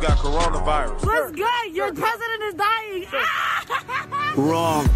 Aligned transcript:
Bitch, 0.00 0.02
you 0.02 0.08
got 0.08 0.18
coronavirus. 0.18 1.04
What's 1.04 1.32
good? 1.32 1.74
Your 1.74 1.92
president 1.92 2.42
is 2.44 2.54
dying. 2.54 3.06
Wrong. 4.48 4.88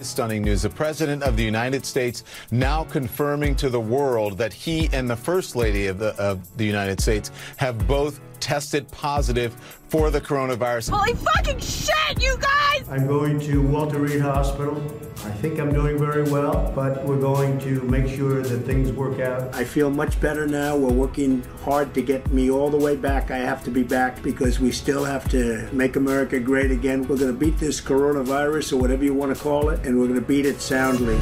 Stunning 0.00 0.42
news. 0.42 0.62
The 0.62 0.70
President 0.70 1.22
of 1.22 1.36
the 1.36 1.44
United 1.44 1.86
States 1.86 2.24
now 2.50 2.84
confirming 2.84 3.54
to 3.56 3.70
the 3.70 3.80
world 3.80 4.36
that 4.38 4.52
he 4.52 4.88
and 4.92 5.08
the 5.08 5.16
First 5.16 5.54
Lady 5.54 5.86
of 5.86 5.98
the, 5.98 6.14
of 6.20 6.56
the 6.56 6.64
United 6.64 7.00
States 7.00 7.30
have 7.56 7.86
both 7.86 8.20
tested 8.42 8.90
positive 8.90 9.54
for 9.88 10.10
the 10.10 10.20
coronavirus. 10.20 10.90
Holy 10.90 11.14
fucking 11.14 11.60
shit, 11.60 12.20
you 12.20 12.36
guys! 12.38 12.88
I'm 12.90 13.06
going 13.06 13.38
to 13.40 13.62
Walter 13.62 13.98
Reed 13.98 14.20
Hospital. 14.20 14.76
I 15.24 15.30
think 15.30 15.60
I'm 15.60 15.72
doing 15.72 15.96
very 15.96 16.24
well, 16.24 16.72
but 16.74 17.04
we're 17.04 17.20
going 17.20 17.60
to 17.60 17.80
make 17.82 18.12
sure 18.12 18.42
that 18.42 18.58
things 18.66 18.90
work 18.90 19.20
out. 19.20 19.54
I 19.54 19.62
feel 19.62 19.88
much 19.88 20.20
better 20.20 20.48
now. 20.48 20.76
We're 20.76 20.92
working 20.92 21.44
hard 21.64 21.94
to 21.94 22.02
get 22.02 22.32
me 22.32 22.50
all 22.50 22.68
the 22.68 22.76
way 22.76 22.96
back. 22.96 23.30
I 23.30 23.38
have 23.38 23.62
to 23.64 23.70
be 23.70 23.84
back 23.84 24.20
because 24.22 24.58
we 24.58 24.72
still 24.72 25.04
have 25.04 25.28
to 25.30 25.68
make 25.72 25.94
America 25.94 26.40
great 26.40 26.72
again. 26.72 27.02
We're 27.02 27.18
going 27.18 27.32
to 27.32 27.38
beat 27.38 27.58
this 27.58 27.80
coronavirus 27.80 28.72
or 28.72 28.78
whatever 28.78 29.04
you 29.04 29.14
want 29.14 29.36
to 29.36 29.40
call 29.40 29.68
it, 29.68 29.86
and 29.86 30.00
we're 30.00 30.08
going 30.08 30.20
to 30.20 30.26
beat 30.26 30.46
it 30.46 30.60
soundly. 30.60 31.18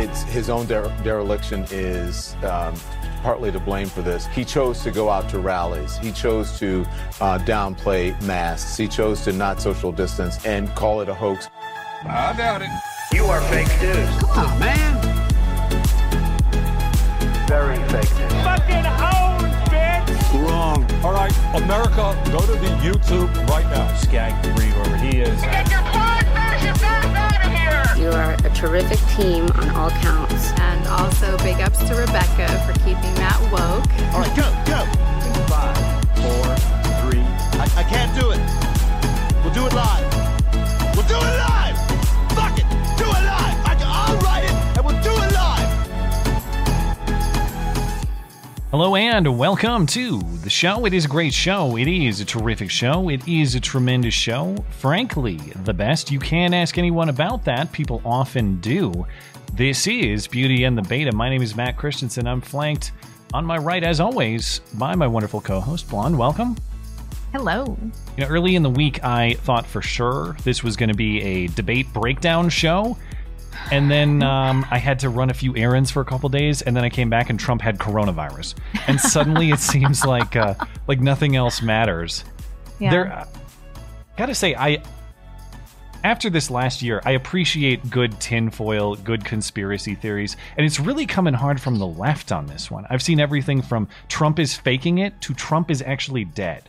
It's 0.00 0.22
his 0.22 0.48
own 0.48 0.66
dere- 0.66 0.94
dereliction 1.02 1.66
is 1.70 2.36
um, 2.44 2.74
partly 3.22 3.52
to 3.52 3.60
blame 3.60 3.88
for 3.88 4.02
this. 4.02 4.26
He 4.26 4.44
chose 4.44 4.82
to 4.82 4.90
go 4.90 5.08
out 5.08 5.28
to 5.30 5.38
rallies. 5.38 5.96
He 5.98 6.12
chose 6.12 6.58
to 6.58 6.86
uh, 7.20 7.38
downplay 7.38 8.20
masks. 8.22 8.76
He 8.76 8.88
chose 8.88 9.22
to 9.24 9.32
not 9.32 9.60
social 9.60 9.92
distance 9.92 10.44
and 10.44 10.74
call 10.74 11.00
it 11.00 11.08
a 11.08 11.14
hoax. 11.14 11.48
I 12.04 12.34
doubt 12.36 12.62
it. 12.62 12.70
You 13.12 13.24
are 13.26 13.40
fake 13.42 13.68
news. 13.80 14.08
Come 14.22 14.46
on, 14.46 14.58
man. 14.58 14.96
Very 17.46 17.76
fake 17.88 18.14
news. 18.16 18.32
Fucking 18.44 18.86
own, 18.86 19.50
bitch! 19.68 20.48
Wrong. 20.48 20.86
All 21.04 21.12
right, 21.12 21.32
America, 21.54 22.16
go 22.30 22.40
to 22.40 22.52
the 22.52 22.68
YouTube 22.80 23.48
right 23.48 23.66
now. 23.66 23.94
Skag 23.96 24.32
Free, 24.56 24.66
whoever 24.66 24.96
he 24.96 25.20
is. 25.20 25.40
Get 25.42 25.70
your 25.70 25.82
blood 25.82 26.09
You 28.00 28.08
are 28.08 28.32
a 28.32 28.50
terrific 28.54 28.98
team 29.14 29.44
on 29.56 29.68
all 29.76 29.90
counts. 29.90 30.52
And 30.58 30.86
also 30.88 31.36
big 31.38 31.60
ups 31.60 31.80
to 31.80 31.94
Rebecca 31.94 32.48
for 32.66 32.72
keeping 32.78 33.14
that 33.16 33.38
woke. 33.52 33.92
All 34.14 34.20
right, 34.20 34.34
go, 34.34 34.48
go. 34.64 34.86
Five, 35.46 35.76
four, 36.16 36.56
three. 37.02 37.20
I, 37.60 37.68
I 37.76 37.82
can't 37.84 38.18
do 38.18 38.30
it. 38.30 38.40
We'll 39.44 39.52
do 39.52 39.66
it 39.66 39.74
live. 39.74 40.96
We'll 40.96 41.06
do 41.06 41.14
it 41.14 41.38
live. 41.38 41.59
Hello 48.70 48.94
and 48.94 49.36
welcome 49.36 49.84
to 49.84 50.20
the 50.44 50.48
show. 50.48 50.86
It 50.86 50.94
is 50.94 51.04
a 51.04 51.08
great 51.08 51.34
show. 51.34 51.76
It 51.76 51.88
is 51.88 52.20
a 52.20 52.24
terrific 52.24 52.70
show. 52.70 53.08
It 53.08 53.26
is 53.26 53.56
a 53.56 53.60
tremendous 53.60 54.14
show. 54.14 54.64
Frankly, 54.78 55.38
the 55.64 55.74
best. 55.74 56.12
You 56.12 56.20
can 56.20 56.54
ask 56.54 56.78
anyone 56.78 57.08
about 57.08 57.44
that. 57.46 57.72
People 57.72 58.00
often 58.04 58.60
do. 58.60 59.08
This 59.54 59.88
is 59.88 60.28
Beauty 60.28 60.62
and 60.62 60.78
the 60.78 60.82
Beta. 60.82 61.10
My 61.10 61.28
name 61.28 61.42
is 61.42 61.56
Matt 61.56 61.76
Christiansen. 61.76 62.28
I'm 62.28 62.40
flanked 62.40 62.92
on 63.34 63.44
my 63.44 63.58
right, 63.58 63.82
as 63.82 63.98
always, 63.98 64.60
by 64.74 64.94
my 64.94 65.08
wonderful 65.08 65.40
co-host 65.40 65.90
Blonde. 65.90 66.16
Welcome. 66.16 66.56
Hello. 67.32 67.76
You 68.16 68.22
know, 68.22 68.28
early 68.28 68.54
in 68.54 68.62
the 68.62 68.70
week, 68.70 69.02
I 69.02 69.34
thought 69.40 69.66
for 69.66 69.82
sure 69.82 70.36
this 70.44 70.62
was 70.62 70.76
going 70.76 70.90
to 70.90 70.96
be 70.96 71.20
a 71.22 71.48
debate 71.48 71.92
breakdown 71.92 72.48
show. 72.48 72.96
And 73.70 73.90
then 73.90 74.22
um, 74.22 74.66
I 74.70 74.78
had 74.78 74.98
to 75.00 75.08
run 75.08 75.30
a 75.30 75.34
few 75.34 75.56
errands 75.56 75.90
for 75.90 76.00
a 76.00 76.04
couple 76.04 76.28
days, 76.28 76.62
and 76.62 76.76
then 76.76 76.84
I 76.84 76.90
came 76.90 77.10
back 77.10 77.30
and 77.30 77.38
Trump 77.38 77.62
had 77.62 77.78
coronavirus, 77.78 78.54
and 78.86 79.00
suddenly 79.00 79.50
it 79.50 79.60
seems 79.60 80.04
like 80.04 80.36
uh, 80.36 80.54
like 80.86 81.00
nothing 81.00 81.36
else 81.36 81.62
matters. 81.62 82.24
Yeah. 82.78 82.90
There, 82.90 83.12
uh, 83.12 83.26
gotta 84.16 84.34
say, 84.34 84.54
I 84.54 84.82
after 86.02 86.30
this 86.30 86.50
last 86.50 86.82
year, 86.82 87.02
I 87.04 87.12
appreciate 87.12 87.90
good 87.90 88.18
tinfoil, 88.20 88.96
good 88.96 89.24
conspiracy 89.24 89.94
theories, 89.94 90.36
and 90.56 90.64
it's 90.64 90.80
really 90.80 91.06
coming 91.06 91.34
hard 91.34 91.60
from 91.60 91.78
the 91.78 91.86
left 91.86 92.32
on 92.32 92.46
this 92.46 92.70
one. 92.70 92.86
I've 92.90 93.02
seen 93.02 93.20
everything 93.20 93.62
from 93.62 93.88
Trump 94.08 94.38
is 94.38 94.56
faking 94.56 94.98
it 94.98 95.20
to 95.22 95.34
Trump 95.34 95.70
is 95.70 95.82
actually 95.82 96.24
dead. 96.24 96.68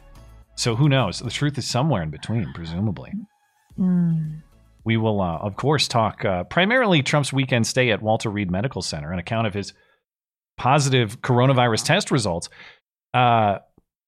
So 0.56 0.76
who 0.76 0.90
knows? 0.90 1.20
The 1.20 1.30
truth 1.30 1.58
is 1.58 1.66
somewhere 1.66 2.04
in 2.04 2.10
between, 2.10 2.52
presumably. 2.54 3.14
We 4.84 4.98
will, 4.98 5.22
uh, 5.22 5.38
of 5.38 5.56
course, 5.56 5.88
talk 5.88 6.26
uh, 6.26 6.44
primarily 6.46 7.04
Trump's 7.04 7.32
weekend 7.32 7.68
stay 7.68 7.92
at 7.92 8.02
Walter 8.02 8.30
Reed 8.30 8.50
Medical 8.50 8.82
Center, 8.82 9.12
an 9.12 9.20
account 9.20 9.48
of 9.48 9.54
his 9.54 9.74
positive 10.58 11.22
coronavirus 11.22 11.86
test 11.86 12.12
results. 12.12 12.50
Uh, 13.14 13.60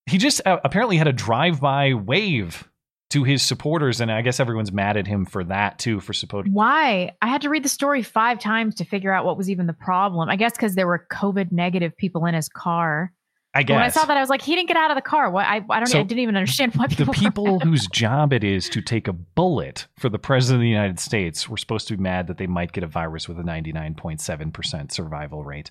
he 0.06 0.18
just 0.18 0.42
uh, 0.46 0.60
apparently 0.64 0.98
had 0.98 1.08
a 1.08 1.14
drive-by 1.14 1.94
wave 1.94 2.68
to 3.12 3.24
his 3.24 3.44
supporters, 3.44 4.02
and 4.02 4.12
I 4.12 4.24
guess 4.24 4.40
everyone's 4.40 4.72
mad 4.72 4.98
at 4.98 5.06
him 5.06 5.26
for 5.26 5.44
that 5.44 5.78
too, 5.78 6.00
for 6.00 6.14
supposed. 6.14 6.48
Why? 6.52 7.12
I 7.22 7.28
had 7.28 7.42
to 7.44 7.50
read 7.50 7.64
the 7.64 7.70
story 7.70 8.02
five 8.02 8.40
times 8.40 8.74
to 8.76 8.86
figure 8.86 9.14
out 9.14 9.24
what 9.24 9.38
was 9.38 9.52
even 9.52 9.68
the 9.68 9.74
problem. 9.74 10.30
I 10.30 10.36
guess 10.36 10.54
because 10.54 10.74
there 10.74 10.88
were 10.88 11.06
COVID 11.12 11.52
negative 11.52 11.96
people 11.96 12.26
in 12.26 12.34
his 12.34 12.50
car. 12.50 13.14
I 13.56 13.64
But 13.64 13.74
when 13.74 13.84
I 13.84 13.90
saw 13.90 14.06
that, 14.06 14.18
I 14.18 14.20
was 14.20 14.30
like, 14.30 14.42
he 14.42 14.56
didn't 14.56 14.68
get 14.68 14.78
out 14.78 14.90
of 14.90 14.96
the 14.96 15.02
car. 15.02 15.30
What? 15.30 15.46
I, 15.46 15.64
I 15.70 15.80
don't. 15.80 15.86
So, 15.86 16.00
I 16.00 16.04
didn't 16.04 16.22
even 16.22 16.36
understand 16.36 16.74
why 16.76 16.88
the 16.88 16.96
people. 16.96 17.14
people 17.14 17.60
whose 17.60 17.86
job 17.88 18.34
it 18.34 18.44
is 18.44 18.68
to 18.70 18.82
take 18.82 19.08
a 19.08 19.14
bullet 19.14 19.86
for 20.00 20.10
the 20.10 20.18
president 20.18 20.58
of 20.58 20.62
the 20.62 20.70
United 20.70 21.00
States 21.00 21.48
were 21.48 21.58
supposed 21.58 21.88
to 21.90 21.98
be 21.98 22.02
mad 22.02 22.28
that 22.28 22.38
they 22.38 22.48
might 22.48 22.72
get 22.72 22.84
a 22.84 22.88
virus 22.88 23.28
with 23.28 23.40
a 23.40 23.44
99.7% 23.44 24.92
survival 24.92 25.44
rate. 25.44 25.70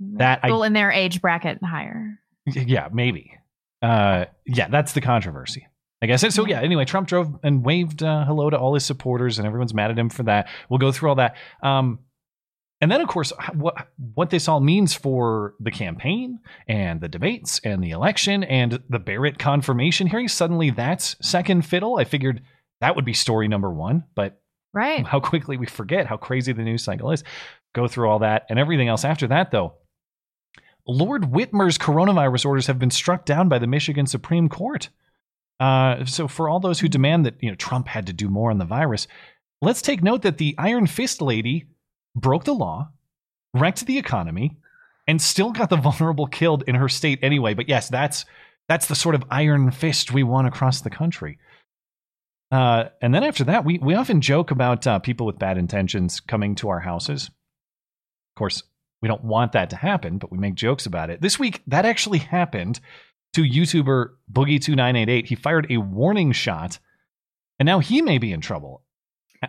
that 0.00 0.40
I- 0.42 0.48
people 0.48 0.62
in 0.62 0.72
their 0.72 0.90
age 0.90 1.20
bracket 1.20 1.62
higher. 1.62 2.18
Yeah, 2.46 2.88
maybe. 2.92 3.34
Uh, 3.82 4.26
yeah, 4.46 4.68
that's 4.68 4.92
the 4.92 5.00
controversy. 5.00 5.66
I 6.02 6.06
guess. 6.06 6.34
So 6.34 6.46
yeah. 6.46 6.60
Anyway, 6.60 6.84
Trump 6.84 7.08
drove 7.08 7.38
and 7.42 7.64
waved 7.64 8.02
uh, 8.02 8.24
hello 8.24 8.50
to 8.50 8.58
all 8.58 8.74
his 8.74 8.84
supporters, 8.84 9.38
and 9.38 9.46
everyone's 9.46 9.72
mad 9.74 9.90
at 9.90 9.98
him 9.98 10.10
for 10.10 10.22
that. 10.24 10.48
We'll 10.68 10.78
go 10.78 10.92
through 10.92 11.08
all 11.08 11.14
that. 11.16 11.36
Um, 11.62 12.00
and 12.80 12.90
then, 12.90 13.00
of 13.00 13.08
course, 13.08 13.32
what 13.54 13.88
what 14.14 14.30
this 14.30 14.48
all 14.48 14.60
means 14.60 14.94
for 14.94 15.54
the 15.60 15.70
campaign 15.70 16.40
and 16.68 17.00
the 17.00 17.08
debates 17.08 17.60
and 17.64 17.82
the 17.82 17.90
election 17.90 18.44
and 18.44 18.82
the 18.88 18.98
Barrett 18.98 19.38
confirmation 19.38 20.06
hearing. 20.06 20.28
Suddenly, 20.28 20.70
that's 20.70 21.16
second 21.26 21.62
fiddle. 21.62 21.96
I 21.98 22.04
figured 22.04 22.42
that 22.80 22.94
would 22.96 23.04
be 23.04 23.14
story 23.14 23.48
number 23.48 23.70
one, 23.70 24.04
but 24.14 24.40
Right. 24.74 25.06
how 25.06 25.20
quickly 25.20 25.56
we 25.56 25.64
forget 25.64 26.06
how 26.06 26.18
crazy 26.18 26.52
the 26.52 26.62
news 26.62 26.84
cycle 26.84 27.10
is. 27.10 27.24
Go 27.74 27.88
through 27.88 28.10
all 28.10 28.18
that 28.18 28.44
and 28.50 28.58
everything 28.58 28.88
else 28.88 29.06
after 29.06 29.26
that, 29.28 29.50
though. 29.50 29.74
Lord 30.86 31.22
Whitmer's 31.22 31.78
coronavirus 31.78 32.44
orders 32.44 32.66
have 32.66 32.78
been 32.78 32.90
struck 32.90 33.24
down 33.24 33.48
by 33.48 33.58
the 33.58 33.66
Michigan 33.66 34.06
Supreme 34.06 34.50
Court. 34.50 34.90
Uh, 35.58 36.04
so, 36.04 36.28
for 36.28 36.48
all 36.50 36.60
those 36.60 36.80
who 36.80 36.88
demand 36.88 37.24
that 37.24 37.42
you 37.42 37.48
know 37.48 37.54
Trump 37.56 37.88
had 37.88 38.06
to 38.06 38.12
do 38.12 38.28
more 38.28 38.50
on 38.50 38.58
the 38.58 38.66
virus, 38.66 39.08
let's 39.62 39.80
take 39.80 40.02
note 40.02 40.20
that 40.22 40.36
the 40.36 40.54
Iron 40.58 40.86
Fist 40.86 41.22
lady 41.22 41.64
broke 42.16 42.44
the 42.44 42.54
law, 42.54 42.90
wrecked 43.54 43.86
the 43.86 43.98
economy, 43.98 44.56
and 45.06 45.22
still 45.22 45.52
got 45.52 45.70
the 45.70 45.76
vulnerable 45.76 46.26
killed 46.26 46.64
in 46.66 46.74
her 46.74 46.88
state 46.88 47.20
anyway. 47.22 47.54
But 47.54 47.68
yes, 47.68 47.88
that's 47.88 48.24
that's 48.68 48.86
the 48.86 48.96
sort 48.96 49.14
of 49.14 49.22
iron 49.30 49.70
fist 49.70 50.12
we 50.12 50.24
want 50.24 50.48
across 50.48 50.80
the 50.80 50.90
country. 50.90 51.38
Uh, 52.50 52.84
and 53.00 53.14
then 53.14 53.22
after 53.22 53.44
that, 53.44 53.64
we 53.64 53.78
we 53.78 53.94
often 53.94 54.20
joke 54.20 54.50
about 54.50 54.86
uh, 54.86 54.98
people 54.98 55.26
with 55.26 55.38
bad 55.38 55.58
intentions 55.58 56.20
coming 56.20 56.54
to 56.56 56.68
our 56.68 56.80
houses. 56.80 57.26
Of 57.26 58.38
course, 58.38 58.62
we 59.02 59.08
don't 59.08 59.24
want 59.24 59.52
that 59.52 59.70
to 59.70 59.76
happen, 59.76 60.18
but 60.18 60.32
we 60.32 60.38
make 60.38 60.54
jokes 60.54 60.86
about 60.86 61.10
it. 61.10 61.20
This 61.20 61.38
week, 61.38 61.62
that 61.66 61.84
actually 61.84 62.18
happened 62.18 62.80
to 63.34 63.42
YouTuber 63.42 64.10
Boogie2988. 64.32 65.26
He 65.26 65.34
fired 65.34 65.66
a 65.70 65.78
warning 65.78 66.32
shot, 66.32 66.78
and 67.58 67.66
now 67.66 67.80
he 67.80 68.00
may 68.00 68.18
be 68.18 68.32
in 68.32 68.40
trouble. 68.40 68.82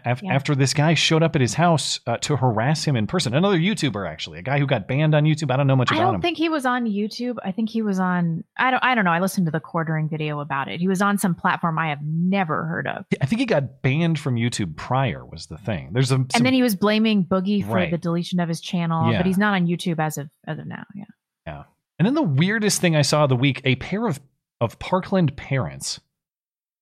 Af- 0.05 0.21
Yeah. 0.23 0.33
after 0.33 0.55
this 0.55 0.73
guy 0.73 0.93
showed 0.93 1.23
up 1.23 1.35
at 1.35 1.41
his 1.41 1.53
house 1.53 1.99
uh, 2.07 2.17
to 2.17 2.35
harass 2.35 2.83
him 2.85 2.95
in 2.95 3.07
person. 3.07 3.33
Another 3.33 3.57
YouTuber, 3.57 4.09
actually, 4.09 4.39
a 4.39 4.41
guy 4.41 4.59
who 4.59 4.65
got 4.65 4.87
banned 4.87 5.13
on 5.15 5.23
YouTube. 5.23 5.51
I 5.51 5.57
don't 5.57 5.67
know 5.67 5.75
much 5.75 5.89
about 5.89 5.97
him. 5.97 6.01
I 6.01 6.05
don't 6.05 6.15
him. 6.15 6.21
think 6.21 6.37
he 6.37 6.49
was 6.49 6.65
on 6.65 6.85
YouTube. 6.85 7.35
I 7.43 7.51
think 7.51 7.69
he 7.69 7.81
was 7.81 7.99
on. 7.99 8.43
I 8.57 8.71
don't. 8.71 8.83
I 8.83 8.95
don't 8.95 9.05
know. 9.05 9.11
I 9.11 9.19
listened 9.19 9.45
to 9.47 9.51
the 9.51 9.59
quartering 9.59 10.09
video 10.09 10.39
about 10.39 10.67
it. 10.67 10.79
He 10.79 10.87
was 10.87 11.01
on 11.01 11.17
some 11.17 11.35
platform 11.35 11.77
I 11.79 11.89
have 11.89 11.99
never 12.03 12.65
heard 12.65 12.87
of. 12.87 13.05
I 13.21 13.25
think 13.25 13.39
he 13.39 13.45
got 13.45 13.81
banned 13.81 14.19
from 14.19 14.35
YouTube 14.35 14.75
prior. 14.75 15.25
Was 15.25 15.47
the 15.47 15.57
thing. 15.57 15.89
There's 15.93 16.11
a 16.11 16.15
some, 16.15 16.27
and 16.35 16.45
then 16.45 16.53
he 16.53 16.61
was 16.63 16.75
blaming 16.75 17.25
Boogie 17.25 17.63
for 17.65 17.73
Right. 17.75 17.91
the 17.91 17.97
deletion 17.97 18.39
of 18.39 18.49
his 18.49 18.61
channel, 18.61 19.11
Yeah. 19.11 19.17
but 19.19 19.25
he's 19.25 19.37
not 19.37 19.53
on 19.53 19.67
YouTube 19.67 19.99
as 19.99 20.17
of 20.17 20.29
as 20.47 20.59
of 20.59 20.65
now. 20.67 20.83
Yeah. 20.95 21.03
Yeah. 21.45 21.63
And 21.99 22.05
then 22.05 22.13
the 22.13 22.21
weirdest 22.21 22.79
thing 22.81 22.95
I 22.95 23.01
saw 23.01 23.23
of 23.23 23.29
the 23.29 23.35
week, 23.35 23.61
a 23.63 23.75
pair 23.77 24.05
of, 24.05 24.19
of 24.61 24.77
Parkland 24.79 25.35
parents 25.35 25.99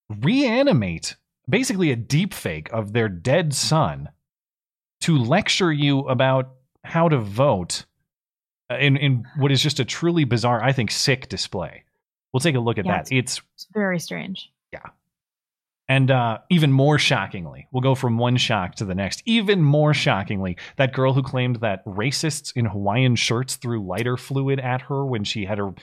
reanimate 0.10 1.16
basically 1.50 1.92
a 1.92 1.96
deep 1.96 2.34
fake 2.34 2.70
of 2.72 2.94
their 2.94 3.10
dead 3.10 3.54
son 3.54 4.10
to 5.02 5.18
lecture 5.18 5.72
you 5.72 6.00
about 6.08 6.50
how 6.84 7.10
to 7.10 7.18
vote 7.18 7.86
uh, 8.72 8.78
in, 8.78 8.98
in 8.98 9.26
what 9.38 9.52
is 9.52 9.62
just 9.62 9.80
a 9.80 9.86
truly 9.86 10.24
bizarre, 10.24 10.64
I 10.64 10.72
think, 10.72 10.92
sick 10.92 11.30
display. 11.30 11.84
We'll 12.34 12.42
take 12.42 12.56
a 12.56 12.60
look 12.60 12.78
at 12.78 12.86
Yeah, 12.86 13.04
that. 13.04 13.12
It's 13.12 13.42
It's 13.54 13.68
very 13.74 14.00
strange. 14.00 14.52
Yeah. 14.74 14.80
And 15.88 16.10
uh, 16.10 16.40
even 16.50 16.72
more 16.72 16.98
shockingly, 16.98 17.68
we'll 17.72 17.82
go 17.82 17.94
from 17.94 18.18
one 18.18 18.38
shock 18.38 18.74
to 18.76 18.86
the 18.86 18.96
next. 18.96 19.22
Even 19.26 19.62
more 19.62 19.94
shockingly, 19.94 20.58
that 20.78 20.94
girl 20.94 21.14
who 21.14 21.22
claimed 21.22 21.58
that 21.58 21.86
racists 21.86 22.52
in 22.56 22.66
Hawaiian 22.66 23.16
shirts 23.16 23.56
threw 23.56 23.86
lighter 23.86 24.18
fluid 24.18 24.60
at 24.60 24.82
her 24.82 25.06
when 25.06 25.24
she 25.24 25.46
had 25.46 25.60
her 25.60 25.76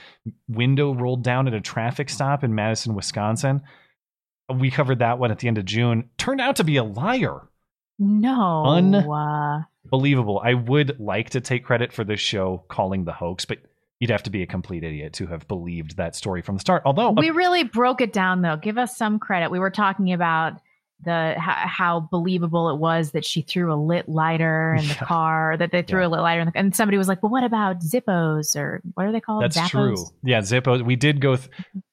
window 0.49 0.93
rolled 0.93 1.23
down 1.23 1.47
at 1.47 1.53
a 1.53 1.61
traffic 1.61 2.09
stop 2.09 2.43
in 2.43 2.53
Madison, 2.53 2.95
Wisconsin. 2.95 3.61
We 4.49 4.71
covered 4.71 4.99
that 4.99 5.19
one 5.19 5.31
at 5.31 5.39
the 5.39 5.47
end 5.47 5.57
of 5.57 5.65
June. 5.65 6.09
Turned 6.17 6.41
out 6.41 6.57
to 6.57 6.63
be 6.63 6.77
a 6.77 6.83
liar. 6.83 7.41
No. 7.99 8.65
Un- 8.65 8.95
uh, 8.95 9.63
I 10.43 10.53
would 10.53 10.99
like 10.99 11.31
to 11.31 11.41
take 11.41 11.65
credit 11.65 11.93
for 11.93 12.03
this 12.03 12.19
show 12.19 12.63
calling 12.67 13.05
the 13.05 13.13
hoax, 13.13 13.45
but 13.45 13.59
you'd 13.99 14.09
have 14.09 14.23
to 14.23 14.29
be 14.29 14.41
a 14.41 14.47
complete 14.47 14.83
idiot 14.83 15.13
to 15.13 15.27
have 15.27 15.47
believed 15.47 15.97
that 15.97 16.15
story 16.15 16.41
from 16.41 16.55
the 16.55 16.61
start. 16.61 16.83
Although, 16.85 17.11
we 17.11 17.29
really 17.29 17.63
broke 17.63 18.01
it 18.01 18.11
down 18.11 18.41
though. 18.41 18.57
Give 18.57 18.77
us 18.77 18.97
some 18.97 19.19
credit. 19.19 19.51
We 19.51 19.59
were 19.59 19.69
talking 19.69 20.11
about 20.13 20.53
the 21.03 21.35
how, 21.37 21.53
how 21.67 21.99
believable 22.11 22.69
it 22.69 22.77
was 22.77 23.11
that 23.11 23.25
she 23.25 23.41
threw 23.41 23.73
a 23.73 23.75
lit 23.75 24.07
lighter 24.09 24.75
in 24.79 24.87
the 24.87 24.93
Yeah. 24.99 25.05
car. 25.05 25.55
That 25.57 25.71
they 25.71 25.81
threw 25.81 26.05
a 26.05 26.07
lit 26.09 26.21
lighter 26.21 26.41
in 26.41 26.47
the 26.47 26.57
and 26.57 26.75
somebody 26.75 26.97
was 26.97 27.07
like, 27.07 27.21
"Well, 27.23 27.31
what 27.31 27.43
about 27.43 27.79
Zippos 27.81 28.55
or 28.55 28.81
what 28.93 29.05
are 29.05 29.11
they 29.11 29.19
called? 29.19 29.43
That's 29.43 29.57
Zappos?" 29.57 29.69
true. 29.69 29.95
Yeah, 30.23 30.39
Zippo. 30.39 30.81
We 30.83 30.95
did 30.95 31.19
go. 31.21 31.35
Th- 31.35 31.49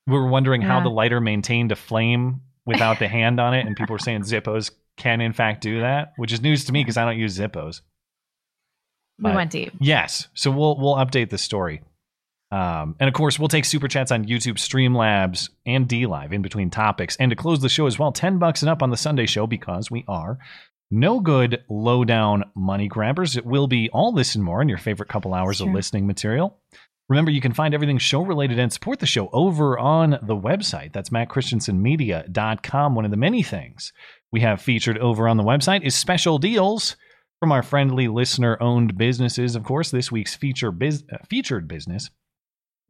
we 0.07 0.15
were 0.15 0.29
wondering 0.29 0.63
how 0.63 0.81
the 0.81 0.89
lighter 0.91 1.21
maintained 1.21 1.71
a 1.73 1.77
flame 1.77 2.41
without 2.67 2.99
the 2.99 3.09
hand 3.09 3.39
on 3.41 3.55
it, 3.55 3.67
and 3.67 3.77
people 3.77 3.93
were 3.95 3.99
saying 3.99 4.23
Zippos 4.25 4.71
can 4.97 5.21
in 5.21 5.33
fact 5.33 5.63
do 5.63 5.81
that, 5.81 6.13
which 6.17 6.33
is 6.33 6.41
news 6.43 6.65
to 6.67 6.73
me 6.73 6.83
because 6.83 6.97
I 6.97 7.05
don't 7.05 7.19
use 7.19 7.39
Zippos. 7.39 7.81
We 9.19 9.33
went 9.33 9.51
deep. 9.51 9.73
Yes, 9.81 10.29
so 10.35 10.51
we'll 10.51 10.79
we'll 10.79 10.97
update 10.97 11.29
the 11.31 11.39
story, 11.39 11.83
um, 12.51 12.97
and 12.99 13.09
of 13.09 13.15
course 13.15 13.39
we'll 13.39 13.49
take 13.49 13.65
super 13.65 13.89
chats 13.89 14.11
on 14.11 14.25
YouTube, 14.25 14.55
Streamlabs, 14.55 15.51
and 15.67 15.89
DLive 15.89 16.33
in 16.33 16.43
between 16.43 16.71
topics, 16.71 17.17
and 17.17 17.31
to 17.31 17.37
close 17.37 17.61
the 17.61 17.69
show 17.69 17.87
as 17.87 17.99
well, 17.99 18.13
ten 18.13 18.39
bucks 18.39 18.63
and 18.63 18.69
up 18.71 18.83
on 18.83 18.91
the 18.91 18.97
Sunday 18.97 19.27
show 19.27 19.47
because 19.47 19.91
we 19.91 20.05
are 20.09 20.39
no 20.91 21.21
good 21.21 21.63
low 21.69 22.05
down 22.05 22.45
money 22.55 22.89
grabbers. 22.89 23.37
It 23.37 23.47
will 23.47 23.69
be 23.69 23.89
all 23.91 24.13
this 24.13 24.35
and 24.35 24.43
more 24.43 24.61
in 24.61 24.69
your 24.69 24.79
favorite 24.79 25.09
couple 25.09 25.35
hours 25.35 25.61
of 25.61 25.69
listening 25.69 26.07
material. 26.07 26.59
Remember, 27.09 27.31
you 27.33 27.41
can 27.41 27.53
find 27.53 27.75
everything 27.75 27.99
show 27.99 28.23
related 28.23 28.59
and 28.59 28.73
support 28.73 29.01
the 29.01 29.07
show 29.07 29.29
over 29.33 29.79
on 29.79 30.11
the 30.23 30.37
website. 30.37 30.93
That's 30.93 31.11
mattchristiansenmedia.com. 31.11 32.95
One 32.95 33.05
of 33.05 33.11
the 33.11 33.17
many 33.17 33.43
things 33.43 33.93
we 34.33 34.41
have 34.41 34.63
featured 34.63 34.99
over 34.99 35.29
on 35.29 35.37
the 35.37 35.43
website 35.43 35.83
is 35.83 35.95
special 35.95 36.39
deals 36.39 36.97
from 37.41 37.51
our 37.51 37.63
friendly 37.63 38.07
listener 38.07 38.57
owned 38.61 38.97
businesses. 38.97 39.57
Of 39.57 39.65
course, 39.65 39.91
this 39.91 40.13
week's 40.13 40.37
feature 40.37 40.71
biz- 40.71 41.05
uh, 41.13 41.17
featured 41.29 41.67
business 41.67 42.11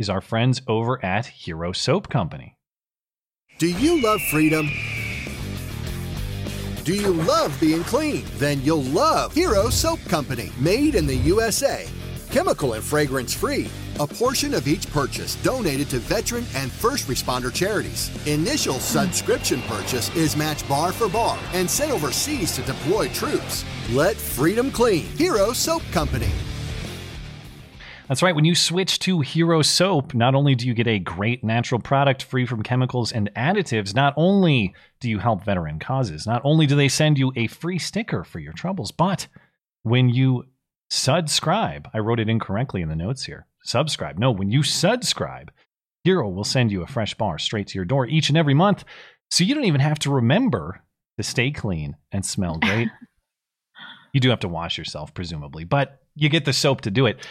is 0.01 0.09
our 0.09 0.23
friends 0.23 0.63
over 0.67 1.05
at 1.05 1.27
Hero 1.27 1.73
Soap 1.73 2.09
Company. 2.09 2.57
Do 3.59 3.69
you 3.69 4.03
love 4.03 4.23
freedom? 4.31 4.71
Do 6.85 6.95
you 6.95 7.13
love 7.13 7.55
being 7.61 7.85
clean? 7.85 8.25
Then 8.39 8.63
you'll 8.63 8.83
love 8.83 9.35
Hero 9.35 9.69
Soap 9.69 10.01
Company, 10.09 10.51
made 10.59 10.95
in 10.95 11.07
the 11.07 11.17
USA. 11.17 11.87
Chemical 12.31 12.73
and 12.73 12.83
fragrance 12.83 13.35
free. 13.35 13.69
A 13.99 14.07
portion 14.07 14.55
of 14.55 14.67
each 14.67 14.91
purchase 14.91 15.35
donated 15.43 15.91
to 15.91 15.99
veteran 15.99 16.47
and 16.55 16.73
first 16.73 17.07
responder 17.07 17.53
charities. 17.53 18.11
Initial 18.27 18.79
subscription 18.79 19.61
purchase 19.63 20.15
is 20.17 20.35
matched 20.35 20.67
bar 20.67 20.93
for 20.93 21.11
bar 21.11 21.39
and 21.53 21.69
sent 21.69 21.91
overseas 21.91 22.57
to 22.57 22.63
deploy 22.63 23.09
troops. 23.09 23.67
Let 23.91 24.17
freedom 24.17 24.71
clean. 24.71 25.05
Hero 25.19 25.53
Soap 25.53 25.83
Company. 25.93 26.31
That's 28.11 28.25
right. 28.25 28.35
When 28.35 28.45
you 28.45 28.57
switch 28.57 28.99
to 29.01 29.21
Hero 29.21 29.63
Soap, 29.63 30.15
not 30.15 30.35
only 30.35 30.57
do 30.57 30.67
you 30.67 30.75
get 30.75 30.89
a 30.89 30.99
great 30.99 31.45
natural 31.45 31.81
product 31.81 32.25
free 32.25 32.45
from 32.45 32.65
chemicals 32.65 33.13
and 33.13 33.31
additives, 33.37 33.95
not 33.95 34.15
only 34.17 34.75
do 34.99 35.09
you 35.09 35.21
help 35.21 35.45
veteran 35.45 35.79
causes, 35.79 36.27
not 36.27 36.43
only 36.43 36.67
do 36.67 36.75
they 36.75 36.89
send 36.89 37.21
you 37.21 37.33
a 37.37 37.47
free 37.47 37.79
sticker 37.79 38.25
for 38.25 38.41
your 38.41 38.53
troubles, 38.53 38.91
but 38.91 39.29
when 39.85 40.09
you 40.09 40.47
subscribe, 40.91 41.89
I 41.95 42.01
wrote 42.01 42.19
it 42.19 42.29
incorrectly 42.29 42.83
in 42.83 42.89
the 42.89 42.97
notes 42.97 43.27
here. 43.27 43.47
Subscribe. 43.63 44.19
No, 44.19 44.33
when 44.33 44.51
you 44.51 44.65
subscribe, 44.65 45.53
Hero 46.03 46.29
will 46.29 46.43
send 46.43 46.73
you 46.73 46.83
a 46.83 46.89
fresh 46.89 47.15
bar 47.15 47.39
straight 47.39 47.69
to 47.69 47.77
your 47.77 47.85
door 47.85 48.09
each 48.09 48.29
and 48.29 48.37
every 48.37 48.55
month. 48.55 48.85
So 49.31 49.45
you 49.45 49.55
don't 49.55 49.67
even 49.67 49.83
have 49.83 50.01
to 50.01 50.11
remember 50.11 50.83
to 51.17 51.23
stay 51.23 51.53
clean 51.53 51.95
and 52.11 52.27
smell 52.27 52.59
great. 52.59 52.89
you 54.13 54.19
do 54.19 54.31
have 54.31 54.41
to 54.41 54.49
wash 54.49 54.79
yourself, 54.79 55.15
presumably, 55.15 55.63
but 55.63 56.01
you 56.17 56.29
get 56.29 56.45
the 56.45 56.53
soap 56.53 56.81
to 56.81 56.91
do 56.91 57.07
it. 57.07 57.25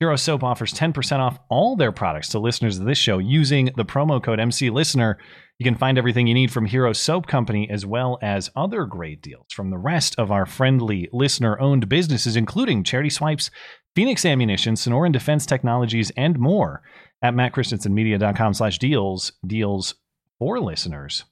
Hero 0.00 0.16
Soap 0.16 0.42
offers 0.42 0.74
10% 0.74 1.18
off 1.20 1.38
all 1.48 1.76
their 1.76 1.92
products 1.92 2.28
to 2.30 2.38
listeners 2.38 2.78
of 2.78 2.84
this 2.84 2.98
show 2.98 3.18
using 3.18 3.70
the 3.76 3.84
promo 3.84 4.22
code 4.22 4.40
MC 4.40 4.68
Listener. 4.68 5.18
You 5.58 5.64
can 5.64 5.76
find 5.76 5.96
everything 5.96 6.26
you 6.26 6.34
need 6.34 6.50
from 6.50 6.66
Hero 6.66 6.92
Soap 6.92 7.28
Company 7.28 7.70
as 7.70 7.86
well 7.86 8.18
as 8.20 8.50
other 8.56 8.86
great 8.86 9.22
deals 9.22 9.46
from 9.52 9.70
the 9.70 9.78
rest 9.78 10.16
of 10.18 10.32
our 10.32 10.46
friendly 10.46 11.08
listener 11.12 11.58
owned 11.60 11.88
businesses, 11.88 12.34
including 12.34 12.82
Charity 12.82 13.10
Swipes, 13.10 13.50
Phoenix 13.94 14.24
Ammunition, 14.24 14.74
Sonoran 14.74 15.12
Defense 15.12 15.46
Technologies, 15.46 16.10
and 16.16 16.40
more 16.40 16.82
at 17.22 17.34
mattchristiansenmedia.com 17.34 18.54
slash 18.54 18.78
deals. 18.78 19.32
Deals 19.46 19.94
for 20.40 20.58
listeners 20.58 21.24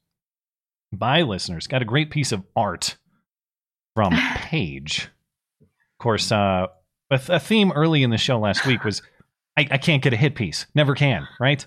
by 0.93 1.23
listeners. 1.23 1.67
Got 1.67 1.83
a 1.83 1.87
great 1.87 2.11
piece 2.11 2.31
of 2.31 2.45
art 2.55 2.97
from 3.97 4.13
Paige. 4.37 5.09
Of 5.61 5.99
course, 5.99 6.31
uh, 6.31 6.69
a, 7.13 7.19
th- 7.19 7.29
a 7.29 7.41
theme 7.41 7.73
early 7.73 8.03
in 8.03 8.11
the 8.11 8.19
show 8.19 8.39
last 8.39 8.67
week 8.67 8.85
was 8.85 9.03
I, 9.57 9.67
I 9.71 9.79
can't 9.79 10.03
get 10.03 10.13
a 10.13 10.17
hit 10.17 10.35
piece. 10.35 10.67
Never 10.75 10.95
can, 10.95 11.27
right? 11.39 11.67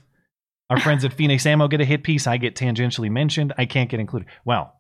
Our 0.69 0.79
friends 0.79 1.05
at 1.05 1.13
Phoenix 1.13 1.45
Ammo 1.45 1.67
get 1.67 1.81
a 1.81 1.85
hit 1.85 2.03
piece. 2.03 2.25
I 2.25 2.37
get 2.37 2.55
tangentially 2.55 3.11
mentioned. 3.11 3.53
I 3.57 3.65
can't 3.65 3.89
get 3.89 3.99
included. 3.99 4.27
Well, 4.43 4.73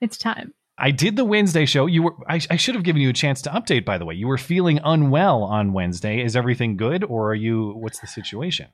It's 0.00 0.16
time. 0.16 0.54
I 0.78 0.90
did 0.90 1.16
the 1.16 1.24
Wednesday 1.24 1.64
show. 1.64 1.86
You 1.86 2.02
were 2.04 2.12
I, 2.28 2.40
I 2.50 2.56
should 2.56 2.74
have 2.74 2.84
given 2.84 3.00
you 3.00 3.08
a 3.08 3.14
chance 3.14 3.42
to 3.42 3.50
update, 3.50 3.84
by 3.84 3.98
the 3.98 4.04
way. 4.04 4.14
You 4.14 4.28
were 4.28 4.38
feeling 4.38 4.78
unwell 4.84 5.42
on 5.42 5.72
Wednesday. 5.72 6.22
Is 6.22 6.36
everything 6.36 6.76
good 6.76 7.02
or 7.02 7.30
are 7.30 7.34
you 7.34 7.72
what's 7.76 8.00
the 8.00 8.06
situation? 8.06 8.68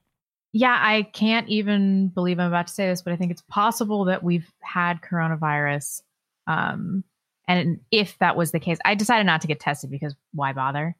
Yeah, 0.52 0.76
I 0.78 1.04
can't 1.14 1.48
even 1.48 2.08
believe 2.08 2.38
I'm 2.38 2.48
about 2.48 2.66
to 2.66 2.72
say 2.74 2.88
this, 2.88 3.00
but 3.00 3.12
I 3.12 3.16
think 3.16 3.30
it's 3.30 3.42
possible 3.48 4.04
that 4.06 4.22
we've 4.22 4.52
had 4.60 5.00
coronavirus. 5.00 6.02
Um, 6.46 7.04
and 7.48 7.80
if 7.90 8.18
that 8.18 8.36
was 8.36 8.52
the 8.52 8.60
case, 8.60 8.78
I 8.84 8.94
decided 8.94 9.24
not 9.24 9.40
to 9.42 9.46
get 9.46 9.60
tested 9.60 9.90
because 9.90 10.14
why 10.32 10.52
bother? 10.52 10.96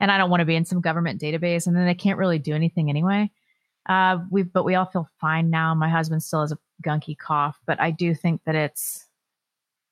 And 0.00 0.10
I 0.10 0.18
don't 0.18 0.30
want 0.30 0.40
to 0.40 0.46
be 0.46 0.56
in 0.56 0.64
some 0.64 0.80
government 0.80 1.20
database, 1.20 1.66
and 1.66 1.76
then 1.76 1.86
they 1.86 1.94
can't 1.94 2.18
really 2.18 2.38
do 2.38 2.54
anything 2.54 2.90
anyway. 2.90 3.30
Uh, 3.88 4.18
we 4.30 4.42
but 4.42 4.64
we 4.64 4.74
all 4.74 4.86
feel 4.86 5.08
fine 5.20 5.50
now. 5.50 5.74
My 5.74 5.88
husband 5.88 6.22
still 6.22 6.40
has 6.40 6.52
a 6.52 6.58
gunky 6.84 7.16
cough, 7.16 7.58
but 7.66 7.80
I 7.80 7.90
do 7.90 8.14
think 8.14 8.40
that 8.46 8.54
it's 8.54 9.06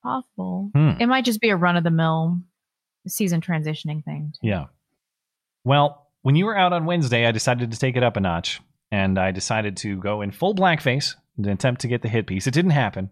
possible. 0.03 0.71
Hmm. 0.75 0.93
It 1.01 1.07
might 1.07 1.25
just 1.25 1.41
be 1.41 1.51
a 1.51 1.57
run 1.57 1.77
of 1.77 1.85
the 1.85 1.91
mill 1.91 2.39
season 3.07 3.41
transitioning 3.41 4.05
thing. 4.05 4.33
Yeah. 4.43 4.67
Well, 5.65 6.09
when 6.23 6.37
you 6.37 6.47
were 6.47 6.57
out 6.57 6.73
on 6.73 6.85
Wednesday, 6.85 7.27
I 7.27 7.33
decided 7.33 7.73
to 7.73 7.79
take 7.79 7.97
it 7.97 8.03
up 8.03 8.17
a 8.17 8.21
notch 8.21 8.61
and 8.91 9.19
I 9.19 9.31
decided 9.31 9.77
to 9.79 9.97
go 9.97 10.21
in 10.21 10.31
full 10.31 10.55
blackface 10.55 11.15
in 11.39 11.45
an 11.45 11.53
attempt 11.53 11.83
to 11.83 11.89
get 11.89 12.03
the 12.03 12.09
hit 12.09 12.27
piece. 12.27 12.47
It 12.47 12.55
didn't 12.55 12.73
happen. 12.73 13.11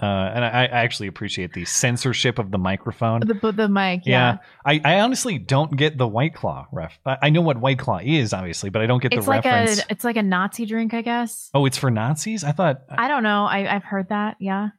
Uh, 0.00 0.04
and 0.34 0.44
I, 0.44 0.48
I 0.48 0.64
actually 0.66 1.06
appreciate 1.06 1.52
the 1.52 1.64
censorship 1.64 2.38
of 2.38 2.50
the 2.50 2.58
microphone. 2.58 3.20
The 3.20 3.34
the, 3.34 3.52
the 3.52 3.68
mic, 3.68 4.02
yeah. 4.04 4.38
I, 4.66 4.80
I 4.84 5.00
honestly 5.00 5.38
don't 5.38 5.76
get 5.76 5.96
the 5.96 6.08
White 6.08 6.34
Claw 6.34 6.66
ref. 6.72 6.98
I, 7.06 7.18
I 7.22 7.30
know 7.30 7.40
what 7.42 7.58
White 7.58 7.78
Claw 7.78 7.98
is, 8.02 8.32
obviously, 8.32 8.70
but 8.70 8.82
I 8.82 8.86
don't 8.86 9.00
get 9.00 9.12
the 9.12 9.18
It's 9.18 9.28
like 9.28 9.44
reference. 9.44 9.78
a 9.80 9.84
it's 9.90 10.04
like 10.04 10.16
a 10.16 10.22
Nazi 10.22 10.66
drink, 10.66 10.94
I 10.94 11.02
guess. 11.02 11.50
oh, 11.54 11.64
it's 11.64 11.78
for 11.78 11.90
Nazis? 11.90 12.42
I 12.42 12.50
thought, 12.52 12.82
I 12.90 13.06
don't 13.08 13.22
know. 13.22 13.44
I, 13.44 13.72
I've 13.76 13.84
heard 13.84 14.08
that. 14.08 14.36
Yeah. 14.40 14.70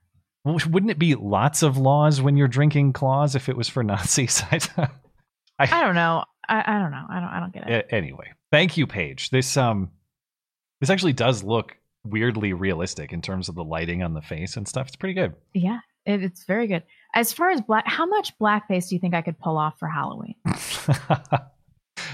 well, 0.44 0.60
wouldn't 0.70 0.92
it 0.92 1.00
be 1.00 1.16
lots 1.16 1.64
of 1.64 1.78
laws 1.78 2.22
when 2.22 2.36
you're 2.36 2.48
drinking 2.50 2.92
claws 2.94 3.36
if 3.36 3.48
it 3.48 3.56
was 3.56 3.70
for 3.70 3.84
Nazis? 3.92 4.44
I, 4.52 4.60
I 5.60 5.82
don't 5.82 5.96
know. 5.96 6.26
I, 6.48 6.76
I 6.76 6.80
don't 6.80 6.92
know. 6.92 7.06
I 7.10 7.20
don't. 7.22 7.30
I 7.30 7.40
don't 7.40 7.54
get 7.54 7.70
it. 7.70 7.88
Anyway, 7.90 8.34
thank 8.52 8.76
you, 8.78 8.86
Paige. 8.86 9.30
This 9.30 9.56
um, 9.56 9.92
this 10.82 10.90
actually 10.90 11.14
does 11.14 11.42
look 11.42 11.78
weirdly 12.06 12.54
realistic 12.54 13.12
in 13.14 13.22
terms 13.22 13.50
of 13.50 13.56
the 13.56 13.64
lighting 13.64 14.04
on 14.04 14.14
the 14.14 14.22
face 14.22 14.56
and 14.58 14.68
stuff. 14.68 14.88
It's 14.88 14.96
pretty 14.96 15.14
good. 15.16 15.34
Yeah. 15.54 15.80
It, 16.06 16.24
it's 16.24 16.44
very 16.46 16.68
good. 16.68 16.84
As 17.16 17.34
far 17.34 17.50
as 17.50 17.62
black, 17.62 17.86
how 17.88 18.06
much 18.06 18.38
blackface 18.40 18.90
do 18.90 18.96
you 18.96 19.00
think 19.02 19.16
I 19.16 19.22
could 19.22 19.40
pull 19.40 19.58
off 19.58 19.80
for 19.80 19.88
Halloween? 19.88 20.36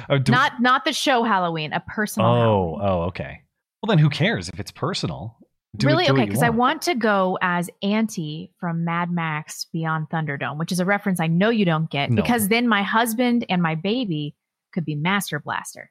Oh, 0.10 0.17
not 0.27 0.62
not 0.62 0.83
the 0.86 0.93
show 0.93 1.24
Halloween, 1.24 1.74
a 1.74 1.79
personal. 1.79 2.27
oh, 2.29 2.33
Halloween. 2.36 2.79
oh, 2.81 3.01
okay. 3.07 3.41
Well, 3.81 3.88
then 3.88 3.98
who 3.98 4.10
cares 4.10 4.48
if 4.50 4.60
it's 4.60 4.71
personal? 4.71 5.38
Do 5.75 5.88
it- 5.88 5.89
really? 5.91 6.05
do 6.05 6.13
okay, 6.13 6.25
because 6.25 6.43
I 6.43 6.50
want 6.50 6.81
to 6.83 6.95
go 6.95 7.38
as 7.41 7.69
Auntie 7.81 8.51
from 8.60 8.83
Mad 8.83 9.10
Max 9.12 9.65
Beyond 9.71 10.10
Thunderdome, 10.10 10.57
which 10.60 10.71
is 10.71 10.79
a 10.79 10.86
reference 10.86 11.19
I 11.19 11.27
know 11.27 11.50
you 11.50 11.65
don't 11.65 11.89
get, 11.89 12.10
No. 12.12 12.21
because 12.21 12.48
then 12.48 12.67
my 12.67 12.83
husband 12.83 13.45
and 13.50 13.62
my 13.62 13.75
baby 13.75 14.36
could 14.74 14.86
be 14.86 14.95
Master 14.95 15.39
Blaster. 15.39 15.89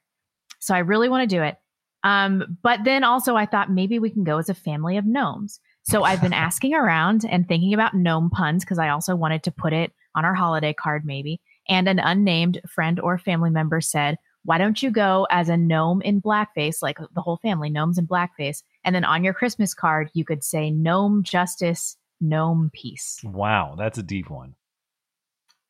So 0.60 0.74
I 0.74 0.78
really 0.80 1.08
want 1.08 1.28
to 1.28 1.36
do 1.36 1.42
it. 1.42 1.56
Um, 2.02 2.58
but 2.62 2.80
then 2.84 3.04
also 3.04 3.36
I 3.36 3.46
thought 3.46 3.70
maybe 3.70 3.98
we 3.98 4.10
can 4.10 4.24
go 4.24 4.38
as 4.38 4.48
a 4.48 4.54
family 4.54 4.96
of 4.96 5.06
gnomes. 5.06 5.60
So 5.82 6.02
I've 6.02 6.20
been 6.20 6.32
asking 6.48 6.74
around 6.74 7.24
and 7.28 7.46
thinking 7.46 7.74
about 7.74 7.94
gnome 7.94 8.30
puns 8.30 8.64
because 8.64 8.78
I 8.78 8.88
also 8.88 9.14
wanted 9.16 9.42
to 9.44 9.50
put 9.50 9.72
it 9.72 9.92
on 10.14 10.24
our 10.24 10.34
holiday 10.34 10.72
card, 10.72 11.04
maybe. 11.04 11.40
And 11.68 11.88
an 11.88 11.98
unnamed 11.98 12.60
friend 12.68 12.98
or 13.00 13.18
family 13.18 13.50
member 13.50 13.80
said, 13.80 14.16
Why 14.44 14.58
don't 14.58 14.82
you 14.82 14.90
go 14.90 15.26
as 15.30 15.48
a 15.48 15.56
gnome 15.56 16.02
in 16.02 16.20
blackface, 16.20 16.82
like 16.82 16.98
the 16.98 17.20
whole 17.20 17.38
family, 17.38 17.70
gnomes 17.70 17.98
in 17.98 18.06
blackface? 18.06 18.62
And 18.84 18.94
then 18.94 19.04
on 19.04 19.22
your 19.22 19.34
Christmas 19.34 19.74
card, 19.74 20.10
you 20.14 20.24
could 20.24 20.42
say 20.42 20.70
gnome 20.70 21.22
justice, 21.22 21.96
gnome 22.20 22.70
peace. 22.72 23.20
Wow, 23.22 23.74
that's 23.78 23.98
a 23.98 24.02
deep 24.02 24.30
one. 24.30 24.54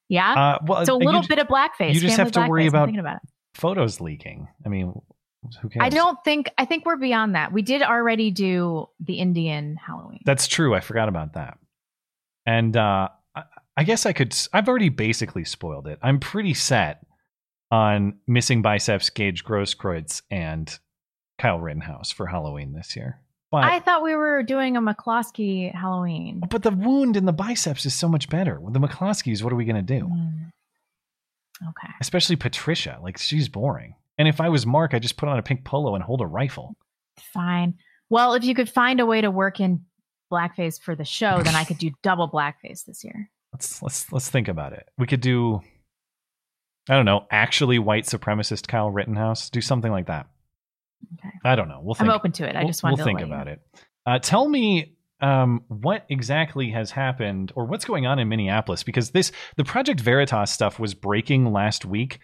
Yeah. 0.09 0.33
Uh, 0.33 0.59
well, 0.67 0.87
so 0.87 0.97
a 0.97 0.99
little 0.99 1.23
bit 1.23 1.39
of 1.39 1.47
blackface. 1.47 1.95
you 1.95 2.01
just 2.01 2.17
have 2.17 2.33
to 2.33 2.47
worry 2.49 2.67
about, 2.67 2.97
about 2.97 3.17
it. 3.17 3.29
photos 3.55 4.01
leaking. 4.01 4.49
I 4.67 4.69
mean, 4.69 4.93
who 5.61 5.69
cares? 5.69 5.83
I 5.85 5.89
don't 5.89 6.23
think 6.25 6.51
I 6.59 6.65
think 6.65 6.85
we're 6.87 6.97
beyond 6.97 7.35
that. 7.35 7.53
We 7.53 7.63
did 7.63 7.83
already 7.83 8.31
do 8.31 8.89
the 9.01 9.15
Indian 9.15 9.77
Halloween. 9.77 10.21
That's 10.25 10.47
true. 10.47 10.75
I 10.75 10.81
forgot 10.81 11.09
about 11.09 11.35
that. 11.35 11.59
And 12.47 12.77
uh, 12.77 13.09
I, 13.35 13.43
I 13.77 13.85
guess 13.85 14.07
I 14.07 14.13
could. 14.13 14.37
I've 14.53 14.69
already 14.69 14.89
basically 14.89 15.45
spoiled 15.45 15.87
it. 15.87 15.99
I'm 16.03 16.21
pretty 16.21 16.55
set 16.55 17.05
on 17.71 18.19
missing 18.27 18.63
biceps, 18.63 19.11
Gage 19.11 19.45
Grosskreutz, 19.45 20.23
and 20.31 20.79
Kyle 21.39 21.59
Rittenhouse 21.61 22.11
for 22.11 22.27
Halloween 22.27 22.73
this 22.73 22.97
year. 22.97 23.21
But 23.51 23.65
I 23.65 23.81
thought 23.81 24.03
we 24.05 24.15
were 24.15 24.43
doing 24.43 24.77
a 24.77 24.81
McCloskey 24.81 25.75
Halloween. 25.75 26.41
but 26.49 26.63
the 26.63 26.71
wound 26.71 27.17
in 27.17 27.25
the 27.25 27.33
biceps 27.33 27.85
is 27.85 27.95
so 27.95 28.09
much 28.09 28.29
better. 28.29 28.61
With 28.61 28.75
the 28.75 28.81
McCloskeys, 28.81 29.43
what 29.43 29.53
are 29.53 29.57
we 29.57 29.65
gonna 29.65 29.83
do? 29.83 30.03
Mm. 30.03 30.51
Okay. 31.69 31.93
Especially 32.01 32.37
Patricia. 32.37 32.99
Like 33.03 33.19
she's 33.19 33.49
boring. 33.49 33.95
And 34.21 34.29
if 34.29 34.39
I 34.39 34.51
was 34.51 34.67
Mark, 34.67 34.93
I'd 34.93 35.01
just 35.01 35.17
put 35.17 35.31
on 35.31 35.39
a 35.39 35.43
pink 35.43 35.65
polo 35.65 35.95
and 35.95 36.05
hold 36.05 36.21
a 36.21 36.27
rifle. 36.27 36.77
Fine. 37.33 37.79
Well, 38.11 38.35
if 38.35 38.45
you 38.45 38.55
could 38.55 38.69
find 38.69 39.01
a 39.01 39.07
way 39.07 39.23
to 39.23 39.31
work 39.31 39.61
in 39.61 39.81
blackface 40.31 40.79
for 40.79 40.95
the 40.95 41.07
show, 41.07 41.43
then 41.43 41.55
I 41.55 41.65
could 41.65 41.79
do 41.79 41.91
double 42.03 42.29
blackface 42.29 42.85
this 42.85 43.03
year. 43.03 43.31
Let's 43.55 43.83
let's 43.83 44.13
let's 44.13 44.29
think 44.29 44.49
about 44.49 44.75
it. 44.75 44.87
We 44.99 45.07
could 45.07 45.23
do 45.23 45.63
I 46.87 46.97
don't 46.97 47.07
know, 47.07 47.25
actually 47.31 47.79
white 47.79 48.05
supremacist 48.05 48.69
Kyle 48.69 48.91
Rittenhouse. 48.91 49.49
Do 49.49 49.63
something 49.63 49.91
like 49.91 50.09
that. 50.09 50.27
Okay. 51.15 51.35
I 51.43 51.57
don't 51.57 51.69
know. 51.69 51.81
We'll 51.83 51.97
I'm 51.99 52.11
open 52.11 52.33
to 52.33 52.47
it. 52.47 52.57
I 52.57 52.67
just 52.67 52.83
want 52.83 52.99
we'll 52.99 52.99
to 52.99 53.09
think 53.09 53.21
let 53.21 53.27
you 53.27 53.33
about 53.33 53.49
it. 53.49 53.63
Uh, 54.05 54.19
tell 54.19 54.47
me 54.47 54.97
um, 55.23 55.65
what 55.69 56.05
exactly 56.11 56.73
has 56.73 56.91
happened 56.91 57.53
or 57.57 57.65
what's 57.65 57.87
going 57.87 58.05
on 58.05 58.19
in 58.19 58.29
Minneapolis 58.29 58.83
because 58.83 59.13
this 59.13 59.33
the 59.57 59.65
Project 59.65 59.99
Veritas 59.99 60.51
stuff 60.51 60.79
was 60.79 60.93
breaking 60.93 61.51
last 61.55 61.87
week. 61.87 62.21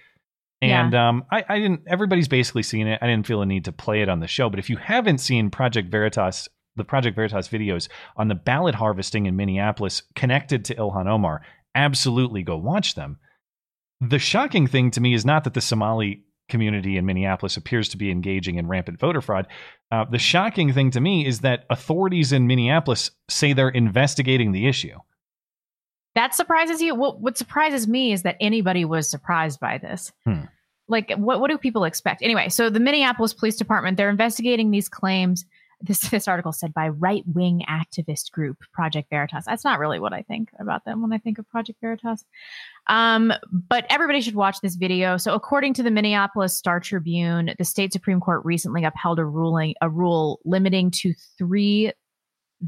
And 0.71 0.95
um, 0.95 1.25
I, 1.31 1.45
I 1.49 1.59
didn't. 1.59 1.83
Everybody's 1.87 2.29
basically 2.29 2.63
seen 2.63 2.87
it. 2.87 2.99
I 3.03 3.07
didn't 3.07 3.27
feel 3.27 3.43
a 3.43 3.47
need 3.47 3.65
to 3.67 3.73
play 3.73 4.03
it 4.03 4.09
on 4.09 4.21
the 4.21 4.27
show. 4.27 4.51
But 4.51 4.59
if 4.59 4.71
you 4.71 4.77
haven't 4.77 5.19
seen 5.19 5.51
Project 5.51 5.91
Veritas, 5.91 6.49
the 6.77 6.85
Project 6.85 7.17
Veritas 7.17 7.49
videos 7.49 7.89
on 8.17 8.29
the 8.29 8.35
ballot 8.35 8.75
harvesting 8.75 9.27
in 9.27 9.37
Minneapolis 9.37 10.03
connected 10.15 10.65
to 10.67 10.75
Ilhan 10.75 11.07
Omar, 11.07 11.43
absolutely 11.75 12.43
go 12.43 12.57
watch 12.57 12.95
them. 12.95 13.19
The 14.01 14.19
shocking 14.19 14.67
thing 14.67 14.91
to 14.93 15.01
me 15.01 15.15
is 15.15 15.25
not 15.25 15.45
that 15.45 15.55
the 15.55 15.61
Somali 15.61 16.23
community 16.49 16.97
in 16.97 17.07
Minneapolis 17.07 17.57
appears 17.57 17.89
to 17.89 17.97
be 17.97 18.11
engaging 18.11 18.57
in 18.57 18.69
rampant 18.69 19.01
voter 19.01 19.21
fraud. 19.21 19.47
Uh, 19.91 20.05
the 20.05 20.19
shocking 20.19 20.73
thing 20.73 20.91
to 20.93 21.01
me 21.01 21.27
is 21.27 21.41
that 21.41 21.65
authorities 21.71 22.33
in 22.33 22.47
Minneapolis 22.47 23.11
say 23.29 23.53
they're 23.53 23.69
investigating 23.69 24.53
the 24.53 24.69
issue. 24.69 24.97
That 26.15 26.35
surprises 26.35 26.81
you. 26.81 26.95
What 26.95 27.21
what 27.21 27.37
surprises 27.37 27.87
me 27.87 28.13
is 28.13 28.23
that 28.23 28.37
anybody 28.41 28.85
was 28.85 29.09
surprised 29.09 29.61
by 29.61 29.79
this. 29.79 30.13
Hmm. 30.25 30.45
Like, 30.89 31.13
what 31.15 31.41
what 31.41 31.51
do 31.51 31.59
people 31.59 31.85
expect? 31.85 32.23
Anyway, 32.23 32.49
so 32.49 32.71
the 32.71 32.81
Minneapolis 32.81 33.35
Police 33.35 33.57
Department 33.57 33.97
they're 33.97 34.11
investigating 34.11 34.71
these 34.71 34.89
claims. 34.89 35.45
This 35.81 36.01
this 36.09 36.27
article 36.27 36.53
said 36.53 36.73
by 36.73 36.89
right 36.89 37.23
wing 37.27 37.63
activist 37.69 38.31
group 38.31 38.59
Project 38.73 39.11
Veritas. 39.11 39.45
That's 39.45 39.65
not 39.65 39.79
really 39.79 40.01
what 40.01 40.15
I 40.15 40.23
think 40.23 40.51
about 40.59 40.85
them 40.85 41.03
when 41.03 41.13
I 41.13 41.19
think 41.19 41.39
of 41.39 41.49
Project 41.51 41.81
Veritas. 41.81 42.25
Um, 42.87 43.33
but 43.53 43.85
everybody 43.91 44.21
should 44.23 44.37
watch 44.37 44.61
this 44.63 44.77
video. 44.77 45.17
So, 45.19 45.35
according 45.35 45.75
to 45.75 45.83
the 45.83 45.91
Minneapolis 45.91 46.57
Star 46.57 46.81
Tribune, 46.81 47.55
the 47.59 47.65
state 47.65 47.93
supreme 47.93 48.21
court 48.21 48.45
recently 48.45 48.85
upheld 48.85 49.19
a 49.19 49.25
ruling 49.25 49.75
a 49.83 49.91
rule 49.91 50.41
limiting 50.45 50.91
to 50.93 51.13
three 51.37 51.93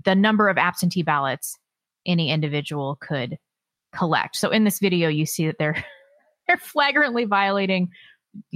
the 0.05 0.15
number 0.15 0.49
of 0.49 0.59
absentee 0.59 1.03
ballots 1.03 1.59
any 2.07 2.31
individual 2.31 2.99
could 3.01 3.39
collect. 3.95 4.37
So 4.37 4.51
in 4.51 4.65
this 4.65 4.79
video, 4.79 5.09
you 5.09 5.27
see 5.27 5.47
that 5.47 5.59
they're 5.59 5.85
they're 6.59 6.59
flagrantly 6.59 7.25
violating 7.25 7.91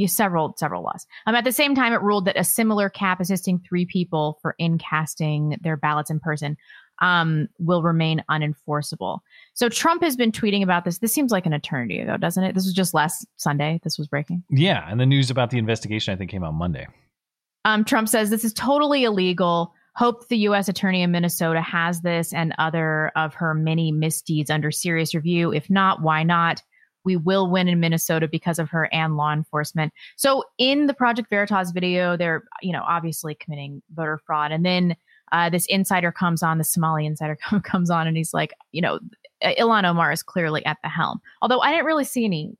several 0.07 0.55
several 0.57 0.83
laws. 0.83 1.07
Um, 1.27 1.35
at 1.35 1.45
the 1.45 1.53
same 1.53 1.75
time, 1.75 1.93
it 1.93 2.03
ruled 2.03 2.27
that 2.27 2.39
a 2.39 2.45
similar 2.45 2.89
cap 2.89 3.21
assisting 3.21 3.59
three 3.59 3.87
people 3.87 4.39
for 4.43 4.55
in 4.59 4.79
casting 4.79 5.57
their 5.63 5.77
ballots 5.77 6.11
in 6.11 6.21
person 6.21 6.57
um, 7.01 7.49
will 7.59 7.83
remain 7.83 8.23
unenforceable. 8.31 9.21
So 9.55 9.69
Trump 9.69 10.03
has 10.03 10.17
been 10.17 10.31
tweeting 10.31 10.63
about 10.63 10.85
this. 10.85 10.99
This 10.99 11.13
seems 11.13 11.33
like 11.33 11.47
an 11.47 11.53
eternity 11.53 11.99
ago, 11.99 12.17
doesn't 12.17 12.45
it? 12.45 12.55
This 12.55 12.65
was 12.65 12.75
just 12.75 12.95
last 12.95 13.27
Sunday. 13.37 13.81
This 13.83 13.99
was 13.99 14.07
breaking. 14.07 14.45
Yeah, 14.51 14.87
and 14.89 15.01
the 15.01 15.07
news 15.07 15.31
about 15.31 15.51
the 15.51 15.59
investigation 15.59 16.15
I 16.15 16.17
think 16.17 16.31
came 16.31 16.45
out 16.45 16.55
Monday. 16.55 16.87
Um, 17.65 17.85
Trump 17.85 18.09
says 18.09 18.31
this 18.31 18.45
is 18.45 18.53
totally 18.53 19.05
illegal. 19.05 19.73
Hope 19.95 20.29
the 20.29 20.39
U.S. 20.39 20.69
Attorney 20.69 21.03
in 21.03 21.11
Minnesota 21.11 21.61
has 21.61 22.01
this 22.01 22.33
and 22.33 22.55
other 22.59 23.13
of 23.15 23.35
her 23.35 23.53
many 23.53 23.93
misdeeds 23.93 24.51
under 24.51 24.71
serious 24.71 25.15
review. 25.15 25.53
If 25.53 25.69
not, 25.69 26.03
why 26.03 26.23
not? 26.23 26.63
We 27.05 27.17
will 27.17 27.51
win 27.51 27.69
in 27.69 27.81
Minnesota 27.81 28.29
because 28.29 28.59
of 28.59 28.69
her 28.71 28.89
and 28.93 29.17
law 29.17 29.33
enforcement. 29.33 29.93
So 30.17 30.45
in 30.59 30.87
the 30.87 30.95
Project 30.95 31.29
Veritas 31.31 31.71
video, 31.73 32.17
they're 32.17 32.45
you 32.63 32.73
know 32.73 32.83
obviously 32.87 33.35
committing 33.35 33.83
voter 33.95 34.19
fraud, 34.25 34.53
and 34.53 34.65
then 34.65 34.97
uh, 35.33 35.49
this 35.51 35.67
insider 35.67 36.13
comes 36.13 36.43
on, 36.43 36.59
the 36.59 36.65
Somali 36.65 37.07
insider 37.07 37.37
comes 37.63 37.91
on, 37.91 38.07
and 38.07 38.17
he's 38.17 38.35
like, 38.35 38.53
you 38.73 38.83
know, 38.83 38.99
Ilhan 39.43 39.85
Omar 39.85 40.13
is 40.13 40.23
clearly 40.23 40.65
at 40.67 40.77
the 40.83 40.89
helm. 40.89 41.21
Although 41.41 41.61
I 41.61 41.71
didn't 41.71 41.87
really 41.87 42.05
see 42.05 42.25
any. 42.25 42.57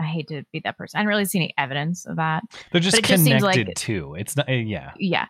I 0.00 0.04
hate 0.04 0.28
to 0.28 0.44
be 0.52 0.60
that 0.62 0.78
person. 0.78 0.96
I 0.98 1.00
didn't 1.00 1.08
really 1.08 1.24
see 1.24 1.38
any 1.40 1.52
evidence 1.58 2.06
of 2.06 2.14
that. 2.16 2.44
They're 2.70 2.80
just 2.80 2.94
But 2.96 3.04
it 3.04 3.08
just 3.08 3.24
seems 3.24 3.40
connected 3.42 3.66
like- 3.66 3.76
too. 3.76 4.14
It's 4.16 4.36
not. 4.36 4.48
uh, 4.48 4.52
yeah. 4.52 4.92
yeah 4.96 5.26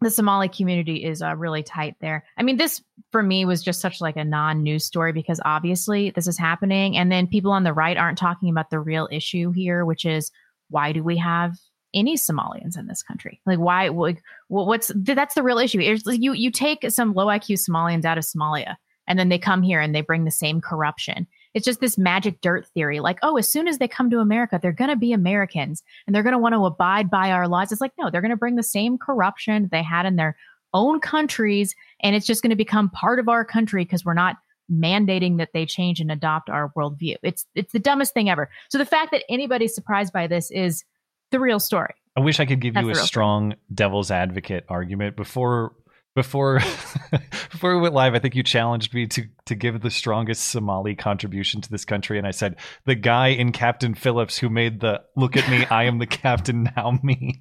the 0.00 0.10
somali 0.10 0.48
community 0.48 1.04
is 1.04 1.22
uh, 1.22 1.34
really 1.36 1.62
tight 1.62 1.96
there. 2.00 2.24
I 2.36 2.42
mean 2.42 2.56
this 2.56 2.82
for 3.12 3.22
me 3.22 3.44
was 3.44 3.62
just 3.62 3.80
such 3.80 4.00
like 4.00 4.16
a 4.16 4.24
non-news 4.24 4.84
story 4.84 5.12
because 5.12 5.40
obviously 5.44 6.10
this 6.10 6.26
is 6.26 6.38
happening. 6.38 6.96
And 6.96 7.10
then 7.10 7.26
people 7.26 7.52
on 7.52 7.64
the 7.64 7.72
right 7.72 7.96
aren't 7.96 8.18
talking 8.18 8.50
about 8.50 8.70
the 8.70 8.80
real 8.80 9.08
issue 9.10 9.52
here 9.52 9.84
which 9.84 10.04
is 10.04 10.30
why 10.68 10.92
do 10.92 11.02
we 11.02 11.16
have 11.16 11.56
any 11.94 12.16
somalians 12.16 12.78
in 12.78 12.88
this 12.88 13.02
country? 13.02 13.40
Like 13.46 13.58
why 13.58 13.88
like, 13.88 14.22
what's 14.48 14.90
that's 14.94 15.34
the 15.34 15.42
real 15.42 15.58
issue. 15.58 15.80
It's 15.80 16.04
you 16.06 16.32
you 16.32 16.50
take 16.50 16.90
some 16.90 17.14
low 17.14 17.26
iq 17.26 17.52
somalians 17.52 18.04
out 18.04 18.18
of 18.18 18.24
somalia 18.24 18.76
and 19.06 19.18
then 19.18 19.28
they 19.28 19.38
come 19.38 19.62
here 19.62 19.80
and 19.80 19.94
they 19.94 20.02
bring 20.02 20.24
the 20.24 20.30
same 20.30 20.60
corruption 20.60 21.26
it's 21.56 21.64
just 21.64 21.80
this 21.80 21.96
magic 21.96 22.40
dirt 22.42 22.66
theory 22.68 23.00
like 23.00 23.18
oh 23.22 23.36
as 23.36 23.50
soon 23.50 23.66
as 23.66 23.78
they 23.78 23.88
come 23.88 24.10
to 24.10 24.18
america 24.18 24.60
they're 24.62 24.72
going 24.72 24.90
to 24.90 24.96
be 24.96 25.12
americans 25.12 25.82
and 26.06 26.14
they're 26.14 26.22
going 26.22 26.32
to 26.32 26.38
want 26.38 26.54
to 26.54 26.64
abide 26.64 27.10
by 27.10 27.32
our 27.32 27.48
laws. 27.48 27.72
It's 27.72 27.80
like 27.80 27.92
no 27.98 28.10
they're 28.10 28.20
going 28.20 28.30
to 28.30 28.36
bring 28.36 28.56
the 28.56 28.62
same 28.62 28.98
corruption 28.98 29.68
they 29.72 29.82
had 29.82 30.06
in 30.06 30.16
their 30.16 30.36
own 30.74 31.00
countries 31.00 31.74
and 32.00 32.14
it's 32.14 32.26
just 32.26 32.42
going 32.42 32.50
to 32.50 32.56
become 32.56 32.90
part 32.90 33.18
of 33.18 33.28
our 33.28 33.44
country 33.44 33.84
because 33.84 34.04
we're 34.04 34.14
not 34.14 34.36
mandating 34.70 35.38
that 35.38 35.50
they 35.54 35.64
change 35.64 36.00
and 36.00 36.10
adopt 36.10 36.50
our 36.50 36.72
worldview. 36.76 37.16
It's 37.22 37.46
it's 37.54 37.72
the 37.72 37.78
dumbest 37.78 38.14
thing 38.14 38.28
ever. 38.28 38.50
So 38.68 38.78
the 38.78 38.84
fact 38.84 39.10
that 39.12 39.24
anybody's 39.28 39.74
surprised 39.74 40.12
by 40.12 40.26
this 40.26 40.50
is 40.50 40.84
the 41.30 41.40
real 41.40 41.60
story. 41.60 41.94
I 42.16 42.20
wish 42.20 42.40
I 42.40 42.46
could 42.46 42.60
give 42.60 42.74
That's 42.74 42.84
you 42.84 42.92
a 42.92 42.94
strong 42.94 43.54
devil's 43.72 44.10
advocate 44.10 44.64
argument 44.68 45.16
before 45.16 45.72
before 46.16 46.58
before 47.52 47.76
we 47.76 47.80
went 47.80 47.94
live. 47.94 48.14
I 48.14 48.18
think 48.18 48.34
you 48.34 48.42
challenged 48.42 48.92
me 48.92 49.06
to 49.06 49.24
to 49.44 49.54
give 49.54 49.80
the 49.82 49.90
strongest 49.90 50.48
Somali 50.48 50.96
contribution 50.96 51.60
to 51.60 51.70
this 51.70 51.84
country, 51.84 52.18
and 52.18 52.26
I 52.26 52.32
said 52.32 52.56
the 52.86 52.96
guy 52.96 53.28
in 53.28 53.52
Captain 53.52 53.94
Phillips 53.94 54.36
who 54.36 54.48
made 54.48 54.80
the 54.80 55.02
"Look 55.14 55.36
at 55.36 55.48
me, 55.48 55.64
I 55.66 55.84
am 55.84 55.98
the 56.00 56.06
captain 56.06 56.68
now" 56.76 56.98
meme. 57.04 57.32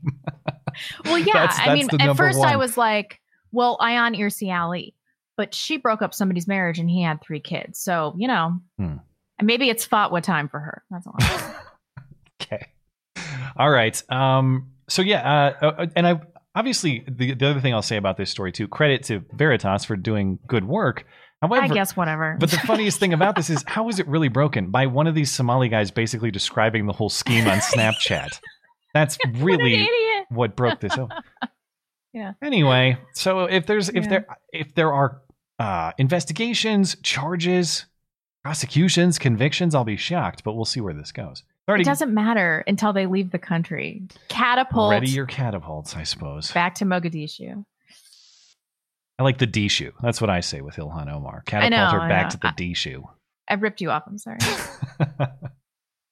Well, 1.06 1.18
yeah. 1.18 1.34
That's- 1.34 1.60
I 1.60 1.74
mean, 1.74 1.88
at 2.00 2.16
first 2.16 2.40
I 2.40 2.58
was 2.58 2.78
like, 2.78 3.20
well, 3.52 3.78
Ayaan 3.80 4.16
Hirsi 4.16 4.54
Ali, 4.56 4.94
but 5.38 5.56
she 5.56 5.78
broke 5.78 6.04
up 6.04 6.14
somebody's 6.14 6.48
marriage 6.48 6.78
and 6.78 6.90
he 6.90 7.02
had 7.02 7.22
three 7.22 7.40
kids. 7.40 7.80
So, 7.80 8.14
you 8.18 8.28
know, 8.28 8.60
Hmm. 8.78 8.98
maybe 9.42 9.70
it's 9.70 9.86
fought 9.86 10.12
what 10.12 10.24
time 10.24 10.50
for 10.50 10.60
her. 10.60 10.84
That's 10.92 11.08
all. 11.08 11.18
Okay. 12.42 12.68
All 13.58 13.70
right. 13.72 14.04
Um, 14.12 14.72
so 14.90 15.02
yeah, 15.02 15.54
uh, 15.62 15.66
uh, 15.66 15.88
and 15.96 16.06
I 16.06 16.20
obviously 16.56 17.04
the, 17.08 17.34
the 17.34 17.50
other 17.50 17.60
thing 17.60 17.74
I'll 17.74 17.82
say 17.82 17.98
about 17.98 18.18
this 18.18 18.30
story 18.32 18.52
too, 18.52 18.68
credit 18.68 19.04
to 19.04 19.24
Veritas 19.34 19.86
for 19.86 19.96
doing 19.96 20.40
good 20.48 20.66
work. 20.66 21.06
However, 21.42 21.64
I 21.64 21.68
guess 21.68 21.96
whatever. 21.98 22.38
But 22.40 22.50
the 22.52 22.58
funniest 22.60 23.00
thing 23.00 23.14
about 23.14 23.36
this 23.36 23.50
is 23.50 23.64
how 23.68 23.90
is 23.90 24.00
it 24.00 24.08
really 24.08 24.30
broken? 24.30 24.72
By 24.72 24.88
one 24.88 25.06
of 25.08 25.14
these 25.16 25.32
Somali 25.32 25.70
guys 25.70 25.92
basically 25.92 26.32
describing 26.32 26.86
the 26.88 26.94
whole 26.94 27.10
scheme 27.10 27.48
on 27.48 27.58
Snapchat. 27.60 28.40
That's 28.94 29.18
really 29.36 29.74
idiot. 29.74 30.26
what 30.30 30.56
broke 30.56 30.80
this 30.80 30.98
up. 30.98 31.10
yeah. 32.14 32.34
Anyway, 32.42 32.98
so 33.14 33.42
if 33.42 33.66
there's 33.68 33.90
if 33.90 34.06
Yeah. 34.06 34.10
there 34.10 34.28
if 34.54 34.74
there 34.76 34.94
are 34.94 35.22
uh, 35.60 35.92
investigations, 35.98 36.96
charges, 37.04 37.86
prosecutions, 38.44 39.20
convictions, 39.20 39.76
I'll 39.76 39.84
be 39.84 39.98
shocked, 39.98 40.44
but 40.44 40.54
we'll 40.54 40.66
see 40.66 40.82
where 40.82 40.94
this 40.94 41.12
goes. 41.12 41.44
Already 41.68 41.82
It 41.82 41.86
doesn't 41.86 42.14
matter 42.14 42.64
until 42.68 42.94
they 42.94 43.08
leave 43.08 43.32
the 43.32 43.40
country. 43.40 44.04
Catapult 44.28 44.92
ready 44.92 45.10
your 45.10 45.26
catapults, 45.26 45.96
I 45.96 46.04
suppose. 46.04 46.52
back 46.52 46.76
to 46.76 46.86
Mogadishu. 46.86 47.66
I 49.18 49.24
like 49.24 49.38
the 49.38 49.48
D 49.48 49.68
shoe. 49.68 49.94
That's 50.02 50.20
what 50.20 50.30
I 50.30 50.42
say 50.42 50.62
with 50.62 50.76
Ilhan 50.76 51.12
Omar. 51.12 51.44
Catapult 51.46 51.72
know, 51.72 52.00
her 52.00 52.10
back 52.10 52.30
to 52.30 52.38
the 52.38 52.54
D 52.56 52.74
shoe. 52.74 53.08
I 53.50 53.56
ripped 53.56 53.82
you 53.82 53.90
off. 53.90 54.04
I'm 54.08 54.18
sorry. 54.18 54.40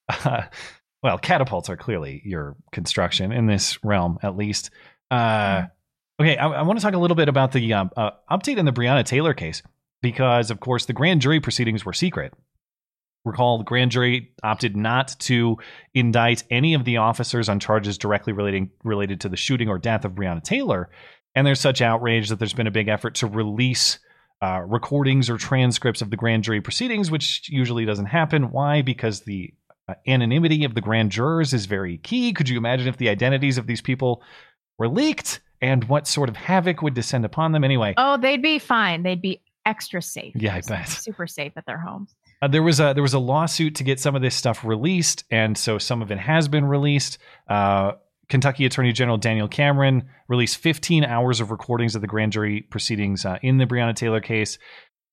Uh, 0.08 0.44
well, 1.04 1.18
catapults 1.18 1.70
are 1.70 1.78
clearly 1.78 2.22
your 2.24 2.56
construction 2.72 3.32
in 3.32 3.46
this 3.46 3.84
realm, 3.84 4.20
at 4.24 4.38
least. 4.38 4.72
Uh, 5.12 5.64
okay, 6.20 6.38
I, 6.38 6.48
I 6.48 6.62
want 6.64 6.80
to 6.80 6.84
talk 6.84 6.94
a 6.94 6.98
little 6.98 7.16
bit 7.16 7.30
about 7.30 7.52
the 7.52 7.74
um, 7.74 7.92
uh, 7.96 8.12
update 8.32 8.58
in 8.58 8.66
the 8.66 8.72
Breonna 8.72 9.06
Taylor 9.06 9.34
case 9.34 9.62
because, 10.02 10.50
of 10.50 10.60
course, 10.60 10.86
the 10.86 10.94
grand 10.94 11.22
jury 11.22 11.40
proceedings 11.40 11.86
were 11.86 11.94
secret. 11.94 12.34
Recall, 13.26 13.58
the 13.58 13.64
grand 13.64 13.92
jury 13.92 14.34
opted 14.44 14.76
not 14.76 15.16
to 15.20 15.58
indict 15.94 16.44
any 16.50 16.74
of 16.74 16.84
the 16.84 16.98
officers 16.98 17.48
on 17.48 17.60
charges 17.60 17.98
directly 17.98 18.34
relating 18.34 18.70
related 18.84 19.22
to 19.22 19.30
the 19.30 19.38
shooting 19.38 19.70
or 19.70 19.78
death 19.78 20.04
of 20.04 20.12
Breonna 20.12 20.44
Taylor. 20.44 20.90
And 21.36 21.48
there's 21.48 21.62
such 21.62 21.82
outrage 21.82 22.30
that 22.30 22.40
there's 22.40 22.54
been 22.54 22.68
a 22.68 22.72
big 22.72 22.90
effort 22.90 23.16
to 23.16 23.28
release 23.28 24.00
uh, 24.42 24.62
recordings 24.68 25.30
or 25.30 25.38
transcripts 25.38 26.02
of 26.02 26.10
the 26.10 26.18
grand 26.18 26.44
jury 26.44 26.60
proceedings, 26.60 27.10
which 27.10 27.48
usually 27.50 27.86
doesn't 27.86 28.08
happen. 28.08 28.52
Why? 28.52 28.82
Because 28.82 29.22
the 29.22 29.54
uh, 29.88 29.94
anonymity 30.06 30.66
of 30.66 30.76
the 30.76 30.82
grand 30.82 31.12
jurors 31.12 31.54
is 31.54 31.66
very 31.66 32.00
key. 32.00 32.34
Could 32.34 32.50
you 32.50 32.58
imagine 32.58 32.88
if 32.88 32.98
the 32.98 33.10
identities 33.10 33.58
of 33.58 33.68
these 33.68 33.82
people 33.82 34.22
were 34.78 34.90
leaked 34.90 35.40
and 35.62 35.86
what 35.86 36.08
sort 36.08 36.28
of 36.28 36.36
havoc 36.36 36.82
would 36.82 36.94
descend 36.94 37.24
upon 37.24 37.54
them? 37.54 37.64
Anyway, 37.64 37.94
oh, 37.96 38.18
they'd 38.18 38.42
be 38.42 38.60
fine. 38.60 39.04
They'd 39.04 39.22
be 39.22 39.42
extra 39.66 40.02
safe. 40.02 40.36
Yeah, 40.36 40.56
I 40.56 40.62
bet. 40.68 40.90
Super 40.90 41.26
safe 41.26 41.54
at 41.56 41.66
their 41.66 41.78
homes. 41.78 42.14
Uh, 42.44 42.48
there 42.50 42.62
was 42.62 42.82
a 42.82 42.92
there 42.94 43.02
was 43.02 43.14
a 43.14 43.20
lawsuit 43.20 43.74
to 43.76 43.86
get 43.86 44.02
some 44.02 44.18
of 44.18 44.22
this 44.22 44.36
stuff 44.36 44.66
released, 44.66 45.24
and 45.32 45.58
so 45.58 45.78
some 45.78 46.02
of 46.02 46.12
it 46.12 46.20
has 46.20 46.50
been 46.50 46.66
released. 46.66 47.18
Uh, 47.48 47.94
Kentucky 48.28 48.66
Attorney 48.66 48.92
General 48.92 49.18
Daniel 49.18 49.48
Cameron 49.48 50.10
released 50.28 50.58
15 50.58 51.06
hours 51.06 51.40
of 51.40 51.52
recordings 51.52 51.96
of 51.96 52.02
the 52.02 52.08
grand 52.08 52.34
jury 52.34 52.62
proceedings 52.70 53.26
uh, 53.26 53.38
in 53.42 53.60
the 53.60 53.66
Breonna 53.66 53.96
Taylor 53.96 54.20
case. 54.20 54.58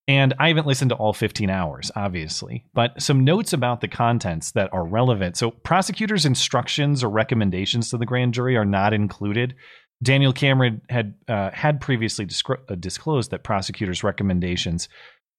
And 0.09 0.35
I 0.41 0.49
haven't 0.49 0.67
listened 0.67 0.89
to 0.89 0.97
all 0.97 1.13
15 1.13 1.51
hours, 1.51 1.93
obviously, 1.95 2.65
but 2.75 3.01
some 3.01 3.25
notes 3.25 3.53
about 3.53 3.81
the 3.81 3.87
contents 3.87 4.51
that 4.53 4.73
are 4.73 4.85
relevant. 4.85 5.37
So, 5.37 5.53
prosecutors' 5.53 6.27
instructions 6.27 7.05
or 7.05 7.11
recommendations 7.11 7.91
to 7.91 7.97
the 7.97 8.07
grand 8.07 8.35
jury 8.35 8.57
are 8.57 8.65
not 8.65 8.93
included. 8.93 9.55
Daniel 10.03 10.33
Cameron 10.33 10.81
had 10.89 11.15
uh, 11.29 11.51
had 11.53 11.81
previously 11.81 12.27
uh, 12.49 12.75
disclosed 12.75 13.31
that 13.31 13.45
prosecutors' 13.45 14.03
recommendations 14.03 14.89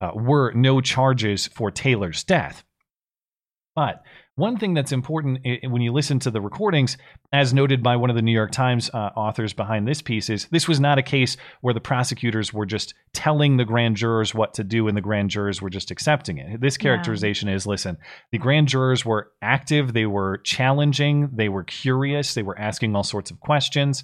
uh, 0.01 0.11
were 0.15 0.51
no 0.53 0.81
charges 0.81 1.47
for 1.47 1.71
Taylor's 1.71 2.23
death. 2.23 2.63
But 3.75 4.03
one 4.35 4.57
thing 4.57 4.73
that's 4.73 4.91
important 4.91 5.45
when 5.63 5.81
you 5.81 5.93
listen 5.93 6.19
to 6.19 6.31
the 6.31 6.41
recordings, 6.41 6.97
as 7.31 7.53
noted 7.53 7.83
by 7.83 7.95
one 7.95 8.09
of 8.09 8.15
the 8.15 8.21
New 8.21 8.31
York 8.31 8.51
Times 8.51 8.89
uh, 8.93 9.11
authors 9.15 9.53
behind 9.53 9.87
this 9.87 10.01
piece, 10.01 10.29
is 10.29 10.47
this 10.51 10.67
was 10.67 10.79
not 10.79 10.97
a 10.97 11.03
case 11.03 11.37
where 11.61 11.73
the 11.73 11.79
prosecutors 11.79 12.51
were 12.51 12.65
just 12.65 12.93
telling 13.13 13.57
the 13.57 13.65
grand 13.65 13.97
jurors 13.97 14.33
what 14.33 14.53
to 14.55 14.63
do 14.63 14.87
and 14.87 14.97
the 14.97 15.01
grand 15.01 15.29
jurors 15.29 15.61
were 15.61 15.69
just 15.69 15.91
accepting 15.91 16.37
it. 16.37 16.59
This 16.59 16.77
characterization 16.77 17.49
is 17.49 17.67
listen, 17.67 17.97
the 18.31 18.37
grand 18.37 18.67
jurors 18.67 19.05
were 19.05 19.31
active, 19.41 19.93
they 19.93 20.05
were 20.05 20.39
challenging, 20.39 21.29
they 21.33 21.49
were 21.49 21.63
curious, 21.63 22.33
they 22.33 22.43
were 22.43 22.57
asking 22.57 22.95
all 22.95 23.03
sorts 23.03 23.31
of 23.31 23.39
questions 23.39 24.03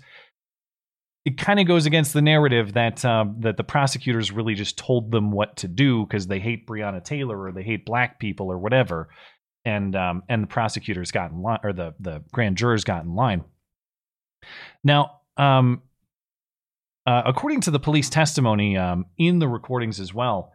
it 1.27 1.37
kind 1.37 1.59
of 1.59 1.67
goes 1.67 1.85
against 1.85 2.13
the 2.13 2.21
narrative 2.21 2.71
that 2.71 3.03
um, 3.03 3.35
that 3.39 3.57
the 3.57 3.63
prosecutors 3.63 4.31
really 4.31 4.55
just 4.55 4.77
told 4.77 5.11
them 5.11 5.29
what 5.29 5.57
to 5.57 5.67
do 5.67 6.05
because 6.05 6.25
they 6.25 6.39
hate 6.39 6.65
Breonna 6.65 7.03
Taylor 7.03 7.37
or 7.37 7.51
they 7.51 7.63
hate 7.63 7.85
black 7.85 8.17
people 8.17 8.49
or 8.49 8.57
whatever, 8.57 9.09
and 9.65 9.93
um, 9.93 10.23
and 10.29 10.43
the 10.43 10.47
prosecutors 10.47 11.11
got 11.11 11.31
in 11.31 11.41
line 11.41 11.59
or 11.63 11.73
the 11.73 11.93
the 11.99 12.23
grand 12.31 12.55
jurors 12.55 12.85
got 12.85 13.03
in 13.03 13.13
line. 13.13 13.43
Now, 14.85 15.19
um, 15.35 15.81
uh, 17.05 17.23
according 17.25 17.59
to 17.61 17.71
the 17.71 17.79
police 17.79 18.09
testimony 18.09 18.77
um, 18.77 19.07
in 19.17 19.39
the 19.39 19.49
recordings 19.49 19.99
as 19.99 20.13
well, 20.13 20.53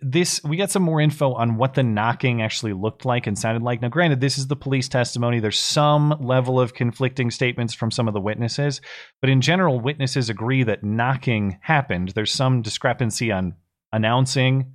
this 0.00 0.42
we 0.44 0.56
got 0.56 0.70
some 0.70 0.82
more 0.82 1.00
info 1.00 1.32
on 1.32 1.56
what 1.56 1.74
the 1.74 1.82
knocking 1.82 2.42
actually 2.42 2.72
looked 2.72 3.04
like 3.04 3.26
and 3.26 3.38
sounded 3.38 3.62
like. 3.62 3.82
Now, 3.82 3.88
granted, 3.88 4.20
this 4.20 4.38
is 4.38 4.46
the 4.46 4.56
police 4.56 4.88
testimony. 4.88 5.40
There's 5.40 5.58
some 5.58 6.16
level 6.20 6.60
of 6.60 6.74
conflicting 6.74 7.30
statements 7.30 7.74
from 7.74 7.90
some 7.90 8.08
of 8.08 8.14
the 8.14 8.20
witnesses, 8.20 8.80
but 9.20 9.30
in 9.30 9.40
general, 9.40 9.80
witnesses 9.80 10.30
agree 10.30 10.62
that 10.64 10.84
knocking 10.84 11.58
happened. 11.62 12.10
There's 12.10 12.32
some 12.32 12.62
discrepancy 12.62 13.32
on 13.32 13.54
announcing 13.92 14.74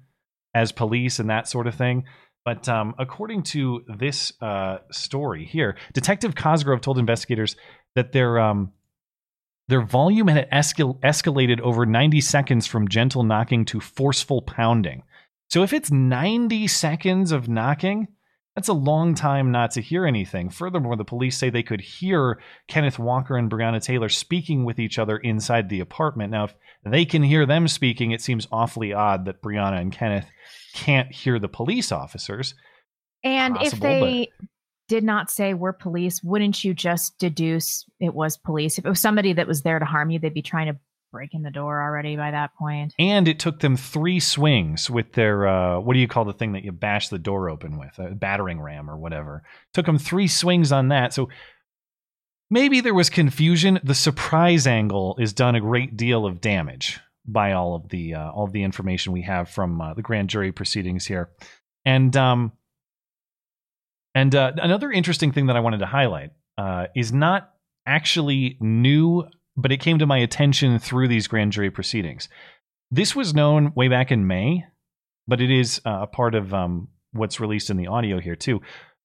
as 0.54 0.72
police 0.72 1.20
and 1.20 1.30
that 1.30 1.48
sort 1.48 1.68
of 1.68 1.76
thing. 1.76 2.06
But 2.44 2.68
um, 2.68 2.96
according 2.98 3.44
to 3.44 3.84
this 4.00 4.34
uh, 4.42 4.80
story 4.92 5.46
here, 5.46 5.78
Detective 5.94 6.36
Cosgrove 6.36 6.82
told 6.82 6.98
investigators 6.98 7.56
that 7.96 8.12
their 8.12 8.40
um, 8.40 8.72
their 9.72 9.82
volume 9.82 10.28
had 10.28 10.50
escal- 10.52 11.00
escalated 11.00 11.62
over 11.62 11.86
90 11.86 12.20
seconds 12.20 12.68
from 12.68 12.90
gentle 12.90 13.24
knocking 13.24 13.64
to 13.66 13.80
forceful 13.80 14.42
pounding. 14.42 15.04
So 15.50 15.64
if 15.64 15.72
it's 15.72 15.90
90 15.90 16.68
seconds 16.68 17.32
of 17.32 17.48
knocking, 17.48 18.10
that's 18.56 18.68
a 18.68 18.74
long 18.74 19.16
time 19.16 19.50
not 19.52 19.72
to 19.72 19.82
hear 19.82 20.06
anything. 20.06 20.50
Furthermore, 20.50 20.98
the 20.98 21.06
police 21.06 21.38
say 21.38 21.50
they 21.50 21.64
could 21.64 21.80
hear 21.80 22.42
Kenneth 22.68 23.00
Walker 23.00 23.38
and 23.38 23.50
Breonna 23.50 23.82
Taylor 23.82 24.10
speaking 24.10 24.66
with 24.66 24.78
each 24.78 25.00
other 25.00 25.16
inside 25.18 25.70
the 25.70 25.80
apartment. 25.80 26.32
Now, 26.32 26.46
if 26.46 26.56
they 26.84 27.06
can 27.06 27.24
hear 27.24 27.46
them 27.46 27.70
speaking, 27.70 28.12
it 28.12 28.22
seems 28.22 28.50
awfully 28.52 28.92
odd 28.92 29.24
that 29.24 29.42
Breonna 29.42 29.80
and 29.80 29.94
Kenneth 29.94 30.30
can't 30.74 31.14
hear 31.14 31.40
the 31.40 31.48
police 31.48 31.94
officers. 31.94 32.56
And 33.24 33.56
if 33.56 33.80
Possible, 33.80 33.88
they 33.88 34.30
did 34.92 35.06
not 35.06 35.32
say 35.32 35.54
we're 35.54 35.72
police, 35.72 36.22
wouldn't 36.22 36.66
you 36.66 36.74
just 36.74 37.18
deduce 37.18 37.86
it 38.02 38.14
was 38.14 38.36
police? 38.36 38.78
If 38.78 38.86
it 38.86 38.90
was 38.90 39.00
somebody 39.00 39.32
that 39.32 39.48
was 39.48 39.62
there 39.62 39.80
to 39.80 39.86
harm 39.86 40.10
you, 40.10 40.20
they'd 40.20 40.34
be 40.34 40.42
trying 40.42 40.68
to 40.68 40.78
break 41.14 41.34
in 41.34 41.44
the 41.44 41.50
door 41.50 41.82
already 41.82 42.18
by 42.18 42.32
that 42.32 42.54
point. 42.56 42.94
And 43.00 43.26
it 43.26 43.40
took 43.40 43.62
them 43.62 43.78
three 43.78 44.20
swings 44.20 44.90
with 44.90 45.14
their 45.14 45.48
uh, 45.48 45.80
what 45.80 45.94
do 45.94 46.00
you 46.02 46.10
call 46.10 46.26
the 46.26 46.34
thing 46.34 46.52
that 46.52 46.66
you 46.66 46.74
bash 46.74 47.08
the 47.08 47.18
door 47.18 47.50
open 47.50 47.80
with, 47.80 47.98
a 48.00 48.14
battering 48.14 48.60
ram 48.60 48.90
or 48.90 48.98
whatever. 48.98 49.44
Took 49.74 49.86
them 49.86 49.98
three 49.98 50.28
swings 50.28 50.74
on 50.74 50.90
that. 50.90 51.14
So 51.14 51.30
maybe 52.50 52.82
there 52.82 52.94
was 52.94 53.10
confusion. 53.10 53.80
The 53.86 53.96
surprise 53.96 54.68
angle 54.68 55.16
is 55.22 55.32
done 55.32 55.56
a 55.56 55.62
great 55.62 55.96
deal 55.96 56.26
of 56.26 56.42
damage 56.42 57.00
by 57.26 57.54
all 57.54 57.76
of 57.76 57.88
the 57.88 58.16
uh, 58.16 58.32
all 58.32 58.44
of 58.44 58.52
the 58.52 58.64
information 58.64 59.14
we 59.14 59.22
have 59.22 59.48
from 59.48 59.80
uh, 59.80 59.94
the 59.94 60.02
grand 60.02 60.30
jury 60.30 60.52
proceedings 60.52 61.06
here. 61.06 61.30
And 61.86 62.14
um, 62.18 62.52
and 64.14 64.36
uh, 64.36 64.52
another 64.58 64.92
interesting 64.92 65.32
thing 65.32 65.48
that 65.48 65.56
I 65.56 65.60
wanted 65.60 65.80
to 65.80 65.86
highlight 65.86 66.32
uh, 66.58 66.88
is 66.96 67.14
not 67.14 67.52
actually 67.86 68.58
new, 68.60 69.24
but 69.56 69.72
it 69.72 69.78
came 69.78 70.00
to 70.00 70.06
my 70.06 70.18
attention 70.18 70.80
through 70.80 71.08
these 71.08 71.28
grand 71.28 71.52
jury 71.52 71.72
proceedings. 71.72 72.30
This 72.90 73.16
was 73.16 73.34
known 73.34 73.72
way 73.76 73.88
back 73.88 74.12
in 74.12 74.28
May, 74.28 74.66
but 75.28 75.40
it 75.40 75.50
is 75.50 75.82
uh, 75.86 76.00
a 76.02 76.08
part 76.08 76.36
of 76.36 76.54
um, 76.54 76.90
what's 77.14 77.40
released 77.40 77.70
in 77.70 77.78
the 77.78 77.88
audio 77.88 78.20
here 78.20 78.36
too. 78.36 78.62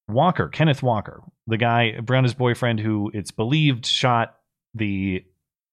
Walker, 0.09 0.49
Kenneth 0.49 0.83
Walker, 0.83 1.23
the 1.47 1.57
guy, 1.57 1.99
Brown's 2.01 2.35
boyfriend, 2.35 2.81
who 2.81 3.11
it's 3.15 3.31
believed 3.31 3.87
shot 3.87 4.37
the 4.75 5.25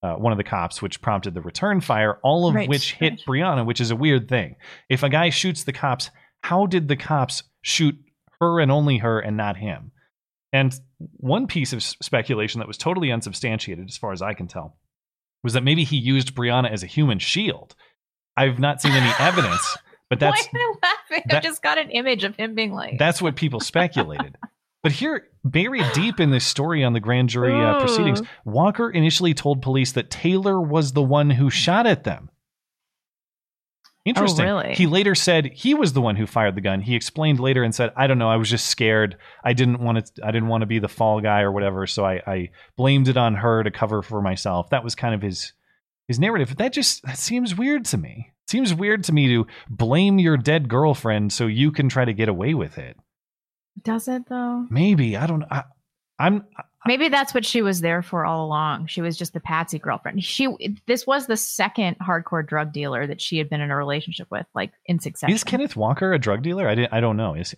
uh, 0.01 0.15
one 0.15 0.33
of 0.33 0.37
the 0.37 0.43
cops, 0.43 0.81
which 0.81 1.01
prompted 1.01 1.33
the 1.33 1.41
return 1.41 1.79
fire, 1.79 2.19
all 2.23 2.47
of 2.47 2.55
Right, 2.55 2.67
which 2.67 2.93
hit 2.93 3.21
Breonna, 3.25 3.65
which 3.65 3.79
is 3.79 3.89
a 3.89 3.95
weird 3.95 4.27
thing. 4.27 4.57
If 4.89 5.01
a 5.01 5.09
guy 5.09 5.29
shoots 5.29 5.63
the 5.63 5.71
cops, 5.71 6.09
how 6.41 6.65
did 6.65 6.87
the 6.87 6.97
cops 6.97 7.43
shoot 7.61 7.95
her 8.39 8.59
and 8.59 8.71
only 8.71 8.97
her 8.99 9.19
and 9.19 9.37
not 9.37 9.57
him? 9.57 9.91
And 10.51 10.73
one 11.17 11.47
piece 11.47 11.73
of 11.73 11.81
speculation 11.81 12.59
that 12.59 12.67
was 12.67 12.77
totally 12.77 13.11
unsubstantiated, 13.11 13.87
as 13.89 13.97
far 13.97 14.11
as 14.11 14.21
I 14.21 14.33
can 14.33 14.47
tell, 14.47 14.77
was 15.43 15.53
that 15.53 15.63
maybe 15.63 15.83
he 15.83 15.97
used 15.97 16.35
Breonna 16.35 16.71
as 16.71 16.83
a 16.83 16.87
human 16.87 17.19
shield. 17.19 17.75
I've 18.37 18.59
not 18.59 18.81
seen 18.81 18.91
any 18.91 19.11
evidence, 19.19 19.77
but 20.09 20.19
that's 20.19 20.47
Why 20.53 20.59
am 20.59 20.67
I 20.83 20.87
laughing? 20.87 21.23
I 21.29 21.33
that- 21.33 21.43
just 21.43 21.61
got 21.63 21.77
an 21.79 21.89
image 21.89 22.23
of 22.23 22.35
him 22.35 22.53
being 22.55 22.73
like, 22.73 22.97
that's 22.99 23.21
what 23.21 23.35
people 23.35 23.59
speculated. 23.59 24.37
But 24.83 24.91
here, 24.91 25.27
buried 25.45 25.85
deep 25.93 26.19
in 26.19 26.29
this 26.29 26.45
story 26.45 26.83
on 26.83 26.91
the 26.91 26.99
grand 26.99 27.29
jury 27.29 27.53
uh, 27.53 27.79
proceedings, 27.79 28.21
Walker 28.43 28.89
initially 28.89 29.33
told 29.33 29.61
police 29.61 29.93
that 29.93 30.09
Taylor 30.11 30.59
was 30.59 30.91
the 30.91 31.01
one 31.01 31.29
who 31.29 31.49
shot 31.49 31.87
at 31.87 32.03
them. 32.03 32.29
Interesting. 34.05 34.45
really? 34.45 34.73
He 34.73 34.85
later 34.85 35.15
said 35.15 35.51
he 35.53 35.73
was 35.73 35.93
the 35.93 36.01
one 36.01 36.17
who 36.17 36.27
fired 36.27 36.55
the 36.55 36.61
gun. 36.61 36.81
He 36.81 36.95
explained 36.95 37.39
later 37.39 37.63
and 37.63 37.73
said, 37.73 37.93
"I 37.95 38.07
don't 38.07 38.17
know. 38.17 38.29
I 38.29 38.35
was 38.35 38.49
just 38.49 38.65
scared. 38.65 39.17
I 39.43 39.53
didn't 39.53 39.79
want 39.79 40.05
to. 40.05 40.25
I 40.25 40.31
didn't 40.31 40.49
want 40.49 40.61
to 40.61 40.65
be 40.67 40.79
the 40.79 40.89
fall 40.89 41.21
guy 41.21 41.41
or 41.41 41.51
whatever. 41.51 41.87
So 41.87 42.05
I, 42.05 42.21
I 42.27 42.49
blamed 42.75 43.07
it 43.07 43.15
on 43.15 43.35
her 43.35 43.63
to 43.63 43.71
cover 43.71 44.01
for 44.01 44.21
myself." 44.21 44.69
That 44.71 44.83
was 44.83 44.93
kind 44.93 45.15
of 45.15 45.21
his 45.21 45.53
his 46.07 46.19
narrative. 46.19 46.49
But 46.49 46.57
that 46.57 46.73
just 46.73 47.01
that 47.03 47.17
seems 47.17 47.55
weird 47.55 47.85
to 47.85 47.97
me. 47.97 48.31
It 48.45 48.49
Seems 48.49 48.73
weird 48.73 49.05
to 49.05 49.13
me 49.13 49.29
to 49.29 49.47
blame 49.69 50.19
your 50.19 50.35
dead 50.35 50.67
girlfriend 50.67 51.31
so 51.31 51.47
you 51.47 51.71
can 51.71 51.87
try 51.87 52.03
to 52.03 52.13
get 52.13 52.27
away 52.27 52.53
with 52.53 52.77
it. 52.77 52.97
Does 53.81 54.09
it 54.09 54.27
though? 54.27 54.67
Maybe 54.69 55.15
I 55.15 55.25
don't. 55.27 55.45
I, 55.49 55.63
I'm 56.23 56.45
Maybe 56.85 57.07
that's 57.07 57.33
what 57.33 57.45
she 57.45 57.61
was 57.61 57.79
there 57.79 58.01
for 58.01 58.25
all 58.25 58.45
along. 58.45 58.87
She 58.87 59.01
was 59.01 59.15
just 59.17 59.33
the 59.33 59.39
patsy 59.39 59.79
girlfriend. 59.79 60.23
She 60.23 60.47
this 60.85 61.07
was 61.07 61.27
the 61.27 61.37
second 61.37 61.97
hardcore 61.99 62.45
drug 62.45 62.73
dealer 62.73 63.07
that 63.07 63.21
she 63.21 63.37
had 63.37 63.49
been 63.49 63.61
in 63.61 63.71
a 63.71 63.75
relationship 63.77 64.27
with, 64.29 64.45
like 64.53 64.73
in 64.85 64.99
succession. 64.99 65.33
Is 65.33 65.43
Kenneth 65.43 65.75
Walker 65.77 66.11
a 66.13 66.19
drug 66.19 66.41
dealer? 66.41 66.67
I 66.67 66.75
didn't. 66.75 66.93
I 66.93 66.99
don't 66.99 67.15
know. 67.15 67.35
Is 67.35 67.51
he? 67.51 67.57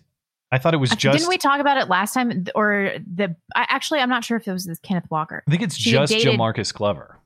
I 0.52 0.58
thought 0.58 0.74
it 0.74 0.78
was 0.78 0.92
I- 0.92 0.96
just. 0.96 1.18
Didn't 1.18 1.28
we 1.28 1.38
talk 1.38 1.60
about 1.60 1.76
it 1.76 1.88
last 1.88 2.14
time? 2.14 2.46
Or 2.54 2.92
the 3.14 3.34
I, 3.56 3.66
actually, 3.68 3.98
I'm 4.00 4.08
not 4.08 4.24
sure 4.24 4.36
if 4.36 4.46
it 4.46 4.52
was 4.52 4.64
this 4.64 4.78
Kenneth 4.78 5.10
Walker. 5.10 5.42
I 5.46 5.50
think 5.50 5.62
it's 5.62 5.76
She 5.76 5.90
just 5.90 6.12
dated- 6.12 6.38
Jamarcus 6.38 6.72
Glover. 6.72 7.18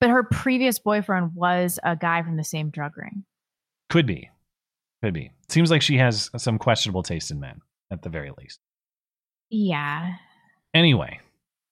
But 0.00 0.10
her 0.10 0.22
previous 0.22 0.78
boyfriend 0.78 1.34
was 1.34 1.78
a 1.82 1.96
guy 1.96 2.22
from 2.22 2.36
the 2.36 2.44
same 2.44 2.68
drug 2.70 2.96
ring. 2.96 3.24
Could 3.88 4.06
be. 4.06 4.30
Could 5.02 5.14
be. 5.14 5.32
Seems 5.48 5.70
like 5.70 5.82
she 5.82 5.96
has 5.96 6.30
some 6.36 6.58
questionable 6.58 7.02
taste 7.02 7.30
in 7.30 7.40
men, 7.40 7.62
at 7.90 8.02
the 8.02 8.08
very 8.08 8.30
least. 8.38 8.60
Yeah. 9.50 10.16
Anyway, 10.74 11.20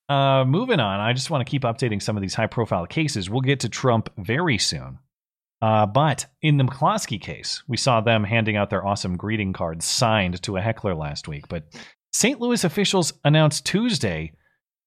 uh, 0.08 0.44
moving 0.46 0.80
on. 0.80 1.00
I 1.00 1.12
just 1.12 1.30
want 1.30 1.46
to 1.46 1.50
keep 1.50 1.62
updating 1.62 2.02
some 2.02 2.16
of 2.16 2.22
these 2.22 2.34
high 2.34 2.46
profile 2.46 2.86
cases. 2.86 3.28
We'll 3.28 3.40
get 3.40 3.60
to 3.60 3.68
Trump 3.68 4.10
very 4.16 4.58
soon. 4.58 4.98
Uh, 5.62 5.86
but 5.86 6.26
in 6.42 6.58
the 6.58 6.64
McCloskey 6.64 7.20
case, 7.20 7.62
we 7.66 7.76
saw 7.76 8.00
them 8.00 8.24
handing 8.24 8.56
out 8.56 8.70
their 8.70 8.86
awesome 8.86 9.16
greeting 9.16 9.52
cards 9.52 9.84
signed 9.84 10.42
to 10.42 10.56
a 10.56 10.60
heckler 10.60 10.94
last 10.94 11.28
week. 11.28 11.48
But 11.48 11.64
St. 12.12 12.40
Louis 12.40 12.62
officials 12.62 13.12
announced 13.24 13.64
Tuesday 13.66 14.32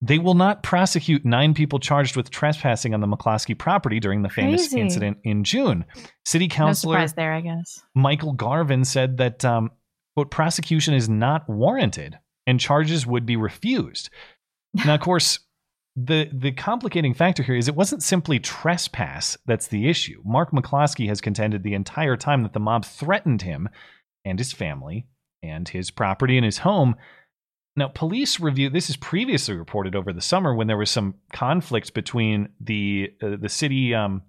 they 0.01 0.17
will 0.17 0.33
not 0.33 0.63
prosecute 0.63 1.25
nine 1.25 1.53
people 1.53 1.77
charged 1.77 2.15
with 2.15 2.29
trespassing 2.29 2.93
on 2.93 3.01
the 3.01 3.07
McCloskey 3.07 3.57
property 3.57 3.99
during 3.99 4.21
the 4.21 4.29
famous 4.29 4.69
Crazy. 4.69 4.79
incident 4.79 5.17
in 5.23 5.43
June. 5.43 5.83
City 6.25 6.47
No 6.47 6.55
councilor 6.55 6.93
surprise 6.95 7.13
there, 7.15 7.33
I 7.33 7.41
guess. 7.41 7.81
Michael 7.95 8.33
Garvin 8.33 8.85
said 8.85 9.17
that 9.17 9.43
um, 9.43 9.71
quote 10.15 10.31
prosecution 10.31 10.93
is 10.93 11.09
not 11.09 11.49
warranted 11.49 12.17
and 12.49 12.59
charges 12.59 13.05
would 13.05 13.25
be 13.25 13.35
refused. 13.35 14.09
Now, 14.73 14.95
of 14.95 15.01
course, 15.09 15.39
the 15.95 16.29
the 16.33 16.51
complicating 16.51 17.13
factor 17.13 17.43
here 17.43 17.55
is 17.55 17.67
it 17.67 17.75
wasn't 17.75 18.03
simply 18.03 18.39
trespass 18.39 19.37
that's 19.45 19.67
the 19.67 19.87
issue. 19.87 20.21
Mark 20.25 20.51
McCloskey 20.51 21.07
has 21.07 21.21
contended 21.21 21.61
the 21.61 21.73
entire 21.73 22.17
time 22.17 22.43
that 22.43 22.53
the 22.53 22.59
mob 22.59 22.85
threatened 22.85 23.43
him 23.43 23.69
and 24.25 24.39
his 24.39 24.51
family 24.51 25.07
and 25.43 25.69
his 25.69 25.91
property 25.91 26.37
and 26.37 26.45
his 26.45 26.59
home. 26.59 26.95
Now, 27.75 27.87
police 27.87 28.39
review 28.39 28.69
this 28.69 28.89
is 28.89 28.97
previously 28.97 29.55
reported 29.55 29.95
over 29.95 30.11
the 30.11 30.21
summer 30.21 30.55
when 30.55 30.67
there 30.67 30.77
was 30.77 30.89
some 30.89 31.15
conflict 31.31 31.93
between 31.93 32.49
the 32.59 33.13
uh, 33.21 33.35
the 33.39 33.49
city 33.49 33.93
um, 33.93 34.23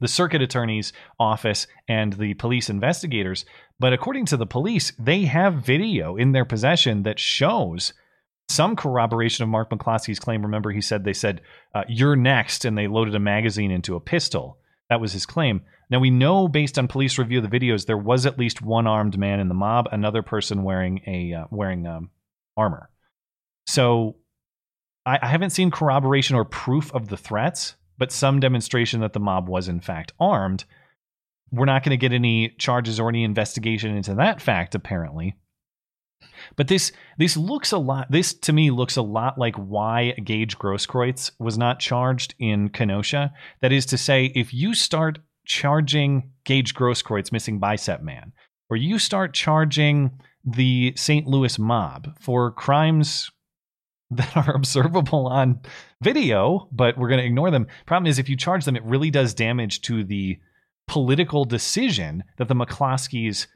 the 0.00 0.08
circuit 0.08 0.42
attorney's 0.42 0.92
office 1.18 1.66
and 1.88 2.14
the 2.14 2.34
police 2.34 2.68
investigators. 2.68 3.44
But 3.78 3.92
according 3.92 4.26
to 4.26 4.36
the 4.36 4.46
police, 4.46 4.92
they 4.98 5.22
have 5.22 5.54
video 5.64 6.16
in 6.16 6.32
their 6.32 6.44
possession 6.44 7.02
that 7.04 7.18
shows 7.18 7.92
some 8.48 8.76
corroboration 8.76 9.42
of 9.42 9.48
Mark 9.48 9.70
McCloskey's 9.70 10.20
claim. 10.20 10.42
Remember, 10.42 10.70
he 10.70 10.80
said 10.80 11.04
they 11.04 11.12
said, 11.12 11.40
uh, 11.74 11.84
You're 11.88 12.16
next, 12.16 12.64
and 12.64 12.76
they 12.76 12.86
loaded 12.86 13.14
a 13.14 13.20
magazine 13.20 13.70
into 13.70 13.96
a 13.96 14.00
pistol. 14.00 14.58
That 14.88 15.00
was 15.00 15.12
his 15.12 15.26
claim. 15.26 15.62
Now, 15.90 16.00
we 16.00 16.10
know 16.10 16.48
based 16.48 16.78
on 16.78 16.88
police 16.88 17.18
review 17.18 17.38
of 17.38 17.48
the 17.48 17.58
videos, 17.58 17.86
there 17.86 17.98
was 17.98 18.26
at 18.26 18.38
least 18.38 18.62
one 18.62 18.86
armed 18.86 19.18
man 19.18 19.40
in 19.40 19.48
the 19.48 19.54
mob, 19.54 19.88
another 19.92 20.22
person 20.22 20.62
wearing 20.62 21.00
a 21.06 21.32
uh, 21.34 21.44
wearing 21.50 21.86
um, 21.86 22.10
armor. 22.56 22.90
So 23.66 24.16
I, 25.04 25.18
I 25.22 25.26
haven't 25.26 25.50
seen 25.50 25.70
corroboration 25.70 26.36
or 26.36 26.44
proof 26.44 26.92
of 26.92 27.08
the 27.08 27.16
threats, 27.16 27.76
but 27.98 28.12
some 28.12 28.40
demonstration 28.40 29.00
that 29.00 29.12
the 29.12 29.20
mob 29.20 29.48
was 29.48 29.68
in 29.68 29.80
fact 29.80 30.12
armed. 30.18 30.64
We're 31.50 31.64
not 31.64 31.82
going 31.82 31.90
to 31.90 31.96
get 31.96 32.12
any 32.12 32.54
charges 32.58 32.98
or 32.98 33.08
any 33.08 33.24
investigation 33.24 33.96
into 33.96 34.14
that 34.14 34.40
fact, 34.42 34.74
apparently. 34.74 35.36
But 36.56 36.68
this 36.68 36.92
this 37.18 37.36
looks 37.36 37.72
a 37.72 37.78
lot. 37.78 38.10
This 38.10 38.34
to 38.34 38.52
me 38.52 38.70
looks 38.70 38.96
a 38.96 39.02
lot 39.02 39.38
like 39.38 39.56
why 39.56 40.12
Gage 40.12 40.58
Grosskreutz 40.58 41.30
was 41.38 41.58
not 41.58 41.80
charged 41.80 42.34
in 42.38 42.68
Kenosha. 42.70 43.32
That 43.60 43.72
is 43.72 43.86
to 43.86 43.98
say, 43.98 44.32
if 44.34 44.52
you 44.52 44.74
start 44.74 45.18
charging 45.44 46.30
Gage 46.44 46.74
Grosskreutz, 46.74 47.32
missing 47.32 47.58
bicep 47.58 48.02
man, 48.02 48.32
or 48.70 48.76
you 48.76 48.98
start 48.98 49.34
charging 49.34 50.18
the 50.44 50.92
St. 50.96 51.26
Louis 51.26 51.58
mob 51.58 52.16
for 52.20 52.50
crimes 52.52 53.30
that 54.10 54.36
are 54.36 54.54
observable 54.54 55.26
on 55.26 55.60
video, 56.02 56.68
but 56.72 56.96
we're 56.96 57.08
going 57.08 57.20
to 57.20 57.26
ignore 57.26 57.50
them. 57.50 57.66
Problem 57.86 58.08
is, 58.08 58.18
if 58.18 58.28
you 58.28 58.36
charge 58.36 58.64
them, 58.64 58.76
it 58.76 58.84
really 58.84 59.10
does 59.10 59.34
damage 59.34 59.80
to 59.82 60.04
the 60.04 60.38
political 60.86 61.44
decision 61.44 62.22
that 62.38 62.48
the 62.48 62.54
McCloskeys 62.54 63.46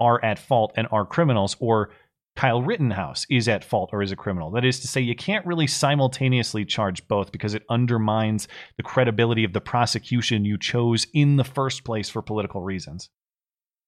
are 0.00 0.22
at 0.24 0.38
fault 0.38 0.72
and 0.76 0.88
are 0.90 1.06
criminals, 1.06 1.56
or 1.60 1.90
Kyle 2.36 2.62
Rittenhouse 2.62 3.26
is 3.30 3.46
at 3.46 3.64
fault 3.64 3.90
or 3.92 4.02
is 4.02 4.10
a 4.10 4.16
criminal. 4.16 4.50
That 4.50 4.64
is 4.64 4.80
to 4.80 4.88
say, 4.88 5.00
you 5.00 5.14
can't 5.14 5.46
really 5.46 5.68
simultaneously 5.68 6.64
charge 6.64 7.06
both 7.06 7.30
because 7.30 7.54
it 7.54 7.62
undermines 7.70 8.48
the 8.76 8.82
credibility 8.82 9.44
of 9.44 9.52
the 9.52 9.60
prosecution 9.60 10.44
you 10.44 10.58
chose 10.58 11.06
in 11.14 11.36
the 11.36 11.44
first 11.44 11.84
place 11.84 12.08
for 12.08 12.22
political 12.22 12.60
reasons. 12.60 13.08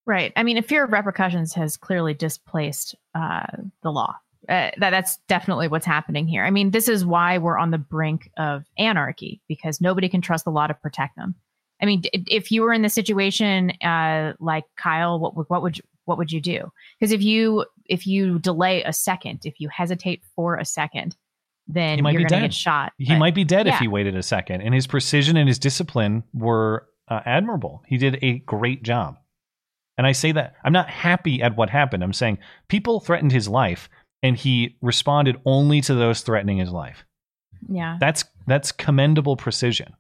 Right. 0.07 0.33
I 0.37 0.45
mean, 0.45 0.59
a 0.59 0.63
fear 0.63 0.85
of 0.85 0.93
repercussions 0.93 1.55
has 1.55 1.77
clearly 1.77 2.15
displaced 2.15 2.95
uh, 3.17 3.47
the 3.83 3.91
law. 3.91 4.15
Uh, 4.49 4.71
that 4.79 4.91
that's 4.91 5.19
definitely 5.29 5.69
what's 5.69 5.87
happening 5.87 6.27
here. 6.27 6.45
I 6.45 6.51
mean, 6.51 6.71
this 6.71 6.89
is 6.89 7.05
why 7.05 7.39
we're 7.39 7.59
on 7.59 7.71
the 7.71 7.79
brink 7.79 8.31
of 8.37 8.65
anarchy 8.79 9.41
because 9.49 9.81
nobody 9.81 10.09
can 10.09 10.21
trust 10.21 10.45
the 10.45 10.51
law 10.51 10.67
to 10.67 10.75
protect 10.75 11.17
them. 11.17 11.35
I 11.83 11.87
mean, 11.87 12.03
if 12.13 12.51
you 12.51 12.63
were 12.63 12.73
in 12.73 12.83
the 12.83 12.89
situation 12.89 13.71
uh, 13.83 14.35
like 14.39 14.65
Kyle, 14.77 15.19
what 15.19 15.37
would 15.37 15.47
what 15.49 15.63
would 15.63 15.79
you, 15.79 15.85
what 16.05 16.17
would 16.19 16.33
you 16.33 16.41
do? 16.41 16.71
Because 16.99 17.13
if 17.13 17.23
you 17.23 17.67
if 17.87 18.07
you 18.07 18.39
delay 18.39 18.83
a 18.83 18.93
second, 18.93 19.41
if 19.45 19.61
you 19.61 19.69
hesitate 19.69 20.23
for 20.35 20.57
a 20.57 20.65
second, 20.65 21.17
then 21.67 21.99
He 21.99 22.03
might 22.03 22.13
you're 22.13 22.23
going 22.29 22.43
to 22.43 22.47
get 22.49 22.55
shot. 22.55 22.93
He 22.99 23.07
But- 23.09 23.19
might 23.19 23.35
be 23.35 23.45
dead 23.45 23.67
if 23.67 23.79
he 23.79 23.89
waited 23.89 24.17
a 24.17 24.23
second. 24.23 24.63
And 24.63 24.75
his 24.75 24.87
precision 24.87 25.37
and 25.37 25.49
his 25.49 25.59
discipline 25.59 26.23
were 26.33 26.87
uh, 27.09 27.21
admirable. 27.27 27.83
He 27.87 27.99
did 27.99 28.19
a 28.23 28.39
great 28.41 28.83
job. 28.83 29.19
And 29.99 30.07
I 30.07 30.13
say 30.13 30.33
that 30.33 30.55
I'm 30.63 30.73
not 30.73 30.91
happy 30.91 31.43
at 31.43 31.57
what 31.57 31.71
happened. 31.71 32.05
I'm 32.05 32.13
saying 32.13 32.39
people 32.69 33.01
threatened 33.01 33.33
his 33.33 33.49
life 33.49 33.89
and 34.23 34.37
he 34.37 34.77
responded 34.81 35.41
only 35.45 35.81
to 35.83 35.95
those 35.95 36.23
threatening 36.23 36.59
his 36.59 36.71
life. 36.71 37.05
Yeah. 37.69 37.97
That's 38.01 38.25
that's 38.47 38.73
commendable 38.73 39.37
precision. 39.37 39.95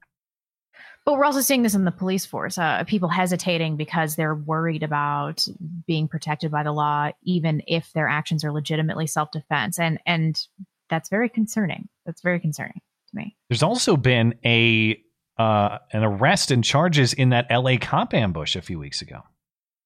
But 1.04 1.14
we're 1.14 1.24
also 1.24 1.40
seeing 1.40 1.62
this 1.62 1.76
in 1.76 1.84
the 1.84 1.92
police 1.92 2.26
force. 2.26 2.58
Uh, 2.58 2.82
people 2.84 3.08
hesitating 3.08 3.76
because 3.76 4.16
they're 4.16 4.34
worried 4.34 4.82
about 4.82 5.46
being 5.86 6.08
protected 6.08 6.50
by 6.50 6.64
the 6.64 6.72
law, 6.72 7.12
even 7.22 7.62
if 7.68 7.92
their 7.92 8.08
actions 8.08 8.44
are 8.44 8.50
legitimately 8.50 9.06
self-defense, 9.06 9.78
and 9.78 10.00
and 10.04 10.40
that's 10.90 11.08
very 11.08 11.28
concerning. 11.28 11.88
That's 12.06 12.22
very 12.22 12.40
concerning 12.40 12.80
to 13.10 13.16
me. 13.16 13.36
There's 13.48 13.62
also 13.62 13.96
been 13.96 14.34
a 14.44 15.00
uh, 15.38 15.78
an 15.92 16.02
arrest 16.02 16.50
and 16.50 16.64
charges 16.64 17.12
in 17.12 17.28
that 17.28 17.46
LA 17.50 17.76
cop 17.80 18.12
ambush 18.12 18.56
a 18.56 18.62
few 18.62 18.80
weeks 18.80 19.00
ago. 19.00 19.22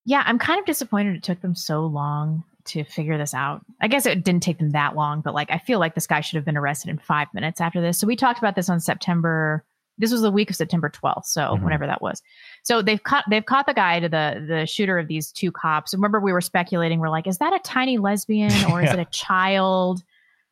Yeah, 0.07 0.23
I'm 0.25 0.39
kind 0.39 0.59
of 0.59 0.65
disappointed 0.65 1.17
it 1.17 1.23
took 1.23 1.43
them 1.43 1.55
so 1.55 1.85
long 1.85 2.45
to 2.71 2.85
figure 2.85 3.17
this 3.19 3.35
out. 3.35 3.65
I 3.81 3.89
guess 3.89 4.07
it 4.07 4.25
didn't 4.25 4.43
take 4.43 4.59
them 4.59 4.71
that 4.71 4.97
long, 4.97 5.21
but 5.21 5.35
like 5.35 5.51
I 5.51 5.59
feel 5.59 5.79
like 5.79 5.95
this 5.95 6.07
guy 6.07 6.21
should 6.21 6.37
have 6.37 6.45
been 6.45 6.57
arrested 6.57 6.91
in 6.91 6.99
five 6.99 7.29
minutes 7.35 7.61
after 7.61 7.81
this. 7.81 7.99
So 7.99 8.07
we 8.07 8.17
talked 8.17 8.39
about 8.39 8.57
this 8.57 8.69
on 8.69 8.81
September. 8.81 9.65
This 9.99 10.13
was 10.13 10.23
the 10.23 10.31
week 10.31 10.49
of 10.49 10.57
September 10.57 10.89
12th, 10.89 11.27
so 11.27 11.43
Mhm. 11.43 11.63
whenever 11.63 11.87
that 11.87 12.01
was. 12.01 12.23
So 12.63 12.81
they've 12.83 13.03
caught 13.03 13.25
they've 13.29 13.45
caught 13.45 13.67
the 13.67 13.75
guy 13.75 14.01
to 14.01 14.09
the 14.09 14.45
the 14.49 14.67
shooter 14.67 14.99
of 14.99 15.09
these 15.09 15.31
two 15.31 15.53
cops. 15.53 15.93
Remember 15.95 16.21
we 16.21 16.33
were 16.33 16.41
speculating. 16.41 17.01
We're 17.01 17.11
like, 17.11 17.27
is 17.27 17.39
that 17.39 17.53
a 17.53 17.59
tiny 17.59 17.99
lesbian 17.99 18.51
or 18.73 18.83
is 18.83 18.93
it 18.93 18.99
a 18.99 19.05
child 19.07 20.03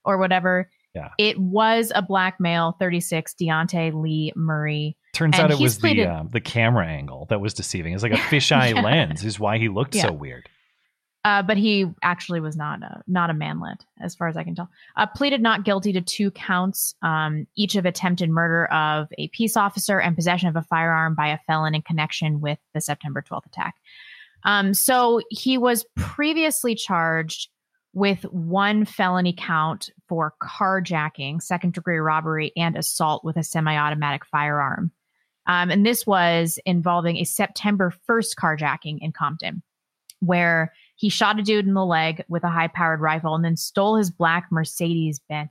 or 0.04 0.18
whatever? 0.18 0.70
Yeah. 0.94 1.11
It 1.18 1.38
was 1.38 1.92
a 1.94 2.02
black 2.02 2.40
male, 2.40 2.74
36, 2.78 3.35
Deonte 3.40 3.92
Lee 3.94 4.33
Murray. 4.35 4.96
Turns 5.12 5.35
And 5.37 5.44
out 5.44 5.50
it 5.50 5.59
was 5.62 5.78
the 5.78 6.04
uh, 6.07 6.24
the 6.31 6.40
camera 6.40 6.87
angle 6.87 7.26
that 7.31 7.40
was 7.40 7.54
deceiving. 7.54 7.94
It's 7.94 8.02
like 8.02 8.12
a 8.12 8.16
fisheye 8.16 8.74
Yeah. 8.74 8.83
lens 8.83 9.24
is 9.24 9.38
why 9.40 9.59
he 9.59 9.68
looked 9.68 9.94
Yeah. 9.94 10.02
so 10.07 10.12
weird. 10.12 10.48
Uh, 11.24 11.42
but 11.42 11.57
he 11.57 11.85
actually 12.02 12.40
was 12.40 12.57
not 12.57 12.83
a, 12.83 13.02
not 13.07 13.28
a 13.28 13.35
manlet, 13.35 13.85
as 14.00 14.14
far 14.14 14.28
as 14.28 14.37
I 14.37 14.44
can 14.44 14.54
tell. 14.54 14.70
Uh, 14.96 15.07
pleaded 15.07 15.42
not 15.42 15.64
guilty 15.64 15.92
to 15.92 16.00
two 16.00 16.31
counts, 16.31 16.94
um, 17.02 17.46
each 17.57 17.74
of 17.74 17.85
attempted 17.85 18.31
murder 18.31 18.66
of 18.66 19.09
a 19.18 19.28
peace 19.28 19.57
officer 19.57 20.00
and 20.00 20.14
possession 20.14 20.48
of 20.48 20.57
a 20.57 20.62
firearm 20.62 21.14
by 21.14 21.28
a 21.28 21.38
felon 21.46 21.74
in 21.74 21.83
connection 21.83 22.40
with 22.40 22.59
the 22.72 22.81
September 22.81 23.22
12th 23.22 23.46
attack. 23.46 23.74
Um, 24.44 24.72
so 24.72 25.20
he 25.31 25.59
was 25.59 25.85
previously 25.96 26.74
charged 26.74 27.48
with 27.92 28.22
one 28.24 28.85
felony 28.85 29.35
count 29.37 29.90
for 30.09 30.35
carjacking, 30.40 31.42
second 31.42 31.74
degree 31.74 31.98
robbery, 31.98 32.52
and 32.57 32.76
assault 32.76 33.24
with 33.24 33.37
a 33.37 33.42
semi 33.42 33.76
automatic 33.76 34.24
firearm. 34.24 34.92
Um, 35.46 35.70
and 35.70 35.85
this 35.85 36.07
was 36.07 36.59
involving 36.64 37.16
a 37.16 37.24
September 37.24 37.92
1st 38.09 38.35
carjacking 38.38 38.98
in 39.00 39.12
Compton, 39.12 39.62
where 40.20 40.72
he 40.98 41.08
shot 41.08 41.38
a 41.38 41.42
dude 41.42 41.66
in 41.66 41.74
the 41.74 41.84
leg 41.87 42.24
with 42.28 42.42
a 42.44 42.48
high 42.48 42.66
powered 42.68 43.00
rifle 43.00 43.34
and 43.37 43.44
then 43.44 43.56
stole 43.56 43.94
his 43.96 44.11
black 44.11 44.48
Mercedes 44.50 45.20
Benz. 45.28 45.50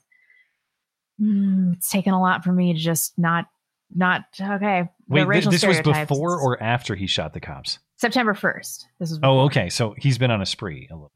Mm, 1.21 1.73
it's 1.77 1.89
taken 1.89 2.13
a 2.13 2.21
lot 2.21 2.43
for 2.43 2.51
me 2.51 2.73
to 2.73 2.79
just 2.79 3.17
not, 3.17 3.45
not, 3.95 4.23
okay. 4.39 4.87
Wait, 5.07 5.19
th- 5.21 5.27
racial 5.27 5.51
this 5.51 5.65
was 5.65 5.81
before 5.81 6.39
or 6.39 6.61
after 6.61 6.95
he 6.95 7.07
shot 7.07 7.33
the 7.33 7.39
cops? 7.39 7.79
September 7.95 8.33
1st. 8.33 8.85
This 8.99 9.11
is 9.11 9.19
Oh, 9.23 9.39
okay. 9.45 9.69
So 9.69 9.95
he's 9.97 10.17
been 10.17 10.29
on 10.31 10.41
a 10.41 10.45
spree 10.45 10.87
a 10.91 10.93
little. 10.93 11.11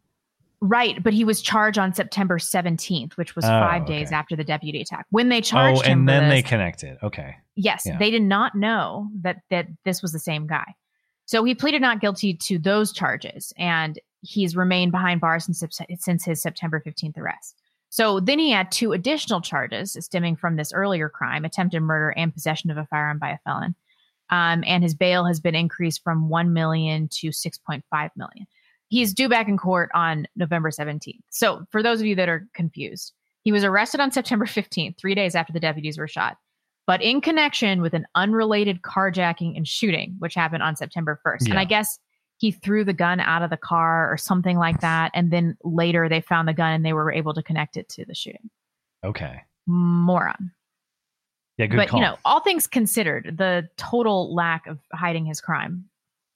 right, 0.62 1.04
but 1.04 1.14
he 1.14 1.24
was 1.26 1.42
charged 1.42 1.78
on 1.78 1.94
September 1.94 2.40
17th, 2.40 3.14
which 3.18 3.36
was 3.36 3.44
Oh, 3.46 3.50
five 3.50 3.86
days 3.86 4.12
after 4.12 4.36
the 4.36 4.44
deputy 4.46 4.80
attack. 4.82 5.06
When 5.12 5.28
they 5.30 5.38
Oh, 5.40 5.42
charged 5.42 5.82
him 5.86 6.00
and 6.00 6.08
for 6.08 6.12
then 6.14 6.30
they 6.30 6.42
connected. 6.42 6.98
Okay. 7.04 7.36
Yes, 7.56 7.84
Yeah. 7.86 7.98
they 8.00 8.10
did 8.10 8.24
not 8.24 8.56
know 8.56 9.10
that 9.22 9.42
that 9.52 9.68
this 9.86 10.02
was 10.02 10.14
the 10.14 10.20
same 10.20 10.48
guy. 10.48 10.74
So 11.26 11.44
he 11.44 11.54
pleaded 11.54 11.82
not 11.82 12.00
guilty 12.02 12.34
to 12.34 12.58
those 12.58 12.92
charges, 12.92 13.54
and 13.58 14.00
he's 14.22 14.56
remained 14.56 14.92
behind 14.92 15.22
bars 15.22 15.46
since, 15.46 15.64
since 16.00 16.26
his 16.26 16.42
September 16.42 16.82
15th 16.86 17.18
arrest. 17.18 17.56
So 17.90 18.20
then 18.20 18.40
he 18.40 18.52
had 18.52 18.72
two 18.72 18.94
additional 18.94 19.42
charges 19.42 19.98
stemming 20.00 20.38
from 20.38 20.56
this 20.56 20.72
earlier 20.72 21.10
crime: 21.10 21.44
attempted 21.44 21.82
murder 21.82 22.12
and 22.12 22.34
possession 22.34 22.72
of 22.72 22.78
a 22.78 22.86
firearm 22.86 23.20
by 23.20 23.32
a 23.32 23.38
felon. 23.40 23.76
Um, 24.30 24.64
and 24.66 24.82
his 24.82 24.96
bail 24.96 25.26
has 25.26 25.42
been 25.42 25.56
increased 25.56 26.02
from 26.04 26.30
one 26.30 26.54
million 26.54 27.10
to 27.20 27.32
six 27.34 27.58
point 27.58 27.84
five 27.90 28.12
million. 28.16 28.48
He's 28.88 29.14
due 29.14 29.28
back 29.28 29.48
in 29.48 29.58
court 29.58 29.90
on 29.94 30.28
November 30.36 30.70
17th. 30.70 31.20
So 31.30 31.66
for 31.70 31.84
those 31.84 32.00
of 32.00 32.06
you 32.06 32.16
that 32.16 32.30
are 32.30 32.48
confused, 32.54 33.14
he 33.42 33.52
was 33.52 33.64
arrested 33.64 34.00
on 34.00 34.12
September 34.12 34.46
15th, 34.46 34.98
three 34.98 35.16
days 35.16 35.36
after 35.36 35.54
the 35.54 35.60
deputies 35.60 35.98
were 35.98 36.08
shot 36.08 36.38
but 36.88 37.02
in 37.02 37.22
connection 37.22 37.82
with 37.82 37.94
an 37.94 38.06
unrelated 38.16 38.82
carjacking 38.82 39.56
and 39.56 39.68
shooting, 39.68 40.16
which 40.20 40.36
happened 40.36 40.64
on 40.64 40.76
September 40.76 41.20
1st. 41.26 41.50
And 41.50 41.60
I 41.60 41.66
guess 41.66 42.00
he 42.42 42.50
threw 42.50 42.84
the 42.84 42.92
gun 42.92 43.20
out 43.20 43.44
of 43.44 43.52
the 43.52 43.58
car 43.58 44.12
or 44.12 44.18
something 44.18 44.58
like 44.58 44.82
that. 44.82 45.12
And 45.14 45.30
then 45.30 45.56
later 45.64 46.10
they 46.10 46.22
found 46.22 46.48
the 46.48 46.54
gun 46.54 46.74
and 46.74 46.84
they 46.84 46.92
were 46.92 47.12
able 47.12 47.36
to 47.36 47.44
connect 47.44 47.78
it 47.78 47.88
to 47.90 48.04
the 48.04 48.16
shooting. 48.16 48.50
Okay. 49.04 49.44
Moron. 49.68 50.52
Yeah, 51.60 51.68
good 51.68 51.78
but, 51.78 51.90
call. 51.90 52.00
you 52.00 52.06
know, 52.08 52.18
all 52.26 52.40
things 52.40 52.66
considered, 52.66 53.36
the 53.38 53.70
total 53.78 54.34
lack 54.34 54.66
of 54.66 54.80
hiding 54.92 55.28
his 55.28 55.40
crime, 55.40 55.86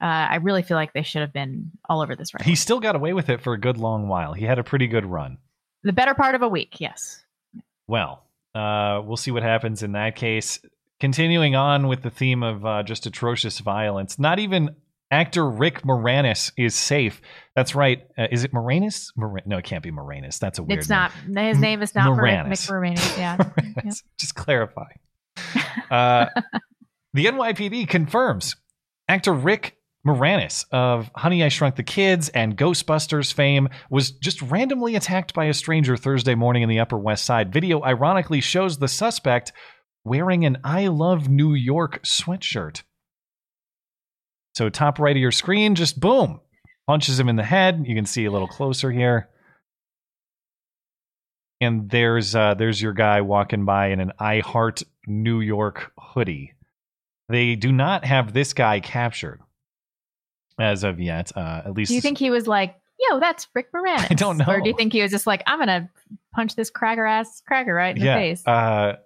uh, 0.00 0.04
I 0.30 0.36
really 0.36 0.62
feel 0.62 0.76
like 0.76 0.92
they 0.92 1.02
should 1.02 1.22
have 1.22 1.32
been 1.32 1.72
all 1.88 2.02
over 2.02 2.14
this 2.14 2.34
right 2.34 2.44
he 2.44 2.54
still 2.54 2.78
got 2.78 2.94
away 2.94 3.12
with 3.12 3.28
it 3.28 3.40
for 3.40 3.54
a 3.54 3.58
good 3.58 3.76
long 3.76 4.06
while. 4.06 4.32
He 4.32 4.44
had 4.44 4.60
a 4.60 4.64
pretty 4.64 4.86
good 4.86 5.06
run. 5.06 5.38
The 5.82 5.92
better 5.92 6.14
part 6.14 6.36
of 6.36 6.42
a 6.42 6.48
week, 6.48 6.80
yes. 6.80 7.24
Well, 7.88 8.22
uh, 8.54 9.02
we'll 9.04 9.16
see 9.16 9.32
what 9.32 9.42
happens 9.42 9.82
in 9.82 9.92
that 9.92 10.14
case. 10.14 10.60
Continuing 11.00 11.56
on 11.56 11.88
with 11.88 12.02
the 12.02 12.10
theme 12.10 12.44
of 12.44 12.64
uh, 12.64 12.84
just 12.84 13.06
atrocious 13.06 13.58
violence, 13.58 14.20
not 14.20 14.38
even 14.38 14.76
actor 15.10 15.48
Rick 15.48 15.82
Moranis 15.82 16.52
is 16.56 16.74
safe. 16.74 17.20
That's 17.54 17.74
right. 17.74 18.02
Uh, 18.18 18.26
is 18.30 18.44
it 18.44 18.52
Moranis? 18.52 19.06
Mor- 19.16 19.40
no, 19.46 19.58
it 19.58 19.64
can't 19.64 19.82
be 19.82 19.90
Moranis. 19.90 20.38
That's 20.38 20.58
a 20.58 20.62
weird. 20.62 20.80
it's 20.80 20.88
name. 20.88 21.10
not, 21.34 21.44
his 21.44 21.58
name 21.58 21.82
is 21.82 21.94
not 21.94 22.10
Moranis. 22.18 22.48
Rick 22.50 22.96
Moranis. 22.96 23.18
Yeah. 23.18 23.36
Moranis. 23.36 24.02
Just 24.18 24.34
clarify. 24.34 24.90
Uh, 25.90 26.26
the 27.14 27.26
NYPD 27.26 27.88
confirms 27.88 28.56
actor 29.08 29.32
Rick 29.32 29.76
Moranis 30.06 30.64
of 30.70 31.10
Honey 31.14 31.42
I 31.42 31.48
Shrunk 31.48 31.76
the 31.76 31.82
Kids 31.82 32.28
and 32.28 32.56
Ghostbusters 32.56 33.32
fame 33.32 33.68
was 33.90 34.12
just 34.12 34.40
randomly 34.42 34.94
attacked 34.96 35.34
by 35.34 35.46
a 35.46 35.54
stranger 35.54 35.96
Thursday 35.96 36.34
morning 36.34 36.62
in 36.62 36.68
the 36.68 36.78
Upper 36.80 36.98
West 36.98 37.24
Side. 37.24 37.52
Video 37.52 37.82
ironically 37.82 38.40
shows 38.40 38.78
the 38.78 38.88
suspect 38.88 39.52
wearing 40.04 40.44
an 40.44 40.58
I 40.62 40.86
Love 40.86 41.28
New 41.28 41.54
York 41.54 42.02
sweatshirt. 42.04 42.82
So, 44.56 44.70
top 44.70 44.98
right 44.98 45.14
of 45.14 45.20
your 45.20 45.32
screen, 45.32 45.74
just 45.74 46.00
boom, 46.00 46.40
punches 46.86 47.20
him 47.20 47.28
in 47.28 47.36
the 47.36 47.42
head. 47.42 47.84
You 47.86 47.94
can 47.94 48.06
see 48.06 48.24
a 48.24 48.30
little 48.30 48.48
closer 48.48 48.90
here. 48.90 49.28
And 51.60 51.90
there's 51.90 52.34
uh, 52.34 52.54
there's 52.54 52.80
your 52.80 52.94
guy 52.94 53.20
walking 53.20 53.66
by 53.66 53.88
in 53.88 54.00
an 54.00 54.12
I 54.18 54.40
Heart 54.40 54.82
New 55.06 55.40
York 55.40 55.92
hoodie. 55.98 56.54
They 57.28 57.54
do 57.54 57.70
not 57.70 58.06
have 58.06 58.32
this 58.32 58.54
guy 58.54 58.80
captured 58.80 59.42
as 60.58 60.84
of 60.84 61.00
yet. 61.00 61.36
Uh, 61.36 61.60
at 61.66 61.74
least 61.74 61.90
Do 61.90 61.94
you 61.94 62.00
think 62.00 62.16
he 62.16 62.30
was 62.30 62.46
like, 62.46 62.76
yo, 62.98 63.20
that's 63.20 63.48
Rick 63.54 63.72
Moranis? 63.72 64.06
I 64.10 64.14
don't 64.14 64.38
know. 64.38 64.46
Or 64.48 64.62
do 64.62 64.70
you 64.70 64.74
think 64.74 64.94
he 64.94 65.02
was 65.02 65.10
just 65.10 65.26
like, 65.26 65.42
I'm 65.46 65.58
going 65.58 65.68
to 65.68 65.90
punch 66.34 66.56
this 66.56 66.70
cracker 66.70 67.04
ass 67.04 67.42
cracker 67.46 67.74
right 67.74 67.94
in 67.94 68.02
yeah, 68.02 68.14
the 68.14 68.20
face? 68.20 68.46
Uh, 68.46 68.96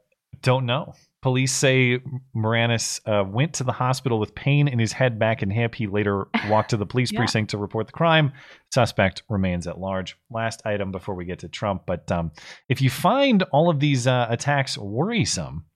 don't 0.42 0.66
know. 0.66 0.94
Police 1.22 1.52
say 1.52 1.98
Moranis 2.34 3.00
uh, 3.06 3.24
went 3.28 3.52
to 3.54 3.64
the 3.64 3.72
hospital 3.72 4.18
with 4.18 4.34
pain 4.34 4.68
in 4.68 4.78
his 4.78 4.92
head, 4.92 5.18
back, 5.18 5.42
and 5.42 5.52
hip. 5.52 5.74
He 5.74 5.86
later 5.86 6.28
walked 6.48 6.70
to 6.70 6.78
the 6.78 6.86
police 6.86 7.12
Yeah. 7.12 7.18
precinct 7.20 7.50
to 7.50 7.58
report 7.58 7.86
the 7.88 7.92
crime. 7.92 8.32
Suspect 8.72 9.22
remains 9.28 9.66
at 9.66 9.78
large. 9.78 10.16
Last 10.30 10.62
item 10.64 10.92
before 10.92 11.14
we 11.14 11.26
get 11.26 11.40
to 11.40 11.48
Trump. 11.48 11.82
But 11.86 12.10
um, 12.10 12.32
if 12.70 12.80
you 12.80 12.88
find 12.88 13.42
all 13.52 13.68
of 13.68 13.80
these 13.80 14.06
uh, 14.06 14.26
attacks 14.30 14.78
worrisome, 14.78 15.66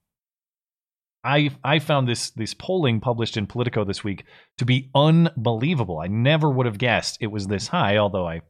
I 1.23 1.51
I 1.63 1.79
found 1.79 2.07
this 2.07 2.29
this 2.31 2.53
polling 2.53 2.99
published 2.99 3.37
in 3.37 3.47
Politico 3.47 3.83
this 3.83 4.03
week 4.03 4.25
to 4.57 4.65
be 4.65 4.89
unbelievable. 4.93 5.99
I 5.99 6.07
never 6.07 6.49
would 6.49 6.65
have 6.65 6.77
guessed 6.77 7.17
it 7.19 7.27
was 7.27 7.47
this 7.47 7.67
high, 7.67 7.97
although 7.97 8.27
I 8.27 8.41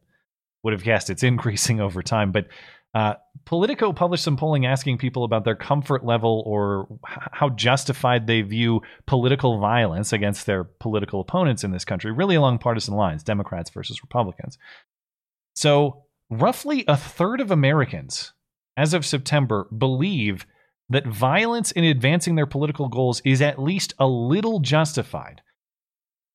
would 0.62 0.72
have 0.72 0.82
guessed 0.84 1.10
it's 1.10 1.22
increasing 1.22 1.80
over 1.86 2.02
time. 2.02 2.32
But 2.32 2.48
uh, 2.96 3.14
Politico 3.44 3.92
published 3.92 4.24
some 4.24 4.38
polling 4.38 4.64
asking 4.64 4.96
people 4.96 5.22
about 5.22 5.44
their 5.44 5.54
comfort 5.54 6.02
level 6.02 6.42
or 6.46 6.88
how 7.04 7.50
justified 7.50 8.26
they 8.26 8.40
view 8.40 8.80
political 9.06 9.60
violence 9.60 10.14
against 10.14 10.46
their 10.46 10.64
political 10.64 11.20
opponents 11.20 11.62
in 11.62 11.72
this 11.72 11.84
country, 11.84 12.10
really 12.10 12.36
along 12.36 12.58
partisan 12.58 12.94
lines, 12.94 13.22
Democrats 13.22 13.68
versus 13.68 14.02
Republicans. 14.02 14.56
So, 15.54 16.04
roughly 16.30 16.86
a 16.88 16.96
third 16.96 17.42
of 17.42 17.50
Americans, 17.50 18.32
as 18.78 18.94
of 18.94 19.04
September, 19.04 19.68
believe 19.76 20.46
that 20.88 21.06
violence 21.06 21.72
in 21.72 21.84
advancing 21.84 22.34
their 22.34 22.46
political 22.46 22.88
goals 22.88 23.20
is 23.26 23.42
at 23.42 23.58
least 23.58 23.92
a 23.98 24.06
little 24.06 24.58
justified. 24.58 25.42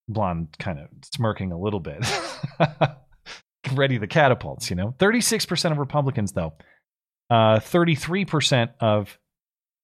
Blonde 0.07 0.55
kind 0.59 0.77
of 0.77 0.89
smirking 1.11 1.51
a 1.51 1.59
little 1.59 1.79
bit. 1.79 2.05
Ready 3.73 3.97
the 3.97 4.07
catapults, 4.07 4.69
you 4.69 4.75
know. 4.75 4.95
36% 4.99 5.71
of 5.71 5.77
Republicans, 5.77 6.31
though. 6.31 6.53
Uh, 7.29 7.59
33% 7.59 8.71
of 8.79 9.17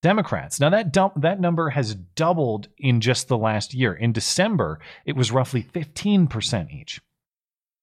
Democrats. 0.03 0.59
Now 0.59 0.69
that 0.69 0.91
dump, 0.91 1.13
that 1.21 1.39
number 1.39 1.69
has 1.69 1.95
doubled 1.95 2.67
in 2.77 3.01
just 3.01 3.27
the 3.27 3.37
last 3.37 3.73
year. 3.73 3.93
In 3.93 4.11
December, 4.11 4.79
it 5.05 5.15
was 5.15 5.31
roughly 5.31 5.63
15% 5.63 6.71
each. 6.71 7.01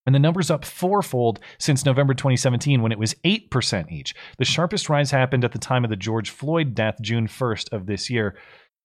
And 0.06 0.14
the 0.14 0.20
number's 0.20 0.50
up 0.50 0.64
fourfold 0.64 1.40
since 1.58 1.84
November 1.84 2.12
2017 2.14 2.82
when 2.82 2.92
it 2.92 2.98
was 2.98 3.14
8% 3.24 3.90
each. 3.90 4.14
The 4.38 4.44
sharpest 4.44 4.88
rise 4.88 5.10
happened 5.10 5.44
at 5.44 5.52
the 5.52 5.58
time 5.58 5.82
of 5.82 5.90
the 5.90 5.96
George 5.96 6.30
Floyd 6.30 6.74
death, 6.74 6.96
June 7.00 7.26
1st 7.26 7.72
of 7.72 7.86
this 7.86 8.10
year. 8.10 8.36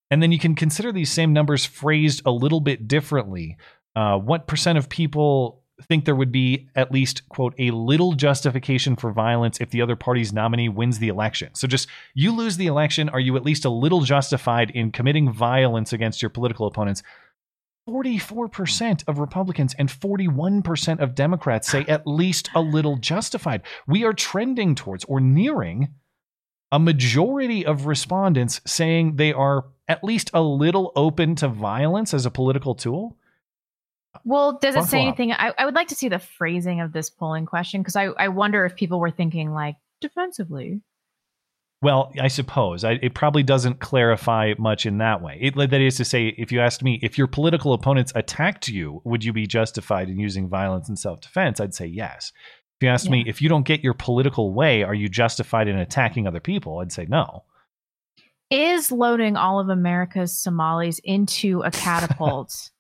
And 0.10 0.24
then 0.24 0.32
you 0.32 0.40
can 0.40 0.56
consider 0.56 0.92
these 0.92 1.12
same 1.12 1.34
numbers 1.34 1.66
phrased 1.66 2.22
a 2.26 2.32
little 2.32 2.62
bit 2.62 2.88
differently. 2.88 3.58
Uh, 3.96 4.18
what 4.18 4.48
percent 4.48 4.78
of 4.78 4.90
people 4.90 5.59
think 5.84 6.06
there 6.06 6.16
would 6.16 6.32
be 6.32 6.70
at 6.76 6.92
least, 6.92 7.28
quote, 7.30 7.54
a 7.58 7.72
little 7.72 8.14
justification 8.14 8.96
for 8.96 9.12
violence 9.12 9.60
if 9.60 9.70
the 9.70 9.82
other 9.82 9.96
party's 9.96 10.34
nominee 10.34 10.70
wins 10.70 11.00
the 11.00 11.08
election? 11.08 11.54
So 11.54 11.68
just 11.68 11.88
you 12.14 12.36
lose 12.36 12.58
the 12.58 12.68
election, 12.68 13.10
are 13.10 13.20
you 13.20 13.36
at 13.36 13.44
least 13.44 13.66
a 13.66 13.70
little 13.70 14.02
justified 14.02 14.72
in 14.72 14.92
committing 14.92 15.32
violence 15.32 15.94
against 15.94 16.22
your 16.22 16.30
political 16.30 16.68
opponents? 16.68 17.04
44% 17.90 19.04
of 19.08 19.18
Republicans 19.18 19.74
and 19.80 19.90
41% 19.90 21.00
of 21.00 21.16
Democrats 21.16 21.68
say 21.68 21.86
at 21.88 22.06
least 22.06 22.50
a 22.54 22.62
little 22.62 22.98
justified. 22.98 23.64
We 23.88 24.04
are 24.04 24.14
trending 24.14 24.76
towards 24.76 25.06
or 25.06 25.20
nearing 25.20 25.90
a 26.72 26.80
majority 26.80 27.66
of 27.66 27.88
respondents 27.88 28.62
saying 28.66 29.16
they 29.16 29.34
are 29.34 29.66
at 29.88 30.04
least 30.04 30.30
a 30.34 30.42
little 30.42 30.92
open 30.96 31.36
to 31.36 31.48
violence 31.48 32.14
as 32.14 32.26
a 32.26 32.32
political 32.32 32.76
tool. 32.76 33.18
Well, 34.26 34.58
does 34.60 34.76
it 34.76 34.86
say 34.86 35.02
anything? 35.02 35.32
I, 35.32 35.54
I 35.58 35.66
would 35.66 35.76
like 35.76 35.90
to 35.90 35.96
see 35.96 36.10
the 36.10 36.20
phrasing 36.20 36.82
of 36.82 36.92
this 36.92 37.10
polling 37.10 37.46
question 37.46 37.82
because 37.82 37.96
I, 37.96 38.06
I 38.06 38.28
wonder 38.30 38.66
if 38.66 38.76
people 38.76 39.00
were 39.00 39.12
thinking 39.12 39.52
like 39.52 39.76
defensively. 40.02 40.82
Well, 41.82 42.12
I 42.20 42.28
suppose 42.28 42.84
I, 42.84 42.94
it 43.02 43.14
probably 43.14 43.44
doesn't 43.44 43.80
clarify 43.80 44.54
much 44.58 44.86
in 44.86 44.98
that 44.98 45.22
way. 45.22 45.38
It, 45.40 45.56
that 45.56 45.74
is 45.74 45.96
to 45.98 46.06
say, 46.06 46.36
if 46.38 46.52
you 46.52 46.60
asked 46.60 46.84
me 46.84 47.00
if 47.02 47.18
your 47.18 47.28
political 47.28 47.72
opponents 47.72 48.12
attacked 48.16 48.68
you, 48.68 49.02
would 49.06 49.24
you 49.24 49.32
be 49.32 49.48
justified 49.48 50.10
in 50.10 50.20
using 50.20 50.50
violence 50.50 50.90
in 50.90 50.98
self-defense? 50.98 51.62
I'd 51.62 51.74
say 51.74 51.86
yes. 51.86 52.34
If 52.80 52.86
you 52.86 52.90
asked 52.90 53.10
me 53.10 53.24
if 53.28 53.42
you 53.42 53.48
don't 53.48 53.66
get 53.66 53.84
your 53.84 53.94
political 53.94 54.54
way, 54.54 54.84
are 54.84 54.94
you 54.94 55.08
justified 55.08 55.68
in 55.68 55.78
attacking 55.78 56.28
other 56.28 56.40
people? 56.40 56.80
I'd 56.80 56.92
say 56.92 57.06
no. 57.08 57.44
Is 58.50 58.92
loading 58.92 59.38
all 59.38 59.60
of 59.60 59.70
America's 59.70 60.38
Somalis 60.38 61.00
into 61.04 61.62
a 61.62 61.72
catapult? 61.72 62.72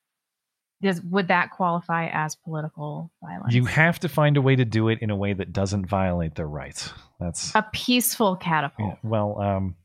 does 0.81 1.01
would 1.01 1.27
that 1.27 1.51
qualify 1.51 2.07
as 2.07 2.35
political 2.35 3.11
violence? 3.21 3.53
You 3.53 3.65
have 3.65 3.99
to 3.99 4.09
find 4.09 4.37
a 4.37 4.41
way 4.41 4.55
to 4.55 4.65
do 4.65 4.87
it 4.89 4.99
in 5.01 5.09
a 5.09 5.15
way 5.15 5.33
that 5.33 5.51
doesn't 5.51 5.85
violate 5.85 6.35
their 6.35 6.47
rights. 6.47 6.91
That's 7.19 7.53
a 7.55 7.65
peaceful 7.73 8.35
catapult. 8.37 8.97
Yeah, 9.03 9.09
well, 9.09 9.41
um, 9.41 9.75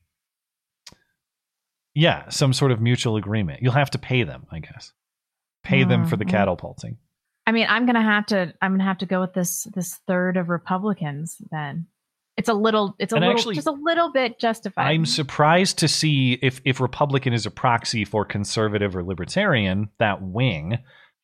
yeah, 1.95 2.29
some 2.29 2.53
sort 2.53 2.73
of 2.73 2.81
mutual 2.81 3.17
agreement. 3.17 3.63
You'll 3.63 3.73
have 3.73 3.91
to 3.91 3.99
pay 3.99 4.23
them, 4.23 4.47
I 4.51 4.61
guess. 4.61 4.93
Pay 5.63 5.85
them 5.85 6.07
for 6.07 6.17
the 6.17 6.27
catapulting. 6.27 6.99
I 7.47 7.53
mean, 7.53 7.67
I'm 7.69 7.87
gonna 7.87 8.03
have 8.03 8.27
to. 8.27 8.53
I'm 8.61 8.73
gonna 8.73 8.85
have 8.85 8.99
to 8.99 9.07
go 9.07 9.21
with 9.21 9.33
this 9.33 9.65
this 9.75 9.99
third 10.07 10.37
of 10.37 10.49
Republicans 10.49 11.37
then. 11.51 11.87
It's 12.37 12.49
a 12.49 12.55
little 12.55 12.97
it's 12.99 13.13
a 13.13 13.17
And 13.17 13.25
little 13.25 13.39
actually, 13.39 13.55
just 13.55 13.67
a 13.67 13.73
little 13.73 14.11
bit 14.11 14.39
justified. 14.39 14.87
I'm 14.87 15.07
surprised 15.07 15.79
to 15.79 15.89
see 15.89 16.39
if 16.43 16.61
if 16.65 16.81
Republican 16.81 17.33
is 17.33 17.47
a 17.47 17.51
proxy 17.51 18.05
for 18.05 18.25
conservative 18.25 18.97
or 18.97 19.05
libertarian, 19.05 19.91
that 19.99 20.21
wing. 20.23 20.79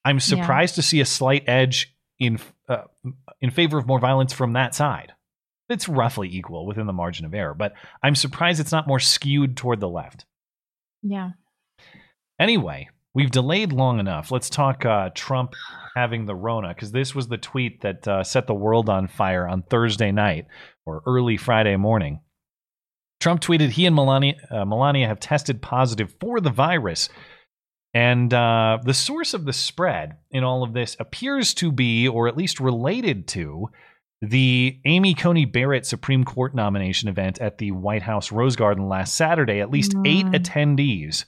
I'm 0.04 0.20
surprised 0.20 0.76
to 0.76 0.82
see 0.82 1.00
a 1.00 1.04
slight 1.04 1.44
edge 1.46 1.94
in 2.18 2.38
uh, 2.68 2.84
in 3.40 3.50
favor 3.50 3.76
of 3.78 3.86
more 3.86 3.98
violence 3.98 4.32
from 4.32 4.52
that 4.52 4.74
side. 4.74 5.12
It's 5.68 5.88
roughly 5.88 6.28
equal 6.28 6.66
within 6.66 6.86
the 6.86 6.92
margin 6.92 7.26
of 7.26 7.34
error, 7.34 7.54
but 7.54 7.74
I'm 8.02 8.14
surprised 8.14 8.60
it's 8.60 8.72
not 8.72 8.88
more 8.88 8.98
skewed 8.98 9.56
toward 9.56 9.80
the 9.80 9.88
left. 9.88 10.24
yeah. 11.02 11.30
Anyway, 12.38 12.88
we've 13.14 13.30
delayed 13.30 13.72
long 13.72 13.98
enough. 13.98 14.30
Let's 14.30 14.50
talk 14.50 14.84
uh, 14.84 15.10
Trump 15.14 15.54
having 15.94 16.26
the 16.26 16.34
Rona, 16.34 16.68
because 16.68 16.92
this 16.92 17.14
was 17.14 17.28
the 17.28 17.38
tweet 17.38 17.82
that 17.82 18.06
uh, 18.06 18.22
set 18.22 18.46
the 18.46 18.54
world 18.54 18.88
on 18.88 19.08
fire 19.08 19.48
on 19.48 19.62
Thursday 19.62 20.12
night 20.12 20.46
or 20.86 21.02
early 21.06 21.36
Friday 21.36 21.76
morning. 21.76 22.20
Trump 23.20 23.40
tweeted 23.40 23.70
he 23.70 23.86
and 23.86 23.94
Melania, 23.94 24.34
uh, 24.50 24.64
Melania 24.64 25.06
have 25.06 25.20
tested 25.20 25.60
positive 25.60 26.14
for 26.20 26.40
the 26.40 26.50
virus. 26.50 27.08
And 27.92 28.32
uh, 28.32 28.78
the 28.84 28.94
source 28.94 29.34
of 29.34 29.44
the 29.44 29.52
spread 29.52 30.16
in 30.30 30.44
all 30.44 30.62
of 30.62 30.72
this 30.72 30.96
appears 31.00 31.52
to 31.54 31.72
be, 31.72 32.06
or 32.06 32.28
at 32.28 32.36
least 32.36 32.60
related 32.60 33.26
to, 33.28 33.68
the 34.22 34.78
Amy 34.84 35.14
Coney 35.14 35.44
Barrett 35.44 35.86
Supreme 35.86 36.24
Court 36.24 36.54
nomination 36.54 37.08
event 37.08 37.40
at 37.40 37.58
the 37.58 37.72
White 37.72 38.02
House 38.02 38.30
Rose 38.30 38.54
Garden 38.54 38.88
last 38.88 39.16
Saturday. 39.16 39.60
At 39.60 39.70
least 39.70 39.94
eight 40.04 40.26
attendees 40.26 41.24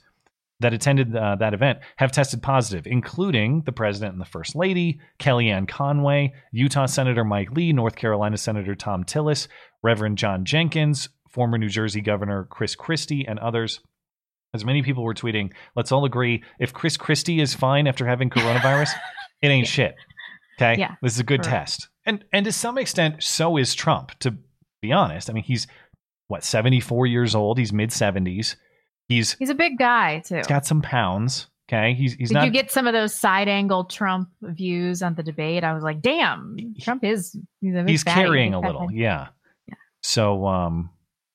that 0.63 0.73
attended 0.73 1.15
uh, 1.15 1.35
that 1.35 1.53
event 1.53 1.79
have 1.97 2.11
tested 2.11 2.41
positive, 2.41 2.87
including 2.87 3.61
the 3.65 3.71
president 3.71 4.13
and 4.13 4.21
the 4.21 4.25
first 4.25 4.55
lady, 4.55 4.99
Kellyanne 5.19 5.67
Conway, 5.67 6.33
Utah 6.51 6.85
Senator 6.87 7.23
Mike 7.23 7.51
Lee, 7.51 7.71
North 7.71 7.95
Carolina 7.95 8.37
Senator 8.37 8.73
Thom 8.73 9.03
Tillis, 9.03 9.47
Reverend 9.83 10.17
John 10.17 10.45
Jenkins, 10.45 11.09
former 11.29 11.57
New 11.57 11.69
Jersey 11.69 12.01
Governor 12.01 12.45
Chris 12.49 12.75
Christie, 12.75 13.25
and 13.27 13.39
others. 13.39 13.81
As 14.53 14.63
many 14.63 14.83
people 14.83 15.03
were 15.03 15.15
tweeting, 15.15 15.51
let's 15.75 15.91
all 15.91 16.05
agree 16.05 16.43
if 16.59 16.73
Chris 16.73 16.95
Christie 16.95 17.41
is 17.41 17.53
fine 17.53 17.87
after 17.87 18.05
having 18.05 18.29
coronavirus, 18.29 18.91
it 19.41 19.47
ain't 19.47 19.67
shit. 19.77 19.95
Okay? 20.57 20.79
Yeah, 20.79 20.95
This 21.01 21.13
is 21.13 21.19
a 21.19 21.23
good 21.23 21.43
test. 21.43 21.89
And 22.05 22.23
and 22.31 22.45
to 22.45 22.51
some 22.51 22.77
extent, 22.77 23.23
so 23.23 23.57
is 23.57 23.75
Trump, 23.75 24.17
to 24.19 24.35
be 24.81 24.91
honest. 24.91 25.29
I 25.29 25.33
mean, 25.33 25.43
he's 25.43 25.67
what, 26.27 26.43
74 26.43 27.07
years 27.07 27.35
old, 27.35 27.57
he's 27.57 27.73
mid 27.73 27.89
70s. 27.89 28.55
He's 29.07 29.33
He's 29.33 29.49
a 29.49 29.55
big 29.55 29.77
guy 29.77 30.19
too. 30.19 30.37
he's 30.37 30.47
got 30.47 30.65
some 30.65 30.81
pounds. 30.81 31.47
Okay. 31.69 31.93
He's 31.93 32.13
he's 32.13 32.29
Did 32.29 32.35
not 32.35 32.45
you 32.45 32.51
get 32.51 32.71
some 32.71 32.87
of 32.87 32.93
those 32.93 33.13
side 33.19 33.47
angle 33.47 33.85
Trump 33.85 34.29
views 34.41 35.01
on 35.01 35.15
the 35.15 35.23
debate? 35.23 35.63
I 35.63 35.73
was 35.73 35.83
like, 35.83 36.01
damn, 36.01 36.57
Trump 36.81 37.03
is 37.03 37.37
he's, 37.61 37.73
a 37.75 37.79
big 37.79 37.89
he's 37.89 38.03
carrying 38.03 38.53
a 38.53 38.59
little, 38.59 38.87
man. 38.87 38.97
yeah. 38.97 39.27
So 40.01 40.45
um 40.45 40.89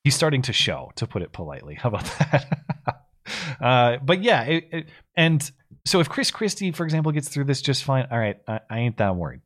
he's 0.04 0.14
starting 0.14 0.42
to 0.42 0.52
show, 0.52 0.92
to 0.96 1.06
put 1.06 1.22
it 1.22 1.32
politely. 1.32 1.74
How 1.80 1.88
about 1.88 2.04
that? 2.20 3.02
uh 3.60 3.96
but 4.04 4.22
yeah, 4.22 4.42
it, 4.44 4.68
it- 4.72 4.88
and 5.16 5.50
so 5.84 6.00
if 6.00 6.08
Chris 6.08 6.30
Christie, 6.30 6.70
for 6.72 6.84
example, 6.84 7.10
gets 7.12 7.28
through 7.28 7.44
this 7.44 7.60
just 7.62 7.82
fine, 7.84 8.06
all 8.10 8.18
right, 8.18 8.36
I, 8.46 8.60
I 8.70 8.78
ain't 8.80 8.98
that 8.98 9.16
worried. 9.16 9.40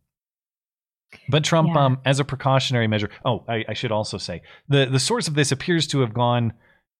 But 1.28 1.44
Trump, 1.44 1.68
Yeah. 1.74 1.84
um, 1.84 1.98
as 2.04 2.20
a 2.20 2.24
precautionary 2.24 2.88
measure, 2.88 3.10
oh, 3.24 3.44
I, 3.48 3.64
I 3.68 3.74
should 3.74 3.92
also 3.92 4.18
say 4.18 4.42
the 4.68 4.86
the 4.86 4.98
source 4.98 5.28
of 5.28 5.34
this 5.34 5.52
appears 5.52 5.86
to 5.88 6.00
have 6.00 6.12
gone 6.12 6.52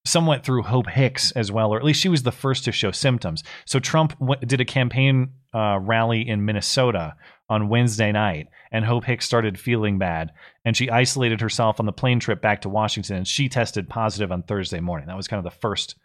somewhat 0.05 0.45
through 0.45 0.62
Hope 0.62 0.88
Hicks 0.88 1.31
as 1.33 1.53
well, 1.53 1.73
or 1.73 1.79
at 1.79 1.85
least 1.85 2.01
she 2.01 2.09
was 2.09 2.23
the 2.23 2.33
first 2.33 2.65
to 2.65 2.73
show 2.73 2.91
symptoms. 2.91 3.43
So 3.65 3.79
Trump 3.79 4.19
w- 4.19 4.41
did 4.41 4.61
a 4.61 4.65
campaign 4.65 5.31
uh, 5.55 5.79
rally 5.81 6.27
in 6.27 6.45
Minnesota 6.45 7.15
on 7.49 7.69
Wednesday 7.69 8.11
night, 8.11 8.49
and 8.73 8.85
Hope 8.85 9.05
Hicks 9.05 9.27
started 9.27 9.61
feeling 9.61 9.99
bad, 9.99 10.33
and 10.65 10.77
she 10.77 10.91
isolated 10.91 11.41
herself 11.41 11.79
on 11.79 11.87
the 11.87 11.93
plane 11.93 12.19
trip 12.19 12.41
back 12.41 12.62
to 12.62 12.69
Washington, 12.69 13.17
and 13.17 13.29
she 13.29 13.49
tested 13.49 13.88
positive 13.88 14.33
on 14.33 14.43
Thursday 14.43 14.81
morning. 14.81 15.07
That 15.07 15.17
was 15.17 15.29
kind 15.29 15.45
of 15.45 15.53
the 15.53 15.59
first 15.59 15.97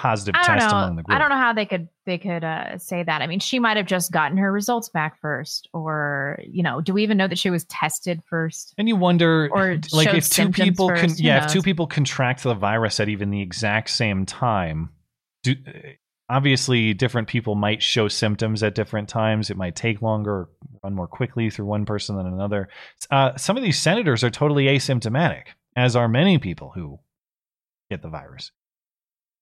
positive 0.00 0.34
I 0.34 0.46
don't 0.46 0.56
test 0.56 0.70
know. 0.70 0.78
among 0.78 0.96
the 0.96 1.02
group. 1.02 1.14
I 1.14 1.18
don't 1.18 1.28
know 1.28 1.36
how 1.36 1.52
they 1.52 1.66
could 1.66 1.88
they 2.06 2.16
could 2.16 2.42
uh, 2.42 2.78
say 2.78 3.02
that. 3.02 3.20
I 3.20 3.26
mean, 3.26 3.38
she 3.38 3.58
might 3.58 3.76
have 3.76 3.84
just 3.84 4.10
gotten 4.10 4.38
her 4.38 4.50
results 4.50 4.88
back 4.88 5.20
first, 5.20 5.68
or 5.74 6.40
you 6.42 6.62
know, 6.62 6.80
do 6.80 6.94
we 6.94 7.02
even 7.02 7.18
know 7.18 7.28
that 7.28 7.38
she 7.38 7.50
was 7.50 7.64
tested 7.64 8.22
first? 8.26 8.74
And 8.78 8.88
you 8.88 8.96
wonder, 8.96 9.50
Or 9.52 9.78
like, 9.92 10.14
if 10.14 10.30
two 10.30 10.48
people 10.50 10.88
can, 10.88 11.10
first, 11.10 11.20
yeah, 11.20 11.44
if 11.44 11.52
two 11.52 11.60
people 11.60 11.86
contract 11.86 12.42
the 12.44 12.54
virus 12.54 12.98
at 12.98 13.10
even 13.10 13.28
the 13.28 13.42
exact 13.42 13.90
same 13.90 14.24
time, 14.24 14.88
do 15.42 15.54
obviously 16.30 16.94
different 16.94 17.28
people 17.28 17.54
might 17.54 17.82
show 17.82 18.08
symptoms 18.08 18.62
at 18.62 18.74
different 18.74 19.10
times. 19.10 19.50
It 19.50 19.58
might 19.58 19.76
take 19.76 20.00
longer, 20.00 20.48
run 20.82 20.94
more 20.94 21.08
quickly 21.08 21.50
through 21.50 21.66
one 21.66 21.84
person 21.84 22.16
than 22.16 22.26
another. 22.26 22.70
Uh, 23.10 23.36
some 23.36 23.58
of 23.58 23.62
these 23.62 23.78
senators 23.78 24.24
are 24.24 24.30
totally 24.30 24.64
asymptomatic, 24.64 25.48
as 25.76 25.94
are 25.94 26.08
many 26.08 26.38
people 26.38 26.72
who 26.74 27.00
get 27.90 28.00
the 28.00 28.08
virus. 28.08 28.50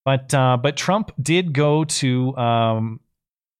But 0.09 0.33
uh, 0.33 0.57
but 0.57 0.79
Trump 0.79 1.13
did 1.21 1.53
go 1.53 1.85
to 1.85 2.35
um, 2.39 3.01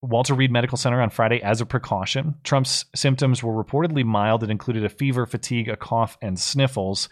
Walter 0.01 0.33
Reed 0.33 0.51
Medical 0.51 0.79
Center 0.79 1.03
on 1.03 1.11
Friday 1.11 1.43
as 1.43 1.61
a 1.61 1.67
precaution. 1.67 2.37
Trump's 2.43 2.87
symptoms 2.95 3.43
were 3.43 3.53
reportedly 3.53 4.03
mild. 4.03 4.43
and 4.43 4.51
included 4.51 4.83
a 4.83 4.89
fever, 4.89 5.27
fatigue, 5.27 5.69
a 5.69 5.77
cough, 5.77 6.17
and 6.23 6.41
sniffles. 6.41 7.11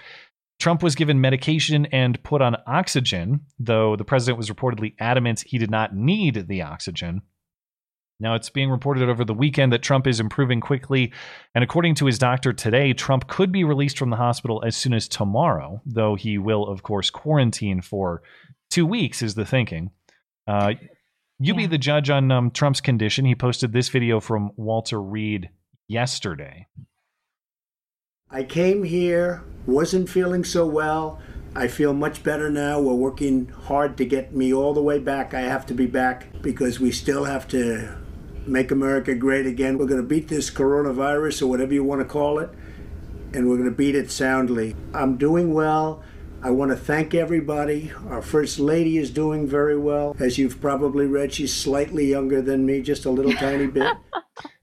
Trump 0.59 0.83
was 0.83 0.95
given 0.95 1.21
medication 1.21 1.85
and 1.93 2.23
put 2.23 2.41
on 2.41 2.57
oxygen, 2.67 3.41
though 3.59 3.95
the 3.95 4.07
president 4.07 4.39
was 4.39 4.49
reportedly 4.49 4.95
adamant 4.99 5.45
he 5.47 5.59
did 5.59 5.71
not 5.71 5.95
need 5.95 6.49
the 6.49 6.63
oxygen. 6.63 7.21
Now, 8.19 8.37
it's 8.37 8.49
being 8.49 8.71
reported 8.71 9.07
over 9.07 9.27
the 9.27 9.35
weekend 9.35 9.75
that 9.75 9.83
Trump 9.83 10.07
is 10.07 10.19
improving 10.19 10.63
quickly, 10.63 11.13
and 11.55 11.63
according 11.63 11.97
to 11.97 12.07
his 12.07 12.19
doctor 12.19 12.55
today, 12.55 12.95
Trump 12.95 13.29
could 13.29 13.53
be 13.53 13.65
released 13.65 13.99
from 13.99 14.09
the 14.09 14.17
hospital 14.17 14.65
as 14.67 14.75
soon 14.75 14.95
as 14.95 15.07
tomorrow, 15.07 15.83
though 15.85 16.15
he 16.15 16.39
will, 16.39 16.67
of 16.67 16.83
course, 16.83 17.11
quarantine 17.11 17.83
for 17.83 18.23
two 18.71 18.87
weeks, 18.87 19.23
is 19.23 19.35
the 19.35 19.45
thinking. 19.45 19.91
Uh, 20.47 20.75
you 21.39 21.55
be 21.55 21.67
the 21.67 21.79
judge 21.79 22.09
on 22.09 22.31
um, 22.31 22.51
Trump's 22.51 22.81
condition. 22.81 23.25
He 23.25 23.35
posted 23.35 23.73
this 23.73 23.89
video 23.89 24.21
from 24.21 24.53
Walter 24.57 25.01
Reed 25.01 25.51
yesterday. 25.89 26.67
I 28.31 28.43
came 28.43 28.85
here, 28.85 29.45
wasn't 29.67 30.09
feeling 30.09 30.45
so 30.45 30.67
well. 30.67 31.21
I 31.55 31.69
feel 31.69 31.95
much 31.95 32.23
better 32.23 32.51
now. 32.51 32.81
We're 32.81 32.95
working 32.95 33.49
hard 33.49 33.97
to 33.99 34.05
get 34.05 34.35
me 34.35 34.53
all 34.53 34.75
the 34.75 34.83
way 34.83 34.99
back. 34.99 35.33
I 35.33 35.41
have 35.41 35.65
to 35.67 35.75
be 35.75 35.87
back 35.87 36.27
because 36.43 36.81
we 36.81 36.91
still 36.91 37.25
have 37.25 37.49
to 37.49 37.97
make 38.47 38.71
America 38.71 39.15
great 39.15 39.47
again. 39.47 39.79
We're 39.79 39.87
going 39.87 40.03
to 40.03 40.07
beat 40.07 40.29
this 40.29 40.51
coronavirus 40.51 41.43
or 41.43 41.47
whatever 41.47 41.73
you 41.73 41.85
want 41.85 42.01
to 42.01 42.05
call 42.05 42.39
it, 42.39 42.51
and 43.33 43.49
we're 43.49 43.57
going 43.57 43.71
to 43.71 43.77
beat 43.77 43.95
it 43.95 44.11
soundly. 44.11 44.77
I'm 44.93 45.17
doing 45.17 45.55
well. 45.55 46.03
I 46.43 46.51
want 46.51 46.71
to 46.71 46.77
thank 46.77 47.15
everybody. 47.15 47.91
Our 48.09 48.23
First 48.23 48.59
Lady 48.61 48.99
is 48.99 49.11
doing 49.11 49.47
very 49.49 49.77
well. 49.77 50.15
As 50.21 50.39
you've 50.39 50.61
probably 50.61 51.07
read, 51.07 51.33
she's 51.33 51.53
slightly 51.53 52.07
younger 52.07 52.41
than 52.41 52.65
me, 52.65 52.83
just 52.83 53.05
a 53.05 53.11
little 53.11 53.33
tiny 53.33 53.67
bit. 53.79 53.97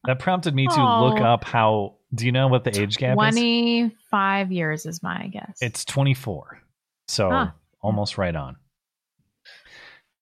That 0.06 0.20
prompted 0.20 0.56
me 0.56 0.68
to 0.68 0.74
Oh. 0.80 1.06
look 1.06 1.20
up 1.22 1.44
how. 1.44 1.96
Do 2.14 2.26
you 2.28 2.32
know 2.32 2.48
what 2.48 2.64
the 2.64 2.70
age 2.80 2.98
gap 2.98 3.14
is? 3.14 3.16
Twenty 3.16 3.92
five 4.12 4.52
years 4.52 4.86
is 4.86 5.02
my 5.02 5.28
guess. 5.28 5.58
It's 5.62 5.84
24. 5.84 6.62
So 7.08 7.30
Huh. 7.32 7.48
almost 7.82 8.18
right 8.20 8.36
on. 8.36 8.56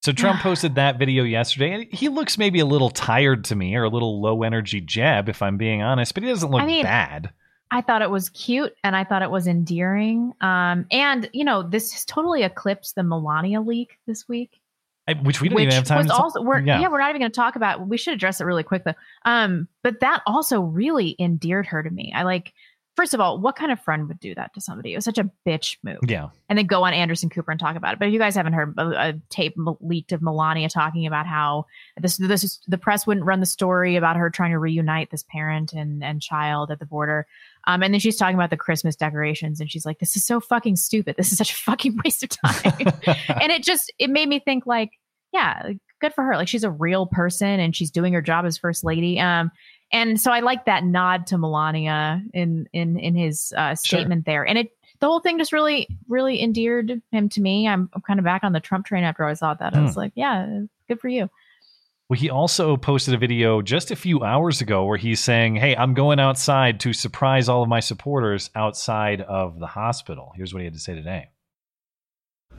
So 0.02 0.10
Trump 0.16 0.40
posted 0.40 0.76
that 0.76 0.98
video 0.98 1.22
yesterday, 1.22 1.74
and 1.74 1.84
he 1.92 2.08
looks 2.08 2.38
maybe 2.38 2.60
a 2.60 2.66
little 2.66 2.88
tired 2.90 3.44
to 3.44 3.54
me, 3.56 3.76
or 3.76 3.84
a 3.84 3.90
little 3.90 4.20
low 4.22 4.42
energy 4.42 4.80
Jeb, 4.80 5.28
if 5.28 5.42
I'm 5.42 5.58
being 5.58 5.82
honest, 5.82 6.14
but 6.14 6.22
he 6.22 6.28
doesn't 6.30 6.50
look 6.50 6.62
I 6.62 6.66
mean, 6.66 6.82
bad. 6.82 7.30
I 7.72 7.80
thought 7.80 8.02
it 8.02 8.10
was 8.10 8.28
cute 8.28 8.74
and 8.84 8.94
I 8.94 9.02
thought 9.02 9.22
it 9.22 9.30
was 9.30 9.48
endearing. 9.48 10.34
Um, 10.42 10.86
and 10.90 11.28
you 11.32 11.42
know, 11.44 11.62
this 11.62 11.90
has 11.92 12.04
totally 12.04 12.42
eclipsed 12.42 12.94
the 12.94 13.02
Melania 13.02 13.60
leak 13.60 13.98
this 14.06 14.28
week. 14.28 14.60
I- 15.08 15.14
Which 15.14 15.40
we 15.40 15.48
didn't 15.48 15.56
which 15.56 15.62
even 15.64 15.74
have 15.74 15.84
time 15.84 15.98
was 15.98 16.06
to 16.06 16.12
talk- 16.12 16.34
we're 16.44 16.60
yeah. 16.60 16.86
we're 16.86 17.00
not 17.00 17.08
even 17.10 17.22
going 17.22 17.32
to 17.32 17.36
talk 17.36 17.56
about. 17.56 17.88
We 17.88 17.96
should 17.96 18.14
address 18.14 18.40
it 18.40 18.44
really 18.44 18.62
quick 18.62 18.84
though. 18.84 18.94
Um, 19.24 19.66
but 19.82 19.98
that 20.00 20.22
also 20.26 20.60
really 20.60 21.16
endeared 21.18 21.66
her 21.66 21.82
to 21.82 21.90
me. 21.90 22.12
I 22.14 22.22
like. 22.22 22.52
First 22.94 23.14
of 23.14 23.20
all, 23.20 23.38
what 23.38 23.56
kind 23.56 23.72
of 23.72 23.80
friend 23.80 24.06
would 24.06 24.20
do 24.20 24.34
that 24.34 24.52
to 24.52 24.60
somebody? 24.60 24.92
It 24.92 24.96
was 24.96 25.06
such 25.06 25.16
a 25.16 25.30
bitch 25.46 25.78
move. 25.82 26.00
Yeah. 26.06 26.28
And 26.50 26.58
then 26.58 26.66
go 26.66 26.84
on 26.84 26.92
Anderson 26.92 27.30
Cooper 27.30 27.50
and 27.50 27.58
talk 27.58 27.74
about 27.74 27.94
it. 27.94 27.98
But 27.98 28.08
if 28.08 28.12
you 28.12 28.18
guys 28.18 28.34
haven't 28.36 28.52
heard 28.52 28.74
a, 28.76 29.08
a 29.08 29.14
tape 29.30 29.54
leaked 29.80 30.12
of 30.12 30.20
Melania 30.20 30.68
talking 30.68 31.06
about 31.06 31.26
how 31.26 31.64
this 31.98 32.18
this 32.18 32.44
is, 32.44 32.60
the 32.68 32.76
press 32.76 33.06
wouldn't 33.06 33.24
run 33.24 33.40
the 33.40 33.46
story 33.46 33.96
about 33.96 34.16
her 34.16 34.28
trying 34.28 34.50
to 34.50 34.58
reunite 34.58 35.10
this 35.10 35.22
parent 35.22 35.72
and 35.72 36.04
and 36.04 36.20
child 36.20 36.70
at 36.70 36.80
the 36.80 36.86
border. 36.86 37.26
Um, 37.66 37.82
and 37.82 37.92
then 37.94 38.00
she's 38.00 38.16
talking 38.16 38.34
about 38.34 38.50
the 38.50 38.56
Christmas 38.56 38.96
decorations, 38.96 39.60
and 39.60 39.70
she's 39.70 39.86
like, 39.86 39.98
"This 39.98 40.16
is 40.16 40.24
so 40.24 40.40
fucking 40.40 40.76
stupid. 40.76 41.16
This 41.16 41.30
is 41.32 41.38
such 41.38 41.52
a 41.52 41.56
fucking 41.56 41.98
waste 42.04 42.22
of 42.22 42.30
time." 42.30 42.72
and 43.40 43.52
it 43.52 43.62
just 43.62 43.92
it 43.98 44.10
made 44.10 44.28
me 44.28 44.38
think 44.40 44.66
like, 44.66 44.90
yeah, 45.32 45.70
good 46.00 46.12
for 46.14 46.24
her. 46.24 46.34
Like 46.36 46.48
she's 46.48 46.64
a 46.64 46.70
real 46.70 47.06
person 47.06 47.60
and 47.60 47.74
she's 47.74 47.90
doing 47.90 48.12
her 48.14 48.22
job 48.22 48.44
as 48.44 48.58
first 48.58 48.82
lady. 48.84 49.18
Um, 49.20 49.50
and 49.92 50.20
so 50.20 50.32
I 50.32 50.40
like 50.40 50.64
that 50.64 50.84
nod 50.84 51.26
to 51.28 51.38
Melania 51.38 52.22
in 52.34 52.66
in 52.72 52.98
in 52.98 53.14
his 53.14 53.52
uh, 53.56 53.74
statement 53.74 54.24
there, 54.26 54.46
and 54.46 54.58
it 54.58 54.70
the 55.00 55.06
whole 55.06 55.20
thing 55.20 55.38
just 55.38 55.52
really 55.52 55.86
really 56.08 56.42
endeared 56.42 57.00
him 57.10 57.28
to 57.30 57.40
me. 57.40 57.68
I'm, 57.68 57.90
I'm 57.92 58.00
kind 58.02 58.18
of 58.18 58.24
back 58.24 58.42
on 58.44 58.52
the 58.52 58.60
Trump 58.60 58.86
train 58.86 59.04
after 59.04 59.24
I 59.24 59.34
saw 59.34 59.54
that. 59.54 59.74
I 59.74 59.80
was 59.82 59.94
Hmm. 59.94 59.98
like, 60.00 60.12
yeah, 60.14 60.60
good 60.88 61.00
for 61.00 61.08
you. 61.08 61.28
Well, 62.12 62.20
he 62.20 62.28
also 62.28 62.76
posted 62.76 63.14
a 63.14 63.16
video 63.16 63.62
just 63.62 63.90
a 63.90 63.96
few 63.96 64.22
hours 64.22 64.60
ago 64.60 64.84
where 64.84 64.98
he's 64.98 65.18
saying, 65.18 65.56
Hey, 65.56 65.74
I'm 65.74 65.94
going 65.94 66.20
outside 66.20 66.78
to 66.80 66.92
surprise 66.92 67.48
all 67.48 67.62
of 67.62 67.70
my 67.70 67.80
supporters 67.80 68.50
outside 68.54 69.22
of 69.22 69.58
the 69.58 69.66
hospital. 69.66 70.30
Here's 70.36 70.52
what 70.52 70.60
he 70.60 70.66
had 70.66 70.74
to 70.74 70.78
say 70.78 70.94
today. 70.94 71.30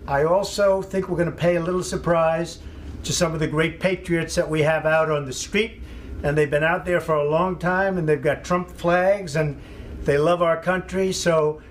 I 0.07 0.23
also 0.23 0.81
think 0.81 1.07
we're 1.07 1.17
going 1.17 1.29
to 1.29 1.37
pay 1.37 1.57
a 1.57 1.61
little 1.61 1.83
surprise 1.83 2.57
to 3.03 3.13
some 3.13 3.35
of 3.35 3.39
the 3.39 3.45
great 3.45 3.79
patriots 3.79 4.33
that 4.33 4.49
we 4.49 4.63
have 4.63 4.87
out 4.87 5.11
on 5.11 5.23
the 5.25 5.33
street. 5.33 5.83
And 6.23 6.35
they've 6.35 6.49
been 6.49 6.63
out 6.63 6.83
there 6.83 6.99
for 6.99 7.13
a 7.13 7.29
long 7.29 7.59
time 7.59 7.99
and 7.99 8.09
they've 8.09 8.19
got 8.19 8.43
Trump 8.43 8.71
flags 8.71 9.35
and 9.35 9.61
they 10.01 10.17
love 10.17 10.41
our 10.41 10.59
country. 10.59 11.11
So 11.11 11.61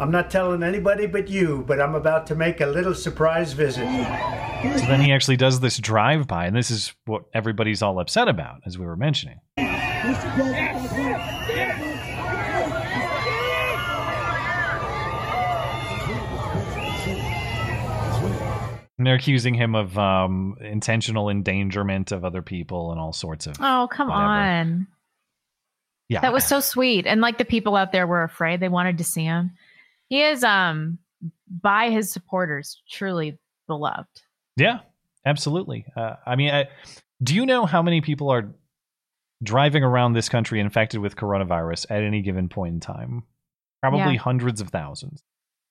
I'm 0.00 0.12
not 0.12 0.30
telling 0.30 0.62
anybody 0.62 1.06
but 1.06 1.28
you, 1.28 1.64
but 1.66 1.80
I'm 1.80 1.96
about 1.96 2.28
to 2.28 2.36
make 2.36 2.60
a 2.60 2.66
little 2.66 2.94
surprise 2.94 3.52
visit. 3.52 3.84
So 3.84 4.86
then 4.86 5.00
he 5.00 5.12
actually 5.12 5.36
does 5.36 5.58
this 5.58 5.78
drive 5.78 6.28
by, 6.28 6.46
and 6.46 6.54
this 6.54 6.70
is 6.70 6.94
what 7.04 7.24
everybody's 7.34 7.82
all 7.82 7.98
upset 7.98 8.28
about, 8.28 8.60
as 8.64 8.78
we 8.78 8.86
were 8.86 8.96
mentioning. 8.96 9.40
And 18.98 19.06
they're 19.06 19.14
accusing 19.14 19.54
him 19.54 19.74
of 19.74 19.96
um, 19.98 20.56
intentional 20.60 21.28
endangerment 21.28 22.12
of 22.12 22.24
other 22.24 22.42
people 22.42 22.90
and 22.90 23.00
all 23.00 23.12
sorts 23.12 23.46
of. 23.46 23.56
Oh, 23.60 23.88
come 23.90 24.08
whatever. 24.08 24.24
on. 24.24 24.86
Yeah. 26.08 26.20
That 26.20 26.32
was 26.32 26.44
so 26.44 26.60
sweet. 26.60 27.06
And 27.06 27.20
like 27.20 27.38
the 27.38 27.44
people 27.44 27.76
out 27.76 27.92
there 27.92 28.06
were 28.06 28.24
afraid. 28.24 28.60
They 28.60 28.68
wanted 28.68 28.98
to 28.98 29.04
see 29.04 29.24
him. 29.24 29.52
He 30.08 30.22
is 30.22 30.44
um 30.44 30.98
by 31.62 31.90
his 31.90 32.10
supporters 32.12 32.82
truly 32.90 33.38
beloved. 33.66 34.06
Yeah, 34.56 34.80
absolutely. 35.26 35.86
Uh, 35.96 36.14
I 36.26 36.36
mean, 36.36 36.50
I, 36.54 36.68
do 37.22 37.34
you 37.34 37.46
know 37.46 37.66
how 37.66 37.82
many 37.82 38.00
people 38.00 38.30
are 38.30 38.54
driving 39.42 39.84
around 39.84 40.12
this 40.14 40.28
country 40.28 40.60
infected 40.60 41.00
with 41.00 41.16
coronavirus 41.16 41.86
at 41.90 42.02
any 42.02 42.22
given 42.22 42.48
point 42.48 42.74
in 42.74 42.80
time? 42.80 43.22
Probably 43.80 44.14
Yeah. 44.14 44.18
hundreds 44.18 44.60
of 44.60 44.70
thousands. 44.70 45.22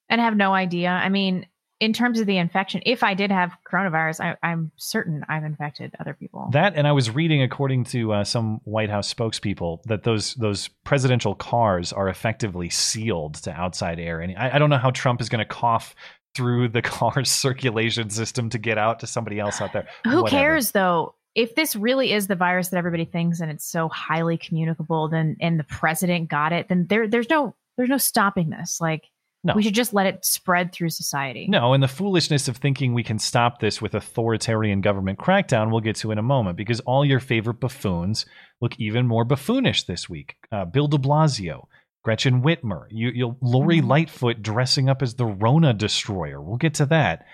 And 0.09 0.21
have 0.21 0.37
no 0.37 0.53
idea. 0.53 0.89
I 0.89 1.09
mean, 1.09 1.47
in 1.79 1.93
terms 1.93 2.19
of 2.19 2.25
the 2.25 2.37
infection, 2.37 2.81
if 2.85 3.03
I 3.03 3.13
did 3.13 3.31
have 3.31 3.51
coronavirus, 3.69 4.19
I, 4.23 4.47
I'm 4.47 4.71
certain 4.77 5.23
I've 5.29 5.43
infected 5.43 5.93
other 5.99 6.13
people. 6.13 6.49
That, 6.51 6.75
and 6.75 6.87
I 6.87 6.91
was 6.91 7.11
reading, 7.11 7.43
according 7.43 7.83
to 7.85 8.13
uh, 8.13 8.23
some 8.23 8.61
White 8.63 8.89
House 8.89 9.13
spokespeople, 9.13 9.83
that 9.83 10.03
those 10.03 10.33
those 10.35 10.69
presidential 10.83 11.35
cars 11.35 11.93
are 11.93 12.09
effectively 12.09 12.69
sealed 12.69 13.35
to 13.35 13.51
outside 13.51 13.99
air. 13.99 14.19
And 14.21 14.35
I, 14.37 14.55
I 14.55 14.59
don't 14.59 14.69
know 14.69 14.77
how 14.77 14.91
Trump 14.91 15.21
is 15.21 15.29
going 15.29 15.39
to 15.39 15.45
cough 15.45 15.93
through 16.35 16.69
the 16.69 16.81
car's 16.83 17.29
circulation 17.29 18.09
system 18.09 18.49
to 18.49 18.57
get 18.57 18.77
out 18.77 18.99
to 19.01 19.07
somebody 19.07 19.39
else 19.39 19.61
out 19.61 19.73
there. 19.73 19.87
Who 20.03 20.23
Whatever. 20.23 20.29
cares 20.29 20.71
though? 20.71 21.13
If 21.35 21.53
this 21.53 21.75
really 21.75 22.13
is 22.13 22.25
the 22.25 22.35
virus 22.35 22.69
that 22.69 22.77
everybody 22.77 23.05
thinks 23.05 23.39
and 23.39 23.51
it's 23.51 23.65
so 23.65 23.89
highly 23.89 24.37
communicable, 24.37 25.07
then 25.09 25.37
and 25.39 25.59
the 25.59 25.65
president 25.65 26.29
got 26.29 26.51
it, 26.53 26.69
then 26.69 26.87
there 26.87 27.07
there's 27.07 27.29
no 27.29 27.53
there's 27.77 27.89
no 27.89 27.99
stopping 27.99 28.49
this. 28.49 28.81
Like 28.81 29.03
No. 29.43 29.53
we 29.55 29.63
should 29.63 29.75
just 29.75 29.93
let 29.93 30.07
it 30.07 30.25
spread 30.25 30.73
through 30.73 30.89
society. 30.89 31.47
No, 31.47 31.73
and 31.73 31.81
the 31.81 31.87
foolishness 31.87 32.47
of 32.47 32.57
thinking 32.57 32.93
we 32.93 33.03
can 33.03 33.19
stop 33.19 33.59
this 33.59 33.81
with 33.81 33.93
authoritarian 33.93 34.81
government 34.81 35.19
crackdown 35.19 35.71
we'll 35.71 35.79
get 35.79 35.95
to 35.97 36.11
in 36.11 36.17
a 36.17 36.23
moment 36.23 36.57
because 36.57 36.79
all 36.81 37.05
your 37.05 37.19
favorite 37.19 37.59
buffoons 37.59 38.25
look 38.61 38.77
even 38.79 39.07
more 39.07 39.25
buffoonish 39.25 39.85
this 39.85 40.09
week. 40.09 40.35
Uh, 40.51 40.65
Bill 40.65 40.87
de 40.87 40.97
Blasio, 40.97 41.67
Gretchen 42.03 42.41
Whitmer, 42.41 42.87
you, 42.89 43.11
you'll, 43.13 43.37
Lori 43.41 43.81
Lightfoot 43.81 44.41
dressing 44.41 44.89
up 44.89 45.01
as 45.01 45.15
the 45.15 45.25
Rona 45.25 45.73
destroyer. 45.73 46.41
We'll 46.41 46.57
get 46.57 46.73
to 46.75 46.85
that. 46.87 47.25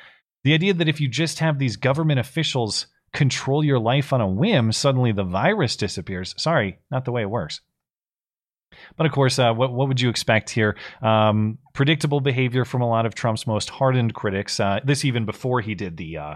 The 0.44 0.54
idea 0.54 0.74
that 0.74 0.90
if 0.90 1.00
you 1.00 1.08
just 1.08 1.40
have 1.40 1.58
these 1.58 1.78
government 1.78 2.20
officials 2.20 2.88
control 3.14 3.64
your 3.64 3.80
life 3.80 4.12
on 4.12 4.22
a 4.22 4.28
whim, 4.28 4.72
suddenly 4.72 5.12
the 5.14 5.24
virus 5.24 5.76
disappears. 5.78 6.36
Sorry, 6.38 6.80
not 6.92 7.06
the 7.06 7.12
way 7.12 7.22
it 7.22 7.30
works. 7.30 7.62
But 8.98 9.06
of 9.06 9.12
course, 9.12 9.40
uh, 9.40 9.54
what 9.54 9.74
what 9.74 9.88
would 9.88 10.02
you 10.02 10.10
expect 10.10 10.50
here? 10.50 10.76
Um, 11.02 11.58
predictable 11.74 12.22
behavior 12.22 12.66
from 12.66 12.82
a 12.82 12.90
lot 12.90 13.06
of 13.06 13.16
Trump's 13.16 13.48
most 13.48 13.70
hardened 13.70 14.14
critics. 14.14 14.60
Uh, 14.60 14.80
this 14.84 15.06
even 15.06 15.26
before 15.26 15.62
he 15.62 15.76
did 15.76 15.98
the 15.98 16.18
uh, 16.18 16.36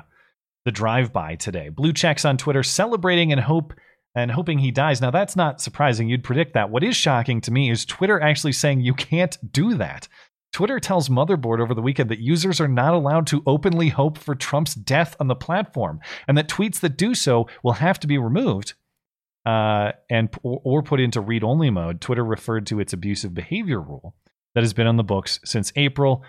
the 0.65 0.71
drive 0.71 1.13
by 1.13 1.35
today. 1.35 1.69
Blue 1.69 1.93
checks 1.93 2.25
on 2.25 2.38
Twitter 2.38 2.63
celebrating 2.63 3.31
and 3.31 3.41
hope 3.41 3.73
and 4.15 4.31
hoping 4.31 4.59
he 4.59 4.71
dies. 4.71 4.99
Now 4.99 5.11
that's 5.11 5.35
not 5.35 5.61
surprising. 5.61 6.09
You'd 6.09 6.23
predict 6.23 6.53
that. 6.55 6.69
What 6.69 6.83
is 6.83 6.95
shocking 6.95 7.39
to 7.41 7.51
me 7.51 7.69
is 7.69 7.85
Twitter 7.85 8.19
actually 8.19 8.53
saying 8.53 8.81
you 8.81 8.93
can't 8.93 9.38
do 9.51 9.75
that. 9.75 10.07
Twitter 10.53 10.79
tells 10.79 11.07
Motherboard 11.07 11.61
over 11.61 11.73
the 11.73 11.81
weekend 11.81 12.09
that 12.09 12.19
users 12.19 12.59
are 12.59 12.67
not 12.67 12.93
allowed 12.93 13.27
to 13.27 13.43
openly 13.45 13.89
hope 13.89 14.17
for 14.17 14.33
Trump's 14.33 14.73
death 14.73 15.15
on 15.19 15.27
the 15.27 15.35
platform, 15.35 15.99
and 16.27 16.38
that 16.38 16.49
tweets 16.49 16.79
that 16.79 16.97
do 16.97 17.13
so 17.13 17.47
will 17.63 17.73
have 17.73 17.99
to 17.99 18.07
be 18.07 18.17
removed 18.17 18.73
uh, 19.48 19.91
and 20.10 20.30
or, 20.43 20.62
or 20.64 20.84
put 20.84 21.00
into 21.00 21.22
read-only 21.22 21.70
mode. 21.70 22.02
Twitter 22.02 22.26
referred 22.26 22.68
to 22.68 22.80
its 22.80 22.91
abusive 22.93 23.34
behavior 23.34 23.80
rule 23.82 24.14
that 24.56 24.64
has 24.64 24.74
been 24.74 24.88
on 24.88 24.98
the 24.98 25.04
books 25.04 25.39
since 25.45 25.72
April. 25.76 26.24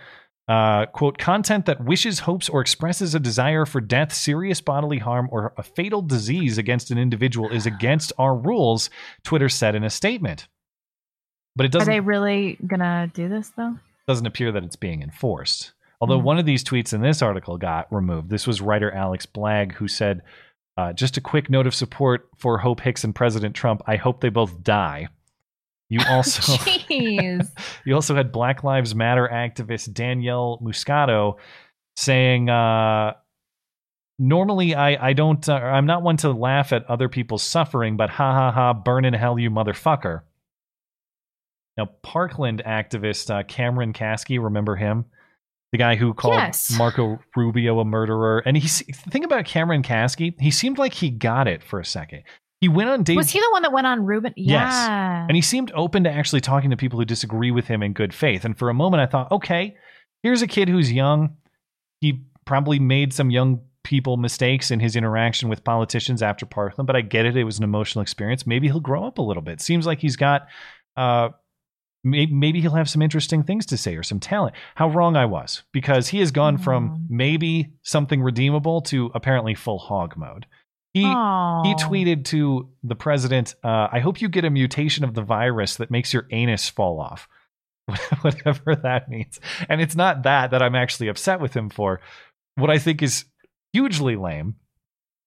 Uh, 0.46 0.86
quote, 0.86 1.18
content 1.18 1.66
that 1.66 1.84
wishes, 1.84 2.20
hopes, 2.20 2.48
or 2.48 2.60
expresses 2.62 3.14
a 3.14 3.20
desire 3.20 3.66
for 3.66 3.80
death, 3.82 4.14
serious 4.14 4.60
bodily 4.62 4.98
harm, 4.98 5.28
or 5.30 5.52
a 5.58 5.62
fatal 5.62 6.00
disease 6.00 6.56
against 6.56 6.90
an 6.90 6.96
individual 6.96 7.50
is 7.50 7.66
against 7.66 8.12
our 8.18 8.34
rules, 8.34 8.88
Twitter 9.24 9.48
said 9.50 9.74
in 9.74 9.84
a 9.84 9.90
statement. 9.90 10.48
But 11.54 11.66
it 11.66 11.72
doesn't 11.72 11.88
Are 11.88 11.92
they 11.92 12.00
really 12.00 12.56
gonna 12.66 13.10
do 13.12 13.28
this 13.28 13.50
though? 13.50 13.76
doesn't 14.06 14.26
appear 14.26 14.52
that 14.52 14.64
it's 14.64 14.76
being 14.76 15.02
enforced. 15.02 15.72
Although 16.00 16.20
Mhm. 16.20 16.22
one 16.24 16.38
of 16.38 16.46
these 16.46 16.64
tweets 16.64 16.94
in 16.94 17.02
this 17.02 17.20
article 17.20 17.58
got 17.58 17.92
removed. 17.92 18.30
This 18.30 18.46
was 18.46 18.62
writer 18.62 18.90
Alex 18.92 19.26
Blagg 19.26 19.72
who 19.72 19.86
said, 19.88 20.22
uh, 20.78 20.92
"Just 20.94 21.16
a 21.16 21.20
quick 21.20 21.50
note 21.50 21.66
of 21.66 21.74
support 21.74 22.28
for 22.38 22.56
Hope 22.56 22.80
Hicks 22.80 23.04
and 23.04 23.14
President 23.14 23.54
Trump. 23.54 23.82
I 23.86 23.96
hope 23.96 24.20
they 24.20 24.30
both 24.30 24.62
die." 24.62 25.08
You 25.88 26.00
also 26.08 26.56
you 26.88 27.94
also 27.94 28.14
had 28.14 28.32
Black 28.32 28.62
Lives 28.64 28.94
Matter 28.94 29.28
activist 29.30 29.92
Danielle 29.92 30.58
Muscato 30.62 31.36
saying, 31.96 32.48
uh, 32.48 33.14
"Normally, 34.18 34.74
I 34.74 35.08
I 35.08 35.12
don't 35.14 35.46
uh, 35.48 35.54
I'm 35.54 35.86
not 35.86 36.02
one 36.02 36.16
to 36.18 36.30
laugh 36.30 36.72
at 36.72 36.88
other 36.88 37.08
people's 37.08 37.42
suffering, 37.42 37.96
but 37.96 38.08
ha 38.08 38.32
ha 38.32 38.52
ha, 38.52 38.72
burn 38.72 39.04
in 39.04 39.14
hell, 39.14 39.38
you 39.38 39.50
motherfucker." 39.50 40.22
Now, 41.76 41.86
Parkland 42.02 42.62
activist 42.66 43.30
uh, 43.30 43.44
Cameron 43.44 43.92
Kasky, 43.92 44.42
remember 44.42 44.74
him? 44.76 45.06
The 45.72 45.78
guy 45.78 45.96
who 45.96 46.14
called 46.14 46.34
Yes. 46.34 46.70
Marco 46.78 47.18
Rubio 47.36 47.78
a 47.80 47.84
murderer. 47.84 48.42
And 48.46 48.56
he's 48.56 48.82
think 49.10 49.24
about 49.24 49.44
Cameron 49.44 49.82
Kasky. 49.82 50.34
He 50.40 50.50
seemed 50.50 50.78
like 50.78 50.94
he 50.94 51.10
got 51.10 51.46
it 51.46 51.62
for 51.62 51.78
a 51.78 51.84
second. 51.84 52.22
He 52.60 52.68
went 52.68 52.88
on 52.88 53.02
Dave 53.02 53.16
Was 53.16 53.30
he 53.30 53.38
the 53.38 53.48
one 53.52 53.62
that 53.62 53.72
went 53.72 53.86
on 53.86 54.04
Rubin? 54.04 54.32
Yes. 54.36 54.72
Yeah. 54.72 55.26
and 55.28 55.36
he 55.36 55.42
seemed 55.42 55.70
open 55.74 56.04
to 56.04 56.10
actually 56.10 56.40
talking 56.40 56.70
to 56.70 56.76
people 56.76 56.98
who 56.98 57.04
disagree 57.04 57.50
with 57.50 57.66
him 57.68 57.82
in 57.82 57.92
good 57.92 58.12
faith. 58.14 58.44
And 58.44 58.58
for 58.58 58.68
a 58.68 58.74
moment, 58.74 59.00
I 59.02 59.06
thought, 59.06 59.30
okay, 59.30 59.76
here's 60.22 60.42
a 60.42 60.46
kid 60.46 60.68
who's 60.68 60.90
young. 60.90 61.36
He 62.00 62.24
probably 62.46 62.78
made 62.78 63.12
some 63.12 63.30
young 63.30 63.60
people 63.84 64.16
mistakes 64.16 64.70
in 64.70 64.80
his 64.80 64.96
interaction 64.96 65.48
with 65.48 65.62
politicians 65.64 66.20
after 66.22 66.46
Parkland, 66.46 66.86
but 66.86 66.96
I 66.96 67.00
get 67.00 67.26
it. 67.26 67.36
It 67.36 67.44
was 67.44 67.58
an 67.58 67.64
emotional 67.64 68.02
experience. 68.02 68.46
Maybe 68.46 68.66
he'll 68.66 68.80
grow 68.80 69.04
up 69.04 69.18
a 69.18 69.22
little 69.22 69.42
bit. 69.42 69.60
Seems 69.60 69.86
like 69.86 69.98
he's 70.00 70.16
got, 70.16 70.48
uh, 70.96 71.28
maybe 72.10 72.60
he'll 72.60 72.74
have 72.74 72.90
some 72.90 73.02
interesting 73.02 73.42
things 73.42 73.66
to 73.66 73.76
say 73.76 73.96
or 73.96 74.02
some 74.02 74.20
talent. 74.20 74.54
How 74.74 74.88
wrong 74.88 75.16
I 75.16 75.26
was 75.26 75.62
because 75.72 76.08
he 76.08 76.20
has 76.20 76.30
gone 76.30 76.58
from 76.58 77.06
maybe 77.08 77.72
something 77.82 78.22
redeemable 78.22 78.82
to 78.82 79.10
apparently 79.14 79.54
full 79.54 79.78
hog 79.78 80.16
mode. 80.16 80.46
He 80.94 81.02
he 81.02 81.74
tweeted 81.74 82.24
to 82.26 82.70
the 82.82 82.96
president, 82.96 83.54
uh, 83.62 83.88
"I 83.92 84.00
hope 84.00 84.20
you 84.20 84.28
get 84.28 84.44
a 84.44 84.50
mutation 84.50 85.04
of 85.04 85.14
the 85.14 85.22
virus 85.22 85.76
that 85.76 85.90
makes 85.90 86.12
your 86.12 86.26
anus 86.30 86.68
fall 86.68 87.00
off." 87.00 87.28
Whatever 88.20 88.74
that 88.76 89.08
means. 89.08 89.40
And 89.68 89.80
it's 89.80 89.96
not 89.96 90.22
that 90.24 90.50
that 90.50 90.62
I'm 90.62 90.74
actually 90.74 91.08
upset 91.08 91.40
with 91.40 91.54
him 91.54 91.70
for. 91.70 92.00
What 92.56 92.70
I 92.70 92.78
think 92.78 93.02
is 93.02 93.24
hugely 93.72 94.16
lame 94.16 94.56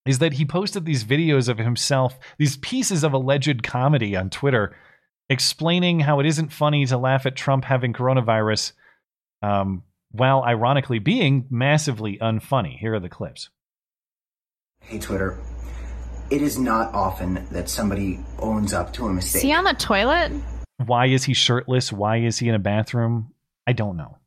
is 0.05 0.19
that 0.19 0.33
he 0.33 0.45
posted 0.45 0.85
these 0.85 1.03
videos 1.03 1.47
of 1.47 1.57
himself, 1.57 2.17
these 2.37 2.57
pieces 2.57 3.03
of 3.03 3.13
alleged 3.13 3.63
comedy 3.63 4.15
on 4.15 4.29
Twitter, 4.29 4.75
explaining 5.31 6.01
how 6.01 6.19
it 6.19 6.25
isn't 6.25 6.51
funny 6.51 6.85
to 6.85 6.97
laugh 6.97 7.25
at 7.25 7.35
Trump 7.35 7.63
having 7.65 7.93
coronavirus, 7.93 8.73
um, 9.41 9.83
while 10.11 10.43
ironically 10.43 10.99
being 10.99 11.45
massively 11.49 12.17
unfunny. 12.19 12.77
Here 12.77 12.93
are 12.95 12.99
the 12.99 13.09
clips. 13.09 13.49
Hey, 14.81 14.99
Twitter. 14.99 15.37
It 16.29 16.41
is 16.41 16.57
not 16.59 16.93
often 16.93 17.45
that 17.51 17.69
somebody 17.69 18.19
owns 18.39 18.73
up 18.73 18.93
to 18.93 19.05
a 19.07 19.09
Is 19.09 19.15
mistake. 19.15 19.43
he 19.43 19.53
on 19.53 19.63
the 19.63 19.73
toilet? 19.73 20.31
Why 20.85 21.07
is 21.07 21.23
he 21.25 21.33
shirtless? 21.33 21.91
Why 21.91 22.17
is 22.17 22.39
he 22.39 22.47
in 22.49 22.55
a 22.55 22.59
bathroom? 22.59 23.33
I 23.67 23.73
don't 23.73 23.97
know. 23.97 24.17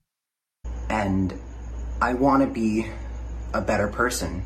and 0.90 1.32
I 2.00 2.14
want 2.14 2.42
to 2.42 2.48
be 2.48 2.86
a 3.54 3.60
better 3.60 3.88
person 3.88 4.42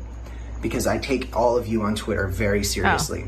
because 0.61 0.87
I 0.87 0.97
take 0.97 1.35
all 1.35 1.57
of 1.57 1.67
you 1.67 1.81
on 1.83 1.95
Twitter 1.95 2.27
very 2.27 2.63
seriously. 2.63 3.25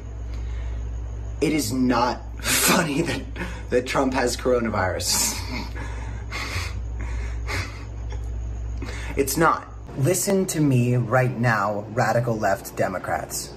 It 1.41 1.51
is 1.53 1.73
not 1.73 2.21
funny 2.41 3.01
that, 3.01 3.21
that 3.69 3.87
Trump 3.87 4.13
has 4.13 4.35
coronavirus. 4.35 5.37
it's 9.17 9.37
not. 9.37 9.67
Listen 9.97 10.45
to 10.47 10.61
me 10.61 10.95
right 10.95 11.37
now, 11.37 11.85
radical 11.89 12.37
left 12.37 12.75
Democrats. 12.75 13.53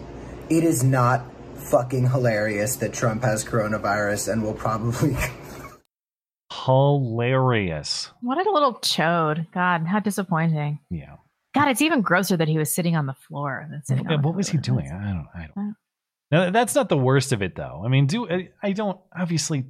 It 0.51 0.64
is 0.64 0.82
not 0.82 1.24
fucking 1.57 2.11
hilarious 2.11 2.76
that 2.76 2.93
Trump 2.93 3.22
has 3.22 3.45
coronavirus 3.45 4.32
and 4.32 4.43
will 4.43 4.55
probably 4.55 5.16
Hilarious. 6.53 8.11
What 8.20 8.45
a 8.45 8.51
little 8.51 8.74
chode. 8.74 9.51
God, 9.53 9.87
how 9.87 10.01
disappointing. 10.01 10.78
Yeah. 10.91 11.16
God, 11.55 11.68
it's 11.68 11.82
even 11.82 12.01
grosser 12.01 12.37
that 12.37 12.49
he 12.49 12.59
was 12.59 12.74
sitting 12.74 12.97
on 12.97 13.07
the 13.07 13.14
floor 13.14 13.66
than 13.70 13.85
sitting 13.85 14.07
on 14.07 14.20
the 14.20 14.26
What 14.26 14.37
was 14.37 14.49
he 14.49 14.59
doing? 14.59 14.91
I 14.91 15.12
don't. 15.12 15.28
I 15.35 15.49
don't. 15.55 15.70
Uh, 15.70 15.72
Now, 16.30 16.50
that's 16.50 16.74
not 16.74 16.88
the 16.88 16.96
worst 16.96 17.32
of 17.32 17.42
it, 17.42 17.54
though. 17.54 17.82
I 17.84 17.88
mean, 17.88 18.06
do 18.06 18.28
I, 18.28 18.48
I 18.62 18.72
don't 18.72 18.98
obviously 19.16 19.64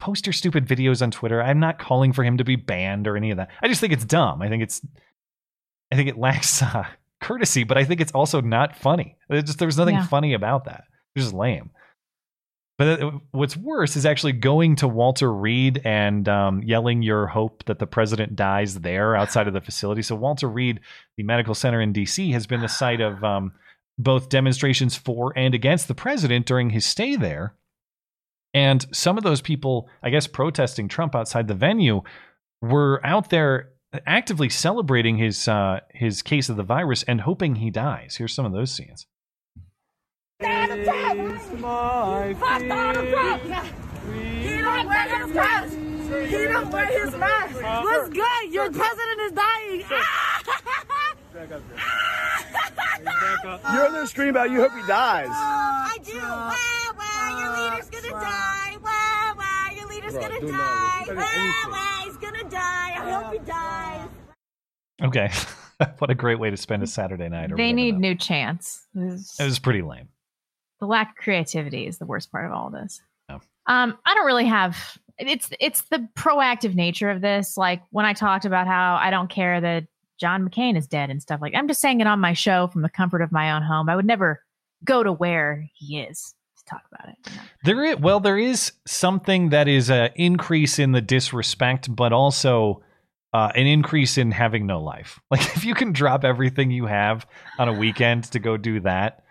post 0.00 0.26
your 0.26 0.32
stupid 0.32 0.66
videos 0.66 1.02
on 1.02 1.10
Twitter. 1.10 1.42
I'm 1.42 1.60
not 1.60 1.78
calling 1.78 2.12
for 2.12 2.24
him 2.24 2.38
to 2.38 2.44
be 2.44 2.56
banned 2.56 3.06
or 3.06 3.16
any 3.16 3.30
of 3.30 3.36
that. 3.36 3.50
I 3.62 3.68
just 3.68 3.80
think 3.80 3.92
it's 3.92 4.04
dumb. 4.04 4.42
I 4.42 4.48
think 4.48 4.62
it's. 4.62 4.80
I 5.92 5.96
think 5.96 6.08
it 6.08 6.18
lacks 6.18 6.62
uh, 6.62 6.84
courtesy, 7.20 7.64
but 7.64 7.76
I 7.78 7.84
think 7.84 8.00
it's 8.00 8.12
also 8.12 8.40
not 8.40 8.76
funny. 8.76 9.16
It 9.28 9.42
just 9.46 9.58
there's 9.58 9.78
nothing 9.78 9.96
Yeah. 9.96 10.06
funny 10.06 10.34
about 10.34 10.64
that. 10.64 10.84
It's 11.14 11.24
just 11.26 11.34
lame. 11.34 11.70
But 12.78 13.02
uh, 13.02 13.10
what's 13.32 13.58
worse 13.58 13.94
is 13.94 14.06
actually 14.06 14.32
going 14.32 14.76
to 14.76 14.88
Walter 14.88 15.30
Reed 15.30 15.82
and 15.84 16.26
um, 16.30 16.62
yelling 16.62 17.02
your 17.02 17.26
hope 17.26 17.62
that 17.66 17.78
the 17.78 17.86
president 17.86 18.36
dies 18.36 18.80
there 18.80 19.14
outside 19.14 19.46
of 19.46 19.52
the 19.52 19.60
facility. 19.60 20.00
So 20.00 20.14
Walter 20.14 20.48
Reed, 20.48 20.80
the 21.18 21.22
medical 21.24 21.54
center 21.54 21.82
in 21.82 21.92
D.C., 21.92 22.30
has 22.32 22.46
been 22.46 22.62
the 22.62 22.68
site 22.68 23.02
of 23.02 23.22
um, 23.22 23.52
both 24.02 24.28
demonstrations 24.28 24.96
for 24.96 25.32
and 25.36 25.54
against 25.54 25.88
the 25.88 25.94
president 25.94 26.46
during 26.46 26.70
his 26.70 26.86
stay 26.86 27.16
there. 27.16 27.54
And 28.52 28.84
some 28.92 29.16
of 29.16 29.22
those 29.22 29.40
people, 29.40 29.88
I 30.02 30.10
guess, 30.10 30.26
protesting 30.26 30.88
Trump 30.88 31.14
outside 31.14 31.46
the 31.46 31.54
venue, 31.54 32.02
were 32.60 33.00
out 33.04 33.30
there 33.30 33.70
actively 34.06 34.48
celebrating 34.48 35.16
his 35.16 35.48
uh, 35.48 35.80
his 35.90 36.22
case 36.22 36.48
of 36.48 36.56
the 36.56 36.62
virus 36.62 37.02
and 37.04 37.20
hoping 37.20 37.56
he 37.56 37.70
dies. 37.70 38.16
Here's 38.16 38.34
some 38.34 38.46
of 38.46 38.52
those 38.52 38.72
scenes. 38.72 39.06
Donald 40.40 40.84
Trump! 40.84 42.38
Fuck 42.38 42.68
Donald 42.68 43.08
Trump! 43.08 43.42
He 44.12 44.58
don't 44.58 44.86
wear 44.86 45.26
his 45.26 45.34
mask! 45.34 45.76
He 46.28 46.44
don't 46.44 46.70
wear 46.70 46.86
his 46.86 47.16
mask! 47.16 47.62
What's 47.62 48.08
good? 48.08 48.52
Your 48.52 48.70
president 48.70 49.20
is 49.26 49.32
dying! 49.32 49.84
You're 53.72 53.86
in 53.86 53.92
there 53.92 54.06
screaming 54.06 54.30
about 54.30 54.50
you 54.50 54.60
hope 54.60 54.72
he 54.72 54.86
dies. 54.86 55.28
I 55.30 55.98
do! 56.04 56.18
Wow, 56.18 56.54
wow, 56.98 57.38
your 57.38 57.70
leader's 57.70 57.90
gonna 57.90 58.10
die! 58.20 58.76
Wow, 58.82 59.34
wow, 59.36 59.68
your 59.74 59.88
leader's 59.88 60.12
Bro, 60.12 60.22
gonna 60.22 60.40
die! 60.40 61.04
not- 61.08 61.16
Wow, 61.16 61.70
wow, 61.70 62.02
he's 62.04 62.16
gonna 62.16 62.44
die! 62.50 62.94
I 62.96 63.10
hope 63.10 63.32
he 63.32 63.38
dies! 63.40 64.08
Okay, 65.02 65.30
what 65.98 66.10
a 66.10 66.14
great 66.14 66.38
way 66.38 66.50
to 66.50 66.56
spend 66.56 66.82
a 66.82 66.86
Saturday 66.86 67.28
night. 67.28 67.52
Or 67.52 67.56
They 67.56 67.72
need 67.72 67.98
new 67.98 68.14
chance. 68.14 68.86
This- 68.94 69.38
It 69.40 69.44
was 69.44 69.58
pretty 69.58 69.82
lame. 69.82 70.08
the 70.80 70.86
lack 70.86 71.10
of 71.10 71.16
creativity 71.16 71.86
is 71.86 71.98
the 71.98 72.06
worst 72.06 72.30
part 72.30 72.46
of 72.46 72.52
all 72.52 72.70
this. 72.70 73.00
Yeah. 73.28 73.38
Um, 73.66 73.98
I 74.04 74.14
don't 74.14 74.26
really 74.26 74.46
have 74.46 74.76
it's 75.18 75.50
it's 75.60 75.82
the 75.90 76.08
proactive 76.16 76.74
nature 76.74 77.10
of 77.10 77.20
this. 77.20 77.56
Like 77.58 77.82
when 77.90 78.06
I 78.06 78.14
talked 78.14 78.46
about 78.46 78.66
how 78.66 78.96
I 79.00 79.10
don't 79.10 79.28
care 79.28 79.60
that 79.60 79.84
John 80.20 80.48
McCain 80.48 80.76
is 80.76 80.86
dead 80.86 81.10
and 81.10 81.20
stuff 81.22 81.40
like 81.40 81.54
I'm 81.54 81.66
just 81.66 81.80
saying 81.80 82.00
it 82.00 82.06
on 82.06 82.20
my 82.20 82.34
show 82.34 82.66
from 82.66 82.82
the 82.82 82.88
comfort 82.88 83.22
of 83.22 83.32
my 83.32 83.52
own 83.52 83.62
home. 83.62 83.88
I 83.88 83.96
would 83.96 84.06
never 84.06 84.42
go 84.84 85.02
to 85.02 85.12
where 85.12 85.68
he 85.74 86.00
is 86.00 86.34
to 86.58 86.64
talk 86.66 86.82
about 86.92 87.08
it. 87.08 87.16
you 87.30 87.36
know? 87.36 87.42
There 87.64 87.84
is 87.84 87.96
well, 87.96 88.20
there 88.20 88.38
is 88.38 88.72
something 88.86 89.50
that 89.50 89.66
is 89.66 89.90
an 89.90 90.10
increase 90.16 90.78
in 90.78 90.92
the 90.92 91.00
disrespect, 91.00 91.94
but 91.94 92.12
also 92.12 92.82
uh, 93.32 93.50
an 93.54 93.66
increase 93.66 94.18
in 94.18 94.30
having 94.30 94.66
no 94.66 94.80
life. 94.80 95.18
Like 95.30 95.56
if 95.56 95.64
you 95.64 95.74
can 95.74 95.92
drop 95.92 96.24
everything 96.24 96.70
you 96.70 96.86
have 96.86 97.26
on 97.58 97.68
a 97.68 97.72
weekend 97.72 98.24
to 98.24 98.38
go 98.38 98.56
do 98.56 98.80
that, 98.80 99.24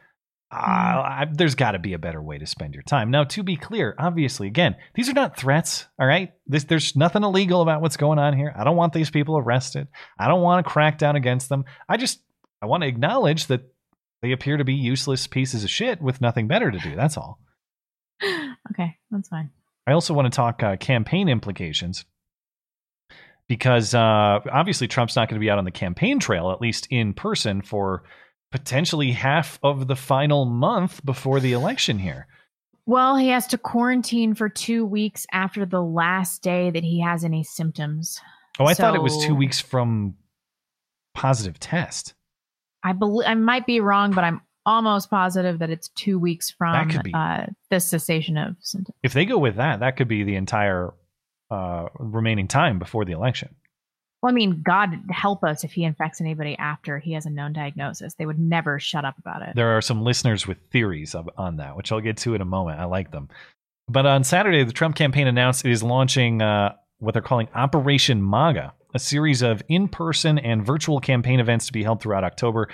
uh, 0.52 0.56
I, 0.56 1.28
there's 1.32 1.56
got 1.56 1.72
to 1.72 1.80
be 1.80 1.94
a 1.94 2.00
better 2.00 2.22
way 2.22 2.40
to 2.40 2.48
spend 2.48 2.74
your 2.74 2.84
time. 2.84 3.12
Now, 3.12 3.24
to 3.26 3.44
be 3.44 3.56
clear, 3.56 3.96
obviously, 4.00 4.48
again, 4.48 4.76
these 4.96 5.08
are 5.08 5.14
not 5.14 5.38
threats. 5.38 5.86
All 6.00 6.08
right, 6.08 6.34
this, 6.48 6.64
there's 6.64 6.96
nothing 6.96 7.24
illegal 7.24 7.62
about 7.62 7.82
what's 7.82 7.98
going 7.98 8.18
on 8.18 8.36
here. 8.36 8.52
I 8.56 8.64
don't 8.64 8.76
want 8.76 8.94
these 8.94 9.12
people 9.12 9.38
arrested. 9.38 9.88
I 10.18 10.28
don't 10.28 10.42
want 10.42 10.66
to 10.66 10.72
crack 10.72 10.98
down 10.98 11.16
against 11.16 11.50
them. 11.50 11.66
I 11.88 11.98
just 11.98 12.20
I 12.62 12.66
want 12.66 12.82
to 12.82 12.90
acknowledge 12.90 13.48
that 13.48 13.62
they 14.22 14.32
appear 14.32 14.58
to 14.58 14.66
be 14.66 14.74
useless 14.74 15.28
pieces 15.28 15.64
of 15.64 15.70
shit 15.70 16.02
with 16.02 16.20
nothing 16.20 16.48
better 16.48 16.72
to 16.72 16.80
do. 16.80 16.96
That's 16.96 17.18
all. 17.18 17.40
Okay, 18.24 18.98
that's 19.12 19.30
fine. 19.30 19.52
I 19.88 19.94
also 19.94 20.14
want 20.14 20.32
to 20.32 20.36
talk 20.36 20.62
uh, 20.62 20.78
campaign 20.78 21.30
implications 21.30 22.06
because 23.48 23.94
uh, 23.94 24.40
obviously 24.52 24.88
Trump's 24.88 25.16
not 25.16 25.30
going 25.30 25.40
to 25.40 25.44
be 25.44 25.50
out 25.50 25.58
on 25.58 25.66
the 25.66 25.72
campaign 25.72 26.20
trail, 26.20 26.52
at 26.52 26.62
least 26.62 26.88
in 26.92 27.14
person, 27.14 27.62
for 27.62 28.04
potentially 28.52 29.12
half 29.12 29.60
of 29.64 29.88
the 29.88 29.96
final 29.96 30.46
month 30.46 31.04
before 31.06 31.40
the 31.40 31.54
election 31.54 32.00
here. 32.00 32.28
Well, 32.86 33.16
he 33.16 33.28
has 33.28 33.46
to 33.48 33.58
quarantine 33.58 34.34
for 34.34 34.50
two 34.50 34.86
weeks 34.86 35.28
after 35.32 35.66
the 35.66 35.82
last 35.82 36.42
day 36.42 36.72
that 36.72 36.84
he 36.84 37.02
has 37.02 37.24
any 37.24 37.44
symptoms. 37.44 38.20
Oh, 38.60 38.66
I 38.66 38.74
thought 38.74 38.96
it 38.96 39.02
was 39.04 39.24
two 39.24 39.36
weeks 39.36 39.60
from 39.60 40.16
positive 41.14 41.60
test. 41.60 42.16
I 42.84 42.94
believe 42.94 43.28
I 43.28 43.36
might 43.36 43.68
be 43.68 43.80
wrong, 43.80 44.12
but 44.12 44.24
I'm 44.24 44.42
almost 44.66 45.10
positive 45.10 45.60
that 45.60 45.70
it's 45.70 45.90
two 45.90 46.18
weeks 46.18 46.50
from 46.50 46.88
be. 47.04 47.14
uh, 47.14 47.46
the 47.70 47.80
cessation 47.80 48.38
of 48.38 48.56
symptoms. 48.62 48.96
If 49.04 49.14
they 49.14 49.26
go 49.26 49.38
with 49.38 49.58
that, 49.58 49.82
that 49.82 49.98
could 49.98 50.08
be 50.08 50.24
the 50.24 50.36
entire 50.36 50.94
uh, 51.52 51.88
remaining 51.98 52.48
time 52.48 52.80
before 52.80 53.06
the 53.06 53.12
election. 53.12 53.56
Well, 54.22 54.32
I 54.32 54.34
mean, 54.34 54.62
God 54.66 54.90
help 55.10 55.44
us 55.44 55.64
if 55.64 55.72
he 55.72 55.84
infects 55.86 56.20
anybody 56.20 56.58
after 56.58 57.00
he 57.00 57.14
has 57.14 57.26
a 57.26 57.30
known 57.30 57.54
diagnosis. 57.54 58.16
They 58.16 58.26
would 58.26 58.40
never 58.40 58.78
shut 58.78 59.06
up 59.06 59.18
about 59.18 59.42
it. 59.44 59.56
There 59.56 59.78
are 59.78 59.82
some 59.82 60.02
listeners 60.02 60.46
with 60.46 60.58
theories 60.72 61.16
on 61.16 61.58
that, 61.58 61.78
which 61.78 61.92
I'll 61.92 62.02
get 62.02 62.18
to 62.18 62.36
in 62.36 62.42
a 62.42 62.46
moment. 62.46 62.80
I 62.80 62.86
like 62.86 63.12
them. 63.12 63.30
But 63.88 64.06
on 64.06 64.24
Saturday, 64.24 64.64
the 64.64 64.74
Trump 64.74 64.96
campaign 64.96 65.28
announced 65.28 65.66
it 65.66 65.72
is 65.72 65.82
launching 65.82 66.42
uh, 66.42 66.76
what 67.00 67.14
they're 67.14 67.22
calling 67.22 67.48
Operation 67.56 68.28
MAGA, 68.28 68.74
a 68.94 69.00
series 69.00 69.42
of 69.42 69.64
in 69.70 69.88
person 69.88 70.38
and 70.38 70.66
virtual 70.66 71.00
campaign 71.00 71.40
events 71.40 71.68
to 71.68 71.74
be 71.74 71.84
held 71.84 72.02
throughout 72.02 72.26
October. 72.26 72.70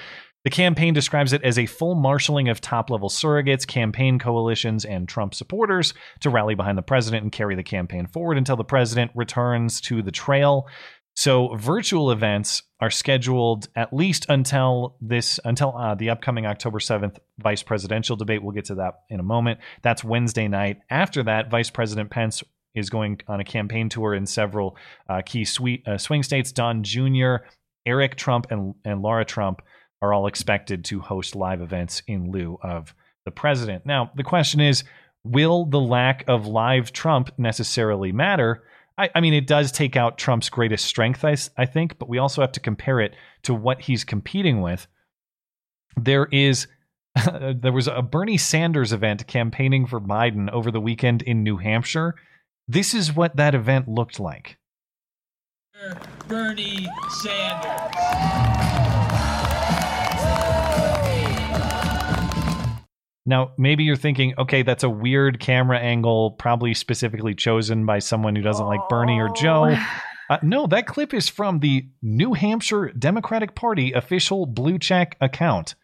The 0.46 0.52
campaign 0.52 0.94
describes 0.94 1.34
it 1.34 1.44
as 1.44 1.58
a 1.58 1.66
full 1.66 1.96
marshaling 1.96 2.50
of 2.50 2.62
top 2.62 2.92
level 2.92 3.10
surrogates, 3.10 3.66
campaign 3.66 4.20
coalitions, 4.20 4.86
and 4.86 5.10
Trump 5.10 5.34
supporters 5.34 5.96
to 6.20 6.30
rally 6.30 6.54
behind 6.54 6.78
the 6.78 6.84
president 6.84 7.24
and 7.24 7.32
carry 7.32 7.56
the 7.56 7.64
campaign 7.64 8.06
forward 8.06 8.38
until 8.38 8.56
the 8.56 8.64
president 8.64 9.10
returns 9.16 9.82
to 9.82 10.04
the 10.04 10.12
trail. 10.12 10.68
So 11.16 11.56
virtual 11.56 12.12
events 12.12 12.64
are 12.82 12.90
scheduled 12.90 13.70
at 13.76 13.94
least 13.94 14.26
until 14.28 14.98
this 15.00 15.40
until 15.46 15.76
uh, 15.78 15.96
the 15.96 16.10
upcoming 16.10 16.46
October 16.46 16.80
7th 16.80 17.18
vice 17.40 17.64
presidential 17.64 18.18
debate. 18.18 18.44
We'll 18.44 18.52
get 18.52 18.66
to 18.66 18.76
that 18.76 18.96
in 19.10 19.20
a 19.22 19.24
moment. 19.24 19.60
That's 19.82 20.04
Wednesday 20.04 20.48
night. 20.50 20.80
After 20.90 21.24
that, 21.24 21.50
Vice 21.50 21.70
President 21.70 22.10
Pence 22.10 22.44
is 22.76 22.90
going 22.90 23.22
on 23.28 23.40
a 23.40 23.46
campaign 23.46 23.88
tour 23.88 24.14
in 24.14 24.26
several 24.26 24.76
uh, 25.10 25.22
key 25.26 25.46
sweet, 25.46 25.88
uh, 25.88 25.98
swing 25.98 26.22
states. 26.22 26.52
Don 26.52 26.84
Jr., 26.84 27.38
Eric 27.86 28.18
Trump, 28.18 28.48
and, 28.50 28.76
and 28.84 29.02
Laura 29.02 29.24
Trump 29.24 29.62
are 30.02 30.14
all 30.14 30.28
expected 30.28 30.84
to 30.86 31.00
host 31.00 31.36
live 31.36 31.62
events 31.62 32.04
in 32.08 32.32
lieu 32.32 32.60
of 32.62 32.94
the 33.24 33.32
president. 33.32 33.86
Now, 33.86 34.12
the 34.16 34.24
question 34.24 34.60
is 34.60 34.84
will 35.24 35.66
the 35.66 35.80
lack 35.80 36.26
of 36.28 36.46
live 36.46 36.92
Trump 36.92 37.32
necessarily 37.38 38.12
matter? 38.12 38.64
I, 38.98 39.10
I 39.16 39.22
mean, 39.22 39.34
it 39.34 39.48
does 39.48 39.72
take 39.72 39.96
out 39.96 40.18
Trump's 40.18 40.50
greatest 40.50 40.86
strength, 40.86 41.24
I 41.26 41.66
think, 41.66 42.00
but 42.00 42.10
we 42.10 42.18
also 42.18 42.42
have 42.42 42.54
to 42.54 42.60
compare 42.60 43.00
it 43.00 43.16
to 43.44 43.54
what 43.54 43.82
he's 43.82 44.04
competing 44.04 44.62
with. 44.62 44.88
There 45.98 46.28
is. 46.32 46.68
there 47.56 47.72
was 47.72 47.88
a 47.88 48.02
Bernie 48.02 48.38
Sanders 48.38 48.92
event 48.92 49.26
campaigning 49.26 49.86
for 49.86 50.02
Biden 50.02 50.50
over 50.52 50.70
the 50.70 50.82
weekend 50.82 51.22
in 51.22 51.44
New 51.44 51.56
Hampshire. 51.58 52.16
This 52.68 52.94
is 52.94 53.16
what 53.16 53.38
that 53.38 53.56
event 53.56 53.88
looked 53.88 54.20
like. 54.20 54.58
Bernie 56.28 56.88
Sanders. 57.22 58.75
Now, 63.26 63.54
maybe 63.58 63.84
you're 63.84 63.96
thinking, 63.96 64.34
okay, 64.38 64.62
that's 64.62 64.84
a 64.84 64.90
weird 64.90 65.40
camera 65.40 65.80
angle, 65.80 66.32
probably 66.32 66.74
specifically 66.74 67.34
chosen 67.34 67.86
by 67.86 68.00
someone 68.00 68.36
who 68.36 68.44
doesn't 68.44 68.66
like 68.66 68.82
Bernie 68.90 69.20
or 69.20 69.30
Joe. 69.30 69.76
Uh, 70.28 70.40
no, 70.42 70.66
that 70.66 70.88
clip 70.88 71.14
is 71.14 71.30
from 71.30 71.60
the 71.60 71.88
New 72.02 72.34
Hampshire 72.34 72.92
Democratic 72.98 73.54
Party 73.54 73.92
official 73.92 74.48
blue 74.48 74.80
check 74.80 75.16
account. 75.22 75.76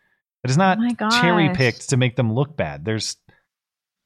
It 0.43 0.49
is 0.49 0.57
not 0.57 0.79
Oh 0.79 1.09
cherry 1.21 1.49
picked 1.53 1.89
to 1.89 1.97
make 1.97 2.15
them 2.15 2.33
look 2.33 2.57
bad. 2.57 2.83
There's 2.83 3.17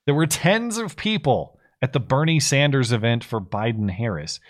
there 0.06 0.14
were 0.14 0.28
tens 0.28 0.78
of 0.78 0.98
people 0.98 1.58
at 1.82 1.94
the 1.94 2.02
Bernie 2.02 2.42
Sanders 2.42 2.92
event 2.92 3.24
for 3.24 3.40
Biden 3.40 3.90
Harris. 3.90 4.42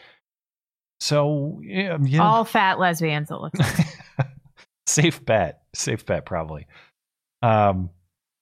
So 0.99 1.61
yeah, 1.63 1.99
yeah 2.01 2.23
All 2.23 2.45
fat 2.45 2.79
lesbians, 2.79 3.29
it 3.29 3.36
looks 3.36 3.59
like. 4.17 4.27
safe 4.88 5.23
bet 5.25 5.61
safe 5.73 6.05
bet 6.05 6.25
probably 6.25 6.67
um 7.41 7.89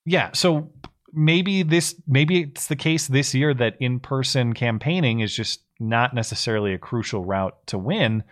yeah 0.06 0.32
so 0.34 0.72
maybe 1.14 1.64
this 1.64 1.96
maybe 2.08 2.42
it's 2.42 2.68
the 2.68 2.76
case 2.76 3.08
this 3.08 3.34
year 3.34 3.54
that 3.54 3.76
in-person 3.80 4.54
campaigning 4.54 5.20
is 5.20 5.36
just 5.36 5.62
not 5.80 6.14
necessarily 6.14 6.74
a 6.74 6.78
crucial 6.78 7.24
route 7.26 7.56
to 7.68 7.78
win 7.78 8.24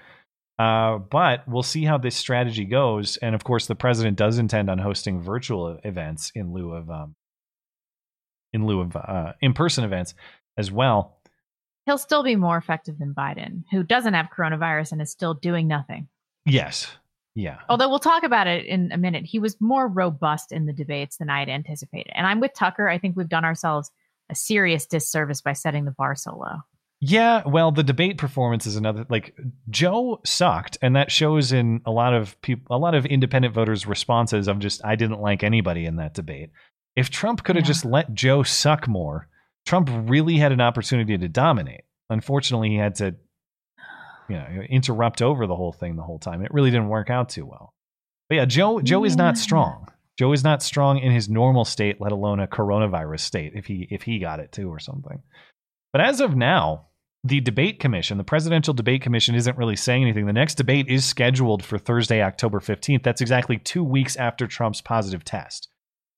Uh, 0.60 1.00
but 1.00 1.44
we'll 1.48 1.64
see 1.64 1.86
how 1.86 1.98
this 1.98 2.16
strategy 2.16 2.66
goes. 2.66 3.18
And 3.18 3.34
of 3.34 3.44
course, 3.44 3.66
the 3.66 3.74
president 3.76 4.16
does 4.16 4.38
intend 4.38 4.70
on 4.70 4.78
hosting 4.78 5.20
virtual 5.20 5.80
events 5.84 6.32
in 6.36 6.54
lieu 6.54 6.74
of 6.74 6.88
um, 6.88 7.16
in 8.54 8.68
lieu 8.68 8.82
of 8.82 8.96
uh, 8.96 9.34
in-person 9.42 9.84
events 9.84 10.14
as 10.58 10.72
well. 10.72 11.18
He'll 11.88 11.98
still 11.98 12.22
be 12.22 12.36
more 12.36 12.58
effective 12.58 13.00
than 13.00 13.16
Biden, 13.16 13.64
who 13.72 13.82
doesn't 13.82 14.14
have 14.14 14.28
coronavirus 14.38 14.92
and 14.92 15.02
is 15.02 15.10
still 15.10 15.34
doing 15.34 15.68
nothing. 15.68 16.10
Yes. 16.46 16.96
Yeah. 17.36 17.60
Although 17.70 17.90
we'll 17.90 18.00
talk 18.00 18.24
about 18.24 18.48
it 18.48 18.66
in 18.66 18.92
a 18.92 18.98
minute. 18.98 19.24
He 19.26 19.40
was 19.40 19.56
more 19.62 19.88
robust 19.88 20.52
in 20.52 20.66
the 20.66 20.74
debates 20.74 21.18
than 21.18 21.30
I 21.30 21.40
had 21.40 21.50
anticipated. 21.50 22.12
And 22.14 22.28
I'm 22.28 22.40
with 22.40 22.54
Tucker. 22.54 22.90
I 22.90 22.98
think 22.98 23.16
we've 23.16 23.30
done 23.30 23.46
ourselves 23.46 23.90
a 24.30 24.36
serious 24.36 24.86
disservice 24.86 25.42
by 25.42 25.54
setting 25.54 25.86
the 25.86 25.92
bar 25.92 26.16
so 26.16 26.36
low. 26.38 26.58
Yeah, 27.04 27.42
well, 27.48 27.72
the 27.72 27.84
debate 27.84 28.18
performance 28.20 28.68
is 28.68 28.76
another. 28.76 29.08
Like 29.10 29.36
Joe 29.72 30.22
sucked, 30.24 30.78
and 30.84 30.96
that 30.96 31.10
shows 31.12 31.52
in 31.52 31.82
a 31.86 31.92
lot 31.92 32.14
of 32.14 32.40
people, 32.42 32.76
a 32.76 32.78
lot 32.78 32.94
of 32.94 33.08
independent 33.08 33.56
voters' 33.56 33.88
responses 33.88 34.48
of 34.48 34.60
just 34.60 34.86
I 34.86 34.96
didn't 34.96 35.20
like 35.20 35.42
anybody 35.42 35.86
in 35.86 35.96
that 35.96 36.14
debate. 36.14 36.52
If 36.96 37.10
Trump 37.10 37.44
could 37.44 37.56
have 37.56 37.66
Yeah. 37.66 37.70
just 37.70 37.86
let 37.86 38.14
Joe 38.14 38.44
suck 38.44 38.88
more, 38.88 39.28
Trump 39.66 39.90
really 39.92 40.38
had 40.38 40.52
an 40.52 40.62
opportunity 40.62 41.18
to 41.18 41.28
dominate. 41.28 41.82
Unfortunately, 42.12 42.70
he 42.70 42.76
had 42.76 42.96
to, 42.96 43.16
you 44.32 44.38
know, 44.38 44.62
interrupt 44.70 45.22
over 45.22 45.46
the 45.46 45.56
whole 45.56 45.74
thing 45.74 45.96
the 45.96 46.04
whole 46.04 46.20
time. 46.20 46.42
It 46.42 46.54
really 46.54 46.72
didn't 46.72 46.90
work 46.90 47.10
out 47.10 47.30
too 47.30 47.46
well. 47.46 47.74
But 48.30 48.36
yeah, 48.36 48.46
Joe 48.46 48.82
Joe 48.82 49.04
is 49.04 49.18
not 49.18 49.38
strong. 49.38 49.88
Joe 50.18 50.32
is 50.34 50.44
not 50.44 50.64
strong 50.64 51.00
in 51.00 51.12
his 51.12 51.30
normal 51.30 51.66
state, 51.66 52.00
let 52.00 52.12
alone 52.12 52.40
a 52.40 52.48
coronavirus 52.48 53.22
state. 53.22 53.54
If 53.56 53.66
he 53.66 53.88
if 53.92 54.04
he 54.04 54.20
got 54.20 54.40
it 54.40 54.52
too 54.52 54.70
or 54.70 54.80
something. 54.80 55.22
But 55.92 56.02
as 56.02 56.22
of 56.22 56.36
now, 56.36 56.88
the 57.24 57.42
debate 57.42 57.80
commission, 57.80 58.18
the 58.18 58.24
presidential 58.24 58.74
debate 58.74 59.02
commission, 59.02 59.36
isn't 59.36 59.58
really 59.58 59.76
saying 59.76 60.04
anything. 60.04 60.26
The 60.26 60.34
next 60.34 60.56
debate 60.56 60.88
is 60.88 61.06
scheduled 61.06 61.64
for 61.64 61.78
Thursday, 61.78 62.22
October 62.22 62.60
15th. 62.60 63.04
That's 63.04 63.22
exactly 63.22 63.58
two 63.58 63.84
weeks 63.84 64.16
after 64.16 64.48
Trump's 64.48 64.82
positive 64.82 65.24
test. 65.24 65.68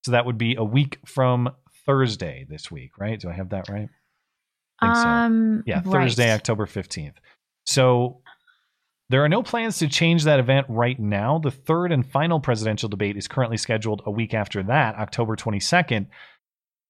So 0.06 0.12
that 0.12 0.26
would 0.26 0.38
be 0.38 0.56
a 0.56 0.64
week 0.64 1.00
from 1.06 1.50
Thursday 1.86 2.46
this 2.48 2.70
week, 2.72 2.98
right? 3.00 3.20
Do 3.20 3.30
I 3.30 3.34
have 3.34 3.50
that 3.50 3.70
right? 3.70 3.90
I 4.80 4.86
think 4.86 4.96
so. 4.96 5.08
Um, 5.08 5.64
Yeah, 5.66 5.76
right. 5.78 5.86
Thursday, 5.86 6.32
October 6.32 6.66
15th. 6.66 7.16
So 7.66 8.22
there 9.10 9.24
are 9.24 9.30
no 9.30 9.44
plans 9.44 9.78
to 9.80 9.88
change 9.88 10.24
that 10.24 10.40
event 10.40 10.66
right 10.70 11.00
now. 11.00 11.40
The 11.40 11.52
third 11.52 11.92
and 11.92 12.06
final 12.06 12.40
presidential 12.40 12.90
debate 12.90 13.18
is 13.18 13.28
currently 13.28 13.58
scheduled 13.58 14.02
a 14.06 14.12
week 14.12 14.34
after 14.34 14.64
that, 14.64 14.96
October 14.96 15.36
22nd. 15.36 16.08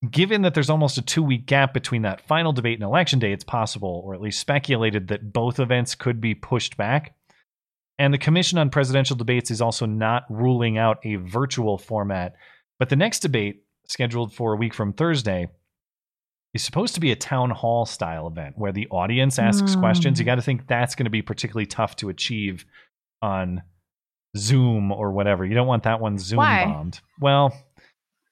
Given 0.10 0.42
that 0.42 0.54
there's 0.54 0.70
almost 0.70 0.98
a 0.98 1.02
two 1.02 1.24
week 1.24 1.46
gap 1.46 1.74
between 1.74 2.02
that 2.04 2.22
final 2.28 2.52
debate 2.52 2.78
and 2.78 2.84
election 2.84 3.20
day, 3.20 3.32
it's 3.32 3.44
possible, 3.44 4.02
or 4.06 4.14
at 4.14 4.22
least 4.22 4.40
speculated, 4.40 5.08
that 5.08 5.34
both 5.34 5.60
events 5.60 5.96
could 5.96 6.20
be 6.20 6.36
pushed 6.36 6.78
back. 6.78 7.16
And 8.00 8.14
the 8.14 8.18
Commission 8.18 8.58
on 8.58 8.70
Presidential 8.70 9.16
Debates 9.16 9.52
is 9.52 9.62
also 9.62 9.86
not 9.86 10.24
ruling 10.30 10.78
out 10.78 11.00
a 11.06 11.16
virtual 11.16 11.78
format. 11.78 12.36
But 12.80 12.90
the 12.90 12.96
next 12.96 13.20
debate, 13.20 13.64
scheduled 13.88 14.34
for 14.34 14.54
a 14.54 14.58
week 14.58 14.74
from 14.74 14.94
Thursday, 14.94 15.48
is 16.54 16.64
supposed 16.64 16.94
to 16.96 17.00
be 17.02 17.12
a 17.12 17.16
town 17.16 17.50
hall 17.50 17.86
style 17.86 18.28
event 18.28 18.56
where 18.58 18.72
the 18.72 18.88
audience 18.90 19.40
asks 19.40 19.76
Mm. 19.76 19.80
questions. 19.80 20.20
You 20.20 20.26
got 20.26 20.36
to 20.36 20.42
think 20.42 20.68
that's 20.68 20.96
going 20.96 21.06
to 21.06 21.10
be 21.10 21.22
particularly 21.22 21.66
tough 21.66 21.96
to 21.98 22.10
achieve 22.10 22.66
on 23.22 23.64
Zoom 24.38 24.92
or 24.92 25.12
whatever. 25.12 25.46
You 25.46 25.56
don't 25.56 25.68
want 25.68 25.84
that 25.84 26.00
one 26.00 26.18
Zoom 26.18 26.38
Why? 26.38 26.66
bombed. 26.66 27.00
Well, 27.20 27.56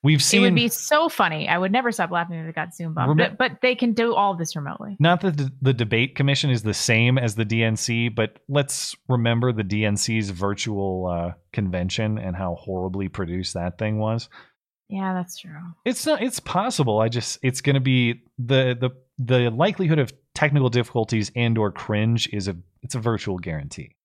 we've 0.03 0.21
seen. 0.21 0.41
It 0.41 0.45
would 0.45 0.55
be 0.55 0.67
so 0.67 1.09
funny. 1.09 1.47
I 1.47 1.57
would 1.57 1.71
never 1.71 1.91
stop 1.91 2.11
laughing 2.11 2.37
if 2.39 2.47
it 2.47 2.55
got 2.55 2.73
Zoom 2.73 2.93
bombed. 2.93 3.19
Remem- 3.19 3.37
But, 3.37 3.51
but 3.51 3.61
they 3.61 3.75
can 3.75 3.93
do 3.93 4.13
all 4.15 4.35
this 4.35 4.55
remotely. 4.55 4.97
not 4.99 5.21
that 5.21 5.37
the, 5.37 5.51
the 5.61 5.73
debate 5.73 6.15
commission 6.15 6.49
is 6.49 6.63
the 6.63 6.73
same 6.73 7.17
as 7.17 7.35
the 7.35 7.45
DNC, 7.45 8.13
but 8.15 8.39
let's 8.49 8.95
remember 9.07 9.51
the 9.51 9.63
DNC's 9.63 10.29
virtual 10.31 11.07
uh, 11.07 11.33
convention 11.53 12.17
and 12.17 12.35
how 12.35 12.55
horribly 12.55 13.07
produced 13.09 13.53
that 13.53 13.77
thing 13.77 13.99
was. 13.99 14.27
Yeah, 14.91 15.13
that's 15.13 15.37
true. 15.37 15.57
It's 15.85 16.05
not. 16.05 16.21
It's 16.21 16.41
possible. 16.41 16.99
I 16.99 17.07
just. 17.07 17.39
It's 17.41 17.61
going 17.61 17.75
to 17.75 17.79
be 17.79 18.21
the 18.37 18.77
the 18.79 18.89
the 19.17 19.49
likelihood 19.49 19.99
of 19.99 20.13
technical 20.35 20.69
difficulties 20.69 21.31
and 21.35 21.57
or 21.57 21.71
cringe 21.71 22.29
is 22.33 22.47
a. 22.47 22.57
It's 22.83 22.93
a 22.93 22.99
virtual 22.99 23.39
guarantee. 23.39 23.95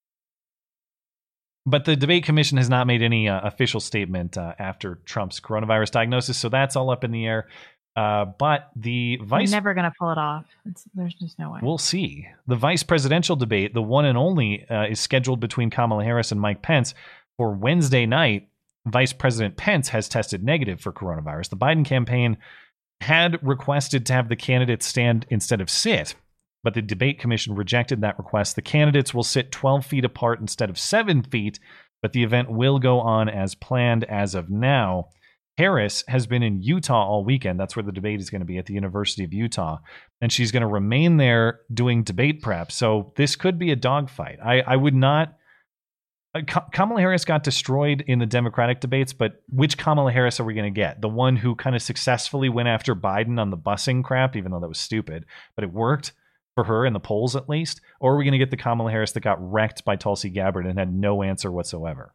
But 1.69 1.85
the 1.85 1.97
debate 1.97 2.25
commission 2.25 2.57
has 2.59 2.71
not 2.71 2.87
made 2.87 3.03
any 3.03 3.29
uh, 3.29 3.41
official 3.41 3.81
statement 3.81 4.39
uh, 4.39 4.55
after 4.61 5.01
Trump's 5.05 5.41
coronavirus 5.41 5.91
diagnosis, 5.91 6.39
so 6.39 6.49
that's 6.49 6.77
all 6.77 6.91
up 6.91 7.03
in 7.03 7.11
the 7.11 7.27
air. 7.27 7.49
Uh, 7.97 8.27
but 8.27 8.71
the 8.77 9.19
vice 9.25 9.51
never 9.51 9.75
going 9.75 9.91
to 9.91 9.93
pull 9.99 10.13
it 10.13 10.19
off. 10.19 10.45
It's, 10.67 10.85
there's 10.95 11.15
just 11.15 11.39
no 11.39 11.51
way. 11.51 11.61
We'll 11.63 11.79
see. 11.79 12.29
The 12.47 12.55
vice 12.55 12.85
presidential 12.85 13.35
debate, 13.35 13.75
the 13.75 13.83
one 13.83 14.05
and 14.05 14.17
only, 14.17 14.69
uh, 14.69 14.85
is 14.85 15.01
scheduled 15.01 15.41
between 15.41 15.71
Kamala 15.71 16.05
Harris 16.05 16.31
and 16.31 16.41
Mike 16.41 16.63
Pence 16.63 16.95
for 17.39 17.53
Wednesday 17.53 18.07
night. 18.07 18.49
Vice 18.87 19.13
President 19.13 19.57
Pence 19.57 19.89
has 19.89 20.09
tested 20.09 20.45
negative 20.45 20.81
for 20.81 20.93
coronavirus. 20.93 21.51
The 21.51 21.57
Biden 21.57 21.85
campaign 21.85 22.39
had 23.01 23.45
requested 23.47 24.07
to 24.07 24.13
have 24.13 24.29
the 24.29 24.37
candidates 24.37 24.87
stand 24.87 25.27
instead 25.29 25.61
of 25.61 25.69
sit, 25.69 26.15
but 26.63 26.75
the 26.75 26.83
debate 26.83 27.19
commission 27.19 27.55
rejected 27.55 28.01
that 28.01 28.19
request. 28.19 28.57
The 28.57 28.63
candidates 28.63 29.13
will 29.13 29.23
sit 29.23 29.53
12 29.53 29.85
feet 29.85 30.05
apart 30.05 30.41
instead 30.41 30.71
of 30.71 30.79
7 30.79 31.23
feet, 31.25 31.59
but 32.01 32.13
the 32.13 32.23
event 32.23 32.51
will 32.51 32.79
go 32.79 33.01
on 33.01 33.29
as 33.29 33.55
planned 33.55 34.05
as 34.05 34.35
of 34.35 34.51
now. 34.51 35.09
Harris 35.59 36.05
has 36.09 36.27
been 36.27 36.43
in 36.43 36.63
Utah 36.63 37.07
all 37.07 37.25
weekend. 37.25 37.59
That's 37.59 37.75
where 37.75 37.83
the 37.83 37.93
debate 37.93 38.21
is 38.21 38.31
going 38.31 38.43
to 38.43 38.47
be 38.47 38.59
at 38.59 38.67
the 38.67 38.75
University 38.75 39.25
of 39.25 39.33
Utah. 39.33 39.79
And 40.21 40.31
she's 40.31 40.53
going 40.53 40.61
to 40.61 40.67
remain 40.67 41.17
there 41.17 41.61
doing 41.73 42.03
debate 42.03 42.43
prep. 42.43 42.71
So 42.71 43.13
this 43.17 43.37
could 43.37 43.59
be 43.59 43.73
a 43.73 43.77
dogfight. 43.77 44.39
I, 44.45 44.61
I 44.61 44.77
would 44.77 44.95
not. 44.95 45.35
Uh, 46.37 46.43
Ka- 46.47 46.69
Kamala 46.73 47.01
Harris 47.01 47.25
got 47.25 47.43
destroyed 47.43 48.05
in 48.07 48.19
the 48.19 48.27
Democratic 48.27 48.81
debates, 48.81 49.13
but 49.13 49.43
which 49.49 49.79
Kamala 49.79 50.13
Harris 50.13 50.41
are 50.41 50.45
we 50.45 50.55
going 50.55 50.73
to 50.73 50.81
get? 50.81 51.01
The 51.01 51.09
one 51.09 51.37
who 51.37 51.55
kind 51.55 51.77
of 51.77 51.83
successfully 51.83 52.49
went 52.49 52.69
after 52.69 52.95
Biden 52.95 53.41
on 53.41 53.51
the 53.51 53.57
busing 53.57 54.05
crap, 54.05 54.37
even 54.37 54.53
though 54.53 54.61
that 54.61 54.69
was 54.69 54.79
stupid, 54.79 55.27
but 55.55 55.65
it 55.65 55.73
worked 55.73 56.13
for 56.57 56.65
her 56.65 56.87
in 56.87 56.93
the 56.93 57.01
polls 57.01 57.37
at 57.37 57.49
least? 57.49 57.81
Or 58.01 58.15
are 58.15 58.17
we 58.17 58.25
going 58.25 58.33
to 58.33 58.39
get 58.39 58.51
the 58.51 58.57
Kamala 58.57 58.91
Harris 58.91 59.13
that 59.13 59.21
got 59.21 59.39
wrecked 59.41 59.85
by 59.85 59.97
Tulsi 59.97 60.31
Gabbard 60.31 60.67
and 60.67 60.79
had 60.79 60.93
no 60.93 61.23
answer 61.23 61.53
whatsoever? 61.53 62.15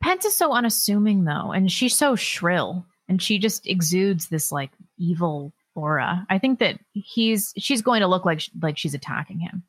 Pence 0.00 0.24
is 0.24 0.36
so 0.36 0.52
unassuming 0.52 1.24
though, 1.24 1.52
and 1.52 1.70
she's 1.70 1.96
so 1.96 2.16
shrill, 2.16 2.86
and 3.08 3.20
she 3.20 3.38
just 3.38 3.66
exudes 3.66 4.28
this 4.28 4.50
like 4.52 4.70
evil 4.98 5.52
aura. 5.74 6.26
I 6.30 6.38
think 6.38 6.58
that 6.60 6.78
he's 6.92 7.52
she's 7.58 7.82
going 7.82 8.00
to 8.00 8.06
look 8.06 8.24
like 8.24 8.42
like 8.62 8.78
she's 8.78 8.94
attacking 8.94 9.40
him. 9.40 9.64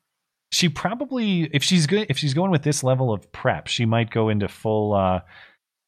She 0.52 0.68
probably 0.68 1.44
if 1.52 1.64
she's 1.64 1.86
good 1.86 2.06
if 2.10 2.18
she's 2.18 2.34
going 2.34 2.50
with 2.52 2.62
this 2.62 2.84
level 2.84 3.12
of 3.12 3.32
prep 3.32 3.66
she 3.66 3.84
might 3.86 4.10
go 4.10 4.28
into 4.28 4.46
full 4.46 4.92
uh 4.94 5.20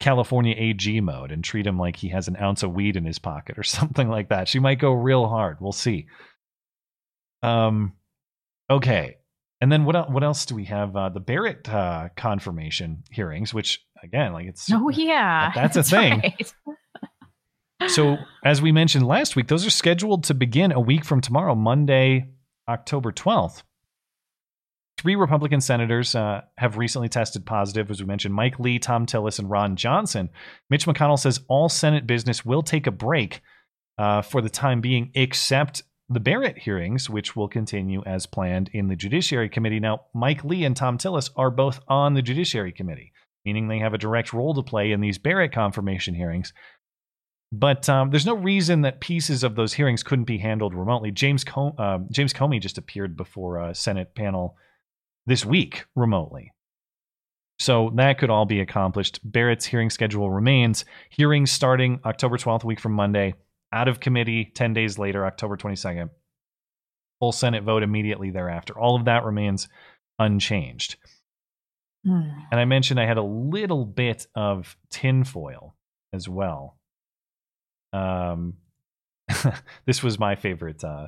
california 0.01 0.53
ag 0.57 1.01
mode 1.01 1.31
and 1.31 1.43
treat 1.43 1.65
him 1.65 1.79
like 1.79 1.95
he 1.95 2.09
has 2.09 2.27
an 2.27 2.35
ounce 2.35 2.63
of 2.63 2.73
weed 2.73 2.97
in 2.97 3.05
his 3.05 3.19
pocket 3.19 3.57
or 3.57 3.63
something 3.77 4.09
like 4.09 4.29
that. 4.29 4.47
She 4.49 4.59
might 4.59 4.79
go 4.79 4.91
real 4.91 5.27
hard. 5.27 5.57
We'll 5.61 5.71
see. 5.71 6.07
Um 7.41 7.93
okay. 8.69 9.17
And 9.61 9.71
then 9.71 9.85
what 9.85 10.11
what 10.11 10.23
else 10.23 10.45
do 10.45 10.55
we 10.55 10.65
have? 10.65 10.95
Uh 10.95 11.09
the 11.09 11.21
barrett 11.21 11.69
uh 11.69 12.09
confirmation 12.17 13.03
hearings 13.09 13.53
which 13.53 13.85
again 14.03 14.33
like 14.33 14.47
it's 14.47 14.69
Oh 14.71 14.89
yeah, 14.89 15.51
that's 15.55 15.77
a 15.77 15.83
thing. 15.83 16.21
right. 16.21 16.53
so 17.87 18.17
as 18.43 18.61
we 18.61 18.71
mentioned 18.71 19.05
last 19.07 19.35
week 19.35 19.47
those 19.47 19.65
are 19.65 19.69
scheduled 19.69 20.23
to 20.25 20.33
begin 20.33 20.71
a 20.71 20.79
week 20.79 21.03
from 21.05 21.21
tomorrow 21.21 21.53
monday 21.53 22.29
october 22.67 23.11
12th 23.11 23.63
three 25.05 25.15
republican 25.15 25.61
senators 25.61 26.15
uh, 26.15 26.41
have 26.57 26.77
recently 26.77 27.07
tested 27.07 27.45
positive 27.45 27.91
as 27.91 28.01
we 28.01 28.07
mentioned 28.07 28.33
mike 28.33 28.59
lee 28.59 28.79
thom 28.79 29.05
tillis 29.05 29.37
and 29.37 29.51
ron 29.51 29.75
johnson. 29.75 30.29
Mitch 30.71 30.87
mcconnell 30.87 31.19
says 31.19 31.41
all 31.47 31.69
senate 31.69 32.07
business 32.07 32.43
will 32.43 32.63
take 32.63 32.87
a 32.87 32.91
break 32.91 33.41
uh, 33.99 34.23
for 34.23 34.41
the 34.41 34.49
time 34.49 34.81
being 34.81 35.11
except 35.13 35.83
the 36.09 36.19
barrett 36.19 36.57
hearings 36.57 37.07
which 37.07 37.35
will 37.35 37.47
continue 37.47 38.01
as 38.07 38.25
planned 38.25 38.67
in 38.73 38.87
the 38.87 38.95
judiciary 38.95 39.47
committee. 39.47 39.79
Now 39.79 40.05
mike 40.15 40.43
lee 40.43 40.65
and 40.65 40.75
thom 40.75 40.97
tillis 40.97 41.29
are 41.35 41.51
both 41.51 41.79
on 41.87 42.15
the 42.15 42.23
judiciary 42.23 42.71
committee 42.71 43.13
meaning 43.45 43.67
they 43.67 43.77
have 43.77 43.93
a 43.93 43.99
direct 43.99 44.33
role 44.33 44.55
to 44.55 44.63
play 44.63 44.91
in 44.91 45.01
these 45.01 45.19
barrett 45.19 45.51
confirmation 45.51 46.15
hearings. 46.15 46.51
But 47.51 47.87
um, 47.87 48.09
there's 48.09 48.25
no 48.25 48.35
reason 48.35 48.81
that 48.81 49.01
pieces 49.01 49.43
of 49.43 49.55
those 49.55 49.71
hearings 49.71 50.01
couldn't 50.01 50.25
be 50.25 50.39
handled 50.39 50.73
remotely. 50.73 51.11
James 51.11 51.43
Com- 51.43 51.75
uh, 51.77 51.99
James 52.11 52.33
Comey 52.33 52.59
just 52.59 52.79
appeared 52.79 53.15
before 53.15 53.59
a 53.59 53.75
Senate 53.75 54.15
panel 54.15 54.57
this 55.25 55.45
week 55.45 55.85
remotely, 55.95 56.51
so 57.57 57.91
that 57.95 58.17
could 58.17 58.29
all 58.29 58.45
be 58.45 58.59
accomplished. 58.59 59.19
Barrett's 59.23 59.65
hearing 59.65 59.89
schedule 59.89 60.29
remains. 60.29 60.83
Hearings 61.09 61.51
starting 61.51 61.99
October 62.05 62.37
12th, 62.37 62.63
a 62.63 62.67
week 62.67 62.79
from 62.79 62.93
Monday. 62.93 63.35
Out 63.71 63.87
of 63.87 63.99
committee 63.99 64.51
10 64.53 64.73
days 64.73 64.97
later, 64.99 65.25
October 65.25 65.57
22nd. 65.57 66.09
Full 67.19 67.31
Senate 67.31 67.63
vote 67.63 67.83
immediately 67.83 68.29
thereafter. 68.29 68.77
All 68.77 68.95
of 68.95 69.05
that 69.05 69.23
remains 69.23 69.69
unchanged. 70.19 70.97
Hmm. 72.05 72.29
And 72.51 72.59
I 72.59 72.65
mentioned 72.65 72.99
I 72.99 73.05
had 73.05 73.17
a 73.17 73.23
little 73.23 73.85
bit 73.85 74.27
of 74.35 74.77
tinfoil 74.89 75.75
as 76.13 76.27
well. 76.27 76.77
Um, 77.93 78.55
this 79.85 80.03
was 80.03 80.19
my 80.19 80.35
favorite, 80.35 80.83
uh, 80.83 81.07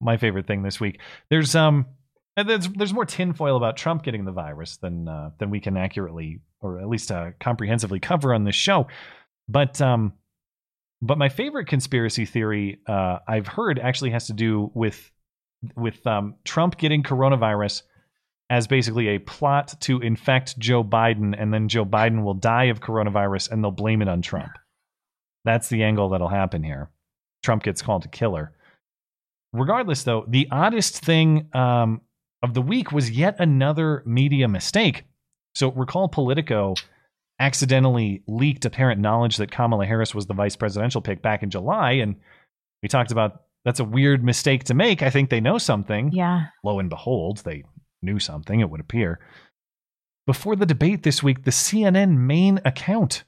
my 0.00 0.16
favorite 0.16 0.46
thing 0.46 0.62
this 0.62 0.80
week. 0.80 1.00
There's 1.30 1.54
um, 1.54 1.86
And 2.36 2.48
there's 2.48 2.68
there's 2.68 2.92
more 2.92 3.04
tinfoil 3.04 3.56
about 3.56 3.76
Trump 3.76 4.02
getting 4.02 4.24
the 4.24 4.32
virus 4.32 4.76
than 4.78 5.08
uh, 5.08 5.30
than 5.38 5.50
we 5.50 5.60
can 5.60 5.76
accurately 5.76 6.40
or 6.60 6.80
at 6.80 6.88
least 6.88 7.12
uh, 7.12 7.30
comprehensively 7.38 8.00
cover 8.00 8.34
on 8.34 8.44
this 8.44 8.56
show. 8.56 8.88
But 9.48 9.80
um, 9.80 10.14
but 11.00 11.18
my 11.18 11.28
favorite 11.28 11.68
conspiracy 11.68 12.24
theory 12.24 12.80
uh, 12.86 13.18
I've 13.28 13.46
heard 13.46 13.78
actually 13.78 14.10
has 14.10 14.26
to 14.26 14.32
do 14.32 14.70
with 14.74 15.10
with 15.76 16.04
um, 16.06 16.34
Trump 16.44 16.76
getting 16.76 17.02
coronavirus 17.02 17.82
as 18.50 18.66
basically 18.66 19.08
a 19.08 19.18
plot 19.18 19.74
to 19.80 20.00
infect 20.00 20.58
Joe 20.58 20.84
Biden, 20.84 21.34
and 21.38 21.52
then 21.52 21.68
Joe 21.68 21.84
Biden 21.84 22.24
will 22.24 22.34
die 22.34 22.64
of 22.64 22.80
coronavirus, 22.80 23.50
and 23.50 23.62
they'll 23.62 23.70
blame 23.70 24.02
it 24.02 24.08
on 24.08 24.22
Trump. 24.22 24.52
That's 25.44 25.68
the 25.68 25.82
angle 25.82 26.10
that'll 26.10 26.28
happen 26.28 26.62
here. 26.62 26.90
Trump 27.42 27.62
gets 27.62 27.82
called 27.82 28.04
a 28.04 28.08
killer. 28.08 28.52
Regardless, 29.52 30.02
though, 30.02 30.24
the 30.28 30.48
oddest 30.50 31.04
thing 31.04 31.48
um, 31.52 32.00
of 32.44 32.52
the 32.52 32.62
week 32.62 32.92
was 32.92 33.10
yet 33.10 33.36
another 33.38 34.02
media 34.04 34.46
mistake. 34.46 35.04
So 35.54 35.72
recall 35.72 36.08
Politico 36.08 36.74
accidentally 37.40 38.22
leaked 38.26 38.66
apparent 38.66 39.00
knowledge 39.00 39.38
that 39.38 39.50
Kamala 39.50 39.86
Harris 39.86 40.14
was 40.14 40.26
the 40.26 40.34
vice 40.34 40.54
presidential 40.54 41.00
pick 41.00 41.22
back 41.22 41.42
in 41.42 41.48
July, 41.48 41.92
and 41.92 42.16
we 42.82 42.88
talked 42.88 43.10
about 43.10 43.44
that's 43.64 43.80
a 43.80 43.84
weird 43.84 44.22
mistake 44.22 44.64
to 44.64 44.74
make. 44.74 45.02
I 45.02 45.08
think 45.08 45.30
they 45.30 45.40
know 45.40 45.56
something. 45.56 46.12
Yeah. 46.12 46.48
Lo 46.62 46.78
and 46.78 46.90
behold, 46.90 47.38
they 47.38 47.64
knew 48.02 48.18
something, 48.18 48.60
it 48.60 48.68
would 48.68 48.80
appear. 48.80 49.20
Before 50.26 50.54
the 50.54 50.66
debate 50.66 51.02
this 51.02 51.22
week, 51.22 51.44
the 51.44 51.50
CNN 51.50 52.18
main 52.18 52.60
account 52.66 53.24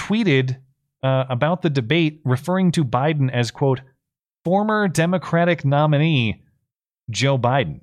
tweeted 0.00 0.58
uh, 1.04 1.26
about 1.30 1.62
the 1.62 1.70
debate, 1.70 2.20
referring 2.24 2.72
to 2.72 2.84
Biden 2.84 3.30
as, 3.32 3.52
quote, 3.52 3.82
former 4.44 4.88
Democratic 4.88 5.64
nominee 5.64 6.42
Joe 7.08 7.38
Biden. 7.38 7.82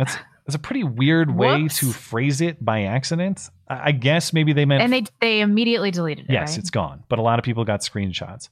That's 0.00 0.16
that's 0.46 0.54
a 0.56 0.58
pretty 0.58 0.82
weird 0.82 1.30
way 1.36 1.62
Whoops. 1.62 1.78
to 1.80 1.92
phrase 1.92 2.40
it 2.40 2.64
by 2.64 2.82
accident. 2.84 3.48
I 3.68 3.88
I 3.88 3.92
guess 3.92 4.32
maybe 4.32 4.52
they 4.52 4.64
meant 4.64 4.82
And 4.82 4.92
they 4.92 5.04
they 5.20 5.40
immediately 5.42 5.90
deleted 5.90 6.24
it. 6.28 6.32
yes, 6.32 6.50
right? 6.52 6.58
it's 6.58 6.70
gone. 6.70 7.04
But 7.08 7.18
a 7.18 7.22
lot 7.22 7.38
of 7.38 7.44
people 7.44 7.64
got 7.64 7.80
screenshots. 7.80 8.48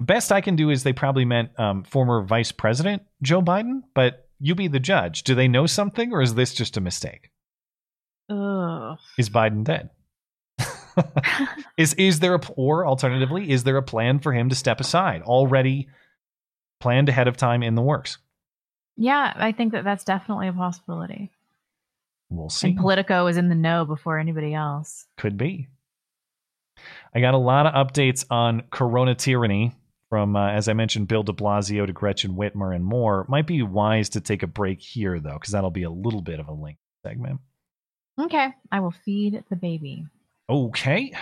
Best 0.00 0.30
I 0.32 0.40
can 0.40 0.56
do 0.56 0.70
is 0.70 0.84
they 0.84 0.92
probably 0.92 1.24
meant 1.24 1.50
um, 1.58 1.84
former 1.84 2.22
Vice 2.22 2.52
President 2.52 3.02
Joe 3.22 3.42
Biden, 3.42 3.82
but 3.94 4.28
you 4.40 4.54
be 4.54 4.68
the 4.68 4.80
judge. 4.80 5.22
Do 5.24 5.34
they 5.34 5.48
know 5.48 5.66
something, 5.66 6.12
or 6.12 6.22
is 6.22 6.34
this 6.34 6.54
just 6.54 6.76
a 6.76 6.80
mistake? 6.80 7.30
Ugh. 8.30 8.96
Is 9.18 9.28
Biden 9.30 9.64
dead? 9.64 9.90
is 11.76 11.94
is 11.94 12.20
there 12.20 12.34
a 12.34 12.40
or 12.56 12.86
alternatively 12.86 13.50
is 13.50 13.64
there 13.64 13.76
a 13.76 13.82
plan 13.82 14.18
for 14.18 14.32
him 14.32 14.48
to 14.48 14.54
step 14.54 14.78
aside 14.80 15.22
already 15.22 15.88
planned 16.80 17.08
ahead 17.08 17.28
of 17.28 17.36
time 17.36 17.62
in 17.62 17.74
the 17.74 17.82
works? 17.82 18.18
Yeah, 18.96 19.32
I 19.36 19.52
think 19.52 19.72
that 19.72 19.84
that's 19.84 20.04
definitely 20.04 20.48
a 20.48 20.52
possibility. 20.52 21.30
We'll 22.30 22.48
see. 22.48 22.68
And 22.68 22.78
Politico 22.78 23.26
is 23.26 23.36
in 23.36 23.48
the 23.48 23.54
know 23.54 23.84
before 23.84 24.18
anybody 24.18 24.54
else. 24.54 25.06
Could 25.16 25.36
be. 25.36 25.68
I 27.14 27.20
got 27.20 27.34
a 27.34 27.38
lot 27.38 27.66
of 27.66 27.74
updates 27.74 28.24
on 28.30 28.62
Corona 28.70 29.14
tyranny 29.14 29.72
from, 30.08 30.36
uh, 30.36 30.50
as 30.50 30.68
I 30.68 30.72
mentioned, 30.72 31.08
Bill 31.08 31.22
de 31.22 31.32
Blasio 31.32 31.86
to 31.86 31.92
Gretchen 31.92 32.34
Whitmer 32.34 32.74
and 32.74 32.84
more. 32.84 33.26
Might 33.28 33.46
be 33.46 33.62
wise 33.62 34.10
to 34.10 34.20
take 34.20 34.42
a 34.42 34.46
break 34.46 34.80
here, 34.80 35.20
though, 35.20 35.34
because 35.34 35.52
that'll 35.52 35.70
be 35.70 35.84
a 35.84 35.90
little 35.90 36.22
bit 36.22 36.40
of 36.40 36.48
a 36.48 36.52
link 36.52 36.78
segment. 37.04 37.40
Okay, 38.20 38.48
I 38.70 38.80
will 38.80 38.90
feed 38.90 39.42
the 39.48 39.56
baby. 39.56 40.06
Okay. 40.48 41.12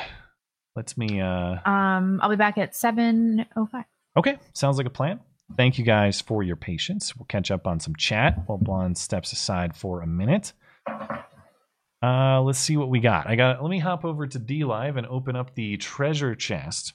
Let's 0.76 0.96
me. 0.96 1.20
Uh... 1.20 1.56
Um, 1.68 2.20
I'll 2.22 2.30
be 2.30 2.36
back 2.36 2.58
at 2.58 2.74
seven 2.74 3.44
oh 3.56 3.66
five. 3.66 3.84
Okay, 4.16 4.38
sounds 4.54 4.76
like 4.76 4.86
a 4.86 4.90
plan. 4.90 5.20
Thank 5.56 5.78
you 5.78 5.84
guys 5.84 6.20
for 6.20 6.42
your 6.42 6.56
patience. 6.56 7.16
We'll 7.16 7.26
catch 7.26 7.50
up 7.50 7.66
on 7.66 7.80
some 7.80 7.94
chat 7.96 8.42
while 8.46 8.58
Blonde 8.58 8.96
steps 8.96 9.32
aside 9.32 9.76
for 9.76 10.00
a 10.00 10.06
minute. 10.06 10.52
Uh, 12.02 12.40
let's 12.40 12.58
see 12.58 12.76
what 12.76 12.88
we 12.88 13.00
got. 13.00 13.28
I 13.28 13.36
got. 13.36 13.62
Let 13.62 13.70
me 13.70 13.78
hop 13.78 14.04
over 14.04 14.26
to 14.26 14.40
DLive 14.40 14.96
and 14.96 15.06
open 15.06 15.36
up 15.36 15.54
the 15.54 15.76
treasure 15.76 16.34
chest 16.34 16.94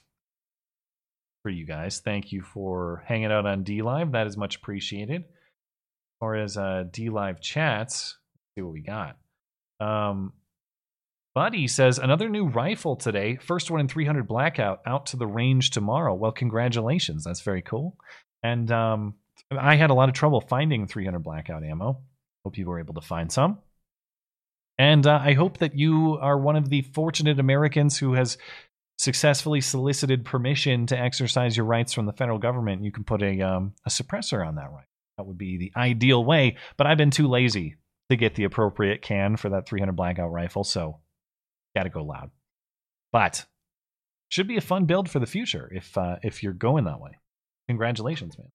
for 1.42 1.50
you 1.50 1.64
guys. 1.64 2.00
Thank 2.00 2.32
you 2.32 2.42
for 2.42 3.04
hanging 3.06 3.30
out 3.30 3.46
on 3.46 3.62
DLive. 3.62 4.12
That 4.12 4.26
is 4.26 4.36
much 4.36 4.56
appreciated. 4.56 5.22
As 5.22 6.18
far 6.18 6.34
as 6.34 6.56
uh, 6.56 6.84
DLive 6.90 7.40
chats, 7.40 8.16
see 8.54 8.62
what 8.62 8.72
we 8.72 8.80
got. 8.80 9.16
Um, 9.78 10.32
Buddy 11.36 11.68
says 11.68 11.98
another 11.98 12.30
new 12.30 12.46
rifle 12.46 12.96
today. 12.96 13.36
First 13.36 13.70
one 13.70 13.80
in 13.80 13.88
300 13.88 14.26
blackout 14.26 14.80
out 14.86 15.04
to 15.06 15.18
the 15.18 15.26
range 15.26 15.70
tomorrow. 15.70 16.14
Well, 16.14 16.32
congratulations. 16.32 17.24
That's 17.24 17.42
very 17.42 17.60
cool. 17.60 17.98
And 18.46 18.70
um, 18.70 19.14
I 19.50 19.74
had 19.74 19.90
a 19.90 19.94
lot 19.94 20.08
of 20.08 20.14
trouble 20.14 20.40
finding 20.40 20.86
300 20.86 21.18
blackout 21.18 21.64
ammo. 21.64 22.02
Hope 22.44 22.56
you 22.56 22.66
were 22.66 22.78
able 22.78 22.94
to 22.94 23.00
find 23.00 23.30
some. 23.32 23.58
And 24.78 25.04
uh, 25.06 25.20
I 25.20 25.32
hope 25.32 25.58
that 25.58 25.76
you 25.76 26.18
are 26.20 26.38
one 26.38 26.54
of 26.54 26.68
the 26.68 26.82
fortunate 26.82 27.40
Americans 27.40 27.98
who 27.98 28.12
has 28.12 28.38
successfully 28.98 29.60
solicited 29.60 30.24
permission 30.24 30.86
to 30.86 30.98
exercise 30.98 31.56
your 31.56 31.66
rights 31.66 31.92
from 31.92 32.06
the 32.06 32.12
federal 32.12 32.38
government. 32.38 32.84
You 32.84 32.92
can 32.92 33.04
put 33.04 33.22
a 33.22 33.40
um, 33.40 33.74
a 33.84 33.90
suppressor 33.90 34.46
on 34.46 34.54
that 34.56 34.70
right. 34.70 34.86
That 35.16 35.26
would 35.26 35.38
be 35.38 35.56
the 35.56 35.72
ideal 35.76 36.24
way. 36.24 36.56
But 36.76 36.86
I've 36.86 36.98
been 36.98 37.10
too 37.10 37.26
lazy 37.26 37.76
to 38.10 38.16
get 38.16 38.36
the 38.36 38.44
appropriate 38.44 39.02
can 39.02 39.36
for 39.36 39.48
that 39.50 39.66
300 39.66 39.96
blackout 39.96 40.30
rifle, 40.30 40.62
so 40.62 41.00
got 41.74 41.84
to 41.84 41.88
go 41.88 42.04
loud. 42.04 42.30
But 43.12 43.44
should 44.28 44.46
be 44.46 44.56
a 44.56 44.60
fun 44.60 44.84
build 44.84 45.10
for 45.10 45.18
the 45.18 45.26
future 45.26 45.68
if 45.74 45.98
uh, 45.98 46.16
if 46.22 46.42
you're 46.42 46.52
going 46.52 46.84
that 46.84 47.00
way. 47.00 47.18
Congratulations, 47.68 48.38
man. 48.38 48.48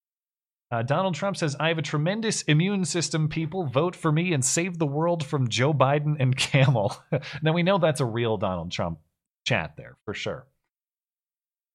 Uh, 0.72 0.84
Donald 0.84 1.16
Trump 1.16 1.36
says, 1.36 1.56
I 1.60 1.68
have 1.68 1.78
a 1.78 1.82
tremendous 1.84 2.44
immune 2.44 2.86
system, 2.86 3.28
people. 3.28 3.66
Vote 3.66 3.94
for 3.96 4.10
me 4.10 4.32
and 4.32 4.44
save 4.44 4.78
the 4.78 4.86
world 4.86 5.26
from 5.26 5.50
Joe 5.50 5.74
Biden 5.74 6.16
and 6.20 6.36
Camel. 6.38 6.96
now, 7.42 7.52
we 7.54 7.64
know 7.64 7.78
that's 7.78 8.00
a 8.00 8.06
real 8.06 8.38
Donald 8.38 8.72
Trump 8.72 9.00
chat 9.46 9.74
there, 9.76 9.98
for 10.06 10.14
sure. 10.14 10.48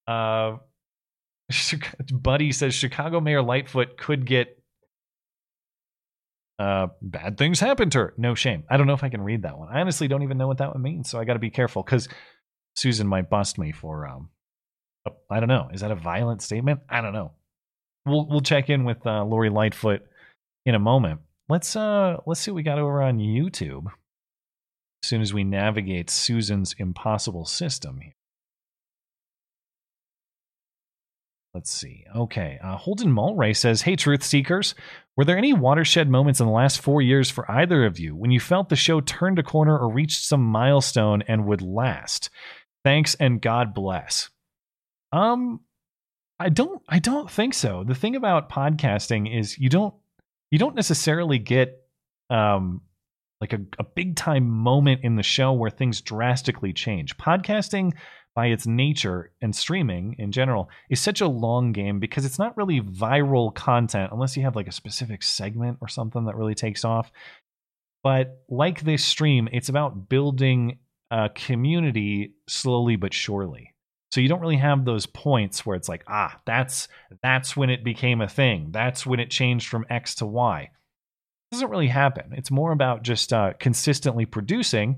Uh, 0.07 0.57
Buddy 2.13 2.53
says, 2.53 2.75
Chicago 2.75 3.21
Mayor 3.21 3.43
Lightfoot 3.43 3.99
could 3.99 4.25
get 4.25 4.57
uh, 6.59 6.87
bad 7.03 7.37
things 7.37 7.61
happen 7.61 7.91
to 7.91 7.99
her. 7.99 8.15
No 8.17 8.35
shame. 8.35 8.65
I 8.71 8.79
don't 8.79 8.87
know 8.87 8.95
if 8.95 9.05
I 9.05 9.11
can 9.11 9.21
read 9.21 9.43
that 9.43 9.59
one. 9.59 9.69
I 9.69 9.81
honestly 9.81 10.09
don't 10.09 10.23
even 10.23 10.39
know 10.39 10.47
what 10.47 10.59
that 10.59 10.73
one 10.73 10.83
means, 10.83 11.11
so 11.11 11.21
I 11.21 11.25
got 11.25 11.35
to 11.35 11.39
be 11.39 11.51
careful 11.51 11.83
because 11.83 12.09
Susan 12.75 13.07
might 13.07 13.29
bust 13.29 13.59
me 13.59 13.73
for, 13.73 14.07
um, 14.07 14.31
I 15.31 15.41
don't 15.41 15.49
know. 15.49 15.69
Is 15.73 15.81
that 15.81 15.91
a 15.91 15.97
violent 15.97 16.43
statement? 16.43 16.81
I 16.89 17.01
don't 17.01 17.13
know 17.13 17.33
we'll 18.07 18.27
we'll 18.27 18.41
check 18.41 18.71
in 18.71 18.85
with 18.85 19.05
uh, 19.07 19.25
Lori 19.25 19.51
Lightfoot 19.51 20.03
in 20.65 20.75
a 20.75 20.79
moment. 20.79 21.21
Let's 21.49 21.77
uh 21.77 22.19
let's 22.25 22.41
see 22.41 22.51
what 22.51 22.57
we 22.57 22.63
got 22.63 22.79
over 22.79 23.03
on 23.03 23.19
YouTube. 23.19 23.87
As 25.03 25.09
soon 25.09 25.21
as 25.21 25.35
we 25.35 25.45
navigate 25.45 26.09
Susan's 26.09 26.75
impossible 26.79 27.45
system 27.45 28.01
here. 28.01 28.13
Let's 31.55 31.71
see. 31.73 32.05
Okay. 32.15 32.59
Uh, 32.63 32.77
Holden 32.77 33.11
Mulray 33.11 33.57
says, 33.57 33.83
Hey, 33.83 33.97
truth 33.97 34.23
seekers, 34.23 34.75
were 35.17 35.25
there 35.25 35.39
any 35.39 35.55
watershed 35.55 36.11
moments 36.11 36.39
in 36.39 36.47
the 36.47 36.53
last 36.53 36.81
four 36.81 37.01
years 37.01 37.31
for 37.31 37.51
either 37.51 37.87
of 37.87 37.99
you 37.99 38.15
when 38.15 38.31
you 38.31 38.41
felt 38.41 38.69
the 38.69 38.77
show 38.77 39.01
turned 39.01 39.39
a 39.39 39.43
corner 39.43 39.79
or 39.79 39.91
reached 39.91 40.23
some 40.23 40.43
milestone 40.43 41.23
and 41.23 41.47
would 41.47 41.63
last? 41.63 42.29
Thanks 42.85 43.15
and 43.15 43.41
God 43.41 43.73
bless. 43.73 44.29
Um, 45.13 45.61
I 46.39 46.49
don't 46.49 46.83
I 46.89 46.99
don't 46.99 47.31
think 47.31 47.55
so. 47.55 47.85
The 47.85 47.95
thing 47.95 48.17
about 48.17 48.51
podcasting 48.51 49.39
is 49.39 49.59
you 49.59 49.69
don't 49.69 49.95
you 50.51 50.59
don't 50.59 50.75
necessarily 50.75 51.39
get 51.39 51.83
um 52.31 52.83
like 53.41 53.53
a, 53.53 53.61
a 53.79 53.85
big 53.85 54.17
time 54.17 54.49
moment 54.49 55.03
in 55.03 55.17
the 55.17 55.23
show 55.23 55.53
where 55.53 55.71
things 55.71 56.01
drastically 56.01 56.73
change. 56.73 57.17
Podcasting 57.17 57.93
by 58.35 58.47
its 58.47 58.67
nature 58.67 59.33
and 59.41 59.57
streaming 59.57 60.15
in 60.19 60.31
general 60.31 60.69
is 60.91 61.01
such 61.01 61.23
a 61.23 61.29
long 61.29 61.73
game 61.73 61.99
because 61.99 62.25
it's 62.25 62.39
not 62.39 62.57
really 62.57 62.81
viral 62.81 63.55
content 63.55 64.11
unless 64.13 64.37
you 64.37 64.43
have 64.43 64.57
like 64.57 64.69
a 64.69 64.73
specific 64.73 65.23
segment 65.23 65.79
or 65.81 65.89
something 65.89 66.27
that 66.27 66.37
really 66.37 66.55
takes 66.55 66.85
off. 66.85 67.11
But 68.03 68.43
like 68.49 68.83
this 68.83 69.05
stream, 69.05 69.49
it's 69.53 69.71
about 69.71 70.09
building 70.09 70.79
a 71.11 71.31
community 71.35 72.35
slowly 72.47 72.97
but 72.97 73.15
surely. 73.15 73.75
So 74.17 74.23
you 74.23 74.31
don't 74.31 74.41
really 74.41 74.57
have 74.57 74.87
those 74.87 75.05
points 75.05 75.67
where 75.67 75.77
it's 75.77 75.91
like, 75.91 76.03
ah, 76.09 76.41
that's 76.47 76.89
that's 77.23 77.55
when 77.55 77.69
it 77.69 77.85
became 77.85 78.23
a 78.23 78.27
thing. 78.27 78.69
That's 78.71 79.05
when 79.05 79.21
it 79.21 79.31
changed 79.31 79.69
from 79.69 79.85
X 79.91 80.15
to 80.15 80.27
Y. 80.27 80.63
It 80.63 81.55
doesn't 81.55 81.69
really 81.69 81.89
happen. 81.89 82.33
It's 82.33 82.51
more 82.51 82.73
about 82.73 83.03
just 83.03 83.35
uh, 83.35 83.53
consistently 83.61 84.25
producing, 84.25 84.97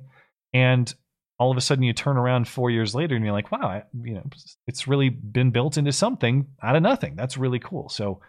and 0.54 0.94
all 1.36 1.50
of 1.50 1.56
a 1.56 1.60
sudden 1.60 1.82
you 1.82 1.92
turn 1.92 2.16
around 2.16 2.46
four 2.46 2.70
years 2.70 2.94
later 2.94 3.16
and 3.16 3.24
you're 3.24 3.34
like, 3.34 3.50
wow, 3.50 3.66
I, 3.66 3.82
you 4.04 4.14
know, 4.14 4.30
it's 4.68 4.86
really 4.86 5.08
been 5.08 5.50
built 5.50 5.76
into 5.76 5.90
something 5.90 6.46
out 6.62 6.76
of 6.76 6.82
nothing. 6.84 7.16
That's 7.16 7.36
really 7.36 7.58
cool. 7.58 7.88
So 7.88 8.20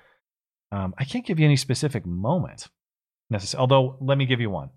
um, 0.71 0.95
I 0.97 1.03
can't 1.03 1.23
give 1.23 1.37
you 1.37 1.45
any 1.45 1.55
specific 1.55 2.03
moment 2.03 2.67
necessarily. 3.29 3.61
Although 3.61 3.97
let 4.01 4.17
me 4.17 4.25
give 4.25 4.41
you 4.41 4.49
one. 4.49 4.71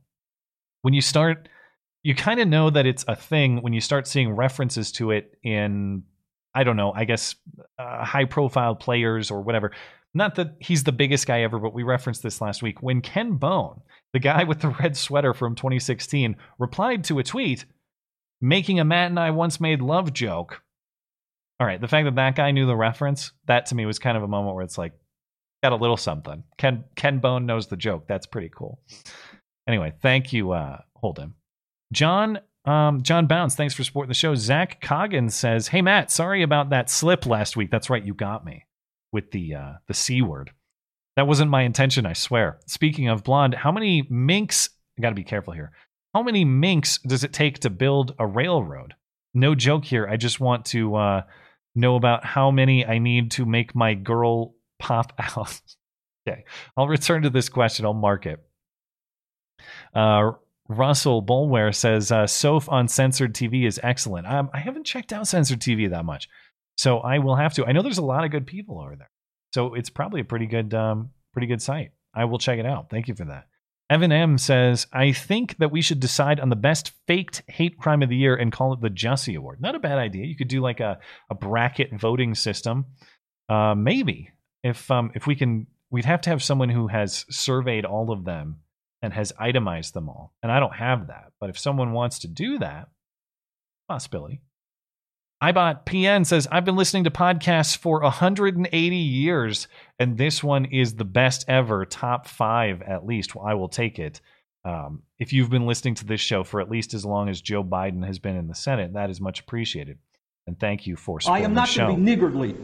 When 0.82 0.92
you 0.92 1.00
start 1.00 1.48
you 2.02 2.14
kind 2.14 2.40
of 2.40 2.48
know 2.48 2.70
that 2.70 2.86
it's 2.86 3.04
a 3.08 3.16
thing 3.16 3.62
when 3.62 3.72
you 3.72 3.80
start 3.80 4.06
seeing 4.06 4.32
references 4.32 4.92
to 4.92 5.10
it 5.10 5.38
in 5.42 6.02
i 6.54 6.64
don't 6.64 6.76
know 6.76 6.92
i 6.94 7.04
guess 7.04 7.34
uh, 7.78 8.04
high 8.04 8.24
profile 8.24 8.74
players 8.74 9.30
or 9.30 9.42
whatever 9.42 9.72
not 10.14 10.34
that 10.34 10.56
he's 10.60 10.84
the 10.84 10.92
biggest 10.92 11.26
guy 11.26 11.42
ever, 11.42 11.58
but 11.58 11.72
we 11.72 11.82
referenced 11.82 12.22
this 12.22 12.40
last 12.40 12.62
week 12.62 12.82
when 12.82 13.00
Ken 13.00 13.36
Bone, 13.36 13.80
the 14.12 14.18
guy 14.18 14.44
with 14.44 14.60
the 14.60 14.68
red 14.80 14.96
sweater 14.96 15.32
from 15.32 15.54
2016, 15.54 16.36
replied 16.58 17.04
to 17.04 17.18
a 17.18 17.24
tweet 17.24 17.64
making 18.40 18.80
a 18.80 18.84
Matt 18.84 19.10
and 19.10 19.20
I 19.20 19.30
once 19.30 19.60
made 19.60 19.80
love 19.80 20.12
joke. 20.12 20.62
All 21.60 21.66
right, 21.66 21.80
the 21.80 21.88
fact 21.88 22.06
that 22.06 22.16
that 22.16 22.34
guy 22.34 22.50
knew 22.50 22.66
the 22.66 22.76
reference, 22.76 23.32
that 23.46 23.66
to 23.66 23.74
me 23.74 23.86
was 23.86 23.98
kind 23.98 24.16
of 24.16 24.22
a 24.22 24.28
moment 24.28 24.56
where 24.56 24.64
it's 24.64 24.78
like, 24.78 24.92
got 25.62 25.72
a 25.72 25.76
little 25.76 25.96
something. 25.96 26.42
Ken 26.58 26.84
Ken 26.96 27.20
Bone 27.20 27.46
knows 27.46 27.68
the 27.68 27.76
joke. 27.76 28.06
That's 28.08 28.26
pretty 28.26 28.50
cool. 28.54 28.80
Anyway, 29.68 29.92
thank 30.02 30.32
you, 30.32 30.50
uh, 30.50 30.78
hold 30.96 31.18
him. 31.18 31.36
John 31.92 32.40
um, 32.64 33.02
John 33.02 33.26
Bounce, 33.26 33.56
thanks 33.56 33.74
for 33.74 33.82
supporting 33.82 34.08
the 34.08 34.14
show. 34.14 34.34
Zach 34.36 34.80
Coggins 34.80 35.34
says, 35.34 35.68
Hey 35.68 35.82
Matt, 35.82 36.10
sorry 36.10 36.42
about 36.42 36.70
that 36.70 36.88
slip 36.88 37.26
last 37.26 37.56
week. 37.56 37.70
That's 37.70 37.90
right, 37.90 38.04
you 38.04 38.14
got 38.14 38.44
me 38.44 38.66
with 39.12 39.30
the 39.32 39.54
uh, 39.54 39.72
the 39.88 39.94
C 39.94 40.22
word. 40.22 40.52
That 41.16 41.26
wasn't 41.26 41.50
my 41.50 41.62
intention, 41.62 42.06
I 42.06 42.14
swear. 42.14 42.58
Speaking 42.66 43.08
of 43.08 43.24
blonde, 43.24 43.54
how 43.54 43.72
many 43.72 44.06
minks 44.08 44.70
I 44.98 45.02
gotta 45.02 45.14
be 45.14 45.24
careful 45.24 45.54
here. 45.54 45.72
How 46.14 46.22
many 46.22 46.44
minks 46.44 46.98
does 46.98 47.24
it 47.24 47.32
take 47.32 47.60
to 47.60 47.70
build 47.70 48.14
a 48.18 48.26
railroad? 48.26 48.94
No 49.34 49.54
joke 49.54 49.84
here. 49.84 50.06
I 50.06 50.16
just 50.16 50.40
want 50.40 50.66
to 50.66 50.94
uh, 50.94 51.22
know 51.74 51.96
about 51.96 52.24
how 52.24 52.50
many 52.50 52.86
I 52.86 52.98
need 52.98 53.30
to 53.32 53.46
make 53.46 53.74
my 53.74 53.94
girl 53.94 54.54
pop 54.78 55.12
out. 55.18 55.60
okay, 56.28 56.44
I'll 56.76 56.88
return 56.88 57.22
to 57.22 57.30
this 57.30 57.48
question. 57.48 57.86
I'll 57.86 57.94
mark 57.94 58.26
it. 58.26 58.40
Uh, 59.94 60.32
Russell 60.76 61.22
Bolware 61.22 61.74
says 61.74 62.10
uh, 62.10 62.26
Soph 62.26 62.68
on 62.68 62.88
censored 62.88 63.34
TV 63.34 63.66
is 63.66 63.80
excellent. 63.82 64.26
Um, 64.26 64.50
I 64.52 64.58
haven't 64.58 64.86
checked 64.86 65.12
out 65.12 65.26
censored 65.26 65.60
TV 65.60 65.90
that 65.90 66.04
much, 66.04 66.28
so 66.76 66.98
I 66.98 67.18
will 67.18 67.36
have 67.36 67.54
to. 67.54 67.66
I 67.66 67.72
know 67.72 67.82
there's 67.82 67.98
a 67.98 68.04
lot 68.04 68.24
of 68.24 68.30
good 68.30 68.46
people 68.46 68.80
over 68.80 68.96
there, 68.96 69.10
so 69.54 69.74
it's 69.74 69.90
probably 69.90 70.20
a 70.20 70.24
pretty 70.24 70.46
good, 70.46 70.74
um, 70.74 71.10
pretty 71.32 71.46
good 71.46 71.62
site. 71.62 71.92
I 72.14 72.24
will 72.24 72.38
check 72.38 72.58
it 72.58 72.66
out. 72.66 72.90
Thank 72.90 73.08
you 73.08 73.14
for 73.14 73.24
that. 73.26 73.46
Evan 73.90 74.12
M 74.12 74.38
says, 74.38 74.86
I 74.92 75.12
think 75.12 75.58
that 75.58 75.70
we 75.70 75.82
should 75.82 76.00
decide 76.00 76.40
on 76.40 76.48
the 76.48 76.56
best 76.56 76.92
faked 77.06 77.42
hate 77.46 77.76
crime 77.76 78.02
of 78.02 78.08
the 78.08 78.16
year 78.16 78.34
and 78.34 78.50
call 78.50 78.72
it 78.72 78.80
the 78.80 78.88
Jussie 78.88 79.36
Award. 79.36 79.60
Not 79.60 79.74
a 79.74 79.80
bad 79.80 79.98
idea. 79.98 80.24
You 80.24 80.36
could 80.36 80.48
do 80.48 80.62
like 80.62 80.80
a, 80.80 80.98
a 81.28 81.34
bracket 81.34 81.90
voting 81.92 82.34
system. 82.34 82.86
Uh, 83.50 83.74
maybe 83.74 84.30
if 84.62 84.90
um, 84.90 85.10
if 85.14 85.26
we 85.26 85.34
can, 85.34 85.66
we'd 85.90 86.06
have 86.06 86.22
to 86.22 86.30
have 86.30 86.42
someone 86.42 86.70
who 86.70 86.86
has 86.86 87.26
surveyed 87.28 87.84
all 87.84 88.10
of 88.10 88.24
them 88.24 88.60
and 89.02 89.12
has 89.12 89.32
itemized 89.38 89.94
them 89.94 90.08
all. 90.08 90.32
And 90.42 90.50
I 90.50 90.60
don't 90.60 90.74
have 90.74 91.08
that. 91.08 91.32
But 91.40 91.50
if 91.50 91.58
someone 91.58 91.92
wants 91.92 92.20
to 92.20 92.28
do 92.28 92.58
that, 92.60 92.88
possibility. 93.88 94.40
iBot 95.42 95.84
PN 95.84 96.24
says, 96.24 96.46
I've 96.50 96.64
been 96.64 96.76
listening 96.76 97.04
to 97.04 97.10
podcasts 97.10 97.76
for 97.76 98.00
180 98.00 98.96
years, 98.96 99.66
and 99.98 100.16
this 100.16 100.42
one 100.42 100.66
is 100.66 100.94
the 100.94 101.04
best 101.04 101.44
ever, 101.48 101.84
top 101.84 102.28
five 102.28 102.80
at 102.82 103.04
least. 103.04 103.34
Well, 103.34 103.44
I 103.44 103.54
will 103.54 103.68
take 103.68 103.98
it. 103.98 104.20
Um, 104.64 105.02
if 105.18 105.32
you've 105.32 105.50
been 105.50 105.66
listening 105.66 105.96
to 105.96 106.06
this 106.06 106.20
show 106.20 106.44
for 106.44 106.60
at 106.60 106.70
least 106.70 106.94
as 106.94 107.04
long 107.04 107.28
as 107.28 107.40
Joe 107.40 107.64
Biden 107.64 108.06
has 108.06 108.20
been 108.20 108.36
in 108.36 108.46
the 108.46 108.54
Senate, 108.54 108.92
that 108.94 109.10
is 109.10 109.20
much 109.20 109.40
appreciated. 109.40 109.98
And 110.46 110.58
thank 110.58 110.86
you 110.86 110.94
for 110.94 111.20
supporting 111.20 111.44
I 111.44 111.48
am 111.48 111.54
not 111.54 111.74
going 111.74 111.90
to 111.90 111.96
be 111.96 112.02
niggardly. 112.02 112.56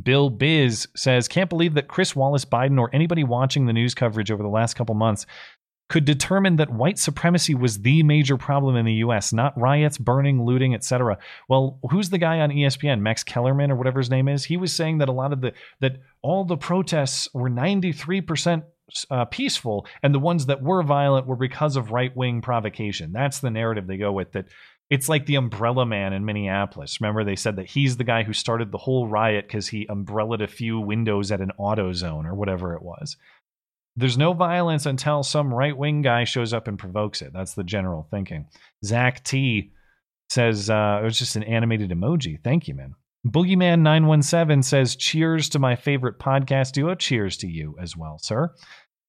Bill 0.00 0.30
Biz 0.30 0.88
says, 0.96 1.28
Can't 1.28 1.50
believe 1.50 1.74
that 1.74 1.88
Chris 1.88 2.14
Wallace 2.14 2.44
Biden 2.44 2.78
or 2.78 2.90
anybody 2.92 3.24
watching 3.24 3.66
the 3.66 3.72
news 3.72 3.94
coverage 3.94 4.30
over 4.30 4.42
the 4.42 4.48
last 4.48 4.74
couple 4.74 4.94
months 4.94 5.26
could 5.90 6.04
determine 6.04 6.56
that 6.56 6.70
white 6.70 6.98
supremacy 6.98 7.52
was 7.52 7.80
the 7.80 8.04
major 8.04 8.36
problem 8.36 8.76
in 8.76 8.86
the 8.86 8.94
US, 8.94 9.32
not 9.32 9.58
riots, 9.60 9.98
burning, 9.98 10.44
looting, 10.44 10.72
etc. 10.72 11.18
Well, 11.48 11.80
who's 11.90 12.10
the 12.10 12.18
guy 12.18 12.38
on 12.38 12.50
ESPN, 12.50 13.00
Max 13.00 13.24
Kellerman 13.24 13.72
or 13.72 13.76
whatever 13.76 13.98
his 13.98 14.08
name 14.08 14.28
is? 14.28 14.44
He 14.44 14.56
was 14.56 14.72
saying 14.72 14.98
that 14.98 15.08
a 15.08 15.12
lot 15.12 15.32
of 15.32 15.40
the 15.40 15.52
that 15.80 15.96
all 16.22 16.44
the 16.44 16.56
protests 16.56 17.28
were 17.34 17.50
93% 17.50 18.62
uh, 19.10 19.24
peaceful 19.26 19.86
and 20.02 20.14
the 20.14 20.20
ones 20.20 20.46
that 20.46 20.62
were 20.62 20.82
violent 20.82 21.26
were 21.26 21.36
because 21.36 21.76
of 21.76 21.90
right-wing 21.90 22.40
provocation. 22.40 23.12
That's 23.12 23.40
the 23.40 23.50
narrative 23.50 23.86
they 23.86 23.96
go 23.96 24.12
with 24.12 24.32
that 24.32 24.46
it's 24.90 25.08
like 25.08 25.26
the 25.26 25.36
umbrella 25.36 25.86
man 25.86 26.12
in 26.12 26.24
Minneapolis. 26.24 27.00
Remember, 27.00 27.22
they 27.22 27.36
said 27.36 27.56
that 27.56 27.70
he's 27.70 27.96
the 27.96 28.04
guy 28.04 28.24
who 28.24 28.32
started 28.32 28.72
the 28.72 28.78
whole 28.78 29.06
riot 29.06 29.46
because 29.46 29.68
he 29.68 29.86
umbrellaed 29.88 30.42
a 30.42 30.48
few 30.48 30.80
windows 30.80 31.30
at 31.30 31.40
an 31.40 31.52
auto 31.58 31.92
zone 31.92 32.26
or 32.26 32.34
whatever 32.34 32.74
it 32.74 32.82
was. 32.82 33.16
There's 33.96 34.18
no 34.18 34.32
violence 34.32 34.86
until 34.86 35.22
some 35.22 35.52
right 35.52 35.76
wing 35.76 36.02
guy 36.02 36.24
shows 36.24 36.52
up 36.52 36.68
and 36.68 36.78
provokes 36.78 37.22
it. 37.22 37.32
That's 37.32 37.54
the 37.54 37.64
general 37.64 38.06
thinking. 38.10 38.46
Zach 38.84 39.24
T 39.24 39.72
says 40.30 40.70
uh, 40.70 41.00
it 41.02 41.04
was 41.04 41.18
just 41.18 41.36
an 41.36 41.42
animated 41.42 41.90
emoji. 41.90 42.42
Thank 42.42 42.68
you, 42.68 42.74
man. 42.74 42.94
Boogeyman917 43.26 44.64
says, 44.64 44.96
Cheers 44.96 45.50
to 45.50 45.58
my 45.58 45.76
favorite 45.76 46.18
podcast 46.18 46.72
duo. 46.72 46.94
Cheers 46.94 47.36
to 47.38 47.48
you 47.48 47.76
as 47.80 47.96
well, 47.96 48.18
sir. 48.18 48.54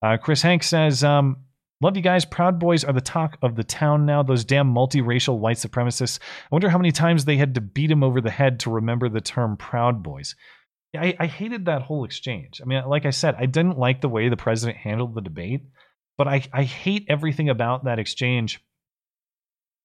Uh, 0.03 0.17
Chris 0.17 0.41
Hank 0.41 0.63
says, 0.63 1.03
um, 1.03 1.37
Love 1.81 1.95
you 1.95 2.03
guys. 2.03 2.25
Proud 2.25 2.59
Boys 2.59 2.83
are 2.83 2.93
the 2.93 3.01
talk 3.01 3.37
of 3.41 3.55
the 3.55 3.63
town 3.63 4.05
now. 4.05 4.21
Those 4.21 4.45
damn 4.45 4.71
multiracial 4.71 5.39
white 5.39 5.57
supremacists. 5.57 6.19
I 6.21 6.47
wonder 6.51 6.69
how 6.69 6.77
many 6.77 6.91
times 6.91 7.25
they 7.25 7.37
had 7.37 7.55
to 7.55 7.61
beat 7.61 7.89
him 7.89 8.03
over 8.03 8.21
the 8.21 8.29
head 8.29 8.59
to 8.61 8.69
remember 8.69 9.09
the 9.09 9.21
term 9.21 9.57
Proud 9.57 10.03
Boys. 10.03 10.35
I, 10.95 11.15
I 11.19 11.25
hated 11.27 11.65
that 11.65 11.83
whole 11.83 12.03
exchange. 12.03 12.61
I 12.61 12.65
mean, 12.65 12.83
like 12.85 13.05
I 13.05 13.11
said, 13.11 13.35
I 13.37 13.45
didn't 13.45 13.77
like 13.77 14.01
the 14.01 14.09
way 14.09 14.29
the 14.29 14.37
president 14.37 14.77
handled 14.77 15.15
the 15.15 15.21
debate, 15.21 15.61
but 16.17 16.27
I, 16.27 16.43
I 16.51 16.63
hate 16.63 17.05
everything 17.07 17.49
about 17.49 17.85
that 17.85 17.99
exchange 17.99 18.63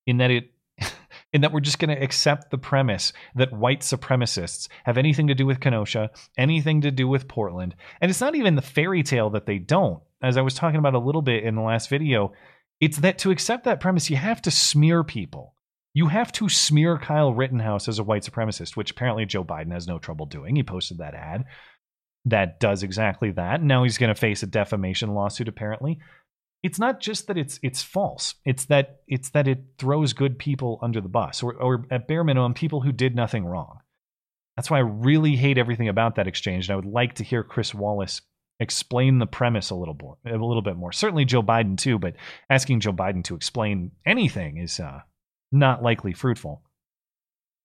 in 0.06 0.18
that 0.18 0.30
it 0.30 0.50
in 1.32 1.40
that 1.42 1.52
we're 1.52 1.60
just 1.60 1.78
going 1.78 1.94
to 1.94 2.02
accept 2.02 2.50
the 2.50 2.58
premise 2.58 3.12
that 3.34 3.52
white 3.52 3.80
supremacists 3.80 4.68
have 4.84 4.98
anything 4.98 5.28
to 5.28 5.34
do 5.34 5.46
with 5.46 5.60
Kenosha, 5.60 6.10
anything 6.36 6.82
to 6.82 6.90
do 6.90 7.08
with 7.08 7.28
Portland. 7.28 7.74
And 8.00 8.10
it's 8.10 8.20
not 8.20 8.34
even 8.34 8.56
the 8.56 8.62
fairy 8.62 9.02
tale 9.02 9.30
that 9.30 9.46
they 9.46 9.58
don't. 9.58 10.02
As 10.22 10.36
I 10.36 10.42
was 10.42 10.54
talking 10.54 10.78
about 10.78 10.94
a 10.94 10.98
little 10.98 11.22
bit 11.22 11.44
in 11.44 11.54
the 11.54 11.62
last 11.62 11.88
video, 11.88 12.32
it's 12.80 12.98
that 12.98 13.18
to 13.18 13.30
accept 13.30 13.64
that 13.64 13.80
premise, 13.80 14.10
you 14.10 14.16
have 14.16 14.42
to 14.42 14.50
smear 14.50 15.04
people. 15.04 15.54
You 15.96 16.08
have 16.08 16.30
to 16.32 16.50
smear 16.50 16.98
Kyle 16.98 17.32
Rittenhouse 17.32 17.88
as 17.88 17.98
a 17.98 18.04
white 18.04 18.22
supremacist, 18.22 18.76
which 18.76 18.90
apparently 18.90 19.24
Joe 19.24 19.42
Biden 19.42 19.72
has 19.72 19.88
no 19.88 19.98
trouble 19.98 20.26
doing. 20.26 20.54
He 20.54 20.62
posted 20.62 20.98
that 20.98 21.14
ad 21.14 21.46
that 22.26 22.60
does 22.60 22.82
exactly 22.82 23.30
that. 23.30 23.62
Now 23.62 23.82
he's 23.82 23.96
going 23.96 24.14
to 24.14 24.20
face 24.20 24.42
a 24.42 24.46
defamation 24.46 25.14
lawsuit 25.14 25.48
apparently. 25.48 25.98
It's 26.62 26.78
not 26.78 27.00
just 27.00 27.28
that 27.28 27.38
it's 27.38 27.58
it's 27.62 27.82
false. 27.82 28.34
It's 28.44 28.66
that 28.66 29.00
it's 29.08 29.30
that 29.30 29.48
it 29.48 29.64
throws 29.78 30.12
good 30.12 30.38
people 30.38 30.78
under 30.82 31.00
the 31.00 31.08
bus 31.08 31.42
or 31.42 31.54
or 31.54 31.86
at 31.90 32.06
bare 32.06 32.24
minimum 32.24 32.52
people 32.52 32.82
who 32.82 32.92
did 32.92 33.16
nothing 33.16 33.46
wrong. 33.46 33.78
That's 34.54 34.70
why 34.70 34.76
I 34.76 34.80
really 34.80 35.34
hate 35.34 35.56
everything 35.56 35.88
about 35.88 36.16
that 36.16 36.28
exchange 36.28 36.68
and 36.68 36.74
I 36.74 36.76
would 36.76 36.84
like 36.84 37.14
to 37.14 37.24
hear 37.24 37.42
Chris 37.42 37.72
Wallace 37.72 38.20
explain 38.60 39.18
the 39.18 39.26
premise 39.26 39.70
a 39.70 39.74
little 39.74 39.96
more 39.98 40.18
a 40.26 40.32
little 40.32 40.60
bit 40.60 40.76
more. 40.76 40.92
Certainly 40.92 41.24
Joe 41.24 41.42
Biden 41.42 41.78
too, 41.78 41.98
but 41.98 42.16
asking 42.50 42.80
Joe 42.80 42.92
Biden 42.92 43.24
to 43.24 43.34
explain 43.34 43.92
anything 44.04 44.58
is 44.58 44.78
uh 44.78 45.00
not 45.52 45.82
likely 45.82 46.12
fruitful. 46.12 46.62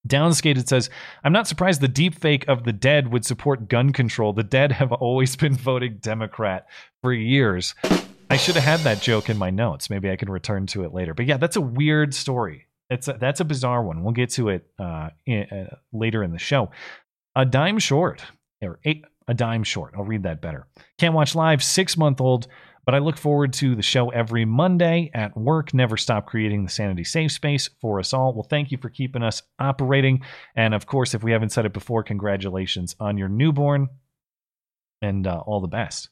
Downskated 0.07 0.67
says, 0.67 0.89
I'm 1.23 1.33
not 1.33 1.47
surprised 1.47 1.81
the 1.81 1.87
deepfake 1.87 2.45
of 2.47 2.63
the 2.63 2.73
dead 2.73 3.11
would 3.11 3.25
support 3.25 3.69
gun 3.69 3.93
control. 3.93 4.33
The 4.33 4.43
dead 4.43 4.71
have 4.71 4.91
always 4.91 5.35
been 5.37 5.55
voting 5.55 5.97
Democrat 6.01 6.67
for 7.01 7.13
years. 7.13 7.75
I 8.29 8.37
should 8.37 8.55
have 8.55 8.63
had 8.63 8.79
that 8.81 9.01
joke 9.01 9.29
in 9.29 9.37
my 9.37 9.49
notes. 9.49 9.89
Maybe 9.89 10.09
I 10.09 10.15
can 10.15 10.29
return 10.29 10.65
to 10.67 10.83
it 10.83 10.93
later. 10.93 11.13
But 11.13 11.25
yeah, 11.25 11.37
that's 11.37 11.57
a 11.57 11.61
weird 11.61 12.13
story. 12.13 12.67
It's 12.89 13.07
a, 13.07 13.13
that's 13.13 13.39
a 13.39 13.45
bizarre 13.45 13.83
one. 13.83 14.03
We'll 14.03 14.13
get 14.13 14.31
to 14.31 14.49
it 14.49 14.65
uh, 14.79 15.09
in, 15.25 15.43
uh, 15.43 15.75
later 15.93 16.23
in 16.23 16.31
the 16.31 16.39
show. 16.39 16.71
A 17.35 17.45
dime 17.45 17.79
short, 17.79 18.21
or 18.61 18.79
eight, 18.83 19.05
a 19.27 19.33
dime 19.33 19.63
short. 19.63 19.93
I'll 19.97 20.03
read 20.03 20.23
that 20.23 20.41
better. 20.41 20.67
Can't 20.97 21.13
watch 21.13 21.35
live. 21.35 21.63
Six 21.63 21.95
month 21.95 22.19
old 22.19 22.47
but 22.85 22.95
I 22.95 22.99
look 22.99 23.17
forward 23.17 23.53
to 23.53 23.75
the 23.75 23.81
show 23.81 24.09
every 24.09 24.45
Monday 24.45 25.11
at 25.13 25.35
work. 25.37 25.73
Never 25.73 25.97
stop 25.97 26.25
creating 26.25 26.63
the 26.63 26.71
Sanity 26.71 27.03
Safe 27.03 27.31
Space 27.31 27.69
for 27.79 27.99
us 27.99 28.13
all. 28.13 28.33
Well, 28.33 28.47
thank 28.49 28.71
you 28.71 28.77
for 28.77 28.89
keeping 28.89 29.23
us 29.23 29.43
operating. 29.59 30.21
And 30.55 30.73
of 30.73 30.85
course, 30.85 31.13
if 31.13 31.23
we 31.23 31.31
haven't 31.31 31.51
said 31.51 31.65
it 31.65 31.73
before, 31.73 32.03
congratulations 32.03 32.95
on 32.99 33.17
your 33.17 33.29
newborn 33.29 33.89
and 35.01 35.27
uh, 35.27 35.41
all 35.45 35.61
the 35.61 35.67
best. 35.67 36.09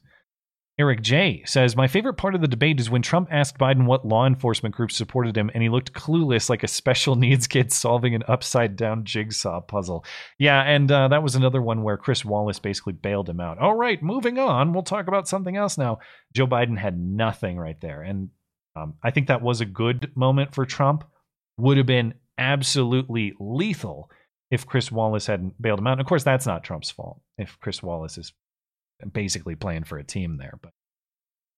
Eric 0.80 1.02
J 1.02 1.42
says, 1.44 1.76
My 1.76 1.88
favorite 1.88 2.14
part 2.14 2.34
of 2.34 2.40
the 2.40 2.48
debate 2.48 2.80
is 2.80 2.88
when 2.88 3.02
Trump 3.02 3.28
asked 3.30 3.58
Biden 3.58 3.84
what 3.84 4.06
law 4.06 4.26
enforcement 4.26 4.74
groups 4.74 4.96
supported 4.96 5.36
him, 5.36 5.50
and 5.52 5.62
he 5.62 5.68
looked 5.68 5.92
clueless 5.92 6.48
like 6.48 6.62
a 6.62 6.68
special 6.68 7.16
needs 7.16 7.46
kid 7.46 7.70
solving 7.70 8.14
an 8.14 8.22
upside 8.26 8.76
down 8.76 9.04
jigsaw 9.04 9.60
puzzle. 9.60 10.06
Yeah, 10.38 10.62
and 10.62 10.90
uh, 10.90 11.08
that 11.08 11.22
was 11.22 11.34
another 11.34 11.60
one 11.60 11.82
where 11.82 11.98
Chris 11.98 12.24
Wallace 12.24 12.58
basically 12.58 12.94
bailed 12.94 13.28
him 13.28 13.40
out. 13.40 13.58
All 13.58 13.74
right, 13.74 14.02
moving 14.02 14.38
on. 14.38 14.72
We'll 14.72 14.82
talk 14.82 15.06
about 15.06 15.28
something 15.28 15.54
else 15.54 15.76
now. 15.76 15.98
Joe 16.32 16.46
Biden 16.46 16.78
had 16.78 16.98
nothing 16.98 17.58
right 17.58 17.78
there. 17.82 18.00
And 18.00 18.30
um, 18.74 18.94
I 19.02 19.10
think 19.10 19.26
that 19.26 19.42
was 19.42 19.60
a 19.60 19.66
good 19.66 20.10
moment 20.14 20.54
for 20.54 20.64
Trump. 20.64 21.04
Would 21.58 21.76
have 21.76 21.86
been 21.86 22.14
absolutely 22.38 23.34
lethal 23.38 24.10
if 24.50 24.66
Chris 24.66 24.90
Wallace 24.90 25.26
hadn't 25.26 25.60
bailed 25.60 25.80
him 25.80 25.88
out. 25.88 25.92
And 25.92 26.00
of 26.00 26.06
course, 26.06 26.24
that's 26.24 26.46
not 26.46 26.64
Trump's 26.64 26.90
fault 26.90 27.20
if 27.36 27.60
Chris 27.60 27.82
Wallace 27.82 28.16
is 28.16 28.32
basically 29.12 29.54
playing 29.54 29.84
for 29.84 29.98
a 29.98 30.04
team 30.04 30.36
there. 30.36 30.58
But 30.60 30.72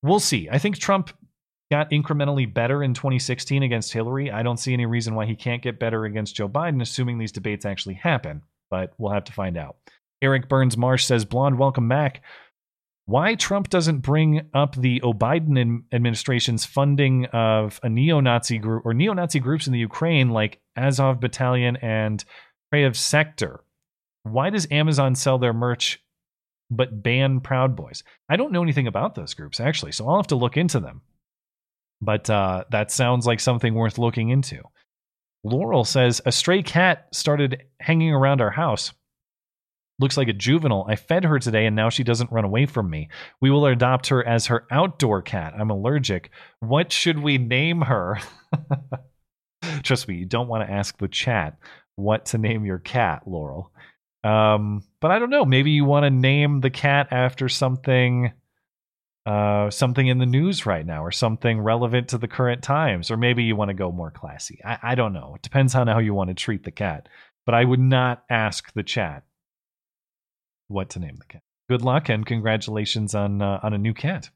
we'll 0.01 0.19
see. 0.19 0.49
I 0.51 0.59
think 0.59 0.77
Trump 0.77 1.11
got 1.71 1.91
incrementally 1.91 2.51
better 2.51 2.83
in 2.83 2.93
2016 2.93 3.63
against 3.63 3.93
Hillary. 3.93 4.31
I 4.31 4.43
don't 4.43 4.59
see 4.59 4.73
any 4.73 4.85
reason 4.85 5.15
why 5.15 5.25
he 5.25 5.35
can't 5.35 5.61
get 5.61 5.79
better 5.79 6.05
against 6.05 6.35
Joe 6.35 6.49
Biden, 6.49 6.81
assuming 6.81 7.17
these 7.17 7.31
debates 7.31 7.65
actually 7.65 7.95
happen. 7.95 8.43
But 8.69 8.93
we'll 8.97 9.13
have 9.13 9.23
to 9.25 9.33
find 9.33 9.57
out. 9.57 9.77
Eric 10.21 10.47
Burns 10.49 10.77
Marsh 10.77 11.05
says, 11.05 11.25
Blonde, 11.25 11.57
welcome 11.57 11.87
back. 11.87 12.21
why 13.05 13.35
Trump 13.35 13.69
doesn't 13.69 13.99
bring 13.99 14.49
up 14.53 14.75
the 14.75 15.01
O'Biden 15.03 15.83
administration's 15.91 16.65
funding 16.65 17.25
of 17.27 17.79
a 17.83 17.89
neo-Nazi 17.89 18.57
group 18.59 18.85
or 18.85 18.93
neo-Nazi 18.93 19.39
groups 19.39 19.67
in 19.67 19.73
the 19.73 19.79
Ukraine 19.79 20.29
like 20.29 20.61
Azov 20.77 21.19
Battalion 21.19 21.75
and 21.77 22.23
Prayev 22.73 22.95
Sector. 22.95 23.63
Why 24.23 24.49
does 24.49 24.67
Amazon 24.71 25.15
sell 25.15 25.37
their 25.37 25.53
merch 25.53 26.01
but 26.75 27.03
ban 27.03 27.39
Proud 27.39 27.75
Boys? 27.75 28.03
I 28.29 28.35
don't 28.35 28.51
know 28.51 28.63
anything 28.63 28.87
about 28.87 29.15
those 29.15 29.33
groups 29.33 29.59
actually, 29.59 29.91
so 29.91 30.07
I'll 30.07 30.17
have 30.17 30.27
to 30.27 30.35
look 30.35 30.57
into 30.57 30.79
them. 30.79 31.01
But 32.01 32.29
uh, 32.29 32.65
that 32.71 32.91
sounds 32.91 33.25
like 33.25 33.39
something 33.39 33.73
worth 33.73 33.97
looking 33.97 34.29
into. 34.29 34.61
Laurel 35.43 35.83
says 35.83 36.21
a 36.25 36.31
stray 36.31 36.63
cat 36.63 37.07
started 37.11 37.63
hanging 37.79 38.13
around 38.13 38.41
our 38.41 38.51
house 38.51 38.93
looks 39.99 40.17
like 40.17 40.27
a 40.27 40.33
juvenile. 40.33 40.85
I 40.87 40.95
fed 40.95 41.23
her 41.23 41.39
today 41.39 41.65
and 41.65 41.75
now 41.75 41.89
she 41.89 42.03
doesn't 42.03 42.31
run 42.31 42.45
away 42.45 42.65
from 42.65 42.89
me. 42.89 43.09
We 43.41 43.51
will 43.51 43.65
adopt 43.65 44.07
her 44.07 44.25
as 44.25 44.47
her 44.47 44.65
outdoor 44.71 45.21
cat. 45.21 45.53
I'm 45.57 45.69
allergic. 45.69 46.31
What 46.59 46.91
should 46.91 47.19
we 47.19 47.37
name 47.37 47.81
her? 47.81 48.19
Trust 49.83 50.07
me, 50.07 50.15
you 50.15 50.25
don't 50.25 50.47
want 50.47 50.67
to 50.67 50.73
ask 50.73 50.97
the 50.97 51.07
chat 51.07 51.57
what 51.95 52.25
to 52.27 52.37
name 52.37 52.65
your 52.65 52.79
cat, 52.79 53.23
Laurel. 53.27 53.71
Um, 54.23 54.83
but 55.01 55.11
I 55.11 55.19
don't 55.19 55.29
know. 55.29 55.45
Maybe 55.45 55.71
you 55.71 55.85
want 55.85 56.05
to 56.05 56.09
name 56.09 56.61
the 56.61 56.69
cat 56.69 57.07
after 57.11 57.49
something 57.49 58.31
uh, 59.25 59.69
something 59.69 60.05
in 60.05 60.17
the 60.17 60.25
news 60.25 60.65
right 60.65 60.85
now 60.85 61.03
or 61.03 61.11
something 61.11 61.61
relevant 61.61 62.09
to 62.09 62.17
the 62.17 62.27
current 62.27 62.61
times, 62.61 63.09
or 63.09 63.15
maybe 63.15 63.43
you 63.43 63.55
want 63.55 63.69
to 63.69 63.73
go 63.73 63.91
more 63.91 64.11
classy. 64.11 64.59
I, 64.65 64.79
I 64.83 64.95
don't 64.95 65.13
know. 65.13 65.33
It 65.35 65.41
depends 65.41 65.75
on 65.75 65.87
how 65.87 65.99
you 65.99 66.13
want 66.13 66.29
to 66.29 66.33
treat 66.33 66.63
the 66.63 66.71
cat. 66.71 67.07
But 67.45 67.55
I 67.55 67.63
would 67.63 67.79
not 67.79 68.23
ask 68.29 68.71
the 68.73 68.83
chat 68.83 69.23
what 70.67 70.89
to 70.91 70.99
name 70.99 71.15
the 71.17 71.25
cat. 71.25 71.41
Good 71.69 71.81
luck 71.81 72.09
and 72.09 72.25
congratulations 72.25 73.15
on 73.15 73.41
uh, 73.41 73.59
on 73.63 73.73
a 73.73 73.77
new 73.77 73.93
cat. 73.93 74.29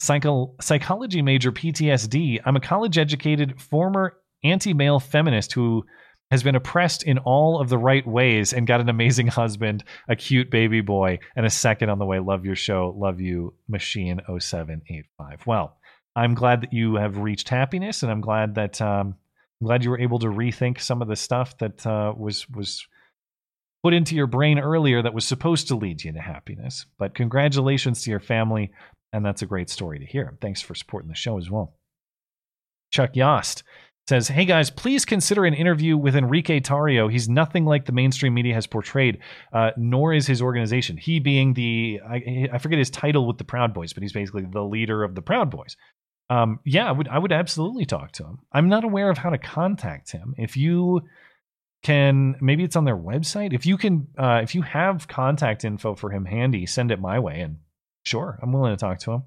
Psycho- 0.00 0.54
psychology 0.60 1.22
major 1.22 1.52
PTSD. 1.52 2.40
I'm 2.44 2.56
a 2.56 2.60
college 2.60 2.98
educated 2.98 3.60
former 3.60 4.16
anti 4.42 4.74
male 4.74 5.00
feminist 5.00 5.52
who 5.52 5.84
has 6.30 6.42
been 6.42 6.56
oppressed 6.56 7.02
in 7.02 7.18
all 7.18 7.60
of 7.60 7.68
the 7.68 7.78
right 7.78 8.06
ways 8.06 8.52
and 8.52 8.66
got 8.66 8.80
an 8.80 8.88
amazing 8.88 9.26
husband, 9.40 9.84
a 10.08 10.16
cute 10.16 10.50
baby 10.50 10.80
boy, 10.80 11.18
and 11.36 11.46
a 11.46 11.50
second 11.50 11.90
on 11.90 11.98
the 11.98 12.06
way. 12.06 12.18
Love 12.18 12.44
your 12.44 12.56
show. 12.56 12.94
Love 12.96 13.20
you, 13.20 13.54
Machine 13.68 14.20
0785. 14.26 15.46
Well, 15.46 15.76
I'm 16.16 16.34
glad 16.34 16.62
that 16.62 16.72
you 16.72 16.96
have 16.96 17.18
reached 17.18 17.48
happiness, 17.48 18.02
and 18.02 18.10
I'm 18.10 18.20
glad 18.20 18.54
that 18.54 18.80
um, 18.80 19.16
I'm 19.60 19.66
glad 19.66 19.84
you 19.84 19.90
were 19.90 20.00
able 20.00 20.18
to 20.20 20.26
rethink 20.26 20.80
some 20.80 21.02
of 21.02 21.08
the 21.08 21.16
stuff 21.16 21.56
that 21.58 21.86
uh, 21.86 22.12
was 22.16 22.48
was 22.50 22.86
put 23.82 23.94
into 23.94 24.14
your 24.14 24.26
brain 24.26 24.58
earlier 24.58 25.02
that 25.02 25.12
was 25.12 25.26
supposed 25.26 25.68
to 25.68 25.76
lead 25.76 26.02
you 26.02 26.12
to 26.12 26.20
happiness. 26.20 26.86
But 26.98 27.14
congratulations 27.14 28.02
to 28.02 28.10
your 28.10 28.20
family, 28.20 28.72
and 29.12 29.24
that's 29.24 29.42
a 29.42 29.46
great 29.46 29.68
story 29.68 29.98
to 29.98 30.06
hear. 30.06 30.38
Thanks 30.40 30.62
for 30.62 30.74
supporting 30.74 31.10
the 31.10 31.14
show 31.14 31.36
as 31.36 31.50
well. 31.50 31.74
Chuck 32.90 33.14
Yost 33.14 33.64
says, 34.08 34.28
Hey 34.28 34.44
guys, 34.44 34.70
please 34.70 35.04
consider 35.04 35.44
an 35.44 35.54
interview 35.54 35.96
with 35.96 36.16
Enrique 36.16 36.60
Tarrio. 36.60 37.10
He's 37.10 37.28
nothing 37.28 37.64
like 37.64 37.86
the 37.86 37.92
mainstream 37.92 38.34
media 38.34 38.54
has 38.54 38.66
portrayed, 38.66 39.18
uh, 39.52 39.70
nor 39.76 40.12
is 40.12 40.26
his 40.26 40.42
organization. 40.42 40.96
He 40.96 41.20
being 41.20 41.54
the, 41.54 42.00
I, 42.06 42.48
I, 42.52 42.58
forget 42.58 42.78
his 42.78 42.90
title 42.90 43.26
with 43.26 43.38
the 43.38 43.44
Proud 43.44 43.72
Boys, 43.72 43.92
but 43.92 44.02
he's 44.02 44.12
basically 44.12 44.46
the 44.50 44.62
leader 44.62 45.02
of 45.04 45.14
the 45.14 45.22
Proud 45.22 45.50
Boys. 45.50 45.76
Um, 46.30 46.60
yeah, 46.64 46.88
I 46.88 46.92
would, 46.92 47.08
I 47.08 47.18
would 47.18 47.32
absolutely 47.32 47.86
talk 47.86 48.12
to 48.12 48.24
him. 48.24 48.38
I'm 48.52 48.68
not 48.68 48.84
aware 48.84 49.10
of 49.10 49.18
how 49.18 49.30
to 49.30 49.38
contact 49.38 50.12
him. 50.12 50.34
If 50.36 50.56
you 50.56 51.02
can 51.84 52.34
maybe 52.40 52.64
it's 52.64 52.76
on 52.76 52.86
their 52.86 52.96
website 52.96 53.52
if 53.52 53.66
you 53.66 53.76
can 53.76 54.08
uh, 54.18 54.40
if 54.42 54.54
you 54.54 54.62
have 54.62 55.06
contact 55.06 55.64
info 55.64 55.94
for 55.94 56.10
him 56.10 56.24
handy 56.24 56.64
send 56.64 56.90
it 56.90 56.98
my 56.98 57.18
way 57.18 57.40
and 57.40 57.58
sure 58.04 58.38
i'm 58.42 58.52
willing 58.52 58.74
to 58.74 58.80
talk 58.80 58.98
to 58.98 59.12
him 59.12 59.22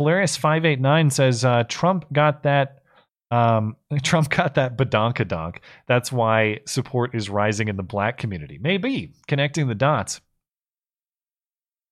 Hilarious589 0.00 1.12
says 1.12 1.44
uh, 1.44 1.64
trump 1.68 2.04
got 2.12 2.44
that 2.44 2.82
um, 3.30 3.76
trump 4.02 4.28
got 4.30 4.54
that 4.54 4.76
badonkadonk 4.76 5.58
that's 5.86 6.12
why 6.12 6.58
support 6.66 7.14
is 7.14 7.28
rising 7.28 7.68
in 7.68 7.76
the 7.76 7.82
black 7.82 8.18
community 8.18 8.58
maybe 8.60 9.12
connecting 9.26 9.68
the 9.68 9.74
dots 9.74 10.20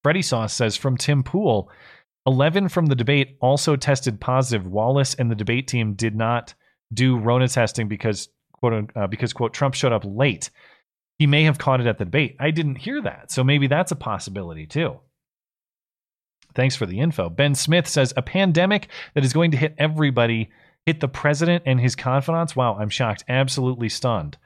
Freddy 0.03 0.21
Sauce 0.21 0.53
says 0.53 0.77
from 0.77 0.97
Tim 0.97 1.23
Pool 1.23 1.71
11 2.27 2.69
from 2.69 2.87
the 2.87 2.95
debate 2.95 3.37
also 3.41 3.75
tested 3.75 4.19
positive 4.19 4.67
wallace 4.67 5.15
and 5.15 5.31
the 5.31 5.35
debate 5.35 5.67
team 5.67 5.93
did 5.93 6.15
not 6.15 6.53
do 6.93 7.17
rona 7.17 7.47
testing 7.47 7.87
because 7.87 8.29
quote 8.51 8.91
uh, 8.95 9.07
because 9.07 9.33
quote 9.33 9.53
Trump 9.53 9.75
showed 9.75 9.93
up 9.93 10.03
late. 10.05 10.49
He 11.17 11.27
may 11.27 11.43
have 11.43 11.57
caught 11.57 11.79
it 11.79 11.87
at 11.87 11.97
the 11.97 12.05
debate. 12.05 12.35
I 12.39 12.51
didn't 12.51 12.75
hear 12.75 13.01
that, 13.01 13.31
so 13.31 13.43
maybe 13.43 13.67
that's 13.67 13.91
a 13.91 13.95
possibility 13.95 14.65
too. 14.65 14.99
Thanks 16.53 16.75
for 16.75 16.85
the 16.85 16.99
info. 16.99 17.29
Ben 17.29 17.55
Smith 17.55 17.87
says 17.87 18.13
a 18.15 18.21
pandemic 18.21 18.89
that 19.13 19.25
is 19.25 19.33
going 19.33 19.51
to 19.51 19.57
hit 19.57 19.75
everybody 19.77 20.49
hit 20.85 20.99
the 20.99 21.07
president 21.07 21.63
and 21.65 21.79
his 21.79 21.95
confidants. 21.95 22.55
Wow, 22.55 22.77
I'm 22.79 22.89
shocked, 22.89 23.23
absolutely 23.27 23.89
stunned. 23.89 24.37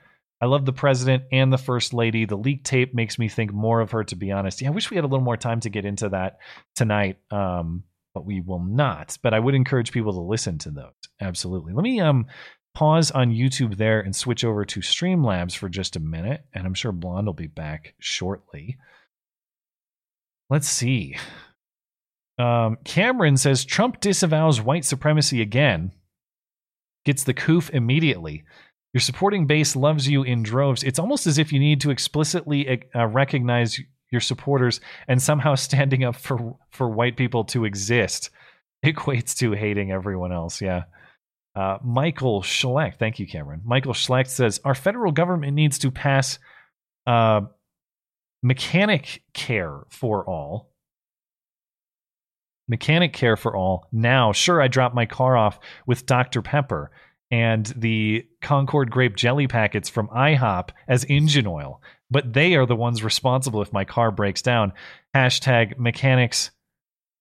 I 0.41 0.45
love 0.45 0.65
the 0.65 0.73
president 0.73 1.23
and 1.31 1.51
the 1.51 1.57
first 1.57 1.93
lady. 1.93 2.25
The 2.25 2.37
leak 2.37 2.63
tape 2.63 2.93
makes 2.93 3.19
me 3.19 3.27
think 3.27 3.51
more 3.51 3.81
of 3.81 3.91
her, 3.91 4.05
to 4.05 4.15
be 4.15 4.31
honest. 4.31 4.61
Yeah, 4.61 4.69
I 4.69 4.71
wish 4.71 4.89
we 4.89 4.95
had 4.95 5.03
a 5.03 5.07
little 5.07 5.25
more 5.25 5.35
time 5.37 5.59
to 5.61 5.69
get 5.69 5.83
into 5.83 6.09
that 6.09 6.37
tonight, 6.75 7.17
um, 7.29 7.83
but 8.13 8.25
we 8.25 8.39
will 8.39 8.63
not. 8.63 9.17
But 9.21 9.33
I 9.33 9.39
would 9.39 9.53
encourage 9.53 9.91
people 9.91 10.13
to 10.13 10.21
listen 10.21 10.57
to 10.59 10.71
those. 10.71 10.93
Absolutely. 11.19 11.73
Let 11.73 11.83
me 11.83 11.99
um 11.99 12.27
pause 12.73 13.11
on 13.11 13.31
YouTube 13.31 13.75
there 13.75 13.99
and 13.99 14.15
switch 14.15 14.45
over 14.45 14.63
to 14.63 14.79
Streamlabs 14.79 15.57
for 15.57 15.67
just 15.67 15.97
a 15.97 15.99
minute. 15.99 16.45
And 16.53 16.65
I'm 16.65 16.73
sure 16.73 16.93
Blonde 16.93 17.27
will 17.27 17.33
be 17.33 17.47
back 17.47 17.95
shortly. 17.99 18.77
Let's 20.49 20.69
see. 20.69 21.17
Um, 22.37 22.77
Cameron 22.85 23.35
says 23.35 23.65
Trump 23.65 23.99
disavows 23.99 24.61
white 24.61 24.85
supremacy 24.85 25.41
again, 25.41 25.91
gets 27.05 27.23
the 27.23 27.33
coof 27.33 27.69
immediately. 27.71 28.43
Your 28.93 29.01
supporting 29.01 29.45
base 29.45 29.75
loves 29.75 30.07
you 30.07 30.23
in 30.23 30.43
droves. 30.43 30.83
It's 30.83 30.99
almost 30.99 31.27
as 31.27 31.37
if 31.37 31.53
you 31.53 31.59
need 31.59 31.81
to 31.81 31.91
explicitly 31.91 32.83
uh, 32.95 33.07
recognize 33.07 33.79
your 34.11 34.21
supporters 34.21 34.81
and 35.07 35.21
somehow 35.21 35.55
standing 35.55 36.03
up 36.03 36.15
for 36.15 36.57
for 36.71 36.89
white 36.89 37.17
people 37.17 37.43
to 37.45 37.65
exist 37.65 38.29
equates 38.85 39.35
to 39.37 39.51
hating 39.51 39.91
everyone 39.91 40.31
else. 40.31 40.61
Yeah. 40.61 40.83
Uh, 41.55 41.77
Michael 41.83 42.41
Schlecht, 42.41 42.99
thank 42.99 43.19
you, 43.19 43.27
Cameron. 43.27 43.61
Michael 43.65 43.93
Schlecht 43.93 44.29
says 44.29 44.61
our 44.63 44.75
federal 44.75 45.11
government 45.11 45.53
needs 45.53 45.79
to 45.79 45.91
pass 45.91 46.39
uh, 47.05 47.41
mechanic 48.41 49.23
care 49.33 49.81
for 49.89 50.23
all. 50.27 50.71
Mechanic 52.70 53.11
care 53.11 53.36
for 53.36 53.55
all. 53.55 53.88
Now, 53.91 54.32
sure, 54.32 54.61
I 54.61 54.67
dropped 54.67 54.95
my 54.95 55.05
car 55.05 55.36
off 55.36 55.59
with 55.86 56.05
Dr. 56.05 56.41
Pepper 56.41 56.91
and 57.32 57.65
the 57.76 58.26
Concord 58.41 58.89
grape 58.91 59.15
jelly 59.15 59.47
packets 59.47 59.89
from 59.89 60.07
IHOP 60.09 60.70
as 60.88 61.05
engine 61.09 61.47
oil, 61.47 61.82
but 62.09 62.34
they 62.34 62.55
are 62.55 62.65
the 62.65 62.76
ones 62.76 63.03
responsible 63.03 63.61
if 63.61 63.74
my 63.74 63.86
car 63.86 64.11
breaks 64.11 64.41
down. 64.41 64.74
Hashtag 65.15 65.78
mechanics 65.78 66.51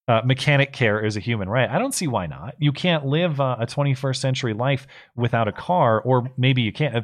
uh, 0.08 0.22
mechanic 0.24 0.72
care 0.72 1.04
is 1.04 1.18
a 1.18 1.20
human 1.20 1.50
right. 1.50 1.68
I 1.68 1.78
don't 1.78 1.94
see 1.94 2.06
why 2.06 2.26
not. 2.26 2.54
You 2.58 2.72
can't 2.72 3.04
live 3.04 3.40
uh, 3.40 3.56
a 3.60 3.66
21st 3.66 4.16
century 4.16 4.54
life 4.54 4.86
without 5.14 5.48
a 5.48 5.52
car, 5.52 6.00
or 6.00 6.32
maybe 6.38 6.62
you 6.62 6.72
can't. 6.72 6.96
Uh, 6.96 7.00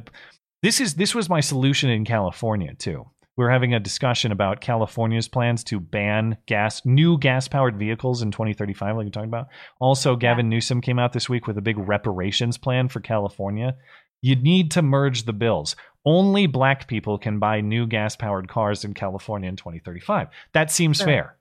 this 0.62 0.80
is 0.80 0.94
this 0.94 1.14
was 1.14 1.28
my 1.28 1.40
solution 1.40 1.90
in 1.90 2.06
California 2.06 2.74
too. 2.74 3.06
We 3.36 3.44
were 3.44 3.50
having 3.50 3.74
a 3.74 3.80
discussion 3.80 4.30
about 4.30 4.60
California's 4.60 5.26
plans 5.26 5.64
to 5.64 5.80
ban 5.80 6.36
gas, 6.46 6.84
new 6.84 7.18
gas 7.18 7.48
powered 7.48 7.76
vehicles 7.76 8.22
in 8.22 8.30
2035, 8.30 8.96
like 8.96 9.04
you're 9.04 9.10
talking 9.10 9.28
about. 9.28 9.48
Also, 9.80 10.14
Gavin 10.14 10.48
Newsom 10.48 10.80
came 10.80 11.00
out 11.00 11.12
this 11.12 11.28
week 11.28 11.48
with 11.48 11.58
a 11.58 11.62
big 11.62 11.76
reparations 11.76 12.58
plan 12.58 12.88
for 12.88 13.00
California. 13.00 13.76
You 14.22 14.36
need 14.36 14.70
to 14.72 14.82
merge 14.82 15.24
the 15.24 15.32
bills. 15.32 15.74
Only 16.04 16.46
black 16.46 16.86
people 16.86 17.18
can 17.18 17.40
buy 17.40 17.60
new 17.60 17.86
gas 17.86 18.14
powered 18.14 18.48
cars 18.48 18.84
in 18.84 18.94
California 18.94 19.48
in 19.48 19.56
2035. 19.56 20.28
That 20.52 20.70
seems 20.70 20.98
sure. 20.98 21.06
fair. 21.06 21.36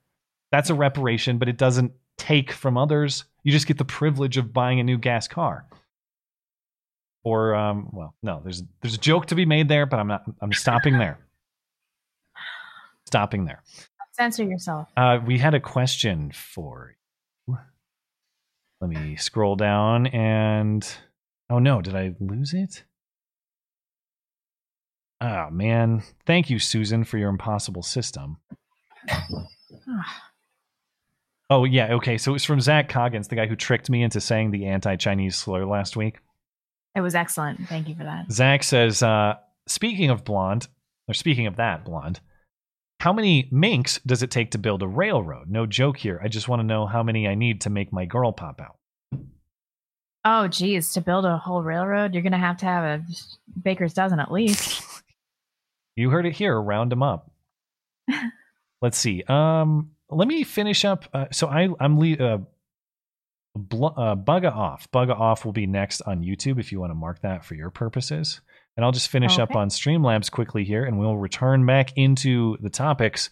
That's 0.52 0.70
a 0.72 0.76
reparation, 0.76 1.38
but 1.38 1.48
it 1.48 1.58
doesn't 1.58 1.92
take 2.18 2.52
from 2.52 2.78
others. 2.78 3.26
You 3.44 3.52
just 3.52 3.68
get 3.68 3.78
the 3.78 3.86
privilege 3.86 4.38
of 4.38 4.52
buying 4.52 4.80
a 4.80 4.84
new 4.84 4.98
gas 4.98 5.28
car. 5.28 5.68
Or, 7.24 7.56
um, 7.56 7.90
well, 7.94 8.16
no, 8.24 8.42
there's 8.44 8.64
there's 8.82 8.96
a 8.96 9.00
joke 9.00 9.28
to 9.28 9.36
be 9.36 9.46
made 9.46 9.70
there, 9.70 9.86
but 9.86 10.00
I'm 10.00 10.08
not. 10.08 10.24
I'm 10.42 10.52
stopping 10.52 10.98
there. 10.98 11.20
Stopping 13.14 13.46
there. 13.46 13.62
Censor 14.14 14.44
yourself. 14.44 14.88
Uh, 14.98 15.20
we 15.24 15.38
had 15.38 15.54
a 15.54 15.60
question 15.60 16.32
for 16.32 16.96
you. 17.48 17.58
Let 18.82 18.90
me 18.90 19.16
scroll 19.18 19.56
down 19.56 20.08
and 20.08 20.84
oh 21.48 21.60
no, 21.60 21.80
did 21.80 21.96
I 21.96 22.16
lose 22.20 22.54
it? 22.56 22.84
Oh 25.22 25.52
man, 25.52 26.02
thank 26.26 26.50
you, 26.50 26.58
Susan, 26.58 27.04
for 27.04 27.20
your 27.20 27.30
impossible 27.30 27.84
system. 27.84 28.38
Oh 31.50 31.66
yeah, 31.66 31.94
okay. 31.96 32.18
So 32.18 32.32
it 32.32 32.34
was 32.34 32.46
from 32.46 32.62
Zach 32.62 32.90
Coggins, 32.90 33.28
the 33.28 33.36
guy 33.36 33.46
who 33.46 33.56
tricked 33.56 33.88
me 33.88 34.02
into 34.02 34.20
saying 34.20 34.50
the 34.50 34.66
anti-Chinese 34.66 35.36
slur 35.36 35.66
last 35.66 35.96
week. 35.96 36.20
It 36.96 37.02
was 37.02 37.14
excellent. 37.14 37.68
Thank 37.68 37.90
you 37.90 37.96
for 37.96 38.06
that. 38.06 38.32
Zach 38.32 38.64
says, 38.64 39.04
uh, 39.04 39.36
speaking 39.68 40.10
of 40.10 40.24
blonde, 40.24 40.68
or 41.08 41.14
speaking 41.14 41.46
of 41.46 41.58
that 41.58 41.86
blonde, 41.86 42.22
How 43.04 43.12
many 43.12 43.50
minks 43.52 44.00
does 44.06 44.24
it 44.24 44.32
take 44.32 44.52
to 44.52 44.58
build 44.58 44.82
a 44.82 44.88
railroad? 44.88 45.50
No 45.50 45.66
joke 45.66 45.98
here. 45.98 46.22
I 46.24 46.30
just 46.30 46.48
want 46.48 46.62
to 46.62 46.64
know 46.64 46.86
how 46.86 47.04
many 47.04 47.28
I 47.28 47.36
need 47.36 47.60
to 47.62 47.70
make 47.70 47.92
my 47.92 48.06
girl 48.06 48.32
pop 48.32 48.62
out. 48.62 48.78
Oh, 50.24 50.48
geez, 50.48 50.94
to 50.94 51.02
build 51.02 51.26
a 51.26 51.36
whole 51.36 51.62
railroad, 51.64 52.14
you're 52.14 52.24
gonna 52.24 52.38
have 52.38 52.56
to 52.60 52.66
have 52.66 52.86
a 52.86 53.04
baker's 53.62 53.94
dozen 53.94 54.22
at 54.22 54.32
least. 54.32 54.82
You 55.96 56.10
heard 56.10 56.26
it 56.26 56.34
here. 56.34 56.60
Round 56.60 56.92
them 56.92 57.04
up. 57.04 57.30
Let's 58.82 58.98
see. 58.98 59.24
Um, 59.28 59.92
let 60.10 60.28
me 60.28 60.44
finish 60.44 60.86
up. 60.86 61.06
Uh, 61.14 61.26
so 61.32 61.46
I, 61.46 61.70
I'm 61.80 62.00
le- 62.00 62.16
uh, 62.16 62.38
bl- 63.56 63.86
uh, 63.96 64.16
Bugga 64.16 64.52
off. 64.52 64.90
Bugga 64.92 65.12
off 65.16 65.46
will 65.46 65.52
be 65.52 65.68
next 65.68 66.02
on 66.02 66.24
YouTube 66.24 66.60
if 66.60 66.72
you 66.72 66.80
want 66.80 66.90
to 66.90 66.96
mark 66.96 67.22
that 67.22 67.46
for 67.46 67.54
your 67.54 67.70
purposes. 67.70 68.42
And 68.76 68.84
I'll 68.86 68.92
just 68.92 69.10
finish 69.10 69.38
up 69.38 69.52
Okay. 69.52 69.60
on 69.60 69.70
Streamlabs 69.70 70.32
quickly 70.32 70.64
here, 70.64 70.84
and 70.84 70.98
we'll 70.98 71.16
return 71.18 71.66
back 71.66 71.96
into 71.96 72.58
the 72.60 72.70
topics. 72.72 73.30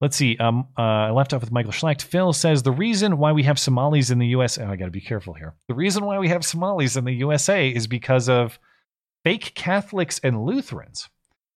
Let's 0.00 0.16
see. 0.16 0.36
Um, 0.38 0.68
uh, 0.76 0.82
I 0.82 1.10
left 1.10 1.32
off 1.32 1.40
with 1.42 1.52
Michael 1.52 1.72
Schlecht. 1.72 2.02
Phil 2.02 2.32
says 2.32 2.62
the 2.62 2.72
reason 2.72 3.18
why 3.18 3.32
we 3.32 3.44
have 3.44 3.58
Somalis 3.58 4.10
in 4.10 4.18
the 4.18 4.28
U.S. 4.28 4.58
Oh, 4.58 4.66
I 4.66 4.76
got 4.76 4.86
to 4.86 4.90
be 4.90 5.00
careful 5.00 5.34
here. 5.34 5.54
The 5.68 5.74
reason 5.74 6.04
why 6.04 6.18
we 6.18 6.28
have 6.28 6.44
Somalis 6.44 6.96
in 6.96 7.04
the 7.04 7.14
USA 7.14 7.68
is 7.68 7.86
because 7.86 8.28
of 8.28 8.58
fake 9.24 9.52
Catholics 9.54 10.20
and 10.24 10.44
Lutherans. 10.44 11.08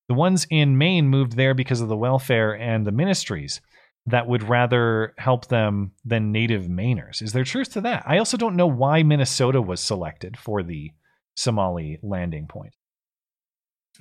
The 0.09 0.15
ones 0.15 0.47
in 0.51 0.79
Maine 0.79 1.09
moved 1.09 1.37
there 1.37 1.55
because 1.55 1.81
of 1.81 1.89
the 1.89 1.97
welfare 1.97 2.53
and 2.57 2.87
the 2.87 2.93
ministries 2.93 3.61
that 4.07 4.29
would 4.29 4.45
rather 4.45 5.15
help 5.19 5.49
them 5.49 5.91
than 6.05 6.31
native 6.31 6.67
Mainers. 6.67 7.21
Is 7.23 7.33
there 7.33 7.43
truth 7.43 7.73
to 7.73 7.81
that? 7.81 8.05
I 8.07 8.19
also 8.19 8.37
don't 8.37 8.55
know 8.55 8.69
why 8.69 9.03
Minnesota 9.03 9.61
was 9.61 9.81
selected 9.81 10.37
for 10.37 10.63
the 10.63 10.93
Somali 11.37 11.99
landing 12.03 12.47
point. 12.49 12.75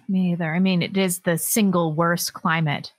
Me 0.07 0.31
either. 0.31 0.53
I 0.53 0.59
mean, 0.59 0.81
it 0.81 0.97
is 0.97 1.19
the 1.19 1.37
single 1.37 1.93
worst 1.93 2.33
climate 2.33 2.93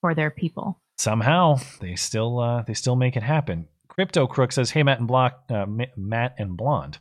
for 0.00 0.14
their 0.14 0.30
people. 0.30 0.80
Somehow 0.96 1.58
they 1.80 1.94
still 1.94 2.40
uh, 2.40 2.62
they 2.62 2.74
still 2.74 2.96
make 2.96 3.16
it 3.16 3.22
happen. 3.22 3.68
Crypto 3.88 4.26
Crook 4.26 4.52
says, 4.52 4.70
"Hey 4.70 4.82
Matt 4.82 4.98
and 4.98 5.06
Block, 5.08 5.44
uh, 5.50 5.66
Ma- 5.66 5.84
Matt 5.96 6.34
and 6.38 6.56
Blonde. 6.56 6.98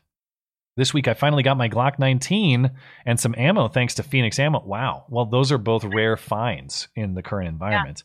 This 0.75 0.93
week 0.93 1.07
I 1.07 1.15
finally 1.15 1.41
got 1.41 1.57
my 1.57 1.67
Glock 1.69 1.97
19 1.97 2.69
and 3.07 3.19
some 3.19 3.33
ammo 3.35 3.67
thanks 3.67 3.95
to 3.95 4.03
Phoenix 4.03 4.37
Ammo. 4.37 4.63
Wow. 4.63 5.05
Well, 5.09 5.25
those 5.25 5.51
are 5.51 5.57
both 5.57 5.83
rare 5.83 6.15
finds 6.15 6.87
in 6.95 7.15
the 7.15 7.23
current 7.23 7.49
environment. 7.49 8.03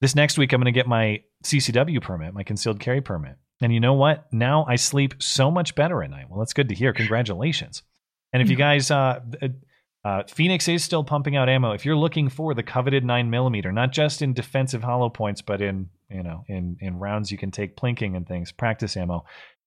This 0.00 0.14
next 0.14 0.38
week 0.38 0.54
I'm 0.54 0.62
going 0.62 0.72
to 0.72 0.78
get 0.78 0.86
my 0.88 1.22
CCW 1.44 2.00
permit, 2.00 2.32
my 2.32 2.42
concealed 2.42 2.80
carry 2.80 3.02
permit. 3.02 3.36
And 3.60 3.72
you 3.74 3.80
know 3.80 3.94
what? 3.94 4.32
Now 4.32 4.64
I 4.68 4.76
sleep 4.76 5.14
so 5.18 5.50
much 5.50 5.74
better 5.74 6.02
at 6.02 6.10
night. 6.10 6.30
Well, 6.30 6.38
that's 6.38 6.54
good 6.54 6.70
to 6.70 6.74
hear. 6.74 6.92
Congratulations. 6.92 7.82
And 8.32 8.42
if 8.42 8.48
you 8.48 8.56
guys, 8.56 8.90
uh, 8.90 9.20
uh, 10.04 10.22
Phoenix 10.28 10.66
is 10.68 10.82
still 10.82 11.04
pumping 11.04 11.36
out 11.36 11.48
ammo. 11.48 11.72
If 11.72 11.84
you're 11.84 11.96
looking 11.96 12.28
for 12.30 12.54
the 12.54 12.62
coveted 12.62 13.04
nine 13.04 13.28
millimeter, 13.28 13.70
not 13.70 13.92
just 13.92 14.22
in 14.22 14.32
defensive 14.32 14.82
hollow 14.82 15.10
points, 15.10 15.42
but 15.42 15.60
in 15.60 15.90
you 16.08 16.22
know 16.22 16.44
in 16.48 16.78
in 16.80 16.98
rounds 16.98 17.30
you 17.30 17.36
can 17.36 17.50
take 17.50 17.76
plinking 17.76 18.16
and 18.16 18.26
things, 18.26 18.50
practice 18.52 18.96
ammo, 18.96 19.24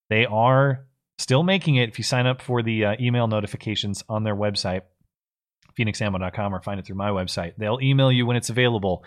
they 0.09 0.25
are 0.25 0.85
still 1.19 1.43
making 1.43 1.75
it. 1.75 1.89
If 1.89 1.99
you 1.99 2.03
sign 2.03 2.25
up 2.25 2.41
for 2.41 2.63
the 2.63 2.85
uh, 2.85 2.95
email 2.99 3.27
notifications 3.27 4.03
on 4.09 4.23
their 4.23 4.35
website, 4.35 4.81
phoenixammo.com, 5.77 6.55
or 6.55 6.61
find 6.61 6.79
it 6.79 6.87
through 6.87 6.95
my 6.95 7.09
website, 7.09 7.53
they'll 7.57 7.79
email 7.81 8.11
you 8.11 8.25
when 8.25 8.37
it's 8.37 8.49
available, 8.49 9.03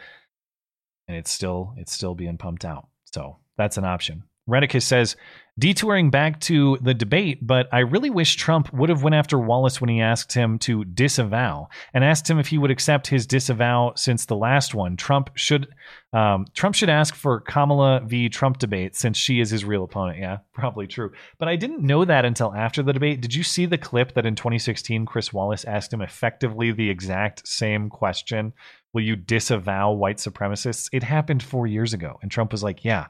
and 1.09 1.16
it's 1.16 1.30
still 1.30 1.74
it's 1.76 1.93
still 1.93 2.14
being 2.14 2.39
pumped 2.39 2.64
out. 2.64 2.87
So 3.12 3.39
that's 3.57 3.78
an 3.78 3.84
option. 3.84 4.22
Redicus 4.49 4.82
says, 4.82 5.16
detouring 5.59 6.11
back 6.11 6.38
to 6.38 6.76
the 6.82 6.92
debate, 6.92 7.44
but 7.47 7.66
I 7.72 7.80
really 7.80 8.11
wish 8.11 8.36
Trump 8.36 8.72
would 8.74 8.90
have 8.90 9.03
went 9.03 9.14
after 9.14 9.38
Wallace 9.38 9.80
when 9.80 9.88
he 9.88 10.01
asked 10.01 10.34
him 10.34 10.59
to 10.61 10.84
disavow 10.84 11.68
and 11.94 12.05
asked 12.05 12.28
him 12.28 12.38
if 12.38 12.49
he 12.49 12.59
would 12.59 12.70
accept 12.70 13.07
his 13.07 13.26
disavow 13.26 13.92
since 13.97 14.26
the 14.26 14.36
last 14.36 14.74
one. 14.74 14.97
Trump 14.97 15.30
should 15.34 15.68
um, 16.12 16.47
Trump 16.55 16.74
should 16.74 16.88
ask 16.88 17.14
for 17.14 17.40
Kamala 17.40 18.01
v. 18.05 18.28
Trump 18.28 18.59
debate 18.59 18.97
since 18.97 19.16
she 19.16 19.40
is 19.40 19.51
his 19.51 19.64
real 19.64 19.84
opponent. 19.84 20.18
Yeah, 20.18 20.38
probably 20.55 20.86
true. 20.86 21.12
But 21.38 21.49
I 21.49 21.57
didn't 21.57 21.82
know 21.82 22.05
that 22.05 22.24
until 22.24 22.55
after 22.55 22.82
the 22.82 22.92
debate. 22.92 23.20
Did 23.20 23.34
you 23.34 23.42
see 23.42 23.66
the 23.66 23.78
clip 23.78 24.14
that 24.14 24.26
in 24.26 24.34
2016 24.34 25.07
Chris 25.07 25.32
Wallace 25.32 25.64
asked 25.64 25.92
him 25.92 26.03
effectively 26.03 26.70
the 26.70 26.90
exact 26.90 27.47
same 27.49 27.88
question? 27.88 28.53
Will 28.92 29.03
you 29.03 29.16
disavow 29.16 29.92
white 29.92 30.16
supremacists? 30.18 30.88
It 30.92 31.03
happened 31.03 31.42
four 31.42 31.66
years 31.66 31.92
ago, 31.92 32.18
and 32.22 32.30
Trump 32.30 32.53
was 32.53 32.62
like, 32.62 32.84
"Yeah, 32.84 33.07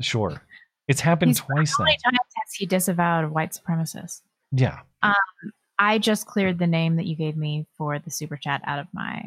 Sure. 0.00 0.42
It's 0.88 1.00
happened 1.00 1.30
He's- 1.32 1.40
twice 1.46 1.78
now. 1.78 1.84
many 1.84 1.96
times 2.04 2.18
has 2.36 2.54
he 2.54 2.66
disavowed 2.66 3.30
white 3.30 3.52
supremacists? 3.52 4.22
Yeah. 4.50 4.80
Um, 5.02 5.14
I 5.78 5.98
just 5.98 6.26
cleared 6.26 6.58
the 6.58 6.66
name 6.66 6.96
that 6.96 7.06
you 7.06 7.16
gave 7.16 7.36
me 7.36 7.66
for 7.78 7.98
the 7.98 8.10
super 8.10 8.36
chat 8.36 8.60
out 8.66 8.78
of 8.78 8.86
my 8.92 9.22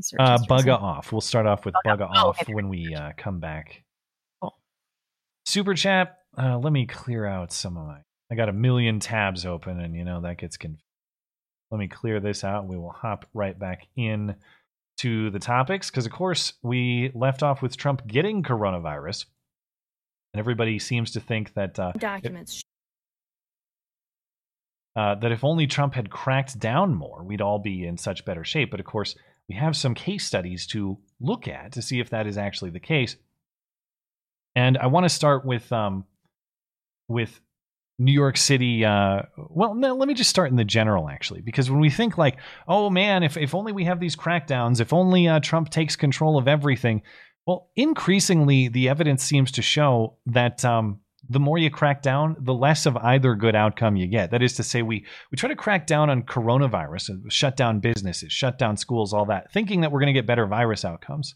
search. 0.00 0.18
Uh, 0.20 0.38
bugga 0.38 0.80
off. 0.80 1.12
We'll 1.12 1.20
start 1.20 1.46
off 1.46 1.64
with 1.64 1.74
bugga 1.86 2.08
Oh, 2.14 2.28
off 2.30 2.40
okay. 2.42 2.54
when 2.54 2.68
we 2.68 2.94
uh, 2.94 3.12
come 3.16 3.38
back. 3.38 3.82
Cool. 4.40 4.56
Super 5.46 5.74
chat. 5.74 6.18
Uh, 6.38 6.58
let 6.58 6.72
me 6.72 6.86
clear 6.86 7.26
out 7.26 7.52
some 7.52 7.76
of 7.76 7.86
my. 7.86 7.98
I 8.30 8.34
got 8.36 8.48
a 8.48 8.52
million 8.52 9.00
tabs 9.00 9.44
open, 9.44 9.80
and 9.80 9.94
you 9.94 10.04
know 10.04 10.20
that 10.22 10.38
gets 10.38 10.56
confused. 10.56 10.84
Let 11.70 11.78
me 11.78 11.88
clear 11.88 12.18
this 12.20 12.42
out. 12.44 12.66
We 12.66 12.76
will 12.76 12.90
hop 12.92 13.26
right 13.34 13.56
back 13.58 13.86
in 13.96 14.36
to 14.98 15.30
the 15.30 15.38
topics 15.38 15.90
because, 15.90 16.06
of 16.06 16.12
course, 16.12 16.54
we 16.62 17.10
left 17.14 17.42
off 17.42 17.62
with 17.62 17.76
Trump 17.76 18.06
getting 18.06 18.42
coronavirus, 18.42 19.26
and 20.32 20.38
everybody 20.38 20.78
seems 20.78 21.12
to 21.12 21.20
think 21.20 21.54
that 21.54 21.78
uh, 21.78 21.92
Documents. 21.92 22.62
uh, 24.96 25.14
that 25.16 25.32
if 25.32 25.44
only 25.44 25.66
Trump 25.66 25.94
had 25.94 26.10
cracked 26.10 26.58
down 26.58 26.94
more, 26.94 27.22
we'd 27.24 27.40
all 27.40 27.58
be 27.58 27.84
in 27.86 27.96
such 27.96 28.24
better 28.24 28.44
shape. 28.44 28.70
But 28.70 28.80
of 28.80 28.86
course, 28.86 29.16
we 29.48 29.54
have 29.56 29.76
some 29.76 29.94
case 29.94 30.26
studies 30.26 30.66
to 30.68 30.98
look 31.20 31.48
at 31.48 31.72
to 31.72 31.82
see 31.82 32.00
if 32.00 32.10
that 32.10 32.26
is 32.26 32.38
actually 32.38 32.70
the 32.70 32.80
case. 32.80 33.16
And 34.54 34.78
I 34.78 34.86
want 34.86 35.04
to 35.04 35.08
start 35.08 35.44
with 35.44 35.70
um, 35.72 36.04
with 37.08 37.40
New 37.98 38.12
York 38.12 38.36
City. 38.36 38.84
Uh, 38.84 39.22
well, 39.36 39.74
no, 39.74 39.94
let 39.94 40.08
me 40.08 40.14
just 40.14 40.30
start 40.30 40.50
in 40.50 40.56
the 40.56 40.64
general, 40.64 41.08
actually, 41.08 41.40
because 41.40 41.70
when 41.70 41.80
we 41.80 41.90
think 41.90 42.18
like, 42.18 42.38
oh 42.66 42.90
man, 42.90 43.22
if 43.22 43.36
if 43.36 43.54
only 43.54 43.72
we 43.72 43.84
have 43.84 44.00
these 44.00 44.16
crackdowns, 44.16 44.80
if 44.80 44.92
only 44.92 45.28
uh, 45.28 45.40
Trump 45.40 45.70
takes 45.70 45.96
control 45.96 46.38
of 46.38 46.46
everything. 46.46 47.02
Well, 47.50 47.68
increasingly, 47.74 48.68
the 48.68 48.88
evidence 48.88 49.24
seems 49.24 49.50
to 49.50 49.60
show 49.60 50.18
that 50.26 50.64
um, 50.64 51.00
the 51.28 51.40
more 51.40 51.58
you 51.58 51.68
crack 51.68 52.00
down, 52.00 52.36
the 52.38 52.54
less 52.54 52.86
of 52.86 52.96
either 52.98 53.34
good 53.34 53.56
outcome 53.56 53.96
you 53.96 54.06
get. 54.06 54.30
That 54.30 54.40
is 54.40 54.52
to 54.54 54.62
say, 54.62 54.82
we 54.82 55.04
we 55.32 55.36
try 55.36 55.48
to 55.48 55.56
crack 55.56 55.84
down 55.88 56.10
on 56.10 56.22
coronavirus, 56.22 57.28
shut 57.28 57.56
down 57.56 57.80
businesses, 57.80 58.30
shut 58.32 58.56
down 58.56 58.76
schools, 58.76 59.12
all 59.12 59.24
that, 59.24 59.52
thinking 59.52 59.80
that 59.80 59.90
we're 59.90 59.98
going 59.98 60.14
to 60.14 60.18
get 60.20 60.28
better 60.28 60.46
virus 60.46 60.84
outcomes. 60.84 61.34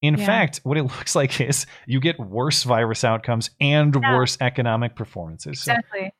In 0.00 0.16
Yeah. 0.16 0.24
fact, 0.24 0.60
what 0.62 0.78
it 0.78 0.82
looks 0.96 1.14
like 1.14 1.38
is 1.42 1.66
you 1.86 2.00
get 2.00 2.18
worse 2.18 2.62
virus 2.62 3.04
outcomes 3.04 3.50
and 3.60 3.94
worse 3.94 4.38
economic 4.40 4.96
performances. 4.96 5.60
So 5.60 5.72
Exactly. 5.72 6.10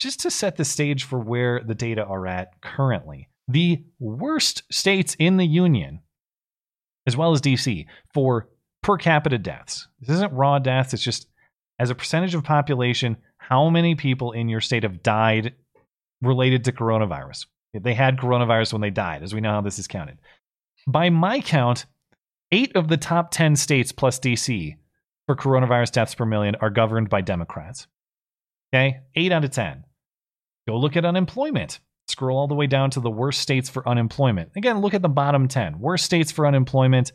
just 0.00 0.18
to 0.22 0.30
set 0.32 0.56
the 0.56 0.64
stage 0.64 1.04
for 1.04 1.20
where 1.20 1.62
the 1.64 1.76
data 1.76 2.04
are 2.04 2.26
at 2.26 2.60
currently, 2.62 3.28
the 3.46 3.84
worst 4.00 4.64
states 4.72 5.14
in 5.20 5.36
the 5.36 5.46
union, 5.46 6.00
as 7.06 7.16
well 7.16 7.30
as 7.30 7.40
DC, 7.40 7.86
for 8.12 8.48
per 8.86 8.96
capita 8.96 9.36
deaths. 9.36 9.88
This 9.98 10.10
isn't 10.10 10.32
raw 10.32 10.60
deaths, 10.60 10.94
it's 10.94 11.02
just 11.02 11.26
as 11.80 11.90
a 11.90 11.94
percentage 11.94 12.36
of 12.36 12.44
population, 12.44 13.16
how 13.36 13.68
many 13.68 13.96
people 13.96 14.30
in 14.30 14.48
your 14.48 14.60
state 14.60 14.84
have 14.84 15.02
died 15.02 15.54
related 16.22 16.64
to 16.64 16.72
coronavirus? 16.72 17.46
They 17.74 17.94
had 17.94 18.16
coronavirus 18.16 18.72
when 18.72 18.82
they 18.82 18.90
died, 18.90 19.24
as 19.24 19.34
we 19.34 19.40
know 19.40 19.50
how 19.50 19.60
this 19.60 19.80
is 19.80 19.88
counted. 19.88 20.18
By 20.86 21.10
my 21.10 21.40
count, 21.40 21.86
eight 22.52 22.76
of 22.76 22.86
the 22.86 22.96
top 22.96 23.32
10 23.32 23.56
states 23.56 23.90
plus 23.90 24.20
DC 24.20 24.76
for 25.26 25.34
coronavirus 25.34 25.90
deaths 25.90 26.14
per 26.14 26.24
million 26.24 26.54
are 26.60 26.70
governed 26.70 27.10
by 27.10 27.22
Democrats. 27.22 27.88
Okay, 28.72 29.00
eight 29.16 29.32
out 29.32 29.44
of 29.44 29.50
10. 29.50 29.84
Go 30.68 30.78
look 30.78 30.96
at 30.96 31.04
unemployment. 31.04 31.80
Scroll 32.06 32.38
all 32.38 32.46
the 32.46 32.54
way 32.54 32.68
down 32.68 32.90
to 32.90 33.00
the 33.00 33.10
worst 33.10 33.40
states 33.40 33.68
for 33.68 33.86
unemployment. 33.88 34.52
Again, 34.54 34.80
look 34.80 34.94
at 34.94 35.02
the 35.02 35.08
bottom 35.08 35.48
10. 35.48 35.80
Worst 35.80 36.04
states 36.04 36.30
for 36.30 36.46
unemployment, 36.46 37.10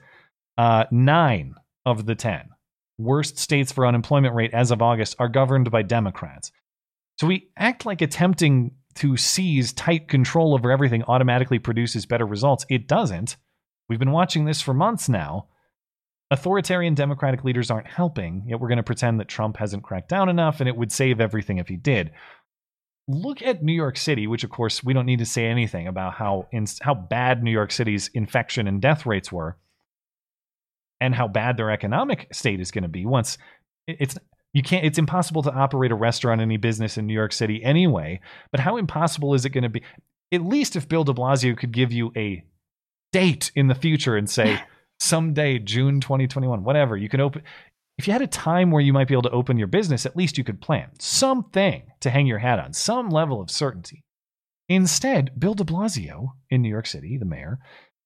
uh, 0.57 0.83
nine 0.91 1.55
of 1.85 2.05
the 2.05 2.15
10. 2.15 2.49
Worst 2.97 3.37
states 3.37 3.71
for 3.71 3.85
unemployment 3.85 4.35
rate 4.35 4.53
as 4.53 4.71
of 4.71 4.81
August 4.81 5.15
are 5.19 5.29
governed 5.29 5.71
by 5.71 5.81
Democrats. 5.81 6.51
So 7.17 7.27
we 7.27 7.49
act 7.57 7.85
like 7.85 8.01
attempting 8.01 8.71
to 8.95 9.17
seize 9.17 9.73
tight 9.73 10.07
control 10.07 10.53
over 10.53 10.71
everything 10.71 11.03
automatically 11.07 11.59
produces 11.59 12.05
better 12.05 12.25
results. 12.25 12.65
It 12.69 12.87
doesn't. 12.87 13.37
We've 13.89 13.99
been 13.99 14.11
watching 14.11 14.45
this 14.45 14.61
for 14.61 14.73
months 14.73 15.09
now. 15.09 15.47
Authoritarian 16.29 16.93
Democratic 16.93 17.43
leaders 17.43 17.69
aren't 17.69 17.87
helping, 17.87 18.43
yet 18.47 18.59
we're 18.59 18.69
going 18.69 18.77
to 18.77 18.83
pretend 18.83 19.19
that 19.19 19.27
Trump 19.27 19.57
hasn't 19.57 19.83
cracked 19.83 20.09
down 20.09 20.29
enough 20.29 20.61
and 20.61 20.69
it 20.69 20.77
would 20.77 20.91
save 20.91 21.19
everything 21.19 21.57
if 21.57 21.67
he 21.67 21.75
did. 21.75 22.11
Look 23.07 23.41
at 23.41 23.63
New 23.63 23.73
York 23.73 23.97
City, 23.97 24.27
which 24.27 24.45
of 24.45 24.49
course 24.49 24.83
we 24.83 24.93
don't 24.93 25.05
need 25.05 25.19
to 25.19 25.25
say 25.25 25.47
anything 25.47 25.87
about 25.87 26.13
how 26.13 26.47
in, 26.51 26.65
how 26.81 26.93
bad 26.93 27.43
New 27.43 27.51
York 27.51 27.71
City's 27.71 28.09
infection 28.13 28.67
and 28.67 28.81
death 28.81 29.05
rates 29.05 29.31
were, 29.31 29.57
and 31.01 31.13
how 31.13 31.27
bad 31.27 31.57
their 31.57 31.71
economic 31.71 32.27
state 32.31 32.61
is 32.61 32.71
going 32.71 32.83
to 32.83 32.87
be 32.87 33.05
once 33.05 33.37
it's 33.87 34.17
you 34.53 34.61
can't 34.61 34.85
it's 34.85 34.99
impossible 34.99 35.41
to 35.43 35.51
operate 35.51 35.91
a 35.91 35.95
restaurant 35.95 36.39
any 36.39 36.57
business 36.57 36.97
in 36.97 37.07
New 37.07 37.13
York 37.13 37.33
City 37.33 37.63
anyway. 37.63 38.21
But 38.51 38.61
how 38.61 38.77
impossible 38.77 39.33
is 39.33 39.43
it 39.43 39.49
going 39.49 39.63
to 39.63 39.69
be? 39.69 39.83
At 40.31 40.45
least 40.45 40.75
if 40.75 40.87
Bill 40.87 41.03
De 41.03 41.13
Blasio 41.13 41.57
could 41.57 41.71
give 41.71 41.91
you 41.91 42.13
a 42.15 42.43
date 43.11 43.51
in 43.55 43.67
the 43.67 43.75
future 43.75 44.15
and 44.15 44.29
say 44.29 44.61
someday 44.99 45.59
June 45.59 45.99
2021, 45.99 46.63
whatever. 46.63 46.95
You 46.95 47.09
can 47.09 47.19
open 47.19 47.43
if 47.97 48.07
you 48.07 48.13
had 48.13 48.21
a 48.21 48.27
time 48.27 48.71
where 48.71 48.81
you 48.81 48.93
might 48.93 49.07
be 49.07 49.13
able 49.13 49.21
to 49.23 49.31
open 49.31 49.57
your 49.57 49.67
business, 49.67 50.05
at 50.05 50.17
least 50.17 50.37
you 50.37 50.43
could 50.43 50.61
plan 50.61 50.89
something 50.99 51.83
to 51.99 52.09
hang 52.09 52.25
your 52.25 52.39
hat 52.39 52.59
on, 52.59 52.73
some 52.73 53.09
level 53.09 53.41
of 53.41 53.51
certainty. 53.51 54.03
Instead, 54.69 55.37
Bill 55.37 55.53
de 55.53 55.63
Blasio 55.63 56.29
in 56.49 56.61
New 56.61 56.69
York 56.69 56.87
City, 56.87 57.17
the 57.17 57.25
mayor, 57.25 57.59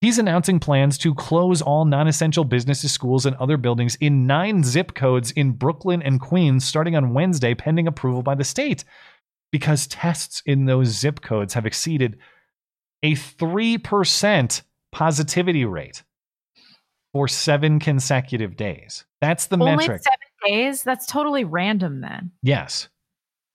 he's 0.06 0.20
announcing 0.20 0.60
plans 0.60 1.00
to 1.00 1.16
close 1.16 1.64
all 1.64 1.84
non 1.84 2.08
essential 2.08 2.44
businesses, 2.44 2.92
schools, 2.92 3.26
and 3.26 3.36
other 3.38 3.58
buildings 3.58 3.96
in 3.96 4.28
nine 4.28 4.64
zip 4.64 4.94
codes 4.94 5.32
in 5.32 5.52
Brooklyn 5.52 6.04
and 6.04 6.22
Queens 6.22 6.64
starting 6.64 6.96
on 6.96 7.16
Wednesday, 7.16 7.56
pending 7.56 7.88
approval 7.88 8.22
by 8.22 8.36
the 8.36 8.44
state, 8.44 8.84
because 9.52 9.88
tests 9.88 10.44
in 10.46 10.66
those 10.66 10.90
zip 10.90 11.22
codes 11.22 11.56
have 11.56 11.66
exceeded 11.66 12.20
a 13.02 13.14
3% 13.14 14.62
positivity 14.92 15.66
rate 15.66 16.04
for 17.12 17.28
seven 17.28 17.80
consecutive 17.80 18.56
days. 18.56 19.06
That's 19.22 19.48
the 19.48 19.58
Only 19.58 19.76
metric. 19.76 20.04
seven 20.04 20.54
days? 20.54 20.84
That's 20.84 21.08
totally 21.08 21.46
random 21.46 22.02
then. 22.02 22.32
Yes. 22.44 22.90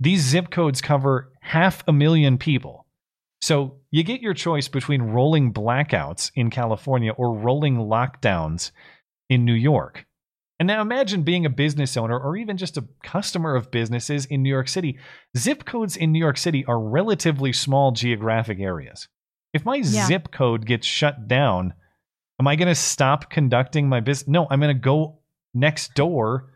These 0.01 0.23
zip 0.23 0.51
codes 0.51 0.81
cover 0.81 1.33
half 1.43 1.85
a 1.87 1.93
million 1.93 2.39
people. 2.39 2.87
So 3.41 3.80
you 3.91 4.03
get 4.03 4.21
your 4.21 4.35
choice 4.35 4.69
between 4.69 5.03
rolling 5.03 5.53
blackouts 5.53 6.31
in 6.35 6.51
California 6.51 7.13
or 7.13 7.33
rolling 7.37 7.77
lockdowns 7.77 8.71
in 9.29 9.45
New 9.45 9.55
York. 9.55 10.07
And 10.59 10.67
now 10.67 10.83
imagine 10.83 11.23
being 11.23 11.47
a 11.47 11.51
business 11.51 11.97
owner 11.97 12.19
or 12.19 12.37
even 12.37 12.57
just 12.59 12.77
a 12.77 12.85
customer 13.03 13.57
of 13.57 13.71
businesses 13.71 14.27
in 14.27 14.43
New 14.43 14.51
York 14.51 14.69
City. 14.69 14.99
Zip 15.37 15.65
codes 15.65 15.97
in 15.97 16.13
New 16.13 16.19
York 16.19 16.37
City 16.37 16.65
are 16.67 16.79
relatively 16.79 17.53
small 17.53 17.93
geographic 17.93 18.61
areas. 18.61 19.09
If 19.55 19.65
my 19.65 19.77
Yeah. 19.77 20.07
zip 20.07 20.31
code 20.31 20.67
gets 20.67 20.87
shut 20.87 21.27
down, 21.29 21.73
am 22.39 22.47
I 22.47 22.57
going 22.57 22.69
to 22.69 22.75
stop 22.75 23.31
conducting 23.31 23.89
my 23.89 24.01
business? 24.01 24.29
No, 24.29 24.47
I'm 24.51 24.61
going 24.61 24.75
to 24.77 24.81
go 24.81 25.21
next 25.55 25.95
door 25.95 26.53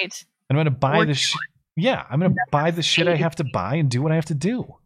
Right. 0.00 0.24
I'm 0.50 0.56
going 0.56 0.64
to 0.66 0.70
buy 0.70 0.98
Or 0.98 1.06
the 1.06 1.14
shit. 1.14 1.40
Yeah, 1.76 2.04
I'm 2.10 2.18
going 2.20 2.32
to 2.32 2.40
buy 2.50 2.70
the 2.72 2.82
shit 2.82 3.06
I 3.08 3.14
have 3.16 3.36
to 3.36 3.44
buy 3.44 3.76
and 3.76 3.90
do 3.90 4.02
what 4.02 4.12
I 4.12 4.16
have 4.16 4.24
to 4.26 4.34
do. 4.34 4.76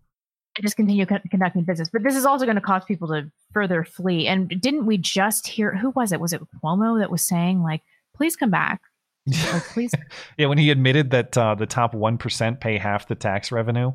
And 0.56 0.64
just 0.64 0.77
continue 0.77 1.06
con- 1.06 1.22
conducting 1.31 1.62
business. 1.62 1.89
But 1.89 2.02
this 2.02 2.16
is 2.16 2.24
also 2.27 2.44
going 2.44 2.56
to 2.56 2.60
cause 2.60 2.85
people 2.85 3.09
to 3.09 3.31
further 3.52 3.85
flee. 3.85 4.27
And 4.27 4.48
didn't 4.60 4.85
we 4.85 4.98
just 4.98 5.47
hear 5.47 5.77
who 5.77 5.90
was 5.90 6.10
it? 6.12 6.20
Was 6.20 6.32
it 6.32 6.43
Cuomo 6.62 6.98
that 6.98 7.10
was 7.10 7.22
saying 7.22 7.62
like, 7.62 7.82
please 8.16 8.36
come 8.36 8.51
back? 8.51 8.81
Like, 9.52 9.62
please. 9.66 9.93
Yeah, 10.39 10.47
when 10.47 10.59
he 10.59 10.70
admitted 10.70 11.10
that 11.10 11.36
uh, 11.39 11.55
the 11.55 11.66
top 11.66 11.93
1% 11.94 12.59
pay 12.60 12.78
half 12.78 13.06
the 13.06 13.14
tax 13.14 13.52
revenue. 13.52 13.93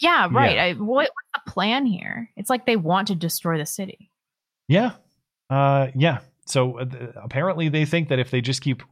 yeah, 0.00 0.28
right. 0.30 0.56
Yeah. 0.56 0.64
I, 0.64 0.72
what, 0.74 1.08
what's 1.08 1.44
the 1.46 1.50
plan 1.50 1.86
here? 1.86 2.28
It's 2.36 2.50
like 2.50 2.66
they 2.66 2.76
want 2.76 3.08
to 3.08 3.14
destroy 3.14 3.56
the 3.56 3.64
city. 3.64 4.10
Yeah. 4.68 4.92
Uh, 5.48 5.88
yeah. 5.94 6.18
So 6.46 6.78
uh, 6.80 6.86
apparently 7.22 7.68
they 7.70 7.84
think 7.86 8.08
that 8.08 8.18
if 8.18 8.30
they 8.30 8.40
just 8.40 8.60
keep 8.60 8.82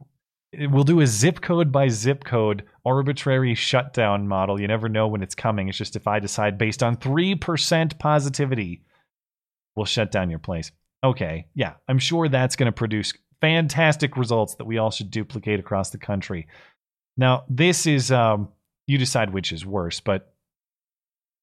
we'll 0.57 0.83
do 0.83 1.01
a 1.01 1.05
zip 1.07 1.41
code 1.41 1.71
by 1.71 1.87
zip 1.89 2.23
code 2.23 2.63
arbitrary 2.89 3.53
shutdown 3.53 4.27
model. 4.27 4.59
You 4.59 4.67
never 4.67 4.89
know 4.89 5.07
when 5.07 5.21
it's 5.21 5.35
coming. 5.35 5.69
It's 5.69 5.77
just 5.77 5.95
if 5.95 6.07
I 6.07 6.19
decide 6.19 6.57
based 6.57 6.81
on 6.81 6.97
3% 6.97 7.99
positivity, 7.99 8.81
we'll 9.75 9.85
shut 9.85 10.11
down 10.11 10.31
your 10.31 10.39
place. 10.39 10.71
Okay. 11.03 11.45
Yeah. 11.53 11.73
I'm 11.87 11.99
sure 11.99 12.27
that's 12.27 12.55
going 12.55 12.65
to 12.65 12.71
produce 12.71 13.13
fantastic 13.41 14.17
results 14.17 14.55
that 14.55 14.65
we 14.65 14.79
all 14.79 14.89
should 14.89 15.11
duplicate 15.11 15.59
across 15.59 15.91
the 15.91 15.99
country. 15.99 16.47
Now, 17.15 17.43
this 17.47 17.85
is 17.85 18.11
um 18.11 18.49
you 18.87 18.97
decide 18.97 19.31
which 19.31 19.51
is 19.51 19.65
worse, 19.65 19.99
but 19.99 20.33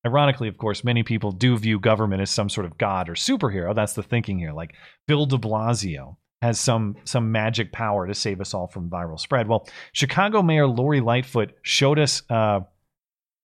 Ironically, 0.06 0.46
of 0.46 0.56
course, 0.56 0.84
many 0.84 1.02
people 1.02 1.32
do 1.32 1.58
view 1.58 1.80
government 1.80 2.22
as 2.22 2.30
some 2.30 2.48
sort 2.48 2.64
of 2.64 2.78
god 2.78 3.08
or 3.08 3.14
superhero. 3.14 3.74
That's 3.74 3.94
the 3.94 4.04
thinking 4.04 4.38
here. 4.38 4.52
Like 4.52 4.74
Bill 5.08 5.26
de 5.26 5.36
Blasio 5.36 6.16
has 6.42 6.60
some 6.60 6.96
some 7.04 7.32
magic 7.32 7.72
power 7.72 8.06
to 8.06 8.14
save 8.14 8.40
us 8.40 8.54
all 8.54 8.66
from 8.66 8.90
viral 8.90 9.18
spread. 9.18 9.48
Well, 9.48 9.68
Chicago 9.92 10.42
Mayor 10.42 10.66
Lori 10.66 11.00
Lightfoot 11.00 11.54
showed 11.62 11.98
us 11.98 12.22
uh, 12.28 12.60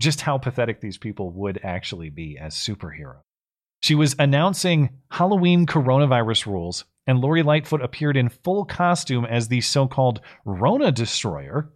just 0.00 0.20
how 0.20 0.38
pathetic 0.38 0.80
these 0.80 0.98
people 0.98 1.30
would 1.30 1.60
actually 1.62 2.10
be 2.10 2.38
as 2.38 2.54
superheroes. 2.54 3.22
She 3.82 3.94
was 3.94 4.14
announcing 4.18 4.90
Halloween 5.10 5.66
coronavirus 5.66 6.46
rules, 6.46 6.84
and 7.06 7.18
Lori 7.18 7.42
Lightfoot 7.42 7.82
appeared 7.82 8.16
in 8.16 8.28
full 8.28 8.64
costume 8.64 9.24
as 9.24 9.48
the 9.48 9.60
so-called 9.60 10.20
Rona 10.44 10.92
Destroyer. 10.92 11.72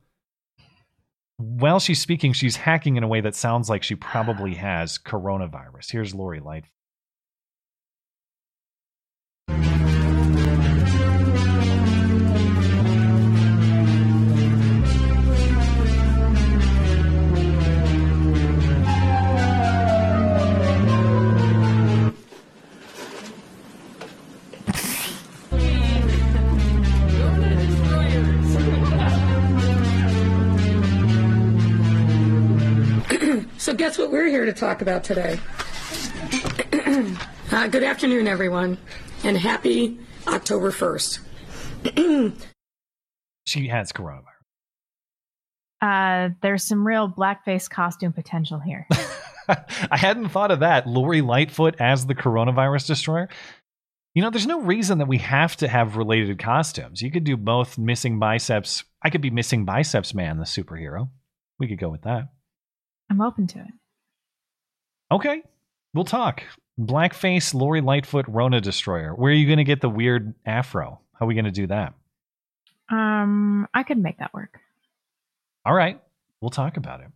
While 1.39 1.81
she's 1.81 2.01
speaking, 2.01 2.33
she's 2.33 2.57
hacking 2.57 2.97
in 2.97 3.03
a 3.03 3.09
way 3.09 3.21
that 3.23 3.35
sounds 3.35 3.69
like 3.69 3.83
she 3.83 3.97
probably 3.97 4.55
has 4.67 4.99
coronavirus. 4.99 5.91
Here's 5.91 6.15
Lori 6.15 6.41
Lightfoot. 6.41 6.71
So, 33.97 34.03
guess 34.03 34.13
what 34.13 34.13
we're 34.13 34.29
here 34.29 34.45
to 34.45 34.53
talk 34.53 34.83
about 34.83 35.05
today? 35.05 35.41
uh, 37.51 37.67
good 37.69 37.83
afternoon, 37.83 38.29
everyone, 38.29 38.77
and 39.25 39.39
happy 39.39 39.99
October 40.27 40.71
1st. 40.71 42.37
She 43.47 43.69
has 43.69 43.93
coronavirus. 43.93 44.25
Uh, 45.81 46.31
there's 46.43 46.65
some 46.65 46.87
real 46.87 47.09
blackface 47.09 47.71
costume 47.71 48.13
potential 48.13 48.59
here. 48.59 48.87
I 49.49 49.97
hadn't 49.97 50.29
thought 50.31 50.51
of 50.51 50.61
that. 50.61 50.87
Lori 50.87 51.23
Lightfoot 51.23 51.77
as 51.81 52.05
the 52.05 52.15
coronavirus 52.17 52.89
destroyer. 52.89 53.29
You 54.15 54.23
know, 54.23 54.31
there's 54.31 54.49
no 54.49 54.61
reason 54.61 54.99
that 54.99 55.07
we 55.07 55.19
have 55.19 55.57
to 55.59 55.69
have 55.69 55.97
related 55.97 56.39
costumes. 56.41 57.01
You 57.01 57.11
could 57.13 57.25
do 57.25 57.37
both 57.37 57.79
missing 57.79 58.19
biceps. 58.19 58.85
I 59.03 59.11
could 59.11 59.23
be 59.23 59.31
missing 59.31 59.65
biceps 59.65 60.13
man, 60.13 60.39
the 60.39 60.45
superhero. 60.45 61.09
We 61.61 61.69
could 61.69 61.79
go 61.79 61.89
with 61.89 62.03
that. 62.03 62.25
I'm 63.09 63.23
open 63.23 63.47
to 63.47 63.61
it. 63.61 63.73
Okay, 65.11 65.43
we'll 65.95 66.05
talk. 66.05 66.43
Blackface, 66.79 67.55
Lori 67.55 67.81
Lightfoot, 67.81 68.27
Rona 68.29 68.61
Destroyer. 68.61 69.15
Where 69.15 69.31
are 69.31 69.35
you 69.35 69.47
going 69.47 69.59
to 69.59 69.65
get 69.65 69.81
the 69.81 69.89
weird 69.89 70.35
afro? 70.45 71.01
How 71.15 71.25
are 71.25 71.29
we 71.29 71.35
going 71.35 71.47
to 71.47 71.51
do 71.51 71.69
that? 71.69 71.95
Um, 72.91 73.67
I 73.73 73.83
could 73.83 73.99
make 73.99 74.19
that 74.19 74.35
work. 74.35 74.59
All 75.65 75.75
right, 75.75 76.01
we'll 76.41 76.51
talk 76.51 76.77
about 76.77 77.01
it. 77.01 77.09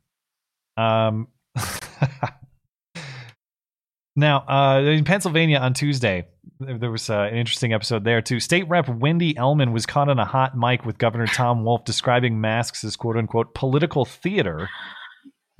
Um, 0.82 1.28
now, 4.16 4.44
uh, 4.48 4.80
in 4.80 5.04
Pennsylvania 5.04 5.58
on 5.58 5.74
Tuesday, 5.74 6.26
there 6.58 6.90
was 6.90 7.10
uh, 7.10 7.28
an 7.30 7.36
interesting 7.36 7.72
episode 7.72 8.04
there 8.04 8.22
too. 8.22 8.40
State 8.40 8.68
Rep 8.68 8.88
Wendy 8.88 9.36
Ullman 9.36 9.72
was 9.72 9.86
caught 9.86 10.08
on 10.08 10.18
a 10.18 10.24
hot 10.24 10.56
mic 10.56 10.84
with 10.84 10.98
Governor 10.98 11.26
Tom 11.26 11.64
Wolf 11.64 11.84
describing 11.84 12.40
masks 12.40 12.84
as 12.84 12.96
"quote 12.96 13.16
unquote" 13.16 13.54
political 13.54 14.04
theater. 14.04 14.68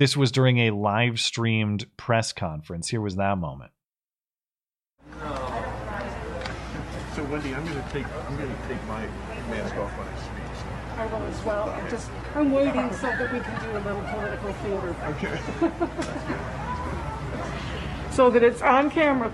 This 0.01 0.17
was 0.17 0.31
during 0.31 0.57
a 0.57 0.71
live 0.71 1.19
streamed 1.19 1.85
press 1.95 2.33
conference. 2.33 2.89
Here 2.89 2.99
was 2.99 3.17
that 3.17 3.37
moment. 3.37 3.69
So 7.13 7.23
Wendy, 7.25 7.53
I'm 7.53 7.63
gonna 7.63 7.87
take 7.91 8.07
I'm 8.07 8.35
gonna 8.35 8.57
take 8.67 8.83
my 8.87 9.05
mask 9.51 9.75
off 9.75 9.91
when 9.91 10.07
I 10.07 10.17
speak. 10.17 10.97
I 10.97 11.05
will 11.05 11.21
as 11.27 11.45
well. 11.45 11.69
I'm 11.69 11.87
just, 11.87 12.09
I'm 12.33 12.51
waiting 12.51 12.91
so 12.93 13.09
that 13.09 13.31
we 13.31 13.41
can 13.41 13.63
do 13.63 13.77
a 13.77 13.81
little 13.85 14.01
political 14.01 14.53
theater. 14.53 14.95
Okay. 15.05 15.39
So 18.11 18.29
that 18.29 18.43
it's 18.43 18.61
on 18.61 18.89
camera. 18.89 19.31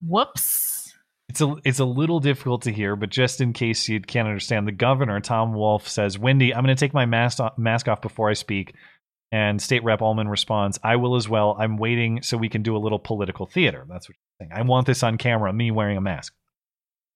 Whoops. 0.00 0.75
It's 1.36 1.42
a 1.42 1.54
it's 1.64 1.80
a 1.80 1.84
little 1.84 2.18
difficult 2.18 2.62
to 2.62 2.72
hear, 2.72 2.96
but 2.96 3.10
just 3.10 3.42
in 3.42 3.52
case 3.52 3.90
you 3.90 4.00
can't 4.00 4.26
understand, 4.26 4.66
the 4.66 4.72
governor 4.72 5.20
Tom 5.20 5.52
Wolf 5.52 5.86
says, 5.86 6.18
"Wendy, 6.18 6.54
I'm 6.54 6.64
going 6.64 6.74
to 6.74 6.80
take 6.80 6.94
my 6.94 7.04
mask 7.04 7.40
off, 7.40 7.58
mask 7.58 7.88
off 7.88 8.00
before 8.00 8.30
I 8.30 8.32
speak." 8.32 8.74
And 9.30 9.60
State 9.60 9.84
Rep 9.84 10.00
Ullman 10.00 10.28
responds, 10.28 10.78
"I 10.82 10.96
will 10.96 11.14
as 11.14 11.28
well. 11.28 11.54
I'm 11.58 11.76
waiting 11.76 12.22
so 12.22 12.38
we 12.38 12.48
can 12.48 12.62
do 12.62 12.74
a 12.74 12.78
little 12.78 12.98
political 12.98 13.44
theater." 13.44 13.84
That's 13.86 14.08
what 14.08 14.14
she's 14.16 14.48
saying. 14.48 14.52
I 14.54 14.62
want 14.62 14.86
this 14.86 15.02
on 15.02 15.18
camera, 15.18 15.52
me 15.52 15.70
wearing 15.70 15.98
a 15.98 16.00
mask. 16.00 16.32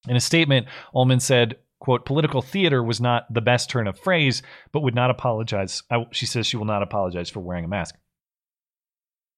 In 0.07 0.15
a 0.15 0.19
statement, 0.19 0.67
Ullman 0.93 1.19
said, 1.19 1.55
quote, 1.79 2.05
political 2.05 2.43
theater 2.43 2.83
was 2.83 3.01
not 3.01 3.25
the 3.33 3.41
best 3.41 3.71
turn 3.71 3.87
of 3.87 3.97
phrase, 3.97 4.43
but 4.71 4.81
would 4.81 4.93
not 4.93 5.09
apologize. 5.09 5.81
I, 5.89 6.05
she 6.11 6.27
says 6.27 6.45
she 6.45 6.57
will 6.57 6.65
not 6.65 6.83
apologize 6.83 7.31
for 7.31 7.39
wearing 7.39 7.65
a 7.65 7.67
mask. 7.67 7.95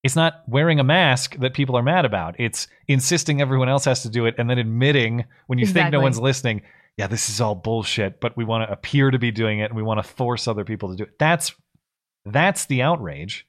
It's 0.04 0.16
not 0.18 0.44
wearing 0.48 0.80
a 0.80 0.84
mask 0.84 1.38
that 1.38 1.54
people 1.54 1.78
are 1.78 1.82
mad 1.82 2.04
about. 2.04 2.36
It's 2.38 2.68
insisting 2.88 3.40
everyone 3.40 3.70
else 3.70 3.86
has 3.86 4.04
to 4.04 4.10
do 4.10 4.26
it 4.26 4.36
and 4.38 4.50
then 4.50 4.58
admitting 4.58 5.26
when 5.48 5.60
you 5.60 5.66
think 5.66 5.92
no 5.92 6.02
one's 6.02 6.20
listening, 6.20 6.62
yeah, 6.98 7.08
this 7.08 7.30
is 7.30 7.40
all 7.40 7.56
bullshit, 7.56 8.20
but 8.20 8.36
we 8.36 8.44
want 8.44 8.68
to 8.68 8.72
appear 8.72 9.12
to 9.12 9.18
be 9.18 9.32
doing 9.32 9.60
it 9.60 9.66
and 9.66 9.76
we 9.76 9.82
want 9.82 10.04
to 10.04 10.08
force 10.08 10.48
other 10.48 10.66
people 10.66 10.90
to 10.90 10.96
do 10.98 11.04
it. 11.04 11.18
That's 11.18 11.54
that's 12.26 12.66
the 12.66 12.82
outrage. 12.82 13.48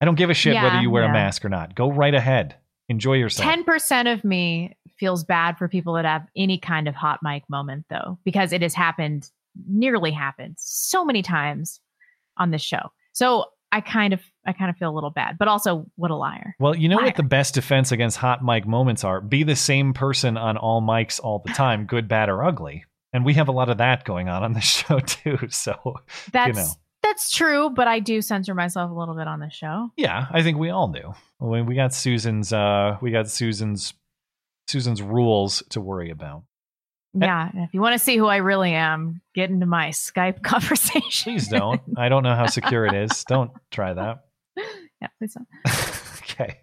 I 0.00 0.04
don't 0.04 0.16
give 0.16 0.30
a 0.30 0.34
shit 0.34 0.54
whether 0.54 0.80
you 0.80 0.90
wear 0.90 1.04
yeah. 1.04 1.10
a 1.10 1.12
mask 1.12 1.44
or 1.44 1.48
not. 1.48 1.74
Go 1.74 1.90
right 1.90 2.14
ahead. 2.14 2.56
Enjoy 2.88 3.14
yourself. 3.14 3.48
10% 3.48 4.12
of 4.12 4.24
me 4.24 4.76
feels 4.98 5.24
bad 5.24 5.58
for 5.58 5.68
people 5.68 5.94
that 5.94 6.04
have 6.04 6.26
any 6.36 6.58
kind 6.58 6.88
of 6.88 6.94
hot 6.94 7.20
mic 7.22 7.42
moment 7.48 7.86
though 7.90 8.18
because 8.24 8.52
it 8.52 8.62
has 8.62 8.74
happened 8.74 9.30
nearly 9.68 10.10
happened 10.10 10.54
so 10.58 11.04
many 11.04 11.22
times 11.22 11.80
on 12.36 12.50
this 12.50 12.62
show. 12.62 12.92
So 13.12 13.46
I 13.70 13.80
kind 13.80 14.12
of 14.12 14.20
I 14.46 14.52
kind 14.52 14.70
of 14.70 14.76
feel 14.76 14.90
a 14.90 14.94
little 14.94 15.10
bad, 15.10 15.36
but 15.38 15.48
also 15.48 15.86
what 15.96 16.10
a 16.10 16.16
liar. 16.16 16.54
Well, 16.58 16.74
you 16.74 16.88
know 16.88 16.96
what 16.96 17.16
the 17.16 17.22
best 17.22 17.54
defense 17.54 17.92
against 17.92 18.16
hot 18.16 18.42
mic 18.42 18.66
moments 18.66 19.04
are? 19.04 19.20
Be 19.20 19.42
the 19.42 19.56
same 19.56 19.92
person 19.92 20.36
on 20.36 20.56
all 20.56 20.80
mics 20.80 21.20
all 21.22 21.42
the 21.44 21.52
time, 21.52 21.84
good, 21.84 22.08
bad, 22.08 22.28
or 22.28 22.42
ugly. 22.42 22.84
And 23.12 23.24
we 23.24 23.34
have 23.34 23.48
a 23.48 23.52
lot 23.52 23.68
of 23.68 23.78
that 23.78 24.04
going 24.04 24.28
on 24.28 24.42
on 24.42 24.52
the 24.52 24.60
show 24.62 25.00
too. 25.00 25.38
So, 25.50 25.96
That's 26.32 26.48
you 26.48 26.54
know. 26.54 26.68
that's 27.02 27.30
true, 27.30 27.70
but 27.70 27.88
I 27.88 28.00
do 28.00 28.22
censor 28.22 28.54
myself 28.54 28.90
a 28.90 28.94
little 28.94 29.14
bit 29.14 29.26
on 29.26 29.40
the 29.40 29.50
show. 29.50 29.90
Yeah, 29.96 30.26
I 30.30 30.42
think 30.42 30.58
we 30.58 30.70
all 30.70 30.88
do. 30.88 31.14
We 31.40 31.62
we 31.62 31.74
got 31.74 31.94
Susan's 31.94 32.52
uh 32.52 32.96
we 33.00 33.10
got 33.10 33.28
Susan's 33.28 33.94
Susan's 34.66 35.02
rules 35.02 35.62
to 35.70 35.80
worry 35.80 36.10
about. 36.10 36.44
Yeah, 37.14 37.50
if 37.54 37.74
you 37.74 37.80
want 37.80 37.94
to 37.94 37.98
see 37.98 38.16
who 38.16 38.26
I 38.26 38.36
really 38.36 38.72
am, 38.74 39.20
get 39.34 39.50
into 39.50 39.66
my 39.66 39.88
Skype 39.88 40.42
conversation. 40.42 41.32
Please 41.32 41.48
don't. 41.48 41.80
I 41.96 42.08
don't 42.08 42.22
know 42.22 42.34
how 42.34 42.46
secure 42.46 42.86
it 42.86 42.94
is. 42.94 43.24
Don't 43.28 43.50
try 43.70 43.94
that. 43.94 44.24
yeah, 44.56 45.08
please 45.18 45.34
don't. 45.34 45.48
Okay. 46.30 46.60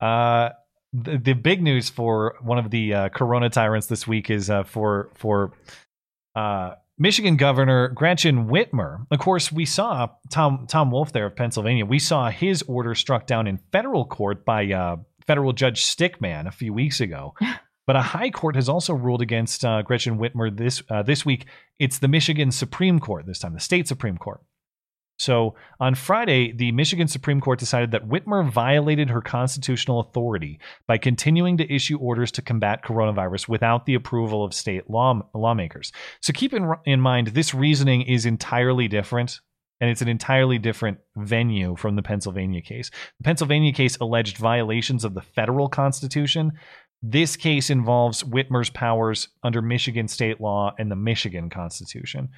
Uh 0.00 0.50
the, 0.92 1.18
the 1.18 1.32
big 1.32 1.62
news 1.62 1.88
for 1.88 2.34
one 2.42 2.58
of 2.58 2.70
the 2.70 2.94
uh, 2.94 3.08
corona 3.08 3.48
tyrants 3.48 3.86
this 3.86 4.06
week 4.06 4.30
is 4.30 4.50
uh, 4.50 4.64
for 4.64 5.10
for 5.14 5.52
uh, 6.34 6.72
Michigan 6.98 7.36
Governor 7.36 7.88
Gretchen 7.88 8.46
Whitmer. 8.48 9.06
Of 9.10 9.18
course, 9.18 9.50
we 9.50 9.64
saw 9.64 10.08
Tom 10.30 10.66
Tom 10.68 10.90
Wolf 10.90 11.12
there 11.12 11.26
of 11.26 11.36
Pennsylvania. 11.36 11.86
We 11.86 11.98
saw 11.98 12.30
his 12.30 12.62
order 12.62 12.94
struck 12.94 13.26
down 13.26 13.46
in 13.46 13.58
federal 13.72 14.04
court 14.04 14.44
by 14.44 14.70
uh, 14.72 14.96
federal 15.26 15.52
Judge 15.52 15.84
Stickman 15.84 16.46
a 16.46 16.50
few 16.52 16.72
weeks 16.72 17.00
ago. 17.00 17.34
But 17.86 17.96
a 17.96 18.02
high 18.02 18.30
court 18.30 18.54
has 18.54 18.68
also 18.68 18.94
ruled 18.94 19.22
against 19.22 19.64
uh, 19.64 19.82
Gretchen 19.82 20.18
Whitmer 20.18 20.56
this 20.56 20.82
uh, 20.88 21.02
this 21.02 21.26
week. 21.26 21.46
It's 21.78 21.98
the 21.98 22.08
Michigan 22.08 22.50
Supreme 22.52 23.00
Court 23.00 23.26
this 23.26 23.40
time, 23.40 23.54
the 23.54 23.60
state 23.60 23.88
Supreme 23.88 24.18
Court. 24.18 24.40
So 25.18 25.54
on 25.78 25.94
Friday, 25.94 26.52
the 26.52 26.72
Michigan 26.72 27.06
Supreme 27.06 27.40
Court 27.40 27.58
decided 27.58 27.92
that 27.92 28.08
Whitmer 28.08 28.50
violated 28.50 29.10
her 29.10 29.20
constitutional 29.20 30.00
authority 30.00 30.58
by 30.88 30.98
continuing 30.98 31.56
to 31.58 31.72
issue 31.72 31.96
orders 31.98 32.32
to 32.32 32.42
combat 32.42 32.82
coronavirus 32.82 33.46
without 33.46 33.86
the 33.86 33.94
approval 33.94 34.44
of 34.44 34.52
state 34.52 34.90
law, 34.90 35.22
lawmakers. 35.34 35.92
So 36.20 36.32
keep 36.32 36.52
in, 36.52 36.72
in 36.86 37.00
mind, 37.00 37.28
this 37.28 37.54
reasoning 37.54 38.02
is 38.02 38.26
entirely 38.26 38.88
different. 38.88 39.40
And 39.80 39.90
it's 39.90 40.00
an 40.00 40.06
entirely 40.06 40.58
different 40.58 40.98
venue 41.16 41.74
from 41.74 41.96
the 41.96 42.02
Pennsylvania 42.02 42.62
case. 42.62 42.92
The 43.18 43.24
Pennsylvania 43.24 43.72
case 43.72 43.96
alleged 43.96 44.36
violations 44.36 45.04
of 45.04 45.14
the 45.14 45.22
federal 45.22 45.68
constitution. 45.68 46.52
This 47.02 47.34
case 47.34 47.68
involves 47.68 48.22
Whitmer's 48.22 48.70
powers 48.70 49.28
under 49.42 49.60
Michigan 49.60 50.06
state 50.06 50.40
law 50.40 50.72
and 50.78 50.90
the 50.90 50.96
Michigan 50.96 51.50
Constitution. 51.50 52.28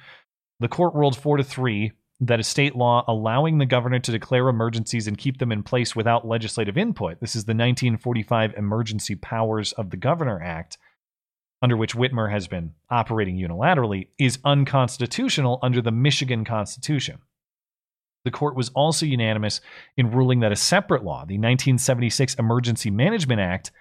The 0.59 0.67
court 0.67 0.95
ruled 0.95 1.15
four 1.15 1.37
to 1.37 1.43
three 1.43 1.91
that 2.21 2.39
a 2.39 2.43
state 2.43 2.75
law 2.75 3.03
allowing 3.07 3.57
the 3.57 3.65
governor 3.65 3.99
to 3.99 4.11
declare 4.11 4.47
emergencies 4.47 5.07
and 5.07 5.17
keep 5.17 5.37
them 5.37 5.51
in 5.51 5.61
place 5.61 5.95
without 5.95 6.27
legislative 6.27 6.77
input. 6.77 7.19
This 7.19 7.35
is 7.35 7.43
the 7.43 7.51
1945 7.51 8.53
Emergency 8.55 9.15
Powers 9.15 9.73
of 9.73 9.89
the 9.89 9.97
Governor 9.97 10.41
Act, 10.41 10.77
under 11.61 11.77
which 11.77 11.93
Whitmer 11.93 12.31
has 12.31 12.47
been 12.47 12.73
operating 12.89 13.37
unilaterally, 13.37 14.07
is 14.17 14.39
unconstitutional 14.45 15.59
under 15.61 15.81
the 15.81 15.91
Michigan 15.91 16.45
Constitution. 16.45 17.19
The 18.23 18.31
court 18.31 18.55
was 18.55 18.69
also 18.69 19.05
unanimous 19.05 19.61
in 19.97 20.09
ruling 20.09 20.39
that 20.39 20.51
a 20.51 20.55
separate 20.55 21.03
law, 21.03 21.25
the 21.25 21.37
1976 21.37 22.33
Emergency 22.35 22.89
Management 22.89 23.41
Act, 23.41 23.71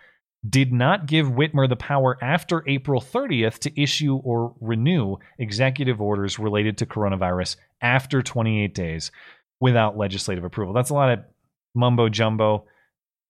did 0.49 0.73
not 0.73 1.07
give 1.07 1.27
Whitmer 1.27 1.69
the 1.69 1.77
power 1.77 2.19
after 2.23 2.63
April 2.69 3.01
30th 3.01 3.59
to 3.61 3.81
issue 3.81 4.17
or 4.17 4.55
renew 4.61 5.17
executive 5.39 6.01
orders 6.01 6.39
related 6.39 6.79
to 6.79 6.87
coronavirus 6.87 7.57
after 7.81 8.23
28 8.23 8.75
days 8.75 9.11
without 9.61 9.97
legislative 9.97 10.45
approval. 10.45 10.75
That's 10.75 10.91
a 10.91 10.95
lot 10.95 11.11
of 11.11 11.21
mumbo 11.75 12.09
jumbo. 12.09 12.67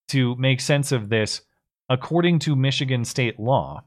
To 0.09 0.37
make 0.37 0.61
sense 0.61 0.93
of 0.93 1.09
this, 1.09 1.41
according 1.89 2.41
to 2.41 2.55
Michigan 2.57 3.05
state 3.05 3.41
law, 3.41 3.85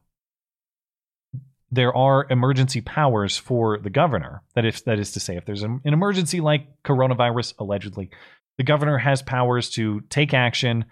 there 1.70 1.96
are 1.96 2.26
emergency 2.30 2.82
powers 2.82 3.38
for 3.38 3.78
the 3.78 3.90
governor. 3.90 4.42
That 4.56 4.66
if 4.66 4.84
that 4.86 5.00
is 5.00 5.12
to 5.12 5.20
say, 5.20 5.36
if 5.36 5.46
there's 5.46 5.64
an 5.64 5.82
an 5.84 5.94
emergency 5.94 6.40
like 6.40 6.82
coronavirus, 6.84 7.54
allegedly, 7.60 8.10
the 8.58 8.64
governor 8.64 8.98
has 8.98 9.22
powers 9.22 9.70
to 9.72 10.02
take 10.10 10.34
action, 10.34 10.86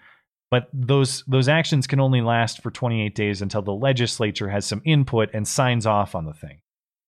but 0.50 0.68
those 0.72 1.24
those 1.26 1.48
actions 1.48 1.86
can 1.86 2.00
only 2.00 2.20
last 2.20 2.62
for 2.62 2.70
28 2.70 3.14
days 3.14 3.42
until 3.42 3.62
the 3.62 3.72
legislature 3.72 4.48
has 4.48 4.64
some 4.64 4.82
input 4.84 5.30
and 5.32 5.46
signs 5.46 5.86
off 5.86 6.14
on 6.14 6.24
the 6.24 6.32
thing. 6.32 6.60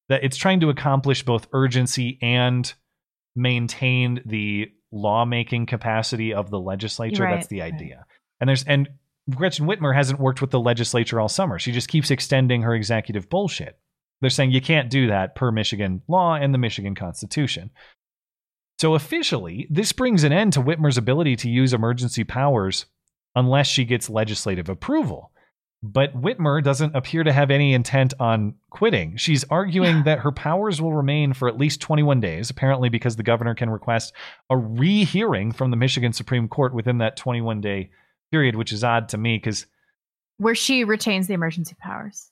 That 0.08 0.24
it's 0.24 0.36
trying 0.36 0.60
to 0.60 0.70
accomplish 0.70 1.24
both 1.24 1.48
urgency 1.52 2.18
and 2.20 2.72
maintain 3.36 4.22
the 4.24 4.72
lawmaking 4.90 5.66
capacity 5.66 6.32
of 6.32 6.50
the 6.50 6.58
legislature. 6.58 7.24
Right, 7.24 7.34
That's 7.34 7.46
the 7.48 7.62
idea. 7.62 8.06
And 8.40 8.48
there's 8.48 8.64
and 8.64 8.88
Gretchen 9.30 9.66
Whitmer 9.66 9.94
hasn't 9.94 10.20
worked 10.20 10.40
with 10.40 10.50
the 10.50 10.60
legislature 10.60 11.20
all 11.20 11.28
summer. 11.28 11.58
She 11.58 11.72
just 11.72 11.88
keeps 11.88 12.10
extending 12.10 12.62
her 12.62 12.74
executive 12.74 13.28
bullshit. 13.28 13.78
They're 14.20 14.30
saying 14.30 14.50
you 14.50 14.60
can't 14.60 14.90
do 14.90 15.08
that 15.08 15.34
per 15.34 15.52
Michigan 15.52 16.02
law 16.08 16.34
and 16.34 16.52
the 16.52 16.58
Michigan 16.58 16.94
Constitution. 16.94 17.70
So 18.80 18.94
officially, 18.94 19.66
this 19.70 19.92
brings 19.92 20.24
an 20.24 20.32
end 20.32 20.54
to 20.54 20.62
Whitmer's 20.62 20.98
ability 20.98 21.36
to 21.36 21.50
use 21.50 21.72
emergency 21.72 22.24
powers 22.24 22.86
unless 23.34 23.66
she 23.66 23.84
gets 23.84 24.10
legislative 24.10 24.68
approval. 24.68 25.30
But 25.80 26.20
Whitmer 26.20 26.62
doesn't 26.62 26.96
appear 26.96 27.22
to 27.22 27.32
have 27.32 27.52
any 27.52 27.72
intent 27.72 28.12
on 28.18 28.54
quitting. 28.70 29.16
She's 29.16 29.44
arguing 29.44 30.02
that 30.04 30.18
her 30.20 30.32
powers 30.32 30.82
will 30.82 30.92
remain 30.92 31.34
for 31.34 31.46
at 31.48 31.56
least 31.56 31.80
21 31.80 32.18
days, 32.20 32.50
apparently 32.50 32.88
because 32.88 33.14
the 33.14 33.22
governor 33.22 33.54
can 33.54 33.70
request 33.70 34.12
a 34.50 34.56
rehearing 34.56 35.52
from 35.52 35.70
the 35.70 35.76
Michigan 35.76 36.12
Supreme 36.12 36.48
Court 36.48 36.74
within 36.74 36.98
that 36.98 37.16
21 37.16 37.60
day 37.60 37.90
period, 38.32 38.56
which 38.56 38.72
is 38.72 38.82
odd 38.82 39.08
to 39.10 39.18
me 39.18 39.36
because 39.36 39.66
Where 40.38 40.56
she 40.56 40.82
retains 40.82 41.28
the 41.28 41.34
emergency 41.34 41.76
powers. 41.80 42.30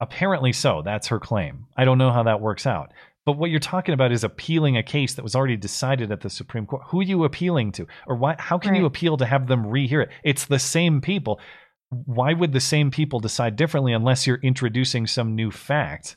apparently 0.00 0.52
so. 0.52 0.80
That's 0.82 1.08
her 1.08 1.18
claim. 1.18 1.66
I 1.76 1.84
don't 1.84 1.98
know 1.98 2.12
how 2.12 2.22
that 2.22 2.40
works 2.40 2.64
out. 2.64 2.92
But 3.28 3.36
what 3.36 3.50
you're 3.50 3.60
talking 3.60 3.92
about 3.92 4.10
is 4.10 4.24
appealing 4.24 4.78
a 4.78 4.82
case 4.82 5.12
that 5.12 5.22
was 5.22 5.36
already 5.36 5.58
decided 5.58 6.10
at 6.10 6.22
the 6.22 6.30
Supreme 6.30 6.64
Court. 6.64 6.84
Who 6.86 7.00
are 7.00 7.04
you 7.04 7.24
appealing 7.24 7.72
to? 7.72 7.86
Or 8.06 8.16
why 8.16 8.36
how 8.38 8.56
can 8.56 8.74
you 8.74 8.86
appeal 8.86 9.18
to 9.18 9.26
have 9.26 9.48
them 9.48 9.64
rehear 9.64 10.04
it? 10.04 10.08
It's 10.24 10.46
the 10.46 10.58
same 10.58 11.02
people. 11.02 11.38
Why 11.90 12.32
would 12.32 12.52
the 12.54 12.60
same 12.60 12.90
people 12.90 13.20
decide 13.20 13.54
differently 13.56 13.92
unless 13.92 14.26
you're 14.26 14.40
introducing 14.42 15.06
some 15.06 15.34
new 15.36 15.50
fact? 15.50 16.16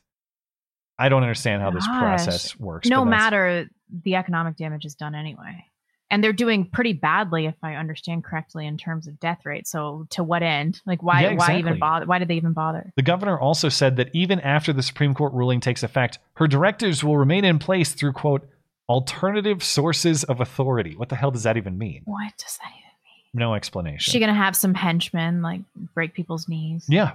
I 0.97 1.09
don't 1.09 1.21
understand 1.21 1.61
how 1.61 1.71
this 1.71 1.85
process 1.85 2.57
works. 2.57 2.87
No 2.87 3.03
matter 3.03 3.67
the 4.05 4.15
economic 4.15 4.55
damage 4.55 4.85
is 4.85 4.95
done 4.95 5.13
anyway. 5.13 5.65
And 6.11 6.23
they're 6.23 6.33
doing 6.33 6.65
pretty 6.65 6.93
badly, 6.93 7.45
if 7.45 7.55
I 7.63 7.75
understand 7.75 8.25
correctly, 8.25 8.67
in 8.67 8.77
terms 8.77 9.07
of 9.07 9.19
death 9.19 9.45
rate. 9.45 9.65
So 9.65 10.05
to 10.11 10.23
what 10.23 10.43
end? 10.43 10.81
Like 10.85 11.01
why 11.01 11.21
Yeah, 11.21 11.33
why 11.35 11.57
even 11.57 11.79
bother 11.79 12.05
why 12.05 12.19
did 12.19 12.27
they 12.27 12.35
even 12.35 12.53
bother? 12.53 12.91
The 12.95 13.01
governor 13.01 13.39
also 13.39 13.69
said 13.69 13.95
that 13.95 14.09
even 14.13 14.39
after 14.41 14.73
the 14.73 14.83
Supreme 14.83 15.13
Court 15.13 15.33
ruling 15.33 15.61
takes 15.61 15.81
effect, 15.81 16.19
her 16.35 16.47
directives 16.47 17.03
will 17.03 17.17
remain 17.17 17.45
in 17.45 17.57
place 17.57 17.93
through, 17.93 18.13
quote, 18.13 18.47
alternative 18.89 19.63
sources 19.63 20.25
of 20.25 20.41
authority. 20.41 20.95
What 20.97 21.09
the 21.09 21.15
hell 21.15 21.31
does 21.31 21.43
that 21.43 21.55
even 21.55 21.77
mean? 21.77 22.01
What 22.03 22.33
does 22.37 22.57
that 22.61 22.69
even 22.69 22.91
mean? 23.05 23.31
No 23.33 23.55
explanation. 23.55 24.11
she 24.11 24.19
gonna 24.19 24.33
have 24.33 24.55
some 24.55 24.73
henchmen 24.73 25.41
like 25.41 25.61
break 25.95 26.13
people's 26.13 26.49
knees? 26.49 26.85
Yeah. 26.89 27.13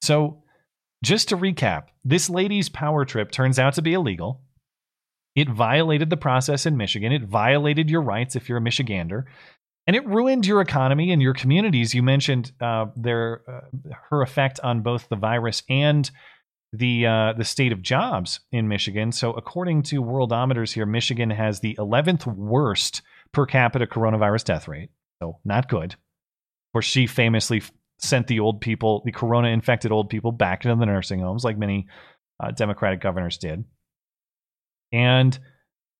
So, 0.00 0.42
just 1.04 1.28
to 1.28 1.36
recap, 1.36 1.84
this 2.04 2.30
lady's 2.30 2.70
power 2.70 3.04
trip 3.04 3.30
turns 3.30 3.58
out 3.58 3.74
to 3.74 3.82
be 3.82 3.92
illegal. 3.92 4.40
It 5.34 5.48
violated 5.48 6.10
the 6.10 6.16
process 6.16 6.66
in 6.66 6.76
Michigan. 6.76 7.12
It 7.12 7.22
violated 7.22 7.88
your 7.88 8.02
rights 8.02 8.36
if 8.36 8.48
you're 8.48 8.58
a 8.58 8.62
Michigander. 8.62 9.24
And 9.86 9.96
it 9.96 10.06
ruined 10.06 10.46
your 10.46 10.60
economy 10.60 11.10
and 11.12 11.22
your 11.22 11.34
communities. 11.34 11.94
You 11.94 12.02
mentioned 12.02 12.52
uh, 12.60 12.86
their 12.96 13.42
uh, 13.48 13.94
her 14.10 14.22
effect 14.22 14.60
on 14.62 14.82
both 14.82 15.08
the 15.08 15.16
virus 15.16 15.62
and 15.68 16.08
the 16.72 17.06
uh, 17.06 17.32
the 17.36 17.44
state 17.44 17.72
of 17.72 17.82
jobs 17.82 18.40
in 18.52 18.68
Michigan. 18.68 19.12
So, 19.12 19.32
according 19.32 19.82
to 19.84 20.02
Worldometers 20.02 20.72
here, 20.72 20.86
Michigan 20.86 21.30
has 21.30 21.60
the 21.60 21.74
11th 21.76 22.26
worst 22.26 23.02
per 23.32 23.46
capita 23.46 23.86
coronavirus 23.86 24.44
death 24.44 24.68
rate. 24.68 24.90
So, 25.20 25.38
not 25.44 25.68
good. 25.68 25.94
Of 25.94 26.72
course, 26.74 26.86
she 26.86 27.06
famously 27.06 27.62
sent 27.98 28.28
the 28.28 28.40
old 28.40 28.60
people, 28.60 29.02
the 29.04 29.12
corona 29.12 29.48
infected 29.48 29.92
old 29.92 30.08
people, 30.08 30.32
back 30.32 30.64
into 30.64 30.76
the 30.76 30.86
nursing 30.86 31.20
homes, 31.20 31.44
like 31.44 31.58
many 31.58 31.86
uh, 32.38 32.50
Democratic 32.52 33.00
governors 33.00 33.38
did. 33.38 33.64
And 34.92 35.38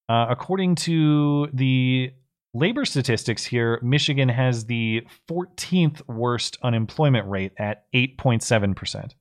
uh, 0.09 0.27
according 0.29 0.75
to 0.77 1.49
the 1.53 2.13
labor 2.53 2.85
statistics 2.85 3.45
here, 3.45 3.79
Michigan 3.83 4.29
has 4.29 4.67
the 4.67 5.07
14th 5.29 6.03
worst 6.09 6.59
unemployment 6.63 7.29
rate 7.29 7.53
at 7.59 7.85
8.7%. 7.95 9.13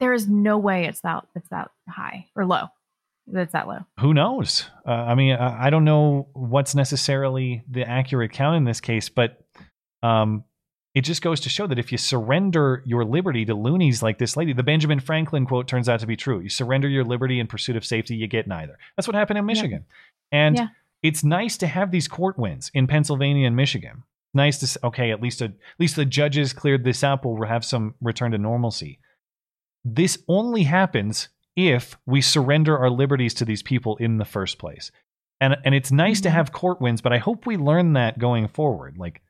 There 0.00 0.12
is 0.12 0.28
no 0.28 0.58
way 0.58 0.86
it's 0.86 1.00
that 1.02 1.24
it's 1.36 1.48
that 1.50 1.70
high 1.88 2.26
or 2.34 2.44
low. 2.44 2.66
that's 3.28 3.52
that 3.52 3.68
low. 3.68 3.80
Who 4.00 4.12
knows? 4.12 4.66
Uh, 4.84 4.90
I 4.90 5.14
mean, 5.14 5.36
I, 5.36 5.66
I 5.66 5.70
don't 5.70 5.84
know 5.84 6.28
what's 6.32 6.74
necessarily 6.74 7.62
the 7.70 7.88
accurate 7.88 8.32
count 8.32 8.56
in 8.56 8.64
this 8.64 8.80
case, 8.80 9.08
but 9.08 9.38
um, 10.02 10.42
it 10.94 11.02
just 11.02 11.22
goes 11.22 11.40
to 11.40 11.48
show 11.48 11.66
that 11.66 11.78
if 11.78 11.90
you 11.90 11.98
surrender 11.98 12.82
your 12.84 13.04
liberty 13.04 13.44
to 13.46 13.54
loonies 13.54 14.02
like 14.02 14.18
this 14.18 14.36
lady, 14.36 14.52
the 14.52 14.62
Benjamin 14.62 15.00
Franklin 15.00 15.46
quote 15.46 15.66
turns 15.66 15.88
out 15.88 16.00
to 16.00 16.06
be 16.06 16.16
true. 16.16 16.40
You 16.40 16.50
surrender 16.50 16.88
your 16.88 17.04
liberty 17.04 17.40
in 17.40 17.46
pursuit 17.46 17.76
of 17.76 17.84
safety, 17.84 18.14
you 18.14 18.26
get 18.26 18.46
neither. 18.46 18.78
That's 18.96 19.08
what 19.08 19.14
happened 19.14 19.38
in 19.38 19.46
Michigan. 19.46 19.86
And 20.30 20.56
Yeah. 20.56 20.66
it's 21.02 21.24
nice 21.24 21.56
to 21.58 21.66
have 21.66 21.90
these 21.90 22.08
court 22.08 22.38
wins 22.38 22.70
in 22.74 22.86
Pennsylvania 22.86 23.46
and 23.46 23.56
Michigan. 23.56 24.02
Nice 24.34 24.58
to 24.58 24.64
s- 24.64 24.78
okay, 24.84 25.10
at 25.10 25.22
least 25.22 25.40
a, 25.40 25.46
at 25.46 25.54
least 25.78 25.96
the 25.96 26.04
judges 26.04 26.52
cleared 26.52 26.84
this 26.84 27.02
up. 27.02 27.24
We'll 27.24 27.46
have 27.46 27.64
some 27.64 27.94
return 28.00 28.32
to 28.32 28.38
normalcy. 28.38 28.98
This 29.84 30.18
only 30.28 30.62
happens 30.64 31.28
if 31.56 31.98
we 32.06 32.20
surrender 32.20 32.78
our 32.78 32.90
liberties 32.90 33.34
to 33.34 33.44
these 33.44 33.62
people 33.62 33.96
in 33.96 34.18
the 34.18 34.24
first 34.24 34.58
place. 34.58 34.90
And 35.40 35.56
and 35.64 35.74
it's 35.74 35.92
nice 35.92 36.20
to 36.22 36.28
mm-hmm. 36.28 36.36
have 36.36 36.52
court 36.52 36.80
wins, 36.80 37.00
but 37.00 37.12
I 37.12 37.18
hope 37.18 37.46
we 37.46 37.56
learn 37.56 37.94
that 37.94 38.18
going 38.18 38.48
forward. 38.48 38.96
Like 38.96 39.22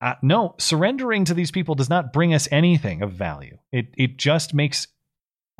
uh, 0.00 0.14
no, 0.22 0.54
surrendering 0.58 1.24
to 1.24 1.34
these 1.34 1.50
people 1.50 1.74
does 1.74 1.90
not 1.90 2.12
bring 2.12 2.32
us 2.34 2.48
anything 2.52 3.02
of 3.02 3.12
value. 3.12 3.58
It 3.72 3.88
it 3.96 4.16
just 4.16 4.54
makes 4.54 4.86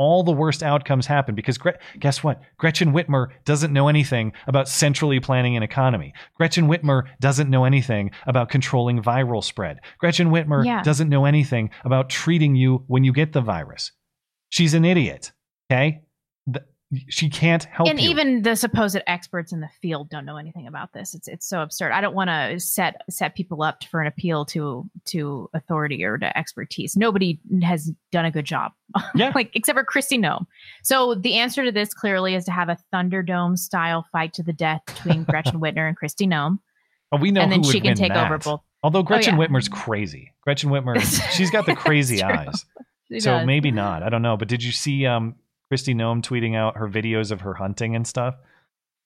all 0.01 0.23
the 0.23 0.31
worst 0.31 0.62
outcomes 0.62 1.06
happen 1.06 1.35
because 1.35 1.59
Gre- 1.59 1.70
guess 1.98 2.23
what? 2.23 2.40
Gretchen 2.56 2.93
Whitmer 2.93 3.31
doesn't 3.44 3.73
know 3.73 3.89
anything 3.89 4.32
about 4.47 4.69
centrally 4.69 5.19
planning 5.19 5.56
an 5.56 5.65
economy. 5.65 6.15
Gretchen 6.36 6.69
Whitmer 6.69 7.02
doesn't 7.19 7.51
know 7.51 7.65
anything 7.65 8.12
about 8.24 8.48
controlling 8.48 9.02
viral 9.02 9.43
spread. 9.43 9.81
Gretchen 9.98 10.28
Whitmer 10.31 10.65
Yeah. 10.65 10.85
doesn't 10.85 11.09
know 11.09 11.24
anything 11.24 11.70
about 11.85 12.10
treating 12.10 12.55
you 12.55 12.85
when 12.86 13.02
you 13.02 13.12
get 13.12 13.32
the 13.32 13.40
virus. 13.40 13.90
She's 14.51 14.73
an 14.73 14.85
idiot. 14.85 15.32
Okay? 15.70 16.02
She 17.09 17.28
can't 17.28 17.65
help 17.65 17.86
and 17.86 18.01
you. 18.01 18.09
even 18.09 18.40
the 18.40 18.56
supposed 18.56 18.98
experts 19.06 19.52
in 19.52 19.60
the 19.60 19.69
field 19.82 20.09
don't 20.09 20.24
know 20.24 20.39
anything 20.39 20.66
about 20.66 20.94
this. 20.94 21.15
It's 21.15 21.28
it's 21.28 21.47
so 21.47 21.60
absurd. 21.60 21.93
I 21.93 22.01
don't 22.01 22.15
want 22.15 22.28
to 22.28 22.59
set 22.59 23.02
set 23.10 23.35
people 23.35 23.62
up 23.62 23.85
for 23.85 24.01
an 24.01 24.06
appeal 24.06 24.47
to 24.47 24.89
to 25.06 25.51
authority 25.52 26.02
or 26.02 26.16
to 26.16 26.36
expertise. 26.36 26.97
Nobody 26.97 27.40
has 27.62 27.93
done 28.10 28.24
a 28.24 28.31
good 28.31 28.47
job. 28.47 28.73
Yeah. 29.15 29.32
like 29.35 29.51
except 29.55 29.78
for 29.78 29.85
Kristi 29.85 30.19
Noem. 30.19 30.47
So 30.82 31.15
the 31.15 31.35
answer 31.35 31.62
to 31.65 31.73
this 31.73 31.93
clearly 31.93 32.35
is 32.35 32.44
to 32.47 32.52
have 32.52 32.70
a 32.70 32.78
Thunderdome 32.93 33.59
style 33.59 34.06
fight 34.10 34.32
to 34.35 34.43
the 34.43 34.52
death 34.55 34.81
between 34.86 35.24
Gretchen 35.28 35.60
Whitmer 35.60 35.89
and 35.89 35.98
Kristi 35.98 36.27
Noem. 36.27 36.59
Oh, 37.12 37.19
we 37.19 37.31
know 37.31 37.43
and 37.43 37.52
then 37.52 37.62
she 37.62 37.81
can 37.81 37.97
take 37.97 38.12
over 38.12 38.39
both. 38.39 38.60
Although 38.82 39.02
Gretchen 39.02 39.36
yeah. 39.36 39.47
Whitmer's 39.47 39.69
crazy. 39.69 40.32
Gretchen 40.43 40.70
Whitmer, 40.70 41.01
she's 41.32 41.51
got 41.51 41.66
the 41.66 41.74
crazy 41.74 42.23
eyes. 42.23 42.65
She 43.10 43.20
so 43.20 43.39
does. 43.39 43.47
maybe 43.47 43.70
not. 43.70 44.02
I 44.02 44.09
don't 44.09 44.23
know. 44.23 44.36
But 44.36 44.48
did 44.48 44.62
you 44.62 44.73
see 44.73 45.05
um 45.05 45.35
Kristi 45.73 45.95
Noem 45.95 46.23
tweeting 46.23 46.57
out 46.57 46.77
her 46.77 46.89
videos 46.89 47.31
of 47.31 47.43
her 47.43 47.55
hunting 47.55 47.95
and 47.95 48.07
stuff? 48.07 48.35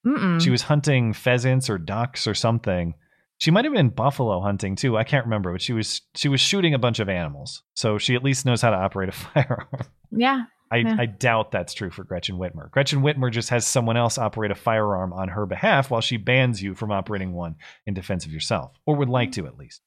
Mm-mm. 0.06 0.40
She 0.42 0.50
was 0.50 0.62
hunting 0.62 1.12
pheasants 1.12 1.68
or 1.70 1.78
ducks 1.78 2.26
or 2.26 2.34
something. 2.34 2.94
She 3.38 3.50
might 3.50 3.64
have 3.64 3.74
been 3.74 3.88
buffalo 3.88 4.40
hunting 4.40 4.76
too. 4.76 4.96
I 4.96 5.04
can't 5.04 5.24
remember, 5.26 5.52
but 5.52 5.62
she 5.62 5.72
was 5.72 6.00
she 6.14 6.28
was 6.28 6.40
shooting 6.40 6.74
a 6.74 6.78
bunch 6.78 7.00
of 7.00 7.08
animals. 7.08 7.62
So 7.74 7.98
she 7.98 8.14
at 8.14 8.22
least 8.24 8.46
knows 8.46 8.62
how 8.62 8.70
to 8.70 8.76
operate 8.76 9.08
a 9.08 9.12
firearm. 9.12 9.66
yeah. 10.10 10.44
I, 10.70 10.76
Yeah. 10.78 10.96
I 10.98 11.04
doubt 11.06 11.50
that's 11.50 11.74
true 11.74 11.90
for 11.90 12.02
Gretchen 12.02 12.36
Whitmer. 12.38 12.70
Gretchen 12.70 13.02
Whitmer 13.02 13.30
just 13.30 13.50
has 13.50 13.66
someone 13.66 13.96
else 13.98 14.16
operate 14.16 14.50
a 14.50 14.54
firearm 14.54 15.12
on 15.12 15.28
her 15.28 15.44
behalf 15.44 15.90
while 15.90 16.00
she 16.00 16.16
bans 16.16 16.62
you 16.62 16.74
from 16.74 16.90
operating 16.90 17.32
one 17.34 17.56
in 17.84 17.92
defense 17.94 18.24
of 18.24 18.32
yourself, 18.32 18.72
or 18.86 18.96
would 18.96 19.10
like 19.10 19.32
to 19.32 19.46
at 19.46 19.58
least. 19.58 19.82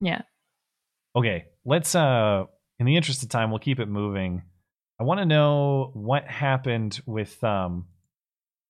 Yeah. 0.00 0.22
Okay, 1.16 1.46
let's 1.64 1.94
uh 1.94 2.44
in 2.78 2.86
the 2.86 2.96
interest 2.96 3.22
of 3.22 3.28
time, 3.28 3.50
we'll 3.50 3.58
keep 3.60 3.78
it 3.80 3.88
moving. 3.88 4.42
I 5.00 5.04
want 5.04 5.18
to 5.20 5.26
know 5.26 5.90
what 5.94 6.26
happened 6.26 7.00
with 7.06 7.42
um 7.42 7.86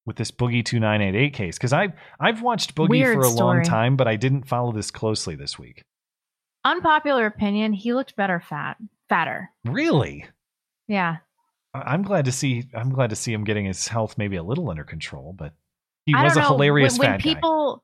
with 0.04 0.16
this 0.16 0.30
Boogie 0.30 0.64
2988 0.64 1.32
case 1.32 1.58
cuz 1.58 1.72
I 1.72 1.92
I've 2.18 2.42
watched 2.42 2.74
Boogie 2.74 2.88
Weird 2.88 3.14
for 3.14 3.22
a 3.22 3.30
long 3.30 3.62
time, 3.62 3.96
but 3.96 4.08
I 4.08 4.16
didn't 4.16 4.48
follow 4.48 4.72
this 4.72 4.90
closely 4.90 5.34
this 5.34 5.58
week. 5.58 5.84
Unpopular 6.64 7.26
opinion, 7.26 7.72
he 7.72 7.92
looked 7.92 8.16
better 8.16 8.40
fat. 8.40 8.76
Fatter. 9.08 9.50
Really? 9.64 10.24
Yeah. 10.88 11.18
I'm 11.74 12.02
glad 12.02 12.24
to 12.26 12.32
see 12.32 12.64
I'm 12.74 12.90
glad 12.90 13.10
to 13.10 13.16
see 13.16 13.32
him 13.32 13.44
getting 13.44 13.64
his 13.64 13.88
health 13.88 14.16
maybe 14.18 14.36
a 14.36 14.42
little 14.42 14.70
under 14.70 14.84
control, 14.84 15.34
but 15.36 15.54
he 16.06 16.14
I 16.14 16.24
was 16.24 16.36
a 16.36 16.40
know, 16.40 16.48
hilarious 16.48 16.98
when, 16.98 17.10
when 17.12 17.20
fat 17.20 17.40
guy. 17.40 17.74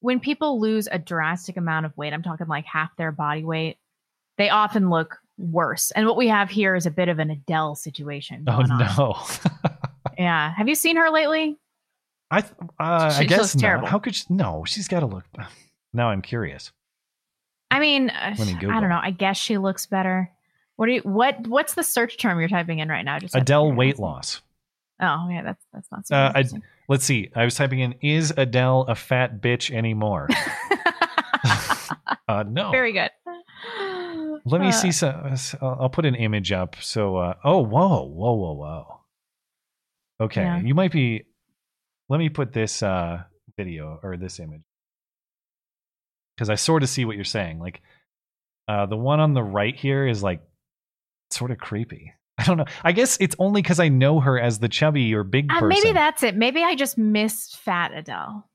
when 0.00 0.20
people 0.20 0.60
lose 0.60 0.88
a 0.90 0.98
drastic 0.98 1.56
amount 1.56 1.86
of 1.86 1.96
weight 1.96 2.12
i'm 2.12 2.22
talking 2.22 2.46
like 2.46 2.64
half 2.64 2.96
their 2.96 3.12
body 3.12 3.44
weight 3.44 3.78
they 4.38 4.50
often 4.50 4.90
look 4.90 5.18
worse 5.38 5.90
and 5.92 6.06
what 6.06 6.16
we 6.16 6.28
have 6.28 6.48
here 6.48 6.74
is 6.76 6.86
a 6.86 6.90
bit 6.90 7.08
of 7.08 7.18
an 7.18 7.30
adele 7.30 7.74
situation 7.74 8.44
Oh 8.46 8.60
no. 8.62 9.16
yeah 10.18 10.52
have 10.54 10.68
you 10.68 10.74
seen 10.74 10.96
her 10.96 11.10
lately 11.10 11.56
I 12.30 12.40
th- 12.40 12.52
uh, 12.80 13.10
I 13.12 13.18
She 13.20 13.26
guess 13.26 13.38
looks 13.38 13.54
not. 13.56 13.60
terrible. 13.60 13.86
How 13.86 13.98
could 13.98 14.14
she, 14.14 14.24
no? 14.28 14.64
She's 14.66 14.88
got 14.88 15.00
to 15.00 15.06
look. 15.06 15.24
Now 15.92 16.08
I'm 16.10 16.22
curious. 16.22 16.72
i 17.70 17.78
mean 17.78 18.10
uh, 18.10 18.34
i 18.38 18.80
don't 18.80 18.88
know 18.88 18.98
i 19.02 19.10
guess 19.12 19.36
she 19.36 19.58
looks 19.58 19.86
better 19.86 20.28
what 20.76 20.86
do 20.86 20.92
you 20.92 21.00
what 21.02 21.46
what's 21.46 21.74
the 21.74 21.84
search 21.84 22.18
term 22.18 22.38
you're 22.40 22.48
typing 22.48 22.80
in 22.80 22.88
right 22.88 23.04
now 23.04 23.18
just 23.20 23.34
Adele 23.36 23.70
weight 23.72 23.98
loss. 24.00 24.40
oh 25.00 25.28
yeah 25.30 25.42
that's 25.42 25.64
that's 25.72 25.88
not 25.92 26.06
so 26.06 26.16
Uh, 26.16 26.32
I, 26.34 26.44
let's 26.88 27.04
see. 27.04 27.30
I 27.36 27.44
was 27.44 27.54
typing 27.54 27.78
in 27.80 27.94
"Is 28.00 28.32
Adele 28.36 28.86
a 28.88 28.94
fat 28.96 29.40
bitch 29.40 29.70
anymore?" 29.72 30.28
uh, 32.28 32.44
no. 32.48 32.70
very 32.72 32.92
good 32.92 33.10
Let 34.44 34.60
me 34.60 34.68
Uh, 34.68 34.72
see. 34.72 34.92
some. 34.92 35.14
I'll 35.62 35.76
I'll 35.82 35.88
put 35.90 36.04
an 36.04 36.14
image 36.14 36.52
up. 36.52 36.76
So, 36.80 37.16
uh, 37.16 37.34
oh, 37.44 37.60
whoa, 37.62 38.02
whoa, 38.04 38.32
whoa, 38.34 38.52
whoa. 38.52 39.00
Okay, 40.20 40.42
Yeah. 40.42 40.60
you 40.60 40.74
might 40.74 40.92
be. 40.92 41.24
Let 42.08 42.18
me 42.18 42.28
put 42.28 42.52
this 42.52 42.82
uh, 42.82 43.22
video 43.56 43.98
or 44.02 44.16
this 44.18 44.38
image 44.38 44.62
because 46.36 46.50
I 46.50 46.56
sort 46.56 46.82
of 46.82 46.88
see 46.90 47.04
what 47.06 47.16
you're 47.16 47.24
saying. 47.24 47.58
Like, 47.58 47.80
uh, 48.68 48.84
the 48.86 48.96
one 48.96 49.20
on 49.20 49.32
the 49.32 49.42
right 49.42 49.74
here 49.74 50.06
is 50.06 50.22
like 50.22 50.42
sort 51.30 51.50
of 51.50 51.58
creepy. 51.58 52.12
I 52.38 52.44
don't 52.44 52.58
know. 52.58 52.66
I 52.82 52.92
guess 52.92 53.16
it's 53.20 53.36
only 53.38 53.62
because 53.62 53.80
I 53.80 53.88
know 53.88 54.20
her 54.20 54.38
as 54.38 54.58
the 54.58 54.68
chubby 54.68 55.14
or 55.14 55.24
big 55.24 55.50
uh, 55.50 55.60
person. 55.60 55.68
maybe 55.68 55.92
that's 55.92 56.22
it 56.24 56.34
maybe 56.36 56.62
i 56.64 56.74
just 56.74 56.98
missed 56.98 57.58
fat 57.58 57.92
adele 57.94 58.48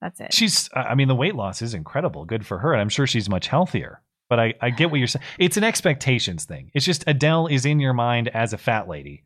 that's 0.00 0.20
it 0.20 0.32
She's, 0.32 0.68
I 0.74 0.94
mean, 0.94 1.08
the 1.08 1.14
weight 1.16 1.34
loss 1.34 1.60
is 1.62 1.74
incredible. 1.74 2.24
Good 2.26 2.46
for 2.46 2.58
her. 2.58 2.72
And 2.72 2.80
I'm 2.80 2.88
sure 2.90 3.06
she's 3.06 3.28
much 3.28 3.48
healthier. 3.48 4.00
But 4.28 4.40
I, 4.40 4.54
I 4.60 4.70
get 4.70 4.90
what 4.90 4.98
you're 4.98 5.06
saying. 5.06 5.24
It's 5.38 5.56
an 5.56 5.64
expectations 5.64 6.44
thing. 6.44 6.70
It's 6.74 6.84
just 6.84 7.04
Adele 7.06 7.46
is 7.46 7.64
in 7.64 7.80
your 7.80 7.94
mind 7.94 8.28
as 8.28 8.52
a 8.52 8.58
fat 8.58 8.88
lady. 8.88 9.24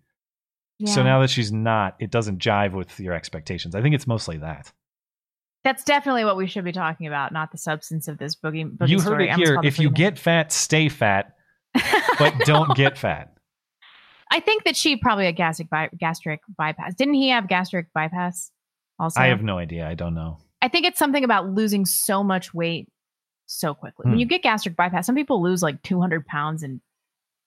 So 0.84 1.02
now 1.04 1.20
that 1.20 1.30
she's 1.30 1.52
not, 1.52 1.94
it 2.00 2.10
doesn't 2.10 2.40
jive 2.40 2.72
with 2.72 2.98
your 2.98 3.14
expectations. 3.14 3.76
I 3.76 3.82
think 3.82 3.94
it's 3.94 4.06
mostly 4.06 4.38
that. 4.38 4.72
That's 5.64 5.84
definitely 5.84 6.24
what 6.24 6.36
we 6.36 6.48
should 6.48 6.64
be 6.64 6.72
talking 6.72 7.06
about, 7.06 7.32
not 7.32 7.52
the 7.52 7.58
substance 7.58 8.08
of 8.08 8.18
this 8.18 8.34
boogie. 8.34 8.76
boogie 8.76 8.88
you 8.88 8.98
heard 8.98 9.04
story. 9.04 9.28
it 9.28 9.36
here. 9.36 9.60
If 9.62 9.78
you 9.78 9.90
freaking- 9.90 9.94
get 9.94 10.18
fat, 10.18 10.50
stay 10.50 10.88
fat, 10.88 11.36
but 12.18 12.36
don't 12.44 12.74
get 12.74 12.98
fat. 12.98 13.32
I 14.30 14.40
think 14.40 14.64
that 14.64 14.76
she 14.76 14.96
probably 14.96 15.26
had 15.26 15.36
gastric 15.36 15.70
by- 15.70 15.90
gastric 15.96 16.40
bypass. 16.58 16.94
Didn't 16.94 17.14
he 17.14 17.28
have 17.28 17.46
gastric 17.46 17.92
bypass? 17.94 18.50
Also, 18.98 19.20
I 19.20 19.26
have 19.26 19.42
no 19.42 19.58
idea. 19.58 19.86
I 19.86 19.94
don't 19.94 20.14
know. 20.14 20.38
I 20.60 20.68
think 20.68 20.86
it's 20.86 20.98
something 20.98 21.22
about 21.22 21.48
losing 21.48 21.84
so 21.84 22.24
much 22.24 22.52
weight 22.54 22.88
so 23.52 23.74
quickly. 23.74 24.04
Hmm. 24.04 24.10
When 24.10 24.18
you 24.18 24.26
get 24.26 24.42
gastric 24.42 24.76
bypass, 24.76 25.06
some 25.06 25.14
people 25.14 25.42
lose 25.42 25.62
like 25.62 25.82
200 25.82 26.26
pounds 26.26 26.62
in 26.62 26.80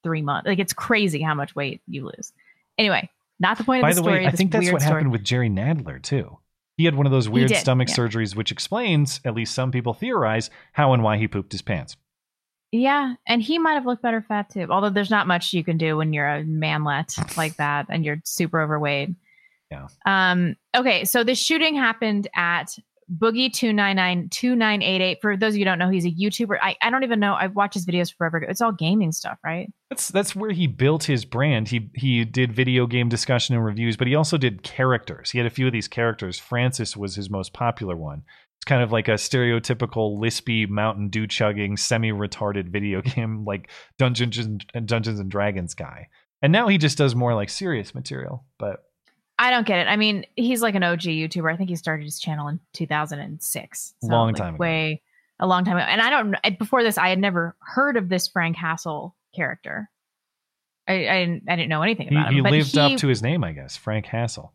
three 0.04 0.22
months. 0.22 0.48
Like 0.48 0.60
it's 0.60 0.74
crazy 0.74 1.22
how 1.22 1.34
much 1.34 1.56
weight 1.56 1.82
you 1.88 2.06
lose. 2.06 2.32
Anyway, 2.78 3.10
not 3.40 3.58
the 3.58 3.64
point 3.64 3.82
By 3.82 3.90
of 3.90 3.96
the 3.96 4.02
the 4.02 4.06
story. 4.06 4.20
way, 4.20 4.28
I 4.28 4.32
think 4.32 4.52
that's 4.52 4.72
what 4.72 4.82
story. 4.82 4.94
happened 4.94 5.12
with 5.12 5.24
Jerry 5.24 5.50
Nadler, 5.50 6.02
too. 6.02 6.38
He 6.78 6.86
had 6.86 6.96
one 6.96 7.06
of 7.06 7.12
those 7.12 7.30
weird 7.30 7.50
did, 7.50 7.58
stomach 7.58 7.88
yeah. 7.90 7.96
surgeries, 7.96 8.36
which 8.36 8.52
explains, 8.52 9.22
at 9.24 9.34
least 9.34 9.54
some 9.56 9.72
people 9.72 9.94
theorize, 9.94 10.50
how 10.74 10.94
and 10.94 11.04
why 11.04 11.18
he 11.18 11.28
pooped 11.28 11.54
his 11.54 11.62
pants. 11.62 11.96
Yeah, 12.72 13.16
and 13.26 13.42
he 13.42 13.58
might 13.58 13.76
have 13.76 13.86
looked 13.86 14.02
better 14.02 14.22
fat 14.28 14.50
too. 14.50 14.68
Although 14.70 14.90
there's 14.90 15.10
not 15.10 15.28
much 15.28 15.54
you 15.54 15.64
can 15.64 15.78
do 15.78 15.96
when 15.96 16.12
you're 16.12 16.28
a 16.28 16.44
manlet 16.44 17.16
like 17.38 17.56
that 17.56 17.86
and 17.90 18.04
you're 18.04 18.20
super 18.26 18.60
overweight. 18.62 19.12
Yeah. 19.72 19.88
Um. 20.06 20.58
Okay, 20.76 21.06
so 21.06 21.24
the 21.24 21.36
shooting 21.36 21.76
happened 21.76 22.28
at 22.36 22.78
Boogie 23.14 23.54
299 23.54 24.30
2988. 24.30 25.20
For 25.22 25.38
those 25.38 25.54
of 25.54 25.58
you 25.58 25.62
who 25.62 25.66
don't 25.66 25.80
know, 25.80 25.90
he's 25.90 26.06
a 26.06 26.12
YouTuber. 26.12 26.58
I, 26.62 26.76
I 26.82 26.90
don't 26.90 27.04
even 27.04 27.20
know. 27.20 27.36
I've 27.36 27.56
watched 27.56 27.76
his 27.76 27.86
videos 27.86 28.14
forever. 28.14 28.38
It's 28.38 28.62
all 28.62 28.72
gaming 28.72 29.12
stuff, 29.12 29.38
right? 29.44 29.72
That's 29.90 30.10
that's 30.10 30.36
where 30.36 30.52
he 30.52 30.66
built 30.66 31.04
his 31.04 31.24
brand. 31.24 31.68
He 31.68 31.92
he 31.94 32.26
did 32.26 32.54
video 32.54 32.88
game 32.88 33.08
discussion 33.08 33.56
and 33.56 33.64
reviews, 33.64 33.96
but 33.96 34.08
he 34.08 34.16
also 34.16 34.38
did 34.38 34.64
characters. 34.64 35.30
He 35.30 35.38
had 35.38 35.46
a 35.46 35.52
few 35.52 35.68
of 35.68 35.74
these 35.74 35.88
characters. 35.88 36.40
Francis 36.40 36.98
was 36.98 37.16
his 37.16 37.30
most 37.30 37.54
popular 37.54 37.96
one. 37.96 38.24
It's 38.58 38.66
kind 38.66 38.82
of 38.82 38.92
like 38.92 39.08
a 39.08 39.14
stereotypical 39.14 40.20
lispy 40.20 40.68
Mountain 40.68 41.10
Dew 41.10 41.28
chugging, 41.28 41.78
semi-retarded 41.78 42.70
video 42.70 43.02
game 43.02 43.44
like 43.48 43.70
Dungeons 44.00 44.38
and 44.74 44.88
Dungeons 44.88 45.20
and 45.20 45.30
Dragons 45.30 45.76
guy. 45.76 46.08
And 46.42 46.52
now 46.52 46.68
he 46.68 46.80
just 46.80 46.98
does 46.98 47.16
more 47.16 47.36
like 47.36 47.50
serious 47.50 47.94
material. 47.94 48.46
But 48.58 48.84
I 49.38 49.52
don't 49.52 49.68
get 49.68 49.80
it. 49.80 49.90
I 49.90 49.98
mean, 49.98 50.26
he's 50.36 50.62
like 50.62 50.76
an 50.76 50.84
OG 50.84 51.02
YouTuber. 51.02 51.52
I 51.52 51.58
think 51.58 51.70
he 51.70 51.76
started 51.76 52.06
his 52.06 52.20
channel 52.20 52.48
in 52.48 52.60
2006. 52.74 53.94
So, 54.02 54.08
Long 54.08 54.28
like, 54.28 54.36
time 54.36 54.56
ago. 54.56 54.62
Way 54.62 55.02
a 55.40 55.48
long 55.48 55.66
time 55.66 55.78
ago. 55.78 55.86
And 55.86 56.02
I 56.02 56.10
don't 56.10 56.60
before 56.60 56.84
this 56.84 56.98
I 56.98 57.10
had 57.10 57.20
never 57.20 57.56
heard 57.60 57.98
of 57.98 58.10
this 58.10 58.28
Frank 58.28 58.56
Hassle 58.56 59.16
character. 59.36 59.90
I 60.88 60.94
I 61.08 61.26
didn't, 61.26 61.44
I 61.50 61.56
didn't 61.56 61.70
know 61.70 61.82
anything 61.82 62.10
he, 62.10 62.16
about 62.16 62.30
him. 62.30 62.36
he 62.36 62.42
lived 62.42 62.72
he, 62.72 62.80
up 62.80 62.98
to 63.00 63.08
his 63.08 63.22
name, 63.22 63.44
I 63.44 63.52
guess. 63.52 63.76
Frank 63.76 64.06
Hassle. 64.06 64.54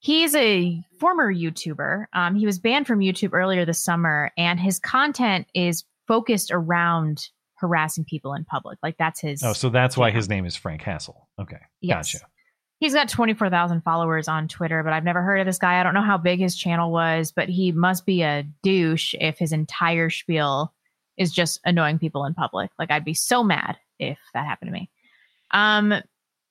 He's 0.00 0.34
a 0.36 0.80
former 1.00 1.32
YouTuber. 1.32 2.06
Um, 2.12 2.36
he 2.36 2.46
was 2.46 2.60
banned 2.60 2.86
from 2.86 3.00
YouTube 3.00 3.30
earlier 3.32 3.64
this 3.64 3.82
summer, 3.82 4.30
and 4.38 4.60
his 4.60 4.78
content 4.78 5.48
is 5.54 5.84
focused 6.06 6.50
around 6.52 7.28
harassing 7.56 8.04
people 8.04 8.32
in 8.34 8.44
public. 8.44 8.78
Like 8.82 8.96
that's 8.98 9.20
his. 9.20 9.42
Oh, 9.42 9.52
so 9.52 9.68
that's 9.68 9.96
why 9.96 10.10
his 10.10 10.28
name 10.28 10.46
is 10.46 10.54
Frank 10.56 10.82
Hassle. 10.82 11.28
Okay, 11.40 11.58
Yes. 11.80 12.12
gotcha. 12.12 12.26
He's 12.80 12.94
got 12.94 13.08
24,000 13.08 13.82
followers 13.82 14.28
on 14.28 14.46
Twitter, 14.46 14.84
but 14.84 14.92
I've 14.92 15.04
never 15.04 15.22
heard 15.22 15.40
of 15.40 15.46
this 15.46 15.58
guy. 15.58 15.80
I 15.80 15.82
don't 15.82 15.94
know 15.94 16.02
how 16.02 16.16
big 16.16 16.38
his 16.38 16.56
channel 16.56 16.92
was, 16.92 17.32
but 17.32 17.48
he 17.48 17.72
must 17.72 18.06
be 18.06 18.22
a 18.22 18.44
douche 18.62 19.14
if 19.20 19.38
his 19.38 19.52
entire 19.52 20.10
spiel 20.10 20.72
is 21.16 21.32
just 21.32 21.60
annoying 21.64 21.98
people 21.98 22.24
in 22.24 22.34
public. 22.34 22.70
Like 22.78 22.90
I'd 22.90 23.04
be 23.04 23.14
so 23.14 23.42
mad 23.42 23.76
if 23.98 24.18
that 24.32 24.46
happened 24.46 24.68
to 24.68 24.72
me. 24.72 24.90
Um 25.50 25.94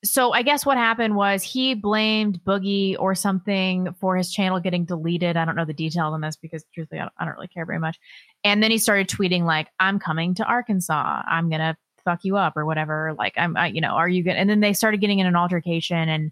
so 0.03 0.31
I 0.31 0.43
guess 0.43 0.65
what 0.65 0.77
happened 0.77 1.15
was 1.15 1.41
he 1.41 1.73
blamed 1.73 2.39
Boogie 2.43 2.95
or 2.99 3.15
something 3.15 3.93
for 3.99 4.15
his 4.15 4.31
channel 4.31 4.59
getting 4.59 4.85
deleted. 4.85 5.37
I 5.37 5.45
don't 5.45 5.55
know 5.55 5.65
the 5.65 5.73
details 5.73 6.13
on 6.13 6.21
this 6.21 6.35
because 6.35 6.63
truthfully 6.73 6.99
I 6.99 7.05
don't, 7.05 7.13
I 7.17 7.25
don't 7.25 7.33
really 7.33 7.47
care 7.47 7.65
very 7.65 7.79
much. 7.79 7.97
And 8.43 8.61
then 8.61 8.69
he 8.69 8.77
started 8.77 9.09
tweeting 9.09 9.43
like 9.43 9.69
I'm 9.79 9.97
coming 9.97 10.35
to 10.35 10.45
Arkansas. 10.45 11.23
I'm 11.27 11.49
going 11.49 11.61
to 11.61 11.75
fuck 12.07 12.23
you 12.23 12.37
up 12.37 12.55
or 12.55 12.65
whatever. 12.65 13.13
Like 13.17 13.33
I'm, 13.35 13.57
I, 13.57 13.67
you 13.67 13.81
know, 13.81 13.89
are 13.89 14.07
you 14.07 14.23
good? 14.23 14.37
And 14.37 14.49
then 14.49 14.61
they 14.61 14.71
started 14.71 15.01
getting 15.01 15.19
in 15.19 15.27
an 15.27 15.35
altercation, 15.35 16.07
and 16.07 16.31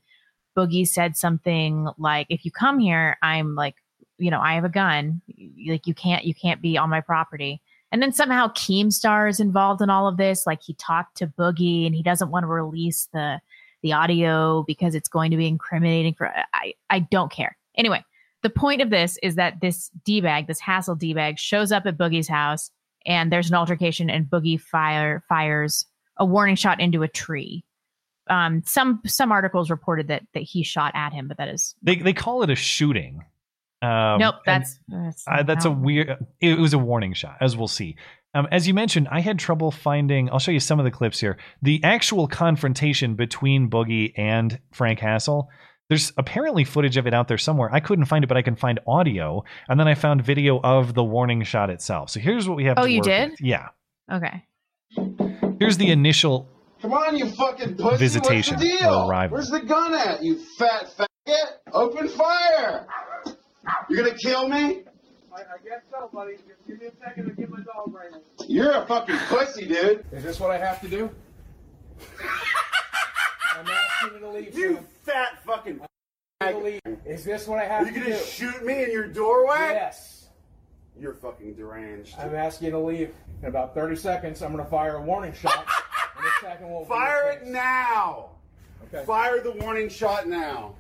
Boogie 0.56 0.88
said 0.88 1.18
something 1.18 1.90
like, 1.98 2.28
"If 2.30 2.46
you 2.46 2.52
come 2.52 2.80
here, 2.80 3.18
I'm 3.22 3.56
like, 3.56 3.76
you 4.18 4.32
know, 4.32 4.40
I 4.40 4.54
have 4.54 4.64
a 4.64 4.70
gun. 4.70 5.22
Like 5.68 5.86
you 5.86 5.94
can't, 5.94 6.24
you 6.24 6.34
can't 6.34 6.62
be 6.62 6.78
on 6.78 6.90
my 6.90 7.02
property." 7.02 7.62
And 7.92 8.02
then 8.02 8.14
somehow 8.14 8.48
Keemstar 8.54 9.30
is 9.30 9.42
involved 9.42 9.82
in 9.82 9.90
all 9.90 10.08
of 10.08 10.16
this. 10.16 10.48
Like 10.48 10.62
he 10.64 10.76
talked 10.76 11.18
to 11.18 11.28
Boogie, 11.28 11.86
and 11.86 11.94
he 11.94 12.02
doesn't 12.02 12.32
want 12.32 12.44
to 12.44 12.48
release 12.48 13.10
the 13.12 13.42
the 13.84 13.92
audio 13.92 14.64
because 14.66 14.96
it's 14.96 15.10
going 15.10 15.32
to 15.32 15.38
be 15.38 15.48
incriminating 15.48 16.14
for. 16.14 16.32
I 16.54 16.74
I 16.90 17.00
don't 17.00 17.32
care. 17.34 17.58
Anyway, 17.76 18.02
the 18.44 18.50
point 18.50 18.82
of 18.82 18.92
this 18.92 19.20
is 19.22 19.36
that 19.36 19.60
this 19.60 19.92
d 20.06 20.22
bag, 20.22 20.48
this 20.48 20.62
hassle 20.62 20.96
d 20.96 21.14
bag, 21.14 21.38
shows 21.38 21.74
up 21.74 21.86
at 21.86 21.98
Boogie's 21.98 22.30
house 22.30 22.72
and 23.06 23.32
there's 23.32 23.50
an 23.50 23.56
altercation 23.56 24.10
and 24.10 24.26
Boogie 24.26 24.60
fire 24.60 25.24
fires 25.28 25.86
a 26.18 26.26
warning 26.26 26.56
shot 26.56 26.80
into 26.80 27.04
a 27.04 27.08
tree. 27.08 27.64
Um, 28.28 28.64
some 28.66 29.02
some 29.06 29.32
articles 29.32 29.70
reported 29.70 30.08
that 30.08 30.24
that 30.34 30.44
he 30.44 30.64
shot 30.64 30.92
at 30.96 31.14
him, 31.14 31.28
but 31.28 31.38
that 31.38 31.48
is 31.48 31.76
They 31.84 31.96
they 31.96 32.14
call 32.14 32.44
it 32.44 32.50
a 32.50 32.56
shooting. 32.56 33.24
Um, 33.82 34.20
nope. 34.20 34.36
That's 34.46 34.80
that's, 34.88 35.26
Uh, 35.28 35.44
that's 35.44 35.66
a 35.66 35.72
weird. 35.72 36.18
It 36.40 36.58
was 36.58 36.74
a 36.74 36.80
warning 36.80 37.14
shot, 37.14 37.38
as 37.42 37.56
we'll 37.56 37.68
see. 37.68 37.98
Um, 38.34 38.48
as 38.52 38.68
you 38.68 38.74
mentioned, 38.74 39.08
I 39.12 39.22
had 39.22 39.40
trouble 39.40 39.72
finding. 39.72 40.30
I'll 40.30 40.40
show 40.40 40.52
you 40.52 40.60
some 40.60 40.80
of 40.80 40.86
the 40.86 40.92
clips 40.92 41.20
here. 41.20 41.38
The 41.62 41.80
actual 41.84 42.28
confrontation 42.28 43.16
between 43.16 43.70
Boogie 43.70 44.14
and 44.18 44.60
Frank 44.74 45.00
Hassle. 45.00 45.50
There's 45.90 46.12
apparently 46.18 46.64
footage 46.64 46.98
of 46.98 47.06
it 47.06 47.14
out 47.14 47.28
there 47.28 47.38
somewhere. 47.38 47.70
I 47.72 47.80
couldn't 47.80 48.06
find 48.06 48.24
it, 48.24 48.28
but 48.28 48.38
I 48.38 48.42
can 48.42 48.56
find 48.56 48.80
audio, 48.88 49.44
and 49.70 49.80
then 49.80 49.88
I 49.88 49.94
found 49.94 50.24
video 50.24 50.60
of 50.64 50.96
the 50.96 51.04
warning 51.04 51.44
shot 51.44 51.70
itself. 51.70 52.10
So 52.10 52.20
here's 52.20 52.48
what 52.50 52.56
we 52.58 52.66
have. 52.66 52.78
Oh, 52.80 52.84
to 52.86 52.92
you 52.92 52.98
work 53.00 53.06
did? 53.06 53.30
with. 53.32 53.42
Yeah. 53.42 53.70
okay. 54.12 54.46
Here's 55.60 55.78
the 55.78 55.92
initial 55.92 56.50
Come 56.82 56.94
on, 56.94 57.18
you 57.18 57.32
fucking 57.32 57.78
pussy. 57.78 57.98
Visitation 57.98 58.58
What's 58.58 58.70
the 58.70 58.78
deal? 58.78 59.10
arrival. 59.10 59.36
Where's 59.36 59.50
the 59.50 59.62
gun 59.62 59.94
at, 59.96 60.24
you 60.24 60.38
fat 60.58 60.88
faggot? 60.96 61.46
Open 61.74 62.08
fire. 62.10 62.86
You're 63.90 64.04
gonna 64.04 64.18
kill 64.18 64.48
me? 64.48 64.84
I, 65.34 65.40
I 65.40 65.58
guess 65.64 65.82
so, 65.92 66.10
buddy. 66.14 66.34
Just 66.34 66.68
give 66.68 66.80
me 66.80 66.88
a 66.88 66.92
second 67.04 67.26
to 67.26 67.32
get 67.32 67.50
my 67.50 67.58
dog 67.58 67.94
right 67.94 68.12
now. 68.12 68.20
You're 68.48 68.72
a 68.72 68.86
fucking 68.86 69.18
pussy, 69.30 69.68
dude. 69.68 70.06
Is 70.12 70.24
this 70.24 70.40
what 70.40 70.52
I 70.52 70.58
have 70.58 70.80
to 70.82 70.88
do? 70.88 71.10
I'm 73.58 73.68
asking 73.68 74.14
you 74.14 74.20
to 74.20 74.30
leave. 74.30 74.58
You 74.58 74.76
Sam. 74.76 74.86
fat 75.04 75.44
fucking 75.46 75.80
I'm 75.82 75.88
asking 76.48 76.66
you 76.66 76.82
to 76.82 76.90
leave. 76.90 77.00
Is 77.06 77.24
this 77.24 77.48
what 77.48 77.60
I 77.60 77.66
have 77.66 77.84
Are 77.84 77.92
you 77.92 77.94
to 77.94 78.00
do? 78.00 78.06
You 78.06 78.14
gonna 78.14 78.26
shoot 78.26 78.66
me 78.66 78.84
in 78.84 78.92
your 78.92 79.08
doorway? 79.08 79.72
Yes. 79.72 80.28
You're 81.00 81.14
fucking 81.14 81.56
deranged. 81.56 82.16
I'm 82.18 82.36
asking 82.36 82.68
you 82.68 82.72
to 82.72 82.80
leave. 82.80 83.14
In 83.42 83.50
about 83.50 83.74
30 83.74 83.96
seconds, 83.96 84.42
I'm 84.42 84.52
gonna 84.52 84.66
fire 84.66 84.96
a 84.96 85.02
warning 85.02 85.34
shot. 85.34 85.66
and 86.18 86.26
the 86.26 86.32
second 86.42 86.70
will 86.70 86.86
Fire 86.86 87.32
it 87.32 87.48
now. 87.48 88.30
Okay. 88.86 89.06
Fire 89.06 89.42
the 89.42 89.52
warning 89.52 89.90
shot 89.90 90.28
now. 90.28 90.76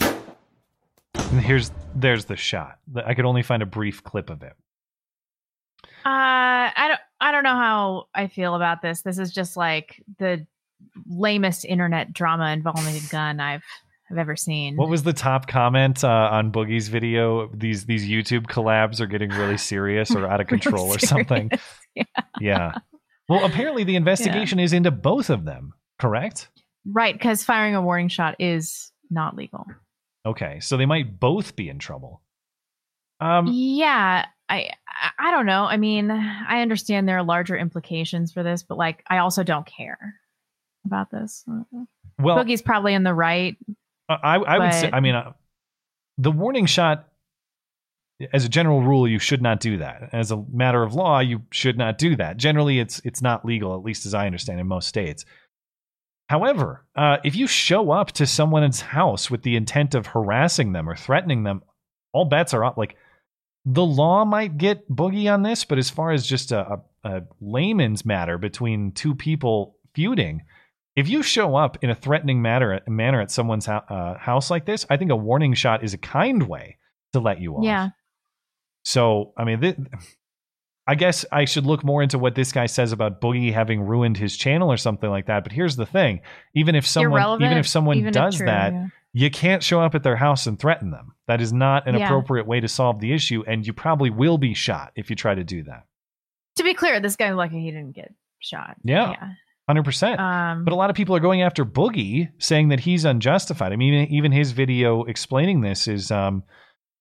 And 0.00 1.40
here's 1.40 1.70
there's 1.94 2.24
the 2.26 2.36
shot. 2.36 2.78
I 2.94 3.14
could 3.14 3.24
only 3.24 3.42
find 3.42 3.62
a 3.62 3.66
brief 3.66 4.02
clip 4.02 4.30
of 4.30 4.42
it. 4.42 4.54
Uh, 6.04 6.70
I 6.74 6.84
don't 6.88 7.00
I 7.20 7.32
don't 7.32 7.42
know 7.42 7.56
how 7.56 8.06
I 8.14 8.28
feel 8.28 8.54
about 8.54 8.80
this. 8.80 9.02
This 9.02 9.18
is 9.18 9.32
just 9.32 9.56
like 9.56 10.02
the 10.18 10.46
lamest 11.08 11.64
internet 11.64 12.12
drama 12.12 12.50
involving 12.52 12.94
a 12.96 13.00
gun 13.10 13.40
I've 13.40 13.62
I've 14.10 14.18
ever 14.18 14.36
seen. 14.36 14.76
What 14.76 14.88
was 14.88 15.02
the 15.02 15.12
top 15.12 15.48
comment 15.48 16.04
uh, 16.04 16.08
on 16.08 16.52
Boogie's 16.52 16.88
video? 16.88 17.48
These 17.52 17.86
these 17.86 18.08
YouTube 18.08 18.46
collabs 18.46 19.00
are 19.00 19.06
getting 19.06 19.30
really 19.30 19.56
serious 19.58 20.12
or 20.14 20.26
out 20.26 20.40
of 20.40 20.46
Really 20.50 20.60
control 20.62 20.86
or 20.94 20.98
something. 21.00 21.50
serious. 21.94 22.08
Yeah. 22.40 22.72
Well, 23.28 23.44
apparently 23.44 23.82
the 23.82 23.96
investigation 23.96 24.60
is 24.60 24.72
into 24.72 24.92
both 24.92 25.30
of 25.30 25.44
them. 25.44 25.72
Correct. 25.98 26.48
Right, 26.88 27.12
because 27.12 27.42
firing 27.42 27.74
a 27.74 27.82
warning 27.82 28.06
shot 28.08 28.36
is 28.38 28.92
not 29.10 29.34
legal. 29.34 29.64
Okay, 30.24 30.60
so 30.60 30.76
they 30.76 30.86
might 30.86 31.18
both 31.18 31.56
be 31.56 31.68
in 31.68 31.80
trouble. 31.80 32.22
Um, 33.20 33.48
yeah, 33.48 34.26
I- 34.48 34.70
I 35.18 35.30
don't 35.32 35.46
know. 35.46 35.64
I 35.64 35.76
mean, 35.76 36.10
I 36.10 36.62
understand 36.62 37.08
there 37.08 37.18
are 37.18 37.24
larger 37.24 37.56
implications 37.56 38.32
for 38.32 38.42
this, 38.44 38.62
but 38.62 38.78
like, 38.78 39.02
I 39.10 39.18
also 39.18 39.42
don't 39.42 39.66
care 39.66 40.14
about 40.86 41.10
this. 41.10 41.44
Well- 42.18 42.38
Boogie's 42.38 42.62
probably 42.62 42.94
in 42.94 43.02
the 43.02 43.14
right. 43.14 43.56
I, 44.08 44.36
I 44.36 44.58
would 44.58 44.72
say, 44.72 44.90
I 44.92 45.00
mean, 45.00 45.16
uh, 45.16 45.32
the 46.16 46.30
warning 46.30 46.66
shot, 46.66 47.08
as 48.32 48.44
a 48.44 48.48
general 48.48 48.80
rule, 48.82 49.06
you 49.06 49.18
should 49.18 49.42
not 49.42 49.60
do 49.60 49.78
that. 49.78 50.10
As 50.12 50.30
a 50.30 50.42
matter 50.52 50.82
of 50.82 50.94
law, 50.94 51.18
you 51.18 51.42
should 51.50 51.76
not 51.76 51.98
do 51.98 52.16
that. 52.16 52.36
Generally, 52.36 52.78
it's 52.78 53.00
it's 53.04 53.20
not 53.20 53.44
legal, 53.44 53.74
at 53.74 53.82
least 53.82 54.06
as 54.06 54.14
I 54.14 54.26
understand 54.26 54.60
in 54.60 54.66
most 54.66 54.88
states. 54.88 55.24
However, 56.28 56.84
uh, 56.96 57.18
if 57.24 57.36
you 57.36 57.46
show 57.46 57.90
up 57.90 58.12
to 58.12 58.26
someone's 58.26 58.80
house 58.80 59.30
with 59.30 59.42
the 59.42 59.56
intent 59.56 59.94
of 59.94 60.06
harassing 60.06 60.72
them 60.72 60.88
or 60.88 60.96
threatening 60.96 61.42
them, 61.44 61.62
all 62.12 62.24
bets 62.24 62.54
are 62.54 62.64
up. 62.64 62.76
Like 62.76 62.96
the 63.64 63.84
law 63.84 64.24
might 64.24 64.56
get 64.56 64.90
boogie 64.90 65.32
on 65.32 65.42
this, 65.42 65.64
but 65.64 65.78
as 65.78 65.90
far 65.90 66.12
as 66.12 66.26
just 66.26 66.52
a, 66.52 66.80
a, 67.04 67.08
a 67.08 67.22
layman's 67.40 68.04
matter 68.04 68.38
between 68.38 68.92
two 68.92 69.14
people 69.14 69.76
feuding, 69.94 70.42
if 70.96 71.08
you 71.08 71.22
show 71.22 71.54
up 71.54 71.76
in 71.82 71.90
a 71.90 71.94
threatening 71.94 72.40
manner, 72.42 72.80
manner 72.88 73.20
at 73.20 73.30
someone's 73.30 73.68
uh, 73.68 74.14
house 74.18 74.50
like 74.50 74.64
this, 74.64 74.86
I 74.88 74.96
think 74.96 75.10
a 75.10 75.16
warning 75.16 75.54
shot 75.54 75.84
is 75.84 75.94
a 75.94 75.98
kind 75.98 76.48
way 76.48 76.78
to 77.12 77.20
let 77.20 77.40
you 77.40 77.54
off. 77.56 77.64
Yeah. 77.64 77.90
So, 78.82 79.32
I 79.36 79.44
mean, 79.44 79.60
th- 79.60 79.76
I 80.86 80.94
guess 80.94 81.24
I 81.32 81.44
should 81.44 81.66
look 81.66 81.84
more 81.84 82.02
into 82.02 82.18
what 82.18 82.34
this 82.34 82.52
guy 82.52 82.66
says 82.66 82.92
about 82.92 83.20
Boogie 83.20 83.52
having 83.52 83.82
ruined 83.82 84.16
his 84.16 84.36
channel 84.36 84.70
or 84.72 84.76
something 84.76 85.10
like 85.10 85.26
that. 85.26 85.42
But 85.42 85.52
here's 85.52 85.76
the 85.76 85.86
thing: 85.86 86.20
even 86.54 86.74
if 86.74 86.86
someone, 86.86 87.42
even 87.42 87.58
if 87.58 87.68
someone 87.68 87.96
even 87.98 88.08
if 88.08 88.14
does 88.14 88.36
true, 88.36 88.46
that, 88.46 88.72
yeah. 88.72 88.86
you 89.12 89.30
can't 89.30 89.62
show 89.62 89.80
up 89.80 89.94
at 89.96 90.02
their 90.04 90.16
house 90.16 90.46
and 90.46 90.58
threaten 90.58 90.92
them. 90.92 91.14
That 91.26 91.40
is 91.40 91.52
not 91.52 91.88
an 91.88 91.96
Yeah. 91.96 92.06
appropriate 92.06 92.46
way 92.46 92.60
to 92.60 92.68
solve 92.68 93.00
the 93.00 93.12
issue, 93.12 93.42
and 93.46 93.66
you 93.66 93.72
probably 93.72 94.10
will 94.10 94.38
be 94.38 94.54
shot 94.54 94.92
if 94.94 95.10
you 95.10 95.16
try 95.16 95.34
to 95.34 95.42
do 95.44 95.64
that. 95.64 95.86
To 96.56 96.62
be 96.62 96.72
clear, 96.72 97.00
this 97.00 97.16
guy's 97.16 97.34
lucky 97.34 97.60
he 97.60 97.70
didn't 97.72 97.96
get 97.96 98.14
shot. 98.38 98.76
Yeah. 98.84 99.10
Yeah. 99.10 99.28
Hundred 99.68 99.84
percent. 99.84 100.20
Um, 100.20 100.64
But 100.64 100.72
a 100.72 100.76
lot 100.76 100.90
of 100.90 100.96
people 100.96 101.16
are 101.16 101.20
going 101.20 101.42
after 101.42 101.64
Boogie, 101.64 102.30
saying 102.38 102.68
that 102.68 102.80
he's 102.80 103.04
unjustified. 103.04 103.72
I 103.72 103.76
mean, 103.76 104.08
even 104.10 104.30
his 104.30 104.52
video 104.52 105.02
explaining 105.04 105.60
this 105.60 105.88
is, 105.88 106.10
um, 106.10 106.44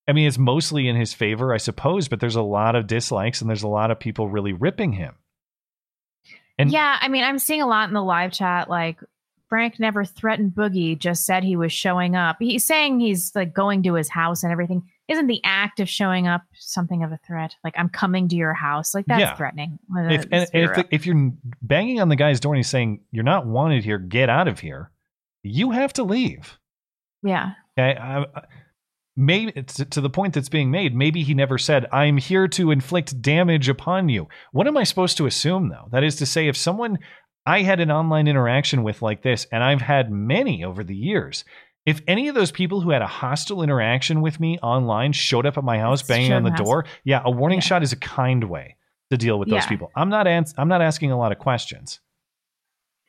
I 0.08 0.14
mean, 0.14 0.28
it's 0.28 0.40
mostly 0.40 0.88
in 0.88 0.96
his 0.96 1.14
favor, 1.14 1.54
I 1.54 1.58
suppose. 1.58 2.08
But 2.08 2.20
there's 2.20 2.36
a 2.36 2.42
lot 2.42 2.76
of 2.76 2.88
dislikes, 2.88 3.42
and 3.42 3.50
there's 3.50 3.64
a 3.64 3.68
lot 3.68 3.92
of 3.92 4.00
people 4.00 4.30
really 4.30 4.54
ripping 4.54 4.94
him. 4.94 5.14
And 6.58 6.72
yeah, 6.72 6.98
I 7.00 7.08
mean, 7.08 7.24
I'm 7.24 7.38
seeing 7.38 7.62
a 7.62 7.68
lot 7.68 7.88
in 7.88 7.94
the 7.94 8.02
live 8.02 8.32
chat. 8.32 8.70
Like, 8.70 9.00
Frank 9.48 9.80
never 9.80 10.04
threatened 10.04 10.54
Boogie, 10.54 10.98
just 10.98 11.26
said 11.26 11.44
he 11.44 11.56
was 11.56 11.72
showing 11.72 12.16
up. 12.16 12.38
He's 12.40 12.66
saying 12.66 13.00
he's 13.00 13.36
like 13.36 13.54
going 13.54 13.84
to 13.84 13.94
his 13.94 14.10
house 14.10 14.42
and 14.42 14.52
everything. 14.52 14.90
Isn't 15.08 15.28
the 15.28 15.42
act 15.44 15.80
of 15.80 15.88
showing 15.88 16.28
up 16.28 16.42
something 16.56 17.04
of 17.04 17.12
a 17.12 17.20
threat? 17.28 17.56
Like, 17.64 17.76
I'm 17.78 17.90
coming 17.90 18.28
to 18.30 18.36
your 18.36 18.54
house. 18.56 18.96
Like, 18.96 19.06
that's 19.06 19.20
Yeah. 19.20 19.36
threatening. 19.36 19.78
if, 19.96 20.24
and, 20.32 20.34
and 20.34 20.48
if, 20.54 20.74
the, 20.76 20.86
if 20.92 21.06
you're 21.06 21.32
banging 21.62 22.02
on 22.02 22.10
the 22.10 22.16
guy's 22.16 22.40
door 22.40 22.54
and 22.54 22.58
he's 22.58 22.70
saying 22.70 23.02
you're 23.12 23.24
not 23.24 23.46
wanted 23.46 23.84
here, 23.84 24.00
get 24.00 24.30
out 24.30 24.48
of 24.48 24.60
here, 24.60 24.90
you 25.44 25.72
have 25.72 25.94
to 25.94 26.04
leave. 26.04 26.58
yeah. 27.24 27.52
Okay, 27.78 28.00
I, 28.00 28.22
I- 28.22 28.28
maybe 29.18 29.52
it's 29.56 29.76
to 29.76 30.02
the 30.02 30.10
point 30.10 30.34
that's 30.34 30.50
being 30.50 30.72
made. 30.72 30.96
Maybe 30.96 31.24
he 31.24 31.34
never 31.34 31.58
said, 31.58 31.86
"I'm 31.92 32.18
here 32.18 32.48
to 32.50 32.72
inflict 32.72 33.22
damage 33.22 33.68
upon 33.70 34.10
you." 34.10 34.28
What 34.54 34.66
am 34.68 34.78
I 34.78 34.84
supposed 34.86 35.18
to 35.18 35.26
assume, 35.26 35.70
though? 35.70 35.88
That 35.92 36.04
is 36.04 36.16
to 36.18 36.26
say, 36.26 36.48
if 36.48 36.56
someone 36.58 36.98
I 37.46 37.62
had 37.62 37.80
an 37.80 37.92
online 37.92 38.28
interaction 38.28 38.82
with 38.82 39.02
like 39.02 39.22
this, 39.24 39.46
and 39.52 39.64
I've 39.64 39.82
had 39.82 40.10
many 40.10 40.64
over 40.64 40.84
the 40.84 40.96
years. 40.96 41.46
If 41.86 42.02
any 42.08 42.28
of 42.28 42.36
those 42.36 42.52
people 42.52 42.82
who 42.82 42.90
had 42.90 43.02
a 43.02 43.08
hostile 43.08 43.62
interaction 43.62 44.22
with 44.22 44.40
me 44.40 44.58
online 44.60 45.12
showed 45.14 45.46
up 45.46 45.58
at 45.58 45.64
my 45.64 45.78
house 45.78 46.02
banging 46.02 46.34
on 46.34 46.44
the 46.44 46.50
Shouldn't 46.50 46.66
door, 46.66 46.86
yeah, 47.04 47.22
a 47.24 47.30
warning 47.32 47.60
shot 47.60 47.84
is 47.84 47.94
a 47.94 47.98
kind 47.98 48.46
way 48.46 48.76
to 49.12 49.18
deal 49.18 49.38
with 49.38 49.50
those 49.50 49.64
Yeah. 49.64 49.70
people. 49.70 49.92
I'm 49.96 50.10
not 50.10 50.26
ans- 50.26 50.54
I'm 50.58 50.68
not 50.68 50.82
asking 50.82 51.12
a 51.12 51.18
lot 51.18 51.32
of 51.32 51.38
questions. 51.38 52.00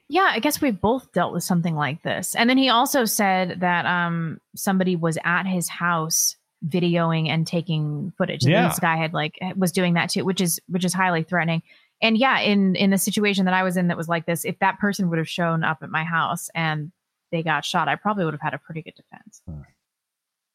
Yeah, 0.08 0.28
I 0.30 0.38
guess 0.38 0.60
we've 0.60 0.80
both 0.80 1.10
dealt 1.12 1.32
with 1.32 1.42
something 1.42 1.74
like 1.74 2.02
this. 2.02 2.34
And 2.36 2.48
then 2.48 2.58
he 2.58 2.68
also 2.68 3.04
said 3.06 3.60
that 3.60 3.86
um 3.86 4.38
somebody 4.54 4.94
was 4.94 5.18
at 5.24 5.44
his 5.46 5.68
house 5.68 6.36
videoing 6.66 7.28
and 7.28 7.46
taking 7.46 8.12
footage. 8.18 8.44
Yeah. 8.44 8.68
This 8.68 8.78
guy 8.78 8.96
had 8.96 9.12
like 9.14 9.38
was 9.56 9.72
doing 9.72 9.94
that 9.94 10.10
too, 10.10 10.24
which 10.24 10.40
is 10.40 10.60
which 10.68 10.84
is 10.84 10.92
highly 10.94 11.22
threatening. 11.22 11.62
And 12.02 12.16
yeah, 12.18 12.40
in 12.40 12.76
in 12.76 12.90
the 12.90 12.98
situation 12.98 13.46
that 13.46 13.54
I 13.54 13.62
was 13.62 13.76
in 13.76 13.88
that 13.88 13.96
was 13.96 14.08
like 14.08 14.26
this, 14.26 14.44
if 14.44 14.58
that 14.58 14.78
person 14.78 15.08
would 15.08 15.18
have 15.18 15.28
shown 15.28 15.64
up 15.64 15.78
at 15.82 15.90
my 15.90 16.04
house 16.04 16.50
and 16.54 16.92
they 17.36 17.42
got 17.42 17.64
shot, 17.64 17.86
I 17.88 17.96
probably 17.96 18.24
would 18.24 18.34
have 18.34 18.40
had 18.40 18.54
a 18.54 18.58
pretty 18.58 18.82
good 18.82 18.94
defense. 18.94 19.42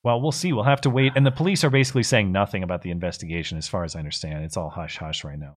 Well, 0.03 0.19
we'll 0.19 0.31
see. 0.31 0.51
We'll 0.51 0.63
have 0.63 0.81
to 0.81 0.89
wait. 0.89 1.13
And 1.15 1.23
the 1.25 1.31
police 1.31 1.63
are 1.63 1.69
basically 1.69 2.01
saying 2.01 2.31
nothing 2.31 2.63
about 2.63 2.81
the 2.81 2.89
investigation, 2.89 3.59
as 3.59 3.67
far 3.67 3.83
as 3.83 3.95
I 3.95 3.99
understand. 3.99 4.43
It's 4.43 4.57
all 4.57 4.69
hush 4.69 4.97
hush 4.97 5.23
right 5.23 5.37
now. 5.37 5.53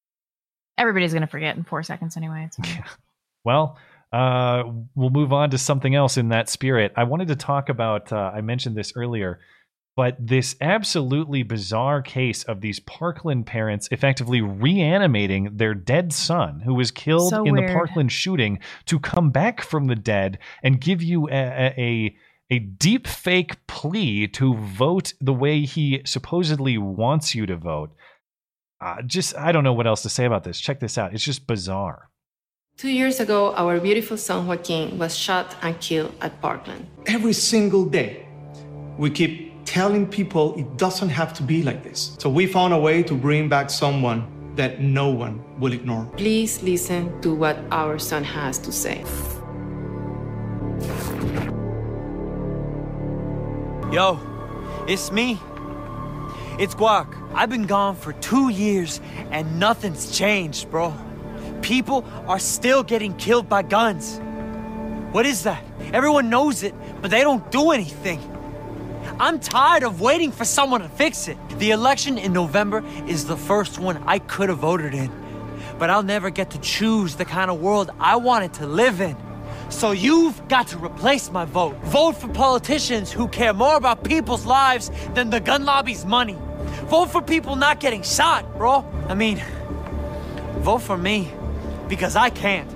Everybody's 0.76 1.14
gonna 1.14 1.26
forget 1.26 1.56
in 1.56 1.64
four 1.64 1.82
seconds 1.82 2.16
anyway. 2.16 2.50
Fine. 2.62 2.84
Well, 3.44 3.78
uh, 4.12 4.64
we'll 4.94 5.10
move 5.10 5.32
on 5.32 5.50
to 5.50 5.58
something 5.58 5.94
else 5.94 6.18
in 6.18 6.28
that 6.28 6.48
spirit. 6.48 6.92
I 6.96 7.04
wanted 7.04 7.28
to 7.28 7.36
talk 7.36 7.68
about, 7.68 8.12
uh, 8.12 8.32
I 8.34 8.42
mentioned 8.42 8.76
this 8.76 8.92
earlier, 8.96 9.40
but 9.96 10.16
this 10.18 10.56
absolutely 10.60 11.42
bizarre 11.42 12.02
case 12.02 12.42
of 12.44 12.60
these 12.60 12.80
Parkland 12.80 13.46
parents 13.46 13.88
effectively 13.90 14.40
reanimating 14.40 15.56
their 15.56 15.74
dead 15.74 16.12
son 16.12 16.60
who 16.60 16.74
was 16.74 16.90
killed 16.90 17.30
So 17.30 17.44
in 17.44 17.54
weird. 17.54 17.68
the 17.68 17.72
Parkland 17.72 18.10
shooting 18.12 18.58
to 18.86 18.98
come 18.98 19.30
back 19.30 19.60
from 19.60 19.86
the 19.86 19.94
dead 19.94 20.38
and 20.62 20.80
give 20.80 21.02
you 21.02 21.28
a, 21.28 21.32
a, 21.32 21.74
a 21.78 22.16
a 22.50 22.58
deep 22.58 23.06
fake 23.06 23.66
plea 23.66 24.28
to 24.28 24.54
vote 24.54 25.14
the 25.18 25.32
way 25.32 25.62
he 25.62 26.02
supposedly 26.04 26.76
wants 26.76 27.34
you 27.34 27.46
to 27.46 27.56
vote. 27.56 27.90
Uh, 28.82 29.00
just, 29.06 29.34
I 29.38 29.50
don't 29.50 29.64
know 29.64 29.72
what 29.72 29.86
else 29.86 30.02
to 30.02 30.10
say 30.10 30.26
about 30.26 30.44
this. 30.44 30.60
Check 30.60 30.78
this 30.78 30.98
out. 30.98 31.14
It's 31.14 31.24
just 31.24 31.46
bizarre. 31.46 32.10
Two 32.76 32.90
years 32.90 33.18
ago, 33.18 33.54
our 33.54 33.80
beautiful 33.80 34.18
son 34.18 34.46
Joaquin 34.46 34.98
was 34.98 35.16
shot 35.16 35.56
and 35.62 35.80
killed 35.80 36.12
at 36.20 36.38
Parkland. 36.42 36.86
Every 37.06 37.32
single 37.32 37.86
day, 37.86 38.28
we 38.98 39.08
keep 39.08 39.53
telling 39.64 40.06
people 40.06 40.54
it 40.58 40.76
doesn't 40.76 41.08
have 41.08 41.32
to 41.34 41.42
be 41.42 41.62
like 41.62 41.82
this. 41.82 42.16
So 42.18 42.28
we 42.30 42.46
found 42.46 42.72
a 42.72 42.78
way 42.78 43.02
to 43.02 43.14
bring 43.14 43.48
back 43.48 43.70
someone 43.70 44.26
that 44.56 44.80
no 44.80 45.08
one 45.08 45.42
will 45.58 45.72
ignore. 45.72 46.04
Please 46.16 46.62
listen 46.62 47.20
to 47.22 47.34
what 47.34 47.58
our 47.70 47.98
son 47.98 48.22
has 48.22 48.58
to 48.58 48.72
say. 48.72 49.04
Yo, 53.92 54.18
it's 54.88 55.10
me. 55.12 55.38
It's 56.58 56.74
Guac. 56.74 57.08
I've 57.34 57.50
been 57.50 57.66
gone 57.66 57.96
for 57.96 58.12
two 58.14 58.48
years 58.48 59.00
and 59.30 59.58
nothing's 59.58 60.16
changed, 60.16 60.70
bro. 60.70 60.94
People 61.62 62.04
are 62.26 62.38
still 62.38 62.82
getting 62.82 63.16
killed 63.16 63.48
by 63.48 63.62
guns. 63.62 64.20
What 65.12 65.26
is 65.26 65.44
that? 65.44 65.64
Everyone 65.92 66.28
knows 66.28 66.62
it, 66.62 66.74
but 67.00 67.10
they 67.10 67.22
don't 67.22 67.50
do 67.50 67.70
anything. 67.70 68.20
I'm 69.20 69.38
tired 69.38 69.84
of 69.84 70.00
waiting 70.00 70.32
for 70.32 70.44
someone 70.44 70.80
to 70.80 70.88
fix 70.88 71.28
it. 71.28 71.38
The 71.58 71.70
election 71.70 72.18
in 72.18 72.32
November 72.32 72.84
is 73.06 73.26
the 73.26 73.36
first 73.36 73.78
one 73.78 74.02
I 74.06 74.18
could 74.18 74.48
have 74.48 74.58
voted 74.58 74.92
in, 74.92 75.12
but 75.78 75.88
I'll 75.88 76.02
never 76.02 76.30
get 76.30 76.50
to 76.50 76.58
choose 76.58 77.14
the 77.14 77.24
kind 77.24 77.48
of 77.50 77.60
world 77.60 77.92
I 78.00 78.16
wanted 78.16 78.54
to 78.54 78.66
live 78.66 79.00
in. 79.00 79.16
So 79.68 79.92
you've 79.92 80.48
got 80.48 80.66
to 80.68 80.78
replace 80.78 81.30
my 81.30 81.44
vote. 81.44 81.76
Vote 81.84 82.16
for 82.16 82.28
politicians 82.28 83.12
who 83.12 83.28
care 83.28 83.54
more 83.54 83.76
about 83.76 84.02
people's 84.02 84.46
lives 84.46 84.90
than 85.14 85.30
the 85.30 85.40
gun 85.40 85.64
lobby's 85.64 86.04
money. 86.04 86.36
Vote 86.86 87.06
for 87.06 87.22
people 87.22 87.54
not 87.54 87.78
getting 87.78 88.02
shot, 88.02 88.56
bro. 88.56 88.84
I 89.08 89.14
mean, 89.14 89.40
vote 90.58 90.82
for 90.82 90.98
me 90.98 91.32
because 91.88 92.16
I 92.16 92.30
can't. 92.30 92.73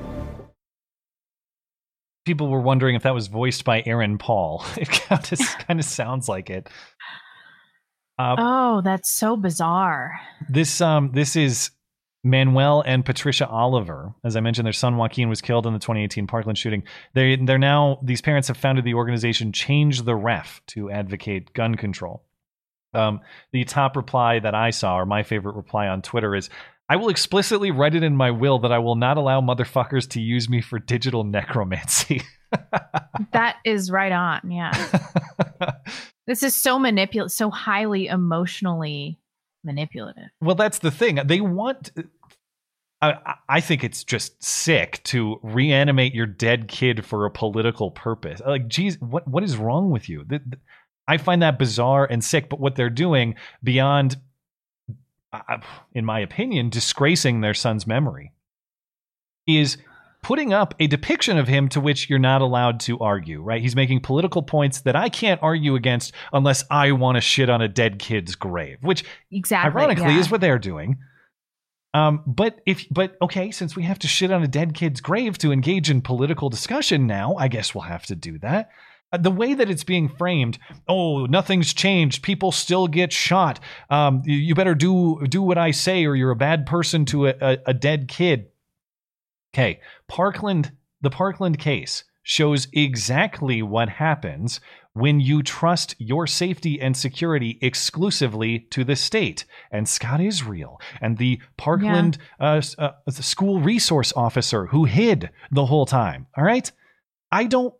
People 2.29 2.49
were 2.49 2.61
wondering 2.61 2.95
if 2.95 3.05
that 3.05 3.15
was 3.15 3.29
voiced 3.29 3.65
by 3.65 3.83
Aaron 3.87 4.19
Paul. 4.19 4.63
It 4.77 4.91
kind 4.91 5.33
of, 5.33 5.39
kind 5.67 5.81
of 5.81 5.87
sounds 5.87 6.29
like 6.29 6.51
it. 6.51 6.69
Uh, 8.19 8.37
oh, 8.37 8.81
that's 8.83 9.11
so 9.11 9.35
bizarre. 9.35 10.21
This 10.47 10.83
um 10.83 11.13
this 11.13 11.37
is 11.37 11.71
Manuel 12.23 12.85
and 12.87 13.03
Patricia 13.03 13.49
Oliver. 13.49 14.13
As 14.23 14.37
I 14.37 14.41
mentioned, 14.41 14.67
their 14.67 14.75
son 14.75 14.99
Joaquin 14.99 15.31
was 15.31 15.41
killed 15.41 15.67
in 15.67 15.73
the 15.73 15.79
2018 15.79 16.27
Parkland 16.27 16.59
shooting. 16.59 16.83
They 17.15 17.37
they're 17.37 17.57
now 17.57 17.99
these 18.03 18.21
parents 18.21 18.49
have 18.49 18.59
founded 18.59 18.85
the 18.85 18.93
organization 18.93 19.51
Change 19.51 20.03
the 20.03 20.15
Ref 20.15 20.61
to 20.67 20.91
advocate 20.91 21.55
gun 21.55 21.77
control. 21.77 22.27
Um, 22.93 23.21
the 23.53 23.65
top 23.65 23.97
reply 23.97 24.39
that 24.41 24.55
I 24.55 24.69
saw, 24.69 24.99
or 24.99 25.07
my 25.07 25.23
favorite 25.23 25.57
reply 25.57 25.89
on 25.89 26.03
Twitter, 26.03 26.35
is 26.35 26.51
I 26.89 26.97
will 26.97 27.11
explicitly 27.11 27.71
write 27.71 27.95
it 27.95 28.03
in 28.03 28.17
my 28.17 28.31
will 28.31 28.59
that 28.61 28.73
I 28.73 28.79
will 28.79 28.97
not 28.97 29.19
allow 29.19 29.41
motherfuckers 29.41 30.09
to 30.11 30.21
use 30.21 30.49
me 30.49 30.61
for 30.61 30.79
digital 30.79 31.25
necromancy. 31.25 32.23
That 33.33 33.57
is 33.65 33.91
right 33.91 34.13
on. 34.13 34.51
Yeah. 34.51 34.73
this 36.27 36.43
is 36.43 36.55
so 36.55 36.79
manipulative, 36.79 37.33
so 37.33 37.51
highly 37.51 38.07
emotionally 38.07 39.19
manipulative. 39.65 40.31
Well, 40.41 40.55
that's 40.55 40.79
the 40.79 40.91
thing. 40.91 41.19
They 41.27 41.41
want. 41.41 41.91
I, 43.03 43.35
I 43.49 43.61
think 43.61 43.85
it's 43.85 44.03
just 44.03 44.43
sick 44.43 45.03
to 45.05 45.39
reanimate 45.43 46.15
your 46.15 46.27
dead 46.27 46.69
kid 46.69 47.05
for 47.05 47.27
a 47.27 47.31
political 47.31 47.91
purpose. 47.91 48.41
Like, 48.45 48.69
geez, 48.69 49.01
what 49.01 49.29
what 49.29 49.45
is 49.45 49.57
wrong 49.57 49.91
with 49.91 50.09
you? 50.09 50.25
I 51.07 51.17
find 51.17 51.43
that 51.43 51.59
bizarre 51.59 52.07
and 52.07 52.23
sick. 52.25 52.49
But 52.49 52.61
what 52.61 52.77
they're 52.77 52.91
doing 52.91 53.35
beyond, 53.63 54.17
in 55.93 56.05
my 56.05 56.21
opinion, 56.21 56.71
disgracing 56.71 57.41
their 57.41 57.55
son's 57.55 57.87
memory, 57.87 58.33
is 59.47 59.79
putting 60.23 60.53
up 60.53 60.75
a 60.81 60.87
depiction 60.87 61.39
of 61.39 61.49
him 61.49 61.69
to 61.69 61.81
which 61.81 62.11
you're 62.11 62.19
not 62.19 62.43
allowed 62.43 62.81
to 62.81 62.99
argue. 62.99 63.41
Right? 63.43 63.63
He's 63.63 63.77
making 63.77 64.01
political 64.01 64.43
points 64.43 64.81
that 64.83 64.97
I 64.97 65.09
can't 65.09 65.43
argue 65.43 65.75
against 65.75 66.13
unless 66.33 66.65
I 66.71 66.93
want 66.93 67.17
to 67.17 67.21
shit 67.21 67.51
on 67.51 67.63
a 67.63 67.69
dead 67.69 67.99
kid's 67.99 68.35
grave, 68.35 68.79
which 68.81 69.05
Exactly. 69.31 69.81
ironically 69.81 70.15
yeah. 70.15 70.21
is 70.21 70.31
what 70.31 70.41
they're 70.41 70.59
doing. 70.59 70.99
Um, 71.95 72.23
but 72.27 72.61
if 72.67 72.87
but 72.91 73.17
okay, 73.23 73.51
since 73.51 73.75
we 73.75 73.83
have 73.85 73.99
to 74.01 74.09
shit 74.09 74.31
on 74.31 74.43
a 74.43 74.49
dead 74.49 74.75
kid's 74.75 75.01
grave 75.01 75.39
to 75.39 75.53
engage 75.53 75.91
in 75.91 76.03
political 76.03 76.51
discussion 76.51 77.07
now, 77.07 77.35
I 77.37 77.49
guess 77.49 77.75
we'll 77.75 77.83
have 77.83 78.05
to 78.07 78.17
do 78.17 78.39
that. 78.41 78.71
Uh, 79.13 79.17
the 79.17 79.31
way 79.31 79.55
that 79.55 79.71
it's 79.71 79.85
being 79.85 80.09
framed, 80.09 80.59
oh, 80.87 81.27
nothing's 81.27 81.73
changed. 81.73 82.23
People 82.23 82.53
still 82.53 82.87
get 82.87 83.13
shot. 83.13 83.59
Um, 83.89 84.23
you, 84.25 84.37
you 84.37 84.55
better 84.55 84.75
do 84.75 85.27
do 85.29 85.43
what 85.43 85.59
I 85.59 85.71
say, 85.71 86.05
or 86.05 86.15
you're 86.15 86.31
a 86.31 86.37
bad 86.37 86.67
person 86.67 87.05
to 87.07 87.29
a, 87.29 87.35
a, 87.41 87.59
a 87.67 87.75
dead 87.75 88.09
kid. 88.09 88.49
Okay, 89.55 89.81
Parkland, 90.09 90.73
the 91.01 91.11
Parkland 91.11 91.59
case 91.59 92.05
shows 92.23 92.69
exactly 92.75 93.63
what 93.63 93.89
happens 93.89 94.61
when 94.93 95.21
you 95.21 95.43
trust 95.43 95.95
your 95.99 96.27
safety 96.27 96.81
and 96.81 96.97
security 96.97 97.59
exclusively 97.63 98.59
to 98.59 98.85
the 98.85 98.97
state 98.97 99.45
and 99.71 99.89
Scott 99.89 100.21
Israel 100.21 100.81
and 101.01 101.17
the 101.17 101.41
Parkland 101.57 102.19
uh, 102.41 102.61
uh, 102.79 102.91
school 103.11 103.61
resource 103.61 104.13
officer 104.17 104.67
who 104.67 104.85
hid 104.85 105.31
the 105.51 105.67
whole 105.67 105.87
time. 105.87 106.27
All 106.37 106.45
right, 106.45 106.71
I 107.33 107.45
don't. 107.45 107.73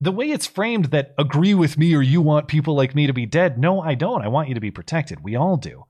The 0.00 0.12
way 0.12 0.30
it's 0.30 0.46
framed 0.46 0.86
that 0.86 1.14
agree 1.18 1.54
with 1.54 1.76
me 1.76 1.94
or 1.94 2.02
you 2.02 2.22
want 2.22 2.48
people 2.48 2.74
like 2.74 2.94
me 2.94 3.06
to 3.06 3.12
be 3.12 3.26
dead. 3.26 3.58
No, 3.58 3.80
I 3.80 3.94
don't. 3.94 4.22
I 4.22 4.28
want 4.28 4.48
you 4.48 4.54
to 4.54 4.60
be 4.60 4.70
protected. 4.70 5.22
We 5.22 5.36
all 5.36 5.56
do. 5.56 5.84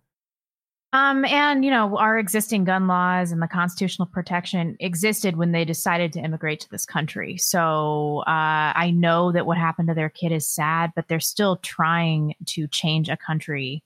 Um, 0.93 1.25
and 1.25 1.65
you 1.65 1.71
know, 1.71 1.97
our 1.99 2.19
existing 2.19 2.65
gun 2.65 2.89
laws 2.89 3.31
and 3.31 3.41
the 3.41 3.47
constitutional 3.47 4.07
protection 4.07 4.77
existed 4.81 5.37
when 5.37 5.53
they 5.53 5.65
decided 5.65 6.13
to 6.15 6.21
immigrate 6.21 6.59
to 6.61 6.69
this 6.71 6.85
country. 6.85 7.37
So 7.37 8.25
uh, 8.27 8.73
I 8.75 8.91
know 8.91 9.31
that 9.31 9.47
what 9.47 9.57
happened 9.57 9.87
to 9.89 9.95
their 9.95 10.09
kid 10.09 10.33
is 10.33 10.49
sad, 10.49 10.91
but 10.97 11.07
they're 11.07 11.21
still 11.21 11.59
trying 11.59 12.35
to 12.47 12.67
change 12.67 13.09
a 13.09 13.17
country 13.17 13.85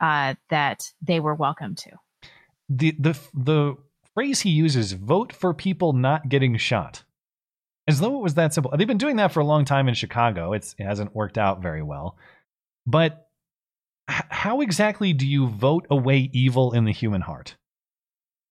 uh, 0.00 0.36
that 0.48 0.90
they 1.02 1.20
were 1.20 1.34
welcome 1.34 1.74
to. 1.74 1.90
the 2.68 2.94
the 2.98 3.18
the 3.34 3.76
phrase 4.14 4.40
he 4.40 4.50
uses 4.50 4.92
vote 4.92 5.32
for 5.32 5.54
people 5.54 5.92
not 5.92 6.28
getting 6.28 6.56
shot 6.56 7.04
as 7.88 7.98
though 8.00 8.16
it 8.16 8.22
was 8.22 8.34
that 8.34 8.54
simple. 8.54 8.72
They've 8.76 8.86
been 8.86 8.98
doing 8.98 9.16
that 9.16 9.32
for 9.32 9.40
a 9.40 9.44
long 9.44 9.64
time 9.64 9.88
in 9.88 9.94
chicago. 9.94 10.52
It's, 10.52 10.74
it 10.78 10.84
hasn't 10.84 11.14
worked 11.14 11.38
out 11.38 11.62
very 11.62 11.82
well. 11.82 12.16
But 12.86 13.26
h- 14.10 14.22
how 14.28 14.60
exactly 14.60 15.12
do 15.12 15.26
you 15.26 15.48
vote 15.48 15.86
away 15.90 16.30
evil 16.32 16.72
in 16.72 16.84
the 16.84 16.92
human 16.92 17.22
heart? 17.22 17.56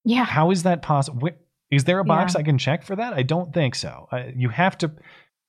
Yeah. 0.04 0.26
How 0.26 0.52
is 0.52 0.64
that 0.64 0.82
possible 0.82 1.30
is 1.70 1.84
there 1.84 2.00
a 2.00 2.04
box 2.06 2.34
Yeah. 2.34 2.40
i 2.40 2.44
can 2.44 2.58
check 2.58 2.84
for 2.84 2.96
that? 2.96 3.14
I 3.14 3.24
don't 3.24 3.54
think 3.54 3.76
so. 3.76 4.08
Uh, 4.12 4.24
you 4.36 4.50
have 4.50 4.78
to 4.80 4.92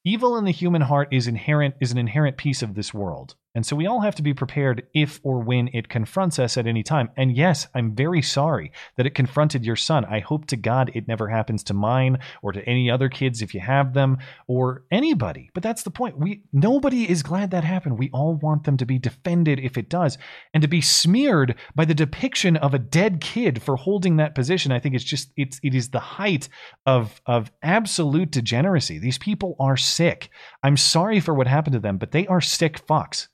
evil 0.05 0.37
in 0.37 0.45
the 0.45 0.53
human 0.53 0.83
heart 0.83 1.09
is 1.13 1.27
inherent 1.27 1.75
is 1.81 1.93
an 1.93 1.99
inherent 1.99 2.37
piece 2.37 2.63
of 2.63 2.75
this 2.75 2.93
world 2.93 3.37
And 3.55 3.65
so 3.65 3.75
we 3.75 3.87
all 3.87 4.01
have 4.01 4.15
to 4.17 4.23
be 4.23 4.35
prepared 4.35 4.87
if 4.95 5.21
or 5.23 5.41
when 5.41 5.69
it 5.73 5.89
confronts 5.89 6.39
us 6.39 6.57
at 6.57 6.67
any 6.67 6.83
time. 6.83 7.11
And 7.17 7.37
yes, 7.37 7.67
I'm 7.75 7.95
very 7.95 8.23
sorry 8.23 8.73
that 8.97 9.07
it 9.07 9.15
confronted 9.15 9.65
your 9.65 9.75
son. 9.75 10.05
I 10.05 10.21
hope 10.21 10.47
to 10.47 10.57
God 10.57 10.93
it 10.95 11.09
never 11.09 11.29
happens 11.29 11.65
to 11.65 11.75
mine 11.75 12.19
or 12.43 12.53
to 12.53 12.65
any 12.69 12.91
other 12.91 13.09
kids 13.09 13.41
if 13.41 13.55
you 13.55 13.61
have 13.61 13.95
them 13.95 14.19
or 14.47 14.85
anybody. 14.91 15.51
But 15.55 15.63
that's 15.63 15.83
the 15.83 15.91
point. 15.91 16.19
We 16.19 16.43
nobody 16.53 17.11
is 17.11 17.23
glad 17.23 17.51
that 17.51 17.65
happened. 17.65 17.99
We 17.99 18.11
all 18.11 18.37
want 18.37 18.65
them 18.65 18.77
to 18.77 18.87
be 18.87 18.99
defended 18.99 19.59
if 19.59 19.79
it 19.79 19.89
does. 19.89 20.19
And 20.53 20.63
to 20.63 20.69
be 20.69 20.81
smeared 20.81 21.57
by 21.75 21.87
the 21.87 21.95
depiction 21.95 22.57
of 22.59 22.75
a 22.75 22.79
dead 22.79 23.21
kid 23.21 23.63
for 23.63 23.77
holding 23.77 24.17
that 24.17 24.35
position, 24.35 24.73
I 24.73 24.79
think 24.79 24.95
it's 24.95 25.05
just 25.05 25.33
it's 25.37 25.59
it 25.63 25.75
is 25.75 25.89
the 25.89 26.01
height 26.01 26.49
of 26.85 27.21
of 27.27 27.51
absolute 27.63 28.31
degeneracy. 28.31 28.99
These 28.99 29.19
people 29.19 29.57
are 29.59 29.77
sick. 29.77 30.29
I'm 30.63 30.77
sorry 30.77 31.19
for 31.19 31.35
what 31.35 31.47
happened 31.47 31.75
to 31.75 31.81
them, 31.81 31.97
but 31.97 32.13
they 32.13 32.27
are 32.27 32.41
sick 32.41 32.87
fucks. 32.87 33.29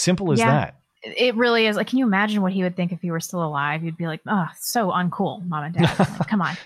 Simple 0.00 0.32
as 0.32 0.38
Yeah. 0.38 0.50
that. 0.50 0.76
It 1.02 1.34
really 1.34 1.66
is. 1.66 1.76
Like, 1.76 1.86
can 1.86 1.98
you 1.98 2.04
imagine 2.06 2.42
what 2.42 2.52
he 2.52 2.62
would 2.62 2.76
think 2.76 2.92
if 2.92 3.00
he 3.00 3.10
were 3.10 3.20
still 3.20 3.42
alive? 3.44 3.82
You'd 3.84 3.96
be 3.96 4.06
like, 4.06 4.20
oh, 4.26 4.48
so 4.58 4.90
uncool, 4.90 5.46
mom 5.46 5.64
and 5.64 5.74
dad. 5.74 5.94
Like, 5.98 6.28
come 6.28 6.42
on. 6.42 6.56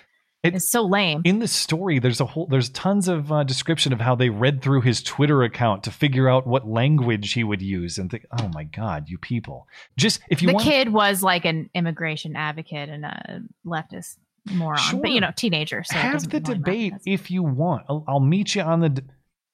it's 0.43 0.71
so 0.71 0.83
lame. 0.85 1.23
In 1.25 1.39
the 1.39 1.47
story, 1.49 1.99
there's 2.01 2.21
a 2.21 2.27
whole 2.27 2.47
there's 2.47 2.69
tons 2.71 3.07
of 3.09 3.31
uh, 3.33 3.45
description 3.45 3.93
of 3.93 4.01
how 4.01 4.15
they 4.15 4.31
read 4.31 4.61
through 4.61 4.81
his 4.83 5.03
Twitter 5.03 5.43
account 5.43 5.85
to 5.85 5.91
figure 5.91 6.29
out 6.29 6.47
what 6.47 6.67
language 6.69 7.33
he 7.33 7.45
would 7.45 7.63
use 7.63 7.97
and 7.97 8.11
think, 8.11 8.27
oh 8.39 8.49
my 8.53 8.65
god, 8.65 9.09
you 9.09 9.19
people. 9.19 9.67
Just 9.97 10.21
if 10.29 10.43
you 10.43 10.49
the 10.49 10.55
want 10.55 10.67
kid 10.67 10.93
was 10.93 11.23
like 11.23 11.45
an 11.45 11.71
immigration 11.75 12.35
advocate 12.37 12.89
and 12.89 13.05
a 13.05 13.41
leftist 13.65 14.17
moron, 14.53 15.01
but 15.01 15.11
you 15.13 15.21
know, 15.21 15.31
teenager. 15.37 15.83
So 15.85 15.97
have 15.97 16.29
the 16.29 16.41
debate 16.41 16.93
if 17.07 17.31
you 17.31 17.43
want. 17.43 17.87
I'll, 17.89 18.05
I'll 18.09 18.21
meet 18.21 18.55
you 18.57 18.63
on 18.63 18.81
the. 18.81 18.89
d- 18.91 19.03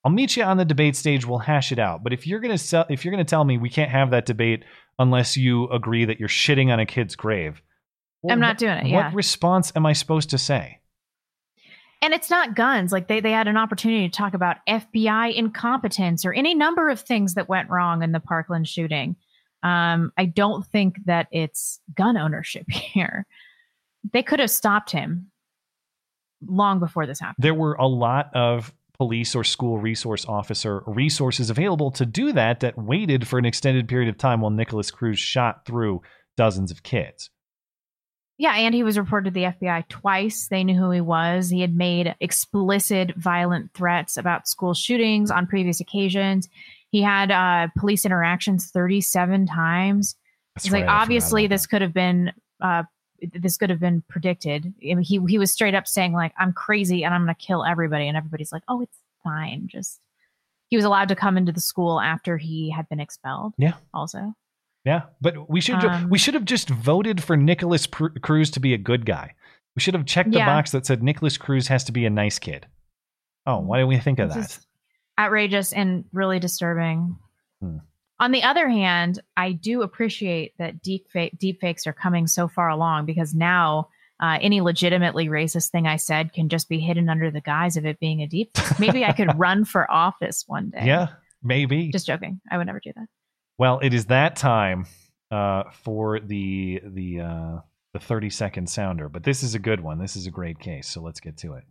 I'll 0.05 0.13
meet 0.13 0.37
you 0.37 0.43
on 0.43 0.57
the 0.57 0.65
debate 0.65 0.97
stage. 0.97 1.27
We'll 1.27 1.39
hash 1.39 1.73
it 1.73 1.79
out. 1.79 2.03
But 2.03 2.13
if 2.13 2.27
you're 2.27 2.41
gonna 2.41 2.59
sell, 2.59 2.87
if 2.89 3.05
you're 3.05 3.13
gonna 3.13 3.25
tell 3.25 3.45
me 3.45 3.59
we 3.59 3.69
can't 3.69 3.91
have 3.91 4.11
that 4.11 4.27
debate 4.27 4.65
unless 4.99 5.37
you 5.37 5.69
agree 5.69 6.05
that 6.05 6.19
you're 6.19 6.29
shitting 6.29 6.73
on 6.73 6.81
a 6.81 6.87
kid's 6.87 7.17
grave, 7.17 7.61
I'm 8.29 8.41
not 8.41 8.59
doing 8.59 8.87
it, 8.87 8.95
What 8.95 9.15
response 9.15 9.73
am 9.77 9.87
I 9.87 9.93
supposed 9.93 10.31
to 10.31 10.39
say? 10.39 10.79
And 12.03 12.15
it's 12.15 12.31
not 12.31 12.55
guns. 12.55 12.93
Like 12.93 13.09
they, 13.09 13.21
they 13.21 13.33
had 13.33 13.47
an 13.47 13.59
opportunity 13.59 14.09
to 14.09 14.17
talk 14.17 14.33
about 14.33 14.57
FBI 14.67 15.35
incompetence 15.35 16.25
or 16.25 16.33
any 16.33 16.55
number 16.55 16.89
of 16.89 17.01
things 17.01 17.35
that 17.35 17.49
went 17.49 17.69
wrong 17.69 18.03
in 18.03 18.13
the 18.13 18.21
Parkland 18.21 18.67
shooting. 18.67 19.17
Um, 19.63 20.11
I 20.17 20.25
don't 20.25 20.67
think 20.67 20.97
that 21.05 21.29
it's 21.31 21.81
gun 21.95 22.17
ownership 22.17 22.65
here. 22.71 23.27
They 24.13 24.23
could 24.23 24.41
have 24.41 24.51
stopped 24.51 24.91
him 24.91 25.31
long 26.47 26.79
before 26.79 27.07
this 27.07 27.21
happened. 27.21 27.43
There 27.43 27.55
were 27.55 27.75
a 27.75 27.87
lot 27.87 28.35
of 28.35 28.73
police 29.01 29.35
or 29.35 29.43
school 29.43 29.79
resource 29.79 30.27
officer 30.27 30.83
resources 30.87 31.49
available 31.49 31.91
to 31.91 32.05
do 32.05 32.33
that 32.33 32.61
that 32.61 32.77
waited 32.77 33.27
for 33.27 33.39
an 33.39 33.47
extended 33.47 33.89
period 33.89 34.11
of 34.11 34.19
time 34.19 34.43
while 34.43 34.51
Nikolas 34.51 34.91
Cruz 34.91 35.19
shot 35.19 35.65
through 35.65 36.03
dozens 36.37 36.71
of 36.71 36.83
kids. 36.83 37.31
Yeah, 38.37 38.53
and 38.57 38.75
he 38.75 38.83
was 38.83 38.99
reported 38.99 39.31
to 39.31 39.31
the 39.31 39.45
FBI 39.45 39.89
twice. 39.89 40.49
They 40.49 40.65
knew 40.65 40.77
who 40.77 40.91
he 40.91 41.01
was. 41.01 41.49
He 41.49 41.63
had 41.63 41.75
made 41.75 42.15
explicit 42.21 43.15
violent 43.17 43.73
threats 43.73 44.19
about 44.19 44.47
school 44.47 44.75
shootings 44.75 45.31
on 45.31 45.47
previous 45.47 45.81
occasions. 45.81 46.51
He 46.91 47.01
had 47.01 47.31
uh, 47.31 47.69
police 47.79 48.05
interactions 48.05 48.71
37 48.71 49.47
times. 49.47 50.15
That's 50.57 50.67
it's 50.67 50.73
like 50.75 50.83
right, 50.83 50.89
forgot 50.89 51.01
obviously 51.01 51.47
this 51.47 51.67
could 51.67 51.81
have 51.81 51.95
been 51.95 52.33
uh, 52.63 52.83
this 53.35 53.57
could 53.57 53.71
have 53.71 53.81
been 53.81 54.03
predicted. 54.09 54.73
I 54.83 54.95
mean, 54.95 55.03
he 55.03 55.21
he 55.29 55.39
was 55.39 55.53
straight 55.53 55.75
up 55.75 55.87
saying 55.87 56.13
like 56.13 56.33
I'm 56.39 56.53
crazy 56.53 57.05
and 57.05 57.15
I'm 57.15 57.25
going 57.25 57.35
to 57.35 57.41
kill 57.47 57.65
everybody, 57.65 58.09
and 58.09 58.17
everybody's 58.17 58.53
like, 58.53 58.63
oh, 58.69 58.81
it's 58.83 58.99
fine. 59.23 59.69
Just 59.69 60.01
he 60.69 60.77
was 60.77 60.85
allowed 60.85 61.09
to 61.09 61.17
come 61.17 61.37
into 61.37 61.53
the 61.53 61.61
school 61.61 62.01
after 62.01 62.37
he 62.37 62.71
had 62.71 62.89
been 62.89 63.01
expelled. 63.01 63.55
Yeah. 63.59 63.75
Also, 63.93 64.35
Yeah, 64.85 65.03
but 65.21 65.51
we 65.51 65.61
should 65.61 65.85
Um, 65.85 66.09
we 66.11 66.19
should 66.19 66.35
have 66.35 66.45
just 66.45 66.71
voted 66.71 67.23
for 67.23 67.37
Nikolas 67.37 67.87
Cruz 67.87 68.51
to 68.53 68.61
be 68.61 68.73
a 68.75 68.79
good 68.79 69.05
guy. 69.05 69.35
We 69.77 69.81
should 69.83 69.95
have 69.95 70.07
checked 70.07 70.31
the 70.31 70.39
Yeah. 70.39 70.47
box 70.47 70.71
that 70.73 70.87
said 70.87 71.03
Nikolas 71.03 71.39
Cruz 71.39 71.69
has 71.69 71.85
to 71.85 71.93
be 71.93 72.07
a 72.07 72.11
nice 72.11 72.39
kid. 72.39 72.67
Oh, 73.47 73.59
why 73.61 73.79
didn't 73.79 73.89
we 73.89 73.99
think 73.99 74.19
of 74.19 74.33
that? 74.35 74.59
outrageous 75.19 75.73
and 75.75 76.05
really 76.13 76.39
disturbing. 76.39 77.19
Hmm. 77.61 77.79
On 78.21 78.33
the 78.33 78.43
other 78.43 78.69
hand, 78.69 79.19
I 79.35 79.53
do 79.53 79.81
appreciate 79.81 80.53
that 80.59 80.83
deep 80.83 81.09
fake 81.11 81.39
deepfakes 81.39 81.87
are 81.87 81.95
coming 81.95 82.27
so 82.27 82.49
far 82.49 82.69
along 82.69 83.07
because 83.07 83.35
now 83.35 83.89
uh, 84.23 84.39
any 84.43 84.61
legitimately 84.61 85.29
racist 85.29 85.71
thing 85.71 85.87
I 85.87 85.97
said 85.97 86.35
can 86.35 86.51
just 86.51 86.69
be 86.69 86.79
hidden 86.79 87.09
under 87.09 87.31
the 87.31 87.41
guise 87.41 87.79
of 87.79 87.87
it 87.87 87.99
being 87.99 88.21
a 88.21 88.27
deep. 88.27 88.51
Maybe 88.79 89.07
I 89.07 89.13
could 89.13 89.31
run 89.39 89.65
for 89.65 89.91
office 89.91 90.45
one 90.47 90.69
day. 90.69 90.85
Yeah, 90.85 91.09
maybe. 91.43 91.91
Just 91.91 92.07
joking. 92.07 92.43
I 92.51 92.59
would 92.59 92.67
never 92.67 92.81
do 92.81 92.93
that. 92.95 93.07
Well, 93.57 93.81
it 93.83 93.95
is 93.95 94.07
that 94.07 94.37
time 94.37 94.87
uh, 95.31 95.65
for 95.73 96.21
the 96.21 96.83
the 96.85 97.21
uh, 97.21 97.59
the 97.95 98.01
thirty 98.01 98.29
second 98.29 98.69
sounder, 98.69 99.09
but 99.09 99.25
this 99.25 99.43
is 99.43 99.55
a 99.55 99.59
good 99.59 99.81
one. 99.81 99.99
This 99.99 100.15
is 100.15 100.27
a 100.27 100.31
great 100.31 100.59
case, 100.59 100.89
so 100.89 101.01
let's 101.01 101.21
get 101.21 101.39
to 101.39 101.55
it. 101.55 101.65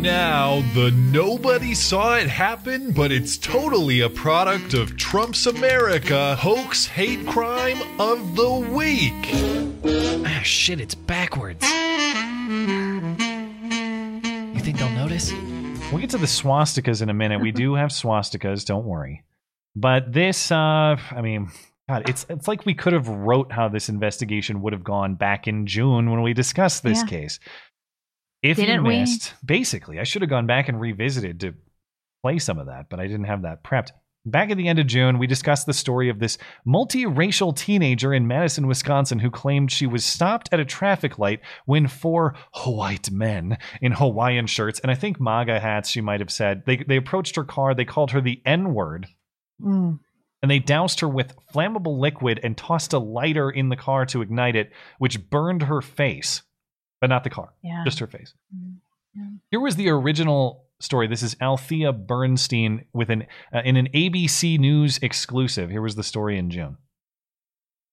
Now, 0.00 0.62
the 0.74 0.90
nobody 1.12 1.74
saw 1.74 2.16
it 2.16 2.26
happen, 2.28 2.92
but 2.92 3.12
it's 3.12 3.36
totally 3.36 4.00
a 4.00 4.08
product 4.08 4.72
of 4.74 4.96
Trump's 4.96 5.46
America 5.46 6.36
hoax 6.36 6.86
hate 6.86 7.26
crime 7.26 7.78
of 8.00 8.34
the 8.34 8.50
week. 8.50 9.12
Ah, 10.26 10.40
shit, 10.42 10.80
it's 10.80 10.94
backwards. 10.94 11.64
You 14.54 14.60
think 14.60 14.78
they'll 14.78 14.90
notice? 14.90 15.32
We'll 15.92 16.00
get 16.00 16.10
to 16.10 16.18
the 16.18 16.26
swastikas 16.26 17.02
in 17.02 17.10
a 17.10 17.14
minute. 17.14 17.40
We 17.40 17.52
do 17.52 17.74
have 17.74 17.90
swastikas, 17.90 18.64
don't 18.64 18.84
worry. 18.86 19.24
But 19.76 20.12
this, 20.12 20.50
uh, 20.50 20.96
I 21.10 21.20
mean, 21.20 21.50
God, 21.88 22.08
it's 22.08 22.24
it's 22.30 22.48
like 22.48 22.64
we 22.64 22.74
could 22.74 22.92
have 22.92 23.08
wrote 23.08 23.52
how 23.52 23.68
this 23.68 23.88
investigation 23.88 24.62
would 24.62 24.72
have 24.72 24.84
gone 24.84 25.14
back 25.16 25.46
in 25.48 25.66
June 25.66 26.10
when 26.10 26.22
we 26.22 26.32
discussed 26.32 26.82
this 26.82 26.98
Yeah. 27.00 27.06
case. 27.06 27.40
If 28.42 28.58
you 28.58 28.66
Didn't 28.66 28.84
we? 28.84 29.00
missed, 29.00 29.34
basically, 29.44 29.98
I 29.98 30.04
should 30.04 30.22
have 30.22 30.30
gone 30.30 30.46
back 30.46 30.68
and 30.68 30.80
revisited 30.80 31.40
to 31.40 31.54
play 32.22 32.38
some 32.38 32.58
of 32.58 32.66
that, 32.66 32.86
but 32.88 33.00
I 33.00 33.06
didn't 33.06 33.24
have 33.24 33.42
that 33.42 33.62
prepped. 33.62 33.90
Back 34.26 34.50
at 34.50 34.58
the 34.58 34.68
end 34.68 34.78
of 34.78 34.86
June, 34.86 35.18
we 35.18 35.26
discussed 35.26 35.64
the 35.64 35.72
story 35.72 36.10
of 36.10 36.18
this 36.18 36.36
multiracial 36.66 37.56
teenager 37.56 38.12
in 38.12 38.26
Madison, 38.26 38.66
Wisconsin, 38.66 39.18
who 39.18 39.30
claimed 39.30 39.72
she 39.72 39.86
was 39.86 40.04
stopped 40.04 40.50
at 40.52 40.60
a 40.60 40.64
traffic 40.66 41.18
light 41.18 41.40
when 41.64 41.88
four 41.88 42.34
white 42.66 43.10
men 43.10 43.56
in 43.80 43.92
Hawaiian 43.92 44.46
shirts 44.46 44.78
and 44.80 44.90
I 44.90 44.94
think 44.94 45.18
MAGA 45.18 45.58
hats, 45.58 45.88
she 45.88 46.02
might 46.02 46.20
have 46.20 46.30
said, 46.30 46.64
they, 46.66 46.76
they 46.76 46.96
approached 46.96 47.36
her 47.36 47.44
car. 47.44 47.74
They 47.74 47.86
called 47.86 48.10
her 48.10 48.20
the 48.20 48.42
N 48.44 48.74
word 48.74 49.06
Mm. 49.62 49.98
and 50.42 50.50
they 50.50 50.58
doused 50.58 51.00
her 51.00 51.08
with 51.08 51.34
flammable 51.54 51.98
liquid 51.98 52.40
and 52.42 52.56
tossed 52.56 52.92
a 52.92 52.98
lighter 52.98 53.50
in 53.50 53.68
the 53.70 53.76
car 53.76 54.04
to 54.06 54.22
ignite 54.22 54.56
it, 54.56 54.70
which 54.98 55.28
burned 55.30 55.62
her 55.64 55.80
face, 55.82 56.42
but 57.00 57.08
not 57.08 57.24
the 57.24 57.30
car, 57.30 57.52
Yeah. 57.62 57.82
just 57.84 57.98
her 57.98 58.06
face. 58.06 58.34
Here 59.50 59.60
was 59.60 59.76
the 59.76 59.88
original 59.88 60.64
story. 60.78 61.06
This 61.08 61.22
is 61.22 61.36
Althea 61.40 61.92
Bernstein 61.92 62.84
with 62.92 63.10
an 63.10 63.26
uh, 63.52 63.62
in 63.64 63.76
an 63.76 63.88
ABC 63.92 64.58
News 64.58 64.98
exclusive. 65.02 65.70
Here 65.70 65.82
was 65.82 65.96
the 65.96 66.04
story 66.04 66.38
in 66.38 66.50
June. 66.50 66.76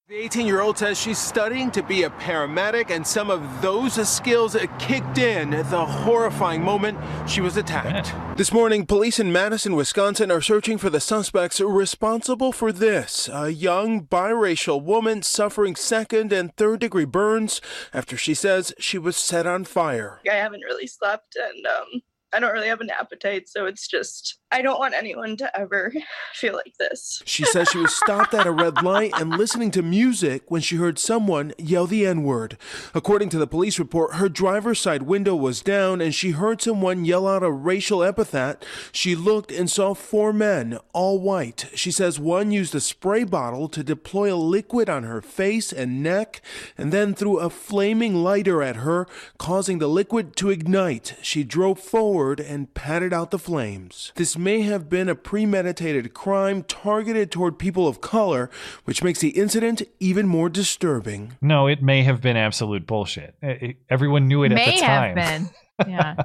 The 0.10 0.16
18 0.16 0.48
year 0.48 0.62
old 0.62 0.78
says 0.78 0.98
she's 0.98 1.18
studying 1.18 1.70
to 1.72 1.84
be 1.84 2.04
a 2.04 2.10
paramedic, 2.10 2.92
and 2.92 3.06
some 3.06 3.30
of 3.30 3.62
those 3.62 3.96
skills 4.08 4.56
kicked 4.80 5.18
in 5.18 5.54
at 5.54 5.70
the 5.70 5.86
horrifying 5.86 6.64
moment 6.64 6.98
she 7.30 7.42
was 7.42 7.58
attacked. 7.58 8.14
This 8.38 8.54
morning, 8.54 8.86
police 8.86 9.20
in 9.20 9.34
Madison, 9.34 9.76
Wisconsin 9.76 10.32
are 10.32 10.40
searching 10.40 10.78
for 10.78 10.90
the 10.90 11.02
suspects 11.02 11.60
responsible 11.60 12.54
for 12.54 12.72
this 12.72 13.28
a 13.34 13.50
young 13.50 14.06
biracial 14.06 14.82
woman 14.82 15.24
suffering 15.24 15.76
second 15.76 16.32
and 16.32 16.56
third 16.56 16.80
degree 16.80 17.04
burns 17.04 17.60
after 17.94 18.16
she 18.16 18.34
says 18.34 18.74
she 18.80 18.98
was 18.98 19.18
set 19.18 19.46
on 19.46 19.66
fire. 19.66 20.22
I 20.32 20.36
haven't 20.36 20.62
really 20.62 20.88
slept 20.88 21.36
and 21.36 21.68
um, 21.68 22.02
I 22.32 22.40
don't 22.40 22.54
really 22.54 22.70
have 22.70 22.80
an 22.80 22.92
appetite. 22.92 23.50
So 23.50 23.66
it's 23.66 23.90
just, 23.90 24.40
I 24.50 24.62
don't 24.62 24.80
want 24.80 24.94
anyone 24.94 25.36
to 25.38 25.60
ever 25.60 25.94
feel 26.34 26.54
like 26.54 26.76
this. 26.78 27.22
She 27.38 27.46
says 27.46 27.70
she 27.70 27.78
was 27.78 27.94
stopped 27.94 28.34
at 28.34 28.48
a 28.48 28.52
red 28.52 28.82
light 28.82 29.12
and 29.16 29.30
listening 29.38 29.70
to 29.72 29.84
music 29.84 30.50
when 30.50 30.62
she 30.62 30.78
heard 30.78 30.98
someone 30.98 31.54
yell 31.60 31.86
the 31.86 32.06
N 32.06 32.24
word. 32.24 32.58
According 32.96 33.30
to 33.30 33.38
the 33.38 33.46
police 33.46 33.78
report, 33.78 34.16
her 34.16 34.28
driver's 34.28 34.80
side 34.80 35.04
window 35.04 35.36
was 35.36 35.62
down 35.62 36.02
and 36.02 36.16
she 36.16 36.32
heard 36.32 36.62
someone 36.62 37.06
yell 37.06 37.28
out 37.28 37.44
a 37.44 37.52
racial 37.52 38.04
epithet. 38.04 38.66
She 38.92 39.16
looked 39.16 39.52
and 39.52 39.70
saw 39.70 39.94
four 39.94 40.34
men, 40.34 40.80
all 40.94 41.20
white. 41.20 41.68
She 41.76 41.92
says 41.92 42.20
one 42.20 42.50
used 42.52 42.74
a 42.74 42.80
spray 42.80 43.24
bottle 43.24 43.68
to 43.70 43.84
deploy 43.84 44.34
a 44.34 44.36
liquid 44.36 44.90
on 44.90 45.04
her 45.04 45.22
face 45.22 45.72
and 45.72 46.02
neck 46.02 46.42
and 46.76 46.92
then 46.92 47.14
threw 47.14 47.38
a 47.38 47.52
flaming 47.52 48.24
lighter 48.24 48.64
at 48.64 48.78
her, 48.78 49.06
causing 49.38 49.78
the 49.78 49.88
liquid 49.88 50.36
to 50.38 50.50
ignite. 50.50 51.16
She 51.22 51.44
drove 51.44 51.80
forward 51.80 52.40
and 52.40 52.74
patted 52.74 53.14
out 53.14 53.30
the 53.30 53.40
flames. 53.40 54.12
This 54.16 54.37
may 54.38 54.62
have 54.62 54.90
been 54.90 55.10
a 55.10 55.16
premeditated 55.16 56.14
crime 56.14 56.64
targeted 56.64 57.32
toward 57.32 57.58
people 57.60 57.88
of 57.88 58.02
color, 58.02 58.50
which 58.86 59.04
makes 59.04 59.20
the 59.20 59.30
incident 59.30 59.82
even 60.00 60.28
more 60.28 60.50
disturbing. 60.50 61.36
No, 61.42 61.68
it 61.68 61.82
may 61.82 62.04
have 62.04 62.22
been 62.22 62.38
absolute 62.38 62.86
bullshit. 62.88 63.36
It- 63.42 63.78
everyone 63.90 64.28
knew 64.28 64.44
it 64.44 64.52
at 64.52 64.58
the 64.66 64.80
time. 64.80 65.18
have 65.18 65.42
been. 65.42 65.50
Yeah. 65.92 66.16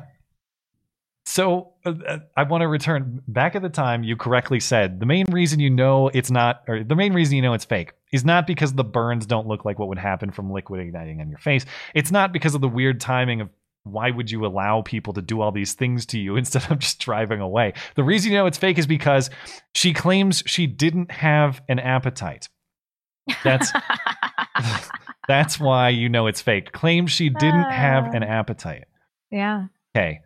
So 1.24 1.74
uh, 1.86 1.92
uh, 2.06 2.18
I 2.36 2.42
want 2.42 2.62
to 2.62 2.68
return 2.68 3.22
back 3.28 3.54
at 3.54 3.62
the 3.62 3.68
time 3.68 4.02
you 4.02 4.16
correctly 4.16 4.58
said 4.60 4.98
the 4.98 5.06
main 5.06 5.26
reason 5.30 5.60
you 5.60 5.70
know 5.70 6.08
it's 6.08 6.30
not, 6.30 6.62
or 6.66 6.82
the 6.82 6.96
main 6.96 7.12
reason 7.12 7.36
you 7.36 7.42
know 7.42 7.52
it's 7.54 7.64
fake 7.64 7.92
is 8.12 8.24
not 8.24 8.46
because 8.46 8.72
the 8.74 8.84
burns 8.84 9.24
don't 9.24 9.46
look 9.46 9.64
like 9.64 9.78
what 9.78 9.88
would 9.88 9.98
happen 9.98 10.30
from 10.32 10.50
liquid 10.50 10.80
igniting 10.80 11.20
on 11.20 11.28
your 11.28 11.38
face. 11.38 11.64
It's 11.94 12.10
not 12.10 12.32
because 12.32 12.54
of 12.54 12.60
the 12.60 12.68
weird 12.68 13.00
timing 13.00 13.40
of 13.40 13.50
why 13.84 14.10
would 14.10 14.30
you 14.30 14.46
allow 14.46 14.82
people 14.82 15.12
to 15.14 15.22
do 15.22 15.40
all 15.40 15.52
these 15.52 15.74
things 15.74 16.06
to 16.06 16.18
you 16.18 16.36
instead 16.36 16.70
of 16.70 16.78
just 16.78 17.00
driving 17.00 17.40
away? 17.40 17.74
The 17.94 18.04
reason 18.04 18.32
you 18.32 18.38
know 18.38 18.46
it's 18.46 18.58
fake 18.58 18.78
is 18.78 18.86
because 18.86 19.30
she 19.74 19.92
claims 19.92 20.42
she 20.46 20.66
didn't 20.66 21.10
have 21.10 21.60
an 21.68 21.78
appetite. 21.78 22.48
That's 23.44 23.72
that's 25.28 25.60
why 25.60 25.90
you 25.90 26.08
know 26.08 26.26
it's 26.26 26.40
fake. 26.40 26.72
Claims 26.72 27.10
she 27.12 27.28
didn't 27.28 27.70
have 27.70 28.14
an 28.14 28.22
appetite. 28.22 28.84
Yeah. 29.30 29.66
Okay. 29.96 30.20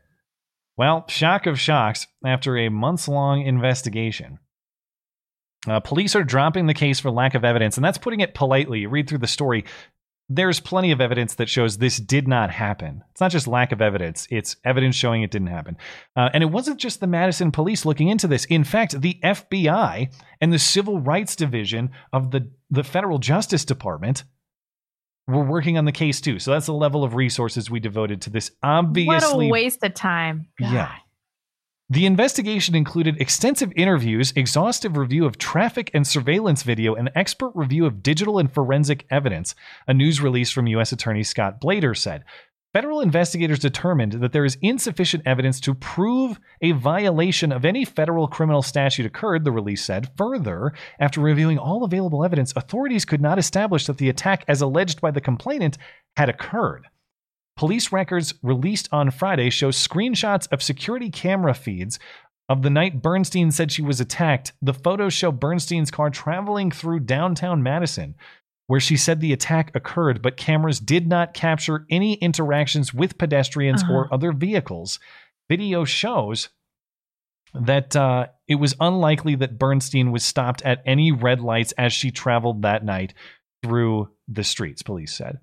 Well, 0.76 1.06
shock 1.08 1.46
of 1.46 1.58
shocks, 1.58 2.06
after 2.24 2.58
a 2.58 2.68
months 2.68 3.08
long 3.08 3.40
investigation, 3.40 4.38
uh, 5.66 5.80
police 5.80 6.14
are 6.14 6.24
dropping 6.24 6.66
the 6.66 6.74
case 6.74 7.00
for 7.00 7.10
lack 7.10 7.34
of 7.34 7.44
evidence, 7.44 7.76
and 7.76 7.84
that's 7.84 7.98
putting 7.98 8.20
it 8.20 8.34
politely. 8.34 8.80
You 8.80 8.88
read 8.88 9.08
through 9.08 9.18
the 9.18 9.26
story, 9.26 9.64
there's 10.28 10.58
plenty 10.58 10.90
of 10.90 11.00
evidence 11.00 11.36
that 11.36 11.48
shows 11.48 11.78
this 11.78 11.98
did 11.98 12.26
not 12.26 12.50
happen. 12.50 13.04
It's 13.12 13.20
not 13.20 13.30
just 13.30 13.46
lack 13.46 13.72
of 13.72 13.80
evidence, 13.80 14.26
it's 14.30 14.56
evidence 14.64 14.96
showing 14.96 15.22
it 15.22 15.30
didn't 15.30 15.48
happen. 15.48 15.76
Uh, 16.16 16.30
and 16.32 16.42
it 16.42 16.50
wasn't 16.50 16.80
just 16.80 17.00
the 17.00 17.06
Madison 17.06 17.52
police 17.52 17.84
looking 17.84 18.08
into 18.08 18.26
this. 18.26 18.44
In 18.46 18.64
fact, 18.64 19.00
the 19.00 19.18
FBI 19.22 20.12
and 20.40 20.52
the 20.52 20.58
Civil 20.58 21.00
Rights 21.00 21.36
Division 21.36 21.90
of 22.12 22.32
the, 22.32 22.50
the 22.70 22.82
Federal 22.82 23.18
Justice 23.18 23.64
Department 23.64 24.24
were 25.28 25.44
working 25.44 25.78
on 25.78 25.84
the 25.84 25.92
case 25.92 26.20
too. 26.20 26.38
So 26.38 26.52
that's 26.52 26.66
the 26.66 26.74
level 26.74 27.04
of 27.04 27.14
resources 27.14 27.70
we 27.70 27.80
devoted 27.80 28.22
to 28.22 28.30
this 28.30 28.50
obviously 28.62 29.46
what 29.46 29.48
a 29.48 29.52
waste 29.52 29.82
of 29.84 29.94
time. 29.94 30.48
God. 30.58 30.72
yeah. 30.72 30.92
The 31.88 32.04
investigation 32.04 32.74
included 32.74 33.20
extensive 33.20 33.72
interviews, 33.76 34.32
exhaustive 34.34 34.96
review 34.96 35.24
of 35.24 35.38
traffic 35.38 35.88
and 35.94 36.04
surveillance 36.04 36.64
video, 36.64 36.96
and 36.96 37.12
expert 37.14 37.52
review 37.54 37.86
of 37.86 38.02
digital 38.02 38.40
and 38.40 38.52
forensic 38.52 39.06
evidence, 39.08 39.54
a 39.86 39.94
news 39.94 40.20
release 40.20 40.50
from 40.50 40.66
U.S. 40.66 40.90
Attorney 40.90 41.22
Scott 41.22 41.60
Blader 41.60 41.96
said. 41.96 42.24
Federal 42.72 43.00
investigators 43.00 43.60
determined 43.60 44.14
that 44.14 44.32
there 44.32 44.44
is 44.44 44.58
insufficient 44.60 45.22
evidence 45.26 45.60
to 45.60 45.74
prove 45.74 46.40
a 46.60 46.72
violation 46.72 47.52
of 47.52 47.64
any 47.64 47.84
federal 47.84 48.26
criminal 48.26 48.62
statute 48.62 49.06
occurred, 49.06 49.44
the 49.44 49.52
release 49.52 49.84
said. 49.84 50.10
Further, 50.16 50.72
after 50.98 51.20
reviewing 51.20 51.56
all 51.56 51.84
available 51.84 52.24
evidence, 52.24 52.52
authorities 52.56 53.04
could 53.04 53.20
not 53.20 53.38
establish 53.38 53.86
that 53.86 53.98
the 53.98 54.08
attack, 54.08 54.44
as 54.48 54.60
alleged 54.60 55.00
by 55.00 55.12
the 55.12 55.20
complainant, 55.20 55.78
had 56.16 56.28
occurred. 56.28 56.88
Police 57.56 57.90
records 57.90 58.34
released 58.42 58.88
on 58.92 59.10
Friday 59.10 59.50
show 59.50 59.70
screenshots 59.70 60.46
of 60.52 60.62
security 60.62 61.10
camera 61.10 61.54
feeds 61.54 61.98
of 62.48 62.62
the 62.62 62.70
night 62.70 63.02
Bernstein 63.02 63.50
said 63.50 63.72
she 63.72 63.82
was 63.82 64.00
attacked. 64.00 64.52
The 64.62 64.74
photos 64.74 65.14
show 65.14 65.32
Bernstein's 65.32 65.90
car 65.90 66.10
traveling 66.10 66.70
through 66.70 67.00
downtown 67.00 67.62
Madison, 67.62 68.14
where 68.66 68.78
she 68.78 68.96
said 68.96 69.20
the 69.20 69.32
attack 69.32 69.74
occurred, 69.74 70.22
but 70.22 70.36
cameras 70.36 70.78
did 70.78 71.08
not 71.08 71.34
capture 71.34 71.86
any 71.90 72.14
interactions 72.14 72.92
with 72.92 73.18
pedestrians 73.18 73.82
Uh-huh. 73.82 73.92
or 73.92 74.14
other 74.14 74.32
vehicles. 74.32 75.00
Video 75.48 75.84
shows 75.84 76.50
that 77.54 77.96
uh, 77.96 78.26
it 78.46 78.56
was 78.56 78.76
unlikely 78.80 79.34
that 79.36 79.58
Bernstein 79.58 80.12
was 80.12 80.22
stopped 80.22 80.62
at 80.62 80.82
any 80.84 81.10
red 81.10 81.40
lights 81.40 81.72
as 81.72 81.92
she 81.92 82.10
traveled 82.10 82.62
that 82.62 82.84
night 82.84 83.14
through 83.62 84.10
the 84.28 84.44
streets, 84.44 84.82
police 84.82 85.14
said. 85.14 85.38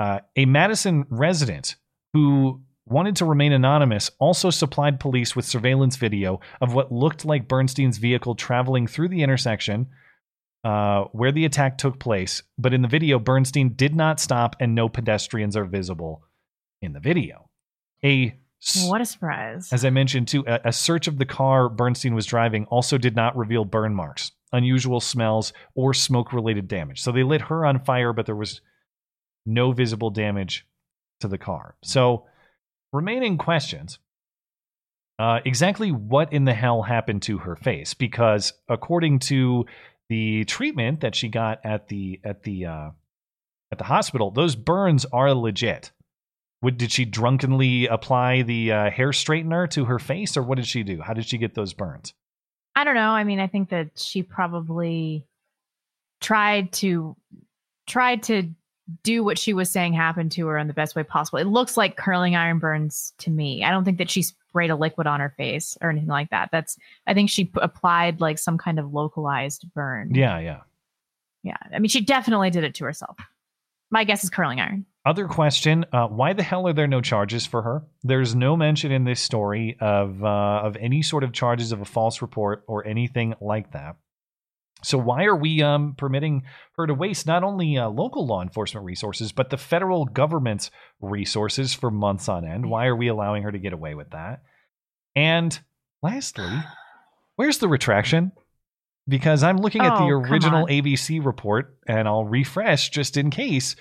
Uh, 0.00 0.20
a 0.34 0.46
Madison 0.46 1.04
resident 1.10 1.76
who 2.14 2.62
wanted 2.86 3.14
to 3.16 3.26
remain 3.26 3.52
anonymous 3.52 4.10
also 4.18 4.48
supplied 4.48 4.98
police 4.98 5.36
with 5.36 5.44
surveillance 5.44 5.96
video 5.96 6.40
of 6.62 6.72
what 6.72 6.90
looked 6.90 7.26
like 7.26 7.46
Bernstein's 7.46 7.98
vehicle 7.98 8.34
traveling 8.34 8.86
through 8.86 9.08
the 9.08 9.22
intersection 9.22 9.88
uh, 10.64 11.04
where 11.12 11.32
the 11.32 11.44
attack 11.44 11.76
took 11.76 11.98
place. 11.98 12.42
But 12.56 12.72
in 12.72 12.80
the 12.80 12.88
video, 12.88 13.18
Bernstein 13.18 13.74
did 13.74 13.94
not 13.94 14.20
stop 14.20 14.56
and 14.58 14.74
no 14.74 14.88
pedestrians 14.88 15.54
are 15.54 15.66
visible 15.66 16.22
in 16.80 16.94
the 16.94 17.00
video. 17.00 17.50
A 18.02 18.34
What 18.86 19.02
a 19.02 19.04
surprise. 19.04 19.70
as 19.70 19.84
I 19.84 19.90
mentioned 19.90 20.28
too, 20.28 20.44
a, 20.46 20.60
a 20.64 20.72
search 20.72 21.08
of 21.08 21.18
the 21.18 21.26
car 21.26 21.68
Bernstein 21.68 22.14
was 22.14 22.24
driving 22.24 22.64
also 22.66 22.96
did 22.96 23.16
not 23.16 23.36
reveal 23.36 23.66
burn 23.66 23.94
marks, 23.94 24.32
unusual 24.50 25.00
smells, 25.00 25.52
or 25.74 25.92
smoke 25.92 26.32
related 26.32 26.68
damage. 26.68 27.02
So 27.02 27.12
they 27.12 27.22
lit 27.22 27.42
her 27.42 27.66
on 27.66 27.84
fire, 27.84 28.14
but 28.14 28.24
there 28.24 28.34
was 28.34 28.62
no 29.46 29.72
visible 29.72 30.10
damage 30.10 30.66
to 31.20 31.28
the 31.28 31.38
car. 31.38 31.76
So, 31.82 32.26
remaining 32.92 33.38
questions. 33.38 33.98
Uh, 35.18 35.40
exactly 35.44 35.92
what 35.92 36.32
in 36.32 36.46
the 36.46 36.54
hell 36.54 36.82
happened 36.82 37.22
to 37.22 37.38
her 37.38 37.54
face? 37.54 37.92
Because 37.92 38.54
according 38.68 39.18
to 39.18 39.66
the 40.08 40.44
treatment 40.44 41.00
that 41.00 41.14
she 41.14 41.28
got 41.28 41.60
at 41.64 41.88
the 41.88 42.20
at 42.24 42.42
the 42.42 42.66
uh, 42.66 42.90
at 43.70 43.78
the 43.78 43.84
hospital, 43.84 44.30
those 44.30 44.56
burns 44.56 45.04
are 45.12 45.34
legit. 45.34 45.92
Would, 46.62 46.76
did 46.76 46.92
she 46.92 47.06
drunkenly 47.06 47.86
apply 47.86 48.42
the 48.42 48.72
uh, 48.72 48.90
hair 48.90 49.10
straightener 49.10 49.68
to 49.70 49.86
her 49.86 49.98
face, 49.98 50.36
or 50.36 50.42
what 50.42 50.56
did 50.56 50.66
she 50.66 50.82
do? 50.82 51.00
How 51.00 51.14
did 51.14 51.26
she 51.26 51.38
get 51.38 51.54
those 51.54 51.72
burns? 51.72 52.12
I 52.74 52.84
don't 52.84 52.94
know. 52.94 53.10
I 53.10 53.24
mean, 53.24 53.40
I 53.40 53.46
think 53.46 53.70
that 53.70 53.98
she 53.98 54.22
probably 54.22 55.26
tried 56.20 56.72
to 56.72 57.16
tried 57.86 58.22
to 58.24 58.50
do 59.02 59.22
what 59.24 59.38
she 59.38 59.52
was 59.52 59.70
saying 59.70 59.92
happened 59.92 60.32
to 60.32 60.46
her 60.46 60.58
in 60.58 60.66
the 60.66 60.74
best 60.74 60.96
way 60.96 61.02
possible. 61.02 61.38
It 61.38 61.46
looks 61.46 61.76
like 61.76 61.96
curling 61.96 62.36
iron 62.36 62.58
burns 62.58 63.12
to 63.18 63.30
me. 63.30 63.64
I 63.64 63.70
don't 63.70 63.84
think 63.84 63.98
that 63.98 64.10
she 64.10 64.22
sprayed 64.22 64.70
a 64.70 64.76
liquid 64.76 65.06
on 65.06 65.20
her 65.20 65.34
face 65.36 65.76
or 65.80 65.90
anything 65.90 66.08
like 66.08 66.30
that. 66.30 66.50
That's 66.52 66.76
I 67.06 67.14
think 67.14 67.30
she 67.30 67.44
p- 67.44 67.60
applied 67.60 68.20
like 68.20 68.38
some 68.38 68.58
kind 68.58 68.78
of 68.78 68.92
localized 68.92 69.66
burn. 69.74 70.14
Yeah, 70.14 70.38
yeah. 70.38 70.60
Yeah. 71.42 71.56
I 71.72 71.78
mean, 71.78 71.88
she 71.88 72.00
definitely 72.00 72.50
did 72.50 72.64
it 72.64 72.74
to 72.76 72.84
herself. 72.84 73.16
My 73.90 74.04
guess 74.04 74.22
is 74.22 74.30
curling 74.30 74.60
iron. 74.60 74.86
Other 75.04 75.26
question: 75.26 75.86
uh, 75.92 76.06
Why 76.08 76.32
the 76.34 76.42
hell 76.42 76.68
are 76.68 76.72
there 76.72 76.86
no 76.86 77.00
charges 77.00 77.46
for 77.46 77.62
her? 77.62 77.82
There's 78.02 78.34
no 78.34 78.56
mention 78.56 78.92
in 78.92 79.04
this 79.04 79.20
story 79.20 79.76
of 79.80 80.22
uh, 80.22 80.60
of 80.62 80.76
any 80.76 81.02
sort 81.02 81.24
of 81.24 81.32
charges 81.32 81.72
of 81.72 81.80
a 81.80 81.86
false 81.86 82.20
report 82.20 82.64
or 82.66 82.86
anything 82.86 83.34
like 83.40 83.72
that. 83.72 83.96
So 84.82 84.96
why 84.98 85.24
are 85.24 85.36
we 85.36 85.62
um, 85.62 85.94
permitting 85.96 86.42
her 86.76 86.86
to 86.86 86.94
waste 86.94 87.26
not 87.26 87.42
only 87.44 87.76
uh, 87.76 87.88
local 87.88 88.26
law 88.26 88.42
enforcement 88.42 88.84
resources 88.86 89.32
but 89.32 89.50
the 89.50 89.56
federal 89.56 90.04
government's 90.06 90.70
resources 91.00 91.74
for 91.74 91.90
months 91.90 92.28
on 92.28 92.44
end? 92.44 92.68
Why 92.68 92.86
are 92.86 92.96
we 92.96 93.08
allowing 93.08 93.42
her 93.42 93.52
to 93.52 93.58
get 93.58 93.72
away 93.72 93.94
with 93.94 94.10
that? 94.10 94.42
And 95.14 95.58
lastly, 96.02 96.50
where's 97.36 97.58
the 97.58 97.68
retraction? 97.68 98.32
Because 99.08 99.42
I'm 99.42 99.56
looking 99.56 99.82
at 99.82 99.96
the 99.98 100.04
Oh, 100.04 100.08
original. 100.20 100.66
ABC 100.66 101.24
report 101.24 101.76
and 101.86 102.06
I'll 102.06 102.24
refresh 102.24 102.90
just 102.90 103.16
in 103.16 103.30
case. 103.30 103.74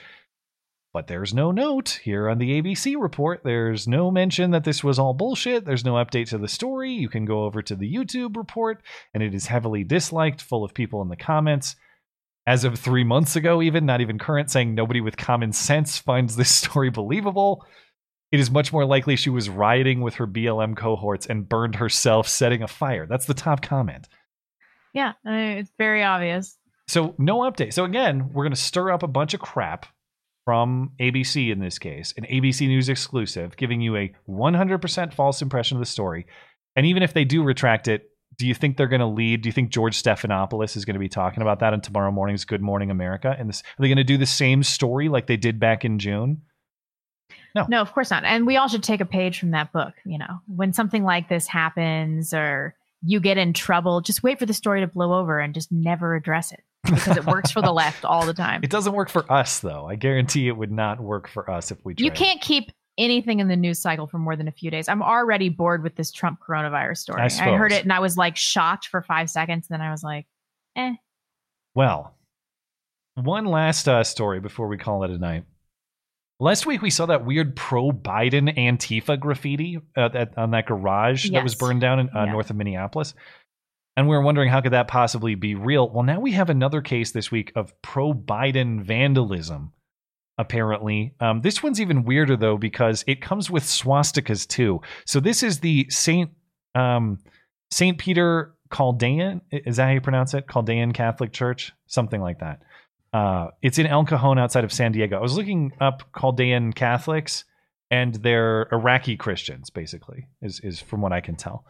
But 0.91 1.05
there's 1.05 1.35
no 1.35 1.51
note 1.51 1.99
here 2.03 2.27
on 2.27 2.39
the 2.39 2.59
ABC 2.59 2.95
report. 2.99 3.41
There's 3.43 3.87
no 3.87 4.09
mention 4.09 4.51
that 4.51 4.63
this 4.63 4.83
was 4.83 4.97
all 4.97 5.13
bullshit. 5.13 5.63
There's 5.63 5.85
no 5.85 5.93
update 5.93 6.29
to 6.29 6.39
the 6.39 6.47
story. 6.47 6.91
You 6.91 7.09
can 7.09 7.25
go 7.25 7.43
over 7.43 7.61
to 7.61 7.75
the 7.75 7.91
YouTube 7.93 8.35
report, 8.35 8.81
and 9.13 9.21
it 9.21 9.35
is 9.35 9.45
heavily 9.45 9.83
disliked, 9.83 10.41
full 10.41 10.63
of 10.63 10.73
people 10.73 11.03
in 11.03 11.09
the 11.09 11.15
comments. 11.15 11.75
As 12.47 12.63
of 12.63 12.79
three 12.79 13.03
months 13.03 13.35
ago, 13.35 13.61
even, 13.61 13.85
not 13.85 14.01
even 14.01 14.17
current, 14.17 14.49
saying 14.49 14.73
nobody 14.73 14.99
with 14.99 15.15
common 15.15 15.53
sense 15.53 15.99
finds 15.99 16.35
this 16.35 16.49
story 16.55 16.89
believable. 16.89 17.63
It 18.31 18.39
is 18.39 18.49
much 18.49 18.73
more 18.73 18.85
likely 18.85 19.15
she 19.15 19.29
was 19.29 19.47
rioting 19.47 20.01
with 20.01 20.15
her 20.15 20.25
BLM 20.25 20.75
cohorts 20.75 21.27
and 21.27 21.47
burned 21.47 21.75
herself 21.75 22.27
setting 22.27 22.63
a 22.63 22.67
fire. 22.67 23.05
That's 23.05 23.25
the 23.25 23.35
top 23.35 23.61
comment. 23.61 24.07
Yeah, 24.93 25.13
I 25.23 25.29
mean, 25.29 25.57
it's 25.59 25.71
very 25.77 26.03
obvious. 26.03 26.57
So 26.87 27.13
no 27.19 27.39
update. 27.39 27.73
So 27.73 27.85
again, 27.85 28.29
we're 28.33 28.43
going 28.43 28.53
to 28.53 28.59
stir 28.59 28.91
up 28.91 29.03
a 29.03 29.07
bunch 29.07 29.35
of 29.35 29.39
crap 29.39 29.85
from 30.49 30.89
ABC 30.99 31.51
in 31.51 31.59
this 31.59 31.77
case, 31.77 32.11
an 32.17 32.23
ABC 32.23 32.67
News 32.67 32.89
exclusive, 32.89 33.55
giving 33.55 33.81
you 33.81 33.95
a 33.95 34.11
100% 34.27 35.13
false 35.13 35.43
impression 35.43 35.77
of 35.77 35.80
the 35.80 35.85
story. 35.85 36.26
And 36.76 36.88
even 36.88 37.03
if 37.03 37.13
they 37.13 37.23
do 37.23 37.43
retract 37.43 37.88
it, 37.88 38.09
do 38.35 38.47
you 38.47 38.55
think 38.55 38.76
they're 38.76 38.88
going 38.88 38.99
to 38.99 39.05
lead? 39.05 39.43
Do 39.43 39.49
you 39.49 39.53
think 39.53 39.69
George 39.69 40.01
Stephanopoulos 40.01 40.76
is 40.76 40.85
going 40.85 40.95
to 40.95 40.99
be 40.99 41.07
talking 41.07 41.43
about 41.43 41.59
that 41.59 41.76
in 41.76 41.81
tomorrow 41.81 42.09
morning's 42.09 42.45
Good 42.45 42.63
Morning 42.63 42.89
America? 42.89 43.35
And 43.38 43.47
this, 43.47 43.61
are 43.61 43.84
they 43.84 43.89
going 43.89 43.97
to 43.97 44.03
do 44.03 44.17
the 44.17 44.26
same 44.26 44.63
story 44.63 45.07
like 45.07 45.27
they 45.27 45.38
did 45.38 45.59
back 45.59 45.85
in 45.85 45.99
June? 45.99 46.41
No. 47.53 47.67
No, 47.69 47.80
of 47.80 47.93
course 47.93 48.09
not. 48.09 48.23
And 48.23 48.47
we 48.47 48.57
all 48.57 48.69
should 48.69 48.81
take 48.81 49.01
a 49.01 49.05
page 49.05 49.39
from 49.39 49.51
that 49.51 49.71
book. 49.71 49.93
You 50.03 50.17
know, 50.17 50.39
when 50.47 50.73
something 50.73 51.03
like 51.03 51.30
this 51.30 51.45
happens 51.45 52.34
or 52.34 52.73
you 53.03 53.19
get 53.19 53.38
in 53.38 53.53
trouble, 53.53 54.01
just 54.01 54.23
wait 54.23 54.39
for 54.39 54.47
the 54.47 54.55
story 54.55 54.81
to 54.81 54.88
blow 54.88 55.13
over 55.13 55.39
and 55.39 55.53
just 55.53 55.71
never 55.71 56.15
address 56.15 56.51
it 56.51 56.63
because 56.84 57.18
it 57.18 57.26
works 57.26 57.51
for 57.51 57.61
the 57.61 57.72
left 57.72 58.06
all 58.06 58.26
the 58.26 58.34
time. 58.34 58.61
It 58.64 58.69
doesn't 58.69 58.93
work 58.93 59.10
for 59.10 59.31
us, 59.31 59.60
though. 59.60 59.85
I 59.88 59.95
guarantee 59.95 60.47
it 60.47 60.57
would 60.57 60.72
not 60.72 60.99
work 60.99 61.27
for 61.27 61.49
us 61.49 61.72
if 61.72 61.84
we 61.84 61.93
tried. 61.93 62.06
You 62.06 62.11
can't 62.11 62.41
keep 62.41 62.72
anything 62.97 63.39
in 63.39 63.47
the 63.47 63.56
news 63.56 63.80
cycle 63.80 64.07
for 64.07 64.19
more 64.19 64.35
than 64.35 64.47
a 64.47 64.51
few 64.51 64.69
days. 64.69 64.89
I'm 64.89 65.01
already 65.01 65.49
bored 65.49 65.84
with 65.84 65.95
this 65.95 66.11
Trump 66.11 66.39
coronavirus 66.45 66.97
story. 66.97 67.22
I 67.22 67.26
I, 67.26 67.56
heard 67.57 67.72
it 67.72 67.84
and 67.84 67.93
I 67.93 67.99
was 67.99 68.18
like 68.18 68.35
shocked 68.35 68.88
for 68.88 69.01
five 69.01 69.30
seconds. 69.30 69.68
Then 69.69 69.81
I 69.81 69.91
was 69.91 70.03
like, 70.03 70.27
eh. 70.76 70.93
Well, 71.76 72.15
one 73.15 73.45
last 73.45 73.88
uh, 73.88 74.03
story 74.03 74.39
before 74.39 74.68
we 74.68 74.77
call 74.77 75.03
it 75.03 75.11
a 75.11 75.18
night. 75.18 75.45
Last 76.41 76.65
week 76.65 76.81
we 76.81 76.89
saw 76.89 77.06
that 77.07 77.26
weird 77.26 77.56
pro-Biden 77.56 78.57
Antifa 78.57 79.19
graffiti 79.19 79.80
uh, 79.97 80.10
at, 80.14 80.38
on 80.38 80.51
that 80.51 80.68
garage 80.68 81.30
that 81.31 81.43
was 81.43 81.56
burned 81.56 81.81
down 81.81 81.99
in 81.99 82.10
uh, 82.15 82.26
Yeah. 82.26 82.31
north 82.31 82.49
of 82.49 82.56
Minneapolis, 82.56 83.14
and 83.99 84.07
we 84.07 84.15
were 84.15 84.21
wondering 84.21 84.47
how 84.47 84.61
could 84.61 84.71
that 84.71 84.88
possibly 84.88 85.35
be 85.35 85.55
real. 85.55 85.89
Well, 85.89 86.05
now 86.05 86.21
we 86.21 86.31
have 86.31 86.49
another 86.49 86.80
case 86.80 87.11
this 87.11 87.31
week 87.31 87.51
of 87.57 87.73
pro-Biden 87.81 88.81
vandalism. 88.81 89.73
Apparently, 90.38 91.15
um, 91.19 91.41
this 91.41 91.61
one's 91.61 91.81
even 91.81 92.05
weirder 92.05 92.38
though 92.38 92.55
because 92.55 93.03
it 93.07 93.19
comes 93.19 93.49
with 93.49 93.63
swastikas 93.63 94.47
too. 94.47 94.80
So 95.03 95.19
this 95.19 95.43
is 95.43 95.59
the 95.59 95.85
Saint 95.89 96.31
um, 96.76 97.19
Saint 97.71 97.97
Peter 97.97 98.55
Chaldean. 98.73 99.41
Is 99.51 99.76
that 99.76 99.88
how 99.88 99.91
you 99.91 99.99
pronounce 99.99 100.34
it? 100.34 100.45
Chaldean 100.49 100.93
Catholic 100.93 101.34
Church, 101.34 101.73
something 101.88 102.21
like 102.21 102.39
that. 102.39 102.61
Uh, 103.11 103.47
it's 103.61 103.80
in 103.80 103.85
El 103.85 104.05
Cajon 104.05 104.39
outside 104.39 104.63
of 104.63 104.71
San 104.71 104.93
Diego. 104.93 105.17
I 105.17 105.21
was 105.21 105.35
looking 105.35 105.73
up 105.81 106.03
Chaldean 106.17 106.71
Catholics, 106.71 107.43
and 107.91 108.15
they're 108.15 108.69
Iraqi 108.71 109.17
Christians, 109.17 109.69
basically, 109.69 110.30
is 110.41 110.61
is 110.61 110.80
from 110.80 111.01
what 111.01 111.11
I 111.11 111.19
can 111.19 111.35
tell. 111.35 111.65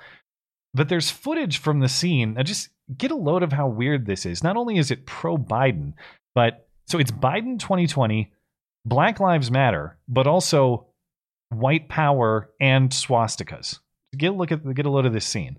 But 0.73 0.89
there's 0.89 1.09
footage 1.09 1.57
from 1.57 1.79
the 1.79 1.89
scene. 1.89 2.37
I 2.37 2.43
just 2.43 2.69
get 2.95 3.11
a 3.11 3.15
load 3.15 3.43
of 3.43 3.51
how 3.51 3.67
weird 3.67 4.05
this 4.05 4.25
is. 4.25 4.43
Not 4.43 4.55
only 4.55 4.77
is 4.77 4.91
it 4.91 5.05
pro 5.05 5.37
Biden, 5.37 5.93
but 6.35 6.67
so 6.87 6.99
it's 6.99 7.11
Biden 7.11 7.59
2020, 7.59 8.31
Black 8.85 9.19
Lives 9.19 9.49
Matter, 9.51 9.97
but 10.07 10.27
also 10.27 10.87
white 11.49 11.89
power 11.89 12.49
and 12.59 12.89
swastikas. 12.91 13.79
Get 14.15 14.31
a 14.31 14.33
look 14.33 14.51
at 14.51 14.73
get 14.73 14.85
a 14.85 14.89
load 14.89 15.05
of 15.05 15.13
this 15.13 15.25
scene. 15.25 15.57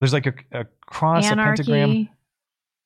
There's 0.00 0.12
like 0.12 0.26
a, 0.26 0.34
a 0.52 0.66
cross, 0.86 1.26
a 1.30 1.34
pentagram, 1.34 2.08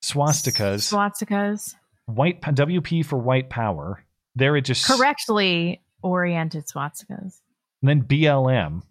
swastikas, 0.05 0.93
swastikas, 0.93 1.75
white 2.07 2.41
WP 2.41 3.05
for 3.05 3.19
white 3.19 3.51
power. 3.51 4.05
There 4.35 4.57
it 4.57 4.63
just 4.63 4.87
correctly 4.87 5.83
oriented 6.03 6.67
swastikas. 6.67 7.41
and 7.83 7.89
then 7.89 8.03
BLM. 8.03 8.83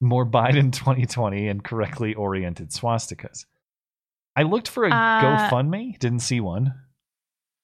More 0.00 0.26
Biden 0.26 0.72
2020 0.72 1.48
and 1.48 1.64
correctly 1.64 2.14
oriented 2.14 2.70
swastikas. 2.70 3.46
I 4.36 4.42
looked 4.42 4.68
for 4.68 4.84
a 4.84 4.90
Uh, 4.90 5.48
GoFundMe, 5.50 5.98
didn't 5.98 6.20
see 6.20 6.40
one. 6.40 6.74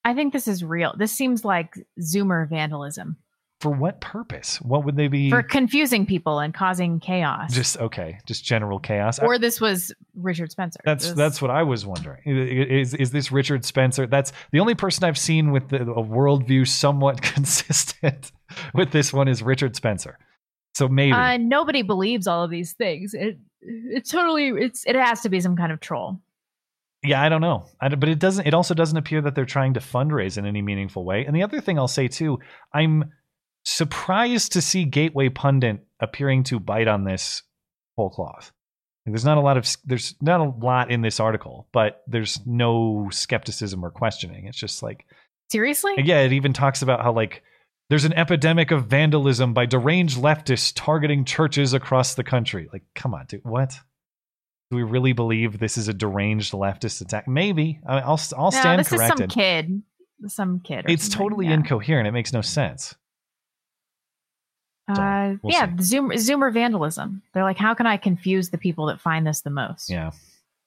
I 0.03 0.13
think 0.13 0.33
this 0.33 0.47
is 0.47 0.63
real. 0.63 0.93
This 0.97 1.11
seems 1.11 1.45
like 1.45 1.75
Zoomer 2.01 2.49
vandalism 2.49 3.17
For 3.61 3.69
what 3.71 4.01
purpose? 4.01 4.59
What 4.59 4.83
would 4.83 4.97
they 4.97 5.07
be? 5.07 5.29
for 5.29 5.41
confusing 5.43 6.05
people 6.05 6.39
and 6.39 6.53
causing 6.53 6.99
chaos. 6.99 7.53
just 7.53 7.77
okay, 7.77 8.17
just 8.25 8.43
general 8.43 8.79
chaos. 8.79 9.19
Or 9.19 9.37
this 9.39 9.61
was 9.61 9.93
Richard 10.15 10.51
Spencer. 10.51 10.79
That's 10.83 11.05
This- 11.05 11.15
that's 11.15 11.41
what 11.41 11.51
I 11.51 11.63
was 11.63 11.85
wondering. 11.85 12.21
Is 12.25 12.93
is 12.95 13.11
this 13.11 13.31
Richard 13.31 13.63
Spencer? 13.63 14.05
That's 14.07 14.33
the 14.51 14.59
only 14.59 14.75
person 14.75 15.03
I've 15.05 15.17
seen 15.19 15.51
with 15.51 15.69
the, 15.69 15.83
a 15.83 16.03
worldview 16.03 16.67
somewhat 16.67 17.21
consistent 17.33 18.31
with 18.73 18.91
this 18.91 19.13
one 19.13 19.27
is 19.29 19.41
Richard 19.43 19.75
Spencer. 19.77 20.17
So 20.75 20.87
maybe 20.87 21.13
Uh, 21.13 21.37
nobody 21.37 21.81
believes 21.81 22.27
all 22.27 22.43
of 22.43 22.49
these 22.51 22.73
things. 22.73 23.13
It 23.13 23.37
it's 23.61 24.09
totally 24.11 24.47
it's 24.49 24.85
it 24.85 24.95
has 24.95 25.21
to 25.21 25.29
be 25.29 25.39
some 25.39 25.55
kind 25.55 25.71
of 25.71 25.79
troll. 25.79 26.19
yeah, 27.03 27.21
I 27.21 27.29
don't 27.29 27.41
know. 27.41 27.65
I 27.81 27.89
but 27.89 28.09
it 28.09 28.19
doesn't. 28.19 28.45
It 28.47 28.53
also 28.53 28.73
doesn't 28.73 28.97
appear 28.97 29.21
that 29.21 29.35
they're 29.35 29.45
trying 29.45 29.73
to 29.75 29.79
fundraise 29.79 30.37
in 30.37 30.45
any 30.45 30.61
meaningful 30.61 31.05
way. 31.05 31.25
And 31.25 31.35
the 31.35 31.43
other 31.43 31.61
thing 31.61 31.77
I'll 31.77 31.87
say 31.87 32.07
too, 32.07 32.39
I'm 32.73 33.11
surprised 33.65 34.53
to 34.53 34.61
see 34.61 34.83
Gateway 34.85 35.29
Pundit 35.29 35.85
appearing 35.99 36.43
to 36.43 36.59
bite 36.59 36.87
on 36.87 37.03
this 37.03 37.43
whole 37.95 38.09
cloth. 38.09 38.51
There's 39.05 39.25
not 39.25 39.37
a 39.37 39.41
lot 39.41 39.57
of 39.57 39.67
there's 39.83 40.15
not 40.21 40.39
a 40.39 40.45
lot 40.45 40.89
in 40.91 41.01
this 41.01 41.19
article, 41.19 41.67
but 41.73 42.03
there's 42.07 42.39
no 42.45 43.09
skepticism 43.11 43.83
or 43.83 43.91
questioning. 43.91 44.45
It's 44.47 44.57
just 44.57 44.81
like 44.81 45.05
Seriously? 45.51 45.93
Yeah, 45.97 46.21
it 46.21 46.33
even 46.33 46.51
talks 46.53 46.81
about 46.81 47.01
how 47.03 47.11
like 47.11 47.43
there's 47.89 48.05
an 48.05 48.13
epidemic 48.13 48.71
of 48.71 48.85
vandalism 48.85 49.53
by 49.53 49.65
deranged 49.65 50.17
leftists 50.17 50.71
targeting 50.75 51.25
churches 51.25 51.73
across 51.73 52.15
the 52.15 52.23
country. 52.23 52.69
Like, 52.71 52.83
come 52.95 53.13
on, 53.13 53.25
dude, 53.27 53.43
what? 53.43 53.77
Do 54.71 54.77
we 54.77 54.83
really 54.83 55.13
believe 55.13 55.59
this 55.59 55.77
is 55.77 55.87
a 55.87 55.93
deranged 55.93 56.53
leftist 56.53 57.01
attack? 57.01 57.27
Maybe. 57.27 57.79
I 57.85 57.99
I'll 57.99 58.19
I'll 58.35 58.51
no, 58.51 58.59
stand 58.59 58.79
this 58.79 58.89
corrected. 58.89 59.27
is 59.27 59.33
some 59.33 59.41
kid. 59.41 59.83
Some 60.27 60.59
kid. 60.61 60.85
it's 60.87 61.09
totally 61.09 61.47
yeah. 61.47 61.53
incoherent. 61.53 62.07
It 62.07 62.11
makes 62.11 62.31
no 62.31 62.41
sense. 62.41 62.95
Uh, 64.87 65.35
we'll 65.41 65.53
yeah, 65.53 65.67
Zoomer, 65.67 66.13
Zoomer 66.13 66.51
vandalism. 66.51 67.21
They're 67.33 67.43
like, 67.43 67.57
how 67.57 67.73
can 67.73 67.87
I 67.87 67.97
confuse 67.97 68.49
the 68.49 68.57
people 68.57 68.87
that 68.87 68.99
find 68.99 69.25
this 69.25 69.41
the 69.41 69.49
most? 69.49 69.89
Yeah. 69.89 70.11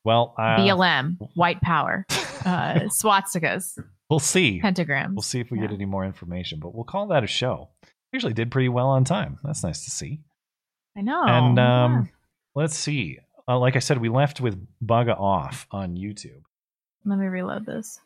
Well, 0.05 0.35
uh, 0.39 0.57
BLM, 0.57 1.19
white 1.35 1.61
power, 1.61 2.07
uh, 2.45 2.87
swastikas, 2.89 3.79
we'll 4.11 4.19
see. 4.19 4.61
pentagrams. 4.61 5.15
We'll 5.15 5.23
see 5.23 5.41
if 5.41 5.51
we 5.51 5.59
get 5.59 5.73
any 5.73 5.85
more 5.85 6.05
information, 6.05 6.61
but 6.61 6.75
we'll 6.75 6.85
call 6.85 7.09
that 7.09 7.25
a 7.25 7.27
show. 7.27 7.71
Usually 8.13 8.33
did 8.33 8.51
pretty 8.51 8.69
well 8.69 8.89
on 8.89 9.05
time. 9.05 9.39
That's 9.43 9.63
nice 9.63 9.85
to 9.85 9.91
see. 9.91 10.21
I 10.97 11.03
know. 11.03 11.25
and 11.25 11.57
yeah. 11.57 11.85
um, 11.85 12.11
let's 12.55 12.77
see. 12.77 13.19
Uh, 13.49 13.59
like 13.59 13.77
I 13.77 13.81
said, 13.81 13.99
we 13.99 14.09
left 14.09 14.41
with 14.41 14.67
Bugga 14.85 15.19
Off 15.19 15.67
on 15.71 15.97
YouTube. 15.97 16.43
Let 17.05 17.19
me 17.19 17.27
reload 17.27 17.67
this. 17.67 18.01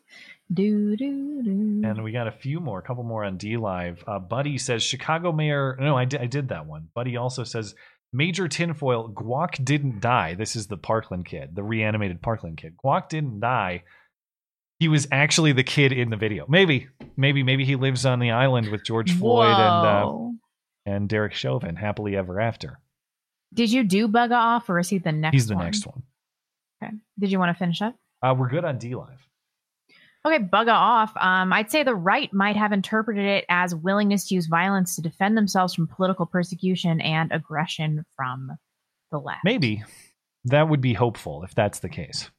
Do 0.53 0.95
do 0.95 1.41
do. 1.41 1.81
And 1.83 2.03
we 2.03 2.11
got 2.11 2.27
a 2.27 2.31
few 2.31 2.59
more, 2.59 2.79
a 2.79 2.83
couple 2.83 3.03
more 3.03 3.23
on 3.23 3.37
DLive. 3.37 4.03
Uh, 4.05 4.19
Buddy 4.19 4.57
says 4.57 4.83
Chicago 4.83 5.31
Mayor. 5.31 5.77
No, 5.79 5.97
I 5.97 6.05
did, 6.05 6.21
I 6.21 6.25
did 6.27 6.49
that 6.49 6.65
one. 6.65 6.89
Buddy 6.93 7.15
also 7.15 7.43
says 7.43 7.73
Major 8.13 8.47
Tinfoil 8.47 9.09
Guac 9.09 9.63
didn't 9.63 10.01
die. 10.01 10.35
This 10.35 10.55
is 10.55 10.67
the 10.67 10.77
Parkland 10.77 11.25
kid, 11.25 11.55
the 11.55 11.63
reanimated 11.63 12.21
Parkland 12.21 12.57
kid. 12.57 12.75
Guac 12.83 13.07
didn't 13.09 13.39
die. 13.39 13.83
He 14.81 14.87
was 14.87 15.07
actually 15.11 15.51
the 15.51 15.63
kid 15.63 15.91
in 15.91 16.09
the 16.09 16.17
video. 16.17 16.47
Maybe, 16.49 16.87
maybe, 17.15 17.43
maybe 17.43 17.65
he 17.65 17.75
lives 17.75 18.03
on 18.03 18.17
the 18.17 18.31
island 18.31 18.71
with 18.71 18.83
George 18.83 19.15
Floyd 19.15 19.45
and 19.45 19.85
uh, 19.85 20.29
and 20.87 21.07
Derek 21.07 21.33
Chauvin, 21.33 21.75
happily 21.75 22.15
ever 22.15 22.41
after. 22.41 22.79
Did 23.53 23.71
you 23.71 23.83
do 23.83 24.07
Bugga 24.07 24.35
off, 24.35 24.67
or 24.71 24.79
is 24.79 24.89
he 24.89 24.97
the 24.97 25.11
next? 25.11 25.33
He's 25.33 25.45
the 25.45 25.53
one? 25.53 25.65
next 25.65 25.85
one. 25.85 26.01
Okay. 26.81 26.93
Did 27.19 27.31
you 27.31 27.37
want 27.37 27.55
to 27.55 27.59
finish 27.59 27.79
up? 27.83 27.95
Uh, 28.23 28.33
we're 28.35 28.49
good 28.49 28.65
on 28.65 28.79
DLive. 28.79 29.19
Okay, 30.25 30.39
Bugga 30.39 30.73
off. 30.73 31.15
Um, 31.15 31.53
I'd 31.53 31.69
say 31.69 31.83
the 31.83 31.93
right 31.93 32.33
might 32.33 32.55
have 32.55 32.71
interpreted 32.71 33.23
it 33.23 33.45
as 33.49 33.75
willingness 33.75 34.29
to 34.29 34.33
use 34.33 34.47
violence 34.47 34.95
to 34.95 35.03
defend 35.03 35.37
themselves 35.37 35.75
from 35.75 35.85
political 35.85 36.25
persecution 36.25 37.01
and 37.01 37.31
aggression 37.31 38.03
from 38.15 38.49
the 39.11 39.19
left. 39.19 39.41
Maybe 39.45 39.83
that 40.45 40.69
would 40.69 40.81
be 40.81 40.95
hopeful 40.95 41.43
if 41.43 41.53
that's 41.53 41.81
the 41.81 41.89
case. 41.89 42.31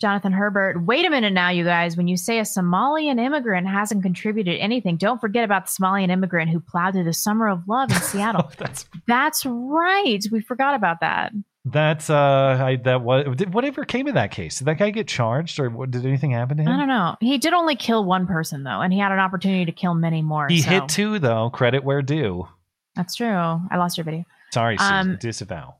Jonathan 0.00 0.32
Herbert, 0.32 0.84
wait 0.84 1.06
a 1.06 1.10
minute 1.10 1.32
now, 1.32 1.50
you 1.50 1.64
guys. 1.64 1.96
When 1.96 2.08
you 2.08 2.16
say 2.16 2.38
a 2.38 2.42
Somalian 2.42 3.20
immigrant 3.24 3.68
hasn't 3.68 4.02
contributed 4.02 4.58
anything, 4.58 4.96
don't 4.96 5.20
forget 5.20 5.44
about 5.44 5.66
the 5.66 5.70
Somalian 5.70 6.10
immigrant 6.10 6.50
who 6.50 6.60
plowed 6.60 6.94
through 6.94 7.04
the 7.04 7.12
summer 7.12 7.48
of 7.48 7.66
love 7.68 7.90
in 7.90 7.96
Seattle. 8.02 8.50
that's 8.58 8.86
That's 9.06 9.46
right. 9.46 10.20
We 10.30 10.40
forgot 10.40 10.74
about 10.74 11.00
that. 11.00 11.32
That's 11.66 12.10
uh, 12.10 12.58
I, 12.60 12.76
that 12.84 13.02
was 13.02 13.36
did, 13.36 13.54
whatever 13.54 13.84
came 13.84 14.06
of 14.06 14.14
that 14.14 14.30
case. 14.30 14.58
Did 14.58 14.66
that 14.66 14.76
guy 14.76 14.90
get 14.90 15.08
charged, 15.08 15.58
or 15.58 15.70
what, 15.70 15.90
did 15.90 16.04
anything 16.04 16.32
happen 16.32 16.58
to 16.58 16.62
him? 16.62 16.68
I 16.68 16.76
don't 16.76 16.88
know. 16.88 17.16
He 17.20 17.38
did 17.38 17.54
only 17.54 17.74
kill 17.74 18.04
one 18.04 18.26
person 18.26 18.64
though, 18.64 18.82
and 18.82 18.92
he 18.92 18.98
had 18.98 19.12
an 19.12 19.18
opportunity 19.18 19.64
to 19.64 19.72
kill 19.72 19.94
many 19.94 20.20
more. 20.20 20.48
He 20.48 20.60
so- 20.60 20.68
hit 20.68 20.88
two 20.88 21.18
though. 21.18 21.48
Credit 21.50 21.82
where 21.82 22.02
due. 22.02 22.46
That's 22.96 23.14
true. 23.14 23.26
I 23.28 23.76
lost 23.76 23.96
your 23.96 24.04
video. 24.04 24.24
Sorry, 24.52 24.76
Susan. 24.76 24.94
Um, 24.94 25.16
disavow. 25.18 25.76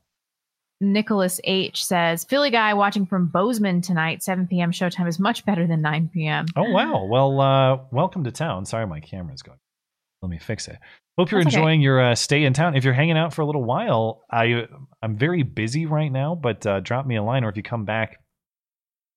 Nicholas 0.93 1.41
H 1.45 1.85
says 1.85 2.25
Philly 2.25 2.51
guy 2.51 2.75
watching 2.75 3.07
from 3.07 3.29
Bozeman 3.29 3.81
tonight. 3.81 4.23
7 4.23 4.47
p.m. 4.47 4.71
showtime 4.71 5.09
is 5.09 5.19
much 5.19 5.45
better 5.45 5.67
than 5.67 5.81
9 5.81 6.11
p.m. 6.13 6.47
Oh 6.57 6.71
wow. 6.71 7.05
Well, 7.05 7.41
uh, 7.41 7.79
welcome 7.91 8.25
to 8.25 8.31
town. 8.31 8.67
Sorry, 8.67 8.87
my 8.87 9.01
camera's 9.01 9.43
going. 9.43 9.59
Let 10.23 10.31
me 10.31 10.39
fix 10.39 10.69
it. 10.69 10.79
Hope 11.19 11.31
you're 11.31 11.43
That's 11.43 11.55
okay. 11.55 11.61
enjoying 11.63 11.81
your 11.81 12.01
uh, 12.01 12.15
stay 12.15 12.45
in 12.45 12.55
town. 12.55 12.77
If 12.77 12.85
you're 12.85 12.95
hanging 12.95 13.17
out 13.17 13.33
for 13.33 13.43
a 13.43 13.47
little 13.47 13.63
while, 13.63 14.23
I 14.31 14.67
I'm 15.03 15.17
very 15.17 15.43
busy 15.43 15.87
right 15.87 16.11
now, 16.11 16.35
but 16.35 16.67
uh, 16.67 16.81
drop 16.81 17.07
me 17.07 17.17
a 17.17 17.23
line, 17.23 17.45
or 17.45 17.51
if 17.51 17.57
you 17.57 17.63
come 17.63 17.85
back, 17.85 18.19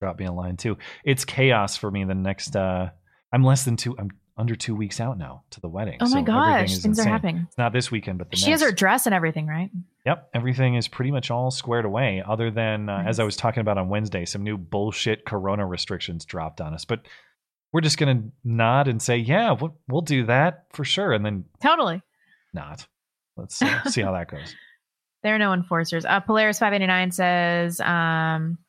drop 0.01 0.19
me 0.19 0.25
a 0.25 0.31
line 0.31 0.57
too. 0.57 0.77
It's 1.03 1.25
chaos 1.25 1.75
for 1.75 1.89
me. 1.89 2.03
The 2.03 2.13
next, 2.13 2.55
uh, 2.55 2.89
I'm 3.33 3.43
less 3.43 3.65
than 3.65 3.77
two. 3.77 3.95
I'm 3.97 4.11
under 4.37 4.55
two 4.55 4.75
weeks 4.75 4.99
out 4.99 5.17
now 5.17 5.43
to 5.49 5.59
the 5.59 5.67
wedding. 5.67 5.97
Oh 5.99 6.09
my 6.09 6.19
so 6.19 6.23
gosh, 6.23 6.77
things 6.77 6.85
are 6.85 7.01
insane. 7.01 7.07
happening. 7.07 7.45
It's 7.47 7.57
not 7.57 7.73
this 7.73 7.89
weekend, 7.91 8.19
but 8.19 8.29
the 8.29 8.37
She 8.37 8.49
next. 8.51 8.61
has 8.61 8.69
her 8.69 8.75
dress 8.75 9.05
and 9.05 9.15
everything, 9.15 9.47
right? 9.47 9.71
Yep, 10.05 10.29
everything 10.33 10.75
is 10.75 10.87
pretty 10.87 11.11
much 11.11 11.31
all 11.31 11.49
squared 11.51 11.85
away, 11.85 12.23
other 12.25 12.51
than, 12.51 12.87
uh, 12.89 13.03
as 13.05 13.19
I 13.19 13.23
was 13.23 13.35
talking 13.35 13.61
about 13.61 13.77
on 13.77 13.89
Wednesday, 13.89 14.25
some 14.25 14.43
new 14.43 14.57
bullshit 14.57 15.25
corona 15.25 15.65
restrictions 15.65 16.23
dropped 16.25 16.61
on 16.61 16.73
us. 16.73 16.85
But 16.85 17.01
we're 17.73 17.81
just 17.81 17.97
going 17.97 18.17
to 18.17 18.31
nod 18.43 18.87
and 18.87 19.01
say, 19.01 19.17
yeah, 19.17 19.51
we'll, 19.51 19.75
we'll 19.89 20.01
do 20.01 20.25
that 20.27 20.65
for 20.71 20.85
sure. 20.85 21.11
And 21.13 21.25
then 21.25 21.45
Totally. 21.61 22.01
not. 22.53 22.87
Let's 23.35 23.61
uh, 23.61 23.83
see 23.89 24.01
how 24.01 24.13
that 24.13 24.29
goes. 24.29 24.55
There 25.23 25.33
are 25.35 25.39
no 25.39 25.51
enforcers. 25.51 26.05
Uh, 26.05 26.19
Polaris 26.21 26.59
five 26.59 26.73
eighty 26.73 26.85
nine 26.85 27.11
says, 27.11 27.81
um, 27.81 28.59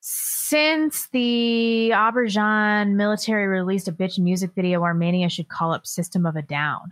since 0.00 1.08
the 1.08 1.90
Aubergine 1.92 2.94
military 2.94 3.46
released 3.46 3.88
a 3.88 3.92
bitch 3.92 4.18
music 4.18 4.52
video, 4.54 4.82
Armenia 4.82 5.28
should 5.28 5.48
call 5.48 5.72
up 5.72 5.86
System 5.86 6.24
of 6.26 6.36
a 6.36 6.42
Down. 6.42 6.88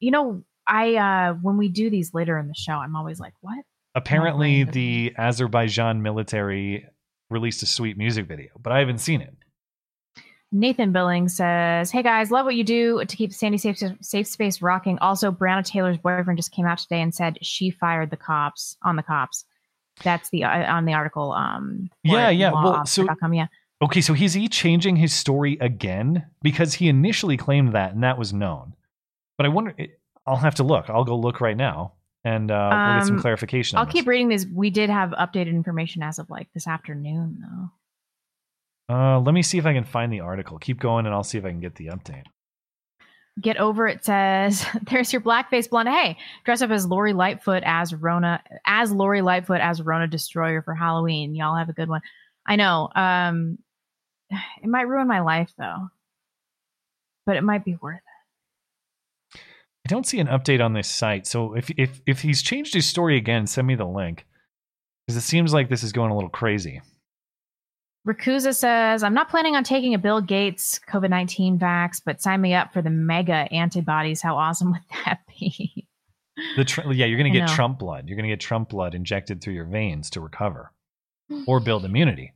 You 0.00 0.10
know, 0.10 0.44
I 0.66 0.96
uh, 0.96 1.34
when 1.34 1.56
we 1.56 1.68
do 1.68 1.90
these 1.90 2.12
later 2.12 2.38
in 2.38 2.48
the 2.48 2.54
show, 2.54 2.72
I'm 2.72 2.96
always 2.96 3.20
like, 3.20 3.34
what? 3.40 3.64
Apparently, 3.94 4.64
the 4.64 5.14
Azerbaijan 5.16 6.02
military 6.02 6.86
released 7.30 7.62
a 7.62 7.66
sweet 7.66 7.96
music 7.96 8.26
video, 8.26 8.50
but 8.60 8.72
I 8.72 8.80
haven't 8.80 8.98
seen 8.98 9.20
it. 9.20 9.34
Nathan 10.50 10.92
Billings 10.92 11.36
says, 11.36 11.90
"Hey 11.90 12.02
guys, 12.02 12.30
love 12.30 12.46
what 12.46 12.54
you 12.54 12.64
do 12.64 13.04
to 13.04 13.16
keep 13.16 13.32
Sandy 13.32 13.58
safe 13.58 13.78
safe 14.00 14.26
space 14.26 14.62
rocking. 14.62 14.98
Also, 14.98 15.30
Breonna 15.30 15.64
Taylor's 15.64 15.98
boyfriend 15.98 16.38
just 16.38 16.52
came 16.52 16.66
out 16.66 16.78
today 16.78 17.02
and 17.02 17.14
said 17.14 17.38
she 17.42 17.70
fired 17.70 18.10
the 18.10 18.16
cops 18.16 18.76
on 18.82 18.96
the 18.96 19.02
cops. 19.02 19.44
That's 20.02 20.30
the 20.30 20.44
uh, 20.44 20.72
on 20.72 20.84
the 20.84 20.94
article. 20.94 21.32
Um, 21.32 21.90
Yeah, 22.02 22.30
yeah. 22.30 22.52
Well, 22.52 22.74
lawofficer.com, 22.74 23.34
yeah. 23.34 23.46
Okay, 23.80 24.00
so 24.00 24.14
is 24.14 24.34
he 24.34 24.48
changing 24.48 24.96
his 24.96 25.14
story 25.14 25.56
again? 25.60 26.26
Because 26.42 26.74
he 26.74 26.88
initially 26.88 27.36
claimed 27.36 27.74
that, 27.74 27.92
and 27.94 28.02
that 28.02 28.18
was 28.18 28.32
known. 28.32 28.74
But 29.36 29.46
I 29.46 29.50
wonder. 29.50 29.74
I'll 30.26 30.36
have 30.36 30.56
to 30.56 30.62
look. 30.64 30.90
I'll 30.90 31.04
go 31.04 31.16
look 31.16 31.40
right 31.40 31.56
now, 31.56 31.92
and 32.24 32.50
uh, 32.50 32.68
we'll 32.72 32.98
get 32.98 33.06
some 33.06 33.16
Um, 33.16 33.22
clarification. 33.22 33.78
I'll 33.78 33.86
keep 33.86 34.06
reading 34.06 34.28
this. 34.28 34.46
We 34.52 34.70
did 34.70 34.90
have 34.90 35.10
updated 35.10 35.48
information 35.50 36.02
as 36.02 36.18
of 36.18 36.28
like 36.28 36.48
this 36.54 36.66
afternoon, 36.66 37.38
though. 37.40 38.94
Uh, 38.94 39.20
let 39.20 39.32
me 39.34 39.42
see 39.42 39.58
if 39.58 39.66
I 39.66 39.72
can 39.74 39.84
find 39.84 40.12
the 40.12 40.20
article. 40.20 40.58
Keep 40.58 40.80
going, 40.80 41.06
and 41.06 41.14
I'll 41.14 41.22
see 41.24 41.38
if 41.38 41.44
I 41.44 41.50
can 41.50 41.60
get 41.60 41.76
the 41.76 41.86
update. 41.86 42.24
Get 43.40 43.56
over 43.58 43.86
it 43.86 44.04
says 44.04 44.64
there's 44.90 45.12
your 45.12 45.22
blackface 45.22 45.68
blonde. 45.68 45.88
Hey, 45.88 46.16
dress 46.44 46.62
up 46.62 46.70
as 46.70 46.86
Lori 46.86 47.12
Lightfoot 47.12 47.62
as 47.64 47.94
Rona 47.94 48.42
as 48.66 48.90
Lori 48.92 49.22
Lightfoot 49.22 49.60
as 49.60 49.82
Rona 49.82 50.06
Destroyer 50.06 50.62
for 50.62 50.74
Halloween. 50.74 51.34
Y'all 51.34 51.56
have 51.56 51.68
a 51.68 51.74
good 51.74 51.88
one. 51.88 52.00
I 52.46 52.56
know. 52.56 52.88
Um 52.94 53.58
it 54.30 54.68
might 54.68 54.88
ruin 54.88 55.08
my 55.08 55.20
life 55.20 55.52
though. 55.58 55.88
But 57.26 57.36
it 57.36 57.44
might 57.44 57.64
be 57.64 57.76
worth 57.80 57.96
it. 57.98 59.40
I 59.86 59.88
don't 59.88 60.06
see 60.06 60.18
an 60.18 60.26
update 60.26 60.64
on 60.64 60.72
this 60.72 60.88
site. 60.88 61.26
So 61.26 61.54
if 61.54 61.70
if 61.76 62.00
if 62.06 62.20
he's 62.22 62.42
changed 62.42 62.74
his 62.74 62.86
story 62.86 63.16
again, 63.16 63.46
send 63.46 63.66
me 63.66 63.74
the 63.74 63.86
link 63.86 64.26
because 65.06 65.16
it 65.16 65.26
seems 65.26 65.54
like 65.54 65.68
this 65.68 65.82
is 65.82 65.92
going 65.92 66.10
a 66.10 66.14
little 66.14 66.28
crazy. 66.28 66.82
Rakuza 68.06 68.54
says, 68.54 69.02
I'm 69.02 69.14
not 69.14 69.28
planning 69.28 69.54
on 69.54 69.64
taking 69.64 69.92
a 69.94 69.98
Bill 69.98 70.20
Gates 70.20 70.80
COVID 70.90 71.10
19 71.10 71.58
vax, 71.58 72.00
but 72.04 72.22
sign 72.22 72.40
me 72.40 72.54
up 72.54 72.72
for 72.72 72.80
the 72.80 72.90
mega 72.90 73.52
antibodies. 73.52 74.22
How 74.22 74.36
awesome 74.36 74.72
would 74.72 74.80
that 75.04 75.20
be? 75.38 75.86
The 76.56 76.64
tr- 76.64 76.92
yeah, 76.92 77.06
you're 77.06 77.18
going 77.18 77.32
to 77.32 77.38
get. 77.38 77.48
Trump 77.48 77.78
blood. 77.78 78.08
You're 78.08 78.16
going 78.16 78.28
to 78.28 78.32
get 78.32 78.40
Trump 78.40 78.68
blood 78.70 78.94
injected 78.94 79.40
through 79.42 79.54
your 79.54 79.64
veins 79.64 80.10
to 80.10 80.20
recover 80.20 80.72
or 81.46 81.60
build 81.60 81.84
immunity. 81.84 82.32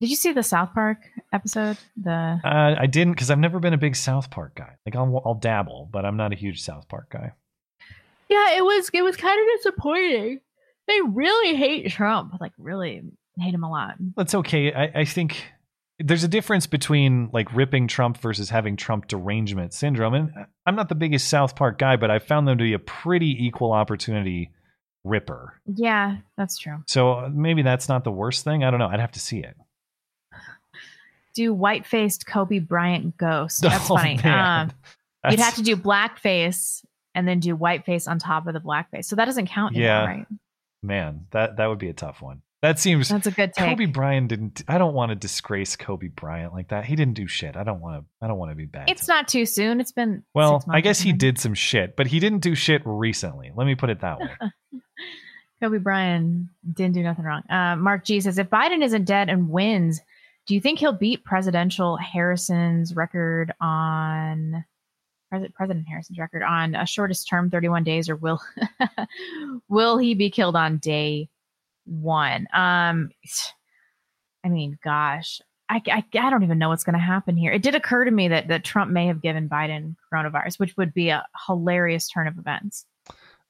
Did 0.00 0.10
you 0.10 0.16
see 0.16 0.32
the 0.32 0.42
South 0.44 0.74
Park 0.74 0.98
episode? 1.32 1.76
The 1.96 2.40
Uh, 2.44 2.76
I 2.78 2.86
didn't 2.86 3.14
because 3.14 3.30
I've 3.30 3.38
never 3.38 3.58
been 3.58 3.74
a 3.74 3.78
big 3.78 3.96
South 3.96 4.30
Park 4.30 4.54
guy. 4.54 4.76
Like 4.86 4.94
I'll, 4.94 5.22
I'll 5.24 5.34
dabble, 5.34 5.88
but 5.90 6.04
I'm 6.04 6.16
not 6.16 6.32
a 6.32 6.36
huge 6.36 6.62
South 6.62 6.88
Park 6.88 7.10
guy. 7.10 7.32
Yeah, 8.28 8.56
it 8.56 8.64
was 8.64 8.90
it 8.92 9.02
was 9.02 9.16
kind 9.16 9.40
of 9.40 9.56
disappointing. 9.56 10.40
They 10.86 11.00
really 11.02 11.56
hate 11.56 11.90
Trump, 11.90 12.34
like 12.40 12.52
really 12.58 13.02
hate 13.40 13.54
him 13.54 13.64
a 13.64 13.70
lot. 13.70 13.94
That's 14.16 14.34
okay. 14.34 14.72
I, 14.72 15.00
I 15.00 15.04
think 15.04 15.44
there's 15.98 16.24
a 16.24 16.28
difference 16.28 16.66
between 16.66 17.30
like 17.32 17.52
ripping 17.54 17.88
Trump 17.88 18.18
versus 18.18 18.50
having 18.50 18.76
Trump 18.76 19.08
derangement 19.08 19.74
syndrome. 19.74 20.14
And 20.14 20.32
I'm 20.66 20.76
not 20.76 20.88
the 20.88 20.94
biggest 20.94 21.28
South 21.28 21.56
Park 21.56 21.78
guy, 21.78 21.96
but 21.96 22.10
I 22.10 22.18
found 22.20 22.46
them 22.46 22.58
to 22.58 22.64
be 22.64 22.72
a 22.74 22.78
pretty 22.78 23.44
equal 23.46 23.72
opportunity 23.72 24.52
ripper. 25.04 25.60
Yeah, 25.66 26.18
that's 26.36 26.58
true. 26.58 26.82
So 26.86 27.12
uh, 27.12 27.30
maybe 27.32 27.62
that's 27.62 27.88
not 27.88 28.04
the 28.04 28.12
worst 28.12 28.44
thing. 28.44 28.62
I 28.64 28.70
don't 28.70 28.78
know. 28.78 28.88
I'd 28.88 29.00
have 29.00 29.12
to 29.12 29.20
see 29.20 29.38
it. 29.40 29.56
Do 31.34 31.54
white 31.54 31.86
faced 31.86 32.26
Kobe 32.26 32.58
Bryant 32.58 33.16
ghost. 33.16 33.60
That's 33.62 33.88
Oh, 33.90 33.96
funny. 33.96 34.20
Um, 34.24 34.72
you'd 35.30 35.38
have 35.38 35.54
to 35.54 35.62
do 35.62 35.76
blackface 35.76 36.84
and 37.14 37.28
then 37.28 37.38
do 37.38 37.56
whiteface 37.56 38.08
on 38.08 38.18
top 38.18 38.46
of 38.48 38.54
the 38.54 38.60
blackface. 38.60 39.04
So 39.04 39.14
that 39.16 39.26
doesn't 39.26 39.46
count 39.46 39.76
anymore, 39.76 39.88
Yeah. 39.88 40.04
right? 40.04 40.26
Man, 40.82 41.26
that 41.30 41.56
that 41.58 41.66
would 41.66 41.78
be 41.78 41.88
a 41.88 41.92
tough 41.92 42.20
one. 42.22 42.42
That 42.60 42.80
seems 42.80 43.08
That's 43.08 43.28
a 43.28 43.30
good 43.30 43.54
take. 43.54 43.68
Kobe 43.68 43.86
Bryant 43.86 44.28
didn't. 44.28 44.64
I 44.66 44.78
don't 44.78 44.94
want 44.94 45.10
to 45.10 45.14
disgrace 45.14 45.76
Kobe 45.76 46.08
Bryant 46.08 46.52
like 46.52 46.68
that. 46.68 46.84
He 46.84 46.96
didn't 46.96 47.14
do 47.14 47.28
shit. 47.28 47.56
I 47.56 47.62
don't 47.62 47.80
want 47.80 48.02
to. 48.02 48.24
I 48.24 48.26
don't 48.26 48.38
want 48.38 48.50
to 48.50 48.56
be 48.56 48.64
bad. 48.64 48.90
It's 48.90 49.06
not 49.06 49.28
too 49.28 49.46
soon. 49.46 49.80
It's 49.80 49.92
been 49.92 50.24
well, 50.34 50.64
I 50.68 50.80
guess 50.80 50.98
he 51.00 51.12
did 51.12 51.38
some 51.38 51.54
shit, 51.54 51.94
but 51.94 52.08
he 52.08 52.18
didn't 52.18 52.40
do 52.40 52.56
shit 52.56 52.82
recently. 52.84 53.52
Let 53.54 53.66
me 53.66 53.76
put 53.76 53.90
it 53.90 54.00
that 54.00 54.18
way. 54.18 54.30
Kobe 55.62 55.78
Bryant 55.78 56.48
didn't 56.74 56.94
do 56.94 57.02
nothing 57.02 57.24
wrong. 57.24 57.42
Uh, 57.48 57.76
Mark 57.76 58.04
G 58.04 58.20
says, 58.20 58.38
if 58.38 58.48
Biden 58.48 58.82
isn't 58.82 59.04
dead 59.04 59.28
and 59.28 59.50
wins, 59.50 60.00
do 60.46 60.54
you 60.54 60.60
think 60.60 60.78
he'll 60.78 60.92
beat 60.92 61.24
presidential 61.24 61.96
Harrison's 61.96 62.94
record 62.94 63.52
on 63.60 64.64
President 65.28 65.54
President 65.54 65.86
Harrison's 65.88 66.18
record 66.18 66.42
on 66.42 66.74
a 66.74 66.86
shortest 66.86 67.28
term, 67.28 67.50
31 67.50 67.84
days, 67.84 68.08
or 68.08 68.16
will 68.16 68.40
will 69.68 69.98
he 69.98 70.14
be 70.14 70.30
killed 70.30 70.56
on 70.56 70.78
day 70.78 71.28
one? 71.88 72.46
Um, 72.52 73.10
I 74.44 74.48
mean, 74.48 74.78
gosh, 74.84 75.40
I, 75.68 75.82
I, 75.86 76.04
I 76.18 76.30
don't 76.30 76.42
even 76.42 76.58
know 76.58 76.70
what's 76.70 76.84
going 76.84 76.94
to 76.94 76.98
happen 76.98 77.36
here. 77.36 77.52
It 77.52 77.62
did 77.62 77.74
occur 77.74 78.04
to 78.04 78.10
me 78.10 78.28
that 78.28 78.48
that 78.48 78.64
Trump 78.64 78.90
may 78.90 79.06
have 79.06 79.20
given 79.20 79.48
Biden 79.48 79.96
coronavirus, 80.12 80.58
which 80.58 80.76
would 80.76 80.94
be 80.94 81.10
a 81.10 81.26
hilarious 81.46 82.08
turn 82.08 82.26
of 82.26 82.38
events. 82.38 82.86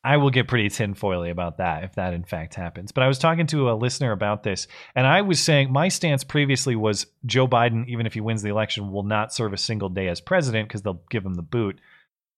I 0.04 0.16
will 0.16 0.30
get 0.30 0.46
pretty 0.46 0.68
tinfoily 0.68 1.30
about 1.30 1.58
that 1.58 1.82
if 1.82 1.94
that 1.96 2.14
in 2.14 2.24
fact 2.24 2.54
happens. 2.54 2.92
But 2.92 3.02
I 3.02 3.08
was 3.08 3.18
talking 3.18 3.46
to 3.48 3.70
a 3.70 3.74
listener 3.74 4.12
about 4.12 4.42
this, 4.42 4.68
and 4.94 5.06
I 5.06 5.22
was 5.22 5.40
saying 5.40 5.72
my 5.72 5.88
stance 5.88 6.24
previously 6.24 6.76
was 6.76 7.06
Joe 7.26 7.48
Biden, 7.48 7.86
even 7.88 8.06
if 8.06 8.14
he 8.14 8.20
wins 8.20 8.42
the 8.42 8.50
election, 8.50 8.92
will 8.92 9.02
not 9.02 9.34
serve 9.34 9.52
a 9.52 9.58
single 9.58 9.88
day 9.88 10.08
as 10.08 10.20
president 10.20 10.68
because 10.68 10.82
they'll 10.82 11.02
give 11.10 11.26
him 11.26 11.34
the 11.34 11.42
boot. 11.42 11.80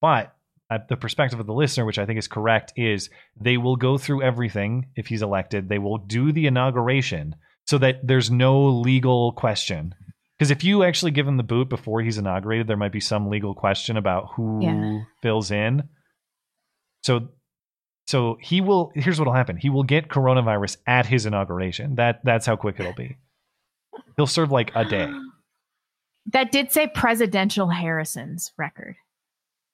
But 0.00 0.34
at 0.70 0.88
the 0.88 0.96
perspective 0.96 1.40
of 1.40 1.46
the 1.46 1.52
listener, 1.54 1.84
which 1.84 1.98
I 1.98 2.06
think 2.06 2.18
is 2.18 2.28
correct, 2.28 2.72
is 2.76 3.10
they 3.40 3.56
will 3.56 3.76
go 3.76 3.98
through 3.98 4.22
everything 4.22 4.86
if 4.96 5.08
he's 5.08 5.22
elected. 5.22 5.68
They 5.68 5.78
will 5.78 5.98
do 5.98 6.32
the 6.32 6.46
inauguration 6.46 7.34
so 7.66 7.78
that 7.78 8.06
there's 8.06 8.30
no 8.30 8.66
legal 8.68 9.32
question. 9.32 9.94
Because 10.38 10.50
if 10.50 10.64
you 10.64 10.84
actually 10.84 11.10
give 11.10 11.28
him 11.28 11.36
the 11.36 11.42
boot 11.42 11.68
before 11.68 12.00
he's 12.00 12.16
inaugurated, 12.18 12.66
there 12.66 12.76
might 12.76 12.92
be 12.92 13.00
some 13.00 13.28
legal 13.28 13.54
question 13.54 13.96
about 13.96 14.28
who 14.36 14.60
Yeah. 14.64 15.00
fills 15.22 15.50
in. 15.50 15.82
So 17.02 17.28
so 18.06 18.38
he 18.40 18.60
will 18.60 18.90
here's 18.94 19.18
what'll 19.18 19.34
happen. 19.34 19.56
He 19.56 19.70
will 19.70 19.82
get 19.84 20.08
coronavirus 20.08 20.78
at 20.86 21.06
his 21.06 21.26
inauguration. 21.26 21.96
That 21.96 22.20
that's 22.24 22.46
how 22.46 22.56
quick 22.56 22.80
it'll 22.80 22.92
be. 22.94 23.16
He'll 24.16 24.26
serve 24.26 24.50
like 24.50 24.72
a 24.74 24.84
day. 24.84 25.10
That 26.32 26.52
did 26.52 26.70
say 26.70 26.86
presidential 26.86 27.68
Harrison's 27.70 28.52
record. 28.58 28.96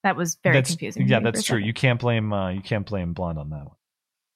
That 0.03 0.15
was 0.15 0.37
very 0.43 0.57
that's, 0.57 0.69
confusing. 0.69 1.07
Yeah, 1.07 1.19
that's 1.19 1.43
true. 1.43 1.59
You 1.59 1.73
can't 1.73 1.99
blame 1.99 2.31
uh, 2.31 2.49
you 2.49 2.61
can't 2.61 2.85
blame 2.85 3.13
Blonde 3.13 3.39
on 3.39 3.49
that 3.49 3.65
one. 3.65 3.75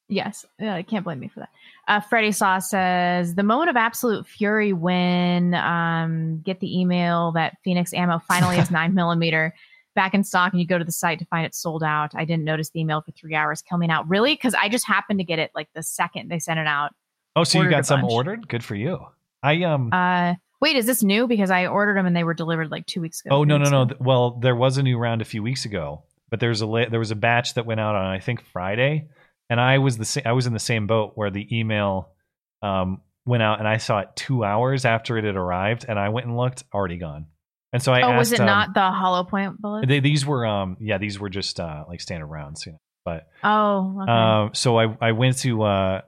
Yes, 0.10 0.46
yeah, 0.60 0.76
I 0.76 0.84
can't 0.84 1.06
blame 1.06 1.20
me 1.20 1.30
for 1.30 1.40
that. 1.40 1.50
Uh, 1.88 2.02
Freddie 2.02 2.34
Saw 2.34 2.60
says 2.60 3.36
the 3.36 3.44
moment 3.44 3.70
of 3.70 3.78
absolute 3.78 4.28
fury 4.28 4.74
when 4.74 5.54
um, 5.54 6.42
get 6.44 6.60
the 6.60 6.80
email 6.80 7.32
that 7.32 7.56
Phoenix 7.64 7.94
ammo 7.94 8.20
finally 8.28 8.58
has 8.58 8.70
nine 8.70 8.94
millimeter 8.96 9.54
back 9.96 10.14
in 10.14 10.24
stock, 10.24 10.52
and 10.52 10.60
you 10.60 10.68
go 10.68 10.78
to 10.78 10.84
the 10.84 10.92
site 10.92 11.20
to 11.20 11.26
find 11.26 11.46
it 11.46 11.56
sold 11.56 11.82
out. 11.82 12.12
I 12.14 12.26
didn't 12.26 12.44
notice 12.44 12.70
the 12.72 12.82
email 12.82 13.02
for 13.02 13.12
three 13.12 13.36
hours. 13.36 13.62
Kill 13.62 13.78
me 13.78 13.88
now, 13.88 14.04
really? 14.04 14.34
Because 14.34 14.54
I 14.54 14.68
just 14.68 14.86
happened 14.86 15.20
to 15.20 15.26
get 15.26 15.40
it 15.40 15.52
like 15.56 15.70
the 15.74 15.84
second 15.84 16.30
they 16.30 16.40
sent 16.40 16.60
it 16.60 16.68
out. 16.68 16.92
Oh, 17.36 17.46
so 17.46 17.62
you 17.62 17.70
got 17.70 17.86
some 17.86 18.02
bunch. 18.02 18.12
ordered? 18.12 18.48
Good 18.50 18.64
for 18.64 18.76
you. 18.76 19.00
I 19.42 19.64
um 19.64 19.92
Uh, 19.94 20.36
wait, 20.62 20.76
is 20.76 20.86
this 20.86 21.04
new? 21.04 21.28
Because 21.28 21.50
I 21.50 21.66
ordered 21.66 21.98
them 21.98 22.06
and 22.06 22.16
they 22.16 22.24
were 22.24 22.34
delivered 22.34 22.72
like 22.72 22.86
two 22.86 23.02
weeks 23.02 23.22
ago. 23.26 23.36
Oh 23.36 23.44
no 23.44 23.58
no 23.58 23.70
no. 23.70 23.82
ago. 23.84 23.96
Well, 24.00 24.32
there 24.40 24.56
was 24.56 24.78
a 24.78 24.84
new 24.84 24.98
round 24.98 25.22
a 25.22 25.26
few 25.26 25.44
weeks 25.44 25.66
ago, 25.66 26.04
but 26.30 26.40
there's 26.40 26.62
a 26.62 26.66
la- 26.66 26.90
there 26.90 27.00
was 27.00 27.12
a 27.12 27.16
batch 27.16 27.56
that 27.56 27.66
went 27.66 27.80
out 27.80 27.96
on 27.96 28.06
I 28.06 28.20
think 28.20 28.46
Friday, 28.46 29.08
and 29.50 29.60
I 29.60 29.80
was 29.80 29.98
the 29.98 30.06
sa- 30.06 30.22
I 30.26 30.34
was 30.34 30.48
in 30.48 30.54
the 30.54 30.60
same 30.60 30.88
boat 30.88 31.14
where 31.16 31.32
the 31.32 31.48
email 31.58 32.12
um 32.62 33.02
went 33.26 33.44
out 33.44 33.60
and 33.60 33.68
I 33.68 33.78
saw 33.78 34.00
it 34.00 34.10
two 34.16 34.44
hours 34.44 34.86
after 34.86 35.18
it 35.18 35.26
had 35.26 35.36
arrived, 35.36 35.86
and 35.88 36.00
I 36.00 36.10
went 36.10 36.28
and 36.28 36.38
looked, 36.38 36.64
already 36.74 36.98
gone. 36.98 37.28
And 37.74 37.82
so 37.82 37.94
I 37.94 38.02
oh, 38.02 38.12
asked, 38.12 38.20
was 38.20 38.32
it 38.34 38.40
um, 38.42 38.46
not 38.46 38.74
the 38.74 38.92
hollow 38.92 39.24
point 39.24 39.62
bullet? 39.62 39.88
They, 39.88 40.00
these 40.00 40.26
were 40.26 40.46
um 40.46 40.78
yeah 40.80 40.98
these 40.98 41.20
were 41.20 41.30
just 41.30 41.60
uh 41.60 41.86
like 41.88 42.02
standard 42.02 42.28
rounds, 42.28 42.66
you 42.66 42.74
know. 42.74 42.78
But 43.04 43.28
oh, 43.44 44.00
okay. 44.04 44.12
um 44.12 44.52
so 44.54 44.80
I 44.80 44.96
I 45.02 45.12
went 45.14 45.40
to 45.40 45.64
uh 45.64 46.02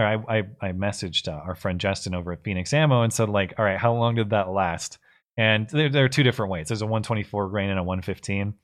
or 0.00 0.04
I 0.06 0.38
I, 0.38 0.42
I 0.60 0.72
messaged 0.72 1.28
uh, 1.28 1.32
our 1.32 1.54
friend 1.54 1.80
Justin 1.80 2.14
over 2.14 2.32
at 2.32 2.42
Phoenix 2.42 2.72
Ammo 2.72 3.02
and 3.02 3.12
said 3.12 3.28
like 3.28 3.54
all 3.58 3.64
right 3.64 3.78
how 3.78 3.94
long 3.94 4.14
did 4.16 4.30
that 4.30 4.50
last? 4.50 4.98
And 5.36 5.68
there, 5.70 5.88
there 5.88 6.04
are 6.04 6.08
two 6.08 6.22
different 6.22 6.50
weights. 6.50 6.68
There's 6.68 6.82
a 6.82 6.86
124 6.86 7.48
grain 7.48 7.70
and 7.70 7.78
a 7.78 7.82
115. 7.82 8.54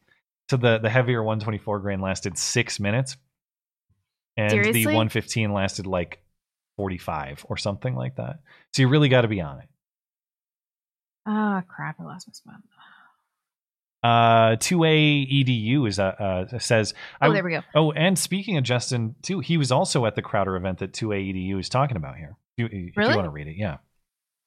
So 0.50 0.56
the 0.56 0.78
the 0.78 0.90
heavier 0.90 1.22
124 1.22 1.80
grain 1.80 2.00
lasted 2.00 2.38
six 2.38 2.78
minutes, 2.78 3.16
and 4.36 4.52
the 4.64 4.86
115 4.86 5.52
lasted 5.52 5.86
like 5.86 6.22
45 6.76 7.46
or 7.48 7.56
something 7.56 7.94
like 7.94 8.16
that. 8.16 8.40
So 8.72 8.82
you 8.82 8.88
really 8.88 9.08
got 9.08 9.22
to 9.22 9.28
be 9.28 9.40
on 9.40 9.60
it. 9.60 9.68
oh 11.26 11.62
crap! 11.68 12.00
I 12.00 12.04
lost 12.04 12.28
my 12.28 12.32
spot. 12.32 12.60
Uh, 14.06 14.56
2A 14.56 15.44
EDU 15.44 15.88
is 15.88 15.98
uh, 15.98 16.46
uh 16.52 16.58
says. 16.58 16.94
Oh, 17.20 17.32
there 17.32 17.42
we 17.42 17.50
go. 17.50 17.62
Oh, 17.74 17.90
and 17.90 18.16
speaking 18.16 18.56
of 18.56 18.62
Justin 18.62 19.16
too, 19.22 19.40
he 19.40 19.56
was 19.56 19.72
also 19.72 20.06
at 20.06 20.14
the 20.14 20.22
Crowder 20.22 20.54
event 20.54 20.78
that 20.78 20.92
2A 20.92 21.32
EDU 21.32 21.58
is 21.58 21.68
talking 21.68 21.96
about 21.96 22.16
here. 22.16 22.36
You, 22.56 22.66
if 22.66 22.96
Really? 22.96 23.10
you 23.10 23.16
want 23.16 23.26
to 23.26 23.30
read 23.30 23.48
it, 23.48 23.56
yeah. 23.56 23.78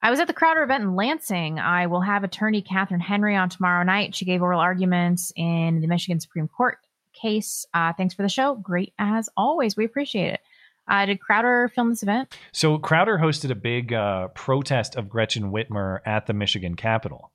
I 0.01 0.11
was 0.11 0.21
at 0.21 0.27
the 0.27 0.33
Crowder 0.33 0.63
event 0.63 0.83
in 0.83 0.95
Lansing. 0.95 1.59
I 1.59 1.87
will 1.87 1.99
have 1.99 2.23
attorney 2.23 2.61
Catherine 2.61 3.01
Henry 3.01 3.35
on 3.35 3.49
tomorrow 3.49 3.83
night. 3.83 4.15
She 4.15 4.23
gave 4.23 4.41
oral 4.41 4.61
arguments 4.61 5.33
in 5.35 5.81
the 5.81 5.87
Michigan 5.87 6.21
Supreme 6.21 6.47
Court 6.47 6.77
case. 7.13 7.65
Uh, 7.73 7.91
thanks 7.91 8.13
for 8.13 8.21
the 8.21 8.29
show. 8.29 8.55
Great 8.55 8.93
as 8.97 9.27
always. 9.35 9.75
We 9.75 9.83
appreciate 9.83 10.35
it. 10.35 10.39
Uh, 10.87 11.05
did 11.05 11.19
Crowder 11.19 11.69
film 11.75 11.89
this 11.89 12.01
event? 12.01 12.35
So 12.53 12.77
Crowder 12.77 13.17
hosted 13.17 13.51
a 13.51 13.55
big 13.55 13.91
uh, 13.91 14.29
protest 14.29 14.95
of 14.95 15.09
Gretchen 15.09 15.51
Whitmer 15.51 15.99
at 16.05 16.27
the 16.27 16.33
Michigan 16.33 16.75
Capitol. 16.75 17.31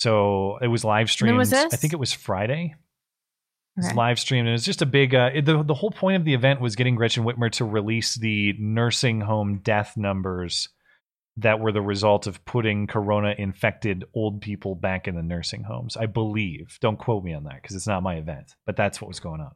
So 0.00 0.58
it 0.62 0.68
was 0.68 0.84
live 0.84 1.10
streamed. 1.10 1.36
was 1.36 1.50
this? 1.50 1.72
I 1.72 1.76
think 1.76 1.92
it 1.92 1.98
was 1.98 2.12
Friday. 2.12 2.74
It 3.76 3.84
was 3.84 3.94
live 3.94 4.18
streamed, 4.18 4.48
and 4.48 4.54
it's 4.54 4.64
just 4.64 4.82
a 4.82 4.86
big. 4.86 5.14
Uh, 5.14 5.30
it- 5.32 5.44
the 5.44 5.62
the 5.62 5.74
whole 5.74 5.90
point 5.90 6.16
of 6.16 6.24
the 6.24 6.34
event 6.34 6.60
was 6.60 6.74
getting 6.76 6.96
Gretchen 6.96 7.24
Whitmer 7.24 7.50
to 7.52 7.64
release 7.64 8.14
the 8.16 8.54
nursing 8.58 9.20
home 9.20 9.60
death 9.62 9.96
numbers 9.96 10.68
that 11.36 11.60
were 11.60 11.72
the 11.72 11.80
result 11.80 12.26
of 12.26 12.44
putting 12.44 12.86
corona 12.86 13.34
infected 13.38 14.04
old 14.14 14.40
people 14.42 14.74
back 14.74 15.06
in 15.06 15.14
the 15.14 15.22
nursing 15.22 15.62
homes. 15.62 15.96
I 15.96 16.06
believe. 16.06 16.76
Don't 16.80 16.98
quote 16.98 17.22
me 17.24 17.32
on 17.32 17.44
that 17.44 17.62
because 17.62 17.76
it's 17.76 17.86
not 17.86 18.02
my 18.02 18.16
event, 18.16 18.54
but 18.66 18.76
that's 18.76 19.00
what 19.00 19.08
was 19.08 19.20
going 19.20 19.40
on. 19.40 19.52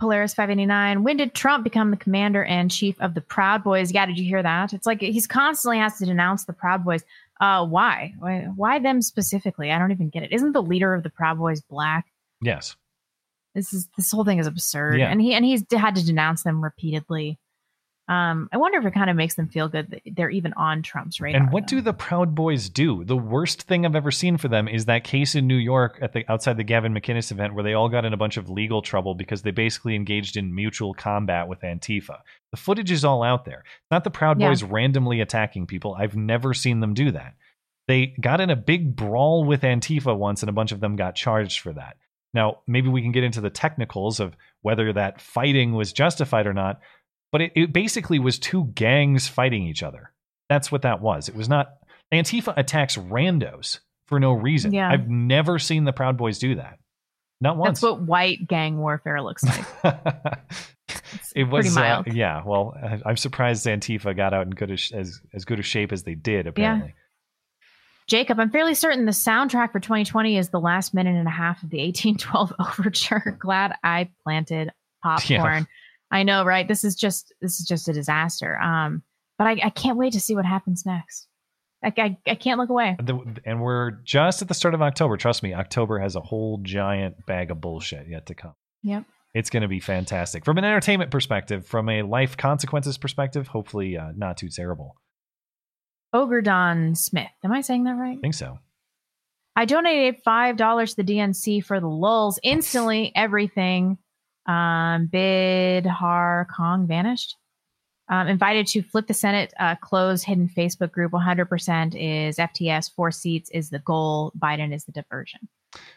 Polaris 0.00 0.34
589. 0.34 1.04
When 1.04 1.16
did 1.16 1.32
Trump 1.34 1.62
become 1.64 1.90
the 1.92 1.96
commander 1.96 2.44
and 2.44 2.70
chief 2.70 3.00
of 3.00 3.14
the 3.14 3.20
Proud 3.20 3.62
Boys? 3.62 3.92
Yeah, 3.92 4.04
did 4.06 4.18
you 4.18 4.24
hear 4.24 4.42
that? 4.42 4.72
It's 4.72 4.86
like 4.86 5.00
he's 5.00 5.26
constantly 5.28 5.78
has 5.78 5.98
to 5.98 6.06
denounce 6.06 6.44
the 6.44 6.52
Proud 6.52 6.84
Boys. 6.84 7.04
Uh, 7.42 7.66
why? 7.66 8.14
Why, 8.20 8.42
why 8.54 8.78
them 8.78 9.02
specifically? 9.02 9.72
I 9.72 9.78
don't 9.78 9.90
even 9.90 10.10
get 10.10 10.22
it. 10.22 10.32
Isn't 10.32 10.52
the 10.52 10.62
leader 10.62 10.94
of 10.94 11.02
the 11.02 11.10
Proud 11.10 11.38
Boys 11.38 11.60
black? 11.60 12.06
Yes. 12.40 12.76
This 13.54 13.72
is 13.72 13.88
this 13.96 14.12
whole 14.12 14.24
thing 14.24 14.38
is 14.38 14.46
absurd, 14.46 14.98
Yeah. 15.00 15.10
and 15.10 15.20
he 15.20 15.34
and 15.34 15.44
he's 15.44 15.64
had 15.72 15.96
to 15.96 16.04
denounce 16.06 16.44
them 16.44 16.62
repeatedly. 16.62 17.38
Um, 18.08 18.48
I 18.52 18.56
wonder 18.56 18.78
if 18.78 18.84
it 18.84 18.94
kind 18.94 19.10
of 19.10 19.16
makes 19.16 19.36
them 19.36 19.48
feel 19.48 19.68
good 19.68 19.90
that 19.90 20.02
they're 20.16 20.28
even 20.28 20.52
on 20.54 20.82
Trump's 20.82 21.20
radar. 21.20 21.40
And 21.40 21.52
what 21.52 21.68
do 21.68 21.80
the 21.80 21.92
Proud 21.92 22.34
Boys 22.34 22.68
do? 22.68 23.04
The 23.04 23.16
worst 23.16 23.62
thing 23.62 23.86
I've 23.86 23.94
ever 23.94 24.10
seen 24.10 24.36
for 24.38 24.48
them 24.48 24.66
is 24.66 24.86
that 24.86 25.04
case 25.04 25.36
in 25.36 25.46
New 25.46 25.56
York 25.56 25.98
at 26.02 26.12
the 26.12 26.24
outside 26.28 26.56
the 26.56 26.64
Gavin 26.64 26.92
McInnes 26.92 27.30
event 27.30 27.54
where 27.54 27.62
they 27.62 27.74
all 27.74 27.88
got 27.88 28.04
in 28.04 28.12
a 28.12 28.16
bunch 28.16 28.36
of 28.36 28.50
legal 28.50 28.82
trouble 28.82 29.14
because 29.14 29.42
they 29.42 29.52
basically 29.52 29.94
engaged 29.94 30.36
in 30.36 30.54
mutual 30.54 30.94
combat 30.94 31.46
with 31.46 31.60
Antifa. 31.60 32.18
The 32.50 32.56
footage 32.56 32.90
is 32.90 33.04
all 33.04 33.22
out 33.22 33.44
there. 33.44 33.60
It's 33.60 33.90
not 33.90 34.02
the 34.02 34.10
Proud 34.10 34.40
Yeah. 34.40 34.48
Boys 34.48 34.64
randomly 34.64 35.20
attacking 35.20 35.68
people. 35.68 35.94
I've 35.94 36.16
never 36.16 36.54
seen 36.54 36.80
them 36.80 36.94
do 36.94 37.12
that. 37.12 37.34
They 37.86 38.14
got 38.20 38.40
in 38.40 38.50
a 38.50 38.56
big 38.56 38.96
brawl 38.96 39.44
with 39.44 39.62
Antifa 39.62 40.16
once 40.16 40.42
and 40.42 40.50
a 40.50 40.52
bunch 40.52 40.72
of 40.72 40.80
them 40.80 40.96
got 40.96 41.14
charged 41.14 41.60
for 41.60 41.72
that. 41.72 41.96
Now, 42.34 42.58
maybe 42.66 42.88
we 42.88 43.02
can 43.02 43.12
get 43.12 43.24
into 43.24 43.40
the 43.40 43.50
technicals 43.50 44.18
of 44.18 44.36
whether 44.62 44.92
that 44.92 45.20
fighting 45.20 45.74
was 45.74 45.92
justified 45.92 46.46
or 46.46 46.54
not, 46.54 46.80
but 47.32 47.40
it, 47.40 47.52
it 47.56 47.72
basically 47.72 48.18
was 48.18 48.38
two 48.38 48.66
gangs 48.74 49.26
fighting 49.26 49.66
each 49.66 49.82
other. 49.82 50.12
That's 50.48 50.70
what 50.70 50.82
that 50.82 51.00
was. 51.00 51.28
It 51.28 51.34
was 51.34 51.48
not 51.48 51.72
Antifa 52.12 52.54
attacks 52.56 52.96
randos 52.96 53.80
for 54.06 54.20
no 54.20 54.32
reason. 54.32 54.72
Yeah. 54.72 54.90
I've 54.90 55.08
never 55.08 55.58
seen 55.58 55.84
the 55.84 55.92
Proud 55.92 56.16
Boys 56.16 56.38
do 56.38 56.56
that. 56.56 56.78
Not 57.40 57.56
once. 57.56 57.80
That's 57.80 57.90
what 57.90 58.02
white 58.02 58.46
gang 58.46 58.78
warfare 58.78 59.20
looks 59.20 59.42
like. 59.42 59.64
it 61.34 61.44
was 61.44 61.74
pretty 61.74 61.88
uh, 61.88 62.02
yeah. 62.06 62.42
Well, 62.44 62.76
I'm 63.04 63.16
surprised 63.16 63.66
Antifa 63.66 64.14
got 64.16 64.32
out 64.32 64.46
in 64.46 64.50
good 64.50 64.70
as 64.70 64.92
as, 64.94 65.20
as 65.34 65.44
good 65.44 65.58
a 65.58 65.62
shape 65.62 65.90
as 65.90 66.04
they 66.04 66.14
did. 66.14 66.46
Apparently, 66.46 66.88
Yeah. 66.88 66.94
Jacob, 68.08 68.38
I'm 68.38 68.50
fairly 68.50 68.74
certain 68.74 69.06
the 69.06 69.12
soundtrack 69.12 69.72
for 69.72 69.80
2020 69.80 70.36
is 70.36 70.50
the 70.50 70.60
last 70.60 70.92
minute 70.92 71.16
and 71.16 71.26
a 71.26 71.32
half 71.32 71.62
of 71.62 71.70
the 71.70 71.78
1812 71.78 72.52
overture. 72.78 73.36
Glad 73.40 73.74
I 73.82 74.10
planted 74.22 74.70
popcorn. 75.02 75.66
I 76.12 76.22
know, 76.22 76.44
right? 76.44 76.68
This 76.68 76.84
is 76.84 76.94
just 76.94 77.34
this 77.40 77.58
is 77.58 77.66
just 77.66 77.88
a 77.88 77.92
disaster. 77.92 78.56
Um, 78.58 79.02
but 79.38 79.46
I, 79.46 79.52
I 79.64 79.70
can't 79.70 79.96
wait 79.96 80.12
to 80.12 80.20
see 80.20 80.36
what 80.36 80.44
happens 80.44 80.84
next. 80.86 81.26
Like 81.82 81.98
I, 81.98 82.16
I 82.28 82.36
can't 82.36 82.60
look 82.60 82.68
away. 82.68 82.96
The- 83.02 83.40
and 83.44 83.60
we're 83.60 83.92
just 84.04 84.42
at 84.42 84.46
the 84.48 84.54
start 84.54 84.74
of 84.74 84.82
October. 84.82 85.16
Trust 85.16 85.42
me, 85.42 85.54
October 85.54 85.98
has 85.98 86.14
a 86.14 86.20
whole 86.20 86.58
giant 86.62 87.26
bag 87.26 87.50
of 87.50 87.60
bullshit 87.60 88.06
yet 88.08 88.26
to 88.26 88.34
come. 88.34 88.54
Yep. 88.84 89.04
It's 89.34 89.48
going 89.50 89.62
to 89.62 89.68
be 89.68 89.80
fantastic 89.80 90.44
from 90.44 90.58
an 90.58 90.64
entertainment 90.64 91.10
perspective, 91.10 91.66
from 91.66 91.88
a 91.88 92.02
life 92.02 92.36
consequences 92.36 92.98
perspective. 92.98 93.48
Hopefully, 93.48 93.96
uh, 93.96 94.12
not 94.14 94.36
too 94.36 94.50
terrible. 94.50 94.94
Ogre 96.12 96.42
Don 96.42 96.94
Smith. 96.94 97.30
Am 97.42 97.50
I 97.52 97.62
saying 97.62 97.84
that 97.84 97.94
right? 97.96 98.18
I 98.18 98.20
think 98.20 98.34
so. 98.34 98.58
I 99.56 99.64
donated 99.64 100.20
five 100.24 100.56
dollars 100.58 100.94
to 100.94 101.02
the 101.02 101.14
DNC 101.14 101.64
for 101.64 101.80
the 101.80 101.88
lulls. 101.88 102.38
Instantly, 102.42 103.12
everything. 103.14 103.96
Um, 104.46 105.06
bid 105.06 105.86
Har 105.86 106.48
Kong 106.54 106.86
vanished. 106.86 107.36
Um, 108.08 108.28
invited 108.28 108.66
to 108.68 108.82
flip 108.82 109.06
the 109.06 109.14
Senate 109.14 109.54
uh, 109.58 109.76
closed 109.76 110.24
hidden 110.24 110.48
Facebook 110.48 110.90
group. 110.92 111.12
100% 111.12 111.94
is 111.94 112.36
FTS. 112.36 112.92
Four 112.94 113.10
seats 113.10 113.48
is 113.50 113.70
the 113.70 113.78
goal. 113.78 114.32
Biden 114.38 114.74
is 114.74 114.84
the 114.84 114.92
diversion. 114.92 115.48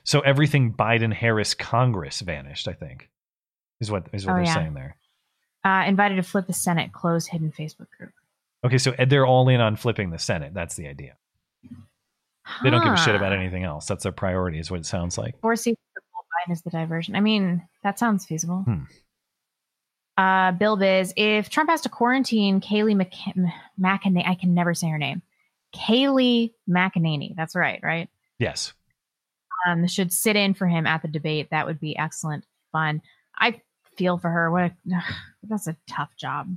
So 0.03 0.21
everything 0.21 0.71
Biden 0.73 1.11
Harris 1.13 1.53
Congress 1.53 2.21
vanished. 2.21 2.67
I 2.69 2.73
think 2.73 3.09
is 3.81 3.91
what 3.91 4.07
is 4.13 4.25
what 4.25 4.33
Oh, 4.33 4.35
they're 4.35 4.45
yeah. 4.45 4.53
saying 4.53 4.73
there. 4.75 4.95
Uh, 5.65 5.83
invited 5.87 6.15
to 6.15 6.23
flip 6.23 6.47
the 6.47 6.53
Senate 6.53 6.93
closed 6.93 7.27
hidden 7.29 7.51
Facebook 7.51 7.87
group. 7.97 8.11
Okay, 8.63 8.77
so 8.77 8.93
they're 9.07 9.25
all 9.25 9.49
in 9.49 9.59
on 9.59 9.75
flipping 9.75 10.11
the 10.11 10.19
Senate. 10.19 10.53
That's 10.53 10.75
the 10.75 10.87
idea. 10.87 11.15
They 12.63 12.69
don't 12.69 12.83
give 12.83 12.93
a 12.93 12.97
shit 12.97 13.15
about 13.15 13.33
anything 13.33 13.63
else. 13.63 13.87
That's 13.87 14.03
their 14.03 14.11
priority, 14.11 14.59
is 14.59 14.69
what 14.69 14.79
it 14.79 14.85
sounds 14.85 15.17
like. 15.17 15.39
Four 15.41 15.55
seats 15.55 15.81
the 16.47 16.53
is 16.53 16.61
the 16.61 16.69
diversion. 16.69 17.15
I 17.15 17.19
mean, 17.19 17.67
that 17.83 17.99
sounds 17.99 18.25
feasible. 18.25 18.63
Hmm. 18.63 18.83
Uh, 20.17 20.51
Bill 20.53 20.77
Biz, 20.77 21.13
if 21.17 21.49
Trump 21.49 21.69
has 21.69 21.81
to 21.81 21.89
quarantine 21.89 22.61
Kayleigh 22.61 22.95
Mc- 22.95 23.51
McEnany, 23.79 24.25
I 24.25 24.35
can 24.35 24.53
never 24.53 24.73
say 24.73 24.87
her 24.89 24.97
name. 24.97 25.21
Kayleigh 25.75 26.53
McEnany. 26.69 27.35
That's 27.35 27.55
right, 27.55 27.79
right? 27.83 28.09
Yes. 28.39 28.73
Um, 29.67 29.87
should 29.87 30.13
sit 30.13 30.35
in 30.35 30.53
for 30.53 30.67
him 30.67 30.87
at 30.87 31.01
the 31.01 31.07
debate. 31.07 31.49
That 31.51 31.65
would 31.65 31.79
be 31.79 31.97
excellent 31.97 32.45
fun. 32.71 33.01
I 33.37 33.61
feel 33.97 34.17
for 34.17 34.29
her. 34.29 34.51
What 34.51 34.63
a, 34.63 34.71
that's 35.43 35.67
a 35.67 35.75
tough 35.87 36.15
job. 36.15 36.55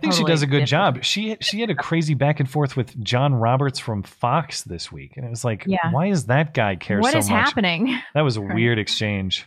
I 0.00 0.02
think 0.02 0.12
Totally 0.14 0.28
she 0.30 0.32
does 0.32 0.42
a 0.42 0.46
good 0.46 0.64
different. 0.66 0.96
job. 0.96 1.04
She 1.04 1.36
she 1.40 1.60
had 1.60 1.68
a 1.68 1.74
crazy 1.74 2.14
back 2.14 2.40
and 2.40 2.48
forth 2.50 2.74
with 2.76 2.98
John 3.04 3.34
Roberts 3.34 3.78
from 3.78 4.02
Fox 4.02 4.62
this 4.62 4.90
week, 4.90 5.16
and 5.16 5.26
it 5.26 5.28
was 5.28 5.44
like, 5.44 5.64
Yeah. 5.66 5.90
why 5.90 6.08
does 6.08 6.26
that 6.26 6.54
guy 6.54 6.76
care 6.76 7.00
What 7.00 7.12
so 7.12 7.18
is 7.18 7.28
much? 7.28 7.38
happening? 7.38 7.98
That 8.14 8.22
was 8.22 8.36
a 8.36 8.40
Right. 8.42 8.54
weird 8.54 8.78
exchange. 8.78 9.46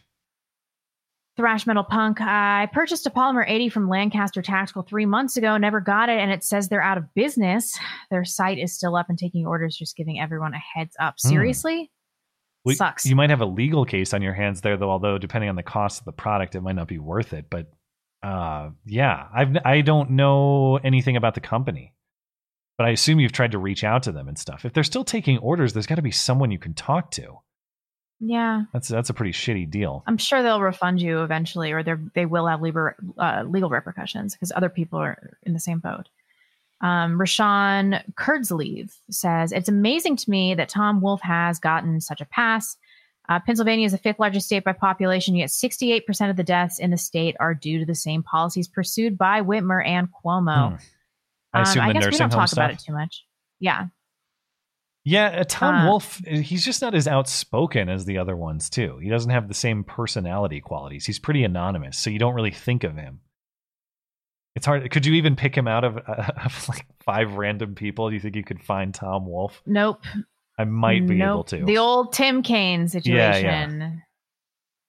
Thrash 1.35 1.65
Metal 1.65 1.83
Punk. 1.83 2.21
I 2.21 2.69
purchased 2.71 3.07
a 3.07 3.09
Polymer 3.09 3.43
80 3.47 3.69
from 3.69 3.89
Lancaster 3.89 4.43
Tactical 4.43 4.83
three 4.83 5.07
months 5.07 5.35
ago, 5.35 5.57
never 5.57 5.81
got 5.81 6.09
it, 6.09 6.19
and 6.19 6.31
it 6.31 6.43
says 6.43 6.69
they're 6.69 6.83
out 6.83 6.99
of 6.99 7.11
business. 7.15 7.75
Their 8.11 8.23
site 8.23 8.59
is 8.59 8.75
still 8.75 8.95
up 8.95 9.09
and 9.09 9.17
taking 9.17 9.47
orders, 9.47 9.75
just 9.75 9.95
giving 9.97 10.19
everyone 10.19 10.53
a 10.53 10.59
heads 10.59 10.95
up. 10.99 11.15
Hmm. 11.23 11.29
Seriously? 11.29 11.91
Well, 12.65 12.75
Sucks. 12.75 13.05
You 13.07 13.15
might 13.15 13.31
have 13.31 13.41
a 13.41 13.45
legal 13.47 13.83
case 13.83 14.13
on 14.13 14.21
your 14.21 14.33
hands 14.33 14.61
there, 14.61 14.77
though. 14.77 14.91
Although 14.91 15.17
depending 15.17 15.49
on 15.49 15.55
the 15.55 15.63
cost 15.63 15.99
of 15.99 16.05
the 16.05 16.11
product, 16.13 16.53
it 16.55 16.61
might 16.61 16.75
not 16.75 16.87
be 16.87 16.99
worth 16.99 17.33
it. 17.33 17.49
But 17.49 17.71
uh, 18.23 18.69
yeah, 18.85 19.27
I've 19.33 19.57
I 19.65 19.81
don't 19.81 20.11
know 20.11 20.77
anything 20.77 21.17
about 21.17 21.35
the 21.35 21.41
company, 21.41 21.93
but 22.77 22.87
I 22.87 22.91
assume 22.91 23.19
you've 23.19 23.33
tried 23.33 23.51
to 23.51 23.57
reach 23.57 23.83
out 23.83 24.03
to 24.03 24.11
them 24.11 24.27
and 24.27 24.39
stuff. 24.39 24.65
If 24.65 24.73
they're 24.73 24.83
still 24.83 25.03
taking 25.03 25.37
orders, 25.39 25.73
there's 25.73 25.87
got 25.87 25.95
to 25.95 26.01
be 26.01 26.11
someone 26.11 26.49
you 26.49 26.59
can 26.59 26.73
talk 26.73 27.11
to. 27.11 27.39
Yeah. 28.19 28.63
That's 28.71 28.87
that's 28.87 29.09
a 29.09 29.13
pretty 29.13 29.33
shitty 29.33 29.69
deal. 29.69 30.03
I'm 30.07 30.17
sure 30.17 30.41
they'll 30.41 30.61
refund 30.61 31.01
you 31.01 31.23
eventually, 31.23 31.73
or 31.73 31.83
they 31.83 31.95
they 32.15 32.25
will 32.25 32.47
have 32.47 32.61
legal 32.61 32.91
uh, 33.17 33.43
legal 33.45 33.69
repercussions 33.69 34.33
because 34.33 34.53
other 34.55 34.69
people 34.69 34.99
are 34.99 35.37
in 35.43 35.53
the 35.53 35.59
same 35.59 35.79
boat. 35.79 36.07
Um, 36.79 37.17
Rashawn 37.17 38.01
Kurdzleeve 38.15 38.93
says 39.09 39.51
it's 39.51 39.69
amazing 39.69 40.15
to 40.17 40.29
me 40.29 40.53
that 40.55 40.69
Tom 40.69 41.01
Wolf 41.01 41.21
has 41.21 41.59
gotten 41.59 41.99
such 41.99 42.21
a 42.21 42.25
pass. 42.25 42.77
Uh, 43.29 43.39
Pennsylvania 43.39 43.85
is 43.85 43.93
the 43.93 43.97
fifth 43.97 44.19
largest 44.19 44.47
state 44.47 44.63
by 44.63 44.73
population, 44.73 45.35
yet 45.35 45.49
68% 45.49 46.29
of 46.29 46.35
the 46.35 46.43
deaths 46.43 46.79
in 46.79 46.91
the 46.91 46.97
state 46.97 47.35
are 47.39 47.53
due 47.53 47.79
to 47.79 47.85
the 47.85 47.95
same 47.95 48.21
policies 48.21 48.67
pursued 48.67 49.17
by 49.17 49.41
Whitmer 49.41 49.85
and 49.85 50.09
Cuomo. 50.11 50.71
Hmm. 50.71 50.75
I 51.53 51.61
assume 51.61 51.83
um, 51.83 51.89
I 51.89 51.93
the 51.93 51.99
guess 51.99 52.11
we 52.11 52.17
don't 52.17 52.29
talk 52.29 52.51
about 52.51 52.71
it 52.71 52.79
too 52.79 52.93
much. 52.93 53.25
Yeah, 53.59 53.87
Yeah, 55.05 55.27
uh, 55.27 55.43
Tom 55.47 55.75
Uh, 55.75 55.89
Wolf, 55.89 56.17
he's 56.25 56.65
just 56.65 56.81
not 56.81 56.95
as 56.95 57.07
outspoken 57.07 57.87
as 57.87 58.05
the 58.05 58.17
other 58.17 58.35
ones, 58.35 58.69
too. 58.69 58.97
He 58.97 59.09
doesn't 59.09 59.31
have 59.31 59.47
the 59.47 59.53
same 59.53 59.83
personality 59.83 60.59
qualities. 60.59 61.05
He's 61.05 61.19
pretty 61.19 61.43
anonymous, 61.43 61.97
so 61.97 62.09
you 62.09 62.19
don't 62.19 62.33
really 62.33 62.51
think 62.51 62.83
of 62.83 62.97
him. 62.97 63.21
It's 64.55 64.65
hard. 64.65 64.89
Could 64.91 65.05
you 65.05 65.13
even 65.13 65.35
pick 65.35 65.55
him 65.55 65.67
out 65.67 65.83
of, 65.83 65.97
uh, 65.97 66.31
of 66.45 66.67
like 66.67 66.85
five 67.03 67.35
random 67.35 67.75
people? 67.75 68.09
Do 68.09 68.15
you 68.15 68.19
think 68.19 68.35
you 68.35 68.43
could 68.43 68.61
find 68.61 68.93
Tom 68.93 69.25
Wolf? 69.25 69.61
nope. 69.65 70.01
I 70.57 70.65
might 70.65 71.07
be 71.07 71.21
able 71.21 71.43
to. 71.45 71.65
The 71.65 71.77
old 71.77 72.13
Tim 72.13 72.43
Kaine 72.43 72.87
situation. 72.87 73.81
yeah. 73.81 73.91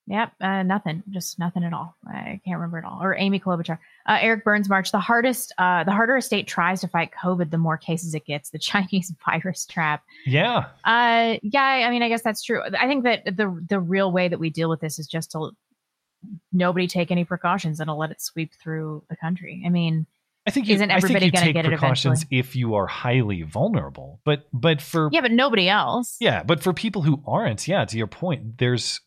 Yep, 0.06 0.32
uh, 0.42 0.62
nothing, 0.64 1.02
just 1.08 1.38
nothing 1.38 1.64
at 1.64 1.72
all. 1.72 1.96
I 2.06 2.38
can't 2.44 2.56
remember 2.58 2.78
it 2.78 2.84
all. 2.84 3.02
Or 3.02 3.16
Amy 3.16 3.40
Klobuchar, 3.40 3.78
uh, 4.06 4.18
Eric 4.20 4.44
Burns 4.44 4.68
March. 4.68 4.92
The 4.92 4.98
hardest, 4.98 5.54
uh, 5.56 5.82
the 5.84 5.92
harder 5.92 6.16
a 6.16 6.20
state 6.20 6.46
tries 6.46 6.82
to 6.82 6.88
fight 6.88 7.10
COVID, 7.18 7.50
the 7.50 7.56
more 7.56 7.78
cases 7.78 8.14
it 8.14 8.26
gets. 8.26 8.50
The 8.50 8.58
Chinese 8.70 9.14
virus 9.24 9.64
trap. 9.64 10.02
yeah. 10.26 10.66
Uh, 10.84 11.38
yeah, 11.42 11.62
I 11.86 11.90
mean, 11.90 12.02
I 12.02 12.10
guess 12.10 12.20
that's 12.20 12.42
true. 12.42 12.62
I 12.78 12.86
think 12.86 13.04
that 13.04 13.24
the 13.24 13.64
the 13.66 13.80
real 13.80 14.12
way 14.12 14.28
that 14.28 14.38
we 14.38 14.50
deal 14.50 14.68
with 14.68 14.80
this 14.80 14.98
is 14.98 15.06
just 15.06 15.30
to 15.32 15.52
nobody 16.52 16.86
take 16.86 17.10
any 17.10 17.24
precautions 17.24 17.80
and 17.80 17.88
to 17.88 17.94
let 17.94 18.10
it 18.10 18.20
sweep 18.20 18.52
through 18.62 19.04
the 19.08 19.16
country. 19.16 19.62
I 19.64 19.70
mean, 19.70 20.06
I 20.46 20.50
think 20.50 20.68
you, 20.68 20.74
isn't 20.74 20.90
everybody 20.90 21.30
going 21.30 21.32
to 21.32 21.40
take 21.40 21.54
get 21.54 21.64
it 21.64 21.68
precautions 21.68 22.22
eventually? 22.22 22.38
if 22.38 22.54
you 22.54 22.74
are 22.74 22.86
highly 22.86 23.42
vulnerable. 23.42 24.20
But 24.24 24.46
but 24.52 24.82
for 24.82 25.08
Yeah, 25.10 25.22
but 25.22 25.32
nobody 25.32 25.68
else. 25.68 26.16
Yeah, 26.20 26.42
but 26.42 26.62
for 26.62 26.72
people 26.72 27.02
who 27.02 27.22
aren't, 27.26 27.66
yeah, 27.66 27.84
to 27.84 27.96
your 27.96 28.06
point, 28.06 28.58
there's 28.58 29.00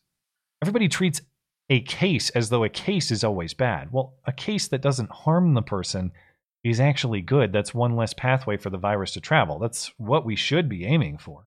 everybody 0.62 0.88
treats 0.88 1.20
a 1.70 1.80
case 1.80 2.30
as 2.30 2.48
though 2.48 2.64
a 2.64 2.68
case 2.68 3.10
is 3.10 3.22
always 3.22 3.54
bad. 3.54 3.92
Well, 3.92 4.14
a 4.26 4.32
case 4.32 4.68
that 4.68 4.82
doesn't 4.82 5.10
harm 5.10 5.54
the 5.54 5.62
person 5.62 6.12
is 6.64 6.80
actually 6.80 7.20
good. 7.20 7.52
That's 7.52 7.74
one 7.74 7.94
less 7.94 8.14
pathway 8.14 8.56
for 8.56 8.70
the 8.70 8.78
virus 8.78 9.12
to 9.12 9.20
travel. 9.20 9.58
That's 9.58 9.92
what 9.96 10.24
we 10.24 10.34
should 10.34 10.68
be 10.68 10.84
aiming 10.84 11.18
for. 11.18 11.44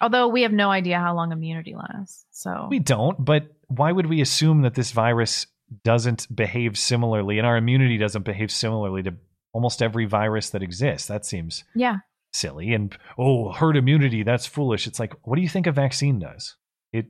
Although 0.00 0.28
we 0.28 0.42
have 0.42 0.52
no 0.52 0.70
idea 0.70 0.98
how 0.98 1.14
long 1.14 1.32
immunity 1.32 1.74
lasts. 1.74 2.26
So 2.30 2.66
We 2.68 2.80
don't, 2.80 3.24
but 3.24 3.46
why 3.68 3.92
would 3.92 4.06
we 4.06 4.20
assume 4.20 4.62
that 4.62 4.74
this 4.74 4.92
virus 4.92 5.46
doesn't 5.84 6.34
behave 6.34 6.78
similarly 6.78 7.38
and 7.38 7.46
our 7.46 7.56
immunity 7.56 7.98
doesn't 7.98 8.24
behave 8.24 8.50
similarly 8.50 9.02
to 9.02 9.14
almost 9.52 9.82
every 9.82 10.04
virus 10.06 10.50
that 10.50 10.62
exists? 10.62 11.08
That 11.08 11.24
seems 11.26 11.64
yeah. 11.74 11.96
silly. 12.32 12.72
And 12.72 12.96
oh, 13.18 13.52
herd 13.52 13.76
immunity, 13.76 14.22
that's 14.22 14.46
foolish. 14.46 14.86
It's 14.86 15.00
like, 15.00 15.14
what 15.22 15.36
do 15.36 15.42
you 15.42 15.48
think 15.48 15.66
a 15.66 15.72
vaccine 15.72 16.18
does? 16.18 16.56
It 16.92 17.06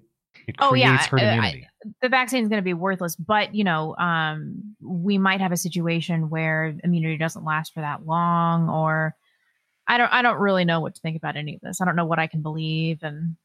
it 0.46 0.56
Oh 0.58 0.70
creates 0.70 0.86
yeah, 0.86 1.06
herd 1.08 1.20
I- 1.20 1.24
I- 1.24 1.32
immunity. 1.32 1.68
the 2.02 2.08
vaccine 2.08 2.42
is 2.42 2.48
going 2.48 2.60
to 2.60 2.64
be 2.64 2.74
worthless, 2.74 3.16
but 3.16 3.54
you 3.54 3.64
know, 3.64 3.96
um, 3.96 4.74
we 4.80 5.18
might 5.18 5.40
have 5.40 5.52
a 5.52 5.56
situation 5.56 6.30
where 6.30 6.74
immunity 6.84 7.16
doesn't 7.18 7.44
last 7.44 7.74
for 7.74 7.80
that 7.80 8.06
long, 8.06 8.68
or 8.68 9.14
I 9.86 9.98
don't, 9.98 10.12
I 10.12 10.22
don't 10.22 10.38
really 10.38 10.64
know 10.64 10.80
what 10.80 10.94
to 10.96 11.00
think 11.00 11.16
about 11.16 11.36
any 11.36 11.54
of 11.54 11.60
this. 11.60 11.80
I 11.80 11.84
don't 11.84 11.96
know 11.96 12.06
what 12.06 12.18
I 12.18 12.26
can 12.26 12.42
believe, 12.42 13.00
and 13.02 13.36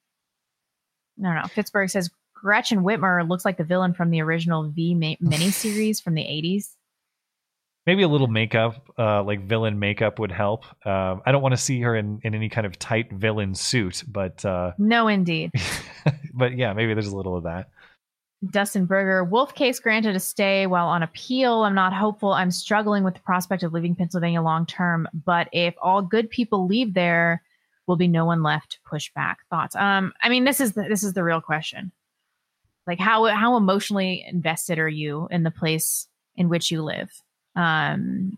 I 1.20 1.24
don't 1.24 1.36
know. 1.36 1.48
Pittsburgh 1.54 1.90
says 1.90 2.10
Gretchen 2.42 2.80
Whitmer 2.80 3.28
looks 3.28 3.46
like 3.46 3.58
the 3.58 3.64
villain 3.64 3.94
from 3.94 4.10
the 4.10 4.22
original 4.22 4.70
V 4.70 4.96
ma- 4.96 5.16
miniseries 5.24 6.02
from 6.02 6.16
the 6.16 6.24
'80s. 6.24 6.70
Maybe 7.88 8.04
a 8.04 8.08
little 8.08 8.28
makeup, 8.28 8.90
uh, 9.00 9.24
like 9.24 9.42
villain 9.48 9.80
makeup, 9.80 10.20
would 10.20 10.32
help. 10.32 10.66
Um, 10.86 11.22
I 11.26 11.32
don't 11.32 11.42
want 11.42 11.54
to 11.54 11.58
see 11.58 11.82
her 11.82 11.96
in, 11.96 12.20
in 12.24 12.36
any 12.36 12.48
kind 12.48 12.68
of 12.68 12.78
tight 12.78 13.12
villain 13.12 13.56
suit, 13.56 14.04
but 14.08 14.46
uh, 14.46 14.74
No, 14.78 15.08
indeed. 15.08 15.52
but 16.34 16.56
yeah, 16.56 16.74
maybe 16.74 16.94
there's 16.94 17.08
a 17.08 17.16
little 17.16 17.38
of 17.38 17.46
that. 17.46 17.70
Dustin 18.50 18.86
Berger, 18.86 19.24
Wolf 19.24 19.54
case 19.56 19.80
granted 19.80 20.16
a 20.16 20.20
stay 20.20 20.66
while 20.68 20.88
on 20.88 21.04
appeal. 21.04 21.64
I'm 21.64 21.76
not 21.76 21.94
hopeful. 21.94 22.34
I'm 22.34 22.52
struggling 22.52 23.04
with 23.04 23.14
the 23.16 23.20
prospect 23.22 23.62
of 23.64 23.74
leaving 23.74 23.96
Pennsylvania 23.96 24.42
long 24.42 24.66
term. 24.66 25.08
But 25.26 25.48
if 25.52 25.76
all 25.82 26.02
good 26.02 26.30
people 26.30 26.66
leave 26.68 26.94
there, 26.94 27.44
will 27.88 27.98
be 27.98 28.08
no 28.08 28.26
one 28.26 28.42
left 28.44 28.72
to 28.74 28.78
push 28.86 29.12
back. 29.14 29.40
Thoughts? 29.50 29.76
Um, 29.76 30.14
I 30.22 30.30
mean, 30.30 30.44
this 30.44 30.60
is 30.60 30.74
the, 30.74 30.84
this 30.84 31.04
is 31.04 31.14
the 31.14 31.24
real 31.24 31.42
question. 31.42 31.92
Like 32.88 33.00
how 33.00 33.26
how 33.26 33.58
emotionally 33.58 34.26
invested 34.28 34.80
are 34.80 34.90
you 34.90 35.28
in 35.32 35.44
the 35.44 35.52
place 35.52 36.08
in 36.36 36.50
which 36.50 36.72
you 36.72 36.84
live? 36.84 37.10
Um, 37.56 38.38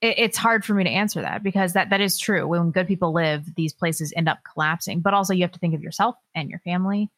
it, 0.00 0.14
it's 0.18 0.36
hard 0.36 0.64
for 0.64 0.74
me 0.74 0.84
to 0.84 0.90
answer 0.90 1.22
that 1.22 1.42
because 1.42 1.72
that 1.72 1.90
that 1.90 2.00
is 2.00 2.18
true. 2.18 2.46
When 2.46 2.70
good 2.70 2.86
people 2.86 3.12
live, 3.12 3.44
these 3.56 3.72
places 3.72 4.12
end 4.16 4.28
up 4.28 4.38
collapsing. 4.52 5.00
But 5.00 5.14
also, 5.14 5.34
you 5.34 5.42
have 5.42 5.52
to 5.52 5.58
think 5.58 5.74
of 5.74 5.82
yourself 5.82 6.16
and 6.34 6.48
your 6.48 6.60
family 6.60 7.10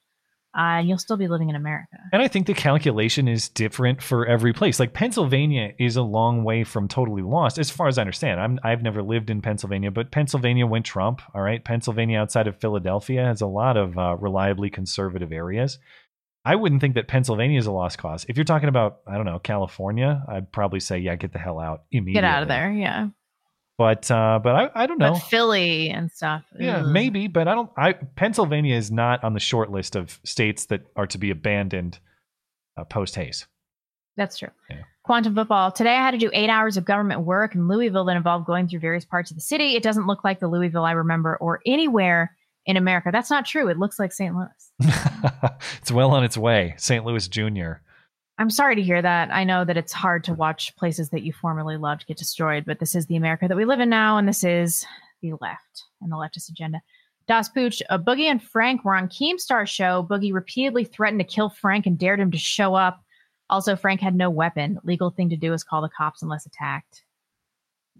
uh, 0.56 0.82
and 0.82 0.88
you'll 0.88 0.98
still 0.98 1.16
be 1.16 1.28
living 1.28 1.48
in 1.48 1.54
America. 1.54 1.96
And 2.12 2.20
I 2.20 2.28
think 2.28 2.46
the 2.46 2.54
calculation 2.54 3.28
is 3.28 3.48
different 3.48 4.02
for 4.02 4.26
every 4.26 4.52
place. 4.52 4.80
Like 4.80 4.92
Pennsylvania 4.92 5.72
is 5.78 5.96
a 5.96 6.02
long 6.02 6.42
way 6.42 6.64
from 6.64 6.88
totally 6.88 7.22
lost, 7.22 7.58
as 7.58 7.70
far 7.70 7.86
as 7.86 7.98
I 7.98 8.02
understand. 8.02 8.40
I'm 8.40 8.58
I've 8.64 8.82
never 8.82 9.02
lived 9.02 9.30
in 9.30 9.42
Pennsylvania, 9.42 9.90
but 9.90 10.10
Pennsylvania 10.10 10.66
went 10.66 10.86
Trump. 10.86 11.22
All 11.34 11.42
right, 11.42 11.64
Pennsylvania 11.64 12.18
outside 12.18 12.48
of 12.48 12.60
Philadelphia 12.60 13.24
has 13.24 13.40
a 13.40 13.46
lot 13.46 13.76
of 13.76 13.96
uh, 13.96 14.16
reliably 14.18 14.70
conservative 14.70 15.32
areas. 15.32 15.78
I 16.44 16.56
wouldn't 16.56 16.80
think 16.80 16.94
that 16.94 17.06
Pennsylvania 17.06 17.58
is 17.58 17.66
a 17.66 17.72
lost 17.72 17.98
cause. 17.98 18.24
If 18.28 18.36
you're 18.36 18.44
talking 18.44 18.68
about, 18.68 19.00
I 19.06 19.16
don't 19.16 19.26
know, 19.26 19.38
California, 19.38 20.24
I'd 20.26 20.50
probably 20.50 20.80
say, 20.80 20.98
yeah, 20.98 21.14
get 21.16 21.32
the 21.32 21.38
hell 21.38 21.58
out 21.58 21.84
immediately. 21.90 22.14
Get 22.14 22.24
out 22.24 22.42
of 22.42 22.48
there, 22.48 22.72
yeah. 22.72 23.08
But 23.76 24.10
uh, 24.10 24.40
but 24.42 24.54
I, 24.54 24.70
I 24.74 24.86
don't 24.86 24.98
know. 24.98 25.12
But 25.12 25.20
Philly 25.20 25.88
and 25.88 26.10
stuff. 26.10 26.44
Yeah, 26.58 26.80
ugh. 26.80 26.86
maybe, 26.88 27.28
but 27.28 27.48
I 27.48 27.54
don't. 27.54 27.70
I 27.78 27.92
Pennsylvania 27.94 28.76
is 28.76 28.90
not 28.90 29.24
on 29.24 29.32
the 29.32 29.40
short 29.40 29.70
list 29.70 29.96
of 29.96 30.20
states 30.22 30.66
that 30.66 30.82
are 30.96 31.06
to 31.06 31.16
be 31.16 31.30
abandoned 31.30 31.98
uh, 32.76 32.84
post 32.84 33.16
Hayes. 33.16 33.46
That's 34.18 34.36
true. 34.36 34.50
Quantum 35.02 35.34
football. 35.34 35.72
Today 35.72 35.94
I 35.94 36.02
had 36.02 36.10
to 36.10 36.18
do 36.18 36.30
eight 36.34 36.50
hours 36.50 36.76
of 36.76 36.84
government 36.84 37.22
work 37.22 37.54
in 37.54 37.68
Louisville 37.68 38.04
that 38.04 38.16
involved 38.16 38.46
going 38.46 38.68
through 38.68 38.80
various 38.80 39.06
parts 39.06 39.30
of 39.30 39.36
the 39.36 39.40
city. 39.40 39.74
It 39.76 39.82
doesn't 39.82 40.06
look 40.06 40.24
like 40.24 40.40
the 40.40 40.48
Louisville 40.48 40.84
I 40.84 40.92
remember 40.92 41.38
or 41.38 41.60
anywhere 41.64 42.36
in 42.66 42.76
America. 42.76 43.10
That's 43.12 43.30
not 43.30 43.46
true. 43.46 43.68
It 43.68 43.78
looks 43.78 43.98
like 43.98 44.12
St. 44.12 44.34
Louis. 44.34 44.72
it's 45.78 45.92
well 45.92 46.10
on 46.10 46.24
its 46.24 46.36
way. 46.36 46.74
St. 46.76 47.04
Louis 47.04 47.26
Junior. 47.28 47.82
I'm 48.38 48.50
sorry 48.50 48.74
to 48.76 48.82
hear 48.82 49.02
that. 49.02 49.30
I 49.32 49.44
know 49.44 49.64
that 49.64 49.76
it's 49.76 49.92
hard 49.92 50.24
to 50.24 50.34
watch 50.34 50.74
places 50.76 51.10
that 51.10 51.22
you 51.22 51.32
formerly 51.32 51.76
loved 51.76 52.06
get 52.06 52.16
destroyed, 52.16 52.64
but 52.66 52.78
this 52.78 52.94
is 52.94 53.06
the 53.06 53.16
America 53.16 53.46
that 53.46 53.56
we 53.56 53.66
live 53.66 53.80
in 53.80 53.90
now, 53.90 54.16
and 54.16 54.26
this 54.26 54.44
is 54.44 54.86
the 55.20 55.34
left 55.40 55.84
and 56.00 56.10
the 56.10 56.16
leftist 56.16 56.48
agenda. 56.48 56.80
Das 57.28 57.48
Pooch, 57.50 57.82
uh, 57.90 57.98
Boogie 57.98 58.30
and 58.30 58.42
Frank 58.42 58.84
were 58.84 58.96
on 58.96 59.08
Keemstar's 59.08 59.68
show. 59.68 60.06
Boogie 60.08 60.32
repeatedly 60.32 60.84
threatened 60.84 61.20
to 61.20 61.24
kill 61.24 61.50
Frank 61.50 61.86
and 61.86 61.98
dared 61.98 62.18
him 62.18 62.30
to 62.30 62.38
show 62.38 62.74
up. 62.74 63.04
Also, 63.50 63.76
Frank 63.76 64.00
had 64.00 64.14
no 64.14 64.30
weapon. 64.30 64.78
Legal 64.84 65.10
thing 65.10 65.28
to 65.28 65.36
do 65.36 65.52
is 65.52 65.62
call 65.62 65.82
the 65.82 65.88
cops 65.88 66.22
unless 66.22 66.46
attacked. 66.46 67.04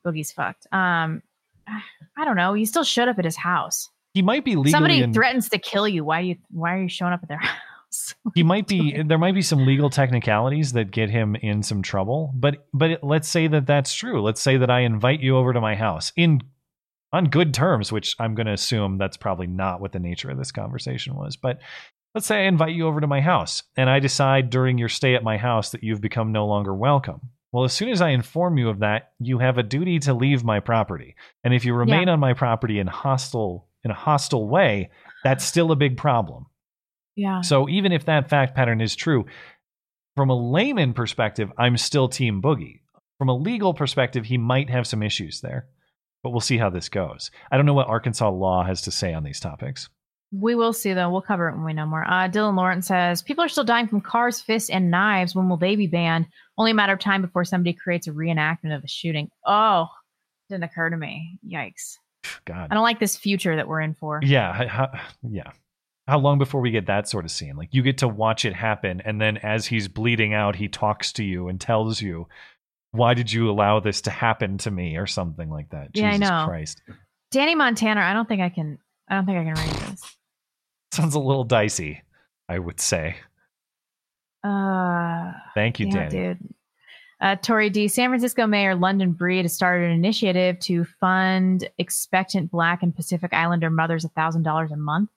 Boogie's 0.05 0.33
fucked. 0.33 0.67
Um, 0.73 1.23
I 2.17 2.25
don't 2.25 2.37
know. 2.37 2.55
You 2.55 2.67
still 2.67 2.83
showed 2.83 3.09
up 3.09 3.19
at 3.19 3.25
his 3.25 3.37
house. 3.37 3.91
He 4.15 4.23
might 4.23 4.45
be 4.45 4.57
legally. 4.57 4.71
Somebody 4.73 5.03
in- 5.03 5.13
threatens 5.13 5.49
to 5.51 5.59
kill 5.59 5.87
you. 5.87 6.05
Why 6.05 6.21
you? 6.21 6.37
Why 6.51 6.75
are 6.75 6.83
you 6.83 6.89
showing 6.89 7.13
up 7.13 7.21
at 7.23 7.29
their 7.29 7.39
house? 7.39 8.15
he 8.35 8.43
might 8.43 8.67
be. 8.69 9.03
There 9.07 9.19
might 9.19 9.35
be 9.35 9.43
some 9.43 9.65
legal 9.67 9.91
technicalities 9.91 10.73
that 10.73 10.91
get 10.91 11.11
him 11.11 11.37
in 11.37 11.63
some 11.63 11.83
trouble. 11.83 12.33
But 12.35 12.67
but 12.73 13.03
let's 13.03 13.29
say 13.29 13.47
that 13.49 13.67
that's 13.67 13.95
true. 13.95 14.21
Let's 14.23 14.41
say 14.41 14.57
that 14.57 14.71
I 14.71 14.81
invite 14.81 15.21
you 15.21 15.37
over 15.37 15.53
to 15.53 15.61
my 15.61 15.75
house 15.75 16.13
in 16.17 16.41
on 17.13 17.25
good 17.25 17.53
terms, 17.55 17.91
which 17.91 18.15
I'm 18.21 18.35
going 18.37 18.47
to 18.47 18.53
assume 18.53 18.97
that's 18.99 19.17
probably 19.17 19.49
not 19.49 19.81
what 19.81 19.91
the 19.93 19.99
nature 19.99 20.31
of 20.31 20.39
this 20.39 20.53
conversation 20.53 21.17
was. 21.17 21.37
But 21.37 21.61
let's 22.15 22.27
say 22.29 22.45
I 22.45 22.49
invite 22.49 22.75
you 22.75 22.87
over 22.87 23.01
to 23.01 23.09
my 23.09 23.21
house 23.21 23.65
and 23.77 23.91
I 23.91 23.99
decide 23.99 24.49
during 24.51 24.79
your 24.79 24.89
stay 24.89 25.17
at 25.17 25.25
my 25.25 25.37
house 25.37 25.71
that 25.73 25.83
you've 25.83 26.01
become 26.01 26.31
no 26.31 26.47
longer 26.47 26.73
welcome. 26.73 27.21
Well, 27.51 27.65
as 27.65 27.73
soon 27.73 27.89
as 27.89 28.01
I 28.01 28.11
inform 28.11 28.59
you 28.59 28.69
of 28.69 28.79
that, 28.79 29.11
you 29.19 29.39
have 29.41 29.59
a 29.59 29.65
duty 29.65 29.99
to 30.01 30.15
leave 30.15 30.45
my 30.45 30.61
property. 30.61 31.17
And 31.43 31.53
if 31.53 31.65
you 31.65 31.75
remain 31.75 32.07
Yeah. 32.07 32.13
on 32.13 32.21
my 32.21 32.33
property 32.33 32.79
in 32.79 32.87
hostile 32.87 33.67
in 33.85 33.91
a 33.91 33.95
hostile 33.95 34.49
way, 34.49 34.91
that's 35.25 35.45
still 35.45 35.73
a 35.73 35.77
big 35.77 35.97
problem. 35.97 36.47
Yeah. 37.17 37.41
So 37.43 37.69
even 37.69 37.93
if 37.93 38.07
that 38.07 38.31
fact 38.31 38.55
pattern 38.55 38.81
is 38.81 38.97
true, 38.97 39.27
from 40.17 40.31
a 40.31 40.35
layman 40.35 40.93
perspective, 40.93 41.53
I'm 41.59 41.77
still 41.77 42.09
Team 42.09 42.43
Boogie. 42.43 42.81
From 43.19 43.29
a 43.29 43.37
legal 43.37 43.75
perspective, 43.75 44.25
he 44.25 44.39
might 44.39 44.71
have 44.71 44.87
some 44.87 45.03
issues 45.03 45.41
there, 45.41 45.67
but 46.23 46.31
we'll 46.31 46.41
see 46.41 46.57
how 46.57 46.71
this 46.71 46.89
goes. 46.89 47.31
I 47.51 47.57
don't 47.57 47.67
know 47.67 47.75
what 47.75 47.89
Arkansas 47.89 48.31
law 48.31 48.65
has 48.65 48.83
to 48.83 48.91
say 48.91 49.13
on 49.13 49.25
these 49.25 49.41
topics. 49.41 49.89
We 50.33 50.55
will 50.55 50.73
see 50.73 50.93
though. 50.93 51.11
We'll 51.11 51.23
cover 51.23 51.49
it 51.49 51.57
when 51.57 51.65
we 51.65 51.73
know 51.73 51.87
more. 51.87 52.05
Uh, 52.05 52.29
Dylan 52.29 52.57
Lawrence 52.57 52.87
says 52.87 53.21
people 53.21 53.45
are 53.45 53.49
still 53.49 53.65
dying 53.65 53.89
from 53.89 54.01
cars, 54.01 54.41
fists, 54.41 54.71
and 54.71 54.91
knives. 54.91 55.35
When 55.35 55.49
will 55.49 55.57
they 55.57 55.75
be 55.75 55.89
banned? 55.89 56.27
Only 56.57 56.71
a 56.71 56.75
matter 56.75 56.93
of 56.93 57.01
time 57.01 57.21
before 57.21 57.45
somebody 57.45 57.73
creates 57.73 58.07
a 58.07 58.13
reenactment 58.13 58.75
of 58.75 58.83
the 58.83 58.89
shooting. 58.89 59.29
Oh, 59.45 59.89
didn't 60.49 60.65
occur 60.65 60.91
to 60.91 60.97
me. 60.97 61.39
Yikes! 61.47 61.97
God. 62.45 62.69
I 62.71 62.75
don't 62.75 62.83
like 62.83 63.01
this 63.01 63.17
future 63.17 63.57
that 63.57 63.69
we're 63.69 63.81
in 63.81 63.95
for. 63.95 64.21
Yeah, 64.23 64.67
how, 64.69 64.91
yeah. 65.29 65.53
How 66.09 66.19
long 66.19 66.39
before 66.39 66.61
we 66.61 66.71
get 66.71 66.87
that 66.87 67.09
sort 67.09 67.25
of 67.25 67.31
scene? 67.31 67.57
Like 67.57 67.69
you 67.73 67.83
get 67.83 67.99
to 67.99 68.09
watch 68.09 68.45
it 68.45 68.53
happen, 68.55 69.01
and 69.05 69.21
then 69.21 69.37
as 69.37 69.67
he's 69.67 69.87
bleeding 69.87 70.35
out, 70.35 70.57
he 70.57 70.69
talks 70.69 71.13
to 71.15 71.25
you 71.25 71.49
and 71.49 71.61
tells 71.61 72.03
you, 72.03 72.27
"Why 72.91 73.15
did 73.15 73.33
you 73.33 73.49
allow 73.49 73.79
this 73.79 74.01
to 74.03 74.11
happen 74.11 74.59
to 74.59 74.71
me?" 74.71 74.97
or 74.97 75.07
something 75.07 75.49
like 75.49 75.71
that. 75.71 75.91
Yeah, 75.95 76.09
I 76.09 76.13
Jesus 76.13 76.29
know. 76.29 76.45
Christ, 76.49 76.83
Danny 77.31 77.55
Montana. 77.55 78.01
I 78.01 78.13
don't 78.13 78.27
think 78.27 78.43
I 78.43 78.49
can. 78.49 78.79
I 79.09 79.15
don't 79.15 79.27
think 79.27 79.39
I 79.39 79.45
can 79.45 79.55
read 79.55 79.91
this. 79.93 80.17
sounds 80.93 81.15
a 81.15 81.21
little 81.21 81.45
dicey. 81.45 82.03
I 82.49 82.59
would 82.59 82.81
say. 82.81 83.17
Uh, 84.43 85.33
Thank 85.55 85.79
you, 85.79 85.87
yeah, 85.87 86.09
Danny. 86.09 86.11
dude. 86.11 86.55
Uh, 87.21 87.37
Tory 87.37 87.69
D. 87.71 87.87
San 87.89 88.09
Francisco 88.11 88.47
Mayor 88.47 88.75
London 88.75 89.13
Breed 89.13 89.43
has 89.43 89.55
started 89.55 89.87
an 89.87 89.93
initiative 89.93 90.59
to 90.61 90.85
fund 90.85 91.69
expectant 91.79 92.51
Black 92.51 92.83
and 92.83 92.95
Pacific 92.97 93.33
Islander 93.35 93.69
mothers 93.71 94.07
thousand 94.17 94.43
dollars 94.43 94.71
a 94.73 94.77
month. 94.77 95.11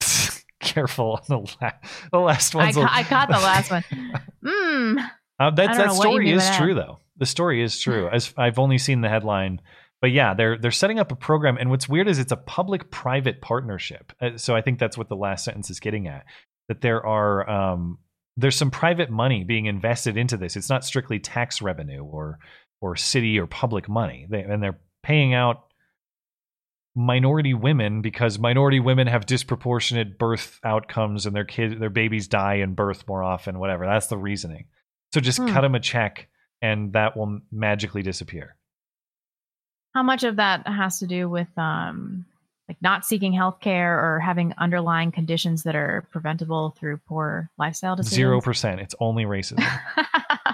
Careful 0.60 1.12
on 1.14 1.22
the, 1.28 1.38
la- 1.60 1.72
the 2.12 2.18
last 2.18 2.54
I, 2.54 2.70
ca- 2.72 2.88
I 2.90 3.02
caught 3.02 3.28
the 3.28 3.34
last 3.34 3.70
one. 3.70 3.84
Hmm. 4.42 4.96
Uh, 5.38 5.50
that 5.50 5.76
that 5.76 5.76
know 5.88 5.94
what 5.96 6.06
you 6.06 6.12
story 6.12 6.30
is 6.30 6.42
that. 6.42 6.58
true 6.58 6.74
though. 6.74 6.98
The 7.18 7.26
story 7.26 7.62
is 7.62 7.78
true. 7.82 8.08
As 8.08 8.32
I've 8.38 8.58
only 8.58 8.78
seen 8.78 9.02
the 9.02 9.08
headline, 9.10 9.60
but 10.00 10.12
yeah, 10.12 10.32
they're 10.32 10.56
they're 10.56 10.70
setting 10.70 10.98
up 10.98 11.12
a 11.12 11.16
program, 11.16 11.58
and 11.58 11.68
what's 11.68 11.88
weird 11.90 12.08
is 12.08 12.18
it's 12.18 12.32
a 12.32 12.36
public-private 12.38 13.42
partnership. 13.42 14.12
Uh, 14.20 14.38
So 14.38 14.56
I 14.56 14.62
think 14.62 14.78
that's 14.78 14.96
what 14.96 15.10
the 15.10 15.16
last 15.16 15.44
sentence 15.44 15.68
is 15.68 15.78
getting 15.80 16.08
at. 16.08 16.24
That 16.68 16.80
there 16.80 17.04
are 17.04 17.48
um, 17.50 17.98
there's 18.40 18.56
some 18.56 18.70
private 18.70 19.10
money 19.10 19.44
being 19.44 19.66
invested 19.66 20.16
into 20.16 20.36
this. 20.36 20.56
It's 20.56 20.70
not 20.70 20.84
strictly 20.84 21.18
tax 21.18 21.60
revenue 21.62 22.02
or 22.02 22.38
or 22.80 22.96
city 22.96 23.38
or 23.38 23.46
public 23.46 23.88
money, 23.88 24.26
they, 24.28 24.42
and 24.42 24.62
they're 24.62 24.78
paying 25.02 25.34
out 25.34 25.66
minority 26.94 27.54
women 27.54 28.02
because 28.02 28.38
minority 28.38 28.80
women 28.80 29.06
have 29.06 29.24
disproportionate 29.26 30.18
birth 30.18 30.58
outcomes 30.64 31.24
and 31.24 31.36
their 31.36 31.44
kid 31.44 31.78
their 31.78 31.88
babies 31.90 32.26
die 32.26 32.54
in 32.54 32.74
birth 32.74 33.06
more 33.06 33.22
often 33.22 33.60
whatever 33.60 33.86
that's 33.86 34.08
the 34.08 34.18
reasoning 34.18 34.64
so 35.14 35.20
just 35.20 35.38
Hmm. 35.38 35.46
cut 35.48 35.60
them 35.60 35.76
a 35.76 35.80
check 35.80 36.28
and 36.60 36.92
that 36.94 37.16
will 37.16 37.40
magically 37.52 38.02
disappear 38.02 38.56
How 39.94 40.02
much 40.02 40.24
of 40.24 40.36
that 40.36 40.66
has 40.66 40.98
to 40.98 41.06
do 41.06 41.28
with 41.28 41.46
um 41.56 42.26
like 42.70 42.80
not 42.80 43.04
seeking 43.04 43.32
health 43.32 43.58
care 43.58 43.98
or 43.98 44.20
having 44.20 44.54
underlying 44.58 45.10
conditions 45.10 45.64
that 45.64 45.74
are 45.74 46.06
preventable 46.12 46.72
through 46.78 46.98
poor 46.98 47.50
lifestyle 47.58 47.96
decisions. 47.96 48.14
Zero 48.14 48.40
percent. 48.40 48.80
It's 48.80 48.94
only 49.00 49.24
racism. 49.24 49.66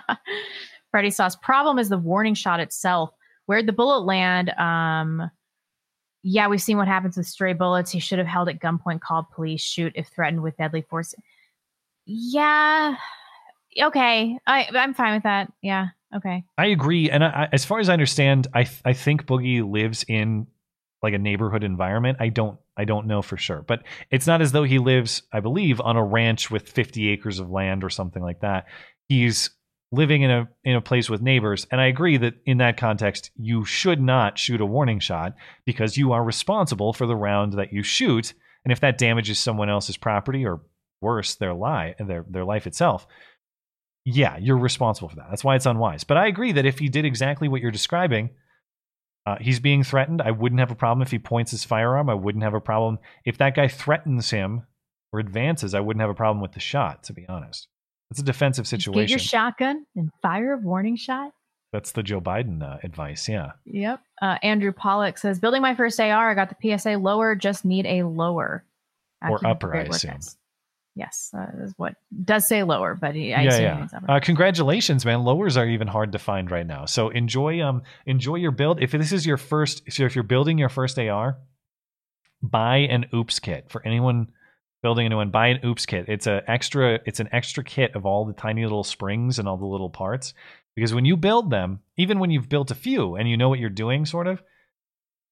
Freddie 0.91 1.11
Sauce. 1.11 1.37
Problem 1.37 1.79
is 1.79 1.91
the 1.91 1.99
warning 1.99 2.33
shot 2.33 2.59
itself. 2.59 3.11
Where'd 3.45 3.67
the 3.67 3.75
bullet 3.75 4.07
land? 4.07 4.49
Um, 4.59 5.31
yeah, 6.23 6.49
we've 6.49 6.63
seen 6.63 6.79
what 6.79 6.89
happens 6.89 7.19
with 7.19 7.27
stray 7.27 7.53
bullets. 7.53 7.91
He 7.91 8.01
should 8.01 8.19
have 8.19 8.27
held 8.27 8.49
at 8.49 8.61
gunpoint, 8.61 9.03
called 9.03 9.31
police, 9.31 9.61
shoot 9.61 9.93
if 9.95 10.09
threatened 10.09 10.43
with 10.43 10.57
deadly 10.57 10.87
force. 10.89 11.15
Yeah. 12.07 12.97
Okay. 13.79 14.39
I, 14.47 14.69
I'm 14.73 14.95
fine 14.95 15.13
with 15.13 15.25
that. 15.25 15.53
Yeah. 15.61 15.89
Okay. 16.17 16.45
I 16.57 16.67
agree, 16.67 17.11
and 17.11 17.23
I, 17.23 17.51
as 17.53 17.67
far 17.67 17.79
as 17.79 17.91
I 17.91 17.93
understand, 17.93 18.47
I 18.55 18.67
I 18.87 18.95
think 18.95 19.27
Boogie 19.27 19.69
lives 19.69 20.03
in 20.09 20.47
like 21.03 21.15
a 21.15 21.19
neighborhood 21.19 21.63
environment. 21.63 22.19
I 22.21 22.29
don't 22.29 22.59
I 22.77 22.85
don't 22.85 23.07
know 23.07 23.23
for 23.23 23.37
sure, 23.37 23.63
but 23.63 23.83
it's 24.11 24.27
not 24.27 24.43
as 24.43 24.53
though 24.53 24.65
he 24.65 24.79
lives, 24.79 25.23
I 25.33 25.41
believe, 25.41 25.81
on 25.81 25.97
a 25.97 26.05
ranch 26.05 26.51
with 26.51 26.69
50 26.69 27.09
acres 27.11 27.39
of 27.39 27.51
land 27.51 27.85
or 27.85 27.91
something 27.91 28.23
like 28.23 28.41
that. 28.41 28.67
He's 29.09 29.51
living 29.93 30.23
in 30.23 30.31
a 30.31 30.49
in 30.65 30.75
a 30.75 30.81
place 30.81 31.09
with 31.09 31.23
neighbors, 31.23 31.67
and 31.71 31.81
I 31.81 31.87
agree 31.87 32.17
that 32.19 32.35
in 32.45 32.59
that 32.59 32.77
context, 32.77 33.31
you 33.37 33.65
should 33.65 34.01
not 34.01 34.39
shoot 34.39 34.61
a 34.61 34.67
warning 34.67 35.01
shot 35.01 35.35
because 35.65 35.97
you 35.97 36.13
are 36.13 36.25
responsible 36.25 36.93
for 36.93 37.07
the 37.07 37.17
round 37.17 37.55
that 37.55 37.73
you 37.73 37.83
shoot, 37.83 38.35
and 38.65 38.73
if 38.73 38.81
that 38.81 38.99
damages 38.99 39.39
someone 39.39 39.71
else's 39.71 39.97
property 39.97 40.45
or 40.45 40.61
worse, 41.01 41.35
their 41.37 41.55
life 41.55 41.97
their 41.99 42.25
their 42.29 42.45
life 42.45 42.67
itself, 42.67 43.07
yeah, 44.05 44.37
you're 44.39 44.59
responsible 44.59 45.09
for 45.09 45.17
that. 45.17 45.27
That's 45.31 45.45
why 45.45 45.57
it's 45.57 45.67
unwise. 45.67 46.05
But 46.05 46.17
I 46.17 46.27
agree 46.27 46.53
that 46.53 46.67
if 46.67 46.79
he 46.79 46.89
did 46.89 47.05
exactly 47.05 47.49
what 47.49 47.61
you're 47.61 47.71
describing, 47.71 48.31
uh, 49.27 49.37
he's 49.41 49.59
being 49.59 49.83
threatened. 49.83 50.23
I 50.23 50.31
wouldn't 50.31 50.61
have 50.61 50.71
a 50.71 50.77
problem 50.77 51.03
if 51.03 51.11
he 51.11 51.19
points 51.19 51.51
his 51.51 51.65
firearm. 51.65 52.09
I 52.09 52.15
wouldn't 52.15 52.45
have 52.45 52.55
a 52.55 52.61
problem 52.61 52.99
if 53.25 53.39
that 53.39 53.57
guy 53.57 53.67
threatens 53.67 54.31
him 54.31 54.63
or 55.13 55.19
advances. 55.19 55.75
I 55.75 55.81
wouldn't 55.81 56.01
have 56.01 56.11
a 56.11 56.15
problem 56.15 56.41
with 56.41 56.53
the 56.53 56.61
shot, 56.61 57.03
to 57.05 57.13
be 57.13 57.27
honest. 57.29 57.67
It's 58.11 58.21
a 58.21 58.25
defensive 58.25 58.69
situation. 58.69 59.07
Get 59.07 59.11
your 59.11 59.19
shotgun 59.19 59.85
and 59.97 60.11
fire 60.23 60.53
a 60.53 60.59
warning 60.59 60.97
shot. 60.97 61.33
That's 61.73 61.91
the 61.91 62.05
Joe 62.05 62.21
Biden 62.21 62.63
uh, 62.63 62.79
advice. 62.85 63.29
Yeah. 63.29 63.53
Yep. 63.65 64.01
Uh, 64.23 64.39
Andrew 64.43 64.73
Pollock 64.73 65.19
says, 65.19 65.41
building 65.41 65.61
my 65.61 65.75
first 65.75 65.99
AR, 65.99 66.31
I 66.31 66.35
got 66.35 66.57
the 66.57 66.79
PSA 66.79 66.97
lower, 66.99 67.35
just 67.35 67.65
need 67.65 67.85
a 67.87 68.05
lower. 68.05 68.65
Or 69.29 69.45
upper, 69.45 69.75
I 69.75 69.83
assume. 69.83 70.21
Yes, 70.97 71.31
uh, 71.37 71.63
is 71.63 71.75
what 71.77 71.95
does 72.25 72.49
say 72.49 72.63
lower, 72.63 72.95
but 72.95 73.15
he, 73.15 73.35
I 73.35 73.43
yeah, 73.43 73.59
yeah. 73.59 73.87
Uh, 74.09 74.19
congratulations, 74.19 75.05
man. 75.05 75.25
Lowers 75.25 75.59
are 75.59 75.67
even 75.67 75.89
hard 75.89 76.13
to 76.13 76.19
find 76.19 76.51
right 76.51 76.67
now. 76.67 76.87
So 76.87 77.11
enjoy 77.11 77.63
um 77.63 77.83
enjoy 78.07 78.37
your 78.37 78.51
build. 78.51 78.83
If 78.83 78.93
this 78.93 79.13
is 79.13 79.27
your 79.27 79.37
first, 79.37 79.83
so 79.91 80.05
if 80.05 80.15
you're 80.15 80.25
building 80.25 80.57
your 80.57 80.71
first 80.71 80.99
AR, 80.99 81.37
buy 82.43 82.79
an 82.79 83.07
oops 83.13 83.39
kit 83.39 83.67
for 83.69 83.87
anyone 83.87 84.29
building 84.83 85.05
a 85.05 85.09
new 85.11 85.17
one. 85.17 85.31
Buy 85.31 85.49
an 85.49 85.61
oops 85.67 85.85
kit. 85.85 86.07
It's 86.09 86.27
a 86.27 86.43
extra. 86.49 87.01
It's 87.05 87.21
an 87.21 87.29
extra 87.31 87.63
kit 87.63 87.95
of 87.95 88.07
all 88.07 88.25
the 88.25 88.33
tiny 88.33 88.63
little 88.63 88.85
springs 88.85 89.39
and 89.39 89.47
all 89.47 89.59
the 89.59 89.67
little 89.67 89.91
parts. 89.91 90.33
Because 90.77 90.95
when 90.95 91.05
you 91.05 91.19
build 91.19 91.51
them, 91.51 91.81
even 91.99 92.21
when 92.21 92.31
you've 92.31 92.49
built 92.49 92.71
a 92.71 92.75
few 92.75 93.17
and 93.17 93.29
you 93.29 93.37
know 93.37 93.51
what 93.51 93.59
you're 93.59 93.69
doing, 93.69 94.07
sort 94.07 94.27
of, 94.27 94.43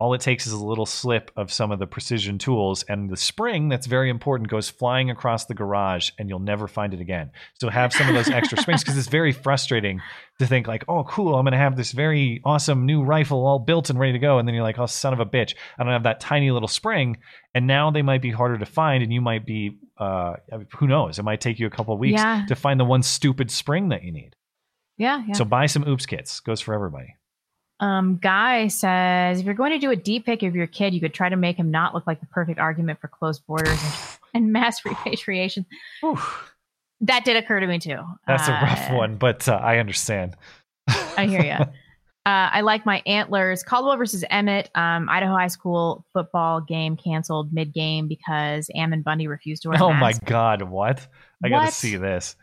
all 0.00 0.12
it 0.12 0.20
takes 0.20 0.46
is 0.46 0.52
a 0.52 0.64
little 0.64 0.86
slip 0.86 1.30
of 1.36 1.52
some 1.52 1.70
of 1.70 1.78
the 1.78 1.86
precision 1.86 2.36
tools, 2.36 2.82
and 2.88 3.08
the 3.08 3.16
spring 3.16 3.68
that's 3.68 3.86
very 3.86 4.10
important 4.10 4.50
goes 4.50 4.68
flying 4.68 5.08
across 5.08 5.44
the 5.44 5.54
garage, 5.54 6.10
and 6.18 6.28
you'll 6.28 6.40
never 6.40 6.66
find 6.66 6.92
it 6.92 7.00
again. 7.00 7.30
So 7.60 7.68
have 7.68 7.92
some 7.92 8.08
of 8.08 8.14
those 8.14 8.28
extra 8.28 8.58
springs 8.60 8.82
because 8.82 8.98
it's 8.98 9.06
very 9.08 9.30
frustrating 9.32 10.00
to 10.40 10.46
think 10.46 10.66
like, 10.66 10.84
oh, 10.88 11.04
cool, 11.04 11.36
I'm 11.36 11.44
going 11.44 11.52
to 11.52 11.58
have 11.58 11.76
this 11.76 11.92
very 11.92 12.40
awesome 12.44 12.86
new 12.86 13.04
rifle 13.04 13.46
all 13.46 13.60
built 13.60 13.88
and 13.88 13.98
ready 13.98 14.12
to 14.14 14.18
go, 14.18 14.38
and 14.38 14.48
then 14.48 14.54
you're 14.54 14.64
like, 14.64 14.78
oh, 14.80 14.86
son 14.86 15.12
of 15.12 15.20
a 15.20 15.26
bitch, 15.26 15.54
I 15.78 15.84
don't 15.84 15.92
have 15.92 16.02
that 16.02 16.18
tiny 16.20 16.50
little 16.50 16.68
spring, 16.68 17.18
and 17.54 17.66
now 17.66 17.90
they 17.92 18.02
might 18.02 18.20
be 18.20 18.32
harder 18.32 18.58
to 18.58 18.66
find, 18.66 19.02
and 19.04 19.12
you 19.12 19.20
might 19.20 19.46
be, 19.46 19.78
uh, 19.96 20.34
who 20.76 20.88
knows, 20.88 21.20
it 21.20 21.24
might 21.24 21.40
take 21.40 21.60
you 21.60 21.66
a 21.68 21.70
couple 21.70 21.94
of 21.94 22.00
weeks 22.00 22.20
Yeah. 22.20 22.44
to 22.48 22.56
find 22.56 22.80
the 22.80 22.84
one 22.84 23.02
stupid 23.04 23.48
spring 23.50 23.90
that 23.90 24.02
you 24.02 24.10
need. 24.12 24.34
yeah, 24.98 25.22
yeah. 25.26 25.34
So 25.34 25.44
buy 25.44 25.66
some 25.66 25.86
oops 25.88 26.04
kits. 26.06 26.40
Goes 26.40 26.60
for 26.60 26.74
everybody. 26.74 27.14
Um, 27.80 28.16
Guy 28.22 28.68
says, 28.68 29.40
if 29.40 29.44
you're 29.46 29.54
going 29.54 29.72
to 29.72 29.78
do 29.78 29.90
a 29.90 29.96
deep 29.96 30.26
pick 30.26 30.42
of 30.42 30.54
your 30.54 30.66
kid, 30.66 30.94
you 30.94 31.00
could 31.00 31.12
try 31.14 31.28
to 31.28 31.36
make 31.36 31.56
him 31.56 31.70
not 31.70 31.94
look 31.94 32.06
like 32.06 32.20
the 32.20 32.26
perfect 32.26 32.58
argument 32.58 33.00
for 33.00 33.08
closed 33.08 33.44
borders 33.46 33.82
and, 33.82 33.92
and 34.44 34.52
mass 34.52 34.84
repatriation. 34.84 35.66
That 37.00 37.24
did 37.24 37.36
occur 37.36 37.60
to 37.60 37.66
me 37.66 37.78
too. 37.78 37.98
That's 38.26 38.48
a 38.48 38.52
rough 38.52 38.90
Uh, 38.90 38.94
one, 38.94 39.16
but 39.16 39.48
uh, 39.48 39.54
I 39.54 39.78
understand. 39.78 40.36
I 40.88 41.26
hear 41.26 41.42
you. 41.42 41.66
Uh, 42.26 42.48
I 42.52 42.62
like 42.62 42.86
my 42.86 43.02
antlers. 43.04 43.62
Caldwell 43.62 43.98
versus 43.98 44.24
Emmett, 44.30 44.70
um, 44.74 45.10
Idaho 45.10 45.34
High 45.34 45.48
School 45.48 46.06
football 46.14 46.62
game 46.62 46.96
canceled 46.96 47.52
mid 47.52 47.74
game 47.74 48.08
because 48.08 48.70
Ammon 48.74 49.02
Bundy 49.02 49.26
refused 49.26 49.60
to 49.64 49.68
wear 49.68 49.82
Oh 49.82 49.92
my 49.92 50.14
god, 50.24 50.62
what? 50.62 51.06
I 51.44 51.50
gotta 51.50 51.70
see 51.70 51.96
this. 51.96 52.34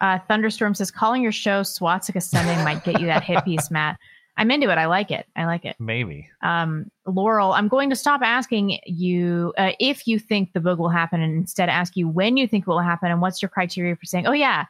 Uh, 0.00 0.18
Thunderstorm 0.28 0.74
says 0.74 0.90
calling 0.90 1.22
your 1.22 1.32
show 1.32 1.62
Swastika 1.62 2.20
Sunday 2.20 2.62
might 2.64 2.84
get 2.84 3.00
you 3.00 3.06
that 3.06 3.22
hit 3.24 3.44
piece, 3.44 3.70
Matt. 3.70 3.98
I'm 4.38 4.50
into 4.50 4.70
it. 4.70 4.76
I 4.76 4.86
like 4.86 5.10
it. 5.10 5.26
I 5.34 5.46
like 5.46 5.64
it. 5.64 5.76
Maybe. 5.78 6.28
Um, 6.42 6.90
Laurel, 7.06 7.52
I'm 7.52 7.68
going 7.68 7.88
to 7.88 7.96
stop 7.96 8.20
asking 8.22 8.78
you 8.84 9.54
uh, 9.56 9.72
if 9.80 10.06
you 10.06 10.18
think 10.18 10.52
the 10.52 10.60
boog 10.60 10.76
will 10.76 10.90
happen 10.90 11.22
and 11.22 11.34
instead 11.34 11.70
ask 11.70 11.96
you 11.96 12.06
when 12.06 12.36
you 12.36 12.46
think 12.46 12.64
it 12.64 12.70
will 12.70 12.80
happen 12.80 13.10
and 13.10 13.22
what's 13.22 13.40
your 13.40 13.48
criteria 13.48 13.96
for 13.96 14.04
saying, 14.04 14.26
oh, 14.26 14.32
yeah, 14.32 14.66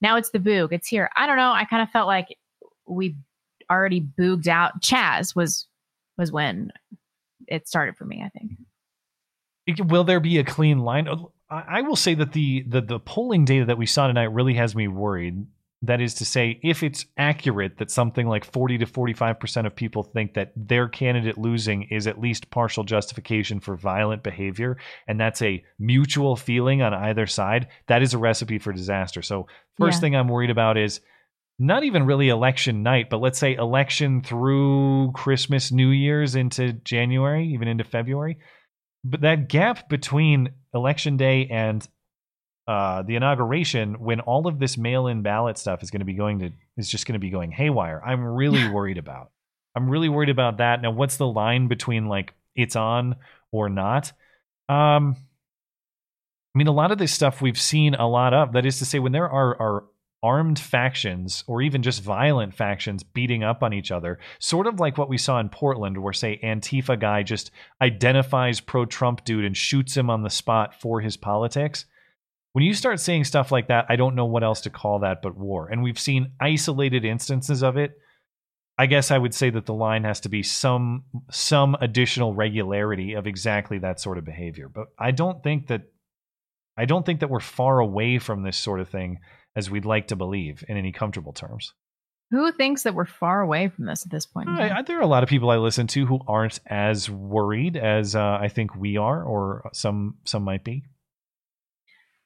now 0.00 0.16
it's 0.16 0.30
the 0.30 0.38
boog. 0.38 0.72
It's 0.72 0.86
here. 0.86 1.10
I 1.16 1.26
don't 1.26 1.36
know. 1.36 1.50
I 1.50 1.64
kind 1.64 1.82
of 1.82 1.90
felt 1.90 2.06
like 2.06 2.36
we 2.86 3.16
already 3.70 4.00
booged 4.00 4.46
out. 4.46 4.80
Chaz 4.82 5.34
was 5.34 5.66
was 6.16 6.32
when 6.32 6.72
it 7.46 7.68
started 7.68 7.96
for 7.96 8.04
me, 8.04 8.22
I 8.24 8.28
think. 8.28 8.52
Will 9.90 10.04
there 10.04 10.20
be 10.20 10.38
a 10.38 10.44
clean 10.44 10.80
line? 10.80 11.08
I 11.50 11.64
I 11.78 11.80
will 11.82 11.96
say 11.96 12.14
that 12.14 12.32
the, 12.32 12.64
the 12.66 12.80
the 12.80 13.00
polling 13.00 13.44
data 13.44 13.64
that 13.66 13.78
we 13.78 13.86
saw 13.86 14.06
tonight 14.06 14.32
really 14.32 14.54
has 14.54 14.74
me 14.74 14.88
worried. 14.88 15.46
That 15.82 16.00
is 16.00 16.14
to 16.14 16.24
say, 16.24 16.58
if 16.64 16.82
it's 16.82 17.06
accurate 17.16 17.78
that 17.78 17.88
something 17.92 18.26
like 18.26 18.44
40 18.44 18.78
to 18.78 18.86
45% 18.86 19.64
of 19.64 19.76
people 19.76 20.02
think 20.02 20.34
that 20.34 20.50
their 20.56 20.88
candidate 20.88 21.38
losing 21.38 21.84
is 21.84 22.08
at 22.08 22.18
least 22.20 22.50
partial 22.50 22.82
justification 22.82 23.60
for 23.60 23.76
violent 23.76 24.24
behavior, 24.24 24.76
and 25.06 25.20
that's 25.20 25.40
a 25.40 25.62
mutual 25.78 26.34
feeling 26.34 26.82
on 26.82 26.92
either 26.92 27.28
side, 27.28 27.68
that 27.86 28.02
is 28.02 28.12
a 28.12 28.18
recipe 28.18 28.58
for 28.58 28.72
disaster. 28.72 29.22
So, 29.22 29.46
first 29.76 29.98
Yeah. 29.98 30.00
thing 30.00 30.16
I'm 30.16 30.26
worried 30.26 30.50
about 30.50 30.76
is 30.76 31.00
not 31.60 31.84
even 31.84 32.06
really 32.06 32.28
election 32.28 32.82
night, 32.82 33.08
but 33.08 33.20
let's 33.20 33.38
say 33.38 33.54
election 33.54 34.20
through 34.20 35.12
Christmas, 35.12 35.70
New 35.70 35.90
Year's 35.90 36.34
into 36.34 36.72
January, 36.72 37.46
even 37.54 37.68
into 37.68 37.84
February. 37.84 38.38
But 39.04 39.20
that 39.22 39.48
gap 39.48 39.88
between 39.88 40.50
election 40.74 41.16
day 41.16 41.46
and 41.46 41.86
uh, 42.66 43.02
the 43.02 43.16
inauguration, 43.16 43.94
when 44.00 44.20
all 44.20 44.46
of 44.46 44.58
this 44.58 44.76
mail-in 44.76 45.22
ballot 45.22 45.56
stuff 45.56 45.82
is 45.82 45.90
going 45.90 46.00
to 46.00 46.04
be 46.06 46.14
going 46.14 46.40
to 46.40 46.50
is 46.76 46.88
just 46.88 47.06
going 47.06 47.14
to 47.14 47.18
be 47.18 47.30
going 47.30 47.50
haywire, 47.50 48.02
I'm 48.04 48.22
really 48.22 48.68
worried 48.68 48.98
about. 48.98 49.30
I'm 49.74 49.88
really 49.88 50.08
worried 50.08 50.28
about 50.28 50.58
that. 50.58 50.82
Now, 50.82 50.90
what's 50.90 51.16
the 51.16 51.26
line 51.26 51.68
between 51.68 52.06
like 52.06 52.34
it's 52.54 52.76
on 52.76 53.16
or 53.52 53.68
not? 53.68 54.12
Um, 54.68 55.16
I 56.54 56.58
mean, 56.58 56.66
a 56.66 56.72
lot 56.72 56.90
of 56.90 56.98
this 56.98 57.12
stuff 57.12 57.40
we've 57.40 57.60
seen 57.60 57.94
a 57.94 58.08
lot 58.08 58.34
of. 58.34 58.52
That 58.52 58.66
is 58.66 58.78
to 58.80 58.84
say, 58.84 58.98
when 58.98 59.12
there 59.12 59.28
are 59.28 59.60
are 59.60 59.84
armed 60.22 60.58
factions 60.58 61.44
or 61.46 61.62
even 61.62 61.82
just 61.82 62.02
violent 62.02 62.54
factions 62.54 63.02
beating 63.02 63.44
up 63.44 63.62
on 63.62 63.72
each 63.72 63.90
other, 63.90 64.18
sort 64.38 64.66
of 64.66 64.80
like 64.80 64.98
what 64.98 65.08
we 65.08 65.18
saw 65.18 65.38
in 65.38 65.48
Portland, 65.48 65.98
where 65.98 66.12
say 66.12 66.40
Antifa 66.42 66.98
guy 66.98 67.22
just 67.22 67.50
identifies 67.80 68.60
pro-Trump 68.60 69.24
dude 69.24 69.44
and 69.44 69.56
shoots 69.56 69.96
him 69.96 70.10
on 70.10 70.22
the 70.22 70.30
spot 70.30 70.80
for 70.80 71.00
his 71.00 71.16
politics. 71.16 71.84
When 72.52 72.64
you 72.64 72.74
start 72.74 72.98
saying 72.98 73.24
stuff 73.24 73.52
like 73.52 73.68
that, 73.68 73.86
I 73.88 73.96
don't 73.96 74.16
know 74.16 74.26
what 74.26 74.42
else 74.42 74.62
to 74.62 74.70
call 74.70 75.00
that 75.00 75.22
but 75.22 75.36
war. 75.36 75.68
And 75.68 75.82
we've 75.82 75.98
seen 75.98 76.32
isolated 76.40 77.04
instances 77.04 77.62
of 77.62 77.76
it. 77.76 77.92
I 78.80 78.86
guess 78.86 79.10
I 79.10 79.18
would 79.18 79.34
say 79.34 79.50
that 79.50 79.66
the 79.66 79.74
line 79.74 80.04
has 80.04 80.20
to 80.20 80.28
be 80.28 80.44
some 80.44 81.04
some 81.30 81.76
additional 81.80 82.32
regularity 82.32 83.14
of 83.14 83.26
exactly 83.26 83.78
that 83.78 84.00
sort 84.00 84.18
of 84.18 84.24
behavior. 84.24 84.68
But 84.68 84.86
I 84.98 85.10
don't 85.10 85.42
think 85.42 85.66
that 85.66 85.82
I 86.76 86.84
don't 86.84 87.04
think 87.04 87.20
that 87.20 87.30
we're 87.30 87.40
far 87.40 87.80
away 87.80 88.18
from 88.20 88.42
this 88.42 88.56
sort 88.56 88.78
of 88.80 88.88
thing 88.88 89.18
as 89.58 89.68
we'd 89.70 89.84
like 89.84 90.06
to 90.08 90.16
believe 90.16 90.64
in 90.68 90.76
any 90.76 90.92
comfortable 90.92 91.32
terms. 91.32 91.74
Who 92.30 92.52
thinks 92.52 92.82
that 92.84 92.94
we're 92.94 93.06
far 93.06 93.40
away 93.40 93.68
from 93.68 93.86
this 93.86 94.04
at 94.04 94.12
this 94.12 94.24
point? 94.26 94.48
in? 94.48 94.54
I, 94.54 94.78
I- 94.78 94.82
there 94.82 94.98
are 94.98 95.02
a 95.02 95.06
lot 95.06 95.22
of 95.22 95.28
people 95.28 95.50
I 95.50 95.56
listen 95.56 95.86
to 95.88 96.06
who 96.06 96.20
aren't 96.28 96.60
as 96.66 97.10
worried 97.10 97.76
as 97.76 98.14
uh, 98.14 98.38
I 98.40 98.48
think 98.48 98.74
we 98.76 98.96
are, 98.96 99.22
or 99.22 99.68
some 99.72 100.16
some 100.24 100.44
might 100.44 100.62
be. 100.62 100.84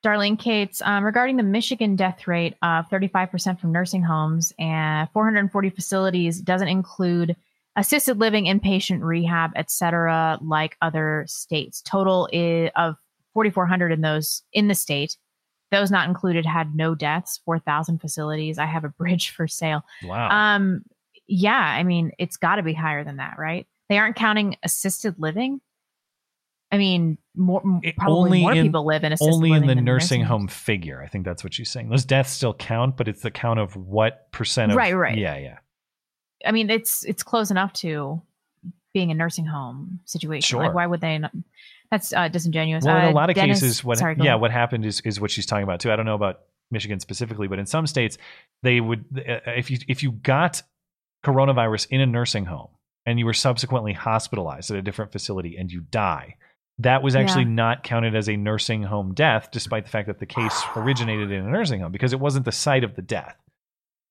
Darlene 0.04 0.36
Cates, 0.38 0.82
um, 0.84 1.04
regarding 1.04 1.36
the 1.36 1.44
Michigan 1.44 1.94
death 1.94 2.26
rate 2.26 2.54
of 2.60 2.88
35% 2.90 3.60
from 3.60 3.70
nursing 3.70 4.02
homes 4.02 4.52
and 4.58 5.08
440 5.12 5.70
facilities 5.70 6.40
doesn't 6.40 6.66
include 6.66 7.36
assisted 7.76 8.18
living, 8.18 8.46
inpatient 8.46 9.02
rehab, 9.02 9.52
et 9.54 9.70
cetera, 9.70 10.38
like 10.42 10.76
other 10.82 11.24
states. 11.28 11.80
Total 11.82 12.28
i- 12.34 12.72
of 12.74 12.96
4,400 13.34 13.92
in 13.92 14.00
those 14.00 14.42
in 14.52 14.66
the 14.66 14.74
state. 14.74 15.16
Those 15.72 15.90
not 15.90 16.06
included 16.06 16.46
had 16.46 16.76
no 16.76 16.94
deaths, 16.94 17.40
4,000 17.44 17.98
facilities. 17.98 18.58
I 18.58 18.66
have 18.66 18.84
a 18.84 18.90
bridge 18.90 19.30
for 19.30 19.48
sale. 19.48 19.82
Wow. 20.04 20.28
Um, 20.30 20.84
yeah, 21.26 21.58
I 21.58 21.82
mean, 21.82 22.12
it's 22.18 22.36
got 22.36 22.56
to 22.56 22.62
be 22.62 22.74
higher 22.74 23.02
than 23.02 23.16
that, 23.16 23.38
right? 23.38 23.66
They 23.88 23.98
aren't 23.98 24.16
counting 24.16 24.56
assisted 24.62 25.14
living. 25.18 25.60
I 26.70 26.78
mean, 26.78 27.18
more 27.34 27.60
probably 27.96 28.16
only 28.16 28.40
more 28.42 28.52
in, 28.52 28.66
people 28.66 28.86
live 28.86 29.04
in 29.04 29.12
assisted 29.12 29.34
only 29.34 29.52
in 29.52 29.66
the 29.66 29.74
than 29.74 29.84
nursing 29.84 30.22
home 30.22 30.48
figure. 30.48 31.02
I 31.02 31.08
think 31.08 31.24
that's 31.24 31.44
what 31.44 31.52
she's 31.52 31.70
saying. 31.70 31.90
Those 31.90 32.04
deaths 32.04 32.32
still 32.32 32.54
count, 32.54 32.96
but 32.96 33.08
it's 33.08 33.20
the 33.20 33.30
count 33.30 33.60
of 33.60 33.76
what 33.76 34.30
percent 34.32 34.72
of 34.72 34.76
Right, 34.76 34.94
right. 34.94 35.18
Yeah, 35.18 35.36
yeah. 35.36 35.58
I 36.46 36.52
mean, 36.52 36.70
it's 36.70 37.04
it's 37.04 37.22
close 37.22 37.50
enough 37.50 37.74
to 37.74 38.22
being 38.94 39.10
a 39.10 39.14
nursing 39.14 39.46
home 39.46 40.00
situation. 40.04 40.56
Sure. 40.56 40.62
Like, 40.62 40.74
why 40.74 40.86
would 40.86 41.00
they? 41.00 41.18
Not, 41.18 41.32
that's 41.92 42.12
uh, 42.12 42.26
disingenuous. 42.26 42.84
Well, 42.84 42.96
in 42.96 43.04
Uh, 43.04 43.10
a 43.10 43.12
lot 43.12 43.30
of 43.30 43.36
Dennis- 43.36 43.60
cases, 43.60 43.84
what 43.84 43.98
sorry, 43.98 44.16
yeah, 44.18 44.34
what 44.34 44.50
happened 44.50 44.84
is 44.84 45.00
is 45.02 45.20
what 45.20 45.30
she's 45.30 45.46
talking 45.46 45.62
about 45.62 45.78
too. 45.78 45.92
I 45.92 45.96
don't 45.96 46.06
know 46.06 46.14
about 46.16 46.40
Michigan 46.72 46.98
specifically, 46.98 47.46
but 47.46 47.58
in 47.60 47.66
some 47.66 47.86
states, 47.86 48.18
they 48.64 48.80
would 48.80 49.04
uh, 49.16 49.38
if 49.46 49.70
you 49.70 49.78
if 49.86 50.02
you 50.02 50.10
got 50.12 50.62
coronavirus 51.24 51.86
in 51.90 52.00
a 52.00 52.06
nursing 52.06 52.46
home 52.46 52.68
and 53.06 53.18
you 53.18 53.26
were 53.26 53.34
subsequently 53.34 53.92
hospitalized 53.92 54.70
at 54.70 54.76
a 54.76 54.82
different 54.82 55.12
facility 55.12 55.56
and 55.56 55.70
you 55.70 55.80
die, 55.82 56.36
that 56.78 57.02
was 57.02 57.14
actually 57.14 57.42
Yeah. 57.44 57.50
not 57.50 57.84
counted 57.84 58.14
as 58.16 58.28
a 58.28 58.36
nursing 58.36 58.82
home 58.84 59.12
death, 59.14 59.50
despite 59.52 59.84
the 59.84 59.90
fact 59.90 60.06
that 60.08 60.18
the 60.18 60.26
case 60.26 60.62
originated 60.74 61.30
in 61.30 61.46
a 61.46 61.50
nursing 61.50 61.80
home 61.80 61.92
because 61.92 62.12
it 62.12 62.20
wasn't 62.20 62.44
the 62.44 62.52
site 62.52 62.84
of 62.84 62.94
the 62.96 63.02
death. 63.02 63.36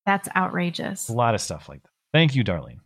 That's 0.06 0.28
outrageous. 0.36 1.08
A 1.08 1.12
lot 1.12 1.34
of 1.34 1.40
stuff 1.40 1.68
like 1.68 1.82
that. 1.82 1.90
Thank 2.12 2.34
you, 2.34 2.44
Darlene. 2.44 2.78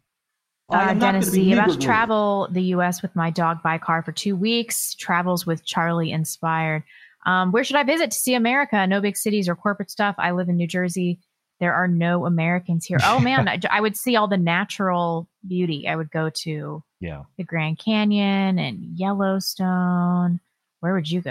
Uh, 0.68 0.94
Dennis 0.94 1.26
Z. 1.26 1.52
About 1.52 1.70
to 1.70 1.78
travel 1.78 2.48
the 2.50 2.62
U.S. 2.62 3.00
with 3.02 3.14
my 3.14 3.30
dog 3.30 3.62
by 3.62 3.78
car 3.78 4.02
for 4.02 4.12
two 4.12 4.34
weeks. 4.34 4.94
Travels 4.94 5.46
with 5.46 5.64
Charlie 5.64 6.10
inspired. 6.10 6.82
Um, 7.24 7.52
where 7.52 7.64
should 7.64 7.76
I 7.76 7.82
visit 7.84 8.10
to 8.10 8.16
see 8.16 8.34
America? 8.34 8.86
No 8.86 9.00
big 9.00 9.16
cities 9.16 9.48
or 9.48 9.54
corporate 9.56 9.90
stuff. 9.90 10.16
I 10.18 10.32
live 10.32 10.48
in 10.48 10.56
New 10.56 10.66
Jersey. 10.68 11.20
There 11.60 11.72
are 11.74 11.88
no 11.88 12.26
Americans 12.26 12.84
here. 12.84 12.98
Oh 13.02 13.18
man, 13.18 13.48
I, 13.48 13.58
I 13.70 13.80
would 13.80 13.96
see 13.96 14.16
all 14.16 14.28
the 14.28 14.36
natural 14.36 15.28
beauty. 15.46 15.86
I 15.88 15.96
would 15.96 16.10
go 16.10 16.30
to 16.42 16.82
Yeah. 17.00 17.22
the 17.38 17.44
Grand 17.44 17.78
Canyon 17.78 18.58
and 18.58 18.78
Yellowstone. 18.98 20.40
Where 20.80 20.94
would 20.94 21.10
you 21.10 21.20
go? 21.20 21.30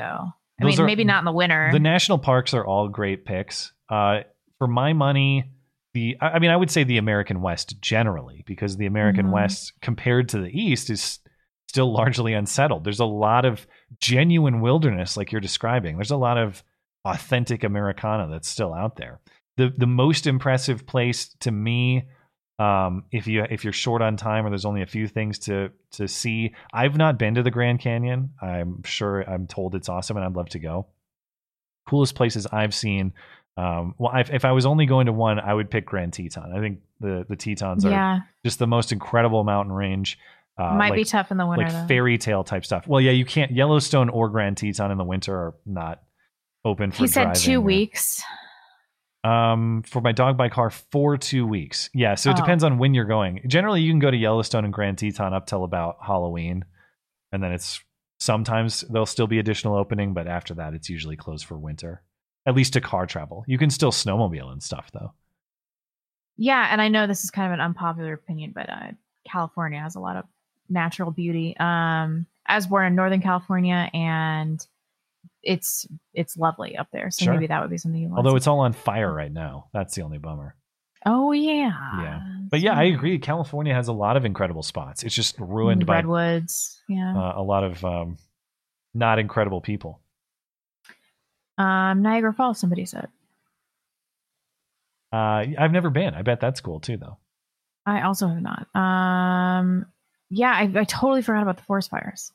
I 0.60 0.64
Those 0.64 0.78
mean, 0.78 0.82
are- 0.82 0.86
maybe 0.88 1.03
not 1.03 1.20
in 1.20 1.26
the 1.26 1.32
winter. 1.32 1.70
The 1.72 1.80
national 1.80 2.18
parks 2.20 2.53
are 2.53 2.66
all 2.66 2.88
great 2.88 3.26
picks. 3.26 3.72
Uh, 3.90 4.22
for 4.57 4.68
my 4.68 4.94
money, 4.94 5.52
the 5.96 6.18
I 6.22 6.40
mean, 6.40 6.52
I 6.52 6.58
would 6.58 6.70
say 6.70 6.84
the 6.84 6.98
American 6.98 7.42
West 7.42 7.82
generally, 7.82 8.44
because 8.46 8.76
the 8.78 8.86
American 8.86 9.28
Mhm. 9.28 9.32
West 9.32 9.74
compared 9.82 10.30
to 10.30 10.42
the 10.42 10.50
East 10.52 10.90
is 10.90 11.20
still 11.70 11.92
largely 11.92 12.34
unsettled. 12.34 12.84
There's 12.84 13.00
a 13.00 13.06
lot 13.06 13.46
of 13.46 13.66
genuine 14.00 14.60
wilderness, 14.60 15.16
like 15.18 15.32
you're 15.32 15.42
describing. 15.42 15.96
There's 15.96 16.12
a 16.12 16.18
lot 16.18 16.38
of 16.38 16.64
authentic 17.06 17.64
Americana 17.64 18.28
that's 18.30 18.50
still 18.50 18.74
out 18.74 18.98
there. 18.98 19.22
The 19.58 19.70
the 19.70 19.88
most 19.88 20.28
impressive 20.28 20.86
place 20.86 21.30
to 21.40 21.52
me, 21.52 22.04
um, 22.60 23.06
if 23.12 23.26
you 23.26 23.46
if 23.50 23.64
you're 23.64 23.74
short 23.74 24.02
on 24.02 24.18
time 24.18 24.46
or 24.46 24.50
there's 24.50 24.66
only 24.66 24.82
a 24.82 24.88
few 24.88 25.08
things 25.08 25.40
to 25.40 25.72
to 25.92 26.08
see, 26.10 26.54
I've 26.74 26.98
not 26.98 27.18
been 27.18 27.36
to 27.36 27.44
the 27.44 27.52
Grand 27.52 27.80
Canyon. 27.80 28.32
I'm 28.42 28.84
sure 28.84 29.22
I'm 29.22 29.48
told 29.48 29.76
it's 29.76 29.88
awesome, 29.90 30.18
and 30.18 30.26
I'd 30.26 30.36
love 30.36 30.50
to 30.50 30.60
go 30.60 30.88
coolest 31.88 32.16
places 32.16 32.48
I've 32.48 32.74
seen. 32.74 33.14
Um, 33.57 33.95
well, 33.98 34.11
if, 34.18 34.30
if 34.32 34.44
I 34.45 34.52
was 34.52 34.65
only 34.65 34.86
going 34.86 35.06
to 35.06 35.14
one, 35.14 35.40
I 35.40 35.53
would 35.53 35.69
pick 35.72 35.86
Grand 35.86 36.11
Teton. 36.14 36.52
I 36.56 36.60
think 36.60 36.80
the 36.99 37.26
the 37.30 37.36
Tetons 37.38 37.86
are 37.86 37.90
Yeah. 37.91 38.19
just 38.44 38.60
the 38.60 38.68
most 38.68 38.91
incredible 38.91 39.44
mountain 39.44 39.73
range. 39.73 40.18
Uh, 40.57 40.73
Might 40.76 40.94
be 40.94 41.03
tough 41.03 41.32
in 41.32 41.38
the 41.38 41.45
winter, 41.45 41.64
like 41.65 41.73
though. 41.73 41.88
fairy 41.88 42.18
tale 42.18 42.44
type 42.44 42.65
stuff. 42.65 42.88
Well, 42.88 42.99
yeah, 43.02 43.11
you 43.11 43.26
can't 43.26 43.52
Yellowstone 43.52 44.10
or 44.10 44.30
Grand 44.30 44.57
Teton 44.57 44.91
in 44.91 44.98
the 44.98 45.03
winter 45.03 45.34
are 45.36 45.53
not 45.65 46.02
open 46.65 46.91
for. 46.91 47.03
he 47.03 47.07
said 47.07 47.34
two 47.36 47.57
or- 47.60 47.61
weeks. 47.61 48.22
um, 49.23 49.84
for 49.88 50.02
my 50.02 50.11
dog 50.11 50.38
by 50.38 50.49
car 50.49 50.69
for 50.69 51.18
two 51.18 51.48
weeks. 51.48 51.90
Yeah, 51.94 52.15
so 52.15 52.30
it 52.30 52.34
Oh. 52.34 52.41
depends 52.41 52.64
on 52.64 52.77
when 52.77 52.94
you're 52.94 53.06
going. 53.06 53.41
Generally, 53.48 53.82
you 53.82 53.91
can 53.91 53.99
go 53.99 54.11
to 54.11 54.18
Yellowstone 54.18 54.65
and 54.65 54.73
Grand 54.73 54.98
Teton 54.99 55.34
up 55.34 55.48
till 55.48 55.64
about 55.64 55.98
Halloween, 56.06 56.64
and 57.32 57.41
then 57.44 57.52
it's 57.52 57.82
sometimes 58.19 58.82
there'll 58.82 59.06
still 59.06 59.27
be 59.27 59.40
additional 59.40 59.76
opening, 59.76 60.14
but 60.14 60.27
after 60.27 60.53
that, 60.56 60.73
it's 60.73 60.90
usually 60.90 61.15
closed 61.18 61.45
for 61.45 61.57
winter. 61.57 62.03
At 62.46 62.56
least 62.56 62.74
to 62.74 62.82
car 62.82 63.06
travel. 63.06 63.44
You 63.48 63.58
can 63.58 63.70
still 63.70 63.92
snowmobile 63.92 64.52
and 64.52 64.62
stuff 64.62 64.92
though. 64.94 65.14
Yeah, 66.38 66.68
and 66.72 66.82
I 66.82 66.90
know 66.90 67.08
this 67.08 67.24
is 67.24 67.32
kind 67.32 67.48
of 67.48 67.54
an 67.54 67.62
unpopular 67.62 68.14
opinion, 68.14 68.52
but 68.54 68.70
uh, 68.70 68.92
California 69.30 69.80
has 69.80 69.96
a 69.96 70.00
lot 70.00 70.18
of 70.18 70.26
natural 70.70 71.12
beauty. 71.12 71.56
Um, 71.58 72.26
I 72.46 72.56
was 72.56 72.68
born 72.68 72.86
in 72.88 72.96
Northern 72.96 73.22
California, 73.22 73.90
and 73.94 74.66
it's 75.42 75.88
it's 76.14 76.36
lovely 76.38 76.76
up 76.78 76.88
there. 76.92 77.10
So 77.12 77.26
Sure. 77.26 77.34
maybe 77.34 77.48
that 77.48 77.62
would 77.62 77.70
be 77.70 77.78
something 77.78 78.02
you. 78.02 78.14
Although 78.16 78.36
it's 78.36 78.48
all 78.48 78.60
on 78.60 78.74
fire 78.74 79.12
right 79.14 79.32
now. 79.32 79.68
That's 79.74 79.96
the 79.96 80.02
only 80.02 80.18
bummer. 80.18 80.56
oh 81.06 81.32
yeah, 81.32 81.72
Yeah. 82.02 82.22
But 82.50 82.60
yeah, 82.60 82.74
I 82.74 82.84
agree. 82.84 83.18
California 83.20 83.74
has 83.74 83.88
a 83.88 83.94
lot 83.94 84.18
of 84.18 84.26
incredible 84.26 84.64
spots. 84.64 85.04
It's 85.04 85.16
just 85.16 85.40
ruined 85.40 85.86
by 85.86 85.96
redwoods. 85.98 86.82
Yeah, 86.90 87.16
uh, 87.18 87.34
a 87.38 87.44
lot 87.44 87.64
of 87.64 87.84
um, 87.86 88.18
not 88.94 89.20
incredible 89.20 89.62
people. 89.62 90.02
Um, 91.57 92.02
Niagara 92.02 92.34
Falls. 92.34 92.60
Somebody 92.60 92.86
said. 92.86 93.07
Uh, 95.14 95.45
I've 95.57 95.72
never 95.72 95.90
been. 95.90 96.14
I 96.14 96.22
bet 96.22 96.40
that's 96.40 96.61
cool 96.61 96.80
too, 96.80 96.98
though. 96.98 97.18
I 97.86 98.02
also 98.02 98.27
have 98.27 98.41
not. 98.41 98.68
Um, 98.76 99.86
yeah, 100.30 100.52
I, 100.52 100.72
I 100.76 100.84
totally 100.84 101.22
forgot 101.22 101.44
about 101.44 101.57
the 101.57 101.64
forest 101.64 101.90
fires. 101.90 102.32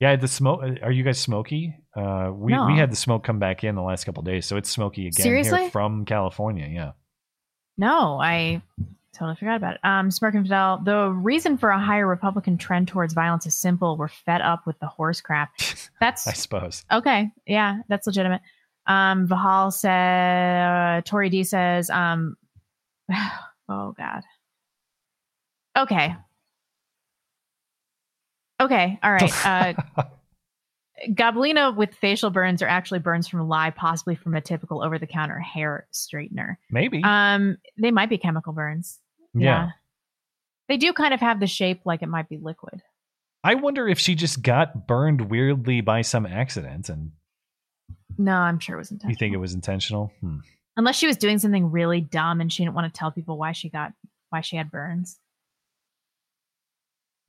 Yeah, 0.00 0.14
the 0.16 0.28
smoke. 0.28 0.60
Are 0.82 0.92
you 0.92 1.02
guys 1.02 1.18
smoky? 1.18 1.74
Uh, 1.96 2.30
we 2.32 2.52
No. 2.52 2.66
we 2.66 2.76
had 2.78 2.92
the 2.92 2.96
smoke 2.96 3.24
come 3.24 3.40
back 3.40 3.64
in 3.64 3.74
the 3.74 3.82
last 3.82 4.04
couple 4.04 4.22
days, 4.22 4.46
so 4.46 4.56
it's 4.56 4.70
smoky 4.70 5.08
again 5.08 5.22
Seriously? 5.24 5.62
here 5.62 5.70
from 5.70 6.04
California. 6.04 6.68
Yeah. 6.70 6.92
No, 7.76 8.20
I 8.20 8.62
totally 9.18 9.36
forgot 9.36 9.56
about 9.56 9.74
it. 9.74 9.80
Um, 9.84 10.10
Smirk 10.10 10.34
and 10.34 10.44
Fidel, 10.44 10.80
the 10.84 11.10
reason 11.10 11.58
for 11.58 11.70
a 11.70 11.78
higher 11.78 12.06
Republican 12.06 12.56
trend 12.56 12.88
towards 12.88 13.14
violence 13.14 13.46
is 13.46 13.56
simple. 13.56 13.96
We're 13.96 14.08
fed 14.08 14.40
up 14.40 14.66
with 14.66 14.78
the 14.78 14.86
horse 14.86 15.20
crap. 15.20 15.50
That's 16.00 16.26
I 16.26 16.32
suppose. 16.32 16.84
okay. 16.92 17.30
Yeah, 17.46 17.80
that's 17.88 18.06
legitimate. 18.06 18.40
Um, 18.86 19.26
Vahal 19.26 19.72
said, 19.72 20.98
uh, 20.98 21.00
Tori 21.02 21.28
D 21.28 21.42
says, 21.42 21.90
um, 21.90 22.36
oh 23.68 23.94
God. 23.96 24.22
Okay. 25.76 26.14
Okay. 28.60 28.98
All 29.02 29.12
right. 29.12 29.46
Uh, 29.46 30.04
Gobelina 31.10 31.76
with 31.76 31.94
facial 31.94 32.30
burns 32.30 32.62
are 32.62 32.68
actually 32.68 32.98
burns 32.98 33.28
from 33.28 33.46
lye, 33.48 33.70
possibly 33.70 34.16
from 34.16 34.34
a 34.34 34.40
typical 34.40 34.82
over 34.82 34.98
the 34.98 35.06
counter 35.06 35.38
hair 35.38 35.86
straightener. 35.92 36.56
Maybe. 36.70 37.02
Um, 37.04 37.58
they 37.76 37.90
might 37.90 38.08
be 38.08 38.18
chemical 38.18 38.52
burns. 38.52 38.98
Yeah. 39.34 39.70
They 40.68 40.76
do 40.76 40.92
kind 40.92 41.14
of 41.14 41.20
have 41.20 41.40
the 41.40 41.46
shape 41.46 41.80
like 41.84 42.02
it 42.02 42.08
might 42.08 42.28
be 42.28 42.36
liquid. 42.36 42.82
I 43.44 43.54
wonder 43.54 43.88
if 43.88 43.98
she 43.98 44.14
just 44.14 44.42
got 44.42 44.86
burned 44.86 45.30
weirdly 45.30 45.80
by 45.80 46.02
some 46.02 46.26
accident, 46.26 46.88
and 46.88 47.12
No, 48.18 48.32
I'm 48.32 48.58
sure 48.58 48.74
it 48.76 48.78
was 48.78 48.90
intentional. 48.90 49.12
you 49.12 49.16
think 49.16 49.34
it 49.34 49.38
was 49.38 49.54
intentional? 49.54 50.12
Hmm. 50.20 50.38
Unless 50.76 50.96
she 50.96 51.06
was 51.06 51.16
doing 51.16 51.38
something 51.38 51.70
really 51.70 52.00
dumb 52.00 52.40
and 52.40 52.52
she 52.52 52.62
didn't 52.64 52.74
want 52.74 52.92
to 52.92 52.96
tell 52.98 53.10
people 53.10 53.38
why 53.38 53.52
she 53.52 53.68
got 53.68 53.92
why 54.30 54.40
she 54.42 54.56
had 54.56 54.70
burns. 54.70 55.18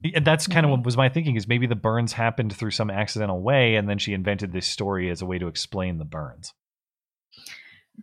Yeah, 0.02 0.20
That's 0.20 0.46
kind 0.46 0.64
of 0.64 0.70
what 0.70 0.84
was 0.84 0.96
my 0.96 1.08
thinking. 1.08 1.36
Is 1.36 1.46
maybe 1.48 1.66
the 1.66 1.74
burns 1.74 2.12
happened 2.12 2.54
through 2.54 2.70
some 2.70 2.90
accidental 2.90 3.40
way, 3.40 3.76
and 3.76 3.88
then 3.88 3.98
she 3.98 4.12
invented 4.14 4.52
this 4.52 4.66
story 4.66 5.10
as 5.10 5.20
a 5.22 5.26
way 5.26 5.38
to 5.38 5.46
explain 5.46 5.98
the 5.98 6.04
burns. 6.04 6.52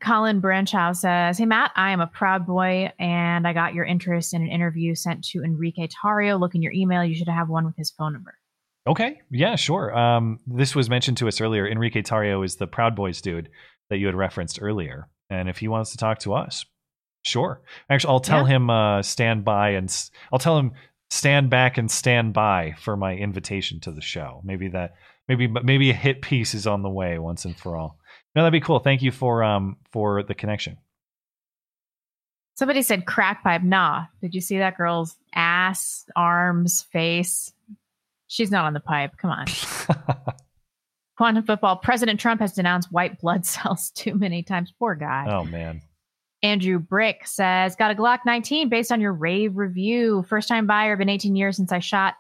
Colin 0.01 0.41
Branchow 0.41 0.95
says, 0.95 1.37
Hey 1.37 1.45
Matt, 1.45 1.71
I 1.75 1.91
am 1.91 2.01
a 2.01 2.07
proud 2.07 2.45
boy 2.45 2.91
and 2.99 3.47
I 3.47 3.53
got 3.53 3.73
your 3.73 3.85
interest 3.85 4.33
in 4.33 4.41
an 4.41 4.47
interview 4.49 4.95
sent 4.95 5.23
to 5.29 5.43
Enrique 5.43 5.87
Tarrio. 5.87 6.39
Look 6.39 6.55
in 6.55 6.61
your 6.61 6.71
email. 6.73 7.03
You 7.03 7.15
should 7.15 7.27
have 7.29 7.49
one 7.49 7.65
with 7.65 7.75
his 7.77 7.91
phone 7.91 8.13
number. 8.13 8.35
Okay, 8.87 9.19
yeah, 9.31 9.55
sure. 9.55 9.95
Um, 9.97 10.39
this 10.47 10.73
was 10.75 10.89
mentioned 10.89 11.17
to 11.17 11.27
us 11.27 11.41
earlier. 11.41 11.67
Enrique 11.67 12.01
Tarrio 12.01 12.45
is 12.45 12.55
the 12.55 12.67
Proud 12.67 12.95
Boys 12.95 13.21
dude 13.21 13.49
that 13.89 13.97
you 13.97 14.05
had 14.05 14.15
referenced 14.15 14.59
earlier, 14.61 15.09
and 15.29 15.49
if 15.49 15.57
he 15.57 15.67
wants 15.67 15.91
to 15.91 15.97
talk 15.97 16.19
to 16.19 16.33
us, 16.33 16.65
sure. 17.25 17.61
Actually, 17.89 18.11
I'll 18.13 18.19
tell 18.21 18.47
Yeah. 18.47 18.55
him 18.55 18.69
uh, 18.69 19.01
stand 19.01 19.43
by 19.43 19.71
and 19.71 19.89
s- 19.89 20.09
I'll 20.31 20.39
tell 20.39 20.57
him 20.57 20.71
stand 21.09 21.49
back 21.49 21.77
and 21.77 21.91
stand 21.91 22.33
by 22.33 22.75
for 22.79 22.95
my 22.95 23.13
invitation 23.15 23.81
to 23.81 23.91
the 23.91 23.99
show. 24.01 24.39
Maybe 24.45 24.69
that, 24.69 24.93
maybe 25.27 25.47
maybe 25.47 25.89
a 25.89 25.93
hit 25.93 26.21
piece 26.21 26.53
is 26.53 26.65
on 26.65 26.81
the 26.81 26.89
way 26.89 27.19
once 27.19 27.43
and 27.43 27.57
for 27.57 27.75
all. 27.75 27.96
No, 28.37 28.43
that'd 28.43 28.53
be 28.53 28.63
cool. 28.63 28.77
Thank 28.77 29.01
you 29.01 29.09
for 29.09 29.43
um 29.43 29.77
for 29.89 30.21
the 30.21 30.35
connection. 30.35 30.77
Somebody 32.53 32.83
said 32.83 33.07
crack 33.07 33.43
pipe. 33.43 33.63
Nah. 33.63 34.05
Did 34.21 34.35
you 34.35 34.41
see 34.41 34.59
that 34.59 34.77
girl's 34.77 35.17
ass, 35.33 36.05
arms, 36.15 36.83
face? 36.83 37.51
She's 38.27 38.51
not 38.51 38.65
on 38.65 38.73
the 38.73 38.79
pipe. 38.79 39.17
Come 39.17 39.31
on. 39.31 39.47
Quantum 41.17 41.45
football. 41.45 41.77
President 41.77 42.19
Trump 42.19 42.39
has 42.39 42.53
denounced 42.53 42.91
white 42.91 43.19
blood 43.19 43.43
cells 43.47 43.89
too 43.89 44.13
many 44.13 44.43
times. 44.43 44.71
Poor 44.77 44.93
guy. 44.93 45.25
Oh 45.27 45.43
man. 45.43 45.81
Andrew 46.43 46.77
Brick 46.77 47.25
says, 47.25 47.75
Got 47.75 47.89
a 47.89 47.95
Glock 47.95 48.19
19 48.23 48.69
based 48.69 48.91
on 48.91 49.01
your 49.01 49.13
rave 49.13 49.57
review. 49.57 50.23
First 50.29 50.47
time 50.47 50.67
buyer, 50.67 50.95
been 50.95 51.09
18 51.09 51.35
years 51.35 51.55
since 51.57 51.71
I 51.71 51.79
shot. 51.79 52.13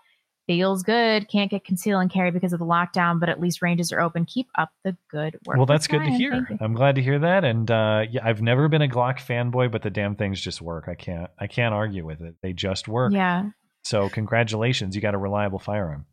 Feels 0.47 0.81
good. 0.81 1.27
Can't 1.27 1.51
get 1.51 1.65
conceal 1.65 1.99
and 1.99 2.09
carry 2.09 2.31
because 2.31 2.53
of 2.53 2.59
the 2.59 2.65
lockdown, 2.65 3.19
but 3.19 3.27
at 3.27 3.39
least 3.39 3.61
ranges 3.61 3.91
are 3.91 3.99
open. 3.99 4.25
Keep 4.25 4.47
up 4.57 4.69
the 4.85 4.95
good 5.11 5.37
work. 5.45 5.57
well, 5.57 5.65
that's 5.65 5.87
good 5.87 6.03
to 6.03 6.09
hear. 6.09 6.47
I'm 6.61 6.73
glad 6.73 6.95
to 6.95 7.01
hear 7.01 7.19
that. 7.19 7.43
And 7.43 7.69
uh, 7.69 8.05
yeah, 8.09 8.21
I've 8.23 8.41
never 8.41 8.69
been 8.69 8.81
a 8.81 8.87
Glock 8.87 9.19
fanboy, 9.19 9.69
but 9.71 9.81
the 9.81 9.89
damn 9.89 10.15
things 10.15 10.39
just 10.39 10.61
work. 10.61 10.85
I 10.87 10.95
can't 10.95 11.29
I 11.37 11.47
can't 11.47 11.73
argue 11.75 12.05
with 12.05 12.21
it. 12.21 12.35
They 12.41 12.53
just 12.53 12.87
work. 12.87 13.11
Yeah. 13.13 13.49
So 13.83 14.07
congratulations, 14.09 14.95
you 14.95 15.01
got 15.01 15.13
a 15.15 15.17
reliable 15.17 15.59
firearm. 15.59 16.05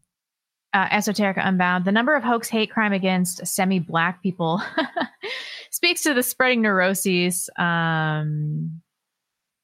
uh, 0.72 0.88
Esoterica 0.88 1.46
Unbound, 1.46 1.84
the 1.84 1.92
number 1.92 2.16
of 2.16 2.24
hoax 2.24 2.48
hate 2.48 2.70
crime 2.70 2.92
against 2.92 3.46
semi 3.46 3.78
black 3.78 4.22
people 4.22 4.60
speaks 5.70 6.02
to 6.02 6.12
the 6.14 6.22
spreading 6.22 6.62
neuroses. 6.62 7.48
Um, 7.56 8.80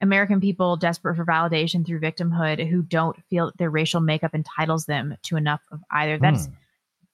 American 0.00 0.40
people 0.40 0.76
desperate 0.76 1.16
for 1.16 1.24
validation 1.24 1.86
through 1.86 2.00
victimhood 2.00 2.66
who 2.68 2.82
don't 2.82 3.16
feel 3.28 3.46
that 3.46 3.58
their 3.58 3.70
racial 3.70 4.00
makeup 4.00 4.34
entitles 4.34 4.86
them 4.86 5.16
to 5.22 5.36
enough 5.36 5.60
of 5.70 5.80
either. 5.90 6.18
That's 6.18 6.46
Hmm. 6.46 6.52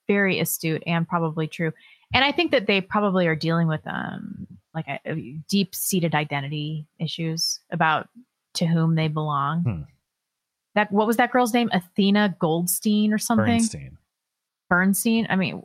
very 0.06 0.38
astute 0.40 0.82
and 0.86 1.06
probably 1.08 1.48
true. 1.48 1.72
And 2.14 2.24
I 2.24 2.30
think 2.32 2.52
that 2.52 2.66
they 2.66 2.80
probably 2.80 3.26
are 3.26 3.34
dealing 3.34 3.66
with 3.66 3.80
um, 3.86 4.46
like 4.74 4.86
a, 4.88 5.36
deep 5.48 5.74
seated 5.74 6.14
identity 6.14 6.86
issues 7.00 7.58
about 7.70 8.08
to 8.54 8.66
whom 8.66 8.94
they 8.94 9.08
belong. 9.08 9.62
Hmm. 9.62 9.82
That 10.76 10.92
what 10.92 11.06
was 11.06 11.16
that 11.16 11.32
girl's 11.32 11.52
name? 11.54 11.70
Athena 11.72 12.36
Goldstein 12.38 13.12
or 13.12 13.18
something? 13.18 13.46
Bernstein. 13.58 13.98
Bernstein. 14.68 15.26
I 15.30 15.36
mean, 15.36 15.62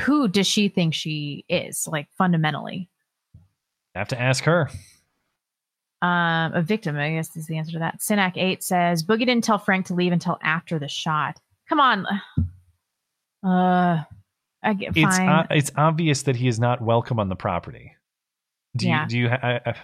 who 0.00 0.28
does 0.28 0.46
she 0.46 0.68
think 0.68 0.94
she 0.94 1.44
is? 1.48 1.86
Like 1.86 2.08
fundamentally, 2.16 2.88
I 3.94 3.98
Have 3.98 4.08
to 4.08 4.20
ask 4.20 4.44
her. 4.44 4.70
Um, 6.04 6.52
a 6.54 6.62
victim. 6.62 6.96
I 6.96 7.12
guess 7.12 7.34
is 7.36 7.46
the 7.46 7.56
answer 7.58 7.72
to 7.72 7.78
that. 7.78 8.00
Synac 8.00 8.36
Eight 8.36 8.62
says 8.62 9.02
Boogie 9.02 9.20
didn't 9.20 9.44
tell 9.44 9.58
Frank 9.58 9.86
to 9.86 9.94
leave 9.94 10.12
until 10.12 10.38
after 10.42 10.78
the 10.78 10.88
shot. 10.88 11.40
Come 11.68 11.80
on. 11.80 12.06
Uh, 13.46 14.02
I 14.62 14.72
get 14.72 14.96
It's 14.96 15.18
fine. 15.18 15.46
it's 15.50 15.70
obvious 15.76 16.22
that 16.22 16.34
he 16.36 16.48
is 16.48 16.58
not 16.58 16.80
welcome 16.80 17.20
on 17.20 17.28
the 17.28 17.36
property. 17.36 17.94
Do 18.74 18.88
Yeah. 18.88 19.02
you 19.02 19.08
do 19.10 19.18
you 19.18 19.28
ha- 19.28 19.40
I, 19.42 19.74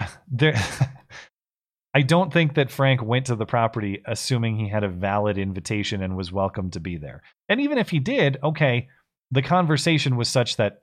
I, 0.00 0.08
there 0.30 0.54
I 1.94 2.00
don't 2.00 2.32
think 2.32 2.54
that 2.54 2.70
Frank 2.70 3.02
went 3.02 3.26
to 3.26 3.36
the 3.36 3.44
property 3.44 4.00
assuming 4.06 4.56
he 4.56 4.68
had 4.70 4.84
a 4.84 4.88
valid 4.88 5.36
invitation 5.36 6.02
and 6.02 6.16
was 6.16 6.32
welcome 6.32 6.70
to 6.70 6.80
be 6.80 6.96
there. 6.96 7.22
And 7.50 7.60
even 7.60 7.76
if 7.76 7.90
he 7.90 7.98
did, 7.98 8.38
okay, 8.42 8.88
the 9.30 9.42
conversation 9.42 10.16
was 10.16 10.30
such 10.30 10.56
that 10.56 10.78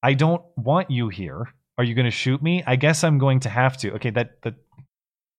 I 0.00 0.14
don't 0.14 0.44
want 0.56 0.92
you 0.92 1.08
here. 1.08 1.52
Are 1.76 1.84
you 1.84 1.94
going 1.94 2.04
to 2.04 2.10
shoot 2.10 2.42
me? 2.42 2.62
I 2.66 2.76
guess 2.76 3.02
I'm 3.02 3.18
going 3.18 3.40
to 3.40 3.48
have 3.48 3.76
to. 3.78 3.92
Okay, 3.94 4.10
that 4.10 4.42
that 4.42 4.54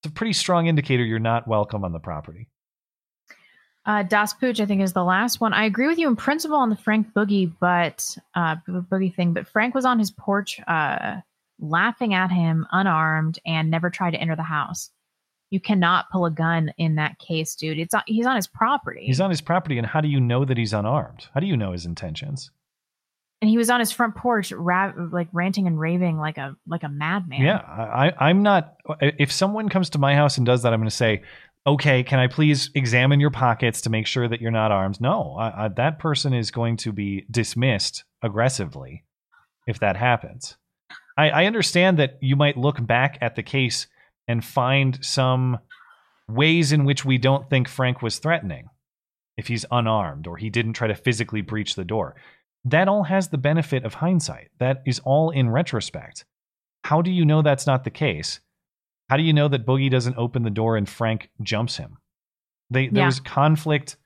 it's 0.03 0.11
a 0.11 0.13
pretty 0.13 0.33
strong 0.33 0.67
indicator 0.67 1.03
you're 1.03 1.19
not 1.19 1.47
welcome 1.47 1.83
on 1.83 1.91
the 1.91 1.99
property. 1.99 2.47
Uh, 3.85 4.03
Das 4.03 4.33
Pooch, 4.33 4.59
I 4.59 4.65
think, 4.65 4.81
is 4.81 4.93
the 4.93 5.03
last 5.03 5.39
one. 5.39 5.53
I 5.53 5.65
agree 5.65 5.87
with 5.87 5.99
you 5.99 6.07
in 6.07 6.15
principle 6.15 6.57
on 6.57 6.69
the 6.69 6.75
Frank 6.75 7.13
Boogie, 7.13 7.53
but 7.59 8.17
uh, 8.33 8.55
Boogie 8.67 9.13
thing. 9.13 9.33
But 9.33 9.47
Frank 9.47 9.75
was 9.75 9.85
on 9.85 9.99
his 9.99 10.09
porch, 10.09 10.59
uh, 10.67 11.17
laughing 11.59 12.13
at 12.15 12.31
him, 12.31 12.65
unarmed, 12.71 13.39
and 13.45 13.69
never 13.69 13.89
tried 13.91 14.11
to 14.11 14.17
enter 14.17 14.35
the 14.35 14.43
house. 14.43 14.89
You 15.51 15.59
cannot 15.59 16.09
pull 16.11 16.25
a 16.25 16.31
gun 16.31 16.73
in 16.77 16.95
that 16.95 17.19
case, 17.19 17.55
dude. 17.55 17.77
It's 17.77 17.93
he's 18.07 18.25
on 18.25 18.35
his 18.35 18.47
property, 18.47 19.05
He's 19.05 19.21
on 19.21 19.29
his 19.29 19.41
property 19.41 19.77
and 19.77 19.85
how 19.85 20.01
do 20.01 20.07
you 20.07 20.19
know 20.19 20.43
that 20.43 20.57
he's 20.57 20.73
unarmed? 20.73 21.27
How 21.33 21.39
do 21.39 21.45
you 21.45 21.55
know 21.55 21.71
his 21.71 21.85
intentions? 21.85 22.49
And 23.45 23.51
he 23.51 23.59
was 23.59 23.69
on 23.69 23.79
his 23.79 23.91
front 23.91 24.15
porch, 24.15 24.51
ra- 24.51 24.91
like 25.11 25.27
ranting 25.31 25.67
and 25.67 25.79
raving 25.79 26.17
like 26.17 26.39
a 26.39 26.55
like 26.65 26.81
a 26.81 26.89
madman. 26.89 27.43
Yeah, 27.43 27.57
I, 27.57 28.11
I'm 28.17 28.41
not. 28.41 28.73
If 28.99 29.31
someone 29.31 29.69
comes 29.69 29.91
to 29.91 29.99
my 29.99 30.15
house 30.15 30.37
and 30.37 30.47
does 30.47 30.63
that, 30.63 30.73
I'm 30.73 30.79
going 30.79 30.89
to 30.89 30.95
say, 30.95 31.21
"Okay, 31.67 32.01
can 32.01 32.17
I 32.17 32.25
please 32.25 32.71
examine 32.73 33.19
your 33.19 33.29
pockets 33.29 33.81
to 33.81 33.91
make 33.91 34.07
sure 34.07 34.27
that 34.27 34.41
you're 34.41 34.49
not 34.49 34.71
armed?" 34.71 34.99
No, 34.99 35.35
I, 35.37 35.65
I, 35.65 35.67
that 35.67 35.99
person 35.99 36.33
is 36.33 36.49
going 36.49 36.77
to 36.77 36.91
be 36.91 37.27
dismissed 37.29 38.03
aggressively 38.23 39.03
if 39.67 39.79
that 39.79 39.95
happens. 39.95 40.57
I, 41.15 41.29
I 41.29 41.45
understand 41.45 41.99
that 41.99 42.17
you 42.21 42.35
might 42.35 42.57
look 42.57 42.83
back 42.83 43.19
at 43.21 43.35
the 43.35 43.43
case 43.43 43.85
and 44.27 44.43
find 44.43 44.97
some 45.05 45.59
ways 46.27 46.71
in 46.71 46.83
which 46.83 47.05
we 47.05 47.19
don't 47.19 47.47
think 47.47 47.67
Frank 47.67 48.01
was 48.01 48.17
threatening 48.17 48.69
if 49.37 49.47
he's 49.47 49.65
unarmed 49.69 50.25
or 50.25 50.37
he 50.37 50.49
didn't 50.49 50.73
try 50.73 50.87
to 50.87 50.95
physically 50.95 51.41
breach 51.41 51.75
the 51.75 51.85
door. 51.85 52.15
That 52.65 52.87
all 52.87 53.03
has 53.03 53.29
the 53.29 53.37
benefit 53.37 53.83
of 53.85 53.93
hindsight. 53.95 54.49
That 54.59 54.81
is 54.85 54.99
all 54.99 55.29
in 55.29 55.49
retrospect. 55.49 56.25
How 56.83 57.01
do 57.01 57.11
you 57.11 57.23
know 57.25 57.41
that's 57.41 57.67
not 57.67 57.83
the 57.83 57.89
case? 57.91 58.39
How 59.09 59.17
do 59.17 59.23
you 59.23 59.33
know 59.33 59.47
that 59.47 59.65
Boogie 59.65 59.91
doesn't 59.91 60.17
open 60.17 60.43
the 60.43 60.49
door 60.49 60.75
and 60.77 60.89
Frank 60.89 61.29
jumps 61.41 61.77
him? 61.77 61.97
They, 62.71 62.87
there 62.87 63.03
Yeah. 63.03 63.05
was 63.07 63.19
conflict 63.19 63.97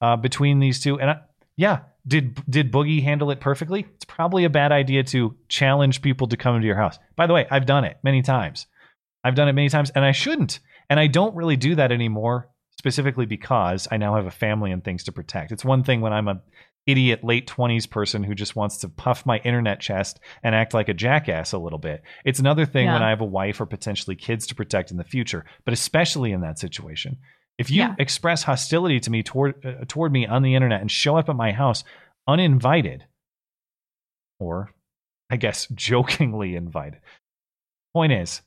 uh, 0.00 0.16
between 0.16 0.58
these 0.58 0.80
two, 0.80 0.98
and 0.98 1.10
I, 1.10 1.20
yeah, 1.56 1.80
did 2.06 2.40
did 2.50 2.72
Boogie 2.72 3.02
handle 3.02 3.30
it 3.30 3.38
perfectly? 3.40 3.86
It's 3.94 4.04
probably 4.06 4.44
a 4.44 4.50
bad 4.50 4.72
idea 4.72 5.04
to 5.04 5.36
challenge 5.48 6.02
people 6.02 6.26
to 6.28 6.36
come 6.36 6.56
into 6.56 6.66
your 6.66 6.76
house. 6.76 6.98
By 7.16 7.26
the 7.26 7.34
way, 7.34 7.46
I've 7.50 7.66
done 7.66 7.84
it 7.84 7.98
many 8.02 8.22
times. 8.22 8.66
I've 9.22 9.34
done 9.34 9.48
it 9.48 9.52
many 9.52 9.68
times, 9.68 9.90
and 9.90 10.04
I 10.04 10.12
shouldn't. 10.12 10.58
And 10.88 10.98
I 10.98 11.06
don't 11.06 11.36
really 11.36 11.56
do 11.56 11.74
that 11.76 11.92
anymore, 11.92 12.48
specifically 12.78 13.26
because 13.26 13.86
I 13.92 13.98
now 13.98 14.16
have 14.16 14.26
a 14.26 14.30
family 14.30 14.72
and 14.72 14.82
things 14.82 15.04
to 15.04 15.12
protect. 15.12 15.52
It's 15.52 15.64
one 15.64 15.84
thing 15.84 16.00
when 16.00 16.12
I'm 16.12 16.26
a 16.26 16.40
idiot 16.86 17.22
late 17.22 17.46
20s 17.46 17.88
person 17.88 18.22
who 18.24 18.34
just 18.34 18.56
wants 18.56 18.78
to 18.78 18.88
puff 18.88 19.24
my 19.26 19.38
internet 19.38 19.80
chest 19.80 20.18
and 20.42 20.54
act 20.54 20.74
like 20.74 20.88
a 20.88 20.94
jackass 20.94 21.52
a 21.52 21.58
little 21.58 21.78
bit. 21.78 22.02
It's 22.24 22.40
another 22.40 22.66
thing 22.66 22.86
when 22.90 23.02
I 23.02 23.10
have 23.10 23.20
a 23.20 23.24
wife 23.26 23.60
or 23.60 23.66
potentially 23.66 24.16
kids 24.16 24.46
to 24.48 24.54
protect 24.54 24.90
in 24.90 24.96
the 24.96 25.04
future, 25.04 25.44
but 25.64 25.74
especially 25.74 26.32
in 26.32 26.40
that 26.40 26.58
situation. 26.58 27.18
If 27.58 27.70
you 27.70 27.82
Yeah. 27.82 27.94
express 27.98 28.42
hostility 28.42 28.98
to 29.00 29.10
me 29.10 29.22
toward 29.22 29.64
uh, 29.64 29.84
toward 29.86 30.12
me 30.12 30.26
on 30.26 30.42
the 30.42 30.54
internet 30.54 30.80
and 30.80 30.90
show 30.90 31.16
up 31.16 31.28
at 31.28 31.36
my 31.36 31.52
house 31.52 31.84
uninvited 32.26 33.04
or 34.38 34.70
I 35.28 35.36
guess 35.36 35.66
jokingly 35.74 36.56
invited. 36.56 37.00
Point 37.94 38.12
is, 38.12 38.40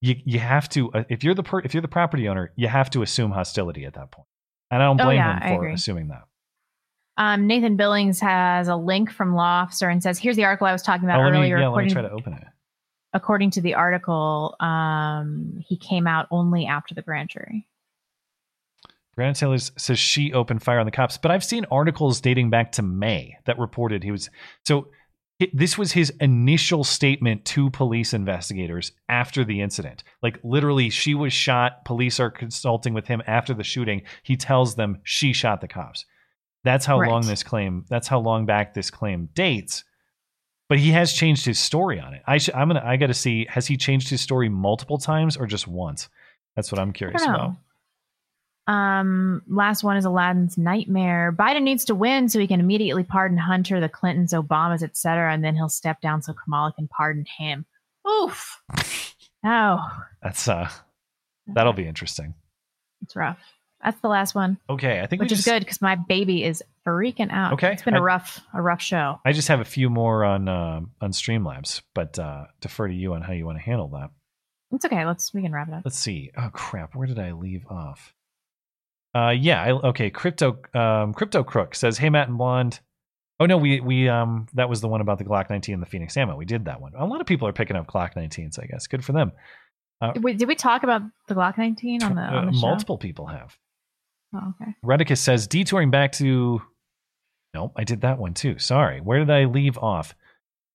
you 0.00 0.16
you 0.24 0.38
have 0.38 0.68
to 0.70 0.92
uh, 0.92 1.04
if 1.08 1.24
you're 1.24 1.34
the 1.34 1.42
per, 1.42 1.60
if 1.60 1.72
you're 1.74 1.80
the 1.80 1.88
property 1.88 2.28
owner, 2.28 2.52
you 2.56 2.68
have 2.68 2.90
to 2.90 3.02
assume 3.02 3.30
hostility 3.30 3.84
at 3.84 3.94
that 3.94 4.10
point. 4.10 4.26
And 4.70 4.82
I 4.82 4.86
don't 4.86 5.00
Oh, 5.00 5.04
blame 5.04 5.16
yeah, 5.16 5.40
him 5.48 5.56
for 5.56 5.66
assuming 5.68 6.08
that. 6.08 6.24
Um, 7.18 7.46
Nathan 7.46 7.76
Billings 7.76 8.20
has 8.20 8.68
a 8.68 8.76
link 8.76 9.10
from 9.10 9.34
Law 9.34 9.62
Officer 9.62 9.88
and 9.88 10.02
says, 10.02 10.18
"Here's 10.18 10.36
the 10.36 10.44
article 10.44 10.66
I 10.66 10.72
was 10.72 10.82
talking 10.82 11.04
about 11.04 11.20
Oh, 11.20 11.24
let 11.24 11.32
me, 11.32 11.38
earlier." 11.38 11.58
yeah, 11.58 11.68
let 11.68 11.84
me 11.84 11.90
try 11.90 12.02
to 12.02 12.10
open 12.10 12.32
it. 12.32 12.44
according 13.12 13.50
to 13.50 13.60
the 13.60 13.74
article, 13.74 14.54
um, 14.60 15.62
he 15.66 15.76
came 15.76 16.06
out 16.06 16.28
only 16.30 16.64
after 16.66 16.94
the 16.94 17.02
grand 17.02 17.28
jury. 17.30 17.66
Brandon 19.16 19.34
Taylor 19.34 19.58
says 19.58 19.98
she 19.98 20.32
opened 20.32 20.62
fire 20.62 20.78
on 20.78 20.86
the 20.86 20.92
cops, 20.92 21.18
but 21.18 21.32
I've 21.32 21.42
seen 21.42 21.64
articles 21.72 22.20
dating 22.20 22.50
back 22.50 22.70
to 22.72 22.82
May 22.82 23.36
that 23.46 23.58
reported 23.58 24.02
he 24.04 24.10
was 24.12 24.30
so. 24.64 24.88
It, 25.40 25.56
this 25.56 25.78
was 25.78 25.92
his 25.92 26.10
initial 26.20 26.82
statement 26.82 27.44
to 27.46 27.70
police 27.70 28.12
investigators 28.12 28.90
after 29.08 29.44
the 29.44 29.60
incident. 29.60 30.02
Like 30.20 30.38
literally, 30.42 30.90
she 30.90 31.14
was 31.14 31.32
shot. 31.32 31.84
Police 31.84 32.18
are 32.18 32.30
consulting 32.30 32.92
with 32.92 33.06
him 33.06 33.22
after 33.24 33.54
the 33.54 33.62
shooting. 33.62 34.02
He 34.24 34.36
tells 34.36 34.74
them 34.74 34.98
she 35.04 35.32
shot 35.32 35.60
the 35.60 35.68
cops. 35.68 36.04
That's 36.64 36.84
how 36.86 36.98
Right. 37.00 37.10
long 37.10 37.26
this 37.26 37.42
claim. 37.42 37.84
That's 37.88 38.08
how 38.08 38.18
long 38.20 38.46
back 38.46 38.74
this 38.74 38.90
claim 38.90 39.28
dates. 39.34 39.84
But 40.68 40.78
he 40.78 40.90
has 40.90 41.12
changed 41.12 41.46
his 41.46 41.58
story 41.58 41.98
on 41.98 42.12
it. 42.14 42.22
I 42.26 42.38
should. 42.38 42.54
I'm 42.54 42.68
gonna. 42.68 42.82
I 42.84 42.96
got 42.96 43.06
to 43.06 43.14
see. 43.14 43.46
Has 43.48 43.66
he 43.66 43.76
changed 43.76 44.10
his 44.10 44.20
story 44.20 44.48
multiple 44.50 44.98
times 44.98 45.36
or 45.36 45.46
just 45.46 45.66
once? 45.66 46.08
That's 46.56 46.70
what 46.70 46.78
I'm 46.78 46.92
curious 46.92 47.22
about. 47.24 47.54
Um, 48.66 49.40
last 49.48 49.82
one 49.82 49.96
is 49.96 50.04
Aladdin's 50.04 50.58
nightmare. 50.58 51.32
Biden 51.32 51.62
needs 51.62 51.86
to 51.86 51.94
win 51.94 52.28
so 52.28 52.38
he 52.38 52.46
can 52.46 52.60
immediately 52.60 53.02
pardon 53.02 53.38
Hunter, 53.38 53.80
the 53.80 53.88
Clintons, 53.88 54.34
Obamas, 54.34 54.82
etc., 54.82 55.32
and 55.32 55.42
then 55.42 55.54
he'll 55.56 55.70
step 55.70 56.02
down 56.02 56.20
so 56.20 56.34
Kamala 56.34 56.72
can 56.72 56.86
pardon 56.88 57.24
him. 57.38 57.64
Oof. 58.08 58.62
Oh, 59.44 59.78
That's 60.20 60.48
uh. 60.48 60.68
That'll 61.46 61.72
be 61.72 61.86
interesting. 61.86 62.34
it's 63.02 63.14
rough. 63.14 63.38
That's 63.84 64.00
the 64.00 64.08
last 64.08 64.34
one, 64.34 64.58
Okay, 64.68 65.00
I 65.00 65.06
think 65.06 65.20
which 65.22 65.30
we 65.30 65.34
is 65.34 65.44
just, 65.44 65.48
good 65.48 65.60
because 65.60 65.80
my 65.80 65.94
baby 65.94 66.42
is 66.42 66.62
freaking 66.86 67.30
out. 67.30 67.52
Okay, 67.54 67.72
it's 67.72 67.82
been 67.82 67.94
a 67.94 67.98
I- 67.98 68.02
rough, 68.02 68.40
a 68.52 68.60
rough 68.60 68.82
show. 68.82 69.20
I 69.24 69.32
just 69.32 69.48
have 69.48 69.60
a 69.60 69.64
few 69.64 69.88
more 69.88 70.24
on 70.24 70.48
uh, 70.48 70.80
on 71.00 71.12
Streamlabs, 71.12 71.82
but 71.94 72.18
uh, 72.18 72.46
defer 72.60 72.88
to 72.88 72.94
you 72.94 73.14
on 73.14 73.22
how 73.22 73.32
you 73.32 73.46
want 73.46 73.58
to 73.58 73.62
handle 73.62 73.88
that. 73.90 74.10
It's 74.72 74.84
okay. 74.84 75.06
Let's 75.06 75.32
we 75.32 75.42
can 75.42 75.52
wrap 75.52 75.68
it 75.68 75.74
up. 75.74 75.82
Let's 75.84 75.98
see. 75.98 76.30
Oh 76.36 76.50
crap, 76.52 76.94
where 76.96 77.06
did 77.06 77.18
I 77.18 77.32
leave 77.32 77.64
off? 77.70 78.14
Uh, 79.14 79.30
yeah. 79.30 79.62
I, 79.62 79.70
okay. 79.70 80.10
Crypto 80.10 80.58
um, 80.74 81.14
Crypto 81.14 81.42
Crook 81.44 81.74
says, 81.74 81.98
"Hey 81.98 82.10
Matt 82.10 82.28
and 82.28 82.36
Blonde." 82.36 82.80
Oh 83.40 83.46
no, 83.46 83.56
we 83.56 83.78
we 83.80 84.08
um 84.08 84.48
that 84.54 84.68
was 84.68 84.80
the 84.80 84.88
one 84.88 85.00
about 85.00 85.18
the 85.18 85.24
Glock 85.24 85.48
19 85.50 85.72
and 85.74 85.82
the 85.82 85.86
Phoenix 85.86 86.16
ammo. 86.16 86.36
We 86.36 86.44
did 86.44 86.64
that 86.64 86.80
one. 86.80 86.92
A 86.96 87.06
lot 87.06 87.20
of 87.20 87.26
people 87.28 87.46
are 87.46 87.52
picking 87.52 87.76
up 87.76 87.86
Glock 87.86 88.14
19s. 88.14 88.58
I 88.60 88.66
guess 88.66 88.88
good 88.88 89.04
for 89.04 89.12
them. 89.12 89.30
Uh, 90.00 90.12
Wait, 90.16 90.38
did 90.38 90.48
we 90.48 90.54
talk 90.56 90.82
about 90.82 91.02
the 91.28 91.34
Glock 91.34 91.56
19 91.58 92.02
on 92.02 92.14
the, 92.16 92.20
uh, 92.22 92.30
on 92.30 92.46
the 92.46 92.52
show? 92.52 92.60
multiple 92.60 92.98
people 92.98 93.26
have. 93.26 93.56
Oh, 94.34 94.54
okay. 94.60 94.72
Redicus 94.84 95.18
says 95.18 95.46
detouring 95.46 95.90
back 95.90 96.12
to. 96.12 96.62
Nope, 97.54 97.72
I 97.76 97.84
did 97.84 98.02
that 98.02 98.18
one 98.18 98.34
too. 98.34 98.58
Sorry. 98.58 99.00
Where 99.00 99.18
did 99.18 99.30
I 99.30 99.44
leave 99.44 99.78
off? 99.78 100.14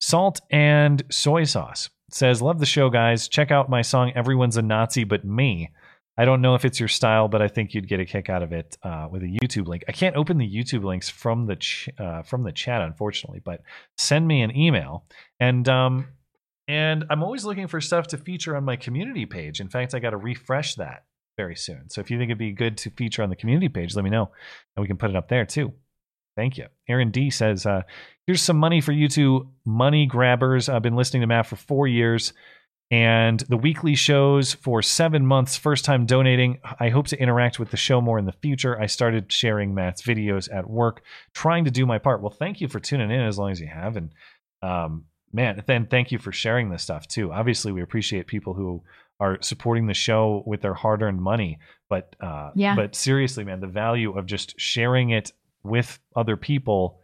Salt 0.01 0.41
and 0.51 1.03
soy 1.11 1.43
sauce 1.43 1.89
says, 2.11 2.41
Love 2.41 2.59
the 2.59 2.65
show, 2.65 2.89
guys. 2.89 3.27
Check 3.27 3.51
out 3.51 3.69
my 3.69 3.81
song 3.81 4.11
Everyone's 4.15 4.57
a 4.57 4.61
Nazi 4.61 5.03
But 5.03 5.25
Me. 5.25 5.69
I 6.17 6.25
don't 6.25 6.41
know 6.41 6.53
if 6.53 6.63
it's 6.63 6.79
your 6.79 6.89
style, 6.89 7.27
but 7.27 7.41
I 7.41 7.47
think 7.47 7.73
you'd 7.73 7.87
get 7.87 7.99
a 7.99 8.05
kick 8.05 8.29
out 8.29 8.43
of 8.43 8.51
it 8.51 8.77
uh, 8.83 9.07
with 9.09 9.23
a 9.23 9.37
YouTube 9.41 9.67
link. 9.67 9.83
I 9.87 9.91
can't 9.91 10.15
open 10.15 10.37
the 10.37 10.47
YouTube 10.47 10.83
links 10.83 11.09
from 11.09 11.47
the 11.47 11.55
ch- 11.55 11.89
uh, 11.97 12.21
from 12.21 12.43
the 12.43 12.51
chat, 12.51 12.81
unfortunately, 12.81 13.41
but 13.43 13.61
send 13.97 14.27
me 14.27 14.43
an 14.43 14.55
email. 14.55 15.05
And 15.39 15.67
um, 15.67 16.07
and 16.67 17.05
I'm 17.09 17.23
always 17.23 17.45
looking 17.45 17.67
for 17.67 17.81
stuff 17.81 18.07
to 18.07 18.17
feature 18.17 18.55
on 18.55 18.63
my 18.63 18.75
community 18.75 19.25
page. 19.25 19.59
In 19.59 19.69
fact, 19.69 19.95
I 19.95 19.99
got 19.99 20.11
to 20.11 20.17
refresh 20.17 20.75
that 20.75 21.03
very 21.37 21.55
soon. 21.55 21.89
So 21.89 22.01
if 22.01 22.11
you 22.11 22.17
think 22.17 22.29
it'd 22.29 22.37
be 22.37 22.51
good 22.51 22.77
to 22.79 22.89
feature 22.91 23.23
on 23.23 23.29
the 23.29 23.35
community 23.35 23.69
page, 23.69 23.95
let 23.95 24.03
me 24.03 24.09
know, 24.09 24.31
and 24.75 24.81
we 24.81 24.87
can 24.87 24.97
put 24.97 25.09
it 25.09 25.15
up 25.15 25.29
there 25.29 25.45
too. 25.45 25.73
Thank 26.35 26.57
you. 26.57 26.65
Aaron 26.89 27.11
D 27.11 27.29
says, 27.29 27.65
uh, 27.65 27.83
"Here's 28.25 28.41
some 28.41 28.57
money 28.57 28.81
for 28.81 28.91
you 28.91 29.07
two 29.07 29.49
money 29.65 30.05
grabbers. 30.05 30.67
I've 30.69 30.81
been 30.81 30.95
listening 30.95 31.21
to 31.21 31.27
Matt 31.27 31.47
for 31.47 31.55
four 31.55 31.87
years." 31.87 32.33
And 32.91 33.39
the 33.49 33.57
weekly 33.57 33.95
shows 33.95 34.53
for 34.53 34.83
seven 34.83 35.25
months. 35.25 35.57
First 35.57 35.83
time 35.83 36.05
donating. 36.05 36.59
I 36.79 36.89
hope 36.89 37.07
to 37.07 37.19
interact 37.19 37.57
with 37.57 37.71
the 37.71 37.77
show 37.77 38.01
more 38.01 38.19
in 38.19 38.25
the 38.25 38.33
future. 38.33 38.79
I 38.79 38.85
started 38.85 39.31
sharing 39.31 39.73
Matt's 39.73 40.03
videos 40.03 40.53
at 40.53 40.69
work, 40.69 41.01
trying 41.33 41.65
to 41.65 41.71
do 41.71 41.87
my 41.87 41.97
part. 41.97 42.21
Well, 42.21 42.29
thank 42.29 42.61
you 42.61 42.67
for 42.67 42.79
tuning 42.79 43.09
in 43.09 43.21
as 43.21 43.39
long 43.39 43.49
as 43.49 43.59
you 43.59 43.67
have. 43.67 43.97
And 43.97 44.11
um, 44.61 45.05
man, 45.31 45.63
then 45.65 45.87
thank 45.87 46.11
you 46.11 46.19
for 46.19 46.31
sharing 46.31 46.69
this 46.69 46.83
stuff 46.83 47.07
too. 47.07 47.31
Obviously, 47.31 47.71
we 47.71 47.81
appreciate 47.81 48.27
people 48.27 48.53
who 48.53 48.83
are 49.19 49.37
supporting 49.41 49.87
the 49.87 49.93
show 49.93 50.43
with 50.45 50.61
their 50.61 50.73
hard-earned 50.73 51.21
money. 51.21 51.59
But 51.89 52.15
uh, 52.19 52.51
Yeah. 52.55 52.75
but 52.75 52.95
seriously, 52.95 53.43
man, 53.43 53.59
the 53.59 53.67
value 53.67 54.17
of 54.17 54.25
just 54.25 54.59
sharing 54.59 55.11
it 55.11 55.31
with 55.63 55.99
other 56.15 56.35
people 56.37 56.99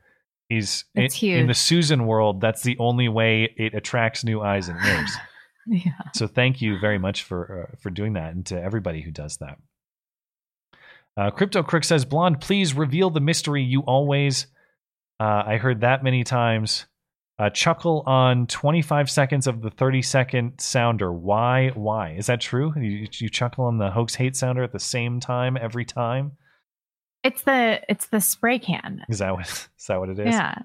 is 0.49 0.85
It's 0.95 1.21
in, 1.21 1.29
in 1.41 1.47
the. 1.47 1.53
Susan 1.53 2.05
world. 2.07 2.41
That's 2.41 2.63
the 2.63 2.75
only 2.79 3.07
way 3.07 3.53
it 3.55 3.73
attracts 3.75 4.23
new 4.23 4.41
eyes 4.41 4.67
and 4.69 4.79
ears. 4.85 5.11
Yeah. 5.71 5.91
So 6.15 6.25
thank 6.25 6.63
you 6.63 6.79
very 6.79 6.97
much 6.97 7.21
for 7.21 7.67
uh, 7.69 7.75
for 7.79 7.91
doing 7.91 8.13
that, 8.13 8.33
and 8.33 8.43
to 8.47 8.59
everybody 8.59 9.01
who 9.01 9.11
does 9.11 9.38
that. 9.38 9.59
Uh, 11.15 11.29
Crypto 11.29 11.61
Crook 11.61 11.83
says, 11.83 12.05
"Blonde, 12.05 12.41
please 12.41 12.73
reveal 12.73 13.11
the 13.11 13.19
mystery 13.19 13.61
you 13.61 13.81
always." 13.81 14.47
Uh, 15.19 15.43
I 15.45 15.57
heard 15.57 15.81
that 15.81 16.03
many 16.03 16.23
times. 16.23 16.85
Uh, 17.39 17.49
chuckle 17.49 18.03
on 18.05 18.45
25 18.47 19.09
seconds 19.09 19.47
of 19.47 19.61
the 19.61 19.69
30 19.69 20.01
second 20.01 20.59
sounder. 20.59 21.13
Why? 21.13 21.69
Why 21.69 22.11
is 22.11 22.25
that 22.25 22.41
true? 22.41 22.73
You, 22.75 23.07
you 23.13 23.29
chuckle 23.29 23.63
on 23.63 23.77
the 23.77 23.89
hoax 23.91 24.13
hate 24.13 24.35
sounder 24.35 24.61
at 24.61 24.73
the 24.73 24.79
same 24.79 25.21
time 25.21 25.55
every 25.55 25.85
time. 25.85 26.33
It's 27.23 27.41
the 27.43 27.79
it's 27.87 28.07
the 28.07 28.19
spray 28.19 28.59
can. 28.59 29.03
Is 29.07 29.19
that 29.19 29.33
what? 29.33 29.47
Is 29.79 29.85
that 29.87 29.99
what 29.99 30.09
it 30.09 30.19
is? 30.19 30.27
Yeah. 30.27 30.55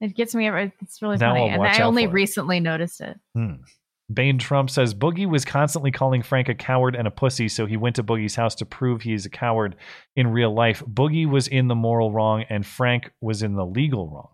It 0.00 0.14
gets 0.14 0.34
me 0.36 0.46
every 0.46 0.72
it's 0.80 1.02
really 1.02 1.16
Now 1.16 1.34
funny. 1.34 1.50
I'll 1.50 1.62
And 1.62 1.66
I 1.66 1.82
only 1.82 2.04
for 2.04 2.10
it. 2.10 2.14
recently 2.14 2.60
noticed 2.60 3.00
it. 3.00 3.18
Hmm. 3.34 3.54
Bane 4.12 4.38
Trump 4.38 4.70
says 4.70 4.94
Boogie 4.94 5.28
was 5.28 5.44
constantly 5.44 5.90
calling 5.90 6.22
Frank 6.22 6.48
a 6.48 6.54
coward 6.54 6.94
and 6.94 7.06
a 7.06 7.10
pussy, 7.10 7.48
so 7.48 7.66
he 7.66 7.76
went 7.76 7.96
to 7.96 8.04
Boogie's 8.04 8.36
house 8.36 8.54
to 8.56 8.64
prove 8.64 9.02
he's 9.02 9.26
a 9.26 9.30
coward 9.30 9.76
in 10.16 10.28
real 10.28 10.54
life. 10.54 10.82
Boogie 10.86 11.28
was 11.28 11.46
in 11.46 11.68
the 11.68 11.74
moral 11.74 12.10
wrong, 12.12 12.44
and 12.48 12.64
Frank 12.64 13.10
was 13.20 13.42
in 13.42 13.54
the 13.54 13.66
legal 13.66 14.08
wrong. 14.08 14.28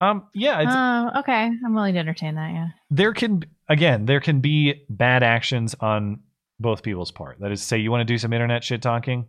Um, 0.00 0.26
yeah, 0.34 0.60
it's, 0.60 0.72
Oh, 0.74 1.20
okay. 1.20 1.50
I'm 1.64 1.74
willing 1.74 1.94
to 1.94 2.00
entertain 2.00 2.34
that, 2.36 2.52
yeah. 2.52 2.68
there 2.90 3.12
can 3.12 3.44
again 3.68 4.06
there 4.06 4.20
can 4.20 4.40
be 4.40 4.84
bad 4.88 5.22
actions 5.22 5.74
on 5.80 6.20
both 6.58 6.82
people's 6.82 7.10
part. 7.10 7.38
That 7.40 7.52
is, 7.52 7.62
say 7.62 7.78
you 7.78 7.90
want 7.90 8.00
to 8.00 8.12
do 8.12 8.18
some 8.18 8.32
internet 8.32 8.64
shit 8.64 8.82
talking. 8.82 9.26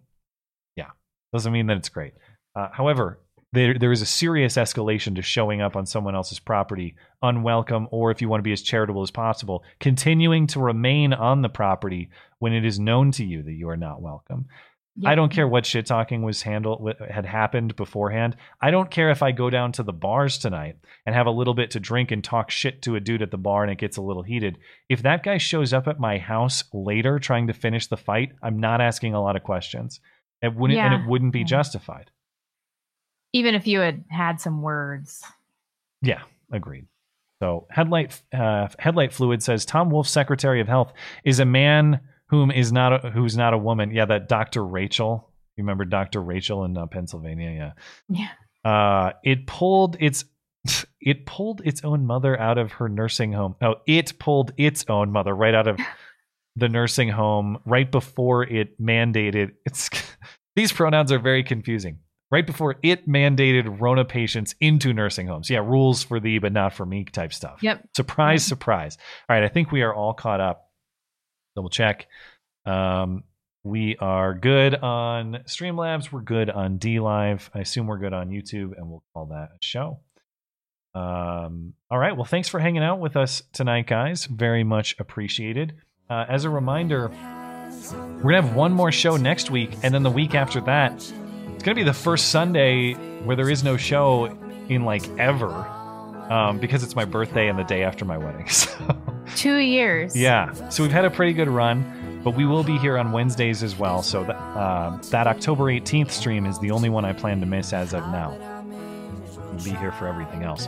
Yeah, 0.75 0.89
doesn't 1.33 1.51
mean 1.51 1.67
that 1.67 1.77
it's 1.77 1.89
great. 1.89 2.13
Uh, 2.55 2.69
however, 2.71 3.19
there 3.53 3.77
there 3.77 3.91
is 3.91 4.01
a 4.01 4.05
serious 4.05 4.55
escalation 4.55 5.15
to 5.15 5.21
showing 5.21 5.61
up 5.61 5.75
on 5.75 5.85
someone 5.85 6.15
else's 6.15 6.39
property 6.39 6.95
unwelcome, 7.21 7.87
or 7.91 8.11
if 8.11 8.21
you 8.21 8.29
want 8.29 8.39
to 8.39 8.47
be 8.47 8.53
as 8.53 8.61
charitable 8.61 9.01
as 9.01 9.11
possible, 9.11 9.63
continuing 9.79 10.47
to 10.47 10.59
remain 10.59 11.11
on 11.13 11.41
the 11.41 11.49
property 11.49 12.09
when 12.39 12.53
it 12.53 12.65
is 12.65 12.79
known 12.79 13.11
to 13.11 13.25
you 13.25 13.43
that 13.43 13.53
you 13.53 13.67
are 13.69 13.77
not 13.77 14.01
welcome. 14.01 14.45
I 15.05 15.15
don't 15.15 15.31
care 15.31 15.47
what 15.47 15.65
shit 15.65 15.85
talking 15.85 16.21
was 16.21 16.41
handled 16.41 16.81
what 16.81 16.99
had 16.99 17.25
happened 17.25 17.75
beforehand. 17.75 18.35
I 18.61 18.71
don't 18.71 18.91
care 18.91 19.09
if 19.09 19.23
I 19.23 19.31
go 19.31 19.49
down 19.49 19.71
to 19.73 19.83
the 19.83 19.93
bars 19.93 20.37
tonight 20.37 20.75
and 21.05 21.15
have 21.15 21.27
a 21.27 21.31
little 21.31 21.53
bit 21.53 21.71
to 21.71 21.79
drink 21.79 22.11
and 22.11 22.21
talk 22.21 22.51
shit 22.51 22.81
to 22.83 22.95
a 22.95 22.99
dude 22.99 23.21
at 23.21 23.31
the 23.31 23.37
bar 23.37 23.63
and 23.63 23.71
it 23.71 23.77
gets 23.77 23.95
a 23.95 24.01
little 24.01 24.21
heated. 24.21 24.57
If 24.89 25.03
that 25.03 25.23
guy 25.23 25.37
shows 25.37 25.71
up 25.71 25.87
at 25.87 25.99
my 25.99 26.17
house 26.17 26.65
later 26.73 27.19
trying 27.19 27.47
to 27.47 27.53
finish 27.53 27.87
the 27.87 27.97
fight, 27.97 28.33
I'm 28.43 28.59
not 28.59 28.81
asking 28.81 29.13
a 29.13 29.21
lot 29.21 29.37
of 29.37 29.43
questions. 29.43 30.01
It 30.41 30.53
wouldn't 30.55 30.77
and 30.79 30.93
it 30.93 31.09
wouldn't 31.09 31.33
be 31.33 31.45
justified. 31.45 32.11
Even 33.33 33.55
if 33.55 33.67
you 33.67 33.79
had 33.79 34.03
had 34.09 34.41
some 34.41 34.61
words. 34.61 35.23
Yeah, 36.01 36.23
agreed. 36.51 36.87
So 37.41 37.65
headlight 37.69 38.21
uh, 38.33 38.67
headlight 38.77 39.13
fluid 39.13 39.41
says 39.41 39.65
Tom 39.65 39.89
Wolf, 39.89 40.07
Secretary 40.07 40.59
of 40.59 40.67
Health, 40.67 40.91
is 41.23 41.39
a 41.39 41.45
man 41.45 42.01
whom 42.31 42.49
is 42.49 42.71
not 42.71 43.05
a, 43.05 43.11
who's 43.11 43.37
not 43.37 43.53
a 43.53 43.57
woman. 43.57 43.91
Yeah, 43.91 44.05
that 44.05 44.27
Dr. 44.27 44.65
Rachel. 44.65 45.27
You 45.57 45.63
remember 45.63 45.83
Dr. 45.85 46.21
Rachel 46.21 46.63
in 46.63 46.77
uh, 46.77 46.87
Pennsylvania? 46.87 47.75
Yeah. 48.09 48.27
Yeah. 48.63 48.71
Uh, 48.71 49.11
it 49.23 49.45
pulled 49.45 49.97
its 49.99 50.23
it 51.01 51.25
pulled 51.25 51.61
its 51.65 51.83
own 51.83 52.05
mother 52.05 52.39
out 52.39 52.57
of 52.57 52.71
her 52.73 52.87
nursing 52.87 53.33
home. 53.33 53.55
Oh, 53.61 53.75
it 53.85 54.17
pulled 54.17 54.53
its 54.57 54.85
own 54.87 55.11
mother 55.11 55.35
right 55.35 55.53
out 55.53 55.67
of 55.67 55.77
the 56.55 56.69
nursing 56.69 57.09
home 57.09 57.59
right 57.65 57.91
before 57.91 58.43
it 58.43 58.81
mandated. 58.81 59.51
It's 59.65 59.89
these 60.55 60.71
pronouns 60.71 61.11
are 61.11 61.19
very 61.19 61.43
confusing. 61.43 61.99
Right 62.31 62.47
before 62.47 62.77
it 62.81 63.09
mandated 63.09 63.81
Rona 63.81 64.05
patients 64.05 64.55
into 64.61 64.93
nursing 64.93 65.27
homes. 65.27 65.49
Yeah, 65.49 65.59
rules 65.59 66.01
for 66.01 66.21
thee, 66.21 66.39
but 66.39 66.53
not 66.53 66.71
for 66.71 66.85
me 66.85 67.03
type 67.03 67.33
stuff. 67.33 67.59
Yep. 67.61 67.89
Surprise, 67.93 68.45
surprise. 68.45 68.97
All 69.27 69.35
right, 69.35 69.43
I 69.43 69.49
think 69.49 69.73
we 69.73 69.81
are 69.81 69.93
all 69.93 70.13
caught 70.13 70.39
up. 70.39 70.70
Double 71.55 71.69
check. 71.69 72.07
Um, 72.65 73.23
we 73.63 73.95
are 73.97 74.33
good 74.33 74.75
on 74.75 75.39
Streamlabs. 75.45 76.11
We're 76.11 76.21
good 76.21 76.49
on 76.49 76.79
DLive. 76.79 77.49
I 77.53 77.59
assume 77.59 77.87
we're 77.87 77.99
good 77.99 78.13
on 78.13 78.29
YouTube, 78.29 78.75
and 78.77 78.89
we'll 78.89 79.03
call 79.13 79.27
that 79.27 79.49
a 79.53 79.57
show. 79.61 79.99
Um, 80.93 81.73
all 81.89 81.99
right. 81.99 82.15
Well, 82.15 82.25
thanks 82.25 82.49
for 82.49 82.59
hanging 82.59 82.83
out 82.83 82.99
with 82.99 83.15
us 83.15 83.43
tonight, 83.53 83.87
guys. 83.87 84.25
Very 84.25 84.63
much 84.63 84.95
appreciated. 84.99 85.73
Uh, 86.09 86.25
as 86.27 86.43
a 86.43 86.49
reminder, 86.49 87.09
we're 88.21 88.31
gonna 88.31 88.41
have 88.41 88.55
one 88.55 88.73
more 88.73 88.91
show 88.91 89.15
next 89.15 89.49
week, 89.51 89.71
and 89.83 89.93
then 89.93 90.03
the 90.03 90.11
week 90.11 90.35
after 90.35 90.59
that, 90.61 90.93
it's 90.93 91.63
gonna 91.63 91.75
be 91.75 91.83
the 91.83 91.93
first 91.93 92.29
Sunday 92.29 92.93
where 93.23 93.35
there 93.35 93.49
is 93.49 93.63
no 93.63 93.77
show 93.77 94.25
in 94.69 94.83
like 94.83 95.07
ever, 95.19 95.51
um, 96.29 96.59
because 96.59 96.83
it's 96.83 96.95
my 96.95 97.05
birthday 97.05 97.47
and 97.47 97.57
the 97.57 97.63
day 97.63 97.83
after 97.83 98.05
my 98.05 98.17
wedding. 98.17 98.47
So 98.51 98.69
Two 99.35 99.57
years. 99.57 100.15
yeah, 100.15 100.51
so 100.69 100.83
we've 100.83 100.91
had 100.91 101.05
a 101.05 101.09
pretty 101.09 101.33
good 101.33 101.47
run, 101.47 102.21
but 102.23 102.35
we 102.35 102.45
will 102.45 102.63
be 102.63 102.77
here 102.77 102.97
on 102.97 103.11
Wednesdays 103.11 103.63
as 103.63 103.77
well. 103.77 104.01
So 104.01 104.23
that 104.23 104.35
uh, 104.35 104.97
that 105.09 105.27
October 105.27 105.65
18th 105.65 106.11
stream 106.11 106.45
is 106.45 106.59
the 106.59 106.71
only 106.71 106.89
one 106.89 107.05
I 107.05 107.13
plan 107.13 107.39
to 107.39 107.45
miss 107.45 107.73
as 107.73 107.93
of 107.93 108.03
now. 108.07 108.35
We'll 109.53 109.63
be 109.63 109.71
here 109.71 109.91
for 109.91 110.07
everything 110.07 110.43
else. 110.43 110.67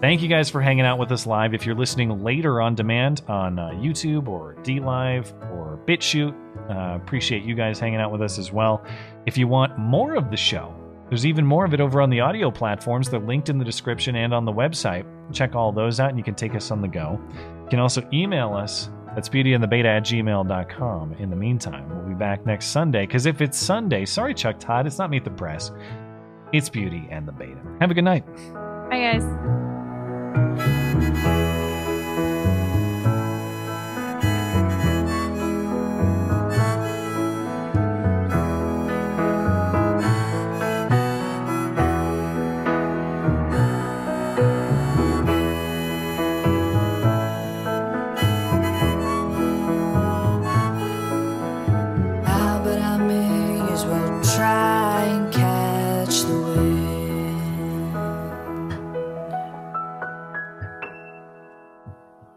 Thank 0.00 0.20
you 0.20 0.28
guys 0.28 0.50
for 0.50 0.60
hanging 0.60 0.84
out 0.84 0.98
with 0.98 1.12
us 1.12 1.26
live. 1.26 1.54
If 1.54 1.64
you're 1.64 1.76
listening 1.76 2.24
later 2.24 2.60
on 2.60 2.74
demand 2.74 3.22
on 3.28 3.58
uh, 3.58 3.68
YouTube 3.70 4.26
or 4.26 4.54
DLive 4.62 5.32
or 5.52 5.78
BitChute, 5.86 6.34
uh, 6.68 6.96
appreciate 6.96 7.44
you 7.44 7.54
guys 7.54 7.78
hanging 7.78 8.00
out 8.00 8.10
with 8.10 8.20
us 8.20 8.36
as 8.38 8.52
well. 8.52 8.84
If 9.26 9.38
you 9.38 9.46
want 9.46 9.78
more 9.78 10.16
of 10.16 10.30
the 10.30 10.36
show, 10.36 10.74
there's 11.08 11.24
even 11.24 11.46
more 11.46 11.64
of 11.64 11.72
it 11.74 11.80
over 11.80 12.00
on 12.00 12.10
the 12.10 12.20
audio 12.20 12.50
platforms. 12.50 13.10
They're 13.10 13.20
linked 13.20 13.48
in 13.48 13.58
the 13.58 13.64
description 13.64 14.16
and 14.16 14.34
on 14.34 14.44
the 14.44 14.52
website. 14.52 15.04
Check 15.32 15.54
all 15.54 15.70
those 15.70 16.00
out 16.00 16.08
and 16.08 16.18
you 16.18 16.24
can 16.24 16.34
take 16.34 16.54
us 16.56 16.70
on 16.72 16.80
the 16.82 16.88
go. 16.88 17.20
You 17.70 17.76
can 17.76 17.80
also 17.80 18.02
email 18.12 18.52
us 18.52 18.90
that's 19.14 19.28
beautyandthebeta 19.28 19.84
at 19.84 20.02
gmail.com. 20.02 21.12
In 21.14 21.30
the 21.30 21.36
meantime, 21.36 21.88
we'll 21.88 22.08
be 22.08 22.14
back 22.14 22.44
next 22.44 22.66
Sunday. 22.66 23.06
Because 23.06 23.26
if 23.26 23.40
it's 23.40 23.56
Sunday, 23.56 24.04
sorry, 24.06 24.34
Chuck 24.34 24.58
Todd, 24.58 24.88
it's 24.88 24.98
not 24.98 25.08
Meet 25.08 25.22
the 25.22 25.30
Press. 25.30 25.70
It's 26.52 26.68
Beauty 26.68 27.06
and 27.10 27.28
the 27.28 27.32
Beta. 27.32 27.60
Have 27.80 27.92
a 27.92 27.94
good 27.94 28.02
night. 28.02 28.26
Bye 28.90 29.18
guys. 29.18 30.79